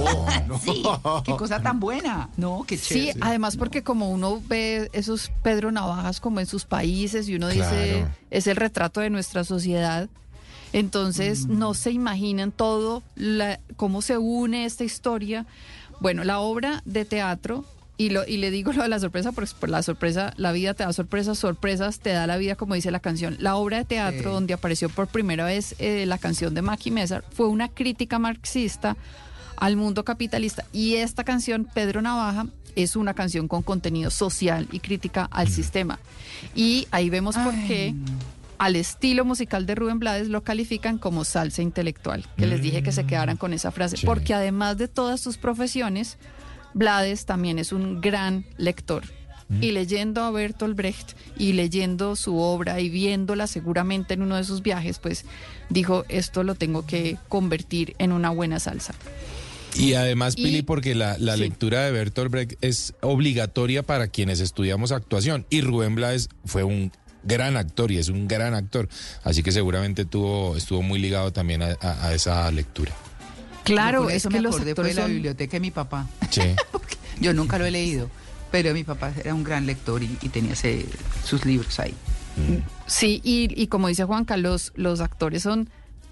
No, 0.04 0.46
no. 0.46 0.58
Sí, 0.58 0.82
qué 1.24 1.36
cosa 1.36 1.60
tan 1.60 1.80
buena. 1.80 2.28
No, 2.36 2.64
qué 2.66 2.78
Sí, 2.78 3.06
chévere. 3.06 3.18
además 3.20 3.56
porque 3.56 3.82
como 3.82 4.10
uno 4.10 4.40
ve 4.48 4.88
esos 4.92 5.30
Pedro 5.42 5.70
Navajas 5.72 6.20
como 6.20 6.40
en 6.40 6.46
sus 6.46 6.64
países 6.64 7.28
y 7.28 7.34
uno 7.34 7.48
dice, 7.48 8.06
es 8.30 8.46
el 8.46 8.56
retrato 8.56 9.00
de 9.00 9.10
nuestra 9.10 9.44
sociedad, 9.44 10.08
entonces 10.72 11.46
no 11.46 11.74
se 11.74 11.90
imaginan 11.90 12.52
todo, 12.52 13.02
la- 13.16 13.60
cómo 13.76 14.00
se 14.02 14.16
une 14.18 14.64
esta 14.64 14.84
historia. 14.84 15.44
Bueno, 16.00 16.24
la 16.24 16.38
obra 16.40 16.80
de 16.86 17.04
teatro, 17.04 17.64
y, 17.98 18.10
lo, 18.10 18.26
y 18.26 18.38
le 18.38 18.50
digo 18.50 18.72
lo 18.72 18.82
de 18.82 18.88
la 18.88 18.98
sorpresa, 18.98 19.32
porque 19.32 19.50
por 19.60 19.68
la 19.68 19.82
sorpresa, 19.82 20.32
la 20.36 20.50
vida 20.52 20.74
te 20.74 20.82
da 20.84 20.92
sorpresas, 20.92 21.38
sorpresas 21.38 22.00
te 22.00 22.10
da 22.10 22.26
la 22.26 22.36
vida, 22.36 22.56
como 22.56 22.74
dice 22.74 22.90
la 22.90 23.00
canción. 23.00 23.36
La 23.38 23.56
obra 23.56 23.78
de 23.78 23.84
teatro 23.84 24.22
Sí. 24.22 24.34
donde 24.34 24.54
apareció 24.54 24.88
por 24.88 25.06
primera 25.08 25.44
vez 25.44 25.74
eh, 25.78 26.04
la 26.06 26.18
canción 26.18 26.54
de 26.54 26.62
Maki 26.62 26.90
Mesa 26.90 27.22
fue 27.32 27.48
una 27.48 27.68
crítica 27.68 28.18
marxista 28.18 28.96
al 29.56 29.76
mundo 29.76 30.04
capitalista. 30.04 30.64
Y 30.72 30.94
esta 30.96 31.22
canción, 31.22 31.68
Pedro 31.72 32.02
Navaja, 32.02 32.46
es 32.74 32.96
una 32.96 33.14
canción 33.14 33.46
con 33.48 33.62
contenido 33.62 34.10
social 34.10 34.66
y 34.72 34.80
crítica 34.80 35.28
al 35.30 35.48
sistema. 35.48 35.98
Y 36.54 36.88
ahí 36.90 37.10
vemos 37.10 37.36
por 37.36 37.52
qué 37.66 37.94
al 38.58 38.76
estilo 38.76 39.24
musical 39.24 39.66
de 39.66 39.74
Rubén 39.74 39.98
Blades 39.98 40.28
lo 40.28 40.42
califican 40.42 40.96
como 40.98 41.24
salsa 41.24 41.62
intelectual, 41.62 42.24
que 42.36 42.46
les 42.46 42.62
dije 42.62 42.82
que 42.82 42.92
se 42.92 43.04
quedaran 43.04 43.36
con 43.36 43.52
esa 43.52 43.70
frase, 43.72 43.98
porque 44.06 44.34
además 44.34 44.78
de 44.78 44.88
todas 44.88 45.20
sus 45.20 45.36
profesiones, 45.36 46.16
Blades 46.74 47.26
también 47.26 47.58
es 47.58 47.72
un 47.72 48.00
gran 48.00 48.44
lector. 48.56 49.02
Y 49.60 49.72
leyendo 49.72 50.22
a 50.22 50.30
Bertolt 50.30 50.74
Brecht 50.74 51.10
y 51.36 51.52
leyendo 51.52 52.16
su 52.16 52.38
obra 52.38 52.80
y 52.80 52.88
viéndola 52.88 53.46
seguramente 53.46 54.14
en 54.14 54.22
uno 54.22 54.36
de 54.36 54.44
sus 54.44 54.62
viajes, 54.62 54.98
pues 54.98 55.26
dijo, 55.68 56.06
esto 56.08 56.42
lo 56.42 56.54
tengo 56.54 56.86
que 56.86 57.18
convertir 57.28 57.94
en 57.98 58.12
una 58.12 58.30
buena 58.30 58.58
salsa. 58.60 58.94
Y 59.76 59.92
además, 59.92 60.34
Y- 60.38 60.44
Pili, 60.44 60.62
porque 60.62 60.94
la, 60.94 61.18
la 61.18 61.34
sí. 61.34 61.40
lectura 61.40 61.82
de 61.84 61.90
Bertolt 61.92 62.30
Brecht 62.30 62.52
es 62.62 62.94
obligatoria 63.02 63.82
para 63.82 64.08
quienes 64.08 64.40
estudiamos 64.40 64.90
actuación. 64.90 65.44
Y 65.50 65.60
Rubén 65.60 65.96
Blades 65.96 66.30
fue 66.46 66.62
un 66.64 66.90
gran 67.22 67.58
actor 67.58 67.92
y 67.92 67.98
es 67.98 68.08
un 68.08 68.28
gran 68.28 68.54
actor. 68.54 68.88
Así 69.22 69.42
que 69.42 69.52
seguramente 69.52 70.06
tuvo, 70.06 70.56
estuvo 70.56 70.80
muy 70.80 70.98
ligado 70.98 71.30
también 71.30 71.60
a, 71.62 71.76
a- 71.82 72.06
a 72.08 72.14
esa 72.14 72.50
lectura. 72.50 72.92
Claro, 73.64 74.08
es 74.10 74.16
eso 74.16 74.28
que 74.28 74.36
me 74.36 74.42
los 74.42 74.54
acordé 74.56 74.74
fue 74.74 74.94
la 74.94 75.06
biblioteca 75.06 75.52
de 75.52 75.60
mi 75.60 75.70
papá. 75.70 76.08
Sí. 76.30 76.42
Yo 77.20 77.32
nunca 77.34 77.58
lo 77.58 77.64
he 77.64 77.70
leído, 77.70 78.10
pero 78.50 78.72
mi 78.74 78.84
papá 78.84 79.12
era 79.22 79.34
un 79.34 79.44
gran 79.44 79.66
lector 79.66 80.02
y, 80.02 80.18
y 80.22 80.28
tenía 80.28 80.52
ese- 80.54 80.86
sus 81.24 81.44
libros 81.44 81.78
ahí. 81.80 81.94
Sí, 82.86 83.20
y, 83.22 83.48
y 83.60 83.66
como 83.66 83.88
dice 83.88 84.04
Juan 84.04 84.24
Carlos, 84.24 84.72
los 84.74 85.00
actores 85.00 85.42
son 85.42 85.68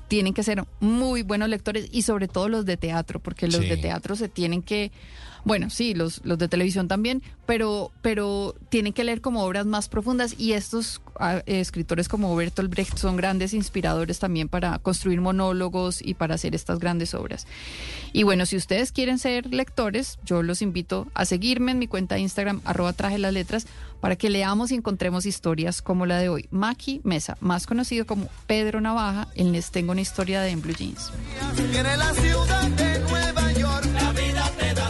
tienen 0.08 0.34
que 0.34 0.42
ser 0.42 0.64
muy 0.80 1.22
buenos 1.22 1.48
lectores 1.48 1.86
y 1.92 2.02
sobre 2.02 2.26
todo 2.26 2.48
los 2.48 2.66
de 2.66 2.76
teatro, 2.76 3.20
porque 3.20 3.46
los 3.46 3.60
Sí. 3.60 3.68
de 3.68 3.76
teatro 3.76 4.16
se 4.16 4.28
tienen 4.28 4.60
que, 4.60 4.90
bueno, 5.44 5.70
sí, 5.70 5.94
los, 5.94 6.20
los 6.24 6.38
de 6.38 6.48
televisión 6.48 6.88
también, 6.88 7.22
pero, 7.46 7.90
pero 8.02 8.54
tienen 8.68 8.92
que 8.92 9.04
leer 9.04 9.20
como 9.20 9.44
obras 9.44 9.66
más 9.66 9.88
profundas 9.88 10.34
y 10.38 10.52
estos 10.52 11.00
ah, 11.18 11.42
escritores 11.46 12.08
como 12.08 12.34
Bertolt 12.36 12.70
Brecht 12.70 12.96
son 12.98 13.16
grandes 13.16 13.54
inspiradores 13.54 14.18
también 14.18 14.48
para 14.48 14.78
construir 14.78 15.20
monólogos 15.20 16.00
y 16.02 16.14
para 16.14 16.34
hacer 16.34 16.54
estas 16.54 16.78
grandes 16.78 17.14
obras. 17.14 17.46
Y 18.12 18.22
bueno, 18.22 18.46
si 18.46 18.56
ustedes 18.56 18.92
quieren 18.92 19.18
ser 19.18 19.46
lectores, 19.46 20.18
yo 20.24 20.42
los 20.42 20.62
invito 20.62 21.08
a 21.14 21.24
seguirme 21.24 21.72
en 21.72 21.78
mi 21.78 21.86
cuenta 21.86 22.16
de 22.16 22.22
Instagram, 22.22 22.60
arroba 22.64 22.92
traje 22.92 23.18
las 23.18 23.32
letras, 23.32 23.66
para 24.00 24.16
que 24.16 24.30
leamos 24.30 24.70
y 24.70 24.74
encontremos 24.74 25.26
historias 25.26 25.82
como 25.82 26.06
la 26.06 26.18
de 26.18 26.28
hoy. 26.28 26.48
Maki 26.50 27.00
Mesa, 27.04 27.36
más 27.40 27.66
conocido 27.66 28.06
como 28.06 28.28
Pedro 28.46 28.80
Navaja, 28.80 29.28
en 29.34 29.52
Les 29.52 29.70
Tengo 29.70 29.92
una 29.92 30.00
historia 30.00 30.40
de 30.40 30.50
En 30.50 30.62
Blue 30.62 30.74
Jeans. 30.74 31.12
La 34.00 34.12
vida 34.12 34.50
te 34.58 34.74
da 34.74 34.89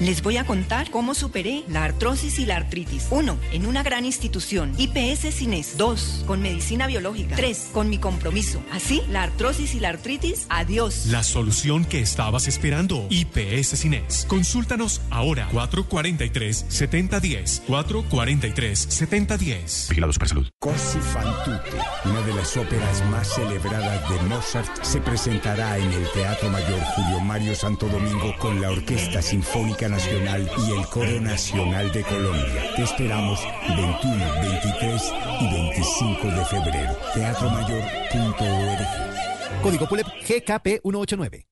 Les 0.00 0.22
voy 0.22 0.36
a 0.36 0.44
contar 0.44 0.90
cómo 0.90 1.14
superé 1.14 1.64
la 1.68 1.84
artrosis 1.84 2.38
y 2.38 2.46
la 2.46 2.56
artritis. 2.56 3.06
1. 3.10 3.38
En 3.52 3.66
una 3.66 3.82
gran 3.82 4.04
institución. 4.04 4.72
IPS 4.78 5.34
Cines. 5.34 5.76
2. 5.78 6.24
Con 6.26 6.42
medicina 6.42 6.86
biológica. 6.86 7.36
3. 7.36 7.70
Con 7.72 7.88
mi 7.88 7.98
compromiso. 7.98 8.62
Así, 8.72 9.02
la 9.10 9.22
artrosis 9.22 9.74
y 9.74 9.80
la 9.80 9.90
artritis, 9.90 10.46
adiós. 10.48 11.06
La 11.06 11.22
solución 11.22 11.84
que 11.84 12.00
estabas 12.00 12.48
esperando. 12.48 13.06
IPS 13.10 13.78
Cines. 13.78 14.26
Consúltanos 14.28 15.00
ahora. 15.10 15.48
443-7010. 15.52 17.62
443-7010. 17.66 19.88
Vigilado 19.90 20.12
Supersalud. 20.12 20.48
Cosi 20.58 20.98
fan 20.98 21.32
tutte, 21.44 21.76
una 22.04 22.20
de 22.22 22.34
las 22.34 22.56
óperas 22.56 23.04
más 23.10 23.28
celebradas 23.34 24.08
de 24.08 24.22
Mozart, 24.28 24.82
se 24.82 25.00
presentará 25.00 25.78
en 25.78 25.92
el 25.92 26.06
Teatro 26.12 26.48
Mayor 26.50 26.80
Julio 26.94 27.20
Mario 27.20 27.54
Santo 27.54 27.86
Domingo 27.88 28.34
con 28.38 28.60
la 28.60 28.70
Orquesta 28.70 29.22
Sinfónica 29.22 29.88
Nacional 29.92 30.50
y 30.66 30.72
el 30.72 30.84
Coro 30.86 31.20
Nacional 31.20 31.92
de 31.92 32.02
Colombia. 32.02 32.74
Te 32.74 32.82
esperamos 32.82 33.38
21, 33.68 34.40
23 34.40 35.12
y 35.38 35.52
25 35.52 36.28
de 36.28 36.44
febrero. 36.46 36.96
Teatromayor.org. 37.12 39.62
Código 39.62 39.86
PULEP 39.86 40.06
GKP 40.26 40.80
189. 40.82 41.51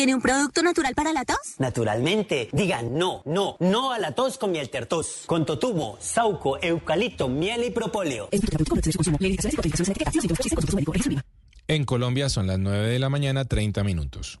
¿Tiene 0.00 0.14
un 0.14 0.22
producto 0.22 0.62
natural 0.62 0.94
para 0.94 1.12
la 1.12 1.26
tos? 1.26 1.56
Naturalmente, 1.58 2.48
digan 2.52 2.96
no, 2.96 3.20
no, 3.26 3.58
no 3.60 3.92
a 3.92 3.98
la 3.98 4.12
tos 4.12 4.38
con 4.38 4.50
miel 4.50 4.70
tertos, 4.70 5.24
con 5.26 5.44
totumo, 5.44 5.98
sauco, 6.00 6.58
eucalipto, 6.62 7.28
miel 7.28 7.64
y 7.64 7.70
propóleo. 7.70 8.30
En 11.68 11.84
Colombia 11.84 12.30
son 12.30 12.46
las 12.46 12.58
9 12.58 12.88
de 12.88 12.98
la 12.98 13.10
mañana, 13.10 13.44
30 13.44 13.84
minutos. 13.84 14.40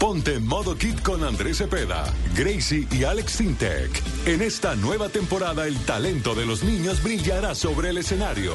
Ponte 0.00 0.36
en 0.36 0.46
modo 0.46 0.74
kit 0.76 1.02
con 1.02 1.22
Andrés 1.22 1.58
Cepeda, 1.58 2.10
Gracie 2.34 2.88
y 2.90 3.04
Alex 3.04 3.32
Sintek. 3.32 4.02
En 4.24 4.40
esta 4.40 4.74
nueva 4.74 5.10
temporada 5.10 5.66
el 5.66 5.78
talento 5.84 6.34
de 6.34 6.46
los 6.46 6.64
niños 6.64 7.02
brillará 7.02 7.54
sobre 7.54 7.90
el 7.90 7.98
escenario. 7.98 8.54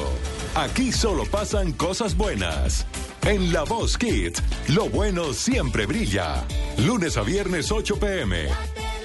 Aquí 0.56 0.90
solo 0.90 1.24
pasan 1.24 1.72
cosas 1.72 2.16
buenas. 2.16 2.84
En 3.24 3.52
La 3.52 3.62
Voz 3.62 3.96
Kids, 3.96 4.42
lo 4.74 4.88
bueno 4.88 5.32
siempre 5.32 5.86
brilla. 5.86 6.44
Lunes 6.78 7.16
a 7.16 7.22
viernes 7.22 7.70
8 7.70 7.96
pm. 8.00 8.48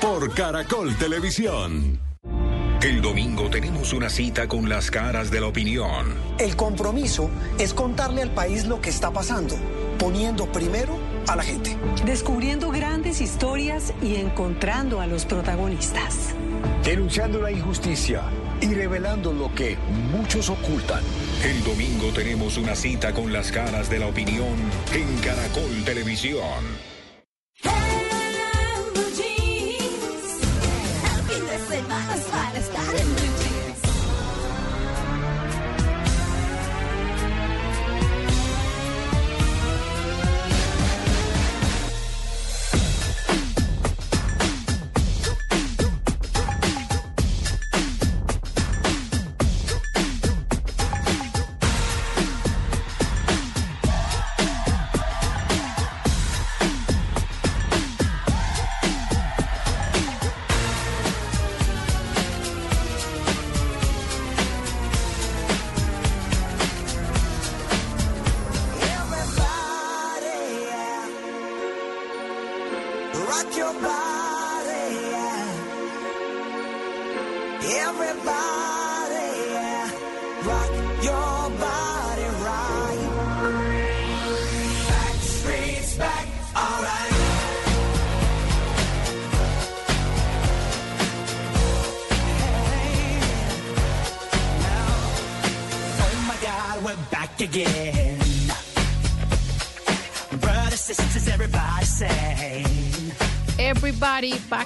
Por 0.01 0.33
Caracol 0.33 0.95
Televisión. 0.97 2.10
El 2.81 2.99
domingo 2.99 3.47
tenemos 3.47 3.93
una 3.93 4.09
cita 4.09 4.47
con 4.47 4.67
las 4.67 4.89
caras 4.89 5.29
de 5.29 5.39
la 5.39 5.45
opinión. 5.45 6.15
El 6.39 6.55
compromiso 6.55 7.29
es 7.59 7.75
contarle 7.75 8.23
al 8.23 8.31
país 8.31 8.65
lo 8.65 8.81
que 8.81 8.89
está 8.89 9.11
pasando, 9.11 9.55
poniendo 9.99 10.51
primero 10.51 10.97
a 11.27 11.35
la 11.35 11.43
gente. 11.43 11.77
Descubriendo 12.07 12.71
grandes 12.71 13.21
historias 13.21 13.93
y 14.01 14.15
encontrando 14.15 14.99
a 14.99 15.05
los 15.05 15.25
protagonistas. 15.25 16.33
Denunciando 16.83 17.39
la 17.39 17.51
injusticia 17.51 18.23
y 18.61 18.73
revelando 18.73 19.31
lo 19.31 19.53
que 19.53 19.77
muchos 20.11 20.49
ocultan. 20.49 21.03
El 21.43 21.63
domingo 21.63 22.07
tenemos 22.15 22.57
una 22.57 22.75
cita 22.75 23.13
con 23.13 23.31
las 23.31 23.51
caras 23.51 23.91
de 23.91 23.99
la 23.99 24.07
opinión 24.07 24.57
en 24.91 25.19
Caracol 25.19 25.83
Televisión. 25.85 26.81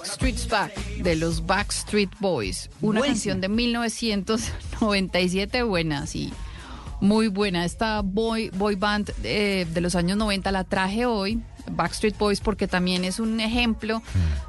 Backstreet's 0.09 0.47
Back 0.47 0.71
de 1.01 1.15
los 1.15 1.43
Backstreet 1.47 2.11
Boys. 2.19 2.69
Una 2.79 2.99
Buena. 2.99 3.13
canción 3.15 3.41
de 3.41 3.49
1997 3.49 5.63
buena, 5.63 6.05
sí. 6.05 6.31
Muy 7.01 7.27
buena. 7.27 7.65
Esta 7.65 8.01
boy, 8.03 8.51
boy 8.51 8.75
band 8.75 9.11
eh, 9.23 9.65
de 9.73 9.81
los 9.81 9.95
años 9.95 10.15
90 10.17 10.51
la 10.51 10.63
traje 10.63 11.07
hoy, 11.07 11.41
Backstreet 11.71 12.15
Boys, 12.19 12.39
porque 12.39 12.67
también 12.67 13.03
es 13.03 13.19
un 13.19 13.39
ejemplo 13.39 14.03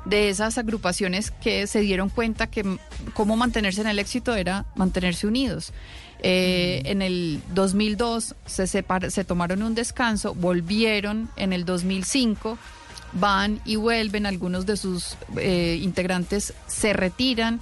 de 0.04 0.28
esas 0.28 0.58
agrupaciones 0.58 1.30
que 1.30 1.66
se 1.66 1.80
dieron 1.80 2.10
cuenta 2.10 2.48
que 2.48 2.76
cómo 3.14 3.34
mantenerse 3.36 3.80
en 3.80 3.86
el 3.86 3.98
éxito 3.98 4.34
era 4.34 4.66
mantenerse 4.76 5.26
unidos. 5.26 5.72
Eh, 6.22 6.82
En 6.84 7.00
el 7.00 7.40
2002 7.54 8.34
se, 8.44 8.64
separ- 8.64 9.08
se 9.10 9.24
tomaron 9.24 9.62
un 9.62 9.74
descanso, 9.74 10.34
volvieron 10.34 11.30
en 11.36 11.54
el 11.54 11.64
2005 11.64 12.58
van 13.12 13.60
y 13.64 13.76
vuelven, 13.76 14.26
algunos 14.26 14.66
de 14.66 14.76
sus 14.76 15.16
eh, 15.36 15.78
integrantes 15.82 16.54
se 16.66 16.92
retiran, 16.92 17.60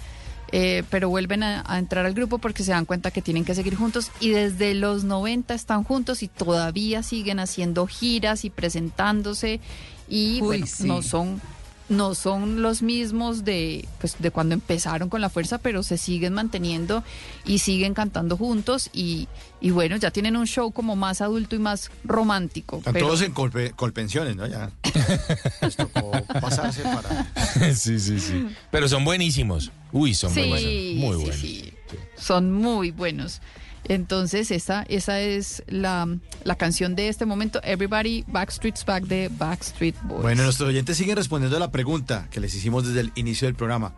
eh, 0.53 0.85
pero 0.91 1.09
vuelven 1.09 1.43
a, 1.43 1.65
a 1.67 1.79
entrar 1.79 2.07
al 2.07 2.15
grupo 2.15 2.39
porque 2.39 2.63
se 2.63 2.71
dan 2.73 2.85
cuenta 2.85 3.11
que 3.11 3.23
tienen 3.23 3.45
que 3.45 3.55
seguir 3.55 3.75
juntos 3.75 4.11
y 4.21 4.31
desde 4.31 4.75
los 4.75 5.05
90 5.05 5.55
están 5.55 5.83
juntos 5.85 6.23
y 6.23 6.29
todavía 6.29 7.03
siguen 7.03 7.41
haciendo 7.41 7.87
giras 7.87 8.45
y 8.45 8.51
presentándose 8.51 9.61
y 10.09 10.35
Uy, 10.35 10.41
bueno, 10.41 10.67
sí. 10.67 10.87
no 10.87 11.03
son 11.03 11.41
no 11.89 12.15
son 12.15 12.63
los 12.63 12.81
mismos 12.83 13.45
de 13.45 13.87
pues 14.01 14.17
de 14.19 14.31
cuando 14.31 14.55
empezaron 14.55 15.09
con 15.11 15.21
la 15.21 15.29
fuerza, 15.29 15.59
pero 15.59 15.83
se 15.83 15.99
siguen 15.99 16.33
manteniendo 16.33 17.05
y 17.45 17.59
siguen 17.59 17.93
cantando 17.93 18.37
juntos 18.39 18.89
y, 18.93 19.29
y 19.61 19.71
bueno, 19.71 19.97
ya 19.97 20.11
tienen 20.11 20.37
un 20.37 20.47
show 20.47 20.73
como 20.73 20.97
más 20.97 21.21
adulto 21.21 21.57
y 21.57 21.59
más 21.59 21.91
romántico. 22.05 22.79
Están 22.79 22.95
pero- 22.95 23.07
todos 23.09 23.21
en 23.23 23.35
colpe- 23.35 23.75
colpensiones, 23.75 24.35
¿no? 24.37 24.47
Ya. 24.47 24.71
Les 25.61 25.77
tocó 25.77 26.11
pasarse 26.41 26.83
para. 26.83 27.31
sí, 27.75 28.01
sí, 28.01 28.19
sí. 28.19 28.47
Pero 28.71 28.89
son 28.89 29.05
buenísimos. 29.05 29.71
Uy, 29.93 30.15
son 30.15 30.33
Sí, 30.33 30.41
buenos. 30.41 30.63
Muy 30.63 30.73
sí, 30.73 30.97
buenos. 31.21 31.37
sí. 31.37 31.73
Son 32.17 32.51
muy 32.53 32.91
buenos. 32.93 33.41
Entonces, 33.89 34.51
esa, 34.51 34.83
esa 34.85 35.21
es 35.21 35.63
la, 35.67 36.09
la 36.45 36.57
canción 36.57 36.95
de 36.95 37.09
este 37.09 37.27
momento, 37.27 37.61
Everybody 37.63 38.25
Backstreet's 38.29 38.85
Back 38.85 39.05
de 39.05 39.31
Backstreet 39.37 39.95
Boys. 40.05 40.23
Bueno, 40.23 40.43
nuestros 40.45 40.69
oyentes 40.69 40.97
siguen 40.97 41.17
respondiendo 41.17 41.57
a 41.57 41.61
la 41.61 41.71
pregunta 41.71 42.29
que 42.31 42.41
les 42.41 42.55
hicimos 42.55 42.87
desde 42.87 43.01
el 43.01 43.13
inicio 43.15 43.47
del 43.47 43.55
programa. 43.55 43.95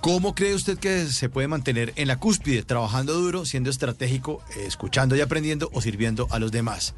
¿Cómo 0.00 0.34
cree 0.34 0.54
usted 0.54 0.78
que 0.78 1.06
se 1.06 1.28
puede 1.28 1.46
mantener 1.46 1.92
en 1.96 2.08
la 2.08 2.16
cúspide, 2.16 2.62
trabajando 2.62 3.12
duro, 3.12 3.44
siendo 3.44 3.68
estratégico, 3.68 4.42
eh, 4.56 4.64
escuchando 4.66 5.14
y 5.14 5.20
aprendiendo 5.20 5.68
o 5.74 5.82
sirviendo 5.82 6.26
a 6.30 6.38
los 6.38 6.52
demás? 6.52 6.94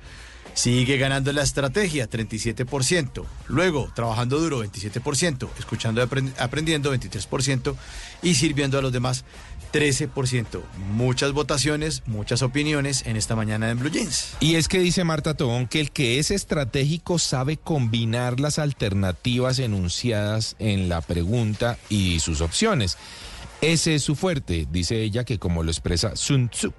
Sigue 0.54 0.98
ganando 0.98 1.32
la 1.32 1.42
estrategia, 1.42 2.08
37%. 2.10 3.24
Luego, 3.48 3.90
trabajando 3.94 4.38
duro, 4.38 4.62
27%. 4.64 5.48
Escuchando 5.58 6.02
y 6.02 6.04
aprend- 6.06 6.34
aprendiendo, 6.38 6.90
23%. 6.94 7.74
Y 8.22 8.34
sirviendo 8.34 8.78
a 8.78 8.82
los 8.82 8.92
demás, 8.92 9.24
13%. 9.72 10.62
Muchas 10.92 11.32
votaciones, 11.32 12.02
muchas 12.06 12.42
opiniones 12.42 13.04
en 13.06 13.16
esta 13.16 13.34
mañana 13.34 13.70
en 13.70 13.78
Blue 13.78 13.88
Jeans. 13.90 14.34
Y 14.40 14.56
es 14.56 14.68
que 14.68 14.78
dice 14.80 15.04
Marta 15.04 15.32
Tobón 15.34 15.66
que 15.66 15.80
el 15.80 15.90
que 15.90 16.18
es 16.18 16.30
estratégico 16.30 17.18
sabe 17.18 17.56
combinar 17.56 18.38
las 18.38 18.58
alternativas 18.58 19.58
enunciadas 19.58 20.56
en 20.58 20.90
la 20.90 21.00
pregunta 21.00 21.78
y 21.88 22.20
sus 22.20 22.42
opciones. 22.42 22.98
Ese 23.62 23.94
es 23.94 24.02
su 24.02 24.16
fuerte, 24.16 24.66
dice 24.70 25.00
ella, 25.02 25.24
que 25.24 25.38
como 25.38 25.62
lo 25.62 25.70
expresa 25.70 26.16
Sun 26.16 26.50
Tzu. 26.50 26.72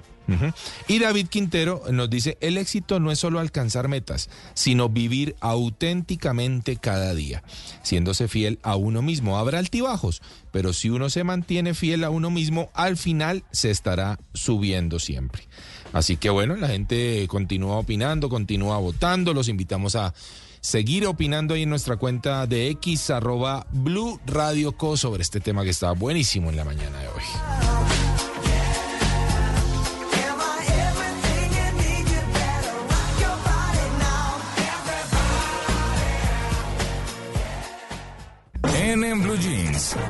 Y 0.88 1.00
David 1.00 1.28
Quintero 1.28 1.84
nos 1.92 2.10
dice, 2.10 2.38
el 2.42 2.58
éxito 2.58 3.00
no 3.00 3.12
es 3.12 3.20
solo 3.20 3.40
alcanzar 3.40 3.88
metas, 3.88 4.30
sino 4.54 4.90
vivir 4.90 5.36
auténticamente 5.40 6.78
cada 6.78 7.14
día, 7.14 7.44
siéndose 7.84 8.28
fiel 8.28 8.60
a 8.64 8.76
uno 8.76 9.02
mismo. 9.02 9.38
Habrá 9.38 9.60
altibajos, 9.60 10.22
pero 10.52 10.74
si 10.74 10.90
uno 10.90 11.10
se 11.10 11.24
mantiene 11.24 11.74
fiel 11.74 12.04
a 12.04 12.10
uno 12.10 12.30
mismo, 12.30 12.70
al 12.74 12.98
final 12.98 13.44
se 13.52 13.72
estará 13.72 14.20
subiendo 14.34 15.00
siempre. 15.00 15.48
Así 15.92 16.18
que 16.18 16.30
bueno, 16.30 16.56
la 16.56 16.70
gente 16.70 17.26
continúa 17.28 17.78
opinando, 17.78 18.30
continúa 18.30 18.78
votando, 18.80 19.34
los 19.34 19.48
invitamos 19.48 19.96
a 19.96 20.14
seguir 20.64 21.06
opinando 21.06 21.54
ahí 21.54 21.64
en 21.64 21.70
nuestra 21.70 21.98
cuenta 21.98 22.48
de 22.48 22.70
X 22.70 23.10
arroba 23.10 23.68
Blue 23.72 24.20
Radio 24.26 24.72
Co 24.72 24.96
sobre 24.96 25.22
este 25.22 25.40
tema 25.40 25.64
que 25.64 25.70
está 25.70 25.92
buenísimo 25.92 26.50
en 26.50 26.56
la 26.56 26.64
mañana 26.64 27.00
de 27.00 27.08
hoy. 27.10 28.23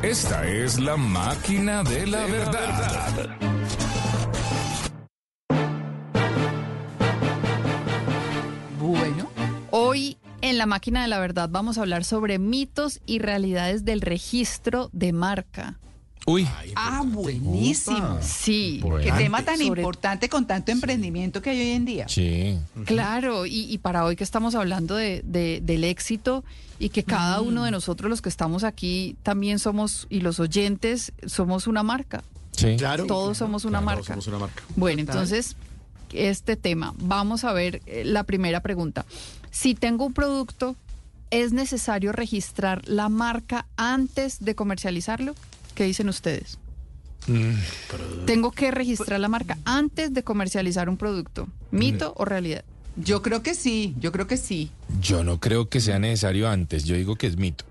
Esta 0.02 0.46
es 0.46 0.78
la 0.78 0.98
máquina 0.98 1.84
de 1.84 2.06
la 2.06 2.26
verdad. 2.26 3.38
Bueno. 8.78 9.30
Hoy 9.72 10.18
en 10.42 10.58
la 10.58 10.66
máquina 10.66 11.02
de 11.02 11.08
la 11.08 11.20
verdad 11.20 11.48
vamos 11.50 11.78
a 11.78 11.82
hablar 11.82 12.04
sobre 12.04 12.40
mitos 12.40 13.00
y 13.06 13.20
realidades 13.20 13.86
del 13.86 14.02
registro 14.02 14.90
de 14.92 15.14
marca. 15.14 15.80
Uy. 16.26 16.48
Ah, 16.76 17.04
buenísimo. 17.06 18.18
Sí. 18.22 18.82
Qué 19.04 19.12
tema 19.12 19.44
tan 19.44 19.58
Sobre- 19.58 19.82
importante 19.82 20.30
con 20.30 20.48
tanto 20.48 20.72
emprendimiento 20.72 21.42
que 21.42 21.50
hay 21.50 21.60
hoy 21.60 21.72
en 21.72 21.86
día. 21.86 22.08
Sí. 22.08 22.58
Claro, 22.86 23.46
y, 23.46 23.62
y 23.72 23.78
para 23.80 24.06
hoy 24.06 24.16
que 24.16 24.24
estamos 24.24 24.56
hablando 24.56 24.96
de, 24.96 25.22
de- 25.26 25.60
del 25.62 25.84
éxito 25.84 26.44
y 26.80 26.90
que 26.90 27.04
cada 27.04 27.42
uno 27.42 27.64
de 27.66 27.72
nosotros 27.72 28.10
los 28.10 28.22
que 28.22 28.30
estamos 28.30 28.64
aquí 28.64 29.16
también 29.24 29.60
somos, 29.60 30.08
y 30.10 30.22
los 30.22 30.40
oyentes, 30.40 31.12
somos 31.26 31.68
una 31.68 31.84
marca. 31.84 32.24
Sí. 32.52 32.76
Claro. 32.78 33.06
Todos 33.06 33.38
somos 33.38 33.66
una 33.66 33.80
Claro, 33.82 33.98
marca. 33.98 34.14
somos 34.14 34.28
una 34.28 34.38
marca. 34.40 34.64
Bueno, 34.78 35.02
entonces, 35.02 35.56
este 36.14 36.56
tema, 36.56 36.94
vamos 37.00 37.44
a 37.44 37.52
ver 37.52 37.82
eh, 37.86 38.04
la 38.06 38.24
primera 38.24 38.62
pregunta. 38.62 39.06
Si 39.52 39.76
tengo 39.76 40.06
un 40.06 40.14
producto, 40.14 40.76
¿es 41.32 41.52
necesario 41.52 42.12
registrar 42.12 42.88
la 42.88 43.10
marca 43.10 43.66
antes 43.76 44.38
de 44.40 44.56
comercializarlo? 44.56 45.36
¿Qué 45.76 45.84
dicen 45.86 46.10
ustedes? 46.10 46.58
Tengo 48.26 48.52
que 48.52 48.72
registrar 48.72 49.20
la 49.20 49.28
marca 49.30 49.58
antes 49.66 50.14
de 50.14 50.24
comercializar 50.24 50.90
un 50.90 50.98
producto. 50.98 51.48
¿Mito 51.72 52.14
o 52.18 52.26
realidad? 52.26 52.64
Yo 52.96 53.22
creo 53.22 53.42
que 53.42 53.56
sí, 53.56 53.96
yo 54.00 54.12
creo 54.12 54.28
que 54.28 54.38
sí. 54.38 54.70
Yo 55.02 55.24
no 55.24 55.40
creo 55.40 55.70
que 55.70 55.80
sea 55.82 56.00
necesario 56.00 56.50
antes, 56.50 56.84
yo 56.84 56.96
digo 56.96 57.16
que 57.16 57.28
es 57.28 57.38
mito. 57.38 57.66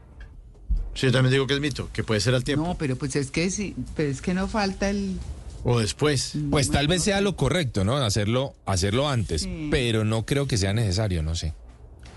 Sí, 0.94 1.06
yo 1.06 1.12
también 1.12 1.32
digo 1.32 1.46
que 1.46 1.54
es 1.54 1.60
mito, 1.60 1.88
que 1.92 2.02
puede 2.02 2.20
ser 2.20 2.34
al 2.34 2.44
tiempo. 2.44 2.66
No, 2.66 2.74
pero 2.76 2.96
pues 2.96 3.14
es 3.16 3.30
que 3.30 3.50
sí, 3.50 3.74
pero 3.94 4.10
es 4.10 4.20
que 4.20 4.34
no 4.34 4.48
falta 4.48 4.90
el 4.90 5.18
O 5.64 5.78
después. 5.78 6.32
Pues 6.50 6.70
tal 6.70 6.88
vez 6.88 7.04
sea 7.04 7.20
lo 7.20 7.36
correcto, 7.36 7.84
¿no? 7.84 7.96
Hacerlo, 7.98 8.54
hacerlo 8.66 9.08
antes, 9.08 9.42
Sí. 9.42 9.68
pero 9.70 10.04
no 10.04 10.26
creo 10.26 10.46
que 10.48 10.56
sea 10.56 10.72
necesario, 10.72 11.22
no 11.22 11.34
sé. 11.36 11.54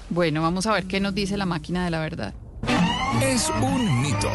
Bueno, 0.09 0.41
vamos 0.41 0.65
a 0.65 0.73
ver 0.73 0.85
qué 0.85 0.99
nos 0.99 1.13
dice 1.13 1.37
la 1.37 1.45
máquina 1.45 1.85
de 1.85 1.91
la 1.91 1.99
verdad. 1.99 2.33
Es 3.21 3.49
un 3.61 4.01
mito. 4.01 4.29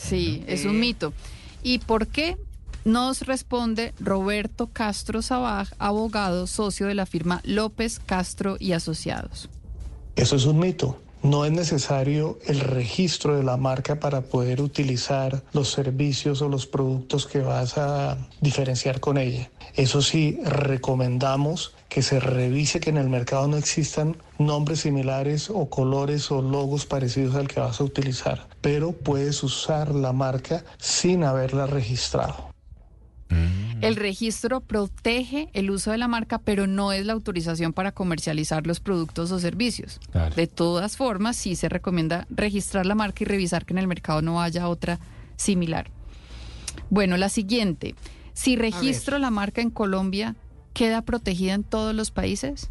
Sí, 0.00 0.44
es 0.46 0.64
un 0.64 0.80
mito. 0.80 1.12
¿Y 1.62 1.78
por 1.78 2.06
qué? 2.06 2.36
Nos 2.84 3.22
responde 3.22 3.92
Roberto 4.00 4.68
Castro 4.68 5.20
Sabaj, 5.20 5.68
abogado 5.78 6.46
socio 6.46 6.86
de 6.86 6.94
la 6.94 7.04
firma 7.04 7.42
López 7.44 8.00
Castro 8.00 8.56
y 8.58 8.72
Asociados. 8.72 9.50
Eso 10.16 10.36
es 10.36 10.46
un 10.46 10.58
mito. 10.58 10.98
No 11.22 11.44
es 11.44 11.52
necesario 11.52 12.38
el 12.46 12.60
registro 12.60 13.36
de 13.36 13.42
la 13.42 13.58
marca 13.58 14.00
para 14.00 14.22
poder 14.22 14.62
utilizar 14.62 15.42
los 15.52 15.70
servicios 15.70 16.40
o 16.40 16.48
los 16.48 16.66
productos 16.66 17.26
que 17.26 17.40
vas 17.40 17.76
a 17.76 18.16
diferenciar 18.40 19.00
con 19.00 19.18
ella. 19.18 19.50
Eso 19.74 20.00
sí, 20.00 20.38
recomendamos 20.42 21.74
que 21.90 22.02
se 22.02 22.20
revise 22.20 22.80
que 22.80 22.88
en 22.88 22.96
el 22.96 23.10
mercado 23.10 23.48
no 23.48 23.56
existan 23.56 24.16
nombres 24.38 24.80
similares 24.80 25.50
o 25.50 25.68
colores 25.68 26.30
o 26.30 26.40
logos 26.40 26.86
parecidos 26.86 27.34
al 27.34 27.48
que 27.48 27.60
vas 27.60 27.80
a 27.80 27.84
utilizar, 27.84 28.46
pero 28.60 28.92
puedes 28.92 29.42
usar 29.42 29.92
la 29.94 30.12
marca 30.12 30.64
sin 30.78 31.24
haberla 31.24 31.66
registrado. 31.66 32.48
El 33.80 33.96
registro 33.96 34.60
protege 34.60 35.48
el 35.52 35.70
uso 35.70 35.90
de 35.90 35.98
la 35.98 36.06
marca, 36.06 36.38
pero 36.38 36.66
no 36.66 36.92
es 36.92 37.06
la 37.06 37.12
autorización 37.12 37.72
para 37.72 37.92
comercializar 37.92 38.66
los 38.66 38.78
productos 38.78 39.32
o 39.32 39.38
servicios. 39.38 40.00
Claro. 40.12 40.34
De 40.34 40.46
todas 40.46 40.96
formas, 40.96 41.36
sí 41.36 41.56
se 41.56 41.68
recomienda 41.68 42.26
registrar 42.30 42.86
la 42.86 42.94
marca 42.94 43.24
y 43.24 43.26
revisar 43.26 43.64
que 43.64 43.72
en 43.72 43.78
el 43.78 43.86
mercado 43.86 44.20
no 44.20 44.42
haya 44.42 44.68
otra 44.68 45.00
similar. 45.36 45.90
Bueno, 46.90 47.16
la 47.16 47.30
siguiente. 47.30 47.94
Si 48.34 48.54
registro 48.56 49.18
la 49.18 49.30
marca 49.30 49.60
en 49.62 49.70
Colombia, 49.70 50.36
¿queda 50.72 51.02
protegida 51.02 51.54
en 51.54 51.64
todos 51.64 51.94
los 51.94 52.10
países? 52.10 52.70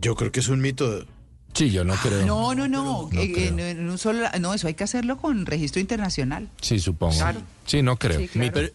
Yo 0.00 0.14
creo 0.16 0.32
que 0.32 0.40
es 0.40 0.48
un 0.48 0.60
mito. 0.60 1.06
Sí, 1.54 1.70
yo 1.70 1.84
no 1.84 1.94
creo. 1.94 2.26
No, 2.26 2.54
no, 2.54 2.66
no. 2.66 3.08
No 3.12 3.20
eh, 3.20 3.32
creo. 3.32 3.52
no, 3.52 3.62
en 3.62 3.88
un 3.88 3.98
solo, 3.98 4.26
no, 4.40 4.54
eso 4.54 4.66
hay 4.66 4.74
que 4.74 4.84
hacerlo 4.84 5.16
con 5.18 5.46
registro 5.46 5.80
internacional. 5.80 6.48
Sí, 6.60 6.80
supongo. 6.80 7.14
Claro. 7.16 7.40
Sí, 7.66 7.80
no 7.82 7.96
creo. 7.96 8.18
Sí, 8.18 8.28
claro. 8.28 8.46
Mito. 8.46 8.54
Pero, 8.54 8.72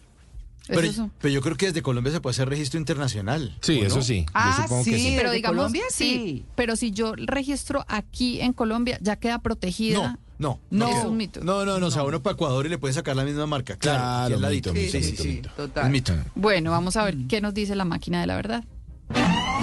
pero, 0.66 0.80
Eso 0.86 1.04
es- 1.04 1.10
pero 1.20 1.34
yo 1.34 1.40
creo 1.42 1.56
que 1.56 1.66
desde 1.66 1.82
Colombia 1.82 2.12
se 2.12 2.20
puede 2.20 2.32
hacer 2.32 2.48
registro 2.48 2.78
internacional. 2.78 3.56
Sí, 3.60 3.80
¿o 3.80 3.86
eso 3.86 3.96
no? 3.96 4.02
sí. 4.02 4.20
yo 4.24 4.30
Ah, 4.34 4.66
que 4.84 4.98
sí, 4.98 5.14
pero 5.16 5.30
digamos, 5.32 5.56
Colombia, 5.58 5.82
sí. 5.90 6.04
sí. 6.04 6.44
Pero 6.54 6.76
si 6.76 6.90
yo 6.92 7.14
registro 7.16 7.84
aquí 7.88 8.40
en 8.40 8.52
Colombia, 8.52 8.98
ya 9.02 9.16
queda 9.16 9.40
protegida. 9.40 10.18
No, 10.40 10.58
No. 10.70 10.88
Es 10.88 11.04
un 11.04 11.16
mito. 11.18 11.40
No, 11.44 11.64
no, 11.66 11.78
no, 11.78 11.86
o 11.88 11.90
sea, 11.90 12.02
uno 12.02 12.22
para 12.22 12.32
Ecuador 12.34 12.64
y 12.64 12.70
le 12.70 12.78
puede 12.78 12.94
sacar 12.94 13.14
la 13.14 13.24
misma 13.24 13.46
marca. 13.46 13.76
Claro, 13.76 14.38
Claro, 14.38 14.52
mito, 14.54 14.72
mito, 14.72 14.90
sí, 14.92 15.02
sí, 15.02 15.10
mito, 15.10 15.22
sí. 15.22 15.28
mito. 15.28 15.50
Total. 15.54 15.90
Mito. 15.90 16.14
Bueno, 16.34 16.70
vamos 16.70 16.96
a 16.96 17.04
ver 17.04 17.16
qué 17.28 17.42
nos 17.42 17.52
dice 17.52 17.76
la 17.76 17.84
máquina 17.84 18.22
de 18.22 18.26
la 18.26 18.36
verdad. 18.36 18.64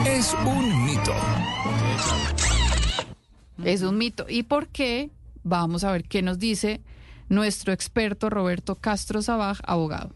Es 0.05 0.35
un 0.45 0.85
mito. 0.85 1.13
Es 3.63 3.81
un 3.81 3.97
mito. 3.97 4.25
¿Y 4.29 4.43
por 4.43 4.67
qué? 4.67 5.09
Vamos 5.43 5.83
a 5.83 5.91
ver 5.91 6.03
qué 6.03 6.21
nos 6.21 6.37
dice 6.37 6.81
nuestro 7.29 7.73
experto 7.73 8.29
Roberto 8.29 8.75
Castro 8.75 9.21
Sabaj, 9.23 9.59
abogado. 9.63 10.11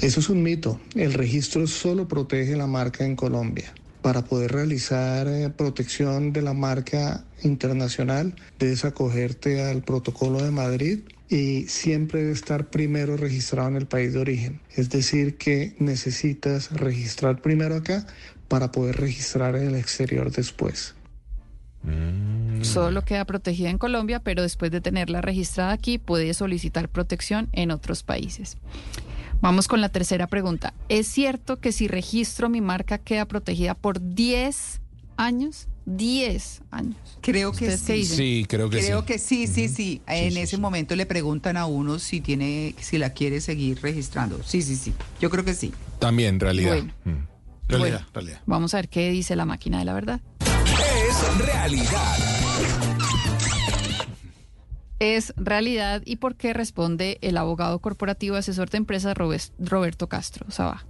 Eso 0.00 0.20
es 0.20 0.30
un 0.30 0.42
mito. 0.42 0.80
El 0.94 1.12
registro 1.12 1.66
solo 1.66 2.08
protege 2.08 2.56
la 2.56 2.66
marca 2.66 3.04
en 3.04 3.16
Colombia. 3.16 3.74
Para 4.02 4.22
poder 4.22 4.52
realizar 4.52 5.28
eh, 5.28 5.50
protección 5.50 6.32
de 6.32 6.42
la 6.42 6.54
marca 6.54 7.24
internacional, 7.42 8.34
debes 8.58 8.84
acogerte 8.84 9.62
al 9.62 9.82
protocolo 9.82 10.42
de 10.42 10.50
Madrid 10.50 11.00
y 11.28 11.66
siempre 11.68 12.20
debe 12.20 12.32
estar 12.32 12.70
primero 12.70 13.16
registrado 13.16 13.68
en 13.68 13.76
el 13.76 13.86
país 13.86 14.14
de 14.14 14.20
origen. 14.20 14.60
Es 14.74 14.90
decir, 14.90 15.36
que 15.36 15.76
necesitas 15.78 16.72
registrar 16.72 17.40
primero 17.40 17.76
acá 17.76 18.06
para 18.48 18.72
poder 18.72 18.96
registrar 18.96 19.54
en 19.54 19.68
el 19.68 19.74
exterior 19.76 20.32
después. 20.32 20.94
Solo 22.62 23.02
queda 23.02 23.24
protegida 23.24 23.70
en 23.70 23.78
Colombia, 23.78 24.20
pero 24.20 24.42
después 24.42 24.70
de 24.70 24.80
tenerla 24.80 25.22
registrada 25.22 25.72
aquí, 25.72 25.98
puede 25.98 26.34
solicitar 26.34 26.88
protección 26.88 27.48
en 27.52 27.70
otros 27.70 28.02
países. 28.02 28.58
Vamos 29.40 29.68
con 29.68 29.80
la 29.80 29.88
tercera 29.88 30.26
pregunta. 30.26 30.74
¿Es 30.88 31.06
cierto 31.06 31.60
que 31.60 31.72
si 31.72 31.88
registro 31.88 32.48
mi 32.48 32.60
marca 32.60 32.98
queda 32.98 33.24
protegida 33.26 33.74
por 33.74 34.00
10 34.14 34.80
años? 35.16 35.66
10 35.86 36.62
años. 36.70 36.96
Creo 37.22 37.52
que 37.52 37.64
¿Ustedes 37.68 37.80
qué 37.82 37.92
sí. 37.94 37.98
dicen? 38.00 38.16
Sí, 38.18 38.46
creo 38.48 38.68
que 38.70 38.78
Creo 38.80 39.00
sí. 39.00 39.06
que 39.06 39.18
sí, 39.18 39.46
sí, 39.46 39.68
sí. 39.68 40.02
En 40.06 40.36
ese 40.36 40.58
momento 40.58 40.94
le 40.94 41.06
preguntan 41.06 41.56
a 41.56 41.66
uno 41.66 41.98
si 41.98 42.20
tiene, 42.20 42.74
si 42.80 42.98
la 42.98 43.10
quiere 43.10 43.40
seguir 43.40 43.80
registrando. 43.82 44.40
Sí, 44.44 44.62
sí, 44.62 44.76
sí. 44.76 44.92
Yo 45.20 45.30
creo 45.30 45.44
que 45.44 45.54
sí. 45.54 45.72
También, 45.98 46.38
realidad. 46.38 46.72
Bueno. 46.76 46.92
Mm. 47.04 47.26
Realidad, 47.68 47.98
Bueno. 48.00 48.06
realidad. 48.12 48.40
Vamos 48.46 48.74
a 48.74 48.78
ver 48.78 48.88
qué 48.88 49.10
dice 49.10 49.36
la 49.36 49.46
máquina 49.46 49.78
de 49.78 49.84
la 49.84 49.94
verdad. 49.94 50.20
Es 50.40 51.38
realidad. 51.46 52.29
Es 55.00 55.32
realidad 55.38 56.02
y 56.04 56.16
por 56.16 56.36
qué 56.36 56.52
responde 56.52 57.16
el 57.22 57.38
abogado 57.38 57.78
corporativo 57.78 58.36
asesor 58.36 58.68
de 58.68 58.76
empresas 58.76 59.16
Roberto 59.16 60.08
Castro 60.08 60.50
Sabaj. 60.50 60.84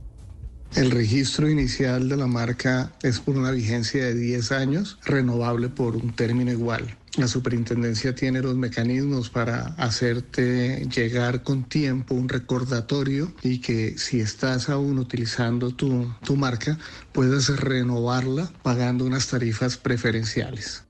El 0.75 0.91
registro 0.91 1.49
inicial 1.49 2.09
de 2.09 2.17
la 2.17 2.27
marca 2.27 2.93
es 3.03 3.21
por 3.21 3.37
una 3.37 3.53
vigencia 3.53 4.05
de 4.05 4.15
10 4.15 4.53
años, 4.53 4.99
renovable 5.05 5.69
por 5.69 5.95
un 5.95 6.13
término 6.13 6.51
igual. 6.51 6.97
La 7.17 7.29
superintendencia 7.29 8.15
tiene 8.15 8.43
los 8.43 8.57
mecanismos 8.57 9.31
para 9.31 9.75
hacerte 9.79 10.89
llegar 10.93 11.45
con 11.45 11.69
tiempo 11.69 12.15
un 12.17 12.29
recordatorio 12.29 13.33
y 13.43 13.61
que 13.61 13.97
si 13.97 14.21
estás 14.21 14.69
aún 14.69 14.99
utilizando 14.99 15.71
tu, 15.71 16.13
tu 16.25 16.35
marca, 16.37 16.79
puedes 17.13 17.49
renovarla 17.61 18.53
pagando 18.63 19.05
unas 19.05 19.29
tarifas 19.29 19.77
preferenciales. 19.77 20.85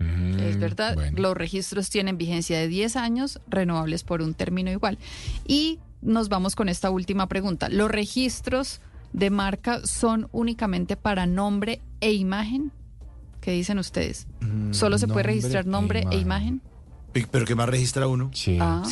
Es 0.00 0.58
verdad, 0.58 0.96
los 1.16 1.36
registros 1.36 1.90
tienen 1.90 2.18
vigencia 2.18 2.58
de 2.58 2.68
10 2.68 2.96
años, 2.96 3.40
renovables 3.48 4.04
por 4.04 4.22
un 4.22 4.34
término 4.34 4.70
igual. 4.70 4.98
Y 5.46 5.80
nos 6.02 6.28
vamos 6.28 6.54
con 6.54 6.68
esta 6.68 6.90
última 6.90 7.26
pregunta. 7.28 7.68
¿Los 7.68 7.90
registros 7.90 8.80
de 9.12 9.30
marca 9.30 9.80
son 9.84 10.28
únicamente 10.32 10.96
para 10.96 11.26
nombre 11.26 11.80
e 12.00 12.12
imagen? 12.12 12.70
¿Qué 13.40 13.50
dicen 13.52 13.78
ustedes? 13.78 14.26
¿Solo 14.70 14.98
se 14.98 15.08
puede 15.08 15.24
registrar 15.24 15.64
e 15.64 15.68
nombre 15.68 16.00
e 16.00 16.02
imagen. 16.18 16.20
imagen? 16.20 16.62
¿Pero 17.32 17.44
qué 17.46 17.54
más 17.56 17.68
registra 17.68 18.06
uno? 18.06 18.30
Sí. 18.32 18.58
Ah, 18.60 18.84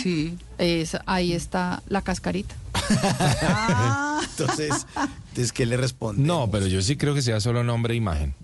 es- 0.59 0.97
ahí 1.07 1.33
está 1.33 1.83
la 1.89 2.03
cascarita. 2.03 2.55
Entonces, 4.31 4.87
entonces, 5.29 5.53
¿qué 5.53 5.67
le 5.67 5.77
responde? 5.77 6.23
No, 6.23 6.51
pero 6.51 6.67
yo 6.67 6.81
sí 6.83 6.97
creo 6.97 7.15
que 7.15 7.23
sea 7.23 7.41
solo 7.41 7.63
nombre 7.65 7.95
e 7.95 7.97
imagen. 7.97 8.35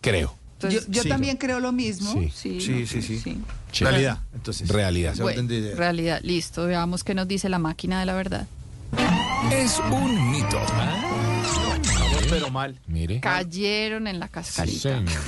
Creo. 0.00 0.34
Yo, 0.68 0.80
yo 0.88 1.02
Sí. 1.02 1.08
también 1.08 1.36
creo 1.36 1.60
lo 1.60 1.72
mismo. 1.72 2.12
Sí. 2.12 2.30
Sí, 2.34 2.60
Sí, 2.60 2.72
no, 2.80 2.86
sí, 2.86 3.02
sí. 3.02 3.38
Realidad, 3.84 4.18
entonces. 4.34 4.68
Realidad. 4.68 5.14
Se 5.14 5.22
Bueno, 5.22 5.42
realidad, 5.76 6.20
listo. 6.22 6.66
Veamos 6.66 7.04
qué 7.04 7.14
nos 7.14 7.26
dice 7.28 7.48
la 7.48 7.58
máquina 7.58 8.00
de 8.00 8.06
la 8.06 8.14
verdad. 8.14 8.46
Es 9.52 9.80
un 9.90 10.30
mito. 10.32 10.58
Vamos, 10.76 12.26
pero 12.28 12.50
mal. 12.50 12.78
Mire. 12.86 13.20
Cayeron 13.20 14.06
en 14.06 14.18
la 14.20 14.28
cascarita. 14.28 14.78
señor. 14.80 15.04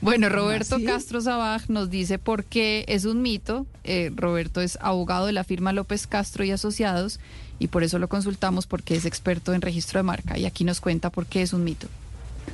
Bueno, 0.00 0.28
Roberto. 0.28 0.78
Castro 0.84 1.20
Sabaj 1.20 1.68
nos 1.68 1.88
dice 1.88 2.18
por 2.18 2.42
qué 2.44 2.84
es 2.88 3.04
un 3.04 3.22
mito. 3.22 3.66
Eh, 3.84 4.10
Roberto 4.16 4.60
es 4.60 4.76
abogado 4.80 5.26
de 5.26 5.32
la 5.32 5.44
firma 5.44 5.72
López 5.72 6.08
Castro 6.08 6.44
y 6.44 6.50
Asociados 6.50 7.20
y 7.60 7.68
por 7.68 7.84
eso 7.84 8.00
lo 8.00 8.08
consultamos 8.08 8.66
porque 8.66 8.96
es 8.96 9.04
experto 9.04 9.54
en 9.54 9.60
registro 9.62 10.00
de 10.00 10.02
marca 10.02 10.36
y 10.36 10.44
aquí 10.44 10.64
nos 10.64 10.80
cuenta 10.80 11.10
por 11.10 11.26
qué 11.26 11.42
es 11.42 11.52
un 11.52 11.62
mito. 11.62 11.86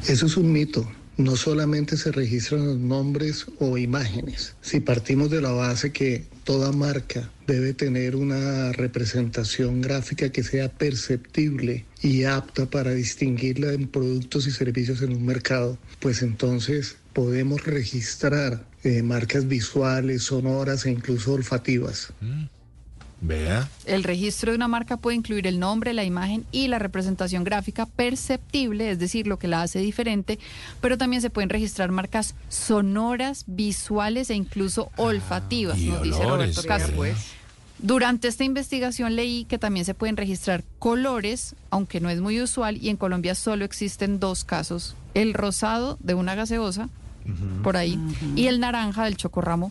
Eso 0.06 0.26
es 0.26 0.36
un 0.36 0.52
mito. 0.52 0.86
No 1.18 1.34
solamente 1.34 1.97
se 1.97 2.12
registran 2.12 2.64
los 2.64 2.78
nombres 2.78 3.47
o 3.58 3.76
imágenes. 3.76 4.55
Si 4.60 4.78
partimos 4.78 5.30
de 5.30 5.40
la 5.40 5.50
base 5.50 5.92
que 5.92 6.24
toda 6.44 6.70
marca 6.70 7.28
debe 7.48 7.74
tener 7.74 8.14
una 8.14 8.72
representación 8.72 9.80
gráfica 9.80 10.30
que 10.30 10.44
sea 10.44 10.68
perceptible 10.70 11.84
y 12.00 12.22
apta 12.22 12.66
para 12.66 12.92
distinguirla 12.92 13.72
en 13.72 13.88
productos 13.88 14.47
y 14.47 14.52
servicios 14.52 15.02
en 15.02 15.12
un 15.12 15.26
mercado, 15.26 15.76
pues 15.98 16.22
entonces 16.22 16.97
podemos 17.12 17.64
registrar 17.64 18.64
eh, 18.84 19.02
marcas 19.02 19.48
visuales, 19.48 20.22
sonoras 20.22 20.86
e 20.86 20.92
incluso 20.92 21.32
olfativas. 21.32 22.12
Vea. 23.20 23.68
El 23.84 24.05
registro 24.05 24.52
de 24.52 24.56
una 24.56 24.68
marca 24.68 24.97
puede 24.97 25.16
incluir 25.16 25.47
el 25.47 25.58
nombre, 25.58 25.92
la 25.92 26.05
imagen 26.05 26.44
y 26.52 26.68
la 26.68 26.78
representación 26.78 27.42
gráfica 27.42 27.86
perceptible, 27.86 28.90
es 28.90 28.98
decir, 28.98 29.26
lo 29.26 29.38
que 29.38 29.48
la 29.48 29.62
hace 29.62 29.80
diferente, 29.80 30.38
pero 30.80 30.97
también 30.97 31.20
se 31.20 31.30
pueden 31.30 31.50
registrar 31.50 31.90
marcas 31.90 32.34
sonoras, 32.48 33.44
visuales 33.47 34.30
e 34.30 34.34
incluso 34.34 34.90
olfativas, 34.97 35.78
y 35.78 35.86
nos 35.86 36.02
dice 36.02 36.16
olores, 36.18 36.55
Roberto 36.55 36.68
Castro. 36.68 36.97
pues. 36.97 37.16
Durante 37.80 38.26
esta 38.26 38.42
investigación 38.42 39.14
leí 39.14 39.44
que 39.44 39.58
también 39.58 39.84
se 39.84 39.94
pueden 39.94 40.16
registrar 40.16 40.64
colores, 40.78 41.55
aunque 41.70 42.00
no 42.00 42.10
es 42.10 42.20
muy 42.20 42.40
usual, 42.40 42.76
y 42.76 42.88
en 42.88 42.97
Colombia 42.97 43.34
solo 43.34 43.64
existen 43.64 44.18
dos 44.18 44.44
casos, 44.44 44.97
el 45.14 45.34
rosado 45.34 45.97
de 46.00 46.14
una 46.14 46.34
gaseosa, 46.34 46.88
por 47.62 47.76
ahí, 47.76 47.98
y 48.36 48.47
el 48.47 48.58
naranja 48.58 49.05
del 49.05 49.16
chocorramo. 49.16 49.70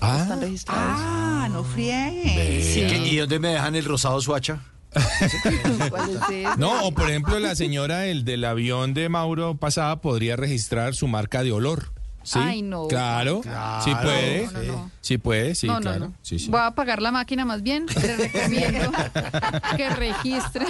Ah. 0.00 0.18
Están 0.22 0.40
registrados. 0.40 0.82
Ah, 1.00 1.48
no 1.50 1.64
friegue. 1.64 2.60
¿Y, 2.60 2.86
qué- 2.88 3.08
y 3.08 3.16
dónde 3.16 3.38
me 3.38 3.48
dejan 3.48 3.74
el 3.76 3.84
rosado 3.84 4.20
suacha? 4.20 4.60
No, 6.58 6.84
o 6.86 6.92
por 6.92 7.08
ejemplo, 7.10 7.38
la 7.38 7.54
señora 7.54 8.06
el 8.06 8.24
del 8.24 8.44
avión 8.44 8.94
de 8.94 9.08
Mauro 9.08 9.56
pasada 9.56 10.00
podría 10.00 10.36
registrar 10.36 10.94
su 10.94 11.06
marca 11.08 11.42
de 11.42 11.52
olor. 11.52 11.92
¿Sí? 12.22 12.38
Ay, 12.42 12.62
no. 12.62 12.88
Claro, 12.88 13.40
Claro. 13.40 13.84
sí 13.84 13.92
puede. 14.02 14.46
No, 14.46 14.52
no, 14.52 14.62
no. 14.72 14.90
Sí 15.00 15.18
puede, 15.18 15.54
sí, 15.54 15.66
no, 15.68 15.74
no, 15.74 15.80
claro. 15.80 15.98
no. 16.00 16.14
Sí, 16.22 16.38
sí. 16.40 16.50
Voy 16.50 16.58
a 16.60 16.66
apagar 16.66 17.00
la 17.00 17.12
máquina 17.12 17.44
más 17.44 17.62
bien. 17.62 17.86
Les 17.86 18.18
recomiendo 18.18 18.90
que 19.76 19.90
registren, 19.90 20.68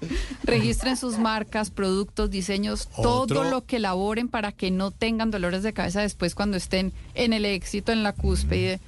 registren 0.44 0.96
sus 0.96 1.18
marcas, 1.18 1.70
productos, 1.70 2.30
diseños, 2.30 2.88
todo 2.88 3.44
lo 3.44 3.64
que 3.64 3.76
elaboren 3.76 4.28
para 4.28 4.52
que 4.52 4.70
no 4.70 4.90
tengan 4.90 5.30
dolores 5.30 5.62
de 5.62 5.72
cabeza 5.72 6.00
después 6.00 6.34
cuando 6.34 6.56
estén 6.56 6.92
en 7.14 7.32
el 7.32 7.44
éxito, 7.44 7.92
en 7.92 8.02
la 8.02 8.12
cúspide. 8.12 8.80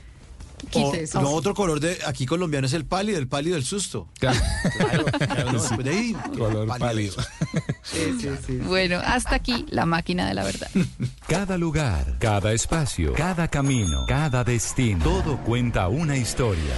Quite 0.70 1.04
eso. 1.04 1.20
no, 1.20 1.30
otro 1.30 1.54
color 1.54 1.80
de 1.80 1.98
aquí 2.06 2.26
colombiano 2.26 2.66
es 2.66 2.72
el 2.72 2.84
pálido, 2.84 3.18
el 3.18 3.28
pálido 3.28 3.54
del 3.54 3.64
susto. 3.64 4.08
Claro. 4.18 4.38
Claro, 4.76 5.04
claro, 5.04 5.52
no, 5.52 5.62
después 5.62 5.84
de 5.84 5.90
ahí, 5.90 6.16
Color 6.36 6.78
pálido. 6.78 7.16
Bueno, 8.64 9.00
hasta 9.04 9.36
aquí 9.36 9.64
la 9.70 9.86
máquina 9.86 10.28
de 10.28 10.34
la 10.34 10.44
verdad. 10.44 10.68
Cada 11.26 11.58
lugar, 11.58 12.16
cada 12.18 12.52
espacio, 12.52 13.12
cada 13.14 13.48
camino, 13.48 14.04
cada 14.06 14.44
destino, 14.44 15.04
todo 15.04 15.38
cuenta 15.38 15.88
una 15.88 16.16
historia. 16.16 16.74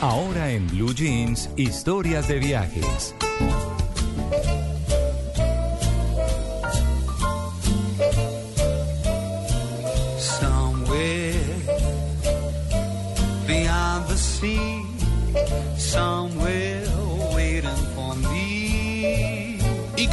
Ahora 0.00 0.50
en 0.50 0.66
Blue 0.68 0.94
Jeans, 0.94 1.48
historias 1.56 2.28
de 2.28 2.38
viajes. 2.38 3.14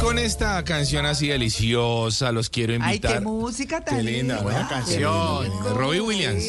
Con 0.00 0.18
esta 0.18 0.62
canción 0.64 1.06
así 1.06 1.28
deliciosa, 1.28 2.32
los 2.32 2.50
quiero 2.50 2.72
Ay, 2.74 2.78
invitar. 2.96 3.14
qué 3.14 3.20
música 3.20 3.84
tan 3.84 3.98
Qué 3.98 4.02
linda, 4.02 4.36
linda. 4.36 4.42
buena 4.42 4.68
canción. 4.68 5.46
Robbie 5.74 6.00
Williams. 6.00 6.44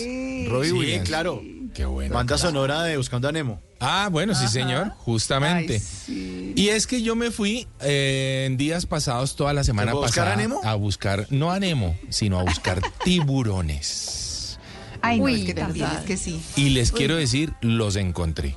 Robbie 0.49 0.67
Sí, 0.69 0.71
Williams. 0.73 1.07
claro. 1.07 1.41
Qué 1.73 1.85
bueno. 1.85 2.13
Banda 2.13 2.37
sonora 2.37 2.83
de 2.83 2.97
Buscando 2.97 3.29
a 3.29 3.31
Nemo. 3.31 3.61
Ah, 3.79 4.09
bueno, 4.11 4.35
sí, 4.35 4.47
señor, 4.49 4.89
justamente. 4.97 5.75
Ay, 5.75 5.79
sí. 5.79 6.53
Y 6.55 6.67
es 6.69 6.85
que 6.85 7.01
yo 7.01 7.15
me 7.15 7.31
fui 7.31 7.65
eh, 7.79 8.43
en 8.47 8.57
días 8.57 8.85
pasados, 8.85 9.35
toda 9.37 9.53
la 9.53 9.63
semana 9.63 9.91
¿Se 9.91 9.97
fue 9.97 10.01
a 10.03 10.05
buscar 10.07 10.23
pasada, 10.25 10.33
a 10.33 10.41
Nemo? 10.47 10.61
a 10.63 10.75
buscar, 10.75 11.27
no 11.29 11.51
a 11.51 11.59
Nemo, 11.59 11.97
sino 12.09 12.39
a 12.39 12.43
buscar 12.43 12.81
tiburones. 13.05 14.59
Ay, 15.01 15.17
no, 15.19 15.23
Uy, 15.25 15.39
es 15.41 15.45
que 15.45 15.53
también 15.53 15.87
es 15.97 16.05
que 16.05 16.17
sí. 16.17 16.41
Y 16.57 16.69
les 16.69 16.91
quiero 16.91 17.15
decir, 17.15 17.53
los 17.61 17.95
encontré. 17.95 18.55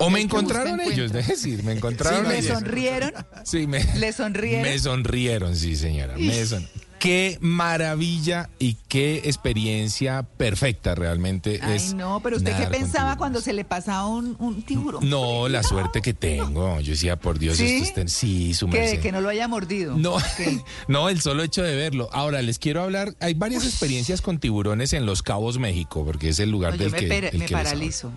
O 0.00 0.10
me 0.10 0.20
encontraron 0.20 0.80
ellos, 0.80 1.12
es 1.14 1.26
decir, 1.26 1.62
me 1.64 1.72
encontraron 1.72 2.28
¿Le 2.28 2.38
ellos. 2.38 2.58
sonrieron? 2.58 3.12
Sí, 3.44 3.66
me, 3.66 3.82
¿Le 3.96 4.12
sonrieron? 4.12 4.62
me 4.62 4.78
sonrieron, 4.78 5.56
sí, 5.56 5.76
señora. 5.76 6.14
Me 6.16 6.44
son- 6.46 6.66
Qué 6.98 7.38
maravilla 7.40 8.50
y 8.58 8.76
qué 8.88 9.18
experiencia 9.24 10.24
perfecta 10.36 10.96
realmente 10.96 11.60
Ay, 11.62 11.76
es. 11.76 11.94
no, 11.94 12.18
pero 12.24 12.38
usted 12.38 12.56
qué 12.56 12.66
pensaba 12.66 13.16
cuando 13.16 13.40
se 13.40 13.52
le 13.52 13.64
pasaba 13.64 14.08
un, 14.08 14.34
un 14.40 14.62
tiburón. 14.62 15.08
No, 15.08 15.48
la 15.48 15.62
suerte 15.62 16.02
que 16.02 16.12
tengo. 16.12 16.80
Yo 16.80 16.90
decía, 16.90 17.14
por 17.16 17.38
Dios, 17.38 17.56
¿Sí? 17.58 17.66
esto 17.82 18.00
está 18.00 18.08
Sí, 18.08 18.52
su 18.52 18.68
Que, 18.68 18.80
merced. 18.80 19.00
que 19.00 19.12
no 19.12 19.20
lo 19.20 19.28
haya 19.28 19.46
mordido. 19.46 19.96
No, 19.96 20.16
no, 20.88 21.08
el 21.08 21.20
solo 21.20 21.44
hecho 21.44 21.62
de 21.62 21.76
verlo. 21.76 22.08
Ahora, 22.12 22.42
les 22.42 22.58
quiero 22.58 22.82
hablar, 22.82 23.14
hay 23.20 23.34
varias 23.34 23.64
experiencias 23.64 24.20
con 24.20 24.40
tiburones 24.40 24.92
en 24.92 25.06
Los 25.06 25.22
Cabos, 25.22 25.58
México, 25.60 26.04
porque 26.04 26.30
es 26.30 26.40
el 26.40 26.50
lugar 26.50 26.72
No, 26.72 26.78
yo 26.78 26.84
del 26.84 26.92
me, 26.92 26.98
que, 26.98 27.04
el 27.04 27.22
me 27.22 27.30
que 27.30 27.38
les 27.38 27.50
paralizo. 27.52 28.10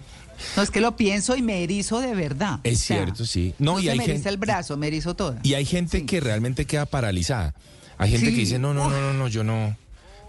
No, 0.58 0.64
es 0.64 0.72
que 0.72 0.82
lo 0.82 0.95
pienso 0.95 1.36
y 1.36 1.42
me 1.42 1.64
erizo 1.64 2.00
de 2.00 2.14
verdad. 2.16 2.60
Es 2.64 2.80
O 2.82 2.84
sea, 2.84 2.98
cierto, 2.98 3.26
sí. 3.26 3.53
No, 3.60 3.74
No, 3.74 3.80
y 3.80 3.84
se 3.84 3.92
hay 3.92 3.98
me 3.98 4.03
gente, 4.03 4.16
eriza 4.16 4.30
el 4.30 4.38
brazo, 4.38 4.78
me 4.78 4.88
erizo 4.88 5.16
toda. 5.16 5.40
y 5.44 5.53
hay 5.53 5.66
gente 5.66 6.00
Sí. 6.00 6.06
que 6.06 6.20
realmente 6.20 6.66
queda 6.66 6.86
paralizada. 6.86 7.53
Hay 7.98 8.11
gente 8.11 8.28
Sí. 8.28 8.32
que 8.34 8.40
dice, 8.42 8.60
no, 8.60 8.74
no, 8.74 8.90
no, 8.90 9.00
no, 9.00 9.14
no, 9.14 9.28
yo 9.28 9.44
no. 9.44 9.76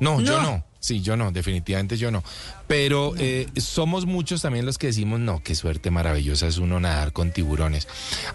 No, 0.00 0.20
yo 0.20 0.40
No. 0.40 0.42
no. 0.42 0.64
Sí, 0.80 1.00
yo 1.00 1.16
no, 1.16 1.30
definitivamente 1.30 1.96
yo 1.96 2.10
no. 2.10 2.24
Pero 2.66 3.14
eh, 3.16 3.46
somos 3.56 4.04
muchos 4.04 4.42
también 4.42 4.66
los 4.66 4.78
que 4.78 4.88
decimos, 4.88 5.20
no, 5.20 5.40
qué 5.40 5.54
suerte 5.54 5.92
maravillosa 5.92 6.48
es 6.48 6.58
uno 6.58 6.80
nadar 6.80 7.12
con 7.12 7.30
tiburones. 7.30 7.86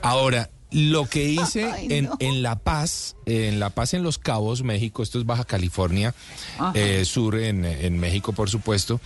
Ahora, 0.01 0.49
lo 0.71 1.05
que 1.05 1.29
hice 1.29 1.65
Ay, 1.71 1.87
en, 1.91 2.05
no. 2.05 2.15
en 2.19 2.43
La 2.43 2.57
Paz, 2.57 3.15
en 3.25 3.59
La 3.59 3.69
Paz, 3.69 3.93
en 3.93 4.03
Los 4.03 4.17
Cabos, 4.17 4.63
México, 4.63 5.03
esto 5.03 5.19
es 5.19 5.25
Baja 5.25 5.43
California, 5.43 6.13
eh, 6.73 7.05
sur 7.05 7.35
en, 7.37 7.65
en 7.65 7.99
México, 7.99 8.33
por 8.33 8.49
supuesto, 8.49 8.99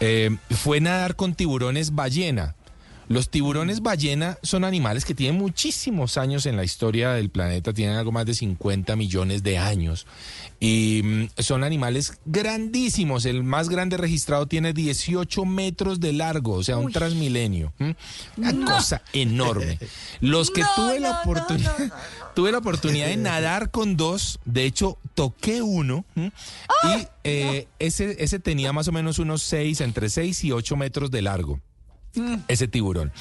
eh, 0.00 0.36
fue 0.50 0.80
nadar 0.80 1.16
con 1.16 1.34
tiburones 1.34 1.94
ballena. 1.94 2.56
Los 3.08 3.28
tiburones 3.28 3.82
ballena 3.82 4.38
son 4.42 4.64
animales 4.64 5.04
que 5.04 5.14
tienen 5.14 5.38
muchísimos 5.38 6.16
años 6.16 6.46
en 6.46 6.56
la 6.56 6.64
historia 6.64 7.12
del 7.12 7.30
planeta, 7.30 7.72
tienen 7.72 7.96
algo 7.96 8.12
más 8.12 8.24
de 8.24 8.34
50 8.34 8.96
millones 8.96 9.42
de 9.42 9.58
años. 9.58 10.06
Y 10.58 11.02
mm, 11.04 11.42
son 11.42 11.64
animales 11.64 12.18
grandísimos. 12.24 13.26
El 13.26 13.44
más 13.44 13.68
grande 13.68 13.98
registrado 13.98 14.46
tiene 14.46 14.72
18 14.72 15.44
metros 15.44 16.00
de 16.00 16.12
largo, 16.12 16.54
o 16.54 16.64
sea, 16.64 16.78
un 16.78 16.92
transmilenio. 16.92 17.72
¿m? 17.78 17.94
Una 18.38 18.74
cosa 18.74 19.02
enorme. 19.12 19.78
Los 20.20 20.50
que 20.50 20.62
tuve 20.76 21.00
la 21.00 21.20
oportunidad, 21.20 21.92
tuve 22.34 22.52
la 22.52 22.58
oportunidad 22.58 23.08
de 23.08 23.16
nadar 23.18 23.70
con 23.70 23.96
dos, 23.96 24.38
de 24.46 24.64
hecho, 24.64 24.98
toqué 25.14 25.60
uno 25.60 26.04
y 26.16 27.06
eh, 27.24 27.68
ese, 27.78 28.16
ese 28.18 28.38
tenía 28.38 28.72
más 28.72 28.88
o 28.88 28.92
menos 28.92 29.18
unos 29.18 29.42
6, 29.42 29.82
entre 29.82 30.08
6 30.08 30.44
y 30.44 30.52
8 30.52 30.76
metros 30.76 31.10
de 31.10 31.22
largo. 31.22 31.60
Ese 32.48 32.68
tiburón. 32.68 33.12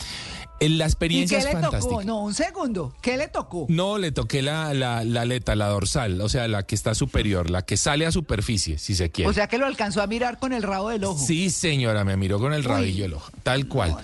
La 0.60 0.86
¿Y 0.86 0.88
experiencia 0.88 1.38
qué 1.40 1.42
es 1.42 1.46
le 1.46 1.52
fantástica. 1.60 1.90
tocó? 1.90 2.04
No, 2.06 2.22
un 2.24 2.34
segundo. 2.34 2.96
¿Qué 3.02 3.18
le 3.18 3.28
tocó? 3.28 3.66
No, 3.68 3.98
le 3.98 4.14
toqué 4.14 4.42
la, 4.42 4.74
la, 4.74 5.04
la 5.04 5.22
aleta, 5.22 5.58
la 5.58 5.68
dorsal, 5.68 6.22
o 6.22 6.30
sea, 6.30 6.48
la 6.48 6.64
que 6.64 6.74
está 6.76 6.96
superior, 6.96 7.50
la 7.50 7.64
que 7.64 7.76
sale 7.76 8.06
a 8.06 8.14
superficie, 8.14 8.78
si 8.78 8.96
se 8.96 9.10
quiere. 9.12 9.30
O 9.30 9.34
sea 9.34 9.48
que 9.48 9.58
lo 9.58 9.66
alcanzó 9.66 10.02
a 10.02 10.08
mirar 10.08 10.40
con 10.40 10.54
el 10.54 10.64
rabo 10.64 10.88
del 10.90 11.04
ojo. 11.04 11.20
Sí, 11.26 11.50
señora, 11.50 12.06
me 12.06 12.16
miró 12.16 12.40
con 12.40 12.54
el 12.54 12.64
rabillo 12.64 13.04
el 13.04 13.14
ojo, 13.16 13.30
tal 13.44 13.68
cual. 13.68 13.98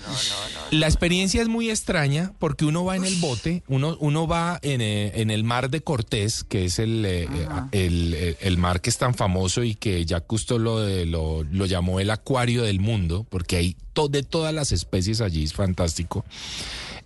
La 0.70 0.86
experiencia 0.86 1.40
es 1.40 1.48
muy 1.48 1.70
extraña 1.70 2.34
porque 2.38 2.66
uno 2.66 2.84
va 2.84 2.94
en 2.96 3.06
el 3.06 3.16
bote, 3.16 3.62
uno, 3.66 3.96
uno 3.98 4.26
va 4.26 4.58
en, 4.60 4.82
eh, 4.82 5.12
en 5.14 5.30
el 5.30 5.44
mar 5.44 5.70
de 5.70 5.80
Cortés, 5.82 6.44
que 6.44 6.66
es 6.66 6.78
el, 6.78 7.06
eh, 7.06 7.22
eh, 7.32 7.48
el, 7.72 8.36
el 8.38 8.58
mar 8.58 8.82
que 8.82 8.90
es 8.90 8.98
tan 8.98 9.14
famoso 9.14 9.62
y 9.64 9.76
que 9.76 10.04
ya 10.04 10.20
Cousteau 10.20 10.58
lo, 10.58 10.86
lo, 11.06 11.42
lo 11.44 11.64
llamó 11.66 12.00
el 12.00 12.10
acuario 12.10 12.64
del 12.64 12.80
mundo, 12.80 13.24
porque 13.30 13.56
hay 13.56 13.76
de 14.08 14.22
todas 14.22 14.54
las 14.54 14.72
especies 14.72 15.20
allí, 15.20 15.44
es 15.44 15.52
fantástico. 15.52 16.24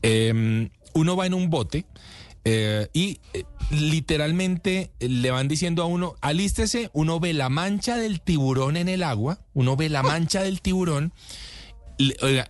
Eh, 0.02 0.68
uno 0.94 1.16
va 1.16 1.26
en 1.26 1.34
un 1.34 1.50
bote. 1.50 1.84
eh, 2.44 2.88
y 2.92 3.20
eh, 3.32 3.44
literalmente 3.70 4.90
eh, 5.00 5.08
le 5.08 5.30
van 5.30 5.48
diciendo 5.48 5.82
a 5.82 5.86
uno, 5.86 6.14
alístese, 6.20 6.90
uno 6.92 7.18
ve 7.18 7.32
la 7.32 7.48
mancha 7.48 7.96
del 7.96 8.20
tiburón 8.20 8.76
en 8.76 8.88
el 8.88 9.02
agua, 9.02 9.38
uno 9.54 9.76
ve 9.76 9.88
la 9.88 10.02
mancha 10.02 10.42
del 10.42 10.60
tiburón, 10.60 11.12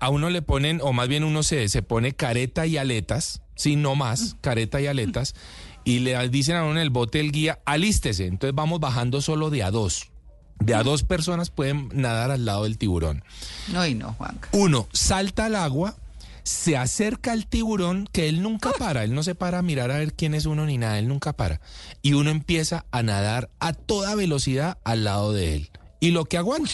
a 0.00 0.08
uno 0.10 0.31
le 0.31 0.42
ponen, 0.42 0.81
o 0.82 0.92
más 0.92 1.06
bien 1.06 1.23
uno 1.23 1.42
se, 1.42 1.68
se 1.68 1.82
pone 1.82 2.12
careta 2.12 2.66
y 2.66 2.76
aletas, 2.76 3.42
sí, 3.55 3.76
no 3.76 3.94
más, 3.94 4.36
careta 4.40 4.81
y 4.81 4.86
aletas, 4.86 5.34
y 5.84 6.00
le 6.00 6.28
dicen 6.28 6.56
a 6.56 6.64
uno 6.64 6.73
en 6.73 6.78
el 6.78 6.90
bote 6.90 7.20
el 7.20 7.31
guía, 7.31 7.60
alístese, 7.64 8.26
entonces 8.26 8.55
vamos 8.55 8.81
bajando 8.81 9.20
solo 9.20 9.50
de 9.50 9.62
a 9.62 9.70
dos. 9.70 10.10
De 10.58 10.74
a 10.74 10.83
dos 10.83 11.02
personas 11.02 11.50
pueden 11.50 11.91
nadar 11.92 12.31
al 12.31 12.44
lado 12.44 12.65
del 12.65 12.78
tiburón. 12.78 13.23
No, 13.73 13.86
y 13.86 13.94
no, 13.94 14.15
Juanca. 14.15 14.49
Uno 14.52 14.89
salta 14.92 15.47
al 15.47 15.57
agua, 15.57 15.94
se 16.42 16.76
acerca 16.76 17.33
al 17.33 17.47
tiburón, 17.47 18.08
que 18.12 18.28
él 18.28 18.42
nunca 18.42 18.70
para, 18.78 19.05
él 19.05 19.15
no 19.15 19.23
se 19.23 19.34
para 19.34 19.58
a 19.58 19.62
mirar 19.62 19.91
a 19.91 19.99
ver 19.99 20.15
quién 20.15 20.34
es 20.34 20.47
uno 20.47 20.66
ni 20.66 20.78
nada, 20.78 20.99
él 20.99 21.08
nunca 21.08 21.33
para. 21.34 21.60
Y 22.02 22.12
uno 22.12 22.31
empieza 22.31 22.84
a 22.91 23.02
nadar 23.02 23.50
a 23.60 23.73
toda 23.73 24.15
velocidad 24.15 24.78
al 24.84 25.05
lado 25.05 25.33
de 25.33 25.57
él. 25.57 25.70
Y 26.00 26.10
lo 26.10 26.26
que 26.26 26.39
aguante, 26.39 26.73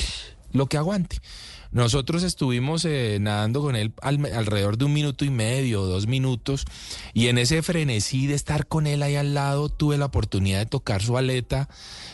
lo 0.53 0.67
que 0.67 0.77
aguante. 0.77 1.19
Nosotros 1.73 2.25
estuvimos 2.25 2.85
eh, 2.85 3.19
nadando 3.21 3.61
con 3.61 3.77
él 3.77 3.93
al- 4.03 4.25
alrededor 4.35 4.77
de 4.77 4.87
un 4.87 4.93
minuto 4.93 5.25
y 5.25 5.31
medio, 5.31 5.83
dos 5.83 6.09
minutos, 6.09 6.65
y 7.15 7.29
en 7.29 7.39
ese 7.39 7.63
frenesí 7.63 8.27
de 8.27 8.35
estar 8.35 8.67
con 8.67 8.89
él 8.89 9.03
ahí 9.05 9.15
al 9.15 9.35
lado, 9.35 9.69
tuve 9.69 9.97
la 9.97 10.07
oportunidad 10.07 10.59
de 10.59 10.67
tocar 10.67 11.01
su 11.01 11.17
aleta. 11.17 11.69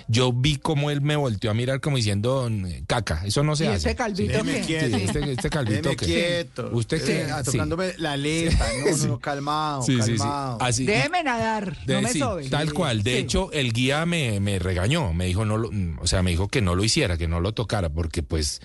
Yo 0.08 0.32
vi 0.32 0.56
cómo 0.56 0.90
él 0.90 1.00
me 1.00 1.16
volteó 1.16 1.50
a 1.50 1.54
mirar 1.54 1.80
como 1.80 1.96
diciendo, 1.96 2.48
caca, 2.86 3.22
eso 3.24 3.42
no 3.42 3.56
se 3.56 3.64
¿Y 3.64 3.68
hace. 3.68 3.76
ese 3.88 3.96
calvito 3.96 4.42
qué? 4.44 4.60
quieto. 4.60 4.96
Sí, 4.98 5.02
este, 5.04 5.32
este 5.32 5.50
calvito 5.50 5.88
que- 5.90 5.96
quieto. 5.96 6.68
Usted 6.72 7.00
Sí, 7.00 7.06
que 7.06 7.22
ah, 7.24 7.42
sí. 7.42 7.52
tocándome 7.52 7.94
la 7.98 8.12
aleta, 8.12 8.68
no, 8.84 8.90
no, 8.90 8.96
Sí. 8.96 9.06
no, 9.06 9.18
calmado, 9.20 9.82
Sí, 9.82 9.96
sí, 10.02 10.12
sí. 10.12 10.18
calmado. 10.18 10.58
Así- 10.60 10.84
Déjeme 10.86 11.24
nadar, 11.24 11.82
de- 11.86 11.94
no 11.94 12.02
me 12.02 12.10
sí, 12.10 12.18
sobe. 12.18 12.48
Tal 12.50 12.72
cual. 12.74 13.02
De 13.02 13.12
Sí. 13.12 13.18
hecho, 13.18 13.50
el 13.52 13.72
guía 13.72 14.04
me, 14.06 14.38
me 14.38 14.58
regañó. 14.58 15.12
Me 15.14 15.24
dijo, 15.24 15.44
no 15.46 15.56
lo, 15.56 15.70
o 16.00 16.06
sea, 16.06 16.22
me 16.22 16.30
dijo 16.30 16.48
que 16.48 16.60
no 16.60 16.74
lo 16.74 16.84
hiciera, 16.84 17.16
que 17.16 17.26
no 17.26 17.40
lo 17.40 17.52
tocara, 17.52 17.88
porque 17.88 18.22
pues, 18.22 18.60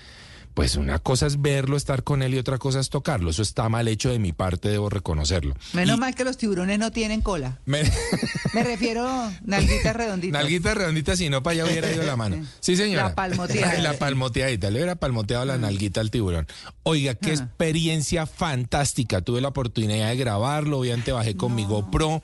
pues 0.54 0.76
una 0.76 1.00
cosa 1.00 1.28
es 1.28 1.42
verlo, 1.42 1.78
estar 1.78 2.04
con 2.04 2.22
él 2.24 2.34
y 2.34 2.38
otra 2.38 2.58
cosa 2.58 2.80
es 2.80 2.90
tocarlo. 2.90 3.30
Eso 3.30 3.42
está 3.42 3.70
mal 3.70 3.88
hecho 3.88 4.10
de 4.10 4.20
mi 4.20 4.34
parte, 4.34 4.70
debo 4.70 4.90
reconocerlo. 4.90 5.56
Menos 5.74 5.98
Y 5.98 6.00
mal 6.00 6.16
que 6.16 6.24
los 6.24 6.38
tiburones 6.38 6.78
no 6.80 6.92
tienen 6.92 7.22
cola. 7.22 7.60
me- 7.66 7.84
Me 8.54 8.64
refiero 8.64 9.08
nalguitas 9.46 9.96
redonditas. 9.96 10.42
Nalguita 10.42 10.74
redondita, 10.74 11.16
si 11.16 11.30
no, 11.30 11.42
para 11.42 11.54
allá 11.54 11.66
hubiera 11.72 11.90
ido 11.90 12.04
la 12.04 12.18
mano. 12.18 12.46
Sí, 12.60 12.76
señora. 12.76 13.10
La 13.10 13.16
palmoteada. 13.16 13.78
la 13.82 13.94
palmoteadita. 13.94 14.70
Le 14.70 14.80
hubiera 14.80 14.96
palmoteado 14.96 15.46
la 15.46 15.58
nalguita 15.58 16.02
al 16.02 16.12
tiburón. 16.12 16.48
Oiga, 16.84 17.16
qué 17.16 17.30
experiencia 17.30 18.26
fantástica. 18.26 19.22
Tuve 19.22 19.40
la 19.40 19.48
oportunidad 19.50 20.10
de 20.10 20.18
grabarlo. 20.18 20.80
Obviamente 20.80 21.14
bajé 21.14 21.38
con 21.38 21.56
mi 21.56 21.64
GoPro. 21.64 22.22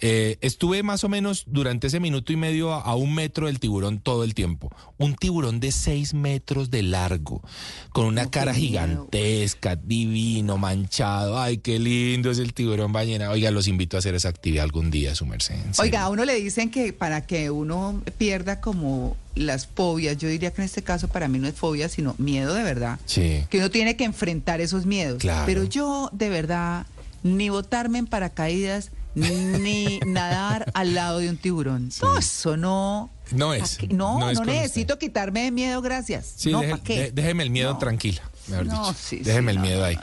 Eh, 0.00 0.38
estuve 0.40 0.82
más 0.82 1.02
o 1.02 1.08
menos 1.08 1.44
durante 1.46 1.88
ese 1.88 1.98
minuto 1.98 2.32
y 2.32 2.36
medio 2.36 2.72
a, 2.72 2.80
a 2.80 2.94
un 2.94 3.14
metro 3.14 3.46
del 3.46 3.58
tiburón 3.58 3.98
todo 3.98 4.22
el 4.24 4.34
tiempo. 4.34 4.70
Un 4.96 5.14
tiburón 5.16 5.60
de 5.60 5.72
seis 5.72 6.14
metros 6.14 6.70
de 6.70 6.82
largo, 6.82 7.42
con 7.90 8.06
una 8.06 8.30
cara 8.30 8.54
gigantesca, 8.54 9.76
divino, 9.76 10.56
manchado. 10.56 11.38
Ay, 11.40 11.58
qué 11.58 11.78
lindo 11.78 12.30
es 12.30 12.38
el 12.38 12.54
tiburón 12.54 12.92
ballena. 12.92 13.30
Oiga, 13.30 13.50
los 13.50 13.66
invito 13.66 13.96
a 13.96 13.98
hacer 13.98 14.14
esa 14.14 14.28
actividad 14.28 14.64
algún 14.64 14.90
día, 14.90 15.14
su 15.14 15.26
merced. 15.26 15.56
Oiga, 15.78 16.02
a 16.02 16.08
uno 16.10 16.24
le 16.24 16.34
dicen 16.34 16.70
que 16.70 16.92
para 16.92 17.26
que 17.26 17.50
uno 17.50 18.02
pierda 18.18 18.60
como 18.60 19.16
las 19.34 19.66
fobias, 19.66 20.16
yo 20.18 20.28
diría 20.28 20.52
que 20.52 20.62
en 20.62 20.66
este 20.66 20.82
caso 20.82 21.08
para 21.08 21.28
mí 21.28 21.38
no 21.38 21.48
es 21.48 21.54
fobia, 21.54 21.88
sino 21.88 22.14
miedo 22.18 22.54
de 22.54 22.62
verdad. 22.62 22.98
Sí. 23.06 23.44
Que 23.50 23.58
uno 23.58 23.70
tiene 23.70 23.96
que 23.96 24.04
enfrentar 24.04 24.60
esos 24.60 24.86
miedos. 24.86 25.18
Claro. 25.18 25.44
Pero 25.46 25.64
yo, 25.64 26.10
de 26.12 26.28
verdad, 26.28 26.86
ni 27.22 27.48
botarme 27.48 27.98
en 27.98 28.06
paracaídas, 28.06 28.90
ni 29.14 30.00
nadar 30.06 30.70
al 30.74 30.94
lado 30.94 31.18
de 31.18 31.28
un 31.30 31.36
tiburón. 31.36 31.90
No, 32.02 32.18
eso 32.18 32.56
no. 32.56 33.10
No 33.32 33.52
es. 33.54 33.78
No, 33.90 34.18
no, 34.20 34.30
es 34.30 34.40
necesito 34.40 34.98
quitarme 34.98 35.42
de 35.44 35.50
miedo, 35.50 35.82
gracias. 35.82 36.32
Sí, 36.36 36.50
no, 36.50 36.60
deje- 36.62 36.70
¿para 36.70 36.82
qué? 36.82 37.10
déjeme 37.12 37.42
el 37.42 37.50
miedo 37.50 37.76
tranquila, 37.78 38.22
mejor 38.48 38.66
No, 38.66 38.80
dicho. 38.88 38.94
sí, 38.98 39.18
sí, 39.18 39.22
déjeme 39.24 39.52
el 39.52 39.56
no, 39.58 39.62
miedo 39.62 39.78
no, 39.80 39.84
ahí. 39.84 39.98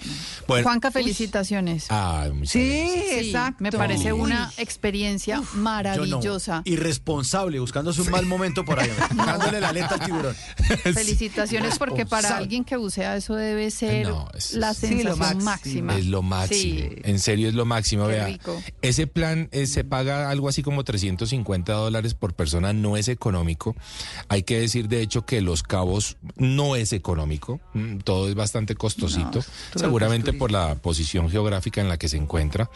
Bueno, 0.48 0.64
Juanca, 0.64 0.91
felicitaciones. 0.91 1.88
ah, 1.90 2.27
muchas 2.33 2.51
Sí, 2.51 2.85
gracias. 2.93 3.25
exacto. 3.25 3.64
Me 3.64 3.72
parece 3.72 4.14
Uy. 4.14 4.22
una 4.22 4.51
experiencia 4.57 5.41
maravillosa. 5.53 6.61
Irresponsable, 6.65 7.59
buscándose 7.59 8.01
un 8.01 8.09
mal 8.11 8.25
momento 8.25 8.64
por 8.65 8.80
ahí, 8.80 8.90
dándole 9.15 9.59
la 9.59 9.69
aleta 9.69 9.95
al 9.95 9.99
tiburón. 10.06 10.35
Felicitaciones 10.93 11.77
porque 11.77 12.06
para 12.06 12.38
alguien 12.38 12.64
que 12.64 12.77
bucea 12.77 13.15
eso 13.15 13.35
debe 13.35 13.72
ser 13.72 14.07
No, 14.07 14.27
es- 14.33 14.53
la 14.53 14.74
sensación 14.74 15.17
máximo. 15.19 15.43
máxima. 15.43 15.98
Es 15.98 16.06
lo 16.06 16.22
máximo. 16.22 16.80
Sí. 16.90 16.90
En 17.03 17.19
serio 17.19 17.49
es 17.49 17.56
lo 17.56 17.65
máximo. 17.65 18.06
Qué 18.07 18.14
Vea, 18.14 18.27
rico. 18.27 18.61
ese 18.82 19.07
plan 19.07 19.49
eh, 19.51 19.67
se 19.67 19.83
paga 19.83 20.30
algo 20.30 20.49
así 20.49 20.64
como 20.64 20.83
350 20.83 21.74
dólares 21.74 22.14
por 22.14 22.33
persona. 22.33 22.74
No 22.74 22.98
es 22.98 23.07
económico. 23.07 23.75
Hay 24.30 24.43
que 24.43 24.59
decir, 24.59 24.88
de 24.88 25.01
hecho, 25.01 25.25
que 25.25 25.41
Los 25.41 25.64
Cabos 25.64 26.17
no 26.38 26.75
es 26.75 26.93
económico. 26.93 27.59
Mm, 27.74 27.98
Todo 27.99 28.30
es 28.35 28.38
bastante 28.38 28.75
costosito. 28.75 29.31
todo 29.31 29.43
seguramente 29.75 30.33
por 30.33 30.51
la 30.51 30.75
posición 30.75 31.30
geográfica 31.30 31.81
en 31.81 31.88
la 31.88 31.97
que 31.97 32.09
se 32.09 32.17
encuentra. 32.17 32.69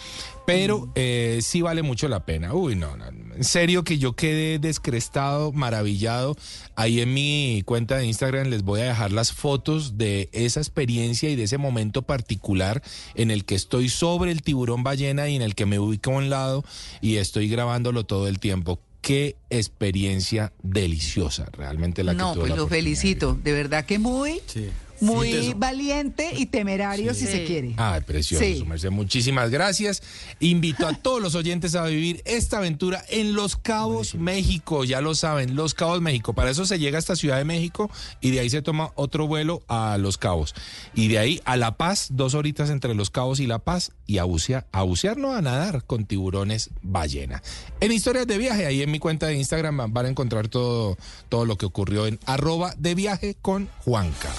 Pero 0.45 0.89
eh, 0.95 1.39
sí 1.43 1.61
vale 1.61 1.83
mucho 1.83 2.07
la 2.07 2.25
pena. 2.25 2.53
Uy, 2.53 2.75
no, 2.75 2.95
no. 2.95 3.05
En 3.07 3.43
serio 3.43 3.83
que 3.83 3.97
yo 3.97 4.13
quedé 4.13 4.57
descrestado, 4.57 5.51
maravillado. 5.51 6.35
Ahí 6.75 7.01
en 7.01 7.13
mi 7.13 7.61
cuenta 7.65 7.97
de 7.97 8.05
Instagram 8.05 8.47
les 8.47 8.63
voy 8.63 8.81
a 8.81 8.85
dejar 8.85 9.11
las 9.11 9.33
fotos 9.33 9.97
de 9.97 10.29
esa 10.31 10.59
experiencia 10.59 11.29
y 11.29 11.35
de 11.35 11.43
ese 11.43 11.57
momento 11.57 12.01
particular 12.01 12.81
en 13.15 13.31
el 13.31 13.45
que 13.45 13.55
estoy 13.55 13.89
sobre 13.89 14.31
el 14.31 14.41
tiburón 14.41 14.83
ballena 14.83 15.29
y 15.29 15.35
en 15.35 15.41
el 15.41 15.55
que 15.55 15.65
me 15.65 15.77
ubico 15.77 16.11
a 16.11 16.15
un 16.15 16.29
lado 16.29 16.63
y 17.01 17.17
estoy 17.17 17.49
grabándolo 17.49 18.05
todo 18.05 18.27
el 18.27 18.39
tiempo. 18.39 18.79
Qué 19.01 19.37
experiencia 19.49 20.51
deliciosa, 20.61 21.45
realmente 21.53 22.03
la 22.03 22.11
que 22.11 22.17
No, 22.17 22.33
pues 22.33 22.49
la 22.49 22.57
lo 22.57 22.67
felicito. 22.67 23.37
De 23.41 23.53
verdad 23.53 23.85
que 23.85 23.97
muy, 23.97 24.41
Sí. 24.45 24.69
Muy 25.01 25.31
Sí, 25.31 25.53
valiente 25.55 26.31
y 26.37 26.45
temerario 26.47 27.13
si 27.13 27.25
se 27.25 27.45
quiere. 27.45 27.73
Ay, 27.77 28.01
precioso, 28.01 28.43
Sí. 28.43 28.63
merced. 28.65 28.89
Muchísimas 28.91 29.49
gracias. 29.49 30.01
Invito 30.39 30.87
a 30.87 30.93
todos 30.93 31.21
los 31.21 31.35
oyentes 31.35 31.75
a 31.75 31.85
vivir 31.85 32.21
esta 32.25 32.57
aventura 32.57 33.03
en 33.09 33.33
Los 33.33 33.55
Cabos, 33.55 34.15
México. 34.15 34.83
Ya 34.83 35.01
lo 35.01 35.15
saben, 35.15 35.55
Los 35.55 35.73
Cabos, 35.73 36.01
México. 36.01 36.33
Para 36.33 36.51
eso 36.51 36.65
se 36.65 36.79
llega 36.79 36.97
hasta 36.97 37.15
Ciudad 37.15 37.37
de 37.37 37.45
México 37.45 37.89
y 38.21 38.31
de 38.31 38.39
ahí 38.41 38.49
se 38.49 38.61
toma 38.61 38.91
otro 38.95 39.27
vuelo 39.27 39.63
a 39.67 39.97
Los 39.97 40.17
Cabos. 40.17 40.53
Y 40.93 41.07
de 41.07 41.19
ahí 41.19 41.41
a 41.45 41.57
La 41.57 41.77
Paz, 41.77 42.07
dos 42.11 42.33
horitas 42.33 42.69
entre 42.69 42.93
Los 42.95 43.09
Cabos 43.09 43.39
y 43.39 43.47
La 43.47 43.59
Paz. 43.59 43.91
Y 44.05 44.17
a 44.17 44.23
bucear, 44.23 44.65
a 44.71 44.81
bucear 44.83 45.17
no 45.17 45.33
a 45.33 45.41
nadar 45.41 45.83
con 45.85 46.05
tiburones 46.05 46.71
ballena. 46.81 47.41
En 47.79 47.91
historias 47.91 48.25
de 48.27 48.37
viaje, 48.37 48.65
ahí 48.65 48.81
en 48.81 48.89
mi 48.91 48.97
cuenta 48.99 49.27
de 49.27 49.35
Instagram 49.35 49.77
van- 49.77 49.93
van 49.93 50.05
a 50.07 50.09
encontrar 50.09 50.47
todo, 50.47 50.97
todo 51.29 51.45
lo 51.45 51.57
que 51.57 51.65
ocurrió 51.65 52.07
en 52.07 52.19
arroba 52.25 52.73
de 52.77 52.95
viaje 52.95 53.35
con 53.41 53.69
Juanca. 53.85 54.29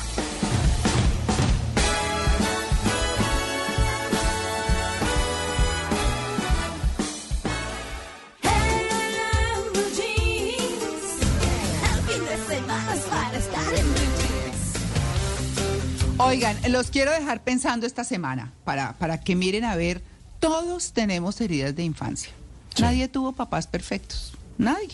Oigan, 16.22 16.58
los 16.70 16.90
quiero 16.90 17.12
dejar 17.12 17.42
pensando 17.42 17.86
esta 17.86 18.04
semana 18.04 18.52
para, 18.64 18.92
para 18.98 19.18
que 19.20 19.34
miren 19.34 19.64
a 19.64 19.74
ver, 19.74 20.02
todos 20.38 20.92
tenemos 20.92 21.40
heridas 21.40 21.74
de 21.74 21.82
infancia. 21.82 22.30
Nadie 22.78 23.08
tuvo 23.08 23.32
papás 23.32 23.66
perfectos, 23.66 24.34
nadie. 24.58 24.90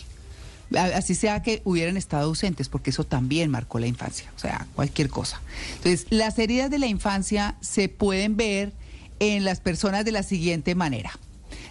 Así 0.95 1.15
sea 1.15 1.43
que 1.43 1.61
hubieran 1.65 1.97
estado 1.97 2.27
ausentes, 2.27 2.69
porque 2.69 2.91
eso 2.91 3.03
también 3.03 3.51
marcó 3.51 3.77
la 3.77 3.87
infancia, 3.87 4.31
o 4.37 4.39
sea, 4.39 4.67
cualquier 4.73 5.09
cosa. 5.09 5.41
Entonces, 5.75 6.07
las 6.09 6.39
heridas 6.39 6.71
de 6.71 6.79
la 6.79 6.87
infancia 6.87 7.55
se 7.59 7.89
pueden 7.89 8.37
ver 8.37 8.71
en 9.19 9.43
las 9.43 9.59
personas 9.59 10.05
de 10.05 10.13
la 10.13 10.23
siguiente 10.23 10.75
manera. 10.75 11.11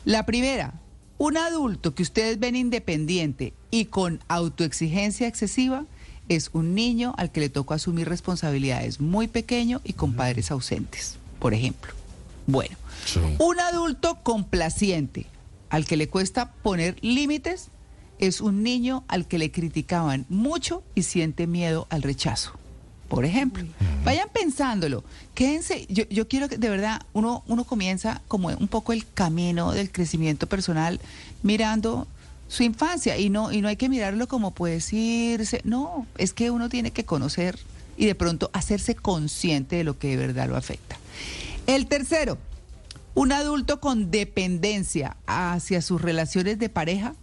La 0.04 0.26
primera, 0.26 0.74
un 1.16 1.38
adulto 1.38 1.94
que 1.94 2.02
ustedes 2.02 2.38
ven 2.38 2.56
independiente 2.56 3.54
y 3.70 3.86
con 3.86 4.22
autoexigencia 4.28 5.26
excesiva 5.26 5.86
es 6.28 6.50
un 6.52 6.74
niño 6.74 7.14
al 7.16 7.30
que 7.30 7.40
le 7.40 7.48
tocó 7.48 7.74
asumir 7.74 8.08
responsabilidades 8.08 9.00
muy 9.00 9.28
pequeño 9.28 9.80
y 9.84 9.92
con 9.92 10.14
padres 10.14 10.50
ausentes, 10.50 11.16
por 11.38 11.55
ejemplo. 11.55 11.92
Bueno, 12.46 12.76
un 13.38 13.60
adulto 13.60 14.18
complaciente 14.22 15.26
al 15.68 15.84
que 15.84 15.96
le 15.96 16.08
cuesta 16.08 16.52
poner 16.52 16.96
límites 17.00 17.68
es 18.18 18.40
un 18.40 18.62
niño 18.62 19.05
al 19.08 19.26
que 19.26 19.38
le 19.38 19.50
criticaban 19.50 20.26
mucho 20.28 20.82
y 20.94 21.02
siente 21.02 21.46
miedo 21.46 21.86
al 21.90 22.02
rechazo. 22.02 22.52
Por 23.08 23.24
ejemplo, 23.24 23.64
vayan 24.05 24.28
pensándolo. 24.32 25.05
Quédense, 25.34 25.86
yo, 25.88 26.05
yo 26.08 26.26
quiero 26.26 26.48
que 26.48 26.58
de 26.58 26.68
verdad 26.68 27.02
uno, 27.12 27.44
uno 27.46 27.64
comienza 27.64 28.20
como 28.26 28.48
un 28.48 28.68
poco 28.68 28.92
el 28.92 29.06
camino 29.06 29.72
del 29.72 29.92
crecimiento 29.92 30.48
personal 30.48 31.00
mirando 31.42 32.08
su 32.49 32.62
infancia 32.62 33.18
y 33.18 33.31
no, 33.31 33.52
y 33.52 33.60
no 33.60 33.68
hay 33.68 33.76
que 33.76 33.89
mirarlo 33.89 34.28
como 34.28 34.52
pues 34.52 34.92
irse. 34.92 35.60
No, 35.65 36.07
es 36.18 36.33
que 36.33 36.50
uno 36.50 36.68
tiene 36.68 36.91
que 36.91 37.05
conocer 37.05 37.58
y 37.97 38.07
de 38.07 38.15
pronto 38.15 38.50
hacerse 38.52 38.94
consciente 38.94 39.76
de 39.76 39.84
lo 39.84 39.99
que 39.99 40.08
de 40.08 40.16
verdad 40.16 40.49
lo 40.49 40.57
afecta. 40.57 40.97
El 41.66 41.86
tercero, 41.86 42.39
un 43.15 43.33
adulto 43.33 43.81
con 43.81 44.10
dependencia 44.10 45.16
hacia 45.26 45.83
sus 45.83 46.00
relaciones 46.00 46.58
de 46.58 46.68
pareja 46.68 47.15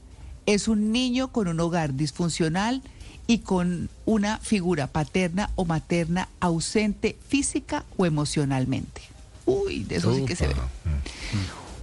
es 0.46 0.68
un 0.68 0.92
niño 0.92 1.32
con 1.32 1.48
un 1.48 1.60
hogar 1.60 1.94
disfuncional 1.96 2.82
y 3.28 3.40
con 3.40 3.90
una 4.06 4.40
figura 4.40 4.88
paterna 4.88 5.50
o 5.56 5.66
materna 5.66 6.28
ausente 6.42 7.18
física 7.28 7.86
o 7.96 8.06
emocionalmente. 8.06 9.02
Uy, 9.46 9.84
de 9.84 9.98
eso 9.98 10.14
sí 10.14 10.26
que 10.26 10.36
se 10.36 10.48
ve. 10.48 10.56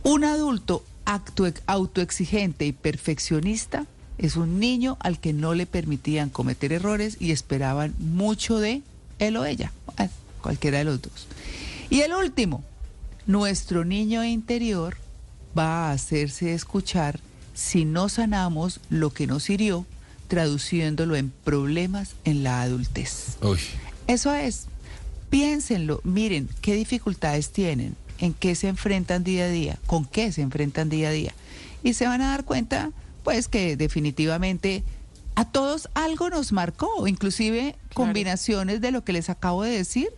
Un 0.02 0.24
adulto 0.24 0.84
autoexigente 1.66 2.66
y 2.66 2.72
perfeccionista 2.72 3.86
es 4.18 4.36
un 4.36 4.60
niño 4.60 4.96
al 5.00 5.18
que 5.18 5.32
no 5.32 5.54
le 5.54 5.66
permitían 5.66 6.30
cometer 6.30 6.72
errores 6.72 7.16
y 7.20 7.32
esperaban 7.32 7.94
mucho 7.98 8.58
de 8.58 8.82
él 9.18 9.36
o 9.36 9.44
ella, 9.44 9.72
eh, 9.98 10.08
cualquiera 10.42 10.78
de 10.78 10.84
los 10.84 11.02
dos. 11.02 11.26
Y 11.88 12.00
el 12.00 12.12
último, 12.12 12.62
nuestro 13.26 13.84
niño 13.84 14.24
interior 14.24 14.96
va 15.58 15.88
a 15.88 15.92
hacerse 15.92 16.54
escuchar 16.54 17.18
si 17.54 17.84
no 17.84 18.08
sanamos 18.08 18.80
lo 18.88 19.10
que 19.10 19.26
nos 19.26 19.50
hirió, 19.50 19.84
traduciéndolo 20.28 21.16
en 21.16 21.30
problemas 21.30 22.14
en 22.24 22.42
la 22.42 22.62
adultez. 22.62 23.36
Uy. 23.42 23.58
Eso 24.06 24.32
es. 24.32 24.66
Piénsenlo, 25.28 26.00
miren 26.04 26.48
qué 26.60 26.74
dificultades 26.74 27.50
tienen, 27.50 27.96
en 28.20 28.34
qué 28.34 28.54
se 28.54 28.68
enfrentan 28.68 29.24
día 29.24 29.44
a 29.44 29.48
día, 29.48 29.78
con 29.86 30.04
qué 30.04 30.30
se 30.30 30.42
enfrentan 30.42 30.88
día 30.88 31.08
a 31.08 31.12
día. 31.12 31.34
Y 31.82 31.94
se 31.94 32.06
van 32.06 32.20
a 32.20 32.30
dar 32.30 32.44
cuenta, 32.44 32.90
pues, 33.24 33.48
que 33.48 33.76
definitivamente 33.76 34.84
a 35.34 35.44
todos 35.46 35.88
algo 35.94 36.28
nos 36.28 36.52
marcó, 36.52 37.08
inclusive 37.08 37.74
combinaciones 37.94 38.80
de 38.80 38.90
lo 38.90 39.04
que 39.04 39.12
les 39.12 39.30
acabo 39.30 39.62
de 39.62 39.70
decir. 39.70 40.10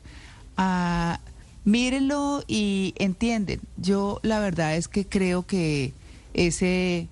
Ah, 0.56 1.20
mírenlo 1.64 2.44
y 2.48 2.94
entienden. 2.98 3.60
Yo 3.76 4.18
la 4.22 4.40
verdad 4.40 4.76
es 4.76 4.89
que 4.89 5.06
creo 5.06 5.47
que 5.47 5.92
ese 6.34 7.08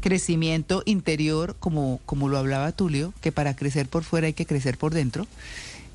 crecimiento 0.00 0.82
interior, 0.84 1.56
como, 1.58 2.00
como 2.06 2.28
lo 2.28 2.38
hablaba 2.38 2.72
Tulio, 2.72 3.12
que 3.20 3.32
para 3.32 3.54
crecer 3.54 3.88
por 3.88 4.04
fuera 4.04 4.26
hay 4.26 4.32
que 4.32 4.46
crecer 4.46 4.78
por 4.78 4.94
dentro, 4.94 5.26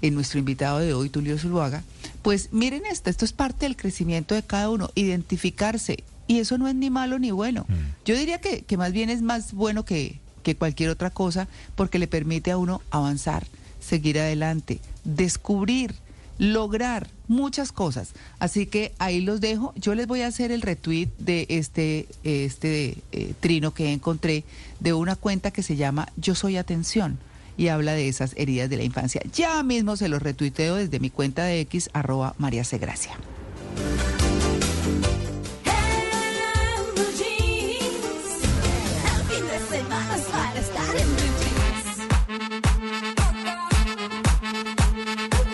en 0.03 0.15
nuestro 0.15 0.37
invitado 0.37 0.79
de 0.79 0.93
hoy, 0.93 1.09
Tulio 1.09 1.39
Zuluaga, 1.39 1.81
pues 2.21 2.49
miren 2.51 2.85
esto, 2.85 3.09
esto 3.09 3.23
es 3.23 3.31
parte 3.31 3.65
del 3.65 3.77
crecimiento 3.77 4.35
de 4.35 4.43
cada 4.43 4.69
uno, 4.69 4.89
identificarse, 4.95 6.03
y 6.27 6.39
eso 6.39 6.57
no 6.57 6.67
es 6.67 6.75
ni 6.75 6.89
malo 6.89 7.19
ni 7.19 7.31
bueno. 7.31 7.65
Yo 8.05 8.15
diría 8.15 8.39
que, 8.39 8.63
que 8.63 8.77
más 8.77 8.91
bien 8.91 9.09
es 9.09 9.21
más 9.21 9.53
bueno 9.53 9.85
que, 9.85 10.19
que 10.43 10.55
cualquier 10.55 10.89
otra 10.89 11.09
cosa, 11.09 11.47
porque 11.75 11.99
le 11.99 12.07
permite 12.07 12.51
a 12.51 12.57
uno 12.57 12.81
avanzar, 12.91 13.47
seguir 13.79 14.19
adelante, 14.19 14.81
descubrir, 15.05 15.95
lograr 16.37 17.07
muchas 17.29 17.71
cosas. 17.71 18.09
Así 18.39 18.65
que 18.65 18.93
ahí 18.99 19.21
los 19.21 19.39
dejo. 19.39 19.73
Yo 19.77 19.95
les 19.95 20.07
voy 20.07 20.21
a 20.21 20.27
hacer 20.27 20.51
el 20.51 20.61
retweet 20.61 21.09
de 21.17 21.45
este, 21.47 22.07
este 22.23 22.97
eh, 23.13 23.33
trino 23.39 23.73
que 23.73 23.93
encontré 23.93 24.43
de 24.81 24.91
una 24.91 25.15
cuenta 25.15 25.51
que 25.51 25.63
se 25.63 25.77
llama 25.77 26.09
Yo 26.17 26.35
Soy 26.35 26.57
Atención 26.57 27.19
y 27.57 27.67
habla 27.67 27.93
de 27.93 28.07
esas 28.07 28.33
heridas 28.35 28.69
de 28.69 28.77
la 28.77 28.83
infancia. 28.83 29.21
Ya 29.33 29.61
mismo 29.63 29.95
se 29.95 30.09
los 30.09 30.21
retuiteo 30.21 30.75
desde 30.75 30.99
mi 30.99 31.09
cuenta 31.09 31.43
de 31.43 31.59
X, 31.61 31.89
arroba 31.93 32.35
María 32.37 32.63
Segracia. 32.63 33.17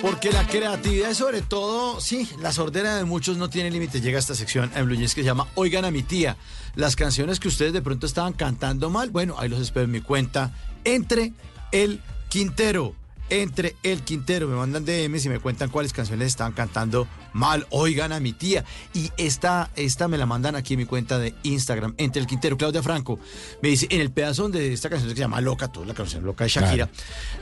Porque 0.01 0.31
la 0.31 0.47
creatividad, 0.47 1.13
sobre 1.13 1.41
todo, 1.41 1.99
sí, 1.99 2.29
la 2.41 2.53
sordera 2.53 2.95
de 2.95 3.03
muchos 3.03 3.37
no 3.37 3.49
tiene 3.49 3.69
límite. 3.69 3.99
Llega 3.99 4.17
esta 4.17 4.33
sección 4.33 4.71
en 4.75 4.85
Blue 4.85 4.95
Jeans 4.95 5.13
que 5.13 5.21
se 5.21 5.25
llama 5.25 5.47
Oigan 5.55 5.83
a 5.83 5.91
mi 5.91 6.03
tía. 6.03 6.37
Las 6.75 6.95
canciones 6.95 7.39
que 7.39 7.49
ustedes 7.49 7.73
de 7.73 7.81
pronto 7.81 8.05
estaban 8.05 8.33
cantando 8.33 8.89
mal, 8.89 9.09
bueno, 9.09 9.35
ahí 9.37 9.49
los 9.49 9.59
espero 9.59 9.85
en 9.85 9.91
mi 9.91 10.01
cuenta. 10.01 10.53
Entre 10.85 11.33
el 11.71 12.01
Quintero. 12.29 12.95
Entre 13.31 13.75
el 13.83 14.01
Quintero. 14.01 14.47
Me 14.47 14.55
mandan 14.55 14.85
DMs 14.85 15.25
y 15.25 15.29
me 15.29 15.39
cuentan 15.39 15.69
cuáles 15.69 15.93
canciones 15.93 16.27
estaban 16.29 16.53
cantando 16.53 17.07
mal. 17.33 17.67
Oigan 17.69 18.11
a 18.11 18.19
mi 18.19 18.33
tía. 18.33 18.65
Y 18.95 19.11
esta, 19.17 19.69
esta 19.75 20.07
me 20.07 20.17
la 20.17 20.25
mandan 20.25 20.55
aquí 20.55 20.73
en 20.73 20.79
mi 20.79 20.85
cuenta 20.85 21.19
de 21.19 21.35
Instagram. 21.43 21.93
Entre 21.97 22.19
el 22.21 22.27
Quintero. 22.27 22.57
Claudia 22.57 22.81
Franco 22.81 23.19
me 23.61 23.69
dice 23.69 23.85
en 23.91 24.01
el 24.01 24.09
pedazo 24.11 24.49
de 24.49 24.73
esta 24.73 24.89
canción 24.89 25.09
que 25.11 25.15
se 25.15 25.21
llama 25.21 25.41
Loca, 25.41 25.67
toda 25.67 25.85
la 25.85 25.93
canción 25.93 26.23
Loca 26.23 26.43
de 26.45 26.49
Shakira. 26.49 26.87
Claro. 26.87 26.91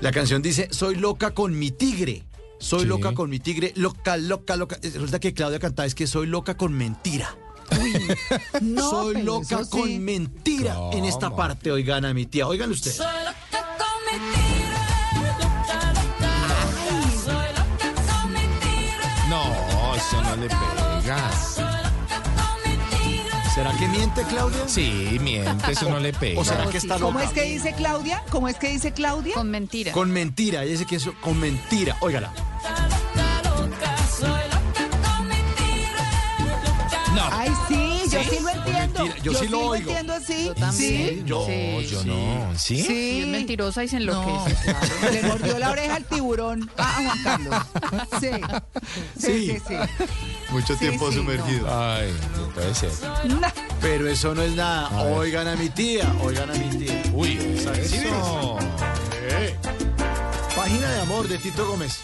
La 0.02 0.12
canción 0.12 0.42
dice: 0.42 0.68
Soy 0.72 0.96
loca 0.96 1.32
con 1.32 1.58
mi 1.58 1.72
tigre. 1.72 2.24
Soy 2.60 2.82
Sí. 2.82 2.86
loca 2.88 3.14
con 3.14 3.30
mi 3.30 3.40
tigre, 3.40 3.72
loca, 3.78 4.18
loca, 4.18 4.56
loca. 4.58 4.76
Eh, 4.82 4.90
Resulta 4.94 5.20
que 5.22 5.34
Claudia 5.34 5.60
cantaba 5.60 5.86
es 5.86 5.96
que 5.96 6.06
soy 6.08 6.28
loca 6.28 6.58
con 6.58 6.74
mentira. 6.74 7.34
No, 8.62 8.90
soy 8.90 9.22
loca 9.24 9.64
sí. 9.64 9.70
con 9.70 10.04
mentira 10.04 10.76
en 10.94 11.06
esta 11.06 11.34
parte, 11.36 11.72
oigan 11.72 12.04
a 12.06 12.14
mi 12.14 12.26
tía. 12.26 12.48
Oigan 12.48 12.72
ustedes. 12.72 13.00
No, 19.30 19.96
eso 19.96 20.22
no 20.22 20.36
le 20.38 20.48
pega. 20.48 21.32
¿Será 23.54 23.72
que 23.74 23.88
miente, 23.88 24.22
Claudia? 24.24 24.68
Sí, 24.68 25.18
miente, 25.20 25.72
eso 25.72 25.90
no 25.90 26.00
le 26.00 26.14
pega. 26.20 26.40
¿O 26.40 26.46
será 26.46 26.68
que 26.68 26.78
está 26.78 26.96
¿Cómo 27.00 27.20
loca? 27.20 27.24
es 27.26 27.32
que 27.32 27.44
dice 27.44 27.74
Claudia? 27.74 28.24
¿Cómo 28.30 28.48
es 28.48 28.58
que 28.58 28.70
dice 28.70 28.94
Claudia? 28.94 29.34
Con 29.34 29.50
mentira. 29.50 29.92
Con 29.92 30.12
mentira, 30.12 30.62
ella 30.64 30.72
dice 30.74 30.86
que 30.86 30.96
eso, 30.98 31.14
con 31.22 31.40
mentira. 31.40 31.98
Óigala. 32.02 32.32
No. 37.16 37.24
Ay, 37.32 37.52
sí, 37.68 38.02
yo 38.12 38.24
sí, 38.24 38.40
lo 38.42 38.50
entiendo. 38.50 38.77
Mentira, 39.32 39.34
yo 39.34 39.40
sí 39.40 39.48
lo 39.48 39.60
oigo. 39.70 39.90
entiendo 39.90 40.14
así. 40.14 40.46
Yo 40.46 40.56
también. 40.56 41.10
Sí. 41.10 41.24
Yo, 41.26 41.40
No, 41.48 41.82
yo 41.82 42.02
sí. 42.02 42.08
no. 42.08 42.54
¿Sí? 42.58 42.82
Sí. 42.84 42.94
Y 42.94 43.22
es 43.22 43.28
mentirosa 43.28 43.84
y 43.84 43.88
se 43.88 44.00
No, 44.00 44.24
enloquece. 44.24 44.56
claro. 44.64 45.12
Le 45.14 45.24
mordió 45.24 45.60
la 45.60 45.72
oreja 45.72 45.96
al 45.96 46.04
tiburón 46.06 46.72
a 46.78 46.94
Juan 46.94 47.24
Carlos. 47.24 47.56
Sí. 48.20 48.30
Sí, 49.20 49.48
sí, 49.48 49.48
Sí. 49.58 49.60
sí. 49.68 49.76
Mucho 50.50 50.74
Sí, 50.74 50.80
tiempo 50.80 51.10
sí, 51.12 51.18
sumergido. 51.18 51.68
Ay, 51.70 52.14
no 52.38 52.48
puede 52.54 52.74
ser. 52.74 52.92
No. 53.26 53.42
Pero 53.82 54.08
eso 54.08 54.34
no 54.34 54.42
es 54.42 54.54
nada. 54.56 54.88
A. 54.88 55.02
Oigan 55.04 55.48
a 55.48 55.56
mi 55.56 55.70
tía, 55.70 56.12
oigan 56.24 56.50
a 56.50 56.54
mi 56.54 56.70
tía. 56.78 57.04
Uy, 57.14 57.38
¿Sí 57.88 57.98
eso. 57.98 58.58
Eh. 59.30 59.56
Página 60.56 60.90
de 60.92 61.02
amor 61.02 61.28
de 61.28 61.38
Tito 61.38 61.68
Gómez. 61.68 62.00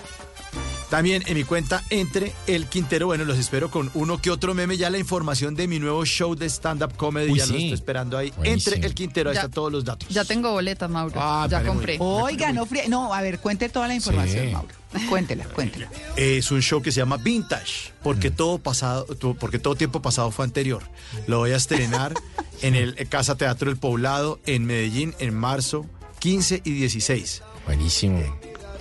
También 0.93 1.23
en 1.25 1.33
mi 1.35 1.43
cuenta 1.43 1.83
entre 1.89 2.33
el 2.45 2.67
Quintero. 2.67 3.07
Bueno, 3.07 3.25
los 3.25 3.39
espero 3.39 3.71
con 3.71 3.89
uno 3.95 4.19
que 4.19 4.29
otro 4.29 4.53
meme. 4.53 4.77
Ya 4.77 4.91
la 4.91 4.99
información 4.99 5.55
de 5.55 5.67
mi 5.67 5.79
nuevo 5.79 6.05
show 6.05 6.35
de 6.35 6.45
stand-up 6.47 6.95
comedy. 6.97 7.31
Uy, 7.31 7.39
ya 7.39 7.47
lo 7.47 7.53
sí. 7.53 7.55
estoy 7.63 7.73
esperando 7.73 8.15
ahí. 8.15 8.31
Buenísimo. 8.37 8.75
Entre 8.75 8.87
el 8.87 8.93
Quintero. 8.93 9.31
Ahí 9.31 9.33
Ya. 9.33 9.39
están 9.41 9.53
todos 9.53 9.71
los 9.71 9.83
datos. 9.83 10.07
Ya 10.09 10.23
tengo 10.23 10.51
boletas, 10.51 10.87
Mauro. 10.91 11.15
Ah, 11.17 11.47
ya 11.49 11.57
vale, 11.57 11.69
compré. 11.69 11.97
Oiga, 11.99 12.53
no 12.53 12.67
fríe. 12.67 12.87
No, 12.89 13.11
a 13.11 13.23
ver, 13.23 13.39
cuente 13.39 13.69
toda 13.69 13.87
la 13.87 13.95
información, 13.95 14.45
Sí. 14.45 14.51
Mauro. 14.53 14.67
Cuéntela, 15.09 15.45
cuéntela. 15.45 15.89
Es 16.15 16.51
un 16.51 16.61
show 16.61 16.79
que 16.79 16.91
se 16.91 16.99
llama 16.99 17.17
Vintage, 17.17 17.91
porque 18.03 18.29
Mm. 18.29 18.35
todo 18.35 18.59
pasado, 18.59 19.07
porque 19.39 19.57
todo 19.57 19.73
tiempo 19.73 19.99
pasado 19.99 20.29
fue 20.29 20.45
anterior. 20.45 20.83
Lo 21.25 21.39
voy 21.39 21.53
a 21.53 21.55
estrenar 21.55 22.13
en 22.61 22.75
el 22.75 22.93
Casa 23.09 23.33
Teatro 23.35 23.71
del 23.71 23.79
Poblado 23.79 24.39
en 24.45 24.65
Medellín 24.65 25.15
en 25.17 25.33
marzo 25.33 25.87
15 26.19 26.61
y 26.63 26.69
16. 26.69 27.41
Buenísimo. 27.65 28.21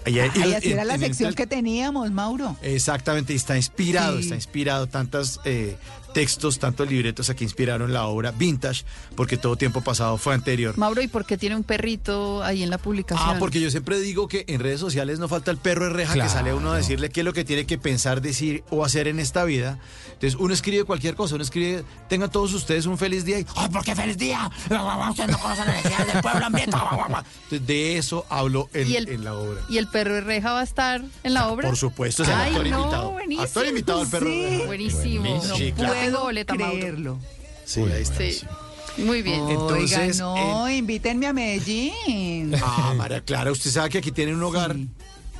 Ahí- 0.04 0.18
Ay, 0.18 0.30
y- 0.34 0.54
así 0.54 0.66
en- 0.68 0.72
era 0.74 0.84
la 0.84 0.94
el 0.94 1.00
sección 1.00 1.34
que 1.34 1.46
teníamos, 1.46 2.10
Mauro. 2.10 2.56
Exactamente, 2.62 3.32
y 3.32 3.36
está 3.36 3.56
inspirado, 3.56 4.16
Sí. 4.18 4.24
está 4.24 4.34
inspirado. 4.34 4.86
Tantos 4.88 5.40
textos, 6.12 6.58
tantos 6.58 6.88
libretos 6.90 7.30
aquí 7.30 7.44
inspiraron 7.44 7.92
la 7.92 8.06
obra 8.06 8.30
Vintage, 8.32 8.84
porque 9.16 9.36
todo 9.36 9.56
tiempo 9.56 9.80
pasado 9.82 10.16
fue 10.18 10.34
anterior. 10.34 10.76
Mauro, 10.78 11.00
¿y 11.02 11.08
por 11.08 11.24
qué 11.24 11.36
tiene 11.38 11.56
un 11.56 11.64
perrito 11.64 12.42
ahí 12.42 12.62
en 12.62 12.70
la 12.70 12.78
publicación? 12.78 13.36
Ah, 13.36 13.36
porque 13.38 13.60
yo 13.60 13.70
siempre 13.70 13.98
digo 14.00 14.28
que 14.28 14.44
en 14.48 14.60
redes 14.60 14.80
sociales 14.80 15.18
no 15.18 15.28
falta 15.28 15.50
el 15.50 15.56
perro 15.56 15.84
de 15.86 15.90
reja 15.90 16.12
Claro. 16.14 16.28
que 16.30 16.34
sale 16.36 16.50
a 16.50 16.54
uno 16.54 16.72
a 16.72 16.76
decirle 16.76 17.10
qué 17.10 17.20
es 17.20 17.24
lo 17.24 17.32
que 17.32 17.44
tiene 17.44 17.66
que 17.66 17.78
pensar, 17.78 18.20
decir 18.20 18.64
o 18.70 18.84
hacer 18.84 19.08
en 19.08 19.18
esta 19.18 19.44
vida. 19.44 19.78
Entonces 20.12 20.38
uno 20.38 20.52
escribe 20.54 20.84
cualquier 20.84 21.14
cosa, 21.14 21.34
uno 21.34 21.44
escribe, 21.44 21.84
tengan 22.08 22.30
todos 22.30 22.52
ustedes 22.54 22.86
un 22.86 22.98
feliz 22.98 23.24
día 23.24 23.38
y 23.40 23.46
¡ay, 23.56 23.68
por 23.70 23.84
qué 23.84 23.94
feliz 23.96 24.16
día! 24.18 24.50
Ustedes 25.10 25.30
no 25.30 25.38
conocen 25.38 25.66
del 25.66 26.20
pueblo 26.22 26.46
hambriento. 26.46 26.78
Entonces 27.44 27.66
de 27.66 27.98
eso 27.98 28.24
hablo 28.28 28.68
en, 28.72 28.88
¿Y 28.90 28.96
el- 28.96 29.08
en 29.08 29.24
la 29.24 29.34
obra. 29.34 29.60
¿Y 29.68 29.78
el 29.78 29.88
perro 29.88 30.14
de 30.14 30.20
reja 30.20 30.52
va 30.52 30.60
a 30.60 30.64
estar 30.64 31.02
en 31.22 31.34
la 31.34 31.48
obra? 31.48 31.68
Por 31.68 31.76
supuesto, 31.76 32.22
es 32.22 32.28
el 32.28 32.34
Ay, 32.34 32.48
actor 32.50 32.66
no, 32.68 32.78
invitado. 32.80 33.10
buenísimo. 33.12 33.42
Actor 33.42 33.66
invitado 33.66 34.00
al 34.00 34.08
perro 34.08 34.26
de 34.26 34.32
Sí. 34.32 34.46
reja. 34.50 34.66
Buenísimo. 34.66 35.20
Buenísimo. 35.22 35.56
Sí, 35.56 35.70
No 35.70 35.76
claro. 35.76 35.94
Tengo 36.06 36.20
boleta, 36.22 36.54
creerlo. 36.54 37.18
Sí, 37.64 37.80
ahí 37.80 38.02
está. 38.02 38.16
Sí. 38.18 38.40
Muy 38.98 39.22
bien. 39.22 39.48
Entonces, 39.48 39.98
Oiga, 39.98 40.14
no, 40.18 40.68
invítenme 40.68 41.26
a 41.26 41.32
Medellín. 41.32 42.52
Ah, 42.62 42.92
María 42.96 43.20
Clara, 43.22 43.50
usted 43.52 43.70
sabe 43.70 43.88
que 43.88 43.98
aquí 43.98 44.10
tiene 44.12 44.34
un 44.34 44.42
hogar 44.42 44.76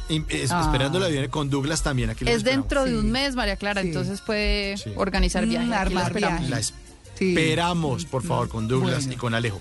im- 0.08 0.24
es- 0.28 0.50
Ah. 0.50 0.62
esperándola 0.65 1.08
viene 1.08 1.28
con 1.28 1.50
Douglas 1.50 1.82
también. 1.82 2.10
Aquí 2.10 2.24
Es 2.26 2.44
dentro 2.44 2.84
de 2.84 2.97
un 2.99 3.10
mes, 3.10 3.34
María 3.34 3.57
Clara, 3.57 3.81
entonces 3.82 4.20
puede 4.23 4.76
Sí. 4.78 4.91
organizar 4.97 5.44
Mm, 5.47 5.50
viaje. 5.50 5.65
Aquí 5.66 5.70
la 5.70 5.81
armar 5.81 6.07
esperamos. 6.16 6.73
Esperamos, 7.20 8.05
por 8.07 8.23
favor, 8.23 8.49
con 8.49 8.68
Douglas 8.68 9.00
Bueno. 9.00 9.12
y 9.12 9.16
con 9.16 9.34
Alejo. 9.34 9.60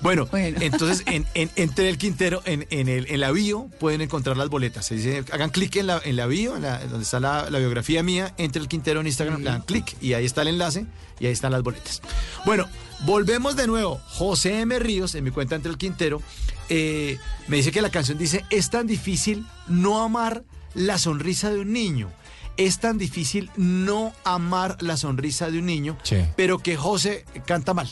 Bueno, 0.00 0.28
entonces 0.32 1.04
en, 1.06 1.26
en- 1.34 1.50
entre 1.54 1.88
el 1.88 1.96
Quintero, 1.96 2.42
en, 2.44 2.66
en 2.70 2.88
el, 2.88 3.06
en 3.08 3.20
la 3.20 3.30
bio, 3.30 3.68
pueden 3.78 4.00
encontrar 4.00 4.36
las 4.36 4.48
boletas. 4.48 4.84
Se 4.86 4.96
dice, 4.96 5.24
hagan 5.30 5.50
clic 5.50 5.76
en 5.76 5.86
la, 5.86 6.00
en 6.04 6.16
la 6.16 6.26
bio, 6.26 6.56
en 6.56 6.62
la- 6.62 6.78
donde 6.86 7.04
está 7.04 7.20
la, 7.20 7.48
la 7.50 7.58
biografía 7.60 8.02
mía, 8.02 8.34
entre 8.36 8.60
el 8.60 8.66
Quintero 8.68 9.00
en 9.00 9.06
Instagram, 9.06 9.38
le 9.42 9.50
dan 9.50 9.62
clic 9.62 9.96
y 10.00 10.14
ahí 10.14 10.24
está 10.24 10.42
el 10.42 10.48
enlace 10.48 10.86
y 11.20 11.26
ahí 11.26 11.32
están 11.32 11.52
las 11.52 11.62
boletas. 11.62 12.02
Bueno, 12.44 12.68
volvemos 13.06 13.54
de 13.54 13.68
nuevo. 13.68 14.00
José 14.08 14.60
M. 14.62 14.76
Ríos, 14.80 15.14
en 15.14 15.22
mi 15.22 15.30
cuenta 15.30 15.54
entre 15.54 15.70
el 15.70 15.78
Quintero, 15.78 16.20
eh, 16.68 17.18
me 17.46 17.58
dice 17.58 17.70
que 17.70 17.80
la 17.80 17.90
canción 17.90 18.18
dice, 18.18 18.44
es 18.50 18.70
tan 18.70 18.88
difícil 18.88 19.46
no 19.68 20.02
amar 20.02 20.42
la 20.74 20.98
sonrisa 20.98 21.50
de 21.50 21.60
un 21.60 21.72
niño. 21.72 22.10
Es 22.56 22.78
tan 22.80 22.98
difícil 22.98 23.50
no 23.56 24.12
amar 24.24 24.76
la 24.80 24.96
sonrisa 24.96 25.50
de 25.50 25.58
un 25.58 25.66
niño, 25.66 25.96
Sí. 26.02 26.16
pero 26.36 26.58
que 26.58 26.76
José 26.76 27.24
canta 27.46 27.74
mal. 27.74 27.88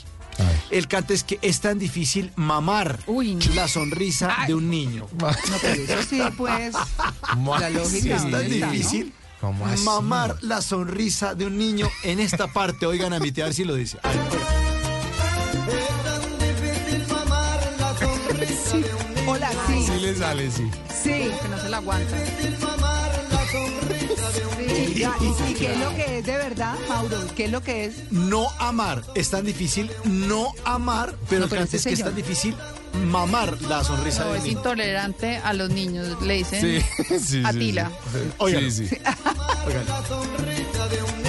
El 0.71 0.89
canta 0.89 1.13
es 1.13 1.23
que 1.25 1.39
es 1.43 1.61
tan 1.61 1.79
difícil 1.79 2.33
mamar 2.37 2.99
la 3.55 3.69
sonrisa 3.69 4.35
de 4.47 4.55
un 4.55 4.71
niño. 4.71 5.07
No, 5.19 5.29
pero 5.61 5.83
eso 5.83 6.03
sí, 6.09 6.23
pues, 6.37 6.75
la 7.61 7.69
lógica. 7.71 8.17
es 8.17 8.23
tan 8.23 8.31
¿dónde 8.31 8.55
está, 8.55 8.67
no? 8.67 8.73
difícil 8.73 9.13
¿Cómo 9.41 9.67
así? 9.67 9.85
mamar 9.85 10.37
la 10.43 10.63
sonrisa 10.63 11.35
de 11.35 11.47
un 11.47 11.59
niño 11.59 11.89
en 12.05 12.21
esta 12.21 12.47
parte. 12.47 12.87
Oigan 12.87 13.13
a 13.13 13.19
mi 13.21 13.33
tía 13.33 13.45
a 13.45 13.47
ver 13.49 13.55
si 13.55 13.65
lo 13.65 13.75
dice. 13.75 13.99
A 14.03 14.09
ver, 14.09 14.19
Sí. 18.71 18.85
Hola, 19.27 19.51
sí. 19.67 19.85
Sí 19.87 20.01
le 20.01 20.15
sale, 20.15 20.51
sí. 20.51 20.71
Sí. 21.03 21.31
Que 21.43 21.49
no 21.51 21.59
se 21.61 21.69
la 21.69 21.77
aguanta. 21.79 22.17
Ya, 24.95 25.15
¿Y, 25.21 25.51
y 25.51 25.55
qué 25.55 25.73
es 25.73 25.79
lo 25.79 25.95
que 25.97 26.19
es 26.19 26.27
de 26.27 26.37
verdad, 26.37 26.75
Mauro? 26.89 27.17
¿Qué 27.37 27.45
es 27.47 27.51
lo 27.51 27.63
que 27.63 27.85
es? 27.87 28.13
No 28.13 28.49
amar. 28.59 29.03
Es 29.15 29.31
tan 29.31 29.45
difícil 29.45 29.91
no 30.05 30.53
amar, 30.65 31.15
pero 31.29 31.41
No, 31.41 31.45
el 31.47 31.51
pero 31.51 31.61
canta 31.63 31.77
ese 31.77 31.77
es 31.77 31.85
que 31.87 31.93
es 32.03 32.05
tan 32.05 32.15
difícil 32.15 32.55
mamar 33.07 33.61
la 33.63 33.83
sonrisa 33.85 34.25
No, 34.25 34.33
de 34.33 34.39
un 34.41 34.47
es 34.47 34.53
intolerante 34.53 35.37
a 35.39 35.53
los 35.55 35.71
niños, 35.71 36.21
le 36.23 36.35
dicen. 36.35 36.61
Sí, 36.61 37.05
sí, 37.09 37.19
sí, 37.21 37.43
Atila. 37.45 37.91
sí. 38.13 38.19
Oigan. 38.39 38.71
Sí, 38.71 38.87
sí. 38.89 38.97
Oigan. 39.67 39.85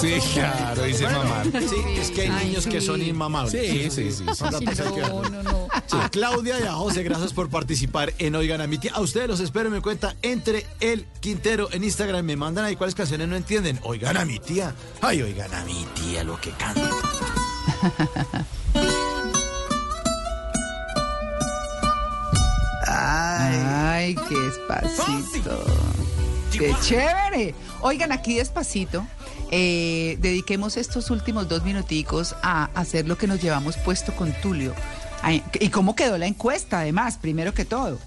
Sí, 0.00 0.14
claro, 0.34 0.82
dice 0.84 1.04
mamar. 1.08 1.46
Sí, 1.68 1.76
es 1.98 2.10
que 2.10 2.22
hay 2.22 2.28
Ay, 2.28 2.46
niños 2.48 2.66
que 2.66 2.80
sí. 2.80 2.86
son 2.86 3.02
inmamables. 3.02 3.52
Sí, 3.52 3.90
sí, 3.90 4.12
sí. 4.12 4.24
Que 4.94 5.00
No, 5.02 5.22
no, 5.22 5.42
no. 5.42 5.68
A 5.90 6.08
Claudia 6.10 6.60
y 6.60 6.62
a 6.64 6.72
José, 6.72 7.02
gracias 7.02 7.32
por 7.32 7.48
participar 7.50 8.12
en 8.18 8.36
Oigan 8.36 8.60
a 8.60 8.66
mi 8.66 8.78
tía. 8.78 8.92
A 8.94 9.00
ustedes 9.00 9.26
los 9.28 9.40
espero, 9.40 9.70
me 9.70 9.80
cuenta 9.80 10.14
entre 10.22 10.66
el 10.80 11.04
Quintero 11.20 11.68
en 11.72 11.82
Instagram. 11.84 12.24
Me 12.24 12.36
mandan 12.36 12.64
ahí 12.64 12.76
cuáles 12.76 12.94
canciones 12.94 13.26
no 13.28 13.36
entienden. 13.36 13.80
Oigan 13.82 14.16
a 14.16 14.24
mi 14.24 14.38
tía. 14.38 14.74
Ay, 15.00 15.22
oigan 15.22 15.52
a 15.54 15.64
mi 15.64 15.84
tía 15.94 16.22
lo 16.24 16.40
que 16.40 16.50
canta. 16.52 16.88
Ay, 22.86 24.14
qué 24.28 24.34
despacito. 24.38 25.64
Qué 26.52 26.74
chévere. 26.82 27.54
Oigan, 27.80 28.12
aquí 28.12 28.36
despacito. 28.36 29.06
Eh, 29.50 30.18
dediquemos 30.20 30.76
estos 30.76 31.10
últimos 31.10 31.48
dos 31.48 31.64
minuticos 31.64 32.34
a 32.42 32.64
hacer 32.74 33.06
lo 33.06 33.16
que 33.18 33.26
nos 33.26 33.40
llevamos 33.42 33.76
puesto 33.76 34.14
con 34.14 34.32
Tulio. 34.40 34.74
¿Y 35.60 35.68
cómo 35.68 35.96
quedó 35.96 36.16
la 36.16 36.26
encuesta, 36.26 36.80
además, 36.80 37.18
primero 37.18 37.52
que 37.52 37.64
todo? 37.64 37.98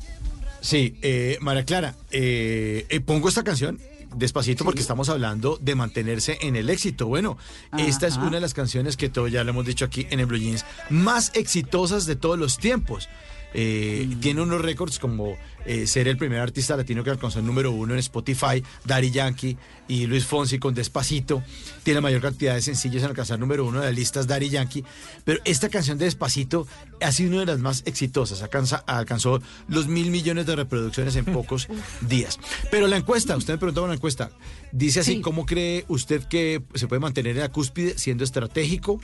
Sí, 0.62 0.98
eh, 1.02 1.38
María 1.42 1.66
Clara, 1.66 1.96
eh, 2.12 2.86
eh, 2.90 3.00
pongo 3.00 3.30
esta 3.30 3.44
canción 3.44 3.80
despacito 4.16 4.66
porque 4.66 4.82
estamos 4.82 5.08
hablando 5.10 5.58
de 5.62 5.74
mantenerse 5.74 6.38
en 6.42 6.56
el 6.56 6.70
éxito. 6.70 7.08
Bueno, 7.08 7.38
esta 7.78 8.08
es 8.08 8.18
una 8.18 8.32
de 8.32 8.42
las 8.42 8.54
canciones 8.54 8.98
que 8.98 9.10
todo 9.10 9.28
ya 9.28 9.44
lo 9.44 9.52
hemos 9.52 9.66
dicho 9.66 9.86
aquí 9.86 10.06
en 10.10 10.20
el 10.20 10.26
Blue 10.26 10.38
Jeans, 10.38 10.66
más 10.90 11.32
exitosas 11.34 12.06
de 12.06 12.16
todos 12.16 12.38
los 12.38 12.58
tiempos. 12.58 13.08
Eh, 13.54 14.08
Mm. 14.08 14.20
Tiene 14.20 14.42
unos 14.42 14.62
récords 14.62 15.00
como 15.00 15.38
eh, 15.66 15.86
ser 15.88 16.08
el 16.08 16.18
primer 16.18 16.40
artista 16.40 16.76
latino 16.76 17.04
que 17.04 17.10
alcanzó 17.12 17.40
el 17.40 17.46
número 17.46 17.72
uno 17.72 17.94
en 17.94 18.00
Spotify, 18.00 18.64
Daddy 18.86 19.12
Yankee 19.12 19.58
y 19.88 20.08
Luis 20.08 20.26
Fonsi 20.26 20.58
con 20.60 20.74
Despacito. 20.74 21.44
Tiene 21.84 21.96
la 21.96 22.02
mayor 22.02 22.22
cantidad 22.22 22.56
de 22.56 22.62
sencillos 22.62 23.04
en 23.04 23.10
alcanzar 23.10 23.36
el 23.36 23.42
número 23.42 23.66
uno 23.66 23.80
de 23.82 23.88
las 23.88 23.96
listas 23.96 24.28
Daddy 24.28 24.50
Yankee. 24.50 24.84
Pero 25.26 25.40
esta 25.46 25.70
canción 25.70 25.98
de 25.98 26.06
Despacito 26.06 26.68
ha 27.02 27.12
sido 27.12 27.32
una 27.32 27.40
de 27.42 27.46
las 27.48 27.60
más 27.60 27.84
exitosas. 27.86 28.42
Alcanza- 28.42 28.84
alcanzó 28.88 29.42
los 29.68 29.88
mil 29.88 30.12
millones 30.12 30.46
de 30.46 30.56
reproducciones 30.56 31.16
en 31.16 31.26
pocos 31.34 31.68
días. 32.02 32.40
Pero 32.72 32.88
la 32.88 32.98
encuesta, 32.98 33.36
usted 33.36 33.54
me 33.54 33.58
preguntaba 33.60 33.86
una 33.86 33.96
encuesta, 33.96 34.32
dice 34.72 35.02
así, 35.02 35.16
Sí. 35.16 35.22
¿cómo 35.22 35.46
cree 35.46 35.86
usted 35.90 36.24
que 36.24 36.62
se 36.76 36.88
puede 36.88 37.00
mantener 37.02 37.36
en 37.36 37.42
la 37.44 37.50
cúspide 37.52 37.98
siendo 37.98 38.24
estratégico? 38.24 39.00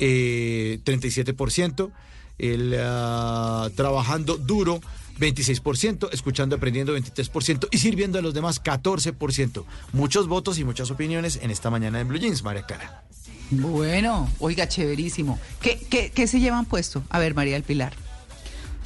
Eh, 0.00 0.80
37%, 0.84 1.90
el, 2.38 2.76
ah, 2.80 3.70
trabajando 3.76 4.36
duro. 4.36 4.80
26%, 5.18 6.08
escuchando, 6.12 6.56
aprendiendo 6.56 6.96
23% 6.96 7.68
y 7.70 7.78
sirviendo 7.78 8.18
a 8.18 8.22
los 8.22 8.34
demás 8.34 8.62
14%. 8.62 9.64
Muchos 9.92 10.28
votos 10.28 10.58
y 10.58 10.64
muchas 10.64 10.90
opiniones 10.90 11.38
en 11.42 11.50
esta 11.50 11.70
mañana 11.70 12.00
en 12.00 12.08
Blue 12.08 12.18
Jeans, 12.18 12.42
María 12.42 12.62
Clara. 12.62 13.04
Bueno, 13.50 14.28
oiga, 14.38 14.68
chéverísimo. 14.68 15.38
¿Qué, 15.60 15.78
qué, 15.90 16.10
qué 16.10 16.26
se 16.26 16.40
llevan 16.40 16.64
puesto? 16.64 17.02
A 17.10 17.18
ver, 17.18 17.34
María 17.34 17.54
del 17.54 17.62
Pilar. 17.62 17.94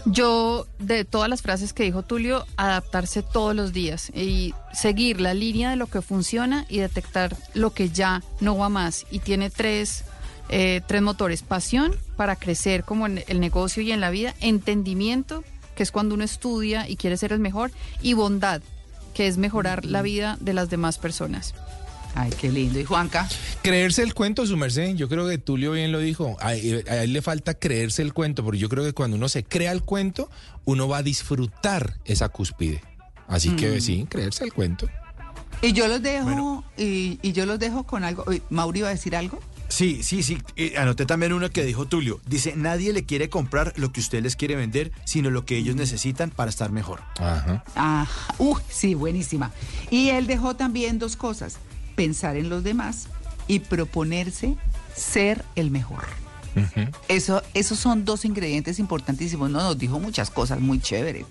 Yo, 0.05 0.67
de 0.79 1.05
todas 1.05 1.29
las 1.29 1.43
frases 1.43 1.73
que 1.73 1.83
dijo 1.83 2.03
Tulio, 2.03 2.47
adaptarse 2.57 3.23
todos 3.23 3.55
los 3.55 3.73
días 3.73 4.11
y 4.15 4.55
seguir 4.73 5.21
la 5.21 5.35
línea 5.35 5.71
de 5.71 5.77
lo 5.77 5.87
que 5.87 6.03
funciona 6.03 6.67
y 6.69 6.79
detectar 6.79 7.37
lo 7.55 7.73
que 7.73 7.91
ya 7.91 8.23
no 8.41 8.57
va 8.57 8.69
más. 8.69 9.07
Y 9.11 9.19
tiene 9.19 9.51
tres, 9.51 10.05
eh, 10.49 10.81
tres 10.87 11.03
motores. 11.03 11.43
Pasión 11.43 11.97
para 12.17 12.37
crecer 12.37 12.85
como 12.85 13.07
en 13.07 13.25
el 13.27 13.41
negocio 13.41 13.83
y 13.83 13.93
en 13.93 14.01
la 14.01 14.11
vida. 14.11 14.35
Entendimiento, 14.41 15.45
que 15.79 15.85
es 15.85 15.93
cuando 15.93 16.17
uno 16.17 16.25
estudia 16.25 16.89
y 16.89 16.97
quiere 16.97 17.17
ser 17.17 17.33
el 17.33 17.39
mejor. 17.39 17.71
Y 18.03 18.15
bondad, 18.15 18.61
que 19.15 19.29
es 19.29 19.39
mejorar 19.39 19.85
la 19.85 20.03
vida 20.03 20.37
de 20.41 20.53
las 20.53 20.71
demás 20.71 20.99
personas. 20.99 21.55
Ay, 22.17 22.33
qué 22.41 22.51
lindo. 22.51 22.81
¿Y 22.81 22.85
Juanca? 22.85 23.29
Creerse 23.63 24.03
el 24.03 24.13
cuento, 24.13 24.45
su 24.45 24.57
merced. 24.57 24.97
Yo 24.97 25.09
creo 25.09 25.29
que 25.29 25.39
Tulio 25.39 25.71
bien 25.71 25.93
lo 25.93 26.01
dijo. 26.01 26.37
A, 26.41 26.49
a 26.49 26.55
él 26.57 27.13
le 27.13 27.23
falta 27.23 27.55
creerse 27.55 28.03
el 28.03 28.13
cuento, 28.13 28.43
porque 28.43 28.59
yo 28.59 28.69
creo 28.69 28.83
que 28.83 28.93
cuando 28.93 29.17
uno 29.17 29.29
se 29.29 29.45
crea 29.45 29.71
el 29.71 29.85
cuento, 29.85 30.29
uno 30.65 30.89
va 30.89 30.97
a 30.99 31.03
disfrutar 31.05 31.95
esa 32.05 32.29
cúspide. 32.29 32.83
Así 33.29 33.51
que 33.51 33.77
Mm. 33.77 33.81
sí, 33.81 34.07
creerse 34.11 34.43
el 34.43 34.53
cuento. 34.53 34.89
Y 35.63 35.75
yo 35.75 35.87
los 35.87 36.03
dejo, 36.03 36.65
y, 36.77 37.21
y 37.23 37.31
yo 37.33 37.47
los 37.47 37.61
dejo 37.61 37.85
con 37.85 38.03
algo. 38.03 38.25
¿Mauri 38.51 38.81
iba 38.81 38.89
a 38.89 38.93
decir 38.93 39.15
algo? 39.15 39.39
Sí, 39.69 40.03
sí, 40.03 40.23
sí. 40.23 40.39
eh, 40.57 40.75
anoté 40.79 41.07
también 41.07 41.33
una 41.33 41.49
que 41.49 41.65
dijo 41.65 41.87
Tulio. 41.87 42.21
Dice, 42.27 42.55
nadie 42.57 42.93
le 42.93 43.05
quiere 43.05 43.29
comprar 43.29 43.73
lo 43.77 43.93
que 43.93 44.01
usted 44.01 44.23
les 44.23 44.35
quiere 44.35 44.57
vender, 44.57 44.93
sino 45.05 45.31
lo 45.31 45.45
que 45.45 45.57
ellos 45.57 45.77
necesitan 45.77 46.31
para 46.31 46.51
estar 46.51 46.73
mejor. 46.73 47.01
Ajá. 47.19 47.65
Ah, 47.77 48.07
uh, 48.39 48.57
sí, 48.69 48.95
buenísima. 48.95 49.53
Y 49.91 50.09
él 50.11 50.27
dejó 50.27 50.57
también 50.57 50.99
dos 50.99 51.17
cosas, 51.17 51.59
pensar 51.97 52.37
en 52.37 52.49
los 52.49 52.65
demás 52.65 53.09
y 53.47 53.61
proponerse 53.61 54.57
ser 54.95 55.45
el 55.55 55.71
mejor. 55.71 56.05
Eso, 57.09 57.43
esos 57.55 57.79
son 57.79 58.05
dos 58.05 58.25
ingredientes 58.25 58.79
importantísimos. 58.79 59.51
No 59.51 59.61
nos 59.63 59.77
dijo 59.79 59.99
muchas 59.99 60.31
cosas 60.31 60.61
muy 60.61 60.79
chéveres. 60.81 61.27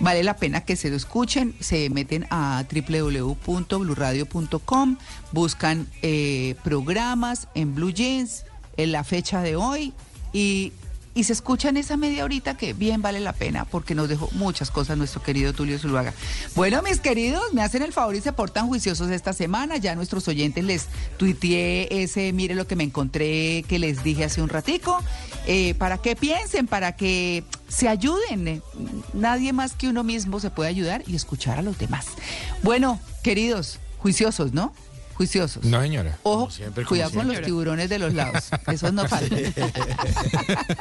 Vale 0.00 0.22
la 0.22 0.36
pena 0.36 0.60
que 0.62 0.76
se 0.76 0.90
lo 0.90 0.96
escuchen. 0.96 1.54
Se 1.60 1.88
meten 1.90 2.26
a 2.30 2.64
www.bluradio.com, 2.70 4.96
buscan 5.32 5.88
eh, 6.02 6.54
programas 6.62 7.48
en 7.54 7.74
Blue 7.74 7.92
Jeans 7.92 8.44
en 8.76 8.92
la 8.92 9.02
fecha 9.04 9.40
de 9.42 9.56
hoy 9.56 9.94
y 10.32 10.72
y 11.14 11.24
se 11.24 11.32
escuchan 11.32 11.76
esa 11.76 11.96
media 11.96 12.24
horita 12.24 12.56
que 12.56 12.72
bien 12.72 13.02
vale 13.02 13.20
la 13.20 13.32
pena 13.32 13.64
porque 13.64 13.94
nos 13.94 14.08
dejó 14.08 14.28
muchas 14.32 14.70
cosas 14.70 14.96
nuestro 14.96 15.22
querido 15.22 15.52
Tulio 15.52 15.78
Zuluaga. 15.78 16.14
Bueno, 16.54 16.82
mis 16.82 17.00
queridos, 17.00 17.42
me 17.52 17.62
hacen 17.62 17.82
el 17.82 17.92
favor 17.92 18.14
y 18.14 18.20
se 18.20 18.32
portan 18.32 18.68
juiciosos 18.68 19.10
esta 19.10 19.32
semana. 19.32 19.76
Ya 19.76 19.94
nuestros 19.94 20.28
oyentes 20.28 20.64
les 20.64 20.86
tuiteé 21.16 22.02
ese, 22.02 22.32
mire 22.32 22.54
lo 22.54 22.66
que 22.66 22.76
me 22.76 22.84
encontré 22.84 23.64
que 23.68 23.78
les 23.78 24.04
dije 24.04 24.24
hace 24.24 24.40
un 24.40 24.48
ratico, 24.48 25.02
eh, 25.46 25.74
para 25.74 25.98
que 25.98 26.14
piensen, 26.14 26.66
para 26.66 26.96
que 26.96 27.44
se 27.68 27.88
ayuden. 27.88 28.62
Nadie 29.12 29.52
más 29.52 29.72
que 29.72 29.88
uno 29.88 30.04
mismo 30.04 30.38
se 30.38 30.50
puede 30.50 30.70
ayudar 30.70 31.02
y 31.06 31.16
escuchar 31.16 31.58
a 31.58 31.62
los 31.62 31.78
demás. 31.78 32.06
Bueno, 32.62 33.00
queridos, 33.22 33.78
juiciosos, 33.98 34.52
¿no? 34.52 34.72
Juiciosos. 35.20 35.62
No, 35.66 35.82
señora. 35.82 36.16
Ojo, 36.22 36.50
siempre, 36.50 36.82
como 36.82 36.88
cuidado 36.96 37.10
con 37.12 37.28
los 37.28 37.42
tiburones 37.42 37.90
de 37.90 37.98
los 37.98 38.14
lados. 38.14 38.48
Esos 38.68 38.90
no 38.94 39.06
faltan. 39.06 39.38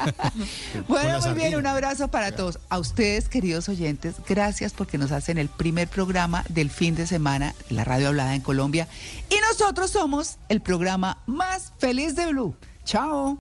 bueno, 0.88 1.20
muy 1.20 1.34
bien, 1.34 1.56
un 1.58 1.68
abrazo 1.68 2.08
para 2.08 2.32
todos. 2.32 2.58
A 2.70 2.80
ustedes, 2.80 3.28
queridos 3.28 3.68
oyentes, 3.68 4.16
gracias 4.30 4.72
porque 4.72 4.98
nos 4.98 5.12
hacen 5.12 5.40
el 5.40 5.50
primer 5.50 5.90
programa 5.90 6.46
del 6.48 6.70
fin 6.70 6.96
de 6.96 7.06
semana 7.06 7.54
de 7.68 7.76
la 7.76 7.84
radio 7.84 8.08
hablada 8.08 8.34
en 8.34 8.40
Colombia. 8.40 8.88
Y 9.30 9.36
nosotros 9.50 9.92
somos 9.92 10.38
el 10.48 10.62
programa 10.62 11.18
más 11.26 11.74
feliz 11.78 12.16
de 12.16 12.28
Blue. 12.28 12.56
Chao. 12.86 13.38